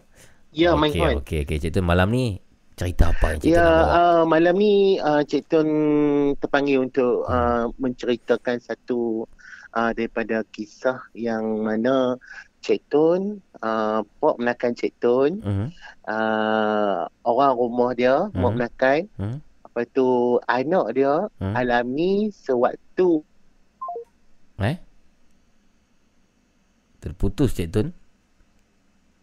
Ya, 0.49 0.71
main 0.73 0.89
Okey, 0.89 1.01
Hon. 1.01 1.13
okey, 1.19 1.39
okey. 1.43 1.57
Cik 1.59 1.71
Tun 1.73 1.83
malam 1.83 2.09
ni 2.09 2.39
cerita 2.73 3.09
apa 3.09 3.25
yang 3.31 3.39
Cik 3.39 3.49
Ya, 3.49 3.55
Tun 3.55 3.65
nak 3.65 3.75
bawa? 3.81 3.95
uh, 3.95 4.21
malam 4.25 4.55
ni 4.55 4.73
uh, 4.97 5.21
Cik 5.21 5.43
Tun 5.45 5.67
terpanggil 6.37 6.77
untuk 6.81 7.23
uh, 7.23 7.67
menceritakan 7.75 8.57
satu 8.57 9.27
uh, 9.71 9.91
daripada 9.91 10.43
kisah 10.49 10.97
yang 11.13 11.43
mana 11.59 12.15
Cik 12.59 12.81
Tun, 12.87 13.21
uh, 13.59 14.01
Pok 14.17 14.35
menakan 14.37 14.73
Cik 14.73 14.93
Tun, 14.97 15.37
Mhm. 15.37 15.67
uh, 16.05 17.05
orang 17.21 17.53
rumah 17.53 17.91
dia, 17.93 18.25
Mhm. 18.27 18.35
Mok 18.35 18.51
menakan, 18.53 18.99
Hmm? 19.15 19.37
lepas 19.61 19.85
tu 19.91 20.07
anak 20.41 20.85
dia 20.91 21.13
Hmm. 21.37 21.53
alami 21.53 22.31
sewaktu 22.31 23.21
Eh? 24.57 24.79
Terputus 27.05 27.53
Cik 27.53 27.69
Tun? 27.69 27.93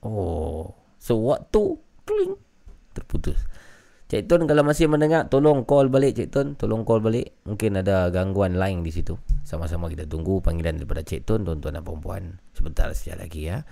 Oh, 0.06 0.70
sewaktu 1.02 1.82
kling 2.06 2.38
terputus. 2.94 3.42
Cik 4.06 4.30
Tun 4.30 4.46
kalau 4.46 4.62
masih 4.62 4.86
mendengar 4.86 5.26
tolong 5.26 5.66
call 5.66 5.90
balik 5.90 6.14
Cik 6.14 6.30
Tun, 6.30 6.46
tolong 6.54 6.86
call 6.86 7.02
balik. 7.02 7.34
Mungkin 7.42 7.82
ada 7.82 8.06
gangguan 8.14 8.54
line 8.54 8.86
di 8.86 8.94
situ. 8.94 9.18
Sama-sama 9.42 9.90
kita 9.90 10.06
tunggu 10.06 10.38
panggilan 10.38 10.78
daripada 10.78 11.02
Cik 11.02 11.26
Tun 11.26 11.42
tuan-tuan 11.42 11.74
dan 11.74 11.82
puan 11.82 12.38
sebentar 12.54 12.86
saja 12.94 13.18
lagi 13.18 13.50
ya. 13.50 13.66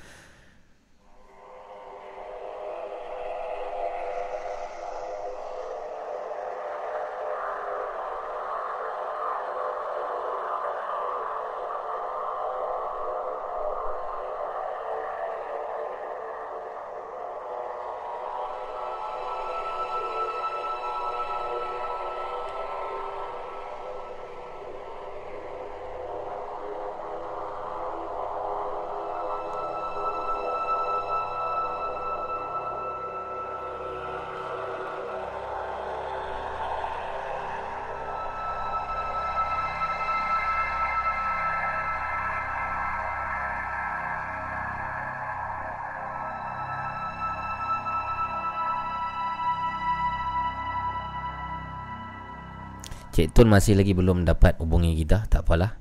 Tun 53.30 53.48
masih 53.48 53.78
lagi 53.78 53.94
belum 53.94 54.26
dapat 54.26 54.58
hubungi 54.58 54.98
kita, 55.00 55.24
tak 55.30 55.46
apalah. 55.46 55.78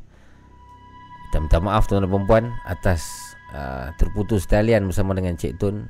Kita 1.30 1.38
minta 1.42 1.60
maaf 1.62 1.86
tuan 1.86 2.02
dan 2.06 2.26
puan 2.26 2.50
atas 2.66 3.06
uh, 3.54 3.94
terputus 3.98 4.48
talian 4.50 4.90
bersama 4.90 5.14
dengan 5.14 5.38
Cik 5.38 5.62
Tun. 5.62 5.86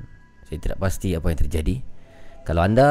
Saya 0.48 0.58
tidak 0.60 0.78
pasti 0.80 1.16
apa 1.16 1.28
yang 1.32 1.40
terjadi. 1.40 1.80
Kalau 2.44 2.62
anda 2.64 2.88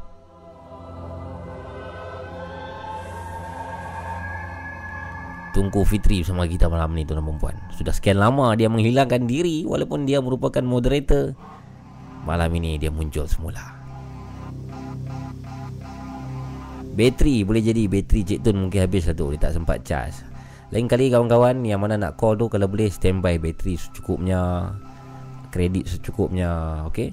Tunggu 5.51 5.83
Fitri 5.83 6.23
bersama 6.23 6.47
kita 6.47 6.71
malam 6.71 6.95
ni 6.95 7.03
tuan 7.03 7.19
dan 7.19 7.27
perempuan 7.27 7.57
Sudah 7.75 7.91
sekian 7.91 8.23
lama 8.23 8.55
dia 8.55 8.71
menghilangkan 8.71 9.27
diri 9.27 9.67
Walaupun 9.67 10.07
dia 10.07 10.23
merupakan 10.23 10.63
moderator 10.63 11.35
Malam 12.23 12.53
ini 12.61 12.77
dia 12.77 12.93
muncul 12.93 13.25
semula. 13.25 13.81
Bateri 16.95 17.43
boleh 17.43 17.65
jadi 17.65 17.89
Bateri 17.91 18.21
Cik 18.23 18.41
Tun 18.47 18.57
mungkin 18.63 18.87
habis 18.87 19.11
satu 19.11 19.35
Dia 19.35 19.51
tak 19.51 19.59
sempat 19.59 19.83
charge. 19.83 20.23
Lain 20.71 20.87
kali 20.87 21.11
kawan-kawan 21.11 21.67
Yang 21.67 21.81
mana 21.83 21.95
nak 21.99 22.15
call 22.15 22.39
tu 22.39 22.47
Kalau 22.47 22.71
boleh 22.71 22.87
standby 22.87 23.43
bateri 23.43 23.75
secukupnya 23.75 24.71
Kredit 25.51 25.91
secukupnya 25.91 26.83
Okay 26.87 27.11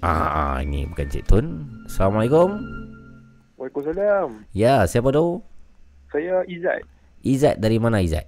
Ah, 0.00 0.56
ah, 0.56 0.56
ini 0.64 0.88
bukan 0.88 1.12
Cik 1.12 1.28
Tun. 1.28 1.68
Assalamualaikum 1.84 2.79
Waalaikumsalam. 3.70 4.28
Ya, 4.50 4.82
siapa 4.84 5.14
tu? 5.14 5.38
Saya 6.10 6.42
Izzat. 6.44 6.82
Izzat 7.22 7.56
dari 7.56 7.78
mana 7.78 8.02
Izzat? 8.02 8.26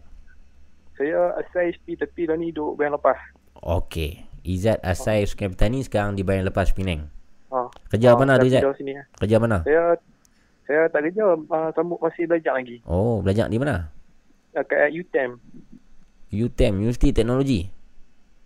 Saya 0.95 1.35
asal 1.35 1.75
SP 1.75 1.99
tapi 1.99 2.31
dah 2.31 2.39
ni 2.39 2.55
duduk 2.55 2.79
bayang 2.79 2.95
lepas. 2.95 3.19
Okey. 3.59 4.23
Izzat 4.43 4.79
asal 4.83 5.23
Sungai 5.23 5.51
Petani 5.51 5.83
sekarang 5.83 6.15
di 6.15 6.23
Bayan 6.23 6.43
Lepas 6.43 6.75
Penang. 6.75 7.07
Ha. 7.51 7.71
Kerja 7.89 8.15
Ah, 8.15 8.19
mana 8.19 8.39
tu 8.39 8.47
Izzat? 8.47 8.63
Sini. 8.75 8.95
ah. 8.95 9.07
Kerja 9.19 9.37
mana? 9.39 9.63
Saya 9.63 9.99
saya 10.63 10.83
tak 10.89 11.11
kerja, 11.11 11.27
uh, 11.35 11.71
sambut 11.75 11.99
masih 11.99 12.27
belajar 12.27 12.55
lagi. 12.55 12.79
Oh, 12.87 13.19
belajar 13.19 13.47
di 13.47 13.59
mana? 13.59 13.91
Uh, 14.55 14.63
kat 14.63 14.91
UTM, 14.91 15.39
UTM, 16.31 16.75
Universiti 16.79 17.11
Teknologi. 17.13 17.67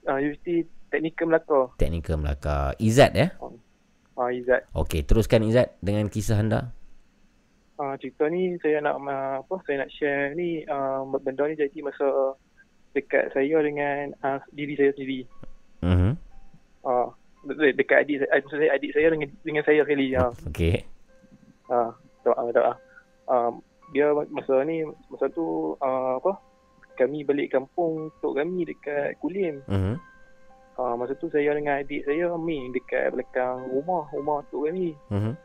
uh, 0.04 0.16
Universiti 0.16 0.64
Teknikal 0.88 1.28
Melaka. 1.28 1.60
Teknikal 1.76 2.16
Melaka. 2.16 2.72
Izzat 2.76 3.12
ya? 3.12 3.36
Ah, 4.16 4.32
Izzat. 4.32 4.64
Okey, 4.72 5.04
teruskan 5.04 5.44
Izzat 5.44 5.76
dengan 5.80 6.08
kisah 6.08 6.40
anda. 6.40 6.72
Uh, 7.76 7.92
cerita 8.00 8.24
ni 8.32 8.56
saya 8.64 8.80
nak 8.80 8.96
uh, 9.04 9.44
apa 9.44 9.54
saya 9.68 9.84
nak 9.84 9.92
share 9.92 10.32
ni 10.32 10.64
uh, 10.64 11.04
benda 11.20 11.44
ni 11.44 11.60
jadi 11.60 11.76
masa 11.84 12.32
dekat 12.96 13.28
saya 13.36 13.60
dengan 13.60 14.16
uh, 14.24 14.40
diri 14.56 14.72
saya 14.80 14.96
sendiri. 14.96 15.28
Mhm. 15.84 16.16
Uh, 16.80 17.12
de- 17.44 17.76
dekat 17.76 18.08
adik 18.08 18.24
saya, 18.24 18.40
saya 18.48 18.72
adik 18.72 18.96
saya 18.96 19.12
dengan 19.12 19.28
dengan 19.44 19.62
saya 19.68 19.84
sekali. 19.84 20.08
Uh. 20.16 20.32
Okey. 20.48 20.88
Ah, 21.68 21.92
doa 22.24 22.48
doa. 22.48 22.72
Um, 23.28 23.60
dia 23.92 24.08
masa 24.32 24.64
ni 24.64 24.80
masa 25.12 25.28
tu 25.36 25.76
uh, 25.76 26.16
apa? 26.16 26.32
Kami 26.96 27.28
balik 27.28 27.52
kampung 27.52 28.08
tok 28.24 28.40
kami 28.40 28.64
dekat 28.64 29.20
Kulim. 29.20 29.60
Mhm. 29.68 30.00
Uh, 30.80 30.94
masa 30.96 31.12
tu 31.20 31.28
saya 31.28 31.52
dengan 31.52 31.84
adik 31.84 32.08
saya 32.08 32.32
main 32.40 32.72
dekat 32.72 33.12
belakang 33.12 33.68
rumah, 33.68 34.08
rumah 34.16 34.40
tok 34.48 34.72
kami. 34.72 34.96
Mhm. 35.12 35.36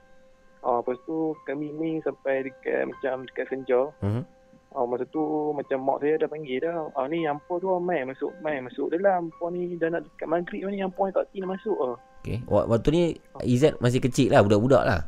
Uh, 0.62 0.78
lepas 0.78 0.98
tu 1.04 1.34
kami 1.44 1.74
main 1.74 1.98
sampai 2.02 2.46
dekat 2.46 2.86
macam 2.86 3.26
dekat 3.26 3.50
Senja. 3.50 3.90
Mhm. 4.02 4.24
Uh, 4.72 4.86
masa 4.88 5.04
tu 5.10 5.20
macam 5.52 5.84
mak 5.84 6.00
saya 6.00 6.16
dah 6.16 6.30
panggil 6.30 6.62
dah. 6.62 6.88
Ah 6.94 7.04
ni 7.04 7.26
hampa 7.26 7.60
tu 7.60 7.68
mai 7.78 8.06
masuk 8.06 8.32
mai 8.40 8.62
masuk 8.62 8.88
dalam. 8.88 9.28
Hampa 9.28 9.46
ni 9.50 9.76
dah 9.76 9.90
nak 9.90 10.06
dekat 10.06 10.28
maghrib 10.28 10.64
ni 10.64 10.80
ni 10.80 10.86
tak 11.12 11.28
tin 11.34 11.44
masuk 11.44 11.76
ah. 11.82 11.96
Okey. 12.22 12.40
Wak- 12.48 12.70
Waktu 12.70 12.90
ni 12.90 13.04
Izzat 13.44 13.82
masih 13.82 14.00
kecil 14.00 14.30
lah, 14.30 14.40
budak-budak 14.40 14.86
lah. 14.86 15.02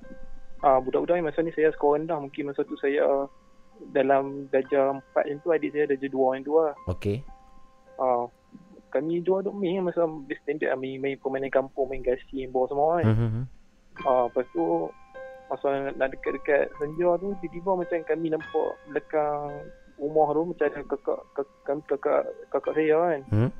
ah 0.59 0.79
budak-budak 0.79 1.15
ni 1.15 1.23
masa 1.23 1.39
ni 1.39 1.51
saya 1.51 1.69
sekolah 1.69 1.99
rendah 1.99 2.17
mungkin 2.17 2.47
masa 2.47 2.63
tu 2.63 2.75
saya 2.75 3.27
dalam 3.91 4.47
darjah 4.47 4.95
4 4.95 5.11
macam 5.13 5.37
tu 5.39 5.49
adik 5.51 5.69
saya 5.71 5.85
darjah 5.85 6.07
2 6.07 6.15
macam 6.15 6.43
tu 6.43 6.53
lah. 6.57 6.73
Okey. 6.89 7.17
Ah 7.95 8.25
kami 8.89 9.21
dua 9.21 9.41
duk 9.41 9.53
main 9.53 9.81
masa 9.81 10.05
standard 10.39 10.69
lah, 10.69 10.77
main, 10.77 10.97
main 10.97 11.17
permainan 11.17 11.49
kampung, 11.49 11.89
main 11.89 11.99
gasi, 11.99 12.23
main 12.35 12.49
bola 12.49 12.67
semua 12.67 12.87
kan. 12.97 13.05
Mhm. 13.07 13.41
Ah 14.03 14.23
lepas 14.27 14.45
tu 14.49 14.65
masa 15.47 15.67
nak, 15.91 16.09
dekat-dekat 16.09 16.71
senja 16.75 17.09
tu 17.17 17.35
tiba-tiba 17.39 17.71
macam 17.75 17.97
kami 18.03 18.27
nampak 18.29 18.69
belakang 18.87 19.51
rumah 19.95 20.27
tu 20.31 20.41
macam 20.45 20.65
ada 20.65 20.79
kakak 20.83 21.19
kakak 21.31 21.77
kakak, 21.85 22.21
kakak 22.49 22.73
saya 22.73 22.97
kan. 22.97 23.21
Hmm. 23.29 23.51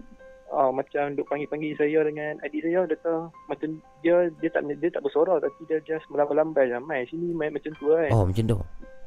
Ah 0.54 0.70
macam 0.70 1.18
duk 1.18 1.26
panggil-panggil 1.26 1.74
saya 1.74 2.06
dengan 2.06 2.38
adik 2.42 2.62
saya 2.62 2.86
kata 2.86 3.14
macam 3.48 3.70
dia 4.02 4.30
dia 4.38 4.50
tak 4.50 4.62
dia 4.70 4.90
tak 4.90 5.02
bersuara 5.02 5.42
tapi 5.42 5.66
dia 5.66 5.82
just 5.82 6.06
melambai-lambai 6.10 6.70
je 6.70 6.78
mai 6.78 7.10
sini 7.10 7.34
mai 7.34 7.50
macam 7.50 7.74
tu 7.74 7.90
kan. 7.90 8.10
Oh, 8.14 8.26
macam 8.26 8.46
tu. 8.46 8.58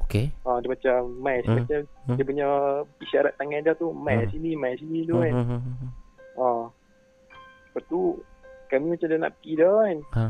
Okey. 0.03 0.27
Ah 0.43 0.59
dia 0.59 0.69
macam 0.71 0.99
mai 1.19 1.39
Hmm. 1.43 1.55
macam 1.63 1.79
Hmm. 2.03 2.15
dia 2.15 2.25
punya 2.25 2.47
isyarat 2.99 3.33
tangan 3.35 3.63
dia 3.63 3.73
tu 3.75 3.91
mai 3.91 4.19
Hmm. 4.19 4.31
sini 4.31 4.51
mai 4.55 4.75
sini 4.75 5.03
tu 5.03 5.15
kan. 5.19 5.31
Hmm, 5.31 5.47
hmm, 5.47 5.61
hmm, 5.63 5.75
hmm. 5.79 5.91
Ah. 6.35 6.63
Lepas 7.67 7.83
tu 7.87 7.99
kami 8.67 8.85
macam 8.91 9.07
dah 9.07 9.19
nak 9.19 9.31
pergi 9.39 9.53
dah 9.55 9.71
kan. 9.71 9.97
Ha. 10.15 10.23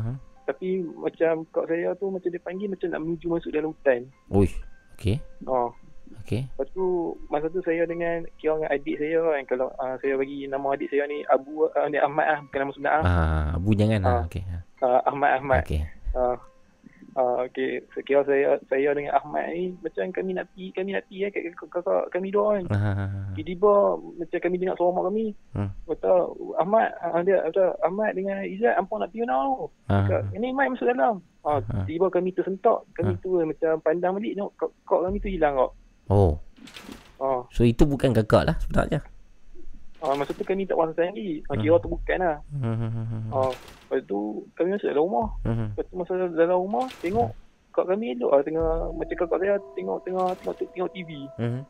Tapi 0.48 0.80
macam 0.80 1.44
kak 1.52 1.68
saya 1.68 1.92
tu 2.00 2.08
macam 2.08 2.32
dia 2.32 2.40
panggil 2.40 2.72
macam 2.72 2.88
nak 2.88 3.00
menuju 3.04 3.26
masuk 3.28 3.52
dalam 3.52 3.76
hutan. 3.76 4.08
Ui. 4.32 4.48
Okey. 4.96 5.20
Ah. 5.44 5.68
Okey. 6.24 6.48
Lepas 6.48 6.68
tu 6.72 7.12
masa 7.28 7.52
tu 7.52 7.60
saya 7.60 7.84
dengan 7.84 8.24
kira 8.40 8.56
dengan 8.56 8.72
adik 8.72 8.96
saya 8.96 9.20
kan 9.20 9.44
kalau 9.44 9.68
uh, 9.76 9.94
saya 10.00 10.16
bagi 10.16 10.48
nama 10.48 10.72
adik 10.72 10.88
saya 10.88 11.04
ni 11.04 11.20
Abu 11.28 11.68
uh, 11.68 11.88
ni 11.92 12.00
Ahmad 12.00 12.24
lah 12.24 12.40
bukan 12.48 12.58
nama 12.64 12.72
sebenar 12.72 12.92
ah. 12.96 13.04
Ah, 13.04 13.46
Abu 13.60 13.70
jangan 13.76 14.00
ah. 14.00 14.08
Ah. 14.08 14.22
Okey. 14.24 14.42
ha. 14.48 14.58
Uh, 14.80 15.00
Ahmad 15.04 15.30
Ahmad. 15.36 15.60
Okey. 15.68 15.84
Uh, 16.16 16.36
uh, 17.14 17.46
okay. 17.46 17.80
So, 17.94 18.02
kira 18.02 18.26
saya 18.26 18.58
saya 18.66 18.90
dengan 18.92 19.16
Ahmad 19.16 19.48
ni 19.54 19.72
macam 19.80 20.10
kami 20.10 20.36
nak 20.36 20.50
pergi 20.52 20.66
kami 20.74 20.90
nak 20.92 21.04
pergi 21.08 21.18
eh 21.24 21.30
kat 21.30 21.42
kakak 21.54 21.70
kakak 21.80 22.04
kami 22.10 22.28
dua 22.28 22.58
kan. 22.58 22.64
Ha, 22.68 22.76
ha, 22.76 22.92
ha, 22.92 23.06
ha. 23.06 23.20
Tiba-tiba 23.32 23.72
macam 24.18 24.38
kami 24.42 24.56
dengar 24.58 24.76
suara 24.76 24.92
mak 24.92 25.04
kami. 25.08 25.26
Hmm. 25.56 25.70
Kata 25.86 26.12
Ahmad 26.58 26.88
uh, 27.00 27.20
dia 27.22 27.36
kata 27.48 27.64
Ahmad 27.80 28.10
dengan 28.12 28.38
Izzat 28.44 28.74
hampa 28.76 28.94
nak 28.98 29.08
pergi? 29.14 29.24
Ah. 29.24 29.68
Cakap, 29.88 30.20
Ini 30.36 30.46
Mai 30.52 30.68
masuk 30.68 30.88
dalam. 30.88 31.14
Ah, 31.46 31.62
Ah. 31.70 31.84
tiba 31.88 32.06
kami 32.12 32.34
tersentak. 32.34 32.84
Kami 32.92 33.14
Ah. 33.14 33.20
tu 33.24 33.40
macam 33.40 33.72
pandang 33.80 34.12
balik 34.12 34.36
tengok 34.36 34.52
kok 34.84 35.00
kami 35.00 35.16
tu 35.16 35.30
hilang 35.32 35.54
kok. 35.56 35.72
Oh. 36.12 36.32
Ah. 37.18 37.40
So 37.54 37.64
itu 37.64 37.88
bukan 37.88 38.12
kakak 38.12 38.52
lah 38.52 38.56
sebenarnya. 38.60 39.00
Ah, 39.98 40.14
masa 40.14 40.30
tu 40.30 40.46
kami 40.46 40.62
tak 40.62 40.78
puas 40.78 40.94
lagi. 40.94 41.42
Ah, 41.50 41.58
Hmm. 41.58 41.62
kira 41.62 41.76
tu 41.82 41.90
bukan 41.90 42.18
lah. 42.22 42.38
Hmm, 42.54 42.76
hmm, 42.78 42.90
hmm, 42.90 43.06
hmm. 43.10 43.22
Ah, 43.34 43.50
lepas 43.50 44.00
tu 44.06 44.18
kami 44.54 44.68
masuk 44.74 44.88
dalam 44.88 45.04
rumah. 45.04 45.26
Hmm. 45.42 45.68
Lepas 45.74 45.84
tu 45.86 45.94
masa 45.98 46.12
dalam 46.30 46.58
rumah 46.60 46.84
tengok 47.00 47.28
kak 47.68 47.86
kami 47.86 48.14
elok 48.14 48.30
lah 48.30 48.42
tengah 48.42 48.68
macam 48.90 49.14
kakak 49.16 49.38
saya 49.38 49.54
tengok 49.74 49.98
tengah 50.02 50.26
tengok 50.38 50.54
tengok, 50.54 50.70
tengok 50.74 50.90
TV. 50.92 51.10
Hmm. 51.34 51.60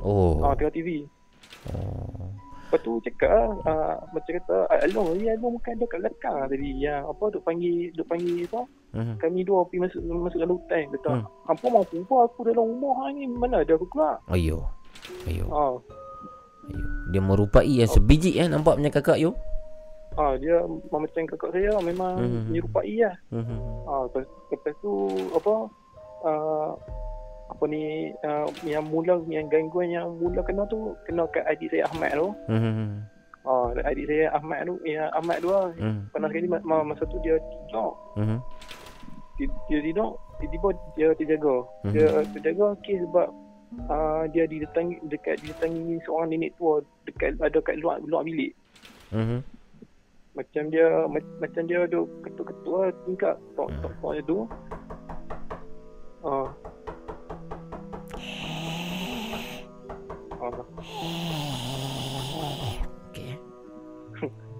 Oh. 0.00 0.40
Ah, 0.40 0.56
tengok 0.56 0.72
TV. 0.72 1.04
Oh. 1.72 2.28
Lepas 2.64 2.80
tu 2.80 2.92
cakap 3.04 3.30
lah, 3.30 3.48
ah, 3.68 3.94
macam 4.10 4.32
kata, 4.34 4.56
"Ah, 4.66 4.80
Along, 4.82 5.14
ni 5.14 5.28
Along 5.28 5.60
bukan 5.60 5.78
dekat 5.78 5.98
belakang 6.00 6.34
lah 6.34 6.48
tadi. 6.48 6.70
Yang 6.80 7.02
apa, 7.06 7.24
duk 7.30 7.42
panggil, 7.44 7.92
duk 7.92 8.08
panggil 8.08 8.48
apa, 8.48 8.60
Hmm. 8.96 9.14
kami 9.20 9.40
dua 9.44 9.62
pergi 9.68 9.78
masuk 9.84 10.00
masuk 10.02 10.38
dalam 10.40 10.56
hutan. 10.56 10.82
Kata, 10.90 11.10
Hmm. 11.12 11.24
hampa 11.44 11.66
apa 11.70 12.16
aku 12.24 12.40
dalam 12.42 12.64
rumah 12.64 13.12
ni, 13.12 13.28
mana 13.28 13.60
ada 13.60 13.72
aku 13.76 13.86
keluar. 13.86 14.18
Ayo. 14.26 14.64
Ayo. 15.28 15.44
Ah, 15.52 15.72
Dia 17.10 17.20
merupai 17.20 17.68
yang 17.68 17.86
sebiji 17.86 18.36
kan 18.36 18.50
nampak 18.50 18.76
punya 18.76 18.90
kakak 18.90 19.18
you. 19.18 19.32
ah 20.14 20.38
dia 20.38 20.62
macam 20.88 21.26
kakak 21.26 21.50
saya 21.50 21.74
memang 21.82 22.14
Hmm. 22.14 22.42
menyerupai 22.46 23.02
lah. 23.02 23.14
Hmm. 23.28 23.58
Ah, 23.84 24.06
lepas, 24.06 24.22
lepas 24.48 24.74
tu 24.78 24.92
apa, 25.34 25.54
ah, 26.22 26.70
apa 27.44 27.64
ni 27.66 27.82
uh, 28.22 28.46
yang 28.62 28.86
mula 28.86 29.18
yang 29.26 29.50
gangguan 29.50 29.90
yang 29.90 30.14
mula 30.16 30.38
kena 30.40 30.62
tu 30.66 30.94
kena 31.04 31.26
kat 31.28 31.42
adik 31.44 31.66
saya 31.68 31.90
Ahmad 31.90 32.14
tu. 32.14 32.28
Hmm. 32.46 33.02
Ah, 33.42 33.74
adik 33.84 34.06
saya 34.06 34.30
Ahmad 34.32 34.64
tu, 34.64 34.78
ya 34.86 35.10
Ahmad 35.12 35.42
tu 35.42 35.50
lah. 35.50 35.74
Hmm. 35.74 36.06
Pernah 36.08 36.28
sekali 36.30 36.46
ma- 36.46 36.62
ma- 36.62 36.86
masa 36.86 37.04
tu 37.04 37.18
dia 37.20 37.34
tidur. 37.36 37.90
Hmm. 38.14 38.38
Dia, 39.34 39.50
dia 39.66 39.80
tidur, 39.82 40.14
tiba-tiba 40.38 40.68
dia 40.94 41.08
terjaga. 41.12 41.54
Mhm. 41.82 41.90
Dia 41.90 42.06
terjaga 42.32 42.64
okay, 42.72 43.02
sebab 43.02 43.26
uh, 43.90 44.24
dia 44.30 44.44
didatangi 44.48 45.00
dekat 45.08 45.40
didatangi 45.44 46.00
seorang 46.04 46.32
nenek 46.32 46.52
tua 46.56 46.80
dekat 47.06 47.36
ada 47.40 47.58
kat 47.60 47.78
luar 47.80 48.00
luar 48.04 48.22
bilik. 48.24 48.52
Hmm. 49.10 49.40
Macam 50.34 50.66
dia 50.70 51.06
ma- 51.06 51.34
macam 51.38 51.62
dia 51.66 51.86
duk 51.86 52.10
ketuk-ketuk 52.26 52.74
lah 52.74 52.90
tingkap 53.06 53.36
tok 53.54 53.70
tok 53.82 53.92
tok 54.02 54.12
dia 54.18 54.22
tu. 54.26 54.38
Ah. 56.24 56.48
Ah. 60.40 60.52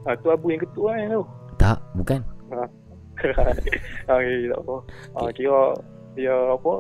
Ah, 0.05 0.13
tu 0.21 0.29
abu 0.29 0.53
yang 0.53 0.61
ketuk 0.61 0.85
kan 0.85 1.09
tu. 1.09 1.25
Tak, 1.57 1.79
bukan. 1.97 2.21
Ha. 2.53 2.61
ah, 2.61 3.49
okay, 4.21 4.53
tak 4.53 4.61
apa. 4.61 4.77
Ah, 5.17 5.29
kira 5.33 5.61
dia 6.13 6.37
apa? 6.53 6.75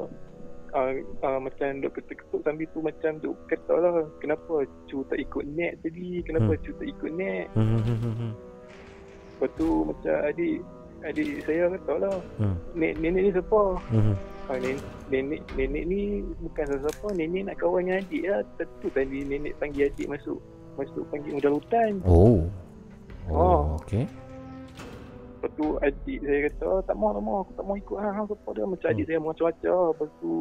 Ah, 0.75 0.91
ah, 1.23 1.39
macam 1.39 1.79
duk 1.79 1.95
ketuk-ketuk 1.95 2.43
sambil 2.43 2.67
tu 2.75 2.83
macam 2.83 3.15
duk 3.23 3.39
kata 3.47 3.75
lah 3.79 3.95
kenapa 4.19 4.67
cu 4.91 5.07
tak 5.07 5.23
ikut 5.23 5.47
net 5.55 5.79
tadi 5.87 6.19
kenapa 6.27 6.51
Hmm. 6.51 6.63
cu 6.67 6.71
tak 6.75 6.89
ikut 6.91 7.11
net 7.15 7.47
Hmm. 7.55 7.79
hmm, 7.79 7.95
hmm, 7.95 8.15
hmm. 8.19 8.33
lepas 9.31 9.51
tu 9.55 9.69
macam 9.87 10.15
adik 10.27 10.59
adik 11.07 11.31
saya 11.47 11.71
kata 11.79 11.93
lah 12.03 12.17
Hmm. 12.43 12.59
nenek, 12.75 12.95
nenek 12.99 13.23
ni 13.23 13.31
siapa 13.31 13.63
Hmm. 13.87 14.15
ah, 14.51 14.57
nenek, 14.59 14.83
nenek 15.15 15.41
nenek 15.55 15.85
ni 15.87 16.01
bukan 16.43 16.67
siapa 16.67 17.07
nenek 17.15 17.43
nak 17.47 17.57
kawan 17.63 17.87
dengan 17.87 18.03
adik 18.03 18.23
lah 18.27 18.41
tentu 18.59 18.89
tadi 18.91 19.19
nenek 19.23 19.55
panggil 19.63 19.87
adik 19.87 20.11
masuk 20.11 20.43
masuk 20.75 21.07
panggil 21.07 21.39
modal 21.39 21.55
hutan 21.63 22.03
Oh. 22.03 22.43
Oh. 23.31 23.39
Oh, 23.39 23.63
okey. 23.79 24.11
Lepas 25.45 25.61
tu 25.61 25.67
adik 25.77 26.19
saya 26.25 26.39
kata 26.49 26.65
"Oh, 26.65 26.81
tak 26.81 26.97
mau 26.97 27.13
tak 27.13 27.21
mau 27.21 27.37
aku 27.45 27.53
tak 27.53 27.65
mau 27.69 27.77
ikut 27.77 27.97
hang 28.01 28.25
siapa 28.25 28.49
dia? 28.49 28.65
Macam 28.65 28.89
adik 28.89 29.05
saya 29.05 29.19
macam-macam 29.21 29.77
lepas 29.93 30.09
tu 30.17 30.33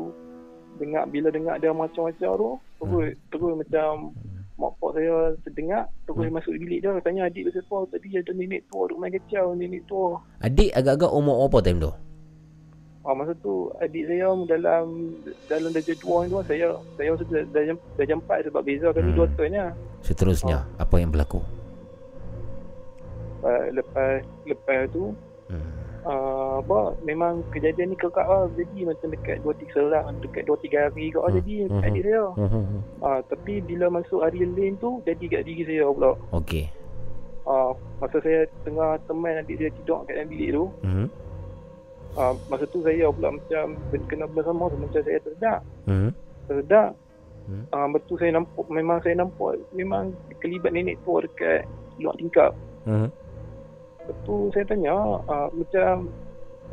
dengar 0.73 1.03
bila 1.05 1.27
dengar 1.27 1.55
dia 1.59 1.71
macam-macam 1.75 2.31
tu 2.33 2.49
terus 2.79 3.07
terus 3.27 3.51
macam 3.59 4.15
mak 4.53 4.71
pak 4.79 4.91
saya 4.95 5.13
terdengar 5.43 5.83
terus 6.07 6.31
masuk 6.31 6.55
bilik 6.55 6.79
dia 6.79 6.95
tanya 7.03 7.27
adik 7.27 7.45
dia 7.45 7.59
siapa 7.59 7.83
tadi 7.91 8.15
ada 8.15 8.31
nenek 8.31 8.63
tua 8.71 8.87
duk 8.87 8.95
main 8.95 9.11
kacau 9.11 9.51
nenek 9.53 9.83
tua. 9.83 10.23
Adik 10.39 10.71
agak-agak 10.71 11.11
umur 11.11 11.43
apa 11.43 11.59
time 11.59 11.83
tu? 11.83 11.91
ah, 13.03 13.11
masa 13.11 13.35
tu 13.43 13.67
adik 13.83 14.07
saya 14.07 14.31
dalam 14.47 14.85
dalam 15.51 15.69
darjah 15.75 15.97
dua 15.99 16.17
tu 16.23 16.39
saya 16.47 16.67
saya 16.95 17.07
masa 17.11 17.23
tu 17.27 17.33
darjah 17.51 17.75
darjah 17.99 18.15
empat 18.15 18.37
sebab 18.47 18.61
beza 18.63 18.87
kami 18.95 19.11
Hmm. 19.11 19.17
dua 19.19 19.27
tahun 19.35 19.51
ya 19.51 19.67
Seterusnya, 19.99 20.57
apa 20.79 20.95
yang 20.99 21.11
berlaku? 21.11 21.39
Uh, 23.43 23.63
lepas 23.71 24.19
lepas 24.43 24.87
tu 24.89 25.11
uh, 26.03 26.59
apa 26.59 26.79
memang 27.01 27.43
kejadian 27.49 27.91
ni 27.91 27.97
kekak 27.97 28.23
lah 28.23 28.47
jadi 28.53 28.79
macam 28.85 29.07
dekat 29.09 29.39
2 29.39 29.55
3 29.55 29.71
selang 29.71 30.05
dekat 30.19 30.43
2 30.43 30.55
3 30.61 30.83
hari 30.83 31.05
kau 31.09 31.23
Hmm. 31.23 31.35
jadi 31.37 31.53
Mhm. 31.67 31.81
adik 31.81 32.03
saya 32.03 32.23
Hmm. 32.35 32.79
uh, 32.99 33.19
tapi 33.23 33.53
bila 33.61 33.85
masuk 33.89 34.19
hari 34.19 34.43
lain 34.43 34.75
tu 34.77 34.99
jadi 35.03 35.23
kat 35.29 35.41
diri 35.43 35.63
saya 35.63 35.87
pula 35.87 36.11
Okey. 36.33 36.67
uh, 37.45 37.71
masa 37.99 38.17
saya 38.19 38.43
tengah 38.63 38.99
teman 39.03 39.37
adik 39.37 39.55
saya 39.57 39.69
tidur 39.73 40.03
kat 40.03 40.13
dalam 40.13 40.27
bilik 40.27 40.49
tu 40.51 40.65
Hmm. 40.81 41.07
uh, 42.15 42.33
masa 42.47 42.65
tu 42.65 42.79
saya 42.81 43.07
pula 43.09 43.29
macam 43.31 43.63
kena 44.07 44.25
benda 44.25 44.41
sama 44.43 44.63
tu 44.67 44.77
macam 44.77 45.01
saya 45.01 45.19
tersedak 45.19 45.59
Hmm. 45.85 46.11
tersedak 46.47 46.89
Hmm. 47.43 47.63
uh, 47.69 47.87
betul 47.89 48.15
saya 48.17 48.31
nampak 48.33 48.63
memang 48.69 48.97
saya 48.99 49.15
nampak 49.17 49.55
memang 49.71 50.11
kelibat 50.39 50.71
nenek 50.71 50.95
tua 51.03 51.19
dekat 51.21 51.67
luar 51.95 52.15
tingkap 52.15 52.51
Hmm. 52.83 53.07
Lepas 54.03 54.15
tu 54.27 54.35
saya 54.51 54.65
tanya 54.67 54.95
uh, 55.31 55.47
macam 55.55 56.11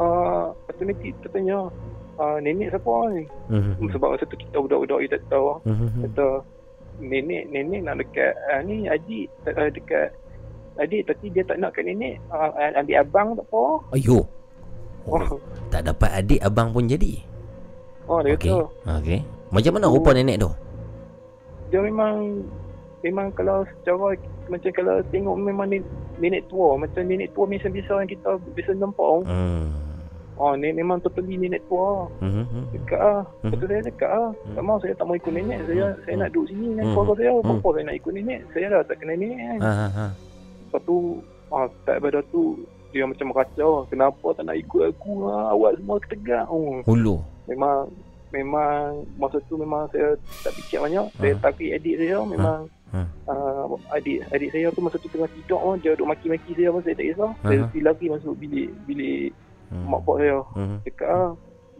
uh, 0.03 0.51
automatik 0.67 1.15
kita 1.15 1.27
tanya 1.31 1.59
uh, 2.19 2.37
nenek 2.43 2.75
siapa 2.75 2.95
ni? 3.15 3.25
Hmm. 3.47 3.75
Sebab 3.87 4.09
masa 4.19 4.27
tu 4.27 4.35
kita 4.35 4.59
budak-budak 4.59 4.99
kita 5.07 5.17
tak 5.23 5.31
tahu. 5.31 5.63
Hmm. 5.63 6.03
Kata 6.11 6.27
nenek 7.01 7.49
nenek 7.55 7.81
nak 7.87 7.97
dekat 8.03 8.35
uh, 8.51 8.61
ni 8.67 8.91
adik 8.91 9.31
uh, 9.47 9.71
dekat 9.71 10.11
adik 10.77 11.07
tapi 11.07 11.31
dia 11.31 11.43
tak 11.47 11.63
nak 11.63 11.71
kat 11.73 11.87
nenek 11.87 12.19
uh, 12.35 12.51
ambil 12.75 12.97
abang 12.99 13.29
tak 13.39 13.47
apa. 13.47 13.63
Ayo. 13.95 14.19
Oh, 15.09 15.41
Tak 15.73 15.87
dapat 15.89 16.11
adik 16.13 16.41
abang 16.45 16.77
pun 16.77 16.85
jadi. 16.85 17.25
oh 18.11 18.21
dia 18.21 18.35
Okey. 18.37 18.53
kata 18.53 18.99
Okey. 19.01 19.21
Macam 19.49 19.73
mana 19.79 19.87
rupa 19.87 20.11
nenek 20.13 20.43
tu? 20.43 20.51
dia 21.71 21.79
memang 21.79 22.43
memang 23.01 23.33
kalau 23.33 23.65
secara 23.81 24.17
macam 24.49 24.71
kalau 24.75 24.95
tengok 25.09 25.37
memang 25.39 25.67
nenek, 25.71 25.87
nenek 26.21 26.43
tua 26.51 26.77
macam 26.77 27.03
nenek 27.07 27.33
tua 27.33 27.45
biasa-biasa 27.49 27.93
yang 28.05 28.11
kita 28.11 28.31
biasa 28.57 28.71
nampak. 28.77 29.25
Hmm. 29.29 29.73
Oh, 30.41 30.57
ni 30.57 30.73
memang 30.73 31.05
totally 31.05 31.37
nenek 31.37 31.61
tua. 31.69 32.09
Hmm. 32.25 32.49
hmm. 32.49 32.65
Cakap 32.73 33.01
lah. 33.01 33.23
Lepas 33.45 33.57
tu 33.61 33.67
saya 33.69 33.83
cakap 33.93 34.11
lah. 34.11 34.31
Tak 34.57 34.63
mahu 34.65 34.79
saya 34.81 34.93
tak 34.97 35.05
mau 35.05 35.17
ikut 35.21 35.33
nenek. 35.37 35.61
Saya 35.69 35.85
saya 36.09 36.15
nak 36.17 36.31
duduk 36.33 36.47
sini 36.49 36.67
dengan 36.73 36.85
Hmm. 36.89 36.95
keluarga 36.97 37.13
saya. 37.21 37.31
Hmm. 37.31 37.43
Kenapa 37.45 37.69
saya 37.77 37.85
nak 37.85 37.97
ikut 38.01 38.13
nenek? 38.17 38.41
Saya 38.57 38.67
dah 38.73 38.81
tak 38.89 38.97
kenal 39.05 39.17
nenek 39.21 39.39
kan. 39.39 39.59
Ha 39.61 39.89
ha. 39.93 40.07
Lepas 40.71 40.81
tu, 40.87 40.97
ah, 41.51 41.67
tak 41.83 41.99
pada 41.99 42.19
tu, 42.31 42.43
dia 42.91 43.07
macam 43.07 43.31
meracau 43.31 43.87
kenapa 43.87 44.27
tak 44.35 44.45
nak 44.51 44.57
ikut 44.59 44.83
aku 44.91 45.31
ha? 45.31 45.55
awak 45.55 45.79
semua 45.79 45.97
ketegak 46.03 46.45
oh. 46.51 46.83
Hulu. 46.83 47.23
memang 47.47 47.87
memang 48.31 48.81
masa 49.17 49.39
tu 49.45 49.55
memang 49.55 49.87
saya 49.91 50.15
tak 50.41 50.55
fikir 50.55 50.79
banyak 50.79 51.07
saya 51.15 51.35
Ha. 51.35 51.43
takut 51.43 51.69
adik 51.69 51.95
saya 51.97 52.19
memang 52.23 52.61
Ha. 52.91 53.01
uh, 53.27 53.65
adik 53.93 54.27
adik 54.31 54.51
saya 54.51 54.67
tu 54.71 54.81
masa 54.81 54.97
tu 54.97 55.07
tengah 55.07 55.31
tidur 55.31 55.59
oh, 55.59 55.75
dia 55.75 55.95
duduk 55.95 56.09
maki-maki 56.09 56.51
saya 56.55 56.71
pun 56.71 56.83
saya 56.83 56.95
tak 56.95 57.07
kisah 57.07 57.31
Ha. 57.31 57.47
saya 57.47 57.59
pergi 57.65 57.81
lari 57.81 58.07
masuk 58.09 58.35
bilik 58.37 58.71
bilik 58.85 59.31
mak 59.71 60.03
pak 60.03 60.17
saya 60.19 60.39
Hmm. 60.53 60.79
cakap 60.83 61.09
ah 61.09 61.31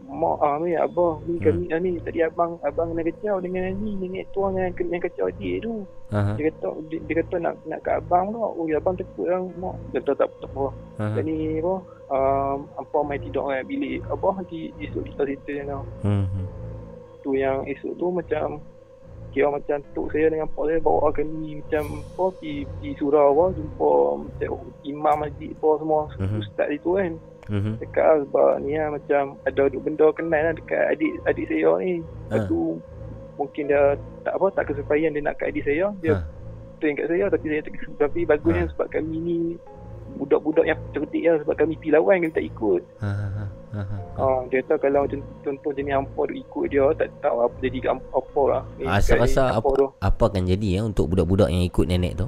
mak 0.01 0.37
ah 0.39 0.55
ni 0.57 0.71
abah 0.73 1.13
ni 1.23 1.35
Hmm. 1.35 1.43
kami 1.43 1.63
ah, 1.69 1.79
ni 1.79 1.91
tadi 1.99 2.19
abang 2.19 2.55
abang 2.63 2.87
kena 2.89 3.03
kacau 3.05 3.35
dengan 3.37 3.67
ni 3.77 3.91
nenek 3.95 4.27
tua 4.31 4.47
yang 4.51 4.71
yang 4.73 4.99
kacau 4.99 5.27
adik 5.27 5.59
tu 5.59 5.83
Aha. 6.09 6.35
dia 6.35 6.47
kata 6.47 6.67
dia, 6.87 6.99
dia 7.03 7.15
kata 7.19 7.35
nak 7.37 7.53
nak 7.63 7.79
kat 7.81 7.99
abang 7.99 8.31
tu 8.31 8.39
oh 8.39 8.63
ya 8.65 8.75
abang 8.75 8.95
takut 8.95 9.27
lah 9.27 9.39
mak 9.55 9.75
dia 9.91 9.99
kata 9.99 10.11
tak 10.17 10.27
tak 10.39 10.49
apa 10.49 10.65
Aha. 10.99 11.15
dan 11.15 11.23
ni 11.23 11.59
apa 11.59 11.75
um, 12.11 12.67
apa 12.75 12.97
mai 13.01 13.17
tidur 13.17 13.47
kat 13.47 13.63
bilik 13.65 14.03
abah 14.05 14.35
nanti 14.37 14.69
esok 14.77 15.07
kita 15.07 15.21
cerita 15.23 15.49
je 15.49 15.63
tau 15.65 15.83
Hmm. 16.03 16.25
hmm. 16.27 16.47
tu 17.21 17.31
yang 17.33 17.63
esok 17.65 17.93
tu 17.95 18.07
macam 18.09 18.59
kira 19.31 19.47
macam 19.47 19.79
tok 19.95 20.11
saya 20.11 20.27
dengan 20.27 20.43
pak 20.45 20.63
saya 20.65 20.79
bawa 20.81 21.07
ke 21.09 21.23
ni 21.23 21.55
macam 21.57 21.83
apa 22.03 22.25
pergi, 22.35 22.67
pergi 22.67 22.89
surau 22.99 23.31
apa 23.31 23.45
jumpa 23.55 23.91
macam 24.19 24.49
imam 24.83 25.15
masjid 25.17 25.49
apa 25.53 25.67
semua 25.79 26.01
Mhm. 26.19 26.37
ustaz 26.37 26.67
itu 26.69 26.89
kan 26.91 27.11
Mhm. 27.47 27.71
dekat 27.79 28.03
lah 28.03 28.17
sebab 28.21 28.49
ni 28.59 28.71
lah 28.75 28.89
macam 28.91 29.23
ada 29.41 29.63
duk 29.65 29.81
benda 29.81 30.07
kenal 30.11 30.41
lah 30.41 30.53
dekat 30.53 30.83
adik 30.89 31.13
adik 31.23 31.45
saya 31.47 31.71
ni 31.79 31.93
lepas 32.27 32.43
Ha. 32.43 32.47
tu 32.47 32.59
mungkin 33.39 33.63
dia 33.65 33.81
tak 34.21 34.33
apa 34.35 34.45
tak 34.51 34.63
kesesuaian 34.67 35.09
dia 35.09 35.23
nak 35.23 35.35
kat 35.39 35.47
adik 35.49 35.63
saya 35.63 35.87
dia 35.97 36.13
Ha. 36.13 36.23
train 36.77 36.93
kat 36.93 37.07
saya 37.07 37.25
tapi 37.27 37.45
saya 37.47 37.61
tak 37.61 37.73
tapi 37.97 38.19
bagusnya 38.27 38.65
sebab 38.67 38.87
kami 38.89 39.15
ni 39.15 39.37
budak-budak 40.15 40.65
yang 40.65 40.79
cerdik 40.91 41.23
lah 41.23 41.35
sebab 41.41 41.55
kami 41.55 41.73
pergi 41.79 41.91
lawan 41.91 42.15
kami 42.19 42.33
tak 42.33 42.45
ikut 42.45 42.81
Ha. 42.99 43.09
ha, 43.09 43.27
ha, 43.27 43.43
ha. 43.71 43.97
Ha, 44.19 44.25
dia 44.51 44.59
tahu 44.67 44.77
kalau 44.77 45.07
contoh 45.41 45.71
jenis 45.71 45.95
hampa 45.95 46.21
duk 46.27 46.35
ikut 46.37 46.65
dia 46.67 46.83
tak 46.99 47.07
tahu 47.19 47.47
apa 47.47 47.55
jadi 47.63 47.77
kat 47.79 47.91
apa 48.11 48.41
lah. 48.43 48.61
Ni, 48.75 48.83
Ah, 48.83 48.99
rasa 48.99 49.41
hampa 49.47 49.63
apa, 49.63 49.79
tu. 49.79 49.87
apa 49.95 50.23
akan 50.27 50.43
jadi 50.43 50.67
ya 50.75 50.81
untuk 50.83 51.07
budak-budak 51.07 51.47
yang 51.47 51.63
ikut 51.63 51.87
nenek 51.87 52.19
tu? 52.19 52.27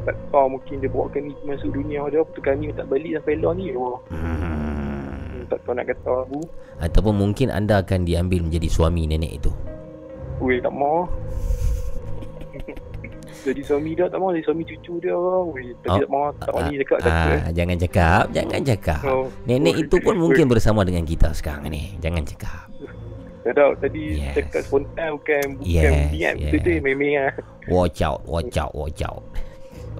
Tak 0.00 0.16
tahu 0.32 0.56
mungkin 0.56 0.80
dia 0.80 0.88
bawa 0.88 1.06
kami 1.12 1.36
masuk 1.44 1.70
dunia 1.70 2.00
dia 2.08 2.24
Lepas 2.24 2.32
tu 2.32 2.40
kami 2.40 2.72
tak 2.72 2.88
balik 2.88 3.20
sampai 3.20 3.36
lah 3.36 3.52
ni. 3.52 3.76
Oh. 3.76 4.00
Hmm. 4.08 5.44
Tak 5.46 5.60
tahu 5.60 5.76
nak 5.76 5.84
kata 5.84 6.12
aku. 6.24 6.40
Ataupun 6.80 7.14
mungkin 7.14 7.52
anda 7.52 7.84
akan 7.84 8.08
diambil 8.08 8.40
menjadi 8.40 8.72
suami 8.72 9.04
nenek 9.04 9.36
itu. 9.36 9.52
Weh 10.40 10.56
tak 10.56 10.72
mau. 10.72 11.04
Jadi 13.42 13.62
suami 13.64 13.90
dia 13.96 14.06
tak 14.06 14.18
mau 14.20 14.30
jadi 14.30 14.44
suami 14.44 14.62
cucu 14.64 14.92
dia. 15.00 15.16
Weh 15.16 15.72
tapi 15.80 15.90
Oh, 15.90 15.98
tak 15.98 16.10
mau 16.10 16.30
tak 16.36 16.52
ni 16.68 16.74
dekat 16.78 16.98
kata. 17.00 17.10
Ah, 17.12 17.50
jangan 17.50 17.76
cakap, 17.80 18.24
jangan 18.36 18.60
cakap. 18.62 19.02
Oh. 19.08 19.26
Nenek 19.48 19.74
itu 19.88 19.96
pun 20.00 20.14
mungkin 20.16 20.46
bersama 20.46 20.84
dengan 20.84 21.04
kita 21.08 21.32
sekarang 21.32 21.68
ni. 21.72 21.96
Jangan 21.98 22.22
cakap. 22.24 22.68
Tak 23.40 23.56
tahu 23.56 23.72
tadi 23.80 24.20
yes. 24.20 24.36
cakap 24.36 24.62
spontan 24.68 25.08
bukan 25.16 25.44
bukan 25.56 25.64
Yes, 25.64 26.12
niat 26.12 26.34
yes. 26.36 26.52
betul 26.52 26.76
tu 26.76 26.84
memang 26.84 27.12
lah. 27.16 27.32
Watch 27.72 28.00
out, 28.04 28.20
watch 28.28 28.56
out, 28.60 28.72
watch 28.76 29.00
out. 29.00 29.24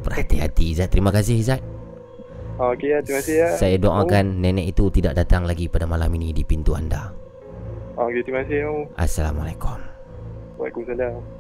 Berhati-hati 0.05 0.77
Izzat. 0.77 0.93
Terima 0.93 1.09
kasih 1.09 1.41
Izzat. 1.41 1.63
Okey 2.61 2.93
ya, 2.93 3.01
terima 3.01 3.25
kasih 3.25 3.37
ya. 3.41 3.49
Saya 3.57 3.81
doakan 3.81 4.45
nenek 4.45 4.77
itu 4.77 4.93
tidak 4.93 5.17
datang 5.17 5.49
lagi 5.49 5.73
pada 5.73 5.89
malam 5.89 6.13
ini 6.21 6.37
di 6.37 6.45
pintu 6.45 6.77
anda. 6.77 7.09
Oh. 7.97 8.13
Okey 8.13 8.21
terima 8.21 8.45
kasih. 8.45 8.69
Oh. 8.69 8.85
Assalamualaikum. 9.01 9.81
Waalaikumsalam. 10.61 11.40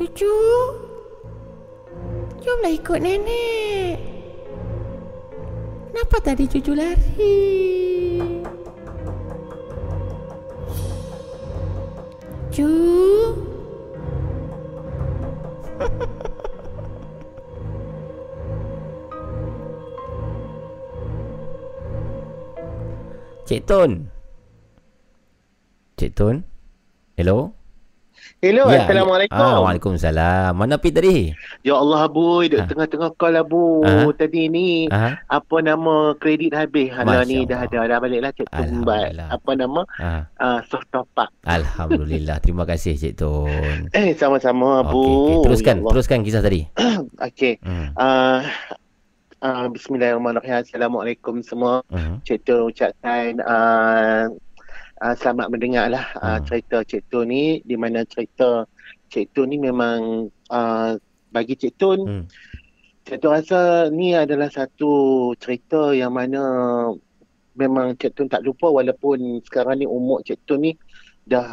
Cucu 0.00 0.32
Jomlah 2.40 2.72
ikut 2.72 3.04
nenek 3.04 4.00
Kenapa 5.92 6.16
tadi 6.24 6.48
cucu 6.48 6.72
lari? 6.72 7.36
Cu 12.50 12.66
Cik 23.46 23.66
Tun. 23.66 24.06
Cik 25.96 26.14
Tun. 26.14 26.42
Hello. 27.16 27.59
Hello, 28.40 28.72
Ya, 28.72 28.88
Assalamualaikum. 28.88 29.36
Ah, 29.36 29.60
Waalaikumsalam. 29.60 30.56
Mana 30.56 30.80
pergi 30.80 30.96
tadi? 30.96 31.16
Ya 31.60 31.76
Allah 31.76 32.08
Abu, 32.08 32.40
duduk 32.40 32.72
tengah-tengah 32.72 33.12
call 33.20 33.36
Abu. 33.36 33.84
Ha? 33.84 34.08
Tadi 34.16 34.48
ni 34.48 34.88
Ha? 34.88 35.20
apa 35.28 35.56
nama 35.60 36.16
kredit 36.16 36.56
habis. 36.56 36.88
Hala 36.88 37.20
ni 37.28 37.44
dah 37.44 37.68
ada 37.68 37.84
dah 37.84 38.00
baliklah 38.00 38.32
cik 38.32 38.48
tumbat. 38.48 39.12
Apa 39.28 39.50
nama? 39.52 39.84
Ah. 40.00 40.24
Uh, 40.40 40.58
soft 40.72 40.88
top 40.88 41.04
up. 41.20 41.28
Alhamdulillah. 41.44 42.40
Terima 42.44 42.64
kasih 42.64 42.96
Cik 42.96 43.20
Tun. 43.20 43.92
Eh 43.92 44.16
sama-sama 44.16 44.88
Abu. 44.88 45.04
Okey, 45.04 45.12
okey. 45.20 45.44
Teruskan, 45.44 45.76
Ya 45.76 45.80
Allah. 45.84 45.92
teruskan 45.92 46.18
kisah 46.24 46.40
tadi. 46.40 46.60
Okey. 47.28 47.52
Hmm. 47.60 47.92
Uh, 47.92 48.40
uh, 49.44 49.66
Bismillahirrahmanirrahim. 49.68 50.64
Assalamualaikum 50.64 51.44
semua. 51.44 51.84
Hmm. 51.92 52.24
Cik 52.24 52.48
Tun 52.48 52.72
ucapkan 52.72 53.36
uh, 53.44 54.32
uh, 55.00 55.14
selamat 55.16 55.46
mendengar 55.48 55.86
lah 55.88 56.04
uh, 56.16 56.36
Hmm. 56.38 56.44
cerita 56.46 56.84
Cik 56.84 57.02
Tun 57.08 57.28
ni 57.28 57.60
di 57.64 57.74
mana 57.74 58.04
cerita 58.04 58.64
Cik 59.10 59.34
Tun 59.34 59.50
ni 59.50 59.58
memang 59.58 60.28
uh, 60.48 60.90
bagi 61.28 61.56
Cik 61.56 61.74
Tun 61.76 62.00
Hmm. 62.04 62.24
Cik 63.04 63.18
Tun 63.18 63.32
rasa 63.32 63.88
ni 63.90 64.12
adalah 64.12 64.48
satu 64.48 64.92
cerita 65.36 65.90
yang 65.90 66.12
mana 66.14 66.42
memang 67.56 67.96
Cik 67.96 68.12
Tun 68.14 68.28
tak 68.28 68.44
lupa 68.44 68.68
walaupun 68.68 69.40
sekarang 69.42 69.80
ni 69.80 69.86
umur 69.88 70.20
Cik 70.22 70.44
Tun 70.44 70.62
ni 70.62 70.72
dah 71.26 71.46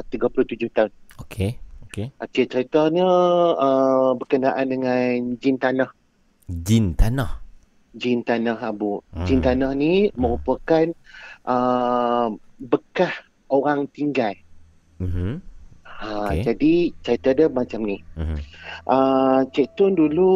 37 0.08 0.70
tahun. 0.70 0.90
Okey. 1.26 1.58
Okey. 1.90 2.06
Okey, 2.18 2.44
ceritanya 2.48 3.06
uh, 3.54 4.10
berkenaan 4.16 4.66
dengan 4.66 5.34
jin 5.38 5.54
tanah. 5.54 5.90
Jin 6.48 6.90
tanah. 6.96 7.38
Jin 7.94 8.26
tanah 8.26 8.58
Abu. 8.58 8.98
Hmm. 9.14 9.26
Jin 9.28 9.38
tanah 9.38 9.70
ni 9.76 10.10
merupakan 10.18 10.90
uh, 11.46 12.34
bekas 12.58 13.12
orang 13.48 13.86
tinggal. 13.90 14.34
Mhm. 14.98 15.40
Ha, 15.94 16.26
Okey. 16.26 16.42
Jadi 16.42 16.74
cerita 17.00 17.30
dia 17.30 17.46
macam 17.46 17.86
ni. 17.86 18.02
Mhm. 18.18 18.36
Uh, 18.84 19.46
Cik 19.50 19.78
Tun 19.78 19.94
dulu 19.94 20.32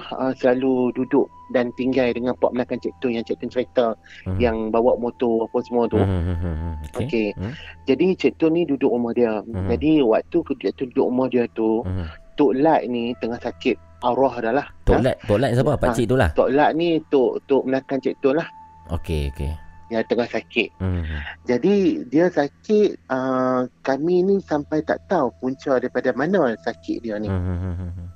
uh, 0.00 0.32
selalu 0.32 0.88
duduk 0.96 1.28
dan 1.52 1.68
tinggal 1.76 2.08
dengan 2.10 2.32
Pak 2.32 2.48
Menakan 2.50 2.80
Cik 2.80 2.96
Tun 2.98 3.12
yang 3.12 3.22
Cik 3.22 3.36
Tun 3.38 3.52
cerita 3.52 3.92
Mhm. 4.24 4.38
yang 4.40 4.56
bawa 4.68 4.96
motor 4.96 5.44
apa 5.44 5.58
semua 5.62 5.84
tu. 5.86 6.00
Mhm, 6.00 6.08
mhm, 6.08 6.32
mhm. 6.34 6.72
Okey. 6.88 7.04
Okey. 7.04 7.28
Hmm. 7.36 7.52
Jadi 7.84 8.06
Cik 8.16 8.34
Tun 8.40 8.56
ni 8.56 8.64
duduk 8.64 8.88
rumah 8.88 9.12
dia. 9.12 9.44
Mhm. 9.44 9.68
Jadi 9.68 9.90
waktu 10.00 10.36
Cik 10.40 10.72
Tun 10.74 10.88
duduk 10.90 11.06
rumah 11.06 11.26
dia 11.28 11.44
tu, 11.52 11.84
Mhm. 11.84 12.06
Tok 12.32 12.52
Lat 12.56 12.80
ni 12.88 13.12
tengah 13.20 13.36
sakit 13.36 13.76
arwah 14.00 14.40
dah 14.40 14.50
lah. 14.50 14.66
Tok 14.88 15.04
Lat, 15.04 15.20
Tok 15.22 15.38
Lat 15.38 15.50
siapa? 15.52 15.72
Pak 15.76 15.92
Cik 15.92 16.06
tu 16.08 16.16
lah. 16.16 16.32
Tok 16.32 16.48
Lat 16.48 16.72
ni 16.72 16.96
Tok 17.12 17.44
Tok 17.44 17.68
Menakan 17.68 18.00
Cik 18.00 18.16
Tun 18.24 18.40
lah 18.40 18.48
Okey, 18.88 19.28
okey. 19.30 19.52
Yang 19.92 20.04
tengah 20.08 20.26
sakit. 20.26 20.72
Mhm. 20.80 21.16
Jadi 21.44 21.74
dia 22.08 22.32
sakit 22.32 22.96
uh, 23.12 23.68
kami 23.84 24.24
ni 24.24 24.40
sampai 24.40 24.80
tak 24.82 25.04
tahu 25.06 25.28
punca 25.38 25.76
daripada 25.76 26.16
mana 26.16 26.56
sakit 26.56 27.04
dia 27.04 27.20
ni. 27.20 27.28
Mhm. 27.28 28.08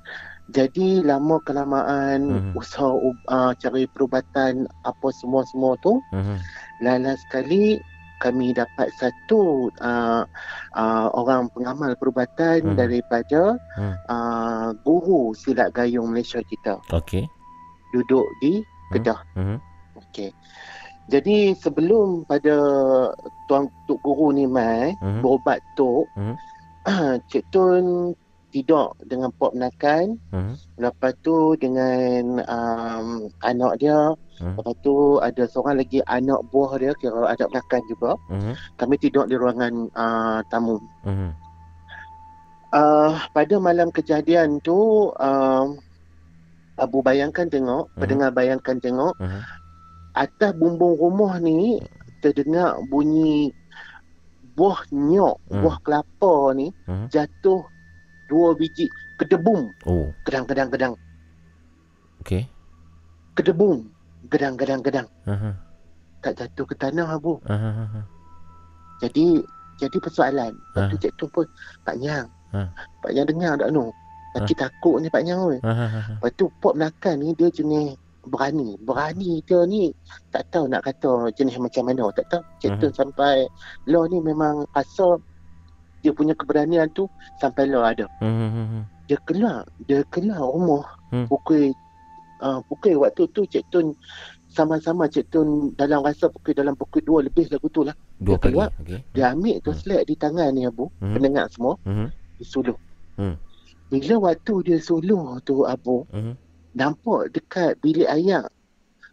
Jadi 0.47 1.03
lama 1.03 1.37
kelamaan 1.43 2.19
Mhm. 2.23 2.51
usaha 2.55 2.87
uh, 3.27 3.51
cari 3.59 3.83
perubatan 3.91 4.63
apa 4.83 5.07
semua-semua 5.13 5.75
tu 5.83 5.99
Mhm. 6.15 6.35
lala 6.81 7.13
sekali 7.27 7.75
kami 8.17 8.49
dapat 8.49 8.89
satu 8.97 9.69
uh, 9.77 10.25
uh, 10.73 11.07
orang 11.13 11.51
pengamal 11.53 11.93
perubatan 12.01 12.73
Mhm. 12.73 12.77
daripada 12.79 13.61
Hmm. 13.77 13.93
uh, 14.09 14.69
guru 14.81 15.37
silat 15.37 15.69
gayung 15.69 16.09
Malaysia 16.09 16.41
kita 16.41 16.81
Okey. 16.89 17.29
duduk 17.93 18.25
di 18.41 18.65
Kedah. 18.89 19.19
Mhm. 19.35 19.59
Okey. 19.99 20.31
Jadi 21.07 21.55
sebelum 21.55 22.27
pada 22.27 22.55
tuan 23.47 23.71
tok 23.87 23.99
guru 24.03 24.35
ni 24.35 24.43
mai 24.43 24.91
Mhm. 24.99 25.23
berubat 25.23 25.63
tok, 25.79 26.11
Mhm. 26.19 26.35
Cik 27.31 27.43
Tun 27.51 28.11
tidur 28.51 28.91
dengan 29.03 29.31
pop 29.35 29.55
menakan 29.55 30.19
Mhm. 30.31 30.55
Lepas 30.77 31.13
tu 31.19 31.55
dengan 31.57 32.43
um, 32.43 33.07
anak 33.43 33.73
dia 33.81 34.15
Hmm. 34.37 34.53
Lepas 34.53 34.77
tu 34.85 35.17
ada 35.17 35.49
seorang 35.49 35.81
lagi 35.81 35.97
anak 36.05 36.45
buah 36.53 36.77
dia 36.77 36.93
Kira 36.93 37.25
anak 37.25 37.49
menakan 37.49 37.81
juga 37.89 38.11
Mhm. 38.29 38.53
Kami 38.77 38.95
tidur 39.01 39.25
di 39.25 39.33
ruangan 39.33 39.73
uh, 39.97 40.39
tamu 40.45 40.77
Mhm. 41.01 41.29
uh, 42.69 43.17
pada 43.33 43.55
malam 43.57 43.89
kejadian 43.89 44.61
tu 44.61 45.09
uh, 45.17 45.65
Abu 46.77 47.01
bayangkan 47.01 47.49
tengok, 47.49 47.89
Mhm. 47.89 47.97
pendengar 47.97 48.29
bayangkan 48.29 48.77
tengok 48.77 49.17
Mhm. 49.17 49.41
Atas 50.17 50.51
bumbung 50.57 50.97
rumah 50.97 51.37
ni 51.37 51.77
terdengar 52.19 52.81
bunyi 52.89 53.53
buah 54.57 54.89
nyok, 54.89 55.37
Hmm. 55.53 55.61
buah 55.61 55.77
kelapa 55.85 56.33
ni 56.57 56.73
Mhm. 56.89 57.13
jatuh 57.13 57.61
dua 58.25 58.57
biji 58.57 58.89
kedebum, 59.21 59.69
Oh, 59.85 60.09
gedang-gedang 60.25 60.73
gedang, 60.73 60.93
okey. 62.25 62.49
kedebum, 63.37 63.85
gedang-gedang 64.27 64.81
gedang. 64.81 65.07
Aha. 65.29 65.53
Tak 66.25 66.41
jatuh 66.41 66.65
ke 66.65 66.73
tanah 66.73 67.13
Abu. 67.13 67.37
Aha. 67.45 68.01
Jadi 68.99 69.45
jadi 69.77 69.97
persoalan. 70.01 70.57
Lepas 70.57 70.89
tu 70.89 70.95
Ah. 70.97 71.01
Cik 71.05 71.13
Tun 71.21 71.29
pun 71.29 71.45
Pak 71.85 71.95
Nyang. 72.01 72.25
Ah. 72.49 72.73
Pak 73.05 73.13
Nyang 73.13 73.27
dengar 73.29 73.53
tak 73.61 73.69
no? 73.69 73.93
Laki 74.33 74.57
takut 74.57 74.97
ni 74.97 75.07
Pak 75.13 75.21
Nyang 75.21 75.53
oi. 75.53 75.57
Aha. 75.61 76.17
Lepas 76.17 76.33
tu 76.33 76.49
Pop 76.57 76.73
Melaka 76.73 77.13
ni 77.13 77.37
dia 77.37 77.53
jenis 77.53 77.93
berani. 78.27 78.75
Berani 78.83 79.41
dia 79.47 79.63
ni 79.65 79.89
tak 80.29 80.47
tahu 80.51 80.67
nak 80.67 80.83
kata 80.85 81.31
jenis 81.33 81.57
macam 81.57 81.87
mana. 81.87 82.11
Tak 82.13 82.27
tahu. 82.29 82.43
Mhm. 82.67 82.79
Tun 82.83 82.91
sampai 82.93 83.47
law 83.87 84.05
ni 84.07 84.19
memang 84.19 84.67
rasa 84.75 85.17
dia 86.05 86.13
punya 86.13 86.37
keberanian 86.37 86.87
tu 86.93 87.09
sampai 87.41 87.67
law 87.67 87.87
ada. 87.87 88.05
Mhm. 88.21 88.85
Dia 89.07 89.17
keluar. 89.23 89.63
Dia 89.87 90.03
keluar 90.11 90.43
rumah. 90.43 90.85
Hmm. 91.09 91.25
Pukul 91.31 91.71
uh, 92.43 92.59
pukul 92.67 92.99
waktu 92.99 93.23
tu 93.31 93.47
Cik 93.47 93.63
Tun 93.71 93.95
sama-sama 94.51 95.07
Cik 95.07 95.31
Tun 95.31 95.71
dalam 95.79 96.03
rasa 96.03 96.27
pukul 96.27 96.51
dalam 96.51 96.75
pukul 96.75 96.99
2 97.23 97.27
lebih 97.31 97.47
lagu 97.47 97.67
tu 97.71 97.87
lah. 97.87 97.95
Dua 98.19 98.35
dia 98.35 98.37
pagi. 98.37 98.45
keluar. 98.51 98.69
Okey. 98.83 98.99
Dia 99.15 99.25
ambil 99.31 99.55
tu 99.63 99.71
slide 99.71 100.05
di 100.07 100.15
tangan 100.19 100.51
ni 100.51 100.67
Abu. 100.67 100.91
Hmm. 100.99 101.15
Pendengar 101.15 101.47
semua. 101.51 101.79
Mhm. 101.87 102.07
Dia 102.37 102.45
suluh. 102.45 102.77
Hmm. 103.15 103.35
Bila 103.87 104.15
waktu 104.31 104.53
dia 104.67 104.77
suluh 104.83 105.39
tu 105.47 105.63
Abu. 105.63 106.03
Mhm. 106.11 106.46
Nampak 106.77 107.33
dekat 107.33 107.81
bilik 107.81 108.05
ayak. 108.05 108.53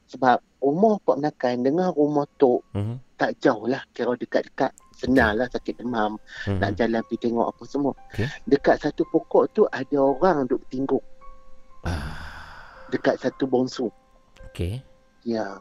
Sebab 0.04 0.38
rumah 0.60 1.00
Pak 1.00 1.16
Menakan 1.16 1.56
dengan 1.64 1.88
rumah 1.90 2.28
Tok 2.36 2.60
Mhm. 2.76 3.00
tak 3.16 3.40
jauh 3.40 3.64
lah. 3.64 3.80
Kira 3.90 4.12
dekat-dekat. 4.14 4.68
Senang 4.94 5.40
lah 5.40 5.48
sakit 5.48 5.80
demam. 5.80 6.20
Mhm. 6.46 6.60
Nak 6.60 6.70
jalan 6.76 7.00
pergi 7.08 7.16
tengok 7.24 7.46
apa 7.50 7.62
semua. 7.64 7.92
Okey. 8.12 8.28
Dekat 8.46 8.76
satu 8.84 9.02
pokok 9.08 9.44
tu 9.50 9.62
ada 9.72 9.96
orang 9.98 10.44
duduk 10.44 10.62
tinggung. 10.68 11.02
Dekat 12.92 13.18
satu 13.18 13.48
bonsung. 13.48 13.90
Okey. 14.52 14.78
Ya. 15.24 15.58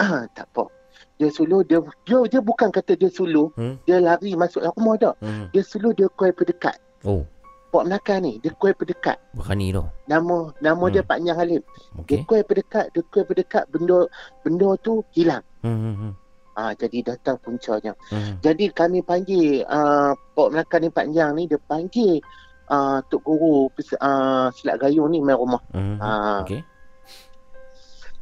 Ah, 0.00 0.24
tak 0.38 0.48
apa. 0.54 0.70
Dia 1.18 1.30
suluh, 1.30 1.62
dia, 1.62 1.78
dia, 2.06 2.18
dia 2.26 2.40
bukan 2.42 2.70
kata 2.70 2.94
dia 2.94 3.10
suluh. 3.10 3.50
Hmm. 3.58 3.78
Dia 3.86 3.98
lari 3.98 4.34
masuk 4.34 4.62
dalam 4.62 4.74
rumah 4.78 4.96
tak. 4.98 5.14
Hmm. 5.22 5.46
Dia 5.50 5.62
suluh, 5.62 5.90
dia 5.92 6.06
kuai 6.14 6.30
pendekat. 6.34 6.78
Oh, 7.04 7.26
Pok 7.74 7.90
Melaka 7.90 8.22
ni, 8.22 8.38
dia 8.38 8.54
kuai 8.54 8.70
pendekat. 8.70 9.18
berani 9.34 9.74
tu. 9.74 9.82
Nama 10.06 10.54
nama 10.62 10.84
dia 10.86 11.02
Hmm. 11.02 11.10
Pak 11.10 11.18
Nyang 11.18 11.38
Halim. 11.42 11.62
Dia 11.98 11.98
Okey. 11.98 12.18
kuai 12.22 12.42
pendekat, 12.46 12.86
dia 12.94 13.02
kuai 13.04 13.26
pendekat, 13.26 13.64
benda 13.66 14.06
benda 14.46 14.68
tu 14.78 15.02
hilang. 15.10 15.42
Hmm. 15.58 15.74
hmm, 15.74 15.94
hmm. 15.98 16.12
Ah, 16.54 16.70
jadi 16.70 17.02
datang 17.02 17.34
puncanya. 17.42 17.98
Hmm. 18.14 18.38
Jadi 18.38 18.70
kami 18.70 19.02
panggil 19.02 19.66
uh, 19.66 20.14
Pok 20.38 20.54
Melaka 20.54 20.78
ni 20.78 20.86
Pak 20.86 21.10
Nyang 21.10 21.34
ni, 21.34 21.50
dia 21.50 21.58
panggil 21.58 22.22
uh, 22.70 23.02
Tok 23.04 23.26
Guru 23.26 23.66
uh, 23.66 24.46
Silat 24.54 24.78
Gayung 24.78 25.10
ni 25.10 25.18
main 25.18 25.34
rumah. 25.34 25.58
Hmm. 25.74 25.98
Ah, 25.98 26.46
Okey. 26.46 26.62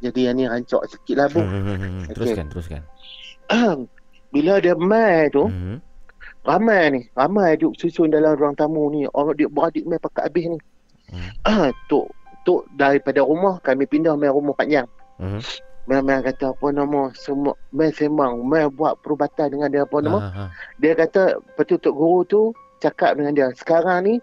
Jadi 0.01 0.19
yang 0.25 0.35
ni 0.35 0.43
rancak 0.43 0.81
sikit 0.89 1.15
lah 1.15 1.29
bu. 1.29 1.39
Hmm, 1.39 1.47
hmm, 1.47 1.63
hmm, 1.63 1.77
hmm. 1.79 2.03
Teruskan, 2.09 2.45
teruskan. 2.49 2.81
Bila 4.33 4.57
dia 4.57 4.73
mai 4.73 5.29
tu, 5.29 5.45
Hmm. 5.45 5.77
Ramai 6.43 6.91
ni, 6.91 7.01
ramai 7.15 7.55
duduk 7.55 7.75
susun 7.79 8.11
dalam 8.11 8.35
ruang 8.35 8.55
tamu 8.55 8.91
ni. 8.91 9.07
Orang 9.15 9.35
dia 9.39 9.47
beradik 9.47 9.87
mai 9.87 9.99
pakat 9.99 10.27
habis 10.29 10.45
ni. 10.51 10.59
Ah, 11.47 11.71
tok 11.89 12.11
tok 12.43 12.67
daripada 12.75 13.23
rumah 13.23 13.59
kami 13.63 13.87
pindah 13.87 14.15
mai 14.19 14.27
rumah 14.31 14.51
Pak 14.55 14.67
Nyang. 14.67 14.89
Hmm. 15.19 15.39
Memang 15.83 16.23
kata 16.23 16.55
apa 16.55 16.67
nama 16.71 17.11
semua 17.11 17.55
mai 17.75 17.91
sembang, 17.91 18.39
mai 18.43 18.67
buat 18.71 18.99
perubatan 19.03 19.51
dengan 19.51 19.67
dia 19.71 19.83
apa 19.83 19.97
nama. 19.99 20.19
Ah. 20.19 20.49
Dia 20.79 20.95
kata 20.95 21.39
betul 21.59 21.79
tok 21.79 21.95
guru 21.95 22.19
tu 22.23 22.41
cakap 22.79 23.15
dengan 23.19 23.31
dia, 23.35 23.47
sekarang 23.55 24.07
ni 24.07 24.15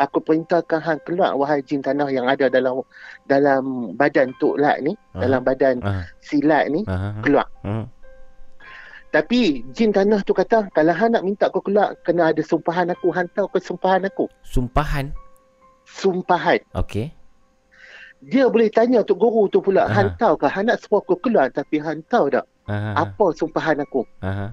aku 0.00 0.20
perintahkan 0.22 0.78
hang 0.80 1.00
keluar 1.04 1.34
wahai 1.34 1.60
jin 1.64 1.82
tanah 1.82 2.08
yang 2.08 2.24
ada 2.28 2.46
dalam 2.48 2.80
dalam 3.26 3.92
badan 3.96 4.32
tok 4.40 4.60
lat 4.60 4.80
ni, 4.84 4.96
Ah. 5.16 5.24
dalam 5.24 5.40
badan 5.44 5.80
Ah. 5.84 6.04
silat 6.20 6.68
ni 6.72 6.84
ah. 6.88 7.16
keluar. 7.24 7.48
Hmm. 7.64 7.88
Tapi 9.08 9.64
jin 9.72 9.88
tanah 9.88 10.20
tu 10.20 10.36
kata 10.36 10.68
kalau 10.76 10.92
hang 10.92 11.16
nak 11.16 11.24
minta 11.24 11.48
kau 11.48 11.64
keluar 11.64 11.96
kena 12.04 12.28
ada 12.28 12.44
sumpahan 12.44 12.92
aku 12.92 13.08
hantar 13.08 13.48
ke 13.48 13.56
sumpahan 13.56 14.04
aku. 14.04 14.28
Sumpahan. 14.44 15.16
Sumpahan. 15.88 16.60
Okey. 16.76 17.08
Dia 18.20 18.50
boleh 18.52 18.68
tanya 18.68 19.00
tok 19.06 19.16
guru 19.16 19.48
tu 19.48 19.64
pula 19.64 19.86
Ah. 19.86 19.94
hantar 19.94 20.36
ke 20.36 20.44
hang 20.50 20.68
nak 20.68 20.82
suruh 20.84 21.00
aku 21.00 21.16
keluar 21.24 21.48
tapi 21.48 21.80
hantar 21.80 22.28
tak? 22.28 22.44
Ah, 22.68 22.72
ah, 22.72 22.84
ah. 22.92 22.94
Apa 23.08 23.32
sumpahan 23.32 23.80
aku? 23.80 24.04
Ah. 24.20 24.52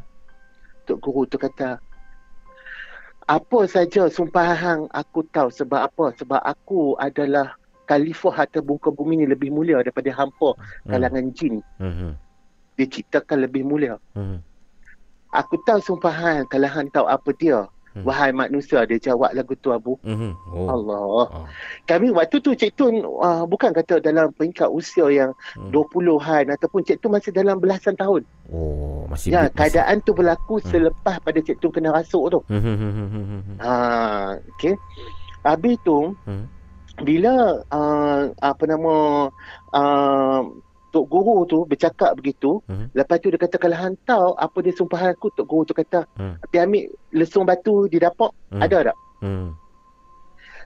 Tok 0.88 1.04
guru 1.04 1.28
tu 1.28 1.36
kata 1.36 1.76
apa 3.26 3.60
saja 3.66 4.06
sumpahan 4.08 4.56
hang 4.56 4.82
aku 4.94 5.26
tahu 5.36 5.50
sebab 5.52 5.82
apa? 5.92 6.14
Sebab 6.16 6.40
aku 6.46 6.94
adalah 7.02 7.58
khalifah 7.90 8.46
atas 8.46 8.64
muka 8.64 8.94
bumi 8.94 9.20
ni 9.20 9.26
lebih 9.28 9.50
mulia 9.52 9.82
daripada 9.82 10.14
hampa 10.14 10.54
kalangan 10.88 11.34
jin. 11.36 11.60
Hmm. 11.82 12.16
Dia 12.76 12.86
ciptakan 12.86 13.38
lebih 13.42 13.64
mulia. 13.64 13.96
Hmm. 14.12 14.40
Aku 15.30 15.60
tahu 15.62 15.80
sumpahan 15.82 16.48
kalau 16.48 16.66
hang 16.66 16.88
tahu 16.90 17.06
apa 17.06 17.32
dia. 17.34 17.68
Hmm. 17.92 18.04
Wahai 18.04 18.32
manusia, 18.32 18.84
dia 18.84 19.00
jawab 19.02 19.32
lagu 19.32 19.56
tu 19.56 19.72
Abu. 19.72 19.96
Hmm. 20.02 20.36
Oh. 20.50 20.68
Allah. 20.68 21.48
Kami 21.86 22.12
waktu 22.12 22.40
tu 22.40 22.52
Cik 22.52 22.76
Tun 22.76 23.00
uh, 23.00 23.44
bukan 23.46 23.72
kata 23.72 24.00
dalam 24.00 24.32
peringkat 24.32 24.68
usia 24.68 25.08
yang 25.08 25.32
Hmm. 25.56 25.72
20-an 25.72 26.52
ataupun 26.52 26.84
Cik 26.84 27.00
Tun 27.00 27.16
masih 27.16 27.32
dalam 27.32 27.56
belasan 27.56 27.96
tahun. 27.96 28.28
Oh, 28.48 29.08
masih 29.08 29.32
Ya, 29.32 29.48
masih- 29.48 29.56
keadaan 29.56 30.04
tu 30.04 30.12
berlaku 30.12 30.60
selepas 30.62 31.20
pada 31.20 31.40
Cik 31.40 31.56
Tun 31.58 31.72
kena 31.72 31.96
rasuk 31.96 32.28
tu. 32.30 32.40
Hmm. 32.48 32.60
Hmm. 32.60 32.76
Hmm. 32.76 32.92
Hmm. 32.92 33.08
Hmm. 33.08 33.42
hmm. 33.42 33.58
Ha, 33.60 33.74
okey. 34.54 34.76
Habis 35.42 35.76
tu 35.82 36.12
Hmm. 36.28 36.52
bila 36.98 37.34
uh, 37.70 38.22
apa 38.36 38.64
nama 38.66 38.94
uh, 39.72 40.40
Tok 40.96 41.12
Guru 41.12 41.44
tu 41.44 41.68
bercakap 41.68 42.16
begitu, 42.16 42.64
Hmm. 42.72 42.88
lepas 42.96 43.20
tu 43.20 43.28
dia 43.28 43.36
kata 43.36 43.60
kalau 43.60 43.76
hantar 43.76 44.32
apa 44.40 44.58
dia 44.64 44.72
sumpahan 44.72 45.12
aku, 45.12 45.28
Tok 45.36 45.44
Guru 45.44 45.68
tu 45.68 45.76
kata, 45.76 46.08
Hmm. 46.16 46.40
dia 46.56 46.64
ambil 46.64 46.88
lesung 47.12 47.44
batu 47.44 47.92
di 47.92 48.00
dapur, 48.00 48.32
Hmm. 48.48 48.64
ada 48.64 48.96
tak? 48.96 48.98
Hmm. 49.20 49.60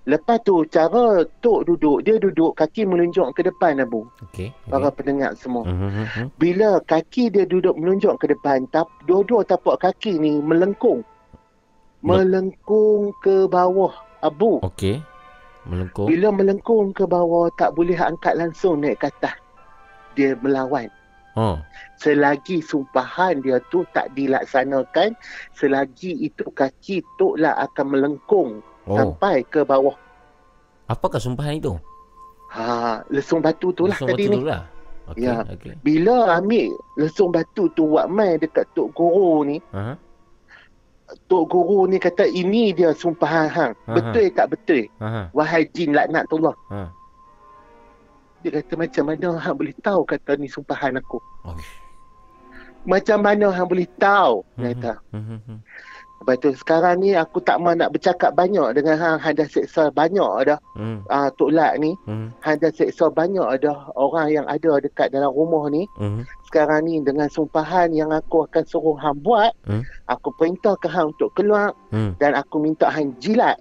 Lepas 0.05 0.37
tu 0.45 0.61
cara 0.69 1.25
Tok 1.41 1.65
duduk, 1.65 2.05
dia 2.05 2.21
duduk 2.21 2.53
kaki 2.53 2.85
menunjuk 2.85 3.33
ke 3.33 3.41
depan 3.41 3.81
Abu. 3.81 4.05
Okey. 4.29 4.53
Para 4.69 4.93
pendengar 4.93 5.33
semua. 5.33 5.65
Hmm. 5.65 5.81
Hmm. 5.81 6.05
Hmm. 6.05 6.27
Bila 6.37 6.77
kaki 6.85 7.33
dia 7.33 7.49
duduk 7.49 7.73
menunjuk 7.73 8.21
ke 8.21 8.29
depan, 8.29 8.69
tap, 8.69 8.85
dua-dua 9.09 9.41
tapak 9.41 9.81
kaki 9.81 10.21
ni 10.21 10.37
melengkung. 10.45 11.01
Melengkung 12.05 13.11
ke 13.19 13.49
bawah 13.49 13.91
Abu. 14.21 14.61
Okey. 14.61 15.03
Melengkung. 15.67 16.07
Bila 16.07 16.31
melengkung 16.31 16.95
ke 16.95 17.03
bawah, 17.03 17.51
tak 17.59 17.75
boleh 17.75 17.99
angkat 17.99 18.39
langsung 18.39 18.79
naik 18.79 19.03
ke 19.03 19.11
atas. 19.11 19.35
Dia 20.19 20.35
melawan. 20.35 20.91
Oh. 21.39 21.55
Selagi 21.95 22.59
sumpahan 22.59 23.39
dia 23.39 23.63
tu 23.71 23.87
tak 23.95 24.11
dilaksanakan, 24.11 25.15
selagi 25.55 26.11
itu 26.19 26.43
kaki 26.51 26.99
Tok 27.15 27.39
lah 27.39 27.55
akan 27.63 27.95
melengkung 27.95 28.59
Oh. 28.83 28.97
sampai 28.97 29.45
ke 29.45 29.63
bawah. 29.63 29.93
Apakah 30.89 31.21
sumpahan 31.21 31.61
itu? 31.61 31.77
Ha, 32.49 33.05
lesung 33.13 33.39
batu 33.39 33.69
tu 33.71 33.85
lah 33.85 33.93
Lesung 33.93 34.09
tadi 34.09 34.25
batu 34.25 34.33
ni. 34.33 34.35
tu 34.35 34.43
lah. 34.43 34.61
Okey. 35.13 35.21
Ya. 35.21 35.35
Okey. 35.45 35.73
Bila 35.79 36.17
ambil 36.35 36.67
lesung 36.97 37.29
batu 37.29 37.69
tu 37.71 37.85
buat 37.87 38.09
main 38.09 38.35
dekat 38.35 38.65
Tok 38.73 38.89
Guru 38.91 39.45
ni, 39.45 39.61
Ha. 39.69 39.93
Tok 41.29 41.43
Guru 41.47 41.85
ni 41.85 42.01
kata 42.01 42.25
ini 42.25 42.73
dia 42.73 42.89
sumpahan 42.91 43.47
hang. 43.47 43.73
Aha. 43.85 43.93
Betul 43.93 44.33
tak 44.33 44.47
betul? 44.51 44.83
Ha. 44.97 45.29
Wahai 45.31 45.69
jin 45.69 45.93
laknatullah. 45.93 46.57
Ha. 46.73 46.89
Dia 48.39 48.49
kata 48.55 48.73
macam 48.79 49.03
mana 49.11 49.27
hang 49.35 49.55
boleh 49.59 49.75
tahu 49.83 50.01
kata 50.07 50.39
ni 50.39 50.47
sumpahan 50.47 50.95
aku? 50.95 51.19
Oish. 51.43 51.71
Macam 52.87 53.19
mana 53.19 53.51
hang 53.51 53.67
boleh 53.67 53.87
tahu? 53.99 54.47
Dia 54.55 54.71
kata. 54.71 54.93
Hmm. 55.11 55.23
Hmm. 55.27 55.41
Hmm. 55.43 55.59
Lepas 56.19 56.35
tu 56.43 56.51
sekarang 56.51 56.99
ni 56.99 57.15
aku 57.15 57.39
tak 57.39 57.63
mahu 57.63 57.79
nak 57.79 57.95
bercakap 57.95 58.35
banyak 58.35 58.75
dengan 58.75 58.99
hang. 58.99 59.17
Hang 59.23 59.35
dah 59.39 59.47
seksa 59.47 59.87
banyak 59.91 60.51
dah. 60.51 60.59
Hmm. 60.75 61.03
Uh, 61.07 61.31
Tok 61.35 61.51
Lat 61.51 61.79
ni. 61.79 61.95
Hmm. 62.07 62.31
Hang 62.43 62.59
dah 62.59 62.71
seksa 62.71 63.07
banyak 63.07 63.47
dah 63.63 63.77
orang 63.95 64.27
yang 64.31 64.45
ada 64.47 64.83
dekat 64.83 65.11
dalam 65.15 65.31
rumah 65.31 65.67
ni. 65.71 65.87
Hmm. 65.95 66.23
Sekarang 66.47 66.87
ni 66.87 66.99
dengan 67.03 67.27
sumpahan 67.31 67.91
yang 67.95 68.11
aku 68.11 68.47
akan 68.47 68.63
suruh 68.67 68.99
hang 68.99 69.19
buat. 69.23 69.51
Hmm. 69.67 69.83
Aku 70.11 70.31
perintahkan 70.35 70.91
hang 70.91 71.07
untuk 71.15 71.31
keluar. 71.35 71.71
Hmm. 71.91 72.15
Dan 72.19 72.35
aku 72.35 72.59
minta 72.59 72.91
hang 72.91 73.15
jilat 73.19 73.59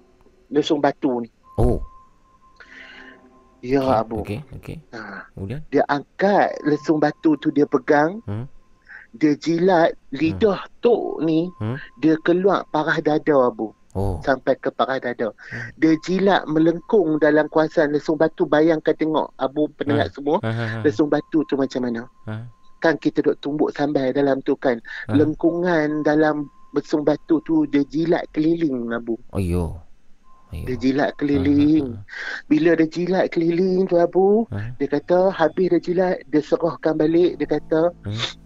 lesung 0.51 0.83
batu 0.83 1.23
ni. 1.23 1.29
Oh. 1.59 1.79
Ya 3.59 3.83
Abu. 3.83 4.23
Okey. 4.23 4.39
Okey. 4.55 4.77
Ha. 4.95 5.27
Kemudian? 5.35 5.61
Dia 5.69 5.83
angkat 5.87 6.55
lesung 6.63 6.99
batu 6.99 7.35
tu 7.39 7.51
dia 7.51 7.67
pegang. 7.67 8.23
Hmm. 8.23 8.47
Dia 9.11 9.33
jilat 9.35 9.97
lidah 10.13 10.63
tok 10.79 11.19
ni. 11.25 11.49
Hmm. 11.59 11.75
Dia 11.99 12.15
keluar 12.23 12.63
parah 12.69 12.99
dada 12.99 13.49
Abu. 13.49 13.73
Oh. 13.97 14.21
sampai 14.21 14.53
ke 14.61 14.69
parah 14.69 15.01
dada. 15.01 15.33
Dia 15.81 15.97
jilat 16.05 16.45
melengkung 16.45 17.17
dalam 17.17 17.49
kawasan 17.49 17.89
lesung 17.89 18.21
batu. 18.21 18.45
Bayangkan 18.45 18.93
tengok 18.93 19.33
abu 19.35 19.65
pendengar 19.75 20.07
Ha. 20.07 20.13
semua. 20.13 20.37
Ha, 20.45 20.51
ha, 20.53 20.65
ha. 20.77 20.79
Lesung 20.85 21.09
batu 21.09 21.41
tu 21.49 21.57
macam 21.57 21.89
mana. 21.89 22.05
Ha. 22.29 22.45
Kan 22.85 23.01
kita 23.01 23.25
duk 23.25 23.41
tumbuk 23.41 23.73
sambal 23.73 24.13
dalam 24.13 24.45
tu 24.45 24.53
kan. 24.55 24.77
Ha. 25.09 25.17
Lengkungan 25.17 26.05
dalam 26.05 26.47
lesung 26.77 27.01
batu 27.01 27.41
tu 27.41 27.65
dia 27.65 27.81
jilat 27.81 28.29
keliling 28.29 28.93
abu. 28.93 29.17
Ayo. 29.33 29.81
Dia 30.49 30.75
jilat 30.75 31.13
keliling. 31.15 31.93
Bila 32.45 32.73
dia 32.73 32.89
jilat 32.89 33.29
keliling 33.29 33.85
tu 33.85 33.95
Abu, 33.95 34.49
dia 34.81 34.87
kata 34.89 35.29
habis 35.29 35.69
dia 35.69 35.79
jilat, 35.79 36.15
dia 36.27 36.41
serahkan 36.41 36.97
balik. 36.97 37.37
Dia 37.37 37.47
kata, 37.47 37.81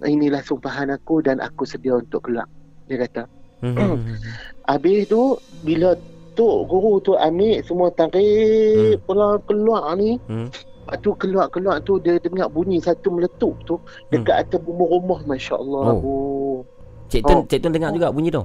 inilah 0.04 0.44
sumpahan 0.44 0.92
aku 0.92 1.24
dan 1.24 1.40
aku 1.40 1.64
sedia 1.64 1.96
untuk 1.96 2.28
keluar. 2.28 2.44
Dia 2.86 3.08
kata. 3.08 3.24
Habis 4.68 5.08
tu, 5.08 5.40
bila 5.64 5.96
Tok 6.36 6.68
Guru 6.68 7.00
tu 7.00 7.16
ambil 7.16 7.64
semua 7.64 7.88
tarik 7.94 9.00
pulang 9.06 9.40
keluar 9.48 9.96
ni, 9.96 10.20
Hmm. 10.28 10.52
Lepas 10.84 11.00
tu 11.00 11.16
keluar-keluar 11.16 11.80
tu 11.80 11.96
dia 11.96 12.20
dengar 12.20 12.52
bunyi 12.52 12.76
satu 12.76 13.08
meletup 13.08 13.56
tu 13.64 13.80
dekat 14.12 14.44
atas 14.44 14.60
rumah-rumah 14.68 15.24
masya-Allah 15.24 15.80
Oh. 15.80 15.94
Abu. 15.96 16.16
Cik 17.08 17.24
Tun, 17.24 17.38
Oh. 17.40 17.44
Cik 17.48 17.60
Tun 17.64 17.72
dengar 17.72 17.96
juga 17.96 18.12
bunyi 18.12 18.28
tu? 18.28 18.44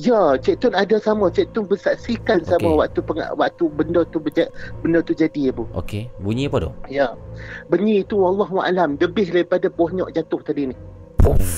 Ya, 0.00 0.32
Cik 0.40 0.64
Tun 0.64 0.72
ada 0.72 0.96
sama. 0.96 1.28
Cik 1.28 1.52
Tun 1.52 1.68
bersaksikan 1.68 2.40
sama 2.40 2.72
waktu 2.80 3.04
penga- 3.04 3.36
waktu 3.36 3.68
benda 3.68 4.00
tu 4.08 4.16
berja- 4.16 4.48
benda 4.80 5.04
tu 5.04 5.12
jadi 5.12 5.52
Abu. 5.52 5.68
Okey. 5.76 6.08
Bunyi 6.16 6.48
apa 6.48 6.64
tu? 6.64 6.70
Ya. 6.88 7.12
Bunyi 7.68 8.00
tu 8.08 8.24
Allah 8.24 8.48
alam 8.64 8.96
lebih 8.96 9.28
daripada 9.28 9.68
pohon 9.68 10.00
jatuh 10.08 10.40
tadi 10.40 10.72
ni. 10.72 10.76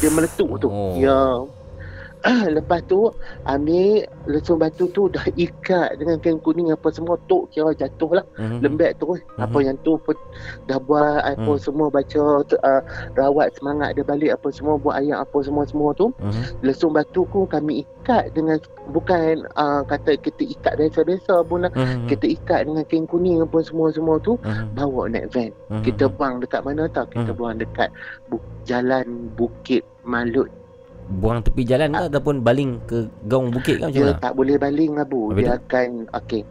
Dia 0.03 0.11
meletup 0.11 0.59
tu. 0.59 0.67
Oh. 0.67 0.99
Ya. 0.99 1.47
Lepas 2.57 2.87
tu 2.87 3.11
ambil 3.45 4.07
lesung 4.25 4.57
batu 4.57 4.87
tu 4.89 5.11
dah 5.11 5.27
ikat 5.35 5.99
dengan 5.99 6.17
kain 6.19 6.39
kuning 6.39 6.71
apa 6.71 6.89
semua 6.89 7.19
tok 7.27 7.51
kira 7.51 7.75
jatuh 7.75 8.23
lah 8.23 8.27
Mhm. 8.39 8.63
lembek 8.63 8.95
terus 8.97 9.19
apa 9.37 9.59
Mhm. 9.59 9.67
yang 9.67 9.77
tu 9.83 9.99
pun 9.99 10.15
dah 10.65 10.79
buat 10.79 11.19
apa 11.19 11.53
Hmm. 11.53 11.59
semua 11.59 11.91
baca 11.91 12.23
uh, 12.43 12.83
rawat 13.13 13.51
semangat 13.59 13.99
dia 13.99 14.07
balik 14.07 14.39
apa 14.39 14.49
semua 14.55 14.79
buat 14.79 15.03
ayat 15.03 15.19
apa 15.19 15.39
semua 15.43 15.67
semua 15.67 15.91
tu 15.93 16.15
Mhm. 16.23 16.63
lesung 16.63 16.95
batu 16.95 17.27
ku 17.27 17.43
kami 17.45 17.83
ikat 17.83 18.31
dengan 18.31 18.63
bukan 18.89 19.43
uh, 19.55 19.83
kata 19.83 20.15
kita 20.17 20.47
ikat 20.47 20.79
biasa-biasa 20.79 21.43
pun 21.43 21.67
lah 21.67 21.73
Mhm. 21.75 22.07
kita 22.07 22.27
ikat 22.31 22.61
dengan 22.71 22.87
kain 22.87 23.07
kuning 23.07 23.43
apa 23.43 23.59
semua-semua 23.61 24.23
tu 24.23 24.39
Mhm. 24.39 24.79
bawa 24.79 25.11
naik 25.11 25.27
van 25.35 25.51
Mhm. 25.75 25.83
kita 25.83 26.07
buang 26.07 26.39
dekat 26.39 26.63
mana 26.63 26.87
tau 26.87 27.07
kita 27.07 27.35
buang 27.35 27.59
dekat 27.59 27.91
bu- 28.31 28.43
jalan 28.63 29.27
Bukit 29.35 29.83
Malut 30.03 30.47
Buang 31.21 31.45
tepi 31.45 31.63
jalan 31.69 31.93
ke 31.93 32.09
ataupun 32.09 32.41
baling 32.41 32.81
ke 32.89 33.05
gaung 33.29 33.53
bukit 33.53 33.77
ke 33.81 33.85
macam 33.85 33.93
dia 33.93 34.05
mana? 34.17 34.23
tak 34.23 34.33
boleh 34.33 34.57
baling 34.57 34.93
Abu. 34.97 35.21
Habis 35.29 35.45
dia 35.45 35.53
tu? 35.53 35.59
akan 35.61 35.89
okey. 36.23 36.43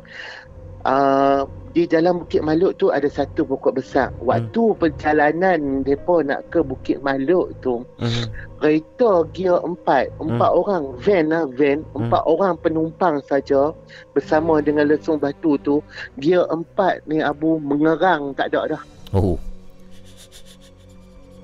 Uh, 0.82 1.46
di 1.78 1.86
dalam 1.86 2.26
Bukit 2.26 2.42
Malut 2.42 2.76
tu 2.82 2.90
ada 2.90 3.06
satu 3.06 3.46
pokok 3.46 3.78
besar. 3.80 4.10
Waktu 4.20 4.76
perjalanan 4.82 5.86
depa 5.86 6.26
nak 6.26 6.50
ke 6.50 6.60
Bukit 6.66 7.00
Malut 7.06 7.54
tu 7.62 7.86
Mhm. 8.02 8.26
kereta 8.60 9.24
gear 9.32 9.62
empat. 9.62 10.10
Empat 10.18 10.52
orang 10.52 10.98
van 11.00 11.26
lah 11.32 11.46
van. 11.54 11.86
Empat 11.94 12.26
orang 12.26 12.58
penumpang 12.60 13.22
saja 13.24 13.72
bersama 14.12 14.58
dengan 14.60 14.90
lesung 14.90 15.22
batu 15.22 15.56
tu. 15.62 15.86
Gear 16.20 16.50
empat 16.50 17.06
ni 17.06 17.22
Abu 17.22 17.62
mengerang 17.62 18.34
tak 18.34 18.52
ada 18.52 18.76
dah. 18.76 18.84
Oh. 19.14 19.38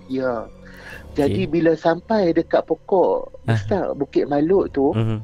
ya 0.07 0.47
jadi 1.17 1.41
bila 1.45 1.71
sampai 1.73 2.29
dekat 2.29 2.61
pokok 2.63 3.41
besar 3.43 3.91
Bukit 3.93 4.29
Malut 4.29 4.69
tu 4.69 4.93
Mhm. 4.93 5.17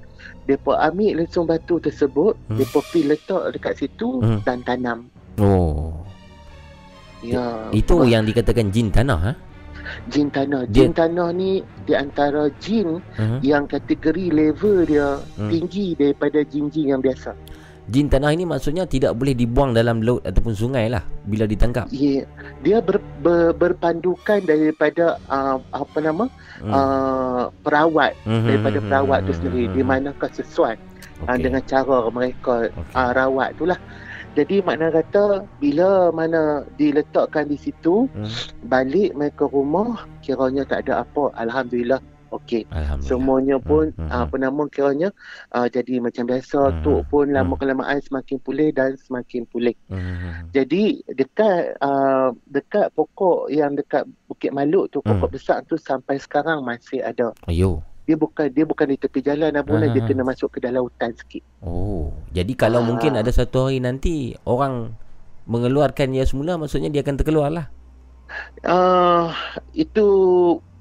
Mereka 0.43 0.75
ambil 0.75 1.23
lesung 1.23 1.47
batu 1.47 1.79
tersebut. 1.79 2.35
Mereka 2.51 2.83
pergi 2.83 3.01
letak 3.07 3.43
dekat 3.53 3.73
situ 3.77 4.19
Hmm. 4.19 4.39
Dan 4.43 4.59
tanam 4.61 4.99
Oh. 5.39 6.03
Ya 7.23 7.71
Itu 7.71 8.03
yang 8.03 8.27
dikatakan 8.27 8.67
jin 8.69 8.91
tanah 8.91 9.19
ha? 9.21 9.33
Jin 10.07 10.27
tanah 10.27 10.67
Dia- 10.67 10.87
Jin 10.87 10.91
tanah 10.91 11.31
ni 11.31 11.59
Di 11.83 11.95
antara 11.95 12.51
jin 12.59 12.99
Mhm. 13.15 13.39
Yang 13.39 13.63
kategori 13.79 14.25
level 14.31 14.77
dia 14.83 15.19
Hmm. 15.35 15.47
Tinggi 15.47 15.95
daripada 15.95 16.43
jin-jin 16.43 16.91
yang 16.91 16.99
biasa 16.99 17.31
Jin 17.91 18.07
tanah 18.07 18.31
ini 18.31 18.47
maksudnya 18.47 18.87
tidak 18.87 19.19
boleh 19.19 19.35
dibuang 19.35 19.75
dalam 19.75 19.99
laut 19.99 20.23
ataupun 20.23 20.55
sungai 20.55 20.87
lah 20.87 21.03
bila 21.27 21.43
ditangkap. 21.43 21.91
Ya, 21.91 22.23
dia 22.63 22.79
ber, 22.79 23.03
ber, 23.19 23.51
berpandukan 23.51 24.39
daripada 24.47 25.19
uh, 25.27 25.59
apa 25.75 25.97
nama 25.99 26.25
Hmm. 26.63 26.71
uh, 26.71 27.43
perawat 27.65 28.15
Mhm, 28.23 28.45
daripada 28.47 28.77
mhm, 28.79 28.85
perawat 28.87 29.19
tu 29.27 29.31
mhm, 29.35 29.37
sendiri 29.41 29.63
mhm. 29.67 29.73
di 29.75 29.81
manakah 29.83 30.31
sesuai 30.31 30.75
uh, 30.79 31.27
Okey. 31.27 31.43
dengan 31.43 31.61
cara 31.67 31.97
mereka 32.07 32.53
uh, 32.95 33.11
rawat 33.11 33.51
tu 33.59 33.67
lah. 33.67 33.75
Jadi 34.33 34.63
makna 34.63 34.89
kata 34.89 35.43
bila 35.59 36.09
mana 36.15 36.63
diletakkan 36.79 37.51
di 37.51 37.59
situ 37.59 38.07
Hmm. 38.15 38.31
balik 38.65 39.11
mereka 39.13 39.45
rumah 39.51 40.07
kiranya 40.23 40.63
tak 40.63 40.87
ada 40.87 41.03
apa 41.03 41.35
alhamdulillah 41.35 41.99
okey 42.35 42.63
semuanya 42.99 43.57
pun 43.57 43.93
hmm, 43.93 44.09
uh, 44.09 44.25
apa 44.25 44.35
nama 44.35 44.63
kiranya 44.67 45.09
uh, 45.51 45.67
jadi 45.67 45.99
macam 45.99 46.25
biasa 46.25 46.81
tok 46.81 47.05
pun 47.07 47.29
lama 47.29 47.53
kelamaan 47.55 47.99
semakin 47.99 48.37
pulih 48.39 48.69
dan 48.71 48.97
semakin 48.97 49.45
pulih 49.45 49.75
Mhm. 49.87 50.49
jadi 50.51 50.83
dekat 51.13 51.77
uh, 51.79 52.33
dekat 52.49 52.89
pokok 52.93 53.49
yang 53.49 53.73
dekat 53.73 54.03
Bukit 54.25 54.49
Malut 54.49 54.89
tu 54.89 54.99
pokok 54.99 55.29
Hmm. 55.29 55.35
besar 55.35 55.57
tu 55.63 55.77
sampai 55.77 56.17
sekarang 56.17 56.65
masih 56.65 57.05
ada. 57.05 57.29
Ayo. 57.45 57.85
Dia 58.03 58.17
bukan 58.17 58.49
dia 58.49 58.65
bukan 58.65 58.89
di 58.89 58.97
tepi 58.97 59.21
jalan 59.21 59.53
Abu 59.53 59.77
lah, 59.77 59.87
dia 59.87 60.01
kena 60.01 60.25
masuk 60.25 60.57
ke 60.57 60.59
dalam 60.59 60.83
hutan 60.83 61.13
sikit. 61.13 61.45
Oh. 61.61 62.09
Jadi 62.33 62.51
kalau 62.53 62.81
Ah. 62.81 62.87
mungkin 62.89 63.13
ada 63.13 63.29
satu 63.29 63.69
hari 63.69 63.77
nanti 63.77 64.33
orang 64.43 64.91
mengeluarkan 65.45 66.11
ia 66.11 66.25
semula 66.25 66.57
maksudnya 66.57 66.89
dia 66.89 67.05
akan 67.05 67.15
terkeluar 67.15 67.53
lah. 67.53 67.67
Uh, 68.65 69.29
itu 69.71 70.05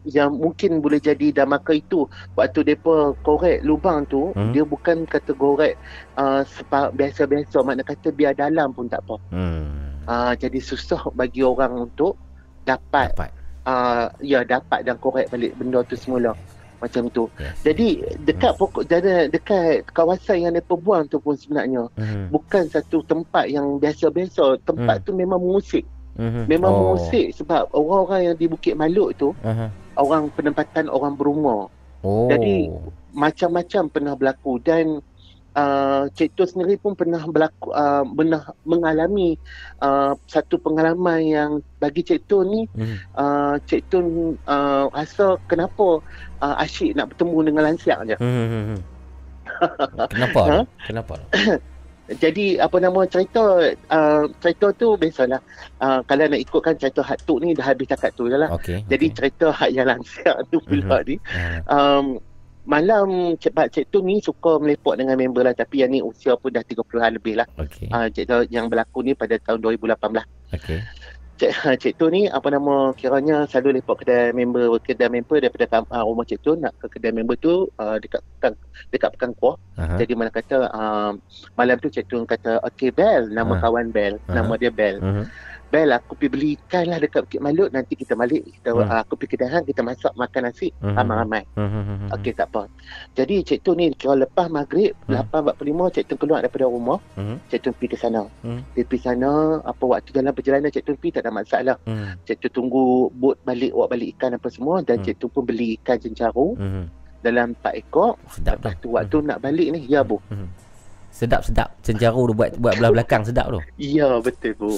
yang 0.05 0.35
mungkin 0.35 0.83
boleh 0.83 0.99
jadi 0.99 1.31
damaka 1.31 1.73
itu 1.73 2.11
waktu 2.35 2.75
depa 2.75 3.15
korek 3.23 3.63
lubang 3.63 4.03
tu 4.07 4.35
Hmm. 4.35 4.51
dia 4.51 4.67
bukan 4.67 5.07
kata 5.07 5.31
korek 5.33 5.79
uh, 6.17 6.43
sepa, 6.43 6.91
biasa-biasa 6.91 7.63
makna 7.63 7.87
kata 7.87 8.11
biar 8.11 8.35
dalam 8.35 8.75
pun 8.75 8.91
tak 8.91 8.99
apa. 9.07 9.17
Hmm. 9.31 9.95
Uh, 10.03 10.35
jadi 10.35 10.59
susah 10.59 11.07
bagi 11.15 11.47
orang 11.47 11.87
untuk 11.87 12.19
dapat, 12.67 13.15
dapat. 13.15 13.31
Uh, 13.63 14.11
ya 14.19 14.43
dapat 14.43 14.83
dan 14.83 14.99
korek 14.99 15.31
balik 15.31 15.55
benda 15.55 15.87
tu 15.87 15.95
semula 15.95 16.35
macam 16.83 17.07
tu. 17.15 17.31
Yes. 17.39 17.63
Jadi 17.63 17.89
dekat 18.27 18.59
pokok 18.59 18.83
jadi 18.83 19.31
dekat 19.31 19.87
kawasan 19.95 20.43
yang 20.43 20.53
depa 20.59 20.75
buang 20.75 21.07
tu 21.07 21.23
pun 21.23 21.39
sebenarnya 21.39 21.87
Hmm. 21.95 22.27
bukan 22.27 22.67
satu 22.67 23.07
tempat 23.07 23.47
yang 23.47 23.79
biasa-biasa. 23.79 24.59
Tempat 24.67 24.99
Hmm. 24.99 25.07
tu 25.07 25.11
memang 25.15 25.39
mengusik. 25.39 25.87
Mhm. 26.13 26.45
Memang 26.45 26.73
Oh. 26.75 26.79
mengusik 26.93 27.33
sebab 27.33 27.73
orang-orang 27.73 28.21
yang 28.29 28.37
di 28.37 28.45
Bukit 28.45 28.77
Maluk 28.77 29.17
tu 29.17 29.33
Aha. 29.41 29.73
Orang 30.03 30.29
penempatan 30.35 30.91
orang 30.91 31.15
berumur. 31.15 31.71
Oh. 32.03 32.27
Jadi 32.27 32.67
macam-macam 33.15 33.83
pernah 33.87 34.15
berlaku 34.19 34.59
dan 34.59 34.99
uh, 35.55 36.11
Cik 36.11 36.35
Tun 36.35 36.49
sendiri 36.49 36.75
pun 36.81 36.99
pernah 36.99 37.23
berlaku 37.25 37.71
uh, 37.71 38.03
pernah 38.03 38.43
mengalami 38.67 39.39
uh, 39.79 40.19
satu 40.27 40.59
pengalaman 40.59 41.21
yang 41.23 41.51
bagi 41.79 42.03
Cik 42.03 42.27
Tun 42.27 42.51
ni 42.51 42.63
Mhm. 42.75 42.97
uh, 43.15 43.55
Cik 43.69 43.83
Tun 43.87 44.35
uh, 44.49 44.91
rasa 44.91 45.39
kenapa 45.47 46.03
uh, 46.43 46.55
asyik 46.59 46.99
nak 46.99 47.15
bertemu 47.15 47.39
dengan 47.47 47.63
lansiak 47.71 47.99
je. 48.09 48.17
Hmm. 48.19 48.81
Kenapa? 50.13 50.41
Ha? 50.43 50.51
tu? 50.51 50.63
Kenapa? 50.91 51.15
tu? 52.13 52.19
Jadi 52.19 52.47
apa 52.57 52.77
nama 52.77 53.01
cerita 53.05 53.43
uh, 53.89 54.25
cerita 54.39 54.67
tu 54.73 54.95
biasalah 54.95 55.41
uh, 55.79 56.01
kalau 56.05 56.25
nak 56.25 56.39
ikutkan 56.39 56.77
cerita 56.77 57.01
hak 57.01 57.25
tu 57.25 57.37
ni 57.39 57.53
dah 57.53 57.67
habis 57.67 57.89
cakap 57.89 58.13
tu 58.13 58.29
je 58.29 58.37
lah. 58.37 58.53
Okey. 58.53 58.85
Jadi 58.87 59.07
cerita 59.11 59.49
hak 59.49 59.71
yang 59.71 59.89
lansiak 59.89 60.37
tu 60.49 60.61
pula 60.61 61.01
Mhm. 61.01 61.07
ni 61.07 61.17
um, 61.67 62.05
malam 62.63 63.07
Cik 63.35 63.53
Pak 63.53 63.67
Cik 63.71 63.91
Tu 63.91 63.99
ni 64.01 64.23
suka 64.23 64.55
melepok 64.57 64.95
dengan 64.95 65.19
member 65.19 65.43
lah 65.43 65.51
tapi 65.51 65.83
yang 65.83 65.91
ni 65.91 65.99
usia 65.99 66.39
pun 66.39 66.49
dah 66.49 66.63
30-an 66.63 67.11
lebih 67.13 67.35
lah. 67.35 67.47
Okey. 67.59 67.91
Uh, 67.91 68.07
cerita 68.07 68.47
yang 68.49 68.69
berlaku 68.69 69.03
ni 69.03 69.13
pada 69.13 69.35
tahun 69.41 69.59
2018. 69.59 69.99
Okey. 70.55 70.79
Cik, 71.43 71.51
Cik 71.83 71.95
Tu 71.99 72.07
ni 72.15 72.23
apa 72.31 72.47
nama 72.55 72.95
kiranya 72.95 73.51
selalu 73.51 73.83
lepok 73.83 74.07
kedai 74.07 74.31
member 74.31 74.71
kedai 74.79 75.11
member 75.11 75.43
daripada 75.43 75.83
uh, 75.91 76.07
rumah 76.07 76.23
Cik 76.23 76.39
Tu 76.39 76.55
nak 76.55 76.71
ke 76.79 76.87
kedai 76.87 77.11
member 77.11 77.35
tu 77.35 77.67
uh, 77.67 77.97
dekat 77.99 78.23
pekan 78.39 78.53
dekat 78.95 79.11
pekan 79.19 79.31
kuah. 79.35 79.59
Aha. 79.75 79.99
Jadi 79.99 80.13
mana 80.15 80.31
kata 80.31 80.71
uh, 80.71 81.11
malam 81.59 81.77
tu 81.83 81.91
Cik 81.91 82.07
Tu 82.07 82.23
kata 82.23 82.63
okey 82.71 82.95
Bel 82.95 83.27
nama 83.27 83.59
Ah. 83.59 83.61
kawan 83.61 83.91
Bel 83.91 84.23
Aha. 84.23 84.39
nama 84.39 84.55
dia 84.55 84.71
Bel. 84.71 85.03
Mhm. 85.03 85.25
Bel 85.73 85.89
aku 85.89 86.13
pergi 86.13 86.29
beli 86.29 86.49
ikan 86.61 86.85
lah 86.85 87.01
dekat 87.01 87.25
Bukit 87.25 87.41
Malut 87.41 87.73
nanti 87.73 87.97
kita 87.97 88.13
balik 88.13 88.45
kita 88.45 88.71
Hmm. 88.71 88.85
uh, 88.85 89.01
aku 89.01 89.17
pergi 89.17 89.35
kedai 89.35 89.49
hang 89.49 89.65
kita 89.65 89.81
masak 89.81 90.13
makan 90.13 90.43
nasi 90.45 90.69
Mhm. 90.77 90.93
ramai-ramai. 90.93 91.43
Mhm. 91.57 92.13
Okey 92.13 92.33
tak 92.37 92.53
apa. 92.53 92.69
Jadi 93.17 93.41
Cik 93.41 93.65
Tu 93.65 93.73
ni 93.73 93.89
kira 93.91 94.13
lepas 94.15 94.47
maghrib 94.47 94.93
Hmm. 95.09 95.25
8.45 95.25 95.89
Cik 95.89 96.05
Tu 96.05 96.15
keluar 96.15 96.45
daripada 96.45 96.69
rumah 96.69 97.01
Mhm. 97.17 97.37
Cik 97.49 97.61
Tu 97.63 97.69
pergi 97.73 97.89
ke 97.89 97.97
sana. 97.97 98.23
Hmm. 98.45 98.61
Dia 98.71 98.85
pergi 98.85 99.01
sana 99.03 99.31
apa 99.65 99.85
waktu 99.89 100.13
dalam 100.13 100.31
perjalanan 100.31 100.69
Cik 100.69 100.85
Tu 100.85 100.93
pergi 100.93 101.11
tak 101.11 101.25
ada 101.25 101.33
masalah. 101.33 101.77
Hmm. 101.83 102.21
Cik 102.23 102.37
Tu 102.39 102.49
tunggu 102.53 103.09
bot 103.11 103.41
balik 103.41 103.73
awak 103.73 103.89
balik 103.91 104.13
ikan 104.13 104.37
apa 104.37 104.53
semua 104.53 104.85
dan 104.85 105.01
Hmm. 105.01 105.09
Cik 105.09 105.17
Tu 105.17 105.27
pun 105.27 105.43
beli 105.43 105.81
ikan 105.81 105.97
cencaru 105.97 106.53
Mhm. 106.53 106.85
dalam 107.23 107.57
4 107.57 107.81
ekor. 107.81 108.21
Sedap 108.29 108.61
Lepas 108.61 108.77
tu 108.77 108.93
waktu 108.93 109.17
nak 109.25 109.41
balik 109.41 109.73
ni 109.73 109.89
ya 109.89 110.05
bu. 110.05 110.21
Mhm. 110.29 110.62
Sedap-sedap. 111.13 111.77
Cencaru 111.85 112.33
tu 112.33 112.35
buat 112.35 112.57
buat 112.57 112.81
belah 112.81 112.91
belakang 112.91 113.23
sedap 113.23 113.53
tu. 113.53 113.61
Ya 113.77 114.09
betul 114.25 114.57
bu. 114.57 114.73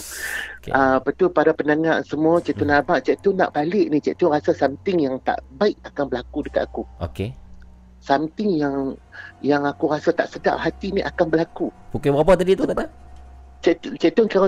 Okay. 0.59 0.75
Uh, 0.75 0.99
betul 0.99 1.31
para 1.31 1.55
pendengar 1.55 2.03
semua 2.03 2.43
Cik 2.43 2.59
Tun 2.59 2.75
hmm. 2.75 2.79
Abang 2.83 2.99
Cik 2.99 3.23
Tun 3.23 3.39
nak 3.39 3.55
balik 3.55 3.87
ni 3.87 4.03
Cik 4.03 4.19
Tun 4.19 4.35
rasa 4.35 4.51
something 4.51 4.99
yang 4.99 5.23
tak 5.23 5.39
baik 5.57 5.79
akan 5.87 6.11
berlaku 6.11 6.43
dekat 6.51 6.67
aku. 6.67 6.83
Okey. 6.99 7.31
Something 8.03 8.51
yang 8.59 8.99
yang 9.41 9.63
aku 9.63 9.89
rasa 9.89 10.11
tak 10.11 10.29
sedap 10.29 10.59
hati 10.59 10.91
ni 10.91 11.01
akan 11.01 11.31
berlaku. 11.31 11.71
Pukul 11.95 12.13
berapa 12.13 12.35
tadi 12.35 12.59
tu 12.59 12.67
kata? 12.67 13.04
Cik, 13.65 13.77
Tun- 13.81 13.97
Cik 13.97 14.13
Tun 14.13 14.27
kira 14.29 14.47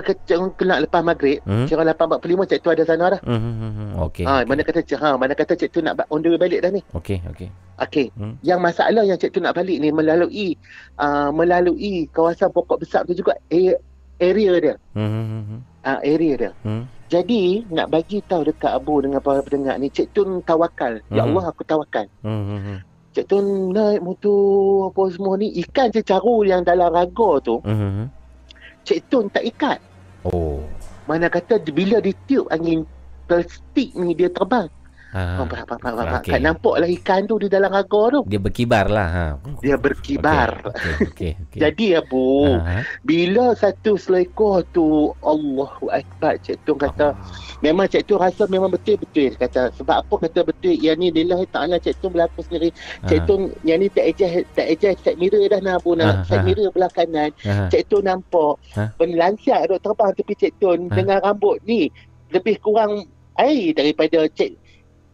kena 0.60 0.84
lepas 0.84 1.00
maghrib. 1.00 1.40
Hmm. 1.48 1.64
Kira 1.64 1.88
8.45 1.88 2.52
Cik 2.52 2.60
Tun 2.60 2.72
ada 2.76 2.84
sana 2.84 3.04
dah. 3.16 3.20
Hmm, 3.24 3.40
hmm, 3.40 3.72
hmm, 3.72 3.90
Okey. 4.04 4.24
Ha, 4.28 4.44
mana 4.44 4.60
kata 4.60 4.84
Cik 4.84 5.00
ha, 5.00 5.16
mana 5.16 5.32
kata 5.32 5.56
Cik 5.56 5.72
Tun 5.72 5.88
nak 5.88 6.04
on 6.12 6.20
the 6.20 6.28
way 6.28 6.36
balik 6.36 6.60
dah 6.60 6.68
ni. 6.68 6.84
Okey, 6.92 7.24
okey. 7.32 7.48
Okey. 7.80 8.12
Hmm. 8.12 8.36
Yang 8.44 8.60
masalah 8.60 9.02
yang 9.08 9.16
Cik 9.16 9.32
Tun 9.32 9.48
nak 9.48 9.56
balik 9.56 9.80
ni 9.80 9.88
melalui 9.88 10.60
uh, 11.00 11.32
melalui 11.32 12.04
kawasan 12.12 12.52
pokok 12.52 12.84
besar 12.84 13.08
tu 13.08 13.16
juga 13.16 13.32
area 13.48 14.52
dia. 14.60 14.74
Hmm, 14.92 15.08
hmm, 15.08 15.24
hmm, 15.24 15.42
hmm. 15.48 15.60
Uh, 15.80 16.00
area 16.04 16.34
dia. 16.36 16.50
Hmm. 16.60 16.84
Jadi 17.06 17.64
nak 17.72 17.88
bagi 17.88 18.20
tahu 18.20 18.42
dekat 18.44 18.74
Abu 18.74 19.00
dengan 19.00 19.24
para 19.24 19.40
pendengar 19.40 19.80
ni 19.80 19.88
Cik 19.88 20.12
Tun 20.12 20.44
tawakal. 20.44 21.00
Ya. 21.08 21.24
Allah 21.24 21.44
aku 21.48 21.64
tawakal. 21.64 22.04
Hmm, 22.20 22.44
hmm, 22.44 22.60
hmm. 22.60 22.78
Cik 23.16 23.32
Tun 23.32 23.72
naik 23.72 24.04
motor 24.04 24.92
apa 24.92 25.02
semua 25.08 25.40
ni 25.40 25.48
ikan 25.64 25.88
cecaru 25.88 26.44
yang 26.44 26.60
dalam 26.60 26.92
raga 26.92 27.40
tu 27.40 27.64
Hmm, 27.64 27.72
hmm, 27.72 27.92
hmm. 27.96 28.06
Cik 28.86 29.10
Tun 29.10 29.26
tak 29.34 29.42
ikat. 29.42 29.82
Oh. 30.22 30.62
Mana 31.10 31.26
kata 31.26 31.58
bila 31.74 31.98
ditiup 31.98 32.46
angin 32.54 32.86
plastik 33.26 33.90
ni 33.98 34.14
dia 34.14 34.30
terbang. 34.30 34.70
Ha. 35.16 35.40
Faham, 35.40 35.48
faham, 35.48 35.64
faham, 35.80 35.94
faham. 35.96 36.16
Okey. 36.20 36.32
Kan 36.36 36.40
nampaklah 36.44 36.88
ikan 36.92 37.20
tu 37.24 37.40
di 37.40 37.48
dalam 37.48 37.72
raga 37.72 38.02
tu. 38.12 38.20
Dia 38.28 38.36
berkibar 38.36 38.84
lah 38.86 39.08
ha. 39.08 39.26
Dia 39.64 39.80
berkibar. 39.80 40.60
Okey, 40.60 40.92
okey, 41.08 41.32
okey. 41.40 41.60
Jadi 41.64 41.86
Abu, 41.96 42.52
Ha. 42.60 42.84
bila 43.00 43.56
satu 43.56 43.96
selekor 43.96 44.60
tu 44.70 44.84
Allahu 45.22 45.88
Akbar 45.88 46.36
Cik 46.38 46.60
Tun 46.62 46.76
kata 46.76 47.16
memang 47.60 47.88
Cik 47.88 48.04
Tun 48.04 48.20
rasa 48.20 48.44
memang 48.46 48.68
betul-betul 48.68 49.32
kata 49.34 49.72
sebab 49.72 50.04
apa 50.04 50.14
kata 50.20 50.44
betul 50.44 50.76
yang 50.76 51.00
ni 51.00 51.08
lillahi 51.08 51.48
ta'ala 51.48 51.80
Cik 51.80 51.96
Tun 51.98 52.12
berlaku 52.12 52.44
sendiri 52.44 52.68
Cik 53.04 53.16
Ha. 53.16 53.24
Tun 53.24 53.40
yang 53.62 53.80
ni 53.80 53.88
tak 53.88 54.04
adjust 54.06 54.44
tak 54.52 54.66
adjust 54.68 54.98
side 55.00 55.16
mirror 55.16 55.40
dah 55.46 55.60
nak 55.60 55.80
Abu 55.80 55.94
Ha, 55.94 55.98
nak 55.98 56.14
side 56.26 56.42
ha. 56.42 56.46
mirror 56.46 56.68
belah 56.68 56.92
kanan 56.92 57.30
Ha. 57.40 57.72
Cik 57.72 57.88
Tun 57.88 58.04
nampak 58.04 58.54
Ha. 58.76 58.92
benda 58.94 59.16
lansiak 59.16 59.64
duk 59.66 59.80
terbang 59.80 60.12
tepi 60.12 60.34
Cik 60.36 60.52
Tun 60.58 60.78
Ha. 60.86 60.94
dengan 60.94 61.18
rambut 61.22 61.56
ni 61.64 61.88
lebih 62.28 62.60
kurang 62.60 63.06
air 63.36 63.72
daripada 63.72 64.28
Cik 64.28 64.52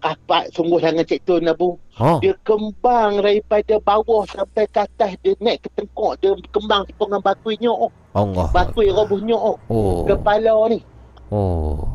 kapak 0.02 0.50
sungguh 0.50 0.82
tangan 0.82 1.06
Cik 1.06 1.22
Tun 1.22 1.46
Abu 1.46 1.78
Oh. 1.96 2.18
dia 2.18 2.34
kembang 2.42 3.20
daripada 3.20 3.76
bawah 3.78 4.24
sampai 4.26 4.64
ke 4.66 4.80
atas 4.80 5.12
dia 5.20 5.36
naik 5.38 5.62
ke 5.62 5.68
tengkok 5.72 6.18
dia 6.18 6.32
kembang 6.50 6.82
sepengang 6.88 7.22
bakui 7.22 7.54
nyok 7.56 7.92
Allah. 8.12 8.48
bakui 8.50 8.90
roboh 8.90 9.20
nyok 9.20 9.56
Oh. 9.70 10.02
kepala 10.04 10.66
ni 10.68 10.80
Oh. 11.30 11.86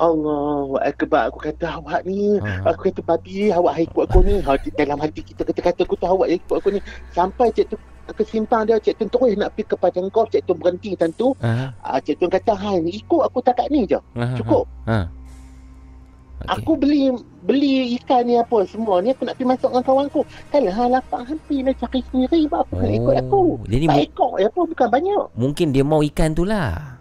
Allah 0.00 0.80
Akbar 0.80 1.28
aku 1.28 1.44
kata 1.44 1.76
awak 1.76 2.08
ni 2.08 2.40
Ha. 2.40 2.72
aku 2.72 2.88
kata 2.88 3.00
babi 3.04 3.52
awak 3.52 3.72
hai 3.76 3.84
ikut 3.84 4.04
aku 4.08 4.18
ni 4.24 4.40
ha, 4.40 4.56
dalam 4.74 4.96
hati 4.96 5.20
kita 5.20 5.44
kata-kata 5.44 5.84
aku 5.84 5.94
tu 5.94 6.08
awak 6.08 6.26
yang 6.32 6.40
ikut 6.40 6.56
aku 6.56 6.68
ni 6.72 6.80
sampai 7.12 7.52
cik 7.52 7.68
tu 7.68 7.76
ke 8.10 8.24
simpang 8.24 8.64
dia 8.64 8.80
cik 8.80 8.96
tu 8.96 9.06
terus 9.06 9.36
nak 9.36 9.52
pergi 9.54 9.68
ke 9.68 9.76
padang 9.76 10.08
golf 10.08 10.32
cik 10.32 10.42
tu 10.42 10.56
berhenti 10.56 10.96
tentu 10.96 11.36
Ha. 11.38 11.76
ah, 11.76 12.00
cik 12.00 12.16
tu 12.16 12.26
kata 12.26 12.56
hai 12.56 12.80
ikut 12.82 13.22
aku 13.22 13.38
takat 13.44 13.68
ni 13.68 13.84
je 13.84 14.00
Ha. 14.16 14.34
cukup 14.40 14.64
Ha. 14.88 15.04
Aku 16.48 16.72
beli 16.72 17.12
beli 17.44 18.00
ikan 18.00 18.24
ni 18.24 18.40
apa 18.40 18.64
semua 18.64 19.04
ni 19.04 19.12
aku 19.12 19.28
nak 19.28 19.36
pergi 19.36 19.48
masuk 19.52 19.68
dengan 19.74 19.84
kawan 19.84 20.06
aku. 20.08 20.22
Kalau 20.48 20.70
hang 20.72 20.90
lapang 20.96 21.22
hampir 21.28 21.60
nak 21.60 21.76
cari 21.76 22.00
sendiri 22.08 22.40
apa 22.48 22.64
nak 22.72 22.94
ikut 22.96 23.14
aku. 23.28 23.42
Oh, 23.60 23.68
Jadi 23.68 23.84
tak 23.84 24.04
ikut 24.08 24.32
ya 24.40 24.46
apa 24.48 24.60
bukan 24.64 24.88
banyak. 24.88 25.24
mungkin 25.36 25.66
dia 25.76 25.84
mau 25.84 26.00
ikan 26.00 26.32
tu 26.32 26.48
lah. 26.48 26.96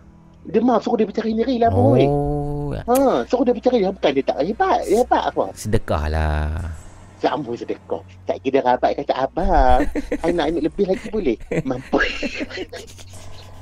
Dia 0.49 0.59
mau 0.59 0.81
suruh 0.81 0.97
dia 0.99 1.07
bercari 1.07 1.31
sendiri 1.31 1.55
lah 1.61 1.69
boy. 1.71 2.03
Oh. 2.09 2.75
Ha, 2.75 3.23
suruh 3.29 3.43
dia 3.47 3.55
bercari 3.55 3.79
bukan 3.85 4.11
dia 4.11 4.23
tak 4.27 4.37
hebat. 4.43 4.79
Dia 4.83 4.97
hebat 5.05 5.23
apa? 5.31 5.43
Sedekah 5.55 6.03
lah. 6.11 6.49
Sambung 7.19 7.55
sedekah. 7.55 8.03
Tak 8.23 8.39
kira 8.43 8.63
rabat 8.63 8.95
kata 8.95 9.13
abang. 9.27 9.83
I 10.23 10.31
nak 10.31 10.51
ambil 10.51 10.71
lebih 10.71 10.85
lagi 10.87 11.07
boleh. 11.11 11.37
Mampu. 11.67 11.99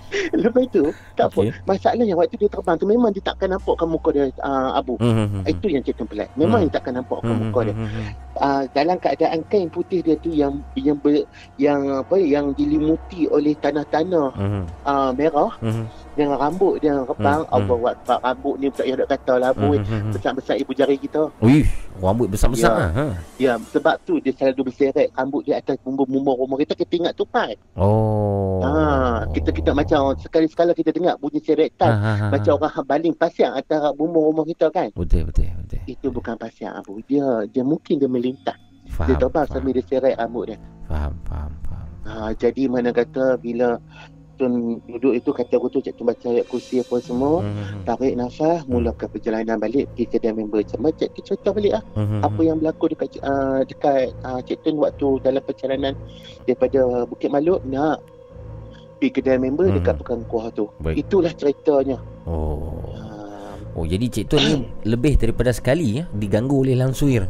Lepas 0.44 0.66
tu, 0.72 0.84
tak 1.16 1.32
Okey. 1.32 1.52
apa. 1.52 1.68
Masalahnya 1.68 2.16
waktu 2.16 2.36
dia 2.40 2.50
terbang 2.50 2.76
tu 2.80 2.88
memang 2.88 3.12
dia 3.12 3.24
takkan 3.24 3.52
nampakkan 3.52 3.88
muka 3.88 4.10
dia 4.16 4.32
uh, 4.40 4.72
abu. 4.76 4.96
Hmm, 4.98 5.14
hmm, 5.14 5.28
hmm. 5.28 5.44
Itu 5.52 5.68
yang 5.68 5.84
cerita 5.84 6.04
pelik. 6.08 6.30
Memang 6.36 6.64
Hmm. 6.64 6.68
dia 6.70 6.76
takkan 6.80 6.94
nampakkan 6.96 7.34
Hmm, 7.34 7.52
muka 7.52 7.60
dia. 7.68 7.76
Uh, 8.38 8.64
dalam 8.72 8.98
keadaan 8.98 9.42
kain 9.46 9.68
putih 9.68 10.00
dia 10.00 10.16
tu 10.16 10.30
yang 10.30 10.56
yang 10.74 10.96
ber, 10.96 11.26
yang 11.56 11.78
apa 11.98 12.16
yang 12.16 12.54
dilimuti 12.54 13.26
oleh 13.28 13.54
tanah-tanah 13.56 14.30
Hmm. 14.34 14.64
uh, 14.84 15.12
merah 15.12 15.52
Hmm. 15.58 15.86
dengan 16.14 16.38
rambut 16.38 16.78
dia 16.78 16.94
rebang 17.00 17.42
Hmm, 17.42 17.50
hmm. 17.50 17.56
Allah 17.70 17.78
Akbar 17.92 18.18
rambut 18.24 18.56
ni 18.58 18.68
tak 18.70 18.84
payah 18.84 18.96
nak 18.96 19.10
kata 19.10 19.34
lah 19.36 19.52
hmm. 19.52 20.12
besar-besar 20.12 20.56
ibu 20.56 20.72
jari 20.72 20.96
kita 20.96 21.30
Wih, 21.40 21.66
rambut 21.98 22.28
besar-besar 22.28 22.66
Ya. 22.68 22.78
lah. 22.78 22.90
Ha. 22.92 23.06
ya 23.38 23.54
sebab 23.68 23.96
tu 24.02 24.18
dia 24.18 24.32
selalu 24.32 24.68
berseret 24.68 25.08
rambut 25.12 25.42
dia 25.42 25.58
atas 25.58 25.78
bumbu-bumbu 25.80 26.34
rumah 26.36 26.58
kita 26.58 26.74
kita 26.74 26.94
ingat 26.96 27.14
tupai 27.14 27.54
Oh. 27.78 28.62
ha 28.62 28.74
kita 29.30 29.50
kita 29.52 29.72
macam 29.72 30.12
sekali-sekala 30.16 30.72
kita 30.72 30.90
dengar 30.90 31.18
bunyi 31.18 31.40
seretan 31.40 31.90
Ha, 31.90 31.98
ha, 31.98 32.12
ha, 32.20 32.28
macam 32.30 32.54
ha. 32.54 32.60
orang 32.60 32.86
baling 32.86 33.16
pasang 33.16 33.54
atas 33.54 33.80
bumbu 33.94 34.20
rumah 34.24 34.44
kita 34.44 34.68
kan 34.68 34.90
Betul, 34.92 35.26
betul, 35.26 35.48
betul. 35.56 35.80
itu 35.86 36.08
bukan 36.08 36.36
pasang 36.36 36.74
abu 36.76 37.00
dia 37.04 37.24
dia 37.48 37.62
mungkin 37.62 37.98
dia 37.98 38.10
melintas 38.28 38.58
Faham. 38.90 39.08
dia 39.08 39.16
terbang 39.18 39.48
sambil 39.48 39.72
dia 39.72 39.84
seret 39.86 40.16
rambut 40.16 40.44
dia 40.48 40.58
Faham, 40.86 41.14
faham, 41.24 41.52
faham. 41.64 41.88
Ha, 42.04 42.12
jadi 42.34 42.64
mana 42.68 42.92
kata 42.92 43.36
bila 43.38 43.80
Tun 44.38 44.78
duduk 44.86 45.18
itu 45.18 45.34
kata 45.34 45.58
aku 45.58 45.66
tu 45.68 45.82
Cik 45.82 45.98
Tun 45.98 46.06
baca 46.06 46.30
ayat 46.30 46.46
kursi 46.46 46.78
apa 46.78 47.02
semua 47.02 47.42
Hmm. 47.42 47.82
tarik 47.84 48.14
nafas 48.14 48.62
mulakan 48.66 49.10
perjalanan 49.10 49.58
balik 49.58 49.90
pergi 49.92 50.06
kedai 50.08 50.30
member 50.32 50.62
Cik 50.62 50.78
Mat 50.78 50.94
Cik 50.96 51.10
Tun 51.12 51.24
cerita 51.26 51.50
balik 51.50 51.74
lah 51.74 51.84
Hmm. 51.92 52.22
apa 52.22 52.42
yang 52.42 52.58
berlaku 52.58 52.86
dekat 52.88 53.18
uh, 53.20 53.66
dekat 53.66 54.14
uh, 54.22 54.38
Cik 54.40 54.62
Tun 54.62 54.78
waktu 54.78 55.08
dalam 55.20 55.42
perjalanan 55.42 55.94
daripada 56.46 56.80
Bukit 57.04 57.28
Maluk 57.28 57.66
nak 57.66 57.98
pergi 58.96 59.10
kedai 59.12 59.38
member 59.38 59.66
Mhm. 59.66 59.76
dekat 59.76 59.96
Pekan 59.98 60.22
Kuah 60.24 60.48
tu 60.52 60.70
Baik. 60.78 60.96
itulah 61.02 61.34
ceritanya 61.34 61.98
Oh. 62.24 62.78
Oh, 63.74 63.86
jadi 63.86 64.06
Cik 64.08 64.26
Tun 64.28 64.40
ni 64.40 64.54
lebih 64.84 65.18
daripada 65.18 65.50
sekali 65.50 65.98
ya 65.98 66.06
diganggu 66.12 66.62
oleh 66.62 66.74
langsuir. 66.74 67.26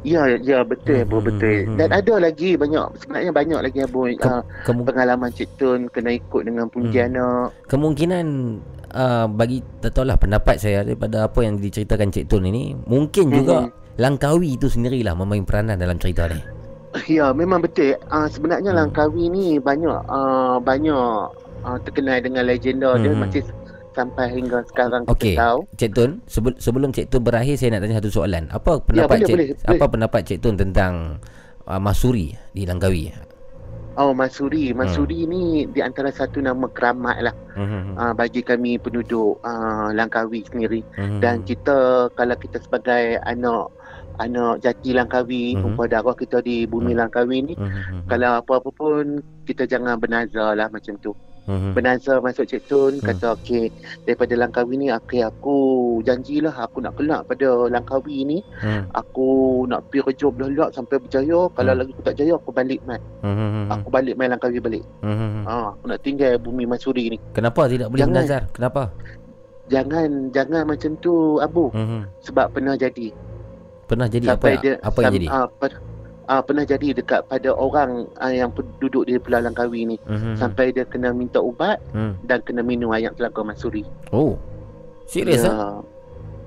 Ya, 0.00 0.24
ya 0.32 0.64
betul, 0.64 1.04
Hmm, 1.04 1.12
hmm, 1.12 1.24
betul. 1.28 1.56
hmm, 1.60 1.76
Dan 1.76 1.88
hmm. 1.92 1.98
ada 2.00 2.14
lagi 2.18 2.50
banyak, 2.56 2.84
sebenarnya 2.96 3.32
banyak 3.36 3.60
lagi 3.60 3.78
Abu 3.84 4.00
Ke- 4.16 4.24
uh, 4.24 4.40
kemu- 4.64 4.86
pengalaman 4.88 5.28
Cik 5.28 5.50
Tun 5.60 5.80
kena 5.88 6.16
ikut 6.16 6.42
dengan 6.42 6.72
Pontianak. 6.72 7.52
Kemungkinan 7.68 8.24
uh, 8.90 9.26
bagi 9.28 9.60
tak 9.78 9.92
tahulah 9.92 10.16
pendapat 10.16 10.56
saya 10.56 10.80
daripada 10.82 11.28
apa 11.28 11.44
yang 11.44 11.60
diceritakan 11.60 12.08
Cik 12.08 12.26
Tun 12.26 12.48
ini, 12.48 12.72
mungkin 12.80 13.28
juga 13.28 13.68
Langkawi 13.96 14.56
itu 14.56 14.72
sendirilah 14.72 15.12
memain 15.12 15.44
peranan 15.44 15.76
dalam 15.76 16.00
cerita 16.00 16.24
ni. 16.26 16.40
Ya, 17.06 17.30
memang 17.30 17.60
betul. 17.60 17.94
Uh, 18.08 18.24
sebenarnya 18.26 18.72
Hmm. 18.72 18.80
Langkawi 18.80 19.28
ni 19.28 19.46
banyak 19.60 20.00
uh, 20.08 20.56
banyak 20.58 21.06
uh, 21.60 21.78
terkenal 21.84 22.18
dengan 22.18 22.48
legenda 22.48 22.96
dia 22.96 23.12
Hmm. 23.12 23.20
masih 23.20 23.44
sampai 24.00 24.26
hingga 24.32 24.58
sekarang 24.66 25.02
Okey. 25.04 25.36
kita 25.36 25.44
tahu. 25.44 25.58
Cik 25.76 25.90
Tun, 25.92 26.10
sebel- 26.24 26.56
sebelum 26.56 26.88
Cik 26.90 27.06
Tun 27.06 27.20
berakhir 27.20 27.54
saya 27.54 27.76
nak 27.76 27.84
tanya 27.84 28.00
satu 28.00 28.10
soalan. 28.10 28.48
Apa 28.48 28.80
pendapat 28.80 29.20
boleh, 29.20 29.28
Cik 29.28 29.36
boleh, 29.36 29.48
apa 29.52 29.74
boleh. 29.76 29.90
pendapat 29.92 30.20
Cik 30.24 30.38
Tun 30.40 30.54
tentang 30.56 30.92
uh, 31.64 31.76
Masuri 31.76 32.32
di 32.50 32.64
Langkawi? 32.64 33.12
Oh, 33.94 34.16
Masuri. 34.16 34.72
Masuri 34.72 35.28
ni 35.28 35.42
di 35.66 35.80
antara 35.80 36.08
satu 36.08 36.40
nama 36.40 36.64
keramat 36.66 37.20
lah 37.20 37.34
Hmm. 37.52 37.92
uh, 37.94 38.14
bagi 38.14 38.40
kami 38.40 38.78
penduduk 38.78 39.36
uh, 39.42 39.92
Langkawi 39.92 40.40
sendiri. 40.42 40.80
Hmm. 40.96 41.20
Dan 41.20 41.44
kita 41.44 42.08
kalau 42.10 42.32
kita 42.34 42.56
sebagai 42.58 43.20
anak 43.22 43.68
anak 44.16 44.60
jati 44.60 44.92
Langkawi, 44.92 45.56
umpah 45.58 45.84
darah 45.84 46.12
kita 46.12 46.40
di 46.40 46.64
bumi 46.64 46.92
Langkawi 46.92 47.40
ni, 47.42 47.54
Hmm. 47.56 48.04
kalau 48.06 48.38
apa-apa 48.38 48.70
pun 48.70 49.20
kita 49.44 49.64
jangan 49.64 49.96
bernazar 49.96 50.54
lah 50.54 50.68
macam 50.68 50.94
tu. 50.98 51.12
Hmm. 51.42 51.72
Bernazar 51.72 52.18
masuk 52.18 52.44
Cik 52.44 52.62
Tun 52.64 52.92
Hmm. 52.94 53.06
kata 53.06 53.34
okey 53.34 53.72
daripada 54.02 54.34
Langkawi 54.34 54.74
ni 54.76 54.86
okay, 54.88 55.20
aku 55.20 55.56
janjilah 56.00 56.52
aku 56.54 56.78
nak 56.78 56.94
kelak 56.94 57.24
pada 57.24 57.48
Langkawi 57.66 58.22
ni 58.22 58.38
Hmm. 58.56 58.86
aku 58.90 59.28
nak 59.64 59.86
pergi 59.86 60.04
kerja 60.06 60.26
belak 60.28 60.70
sampai 60.70 60.96
berjaya 60.96 61.40
kalau 61.50 61.72
Hmm. 61.72 61.80
lagi 61.80 61.90
aku 61.90 62.02
tak 62.02 62.16
jaya 62.16 62.32
aku 62.34 62.50
balik 62.50 62.80
mai 62.84 63.00
Hmm. 63.20 63.66
aku 63.68 63.88
balik 63.88 64.14
mai 64.14 64.26
Langkawi 64.26 64.58
balik 64.58 64.84
Hmm. 65.00 65.42
ha, 65.42 65.72
aku 65.72 65.84
nak 65.86 66.00
tinggal 66.00 66.36
bumi 66.36 66.64
Masuri 66.64 67.10
ni 67.10 67.18
Kenapa 67.32 67.66
tidak 67.66 67.88
boleh 67.88 68.00
Jangan. 68.00 68.14
bernazar? 68.14 68.42
Kenapa? 68.50 68.82
jangan 69.66 70.08
jangan 70.30 70.66
macam 70.66 70.92
tu 70.98 71.12
Abu 71.38 71.70
Hmm. 71.70 72.02
sebab 72.20 72.50
pernah 72.50 72.74
jadi 72.74 73.14
Pernah 73.86 74.06
jadi 74.06 74.26
apa 74.28 74.54
apa 74.54 74.98
yang 75.00 75.04
sam- 75.04 75.16
jadi? 75.16 75.26
ah, 75.28 75.46
per- 75.48 75.78
ah, 76.30 76.40
pernah 76.40 76.62
jadi 76.62 76.94
dekat 76.94 77.26
pada 77.26 77.50
orang 77.50 78.06
ah, 78.16 78.30
yang 78.30 78.48
penduduk 78.48 79.02
di 79.02 79.18
Pulau 79.18 79.42
Langkawi 79.42 79.82
ni 79.84 79.96
Mhm. 80.00 80.38
sampai 80.38 80.70
dia 80.70 80.86
kena 80.86 81.10
minta 81.10 81.42
ubat 81.42 81.82
Hmm. 81.90 82.14
dan 82.22 82.38
kena 82.40 82.62
minum 82.62 82.90
ayam 82.90 83.10
telaga 83.12 83.42
Masuri 83.42 83.82
Oh. 84.08 84.38
Serius 85.04 85.42
Ya. 85.42 85.50
ah? 85.50 85.78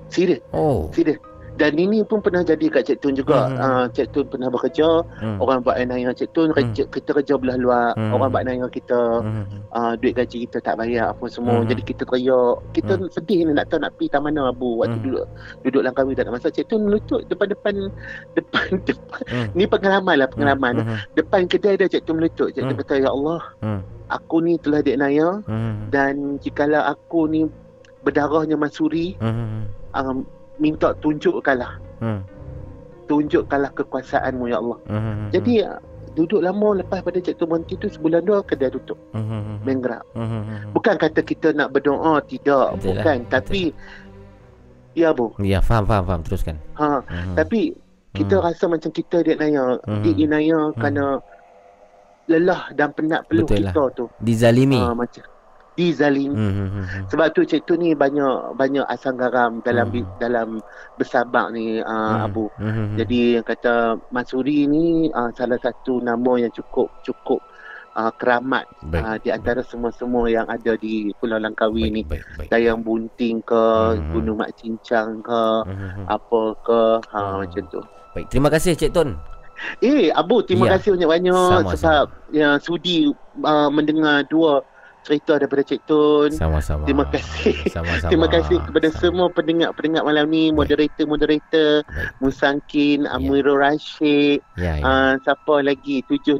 Serius 0.07 0.39
Oh. 0.49 0.87
Serius 0.89 1.19
Dan 1.53 1.77
ini 1.77 2.01
pun 2.01 2.17
pernah 2.17 2.41
jadi 2.41 2.65
kat 2.65 2.89
Cik 2.89 2.97
Tun 3.05 3.13
juga. 3.13 3.45
Hmm. 3.45 3.57
Hmm. 3.57 3.61
Uh, 3.61 3.85
Cik 3.93 4.07
Tun 4.09 4.25
pernah 4.25 4.49
bekerja. 4.49 5.05
Hmm. 5.21 5.37
Orang 5.37 5.61
buat 5.61 5.77
naya 5.77 6.09
Cik 6.09 6.33
Tun, 6.33 6.49
kerja, 6.49 6.83
kita 6.89 7.09
kerja 7.13 7.33
belah 7.37 7.57
luar. 7.61 7.87
Hmm. 7.93 8.11
Orang 8.13 8.33
buat 8.33 8.43
naya 8.45 8.65
kita. 8.69 9.21
Hmm. 9.21 9.45
Uh, 9.69 9.93
duit 10.01 10.17
gaji 10.17 10.49
kita 10.49 10.57
tak 10.65 10.81
bayar 10.81 11.13
apa 11.13 11.25
semua. 11.29 11.61
Hmm. 11.61 11.69
Jadi 11.69 11.81
kita 11.85 12.03
teriak. 12.09 12.57
Kita 12.73 12.97
sedih 13.13 13.45
ni 13.45 13.51
nak 13.53 13.69
tahu 13.69 13.85
nak 13.85 13.93
pergi 13.97 14.09
tak 14.09 14.21
mana 14.25 14.49
Abu. 14.49 14.81
Waktu 14.81 14.97
Hmm. 14.97 15.05
duduk 15.05 15.25
duduk 15.61 15.81
Langkawi 15.85 16.13
tak 16.17 16.25
ada 16.25 16.31
masa. 16.33 16.49
Cik 16.49 16.65
Tun 16.73 16.89
melutut 16.89 17.21
depan-depan 17.29 17.73
depan 18.37 18.65
depan. 18.85 19.21
Hmm. 19.29 19.47
Ni 19.53 19.69
pengalaman 19.69 20.15
lah 20.17 20.27
pengalaman. 20.29 20.73
Hmm. 20.81 20.97
Depan 21.13 21.45
kedai 21.45 21.77
dia 21.77 21.85
Cik 21.85 22.09
Tun 22.09 22.17
melutut. 22.17 22.49
Cik 22.53 22.65
Tun 22.65 22.73
Hmm. 22.73 22.81
kata 22.81 22.93
ya 22.97 23.09
Allah, 23.13 23.41
Hmm. 23.61 23.81
aku 24.09 24.41
ni 24.41 24.57
telah 24.57 24.81
dek 24.81 24.97
naya 24.97 25.37
Hmm. 25.45 25.93
dan 25.93 26.41
jikalau 26.41 26.81
aku 26.81 27.29
ni 27.29 27.45
berdarahnya 28.01 28.59
Mansuri 28.59 29.15
Hmm. 29.21 29.69
um, 29.95 30.25
minta 30.57 30.93
tunjukkanlah 30.97 31.79
Hmm. 31.97 32.19
tunjukkanlah 33.05 33.71
kekuasaanmu 33.73 34.47
ya 34.47 34.57
Allah. 34.59 34.79
Hmm. 34.87 35.27
Jadi 35.29 35.63
uh, 35.63 35.79
duduk 36.13 36.39
lama 36.39 36.77
lepas 36.77 36.99
pada 36.99 37.17
Cik 37.17 37.35
Tun 37.35 37.49
berhenti 37.49 37.73
tu 37.75 37.87
sebulan 37.87 38.21
dua 38.21 38.39
kedai 38.41 38.69
tutup. 38.69 38.95
Hmm. 39.11 39.59
Main 39.63 39.79
gerak. 39.79 40.03
Hmm. 40.13 40.71
Bukan 40.71 40.95
kata 40.95 41.19
kita 41.19 41.51
nak 41.51 41.71
berdoa 41.71 42.21
tidak, 42.23 42.75
Betul 42.75 42.93
lah, 42.93 43.03
bukan, 43.03 43.17
tapi 43.27 43.61
ya 44.93 45.09
bu. 45.09 45.33
Ya, 45.37 45.57
faham, 45.59 45.83
faham, 45.83 46.05
faham. 46.05 46.21
Teruskan. 46.21 46.55
Ha, 46.75 47.01
Hmm. 47.01 47.35
tapi 47.35 47.73
kita 48.13 48.37
Hmm. 48.37 48.45
rasa 48.45 48.63
macam 48.67 48.89
kita 48.89 49.17
dia 49.19 49.35
naya, 49.35 49.81
Hmm. 49.81 50.03
dia 50.05 50.27
naya 50.27 50.59
kerana 50.73 51.17
lelah 52.25 52.71
dan 52.71 52.93
penat 52.93 53.25
peluh 53.25 53.43
Betul 53.43 53.63
lah. 53.63 53.73
kita 53.73 53.83
tu. 53.95 54.05
Dizalimi. 54.21 54.79
Ha, 54.79 54.93
macam 54.93 55.23
dizalimi. 55.73 56.31
Hmm. 56.31 56.53
Hmm. 56.53 56.69
Hmm. 56.83 57.03
Sebab 57.07 57.27
tu 57.31 57.41
Cik 57.41 57.63
Tu 57.63 57.73
ni 57.75 57.93
banyak 57.93 58.33
banyak 58.53 58.85
asam 58.85 59.13
garam 59.13 59.57
dalam 59.59 59.89
Hmm. 59.89 60.05
dalam 60.17 60.47
bersabak 60.95 61.49
ni 61.49 61.77
uh, 61.77 61.89
Hmm. 62.15 62.25
Abu. 62.25 62.45
Hmm. 62.55 62.93
Jadi 62.95 63.35
yang 63.35 63.43
kata 63.43 63.73
Mansuri 64.09 64.65
ni 64.65 64.85
uh, 65.09 65.29
salah 65.31 65.57
satu 65.57 65.97
nama 65.97 66.37
yang 66.37 66.51
cukup 66.51 66.93
cukup 67.01 67.41
uh, 67.93 68.13
keramat 68.13 68.65
Baik. 68.83 69.01
uh, 69.01 69.17
di 69.19 69.29
antara 69.29 69.61
semua-semua 69.61 70.25
yang 70.27 70.45
ada 70.45 70.73
di 70.75 71.09
Pulau 71.15 71.37
Langkawi 71.37 71.89
ni. 71.89 72.01
baik, 72.03 72.21
baik. 72.35 72.49
Dayang 72.49 72.81
Bunting 72.81 73.41
ke, 73.41 73.65
Hmm. 73.91 74.09
Gunung 74.11 74.37
Mak 74.39 74.53
Cincang 74.55 75.19
ke, 75.19 75.43
Hmm. 75.63 76.05
apa 76.07 76.41
ke, 76.59 76.81
ha 77.07 77.19
Hmm. 77.19 77.37
macam 77.41 77.63
tu. 77.67 77.81
Baik, 78.13 78.29
terima 78.29 78.49
kasih 78.49 78.73
Cik 78.73 78.93
Tun. 78.93 79.17
Eh 79.79 80.09
Abu 80.11 80.41
terima 80.41 80.67
Ya. 80.67 80.75
kasih 80.75 80.97
banyak-banyak 80.97 81.31
Sama-sama. 81.31 81.77
sebab 81.77 82.05
yang 82.31 82.57
sudi 82.57 83.09
uh, 83.39 83.69
mendengar 83.69 84.25
dua 84.27 84.59
cerita 85.03 85.35
daripada 85.35 85.61
Cik 85.61 85.81
Tun. 85.83 86.29
Sama-sama. 86.31 86.83
Terima 86.83 87.05
kasih. 87.05 87.55
Sama-sama. 87.69 88.09
Terima 88.11 88.27
kasih 88.27 88.57
kepada 88.63 88.87
semua 88.95 89.27
pendengar-pendengar 89.29 90.03
malam 90.03 90.25
ni, 90.27 90.49
moderator-moderator, 90.49 91.83
Musangkin, 92.17 93.05
Amirul 93.05 93.59
Rashid, 93.59 94.39
Ya, 94.55 94.77
ya. 94.77 94.83
uh, 94.83 95.13
siapa 95.19 95.59
lagi 95.59 96.05
768 96.07 96.39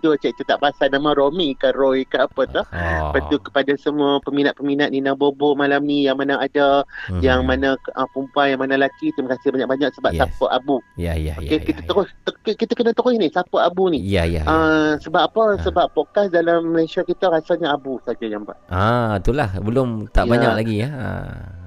tu 0.00 0.10
Cik 0.16 0.32
Tu 0.32 0.44
tak 0.44 0.58
pasal 0.58 0.88
nama 0.88 1.12
Romi 1.12 1.52
ke 1.52 1.70
Roy 1.72 2.02
ke 2.02 2.16
apa 2.18 2.42
tu. 2.46 2.62
Oh. 2.62 3.12
Lepas 3.12 3.22
tu 3.28 3.36
kepada 3.38 3.72
semua 3.76 4.22
peminat-peminat 4.22 4.88
Nina 4.88 5.12
Bobo 5.12 5.52
malam 5.52 5.82
ni 5.82 6.06
yang 6.06 6.16
mana 6.16 6.38
ada, 6.38 6.86
Mhm. 7.10 7.20
yang 7.20 7.42
mana 7.42 7.74
uh, 7.92 8.06
perempuan, 8.10 8.46
yang 8.48 8.60
mana 8.60 8.78
lelaki, 8.78 9.12
terima 9.12 9.34
kasih 9.34 9.52
banyak-banyak 9.52 9.90
sebab 9.92 10.10
Yes. 10.10 10.20
support 10.24 10.50
Abu. 10.52 10.76
Ya, 10.94 11.12
ya, 11.12 11.34
ya. 11.36 11.50
Okay, 11.50 11.58
kita 11.64 11.80
terus 11.84 12.08
te- 12.22 12.56
kita 12.56 12.72
kena 12.72 12.92
terus 12.92 13.14
ni 13.14 13.28
support 13.28 13.62
Abu 13.62 13.90
ni. 13.90 13.98
Ya, 14.00 14.22
ya. 14.22 14.40
ya. 14.40 14.42
Uh, 14.46 14.92
sebab 14.98 15.28
apa? 15.28 15.58
Sebab 15.60 15.86
podcast 15.92 16.30
dalam 16.30 16.70
Malaysia 16.70 17.02
kita 17.02 17.26
rasanya 17.26 17.74
Abu 17.74 17.89
saja 18.04 18.26
yang 18.28 18.46
buat. 18.46 18.54
Ah, 18.68 19.18
itulah 19.18 19.50
belum 19.58 20.12
tak 20.12 20.28
Ya. 20.28 20.30
banyak 20.30 20.52
lagi 20.54 20.74
ya. 20.86 20.90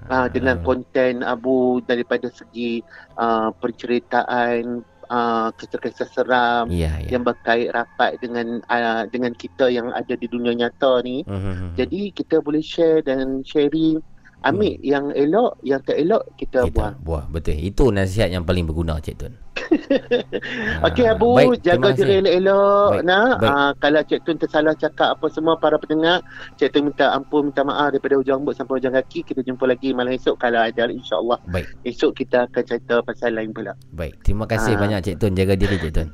uh, 0.08 0.28
dengan 0.30 0.62
konten 0.62 1.24
Abu 1.24 1.82
daripada 1.84 2.28
segi 2.30 2.80
uh, 3.18 3.50
penceritaan 3.58 4.84
uh, 5.10 5.50
kisah-kisah 5.56 6.08
seram 6.12 6.66
Ya, 6.70 6.92
ya. 7.02 7.18
yang 7.18 7.24
berkait 7.24 7.72
rapat 7.72 8.20
dengan 8.20 8.62
uh, 8.68 9.04
dengan 9.10 9.32
kita 9.34 9.68
yang 9.68 9.92
ada 9.92 10.14
di 10.14 10.28
dunia 10.28 10.54
nyata 10.54 11.02
ni. 11.02 11.24
Mhm. 11.26 11.76
Jadi 11.76 12.12
kita 12.12 12.40
boleh 12.40 12.62
share 12.62 13.02
dan 13.02 13.42
sharing 13.44 14.00
ambil 14.44 14.76
yang 14.80 15.06
elok, 15.10 15.56
yang 15.62 15.80
tak 15.80 15.96
elok 15.96 16.24
kita, 16.36 16.68
buang. 16.68 16.96
Buah, 17.00 17.24
betul. 17.28 17.56
Itu 17.56 17.90
nasihat 17.90 18.28
yang 18.28 18.44
paling 18.44 18.64
berguna 18.64 19.00
Cik 19.00 19.16
Tun. 19.18 19.34
Okey 20.86 21.06
Abu, 21.08 21.34
baik, 21.34 21.62
terima 21.62 21.90
jaga 21.90 21.90
diri 21.96 22.14
elok-elok 22.20 22.90
Baik, 22.92 23.04
nak. 23.04 23.36
baik. 23.40 23.50
Uh, 23.50 23.72
kalau 23.80 24.02
Cik 24.04 24.20
Tun 24.22 24.38
tersalah 24.38 24.74
cakap 24.76 25.16
apa 25.16 25.26
semua 25.28 25.56
para 25.56 25.76
pendengar, 25.76 26.20
Cik 26.56 26.70
Tun 26.70 26.84
minta 26.86 27.10
ampun, 27.10 27.50
minta 27.50 27.64
maaf 27.64 27.92
daripada 27.92 28.16
hujung 28.16 28.36
rambut 28.38 28.54
sampai 28.54 28.78
hujung 28.78 28.94
kaki. 28.94 29.24
Kita 29.24 29.42
jumpa 29.42 29.64
lagi 29.66 29.90
malam 29.92 30.12
esok 30.12 30.36
kalau 30.38 30.60
ada 30.60 30.84
insya-Allah. 30.86 31.40
Baik. 31.48 31.68
Esok 31.84 32.12
kita 32.14 32.46
akan 32.46 32.64
cerita 32.64 33.00
pasal 33.02 33.34
lain 33.34 33.50
pula. 33.50 33.74
Baik, 33.90 34.20
terima 34.22 34.46
kasih 34.46 34.76
Ah. 34.76 34.80
banyak 34.80 35.00
Cik 35.02 35.16
Tun. 35.18 35.32
Jaga 35.34 35.56
diri 35.56 35.78
Cik 35.78 35.94
Tun. 35.94 36.10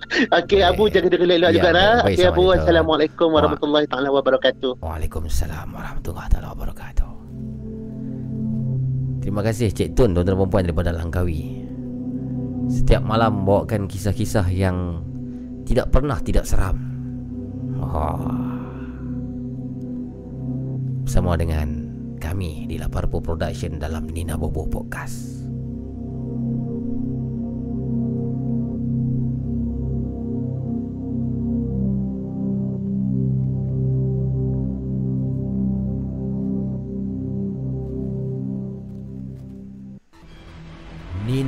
Okey 0.32 0.64
Abu 0.64 0.88
jaga 0.88 1.12
diri 1.12 1.28
elok 1.28 1.52
Ya, 1.52 1.56
juga 1.60 1.70
baik, 1.70 1.76
baik, 1.76 2.16
Okey 2.16 2.24
Abu. 2.24 2.42
Assalamualaikum 2.56 3.28
warahmatullahi 3.30 3.84
taala 3.84 4.08
wabarakatuh. 4.08 4.80
Waalaikumsalam 4.80 5.66
warahmatullahi 5.68 6.28
taala 6.32 6.56
wabarakatuh. 6.56 7.19
Terima 9.20 9.44
kasih 9.44 9.68
Cik 9.68 9.92
Tun 9.92 10.16
tuan-tuan 10.16 10.40
perempuan 10.40 10.64
daripada 10.64 10.90
Langkawi. 10.96 11.60
Setiap 12.72 13.04
malam 13.04 13.44
bawakan 13.44 13.84
kisah-kisah 13.84 14.48
yang 14.48 15.04
tidak 15.68 15.92
pernah 15.92 16.16
tidak 16.24 16.48
seram. 16.48 16.80
Oh. 17.80 18.16
Bersama 21.04 21.36
dengan 21.36 21.68
kami 22.16 22.64
di 22.64 22.80
Laparpo 22.80 23.20
Production 23.20 23.76
dalam 23.76 24.08
Nina 24.08 24.40
Bobo 24.40 24.64
Podcast. 24.64 25.39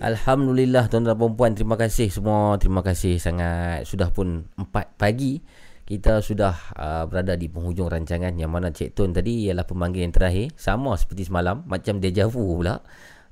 Alhamdulillah 0.00 0.88
tuan-tuan 0.88 1.12
dan 1.12 1.20
perempuan 1.20 1.52
Terima 1.52 1.76
kasih 1.76 2.08
semua. 2.08 2.56
Terima 2.56 2.80
kasih 2.80 3.20
sangat. 3.20 3.84
Sudah 3.84 4.08
pun 4.08 4.48
4 4.56 4.96
pagi 4.96 5.44
Kita 5.84 6.24
sudah 6.24 6.56
uh, 6.72 7.04
berada 7.04 7.36
di 7.36 7.52
penghujung 7.52 7.92
rancangan 7.92 8.32
Yang 8.32 8.48
mana 8.50 8.72
Cik 8.72 8.96
Tun 8.96 9.12
tadi 9.12 9.44
Ialah 9.44 9.68
pemanggil 9.68 10.08
yang 10.08 10.16
terakhir. 10.16 10.56
Sama 10.56 10.96
seperti 10.96 11.28
semalam 11.28 11.68
Macam 11.68 12.00
deja 12.00 12.24
vu 12.32 12.40
pula. 12.40 12.80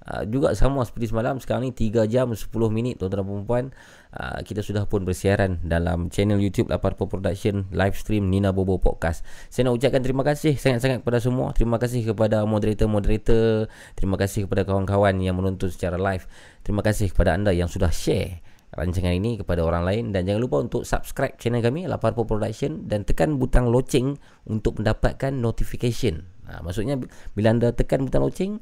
Uh, 0.05 0.29
juga 0.29 0.53
sama 0.53 0.85
seperti 0.85 1.09
semalam 1.09 1.41
Sekarang 1.41 1.65
ni 1.65 1.73
3 1.73 2.05
jam 2.05 2.37
10 2.37 2.45
minit 2.69 3.01
Tuan-tuan 3.01 3.25
dan 3.25 3.29
perempuan 3.33 3.65
uh, 4.15 4.41
Kita 4.45 4.65
sudah 4.65 4.89
pun 4.89 5.05
bersiaran 5.05 5.61
Dalam 5.65 6.09
channel 6.09 6.41
YouTube 6.41 6.73
Laparpo 6.73 7.09
Production 7.11 7.69
Live 7.75 7.99
stream 7.99 8.33
Nina 8.33 8.55
Bobo 8.55 8.81
Podcast. 8.81 9.27
Saya 9.53 9.69
nak 9.69 9.81
ucapkan 9.81 10.01
terima 10.01 10.25
kasih 10.25 10.57
Sangat-sangat 10.57 11.05
kepada 11.05 11.19
semua. 11.21 11.53
Terima 11.53 11.77
kasih 11.77 12.05
kepada 12.09 12.45
moderator-moderator. 12.49 13.69
Terima 13.99 14.17
kasih 14.17 14.49
kepada 14.49 14.65
kawan-kawan 14.65 15.19
Yang 15.21 15.37
menonton 15.37 15.69
secara 15.69 15.97
live. 16.01 16.25
Terima 16.65 16.81
kasih 16.81 17.13
kepada 17.13 17.37
anda 17.37 17.53
yang 17.53 17.69
sudah 17.69 17.93
share 17.93 18.41
rancangan 18.75 19.15
ini 19.17 19.41
kepada 19.41 19.65
orang 19.65 19.85
lain. 19.87 20.05
Dan 20.13 20.29
jangan 20.29 20.41
lupa 20.45 20.57
untuk 20.61 20.83
subscribe 20.85 21.35
channel 21.41 21.65
kami 21.65 21.89
Laparpo 21.89 22.29
Production 22.29 22.85
dan 22.87 23.03
tekan 23.03 23.41
butang 23.41 23.73
loceng 23.73 24.21
untuk 24.45 24.79
mendapatkan 24.83 25.33
notification. 25.33 26.29
Ha, 26.49 26.65
maksudnya 26.65 26.97
bila 27.37 27.53
anda 27.53 27.73
tekan 27.77 28.09
butang 28.09 28.25
loceng 28.25 28.53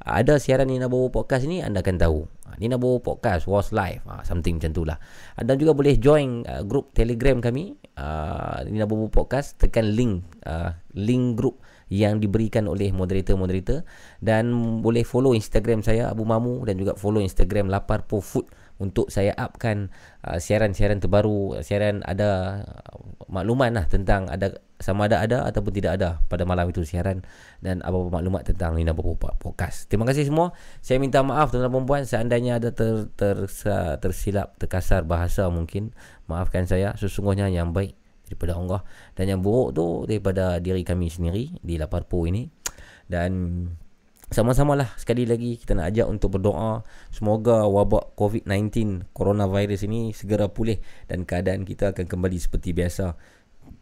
ada 0.00 0.40
siaran 0.40 0.72
Nina 0.72 0.88
Bobo 0.88 1.12
Podcast 1.12 1.44
ni 1.44 1.60
anda 1.60 1.84
akan 1.84 1.96
tahu. 2.00 2.20
Ha, 2.48 2.56
Nina 2.56 2.80
Bobo 2.80 3.04
Podcast 3.04 3.44
was 3.44 3.68
live. 3.68 4.00
Ha, 4.08 4.24
something 4.24 4.56
macam 4.56 4.72
itulah. 4.72 4.96
Anda 5.36 5.60
juga 5.60 5.76
boleh 5.76 6.00
join 6.00 6.48
uh, 6.48 6.64
grup 6.64 6.96
Telegram 6.96 7.36
kami 7.38 7.76
uh, 8.00 8.64
Nina 8.64 8.88
Bobo 8.88 9.12
Podcast 9.12 9.60
tekan 9.60 9.92
link 9.92 10.24
uh, 10.48 10.72
link 10.96 11.36
grup 11.36 11.60
yang 11.90 12.22
diberikan 12.22 12.70
oleh 12.70 12.94
moderator-moderator 12.94 13.82
dan 14.22 14.54
boleh 14.80 15.02
follow 15.02 15.34
Instagram 15.34 15.82
saya 15.82 16.08
Abu 16.08 16.22
Mamu 16.22 16.62
dan 16.62 16.78
juga 16.78 16.94
follow 16.94 17.18
Instagram 17.18 17.66
Laparpo 17.66 18.22
Food 18.22 18.46
untuk 18.80 19.12
saya 19.12 19.36
upkan 19.36 19.92
uh, 20.24 20.38
siaran-siaran 20.38 21.00
terbaru, 21.00 21.60
siaran 21.64 22.04
ada 22.04 22.62
uh, 22.64 22.98
maklumat 23.30 23.70
lah 23.72 23.86
tentang 23.86 24.26
ada 24.26 24.58
sama 24.80 25.06
ada 25.06 25.20
ada 25.20 25.44
ataupun 25.44 25.72
tidak 25.76 26.00
ada 26.00 26.24
pada 26.26 26.48
malam 26.48 26.72
itu 26.72 26.80
siaran 26.88 27.20
dan 27.60 27.84
apa-apa 27.84 28.20
maklumat 28.20 28.48
tentang 28.48 28.74
Nina 28.74 28.96
Bobo 28.96 29.14
Podcast. 29.20 29.92
Terima 29.92 30.08
kasih 30.08 30.32
semua. 30.32 30.56
Saya 30.80 30.96
minta 30.96 31.20
maaf 31.20 31.52
tuan-tuan 31.52 31.68
dan 31.68 31.84
puan 31.84 32.02
seandainya 32.08 32.56
ada 32.56 32.72
ter, 32.72 33.12
ter, 33.12 33.44
tersilap, 34.00 34.56
terkasar 34.56 35.04
bahasa 35.04 35.46
mungkin. 35.52 35.92
Maafkan 36.32 36.64
saya. 36.64 36.96
Sesungguhnya 36.96 37.52
yang 37.52 37.76
baik 37.76 37.92
daripada 38.24 38.56
Allah 38.56 38.80
dan 39.18 39.28
yang 39.28 39.40
buruk 39.44 39.76
tu 39.76 39.86
daripada 40.08 40.56
diri 40.58 40.80
kami 40.80 41.12
sendiri 41.12 41.60
di 41.60 41.76
Laparpo 41.76 42.24
ini. 42.24 42.48
Dan 43.04 43.66
sama-sama 44.30 44.78
lah. 44.78 44.94
Sekali 44.94 45.26
lagi 45.26 45.58
kita 45.58 45.74
nak 45.74 45.90
ajak 45.90 46.06
untuk 46.06 46.38
berdoa. 46.38 46.86
Semoga 47.10 47.66
wabak 47.66 48.14
COVID-19 48.14 49.10
coronavirus 49.10 49.90
ini 49.90 50.14
segera 50.14 50.46
pulih 50.46 50.78
dan 51.10 51.26
keadaan 51.26 51.66
kita 51.66 51.90
akan 51.90 52.06
kembali 52.06 52.38
seperti 52.38 52.70
biasa. 52.70 53.18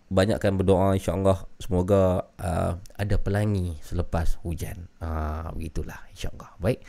Banyakkan 0.08 0.56
berdoa 0.56 0.96
insyaAllah. 0.96 1.44
Semoga 1.60 2.32
uh, 2.40 2.80
ada 2.80 3.16
pelangi 3.20 3.76
selepas 3.84 4.40
hujan. 4.40 4.88
Uh, 5.04 5.52
begitulah 5.52 6.00
insyaAllah. 6.16 6.56
Baik. 6.56 6.80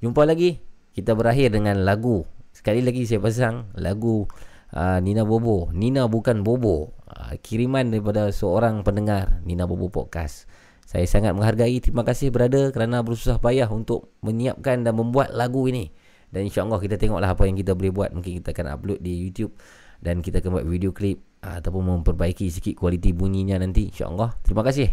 Jumpa 0.00 0.24
lagi. 0.24 0.64
Kita 0.92 1.12
berakhir 1.12 1.52
dengan 1.52 1.84
lagu. 1.84 2.24
Sekali 2.52 2.80
lagi 2.80 3.04
saya 3.04 3.20
pasang 3.20 3.72
lagu 3.76 4.24
uh, 4.72 4.98
Nina 5.04 5.28
Bobo. 5.28 5.68
Nina 5.76 6.08
bukan 6.08 6.40
Bobo. 6.40 6.96
Uh, 7.04 7.36
kiriman 7.44 7.92
daripada 7.92 8.32
seorang 8.32 8.80
pendengar 8.80 9.44
Nina 9.44 9.68
Bobo 9.68 9.92
Podcast 9.92 10.48
saya 10.92 11.08
sangat 11.08 11.32
menghargai 11.32 11.80
terima 11.80 12.04
kasih 12.04 12.28
berada 12.28 12.68
kerana 12.68 13.00
bersusah 13.00 13.40
payah 13.40 13.64
untuk 13.72 14.12
menyiapkan 14.20 14.84
dan 14.84 14.92
membuat 14.92 15.32
lagu 15.32 15.64
ini. 15.64 15.88
Dan 16.28 16.52
insyaAllah 16.52 16.76
kita 16.84 17.00
tengoklah 17.00 17.32
apa 17.32 17.48
yang 17.48 17.56
kita 17.56 17.72
boleh 17.72 17.92
buat. 17.92 18.10
Mungkin 18.12 18.44
kita 18.44 18.52
akan 18.52 18.76
upload 18.76 19.00
di 19.00 19.24
YouTube 19.24 19.56
dan 20.04 20.20
kita 20.20 20.44
akan 20.44 20.60
buat 20.60 20.66
video 20.68 20.92
klip 20.92 21.24
uh, 21.40 21.64
ataupun 21.64 22.04
memperbaiki 22.04 22.44
sikit 22.52 22.76
kualiti 22.76 23.16
bunyinya 23.16 23.56
nanti 23.56 23.88
insyaallah. 23.88 24.36
Terima 24.44 24.60
kasih. 24.60 24.92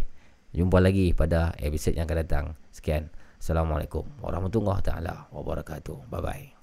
Jumpa 0.56 0.80
lagi 0.80 1.12
pada 1.12 1.52
episod 1.60 1.92
yang 1.92 2.08
akan 2.08 2.18
datang. 2.24 2.44
Sekian. 2.72 3.12
Assalamualaikum 3.36 4.04
warahmatullahi 4.24 4.80
taala 4.80 5.28
wabarakatuh. 5.32 6.08
Bye 6.08 6.20
bye 6.24 6.59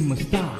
menyuluh 0.00 0.51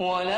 ولا 0.00 0.37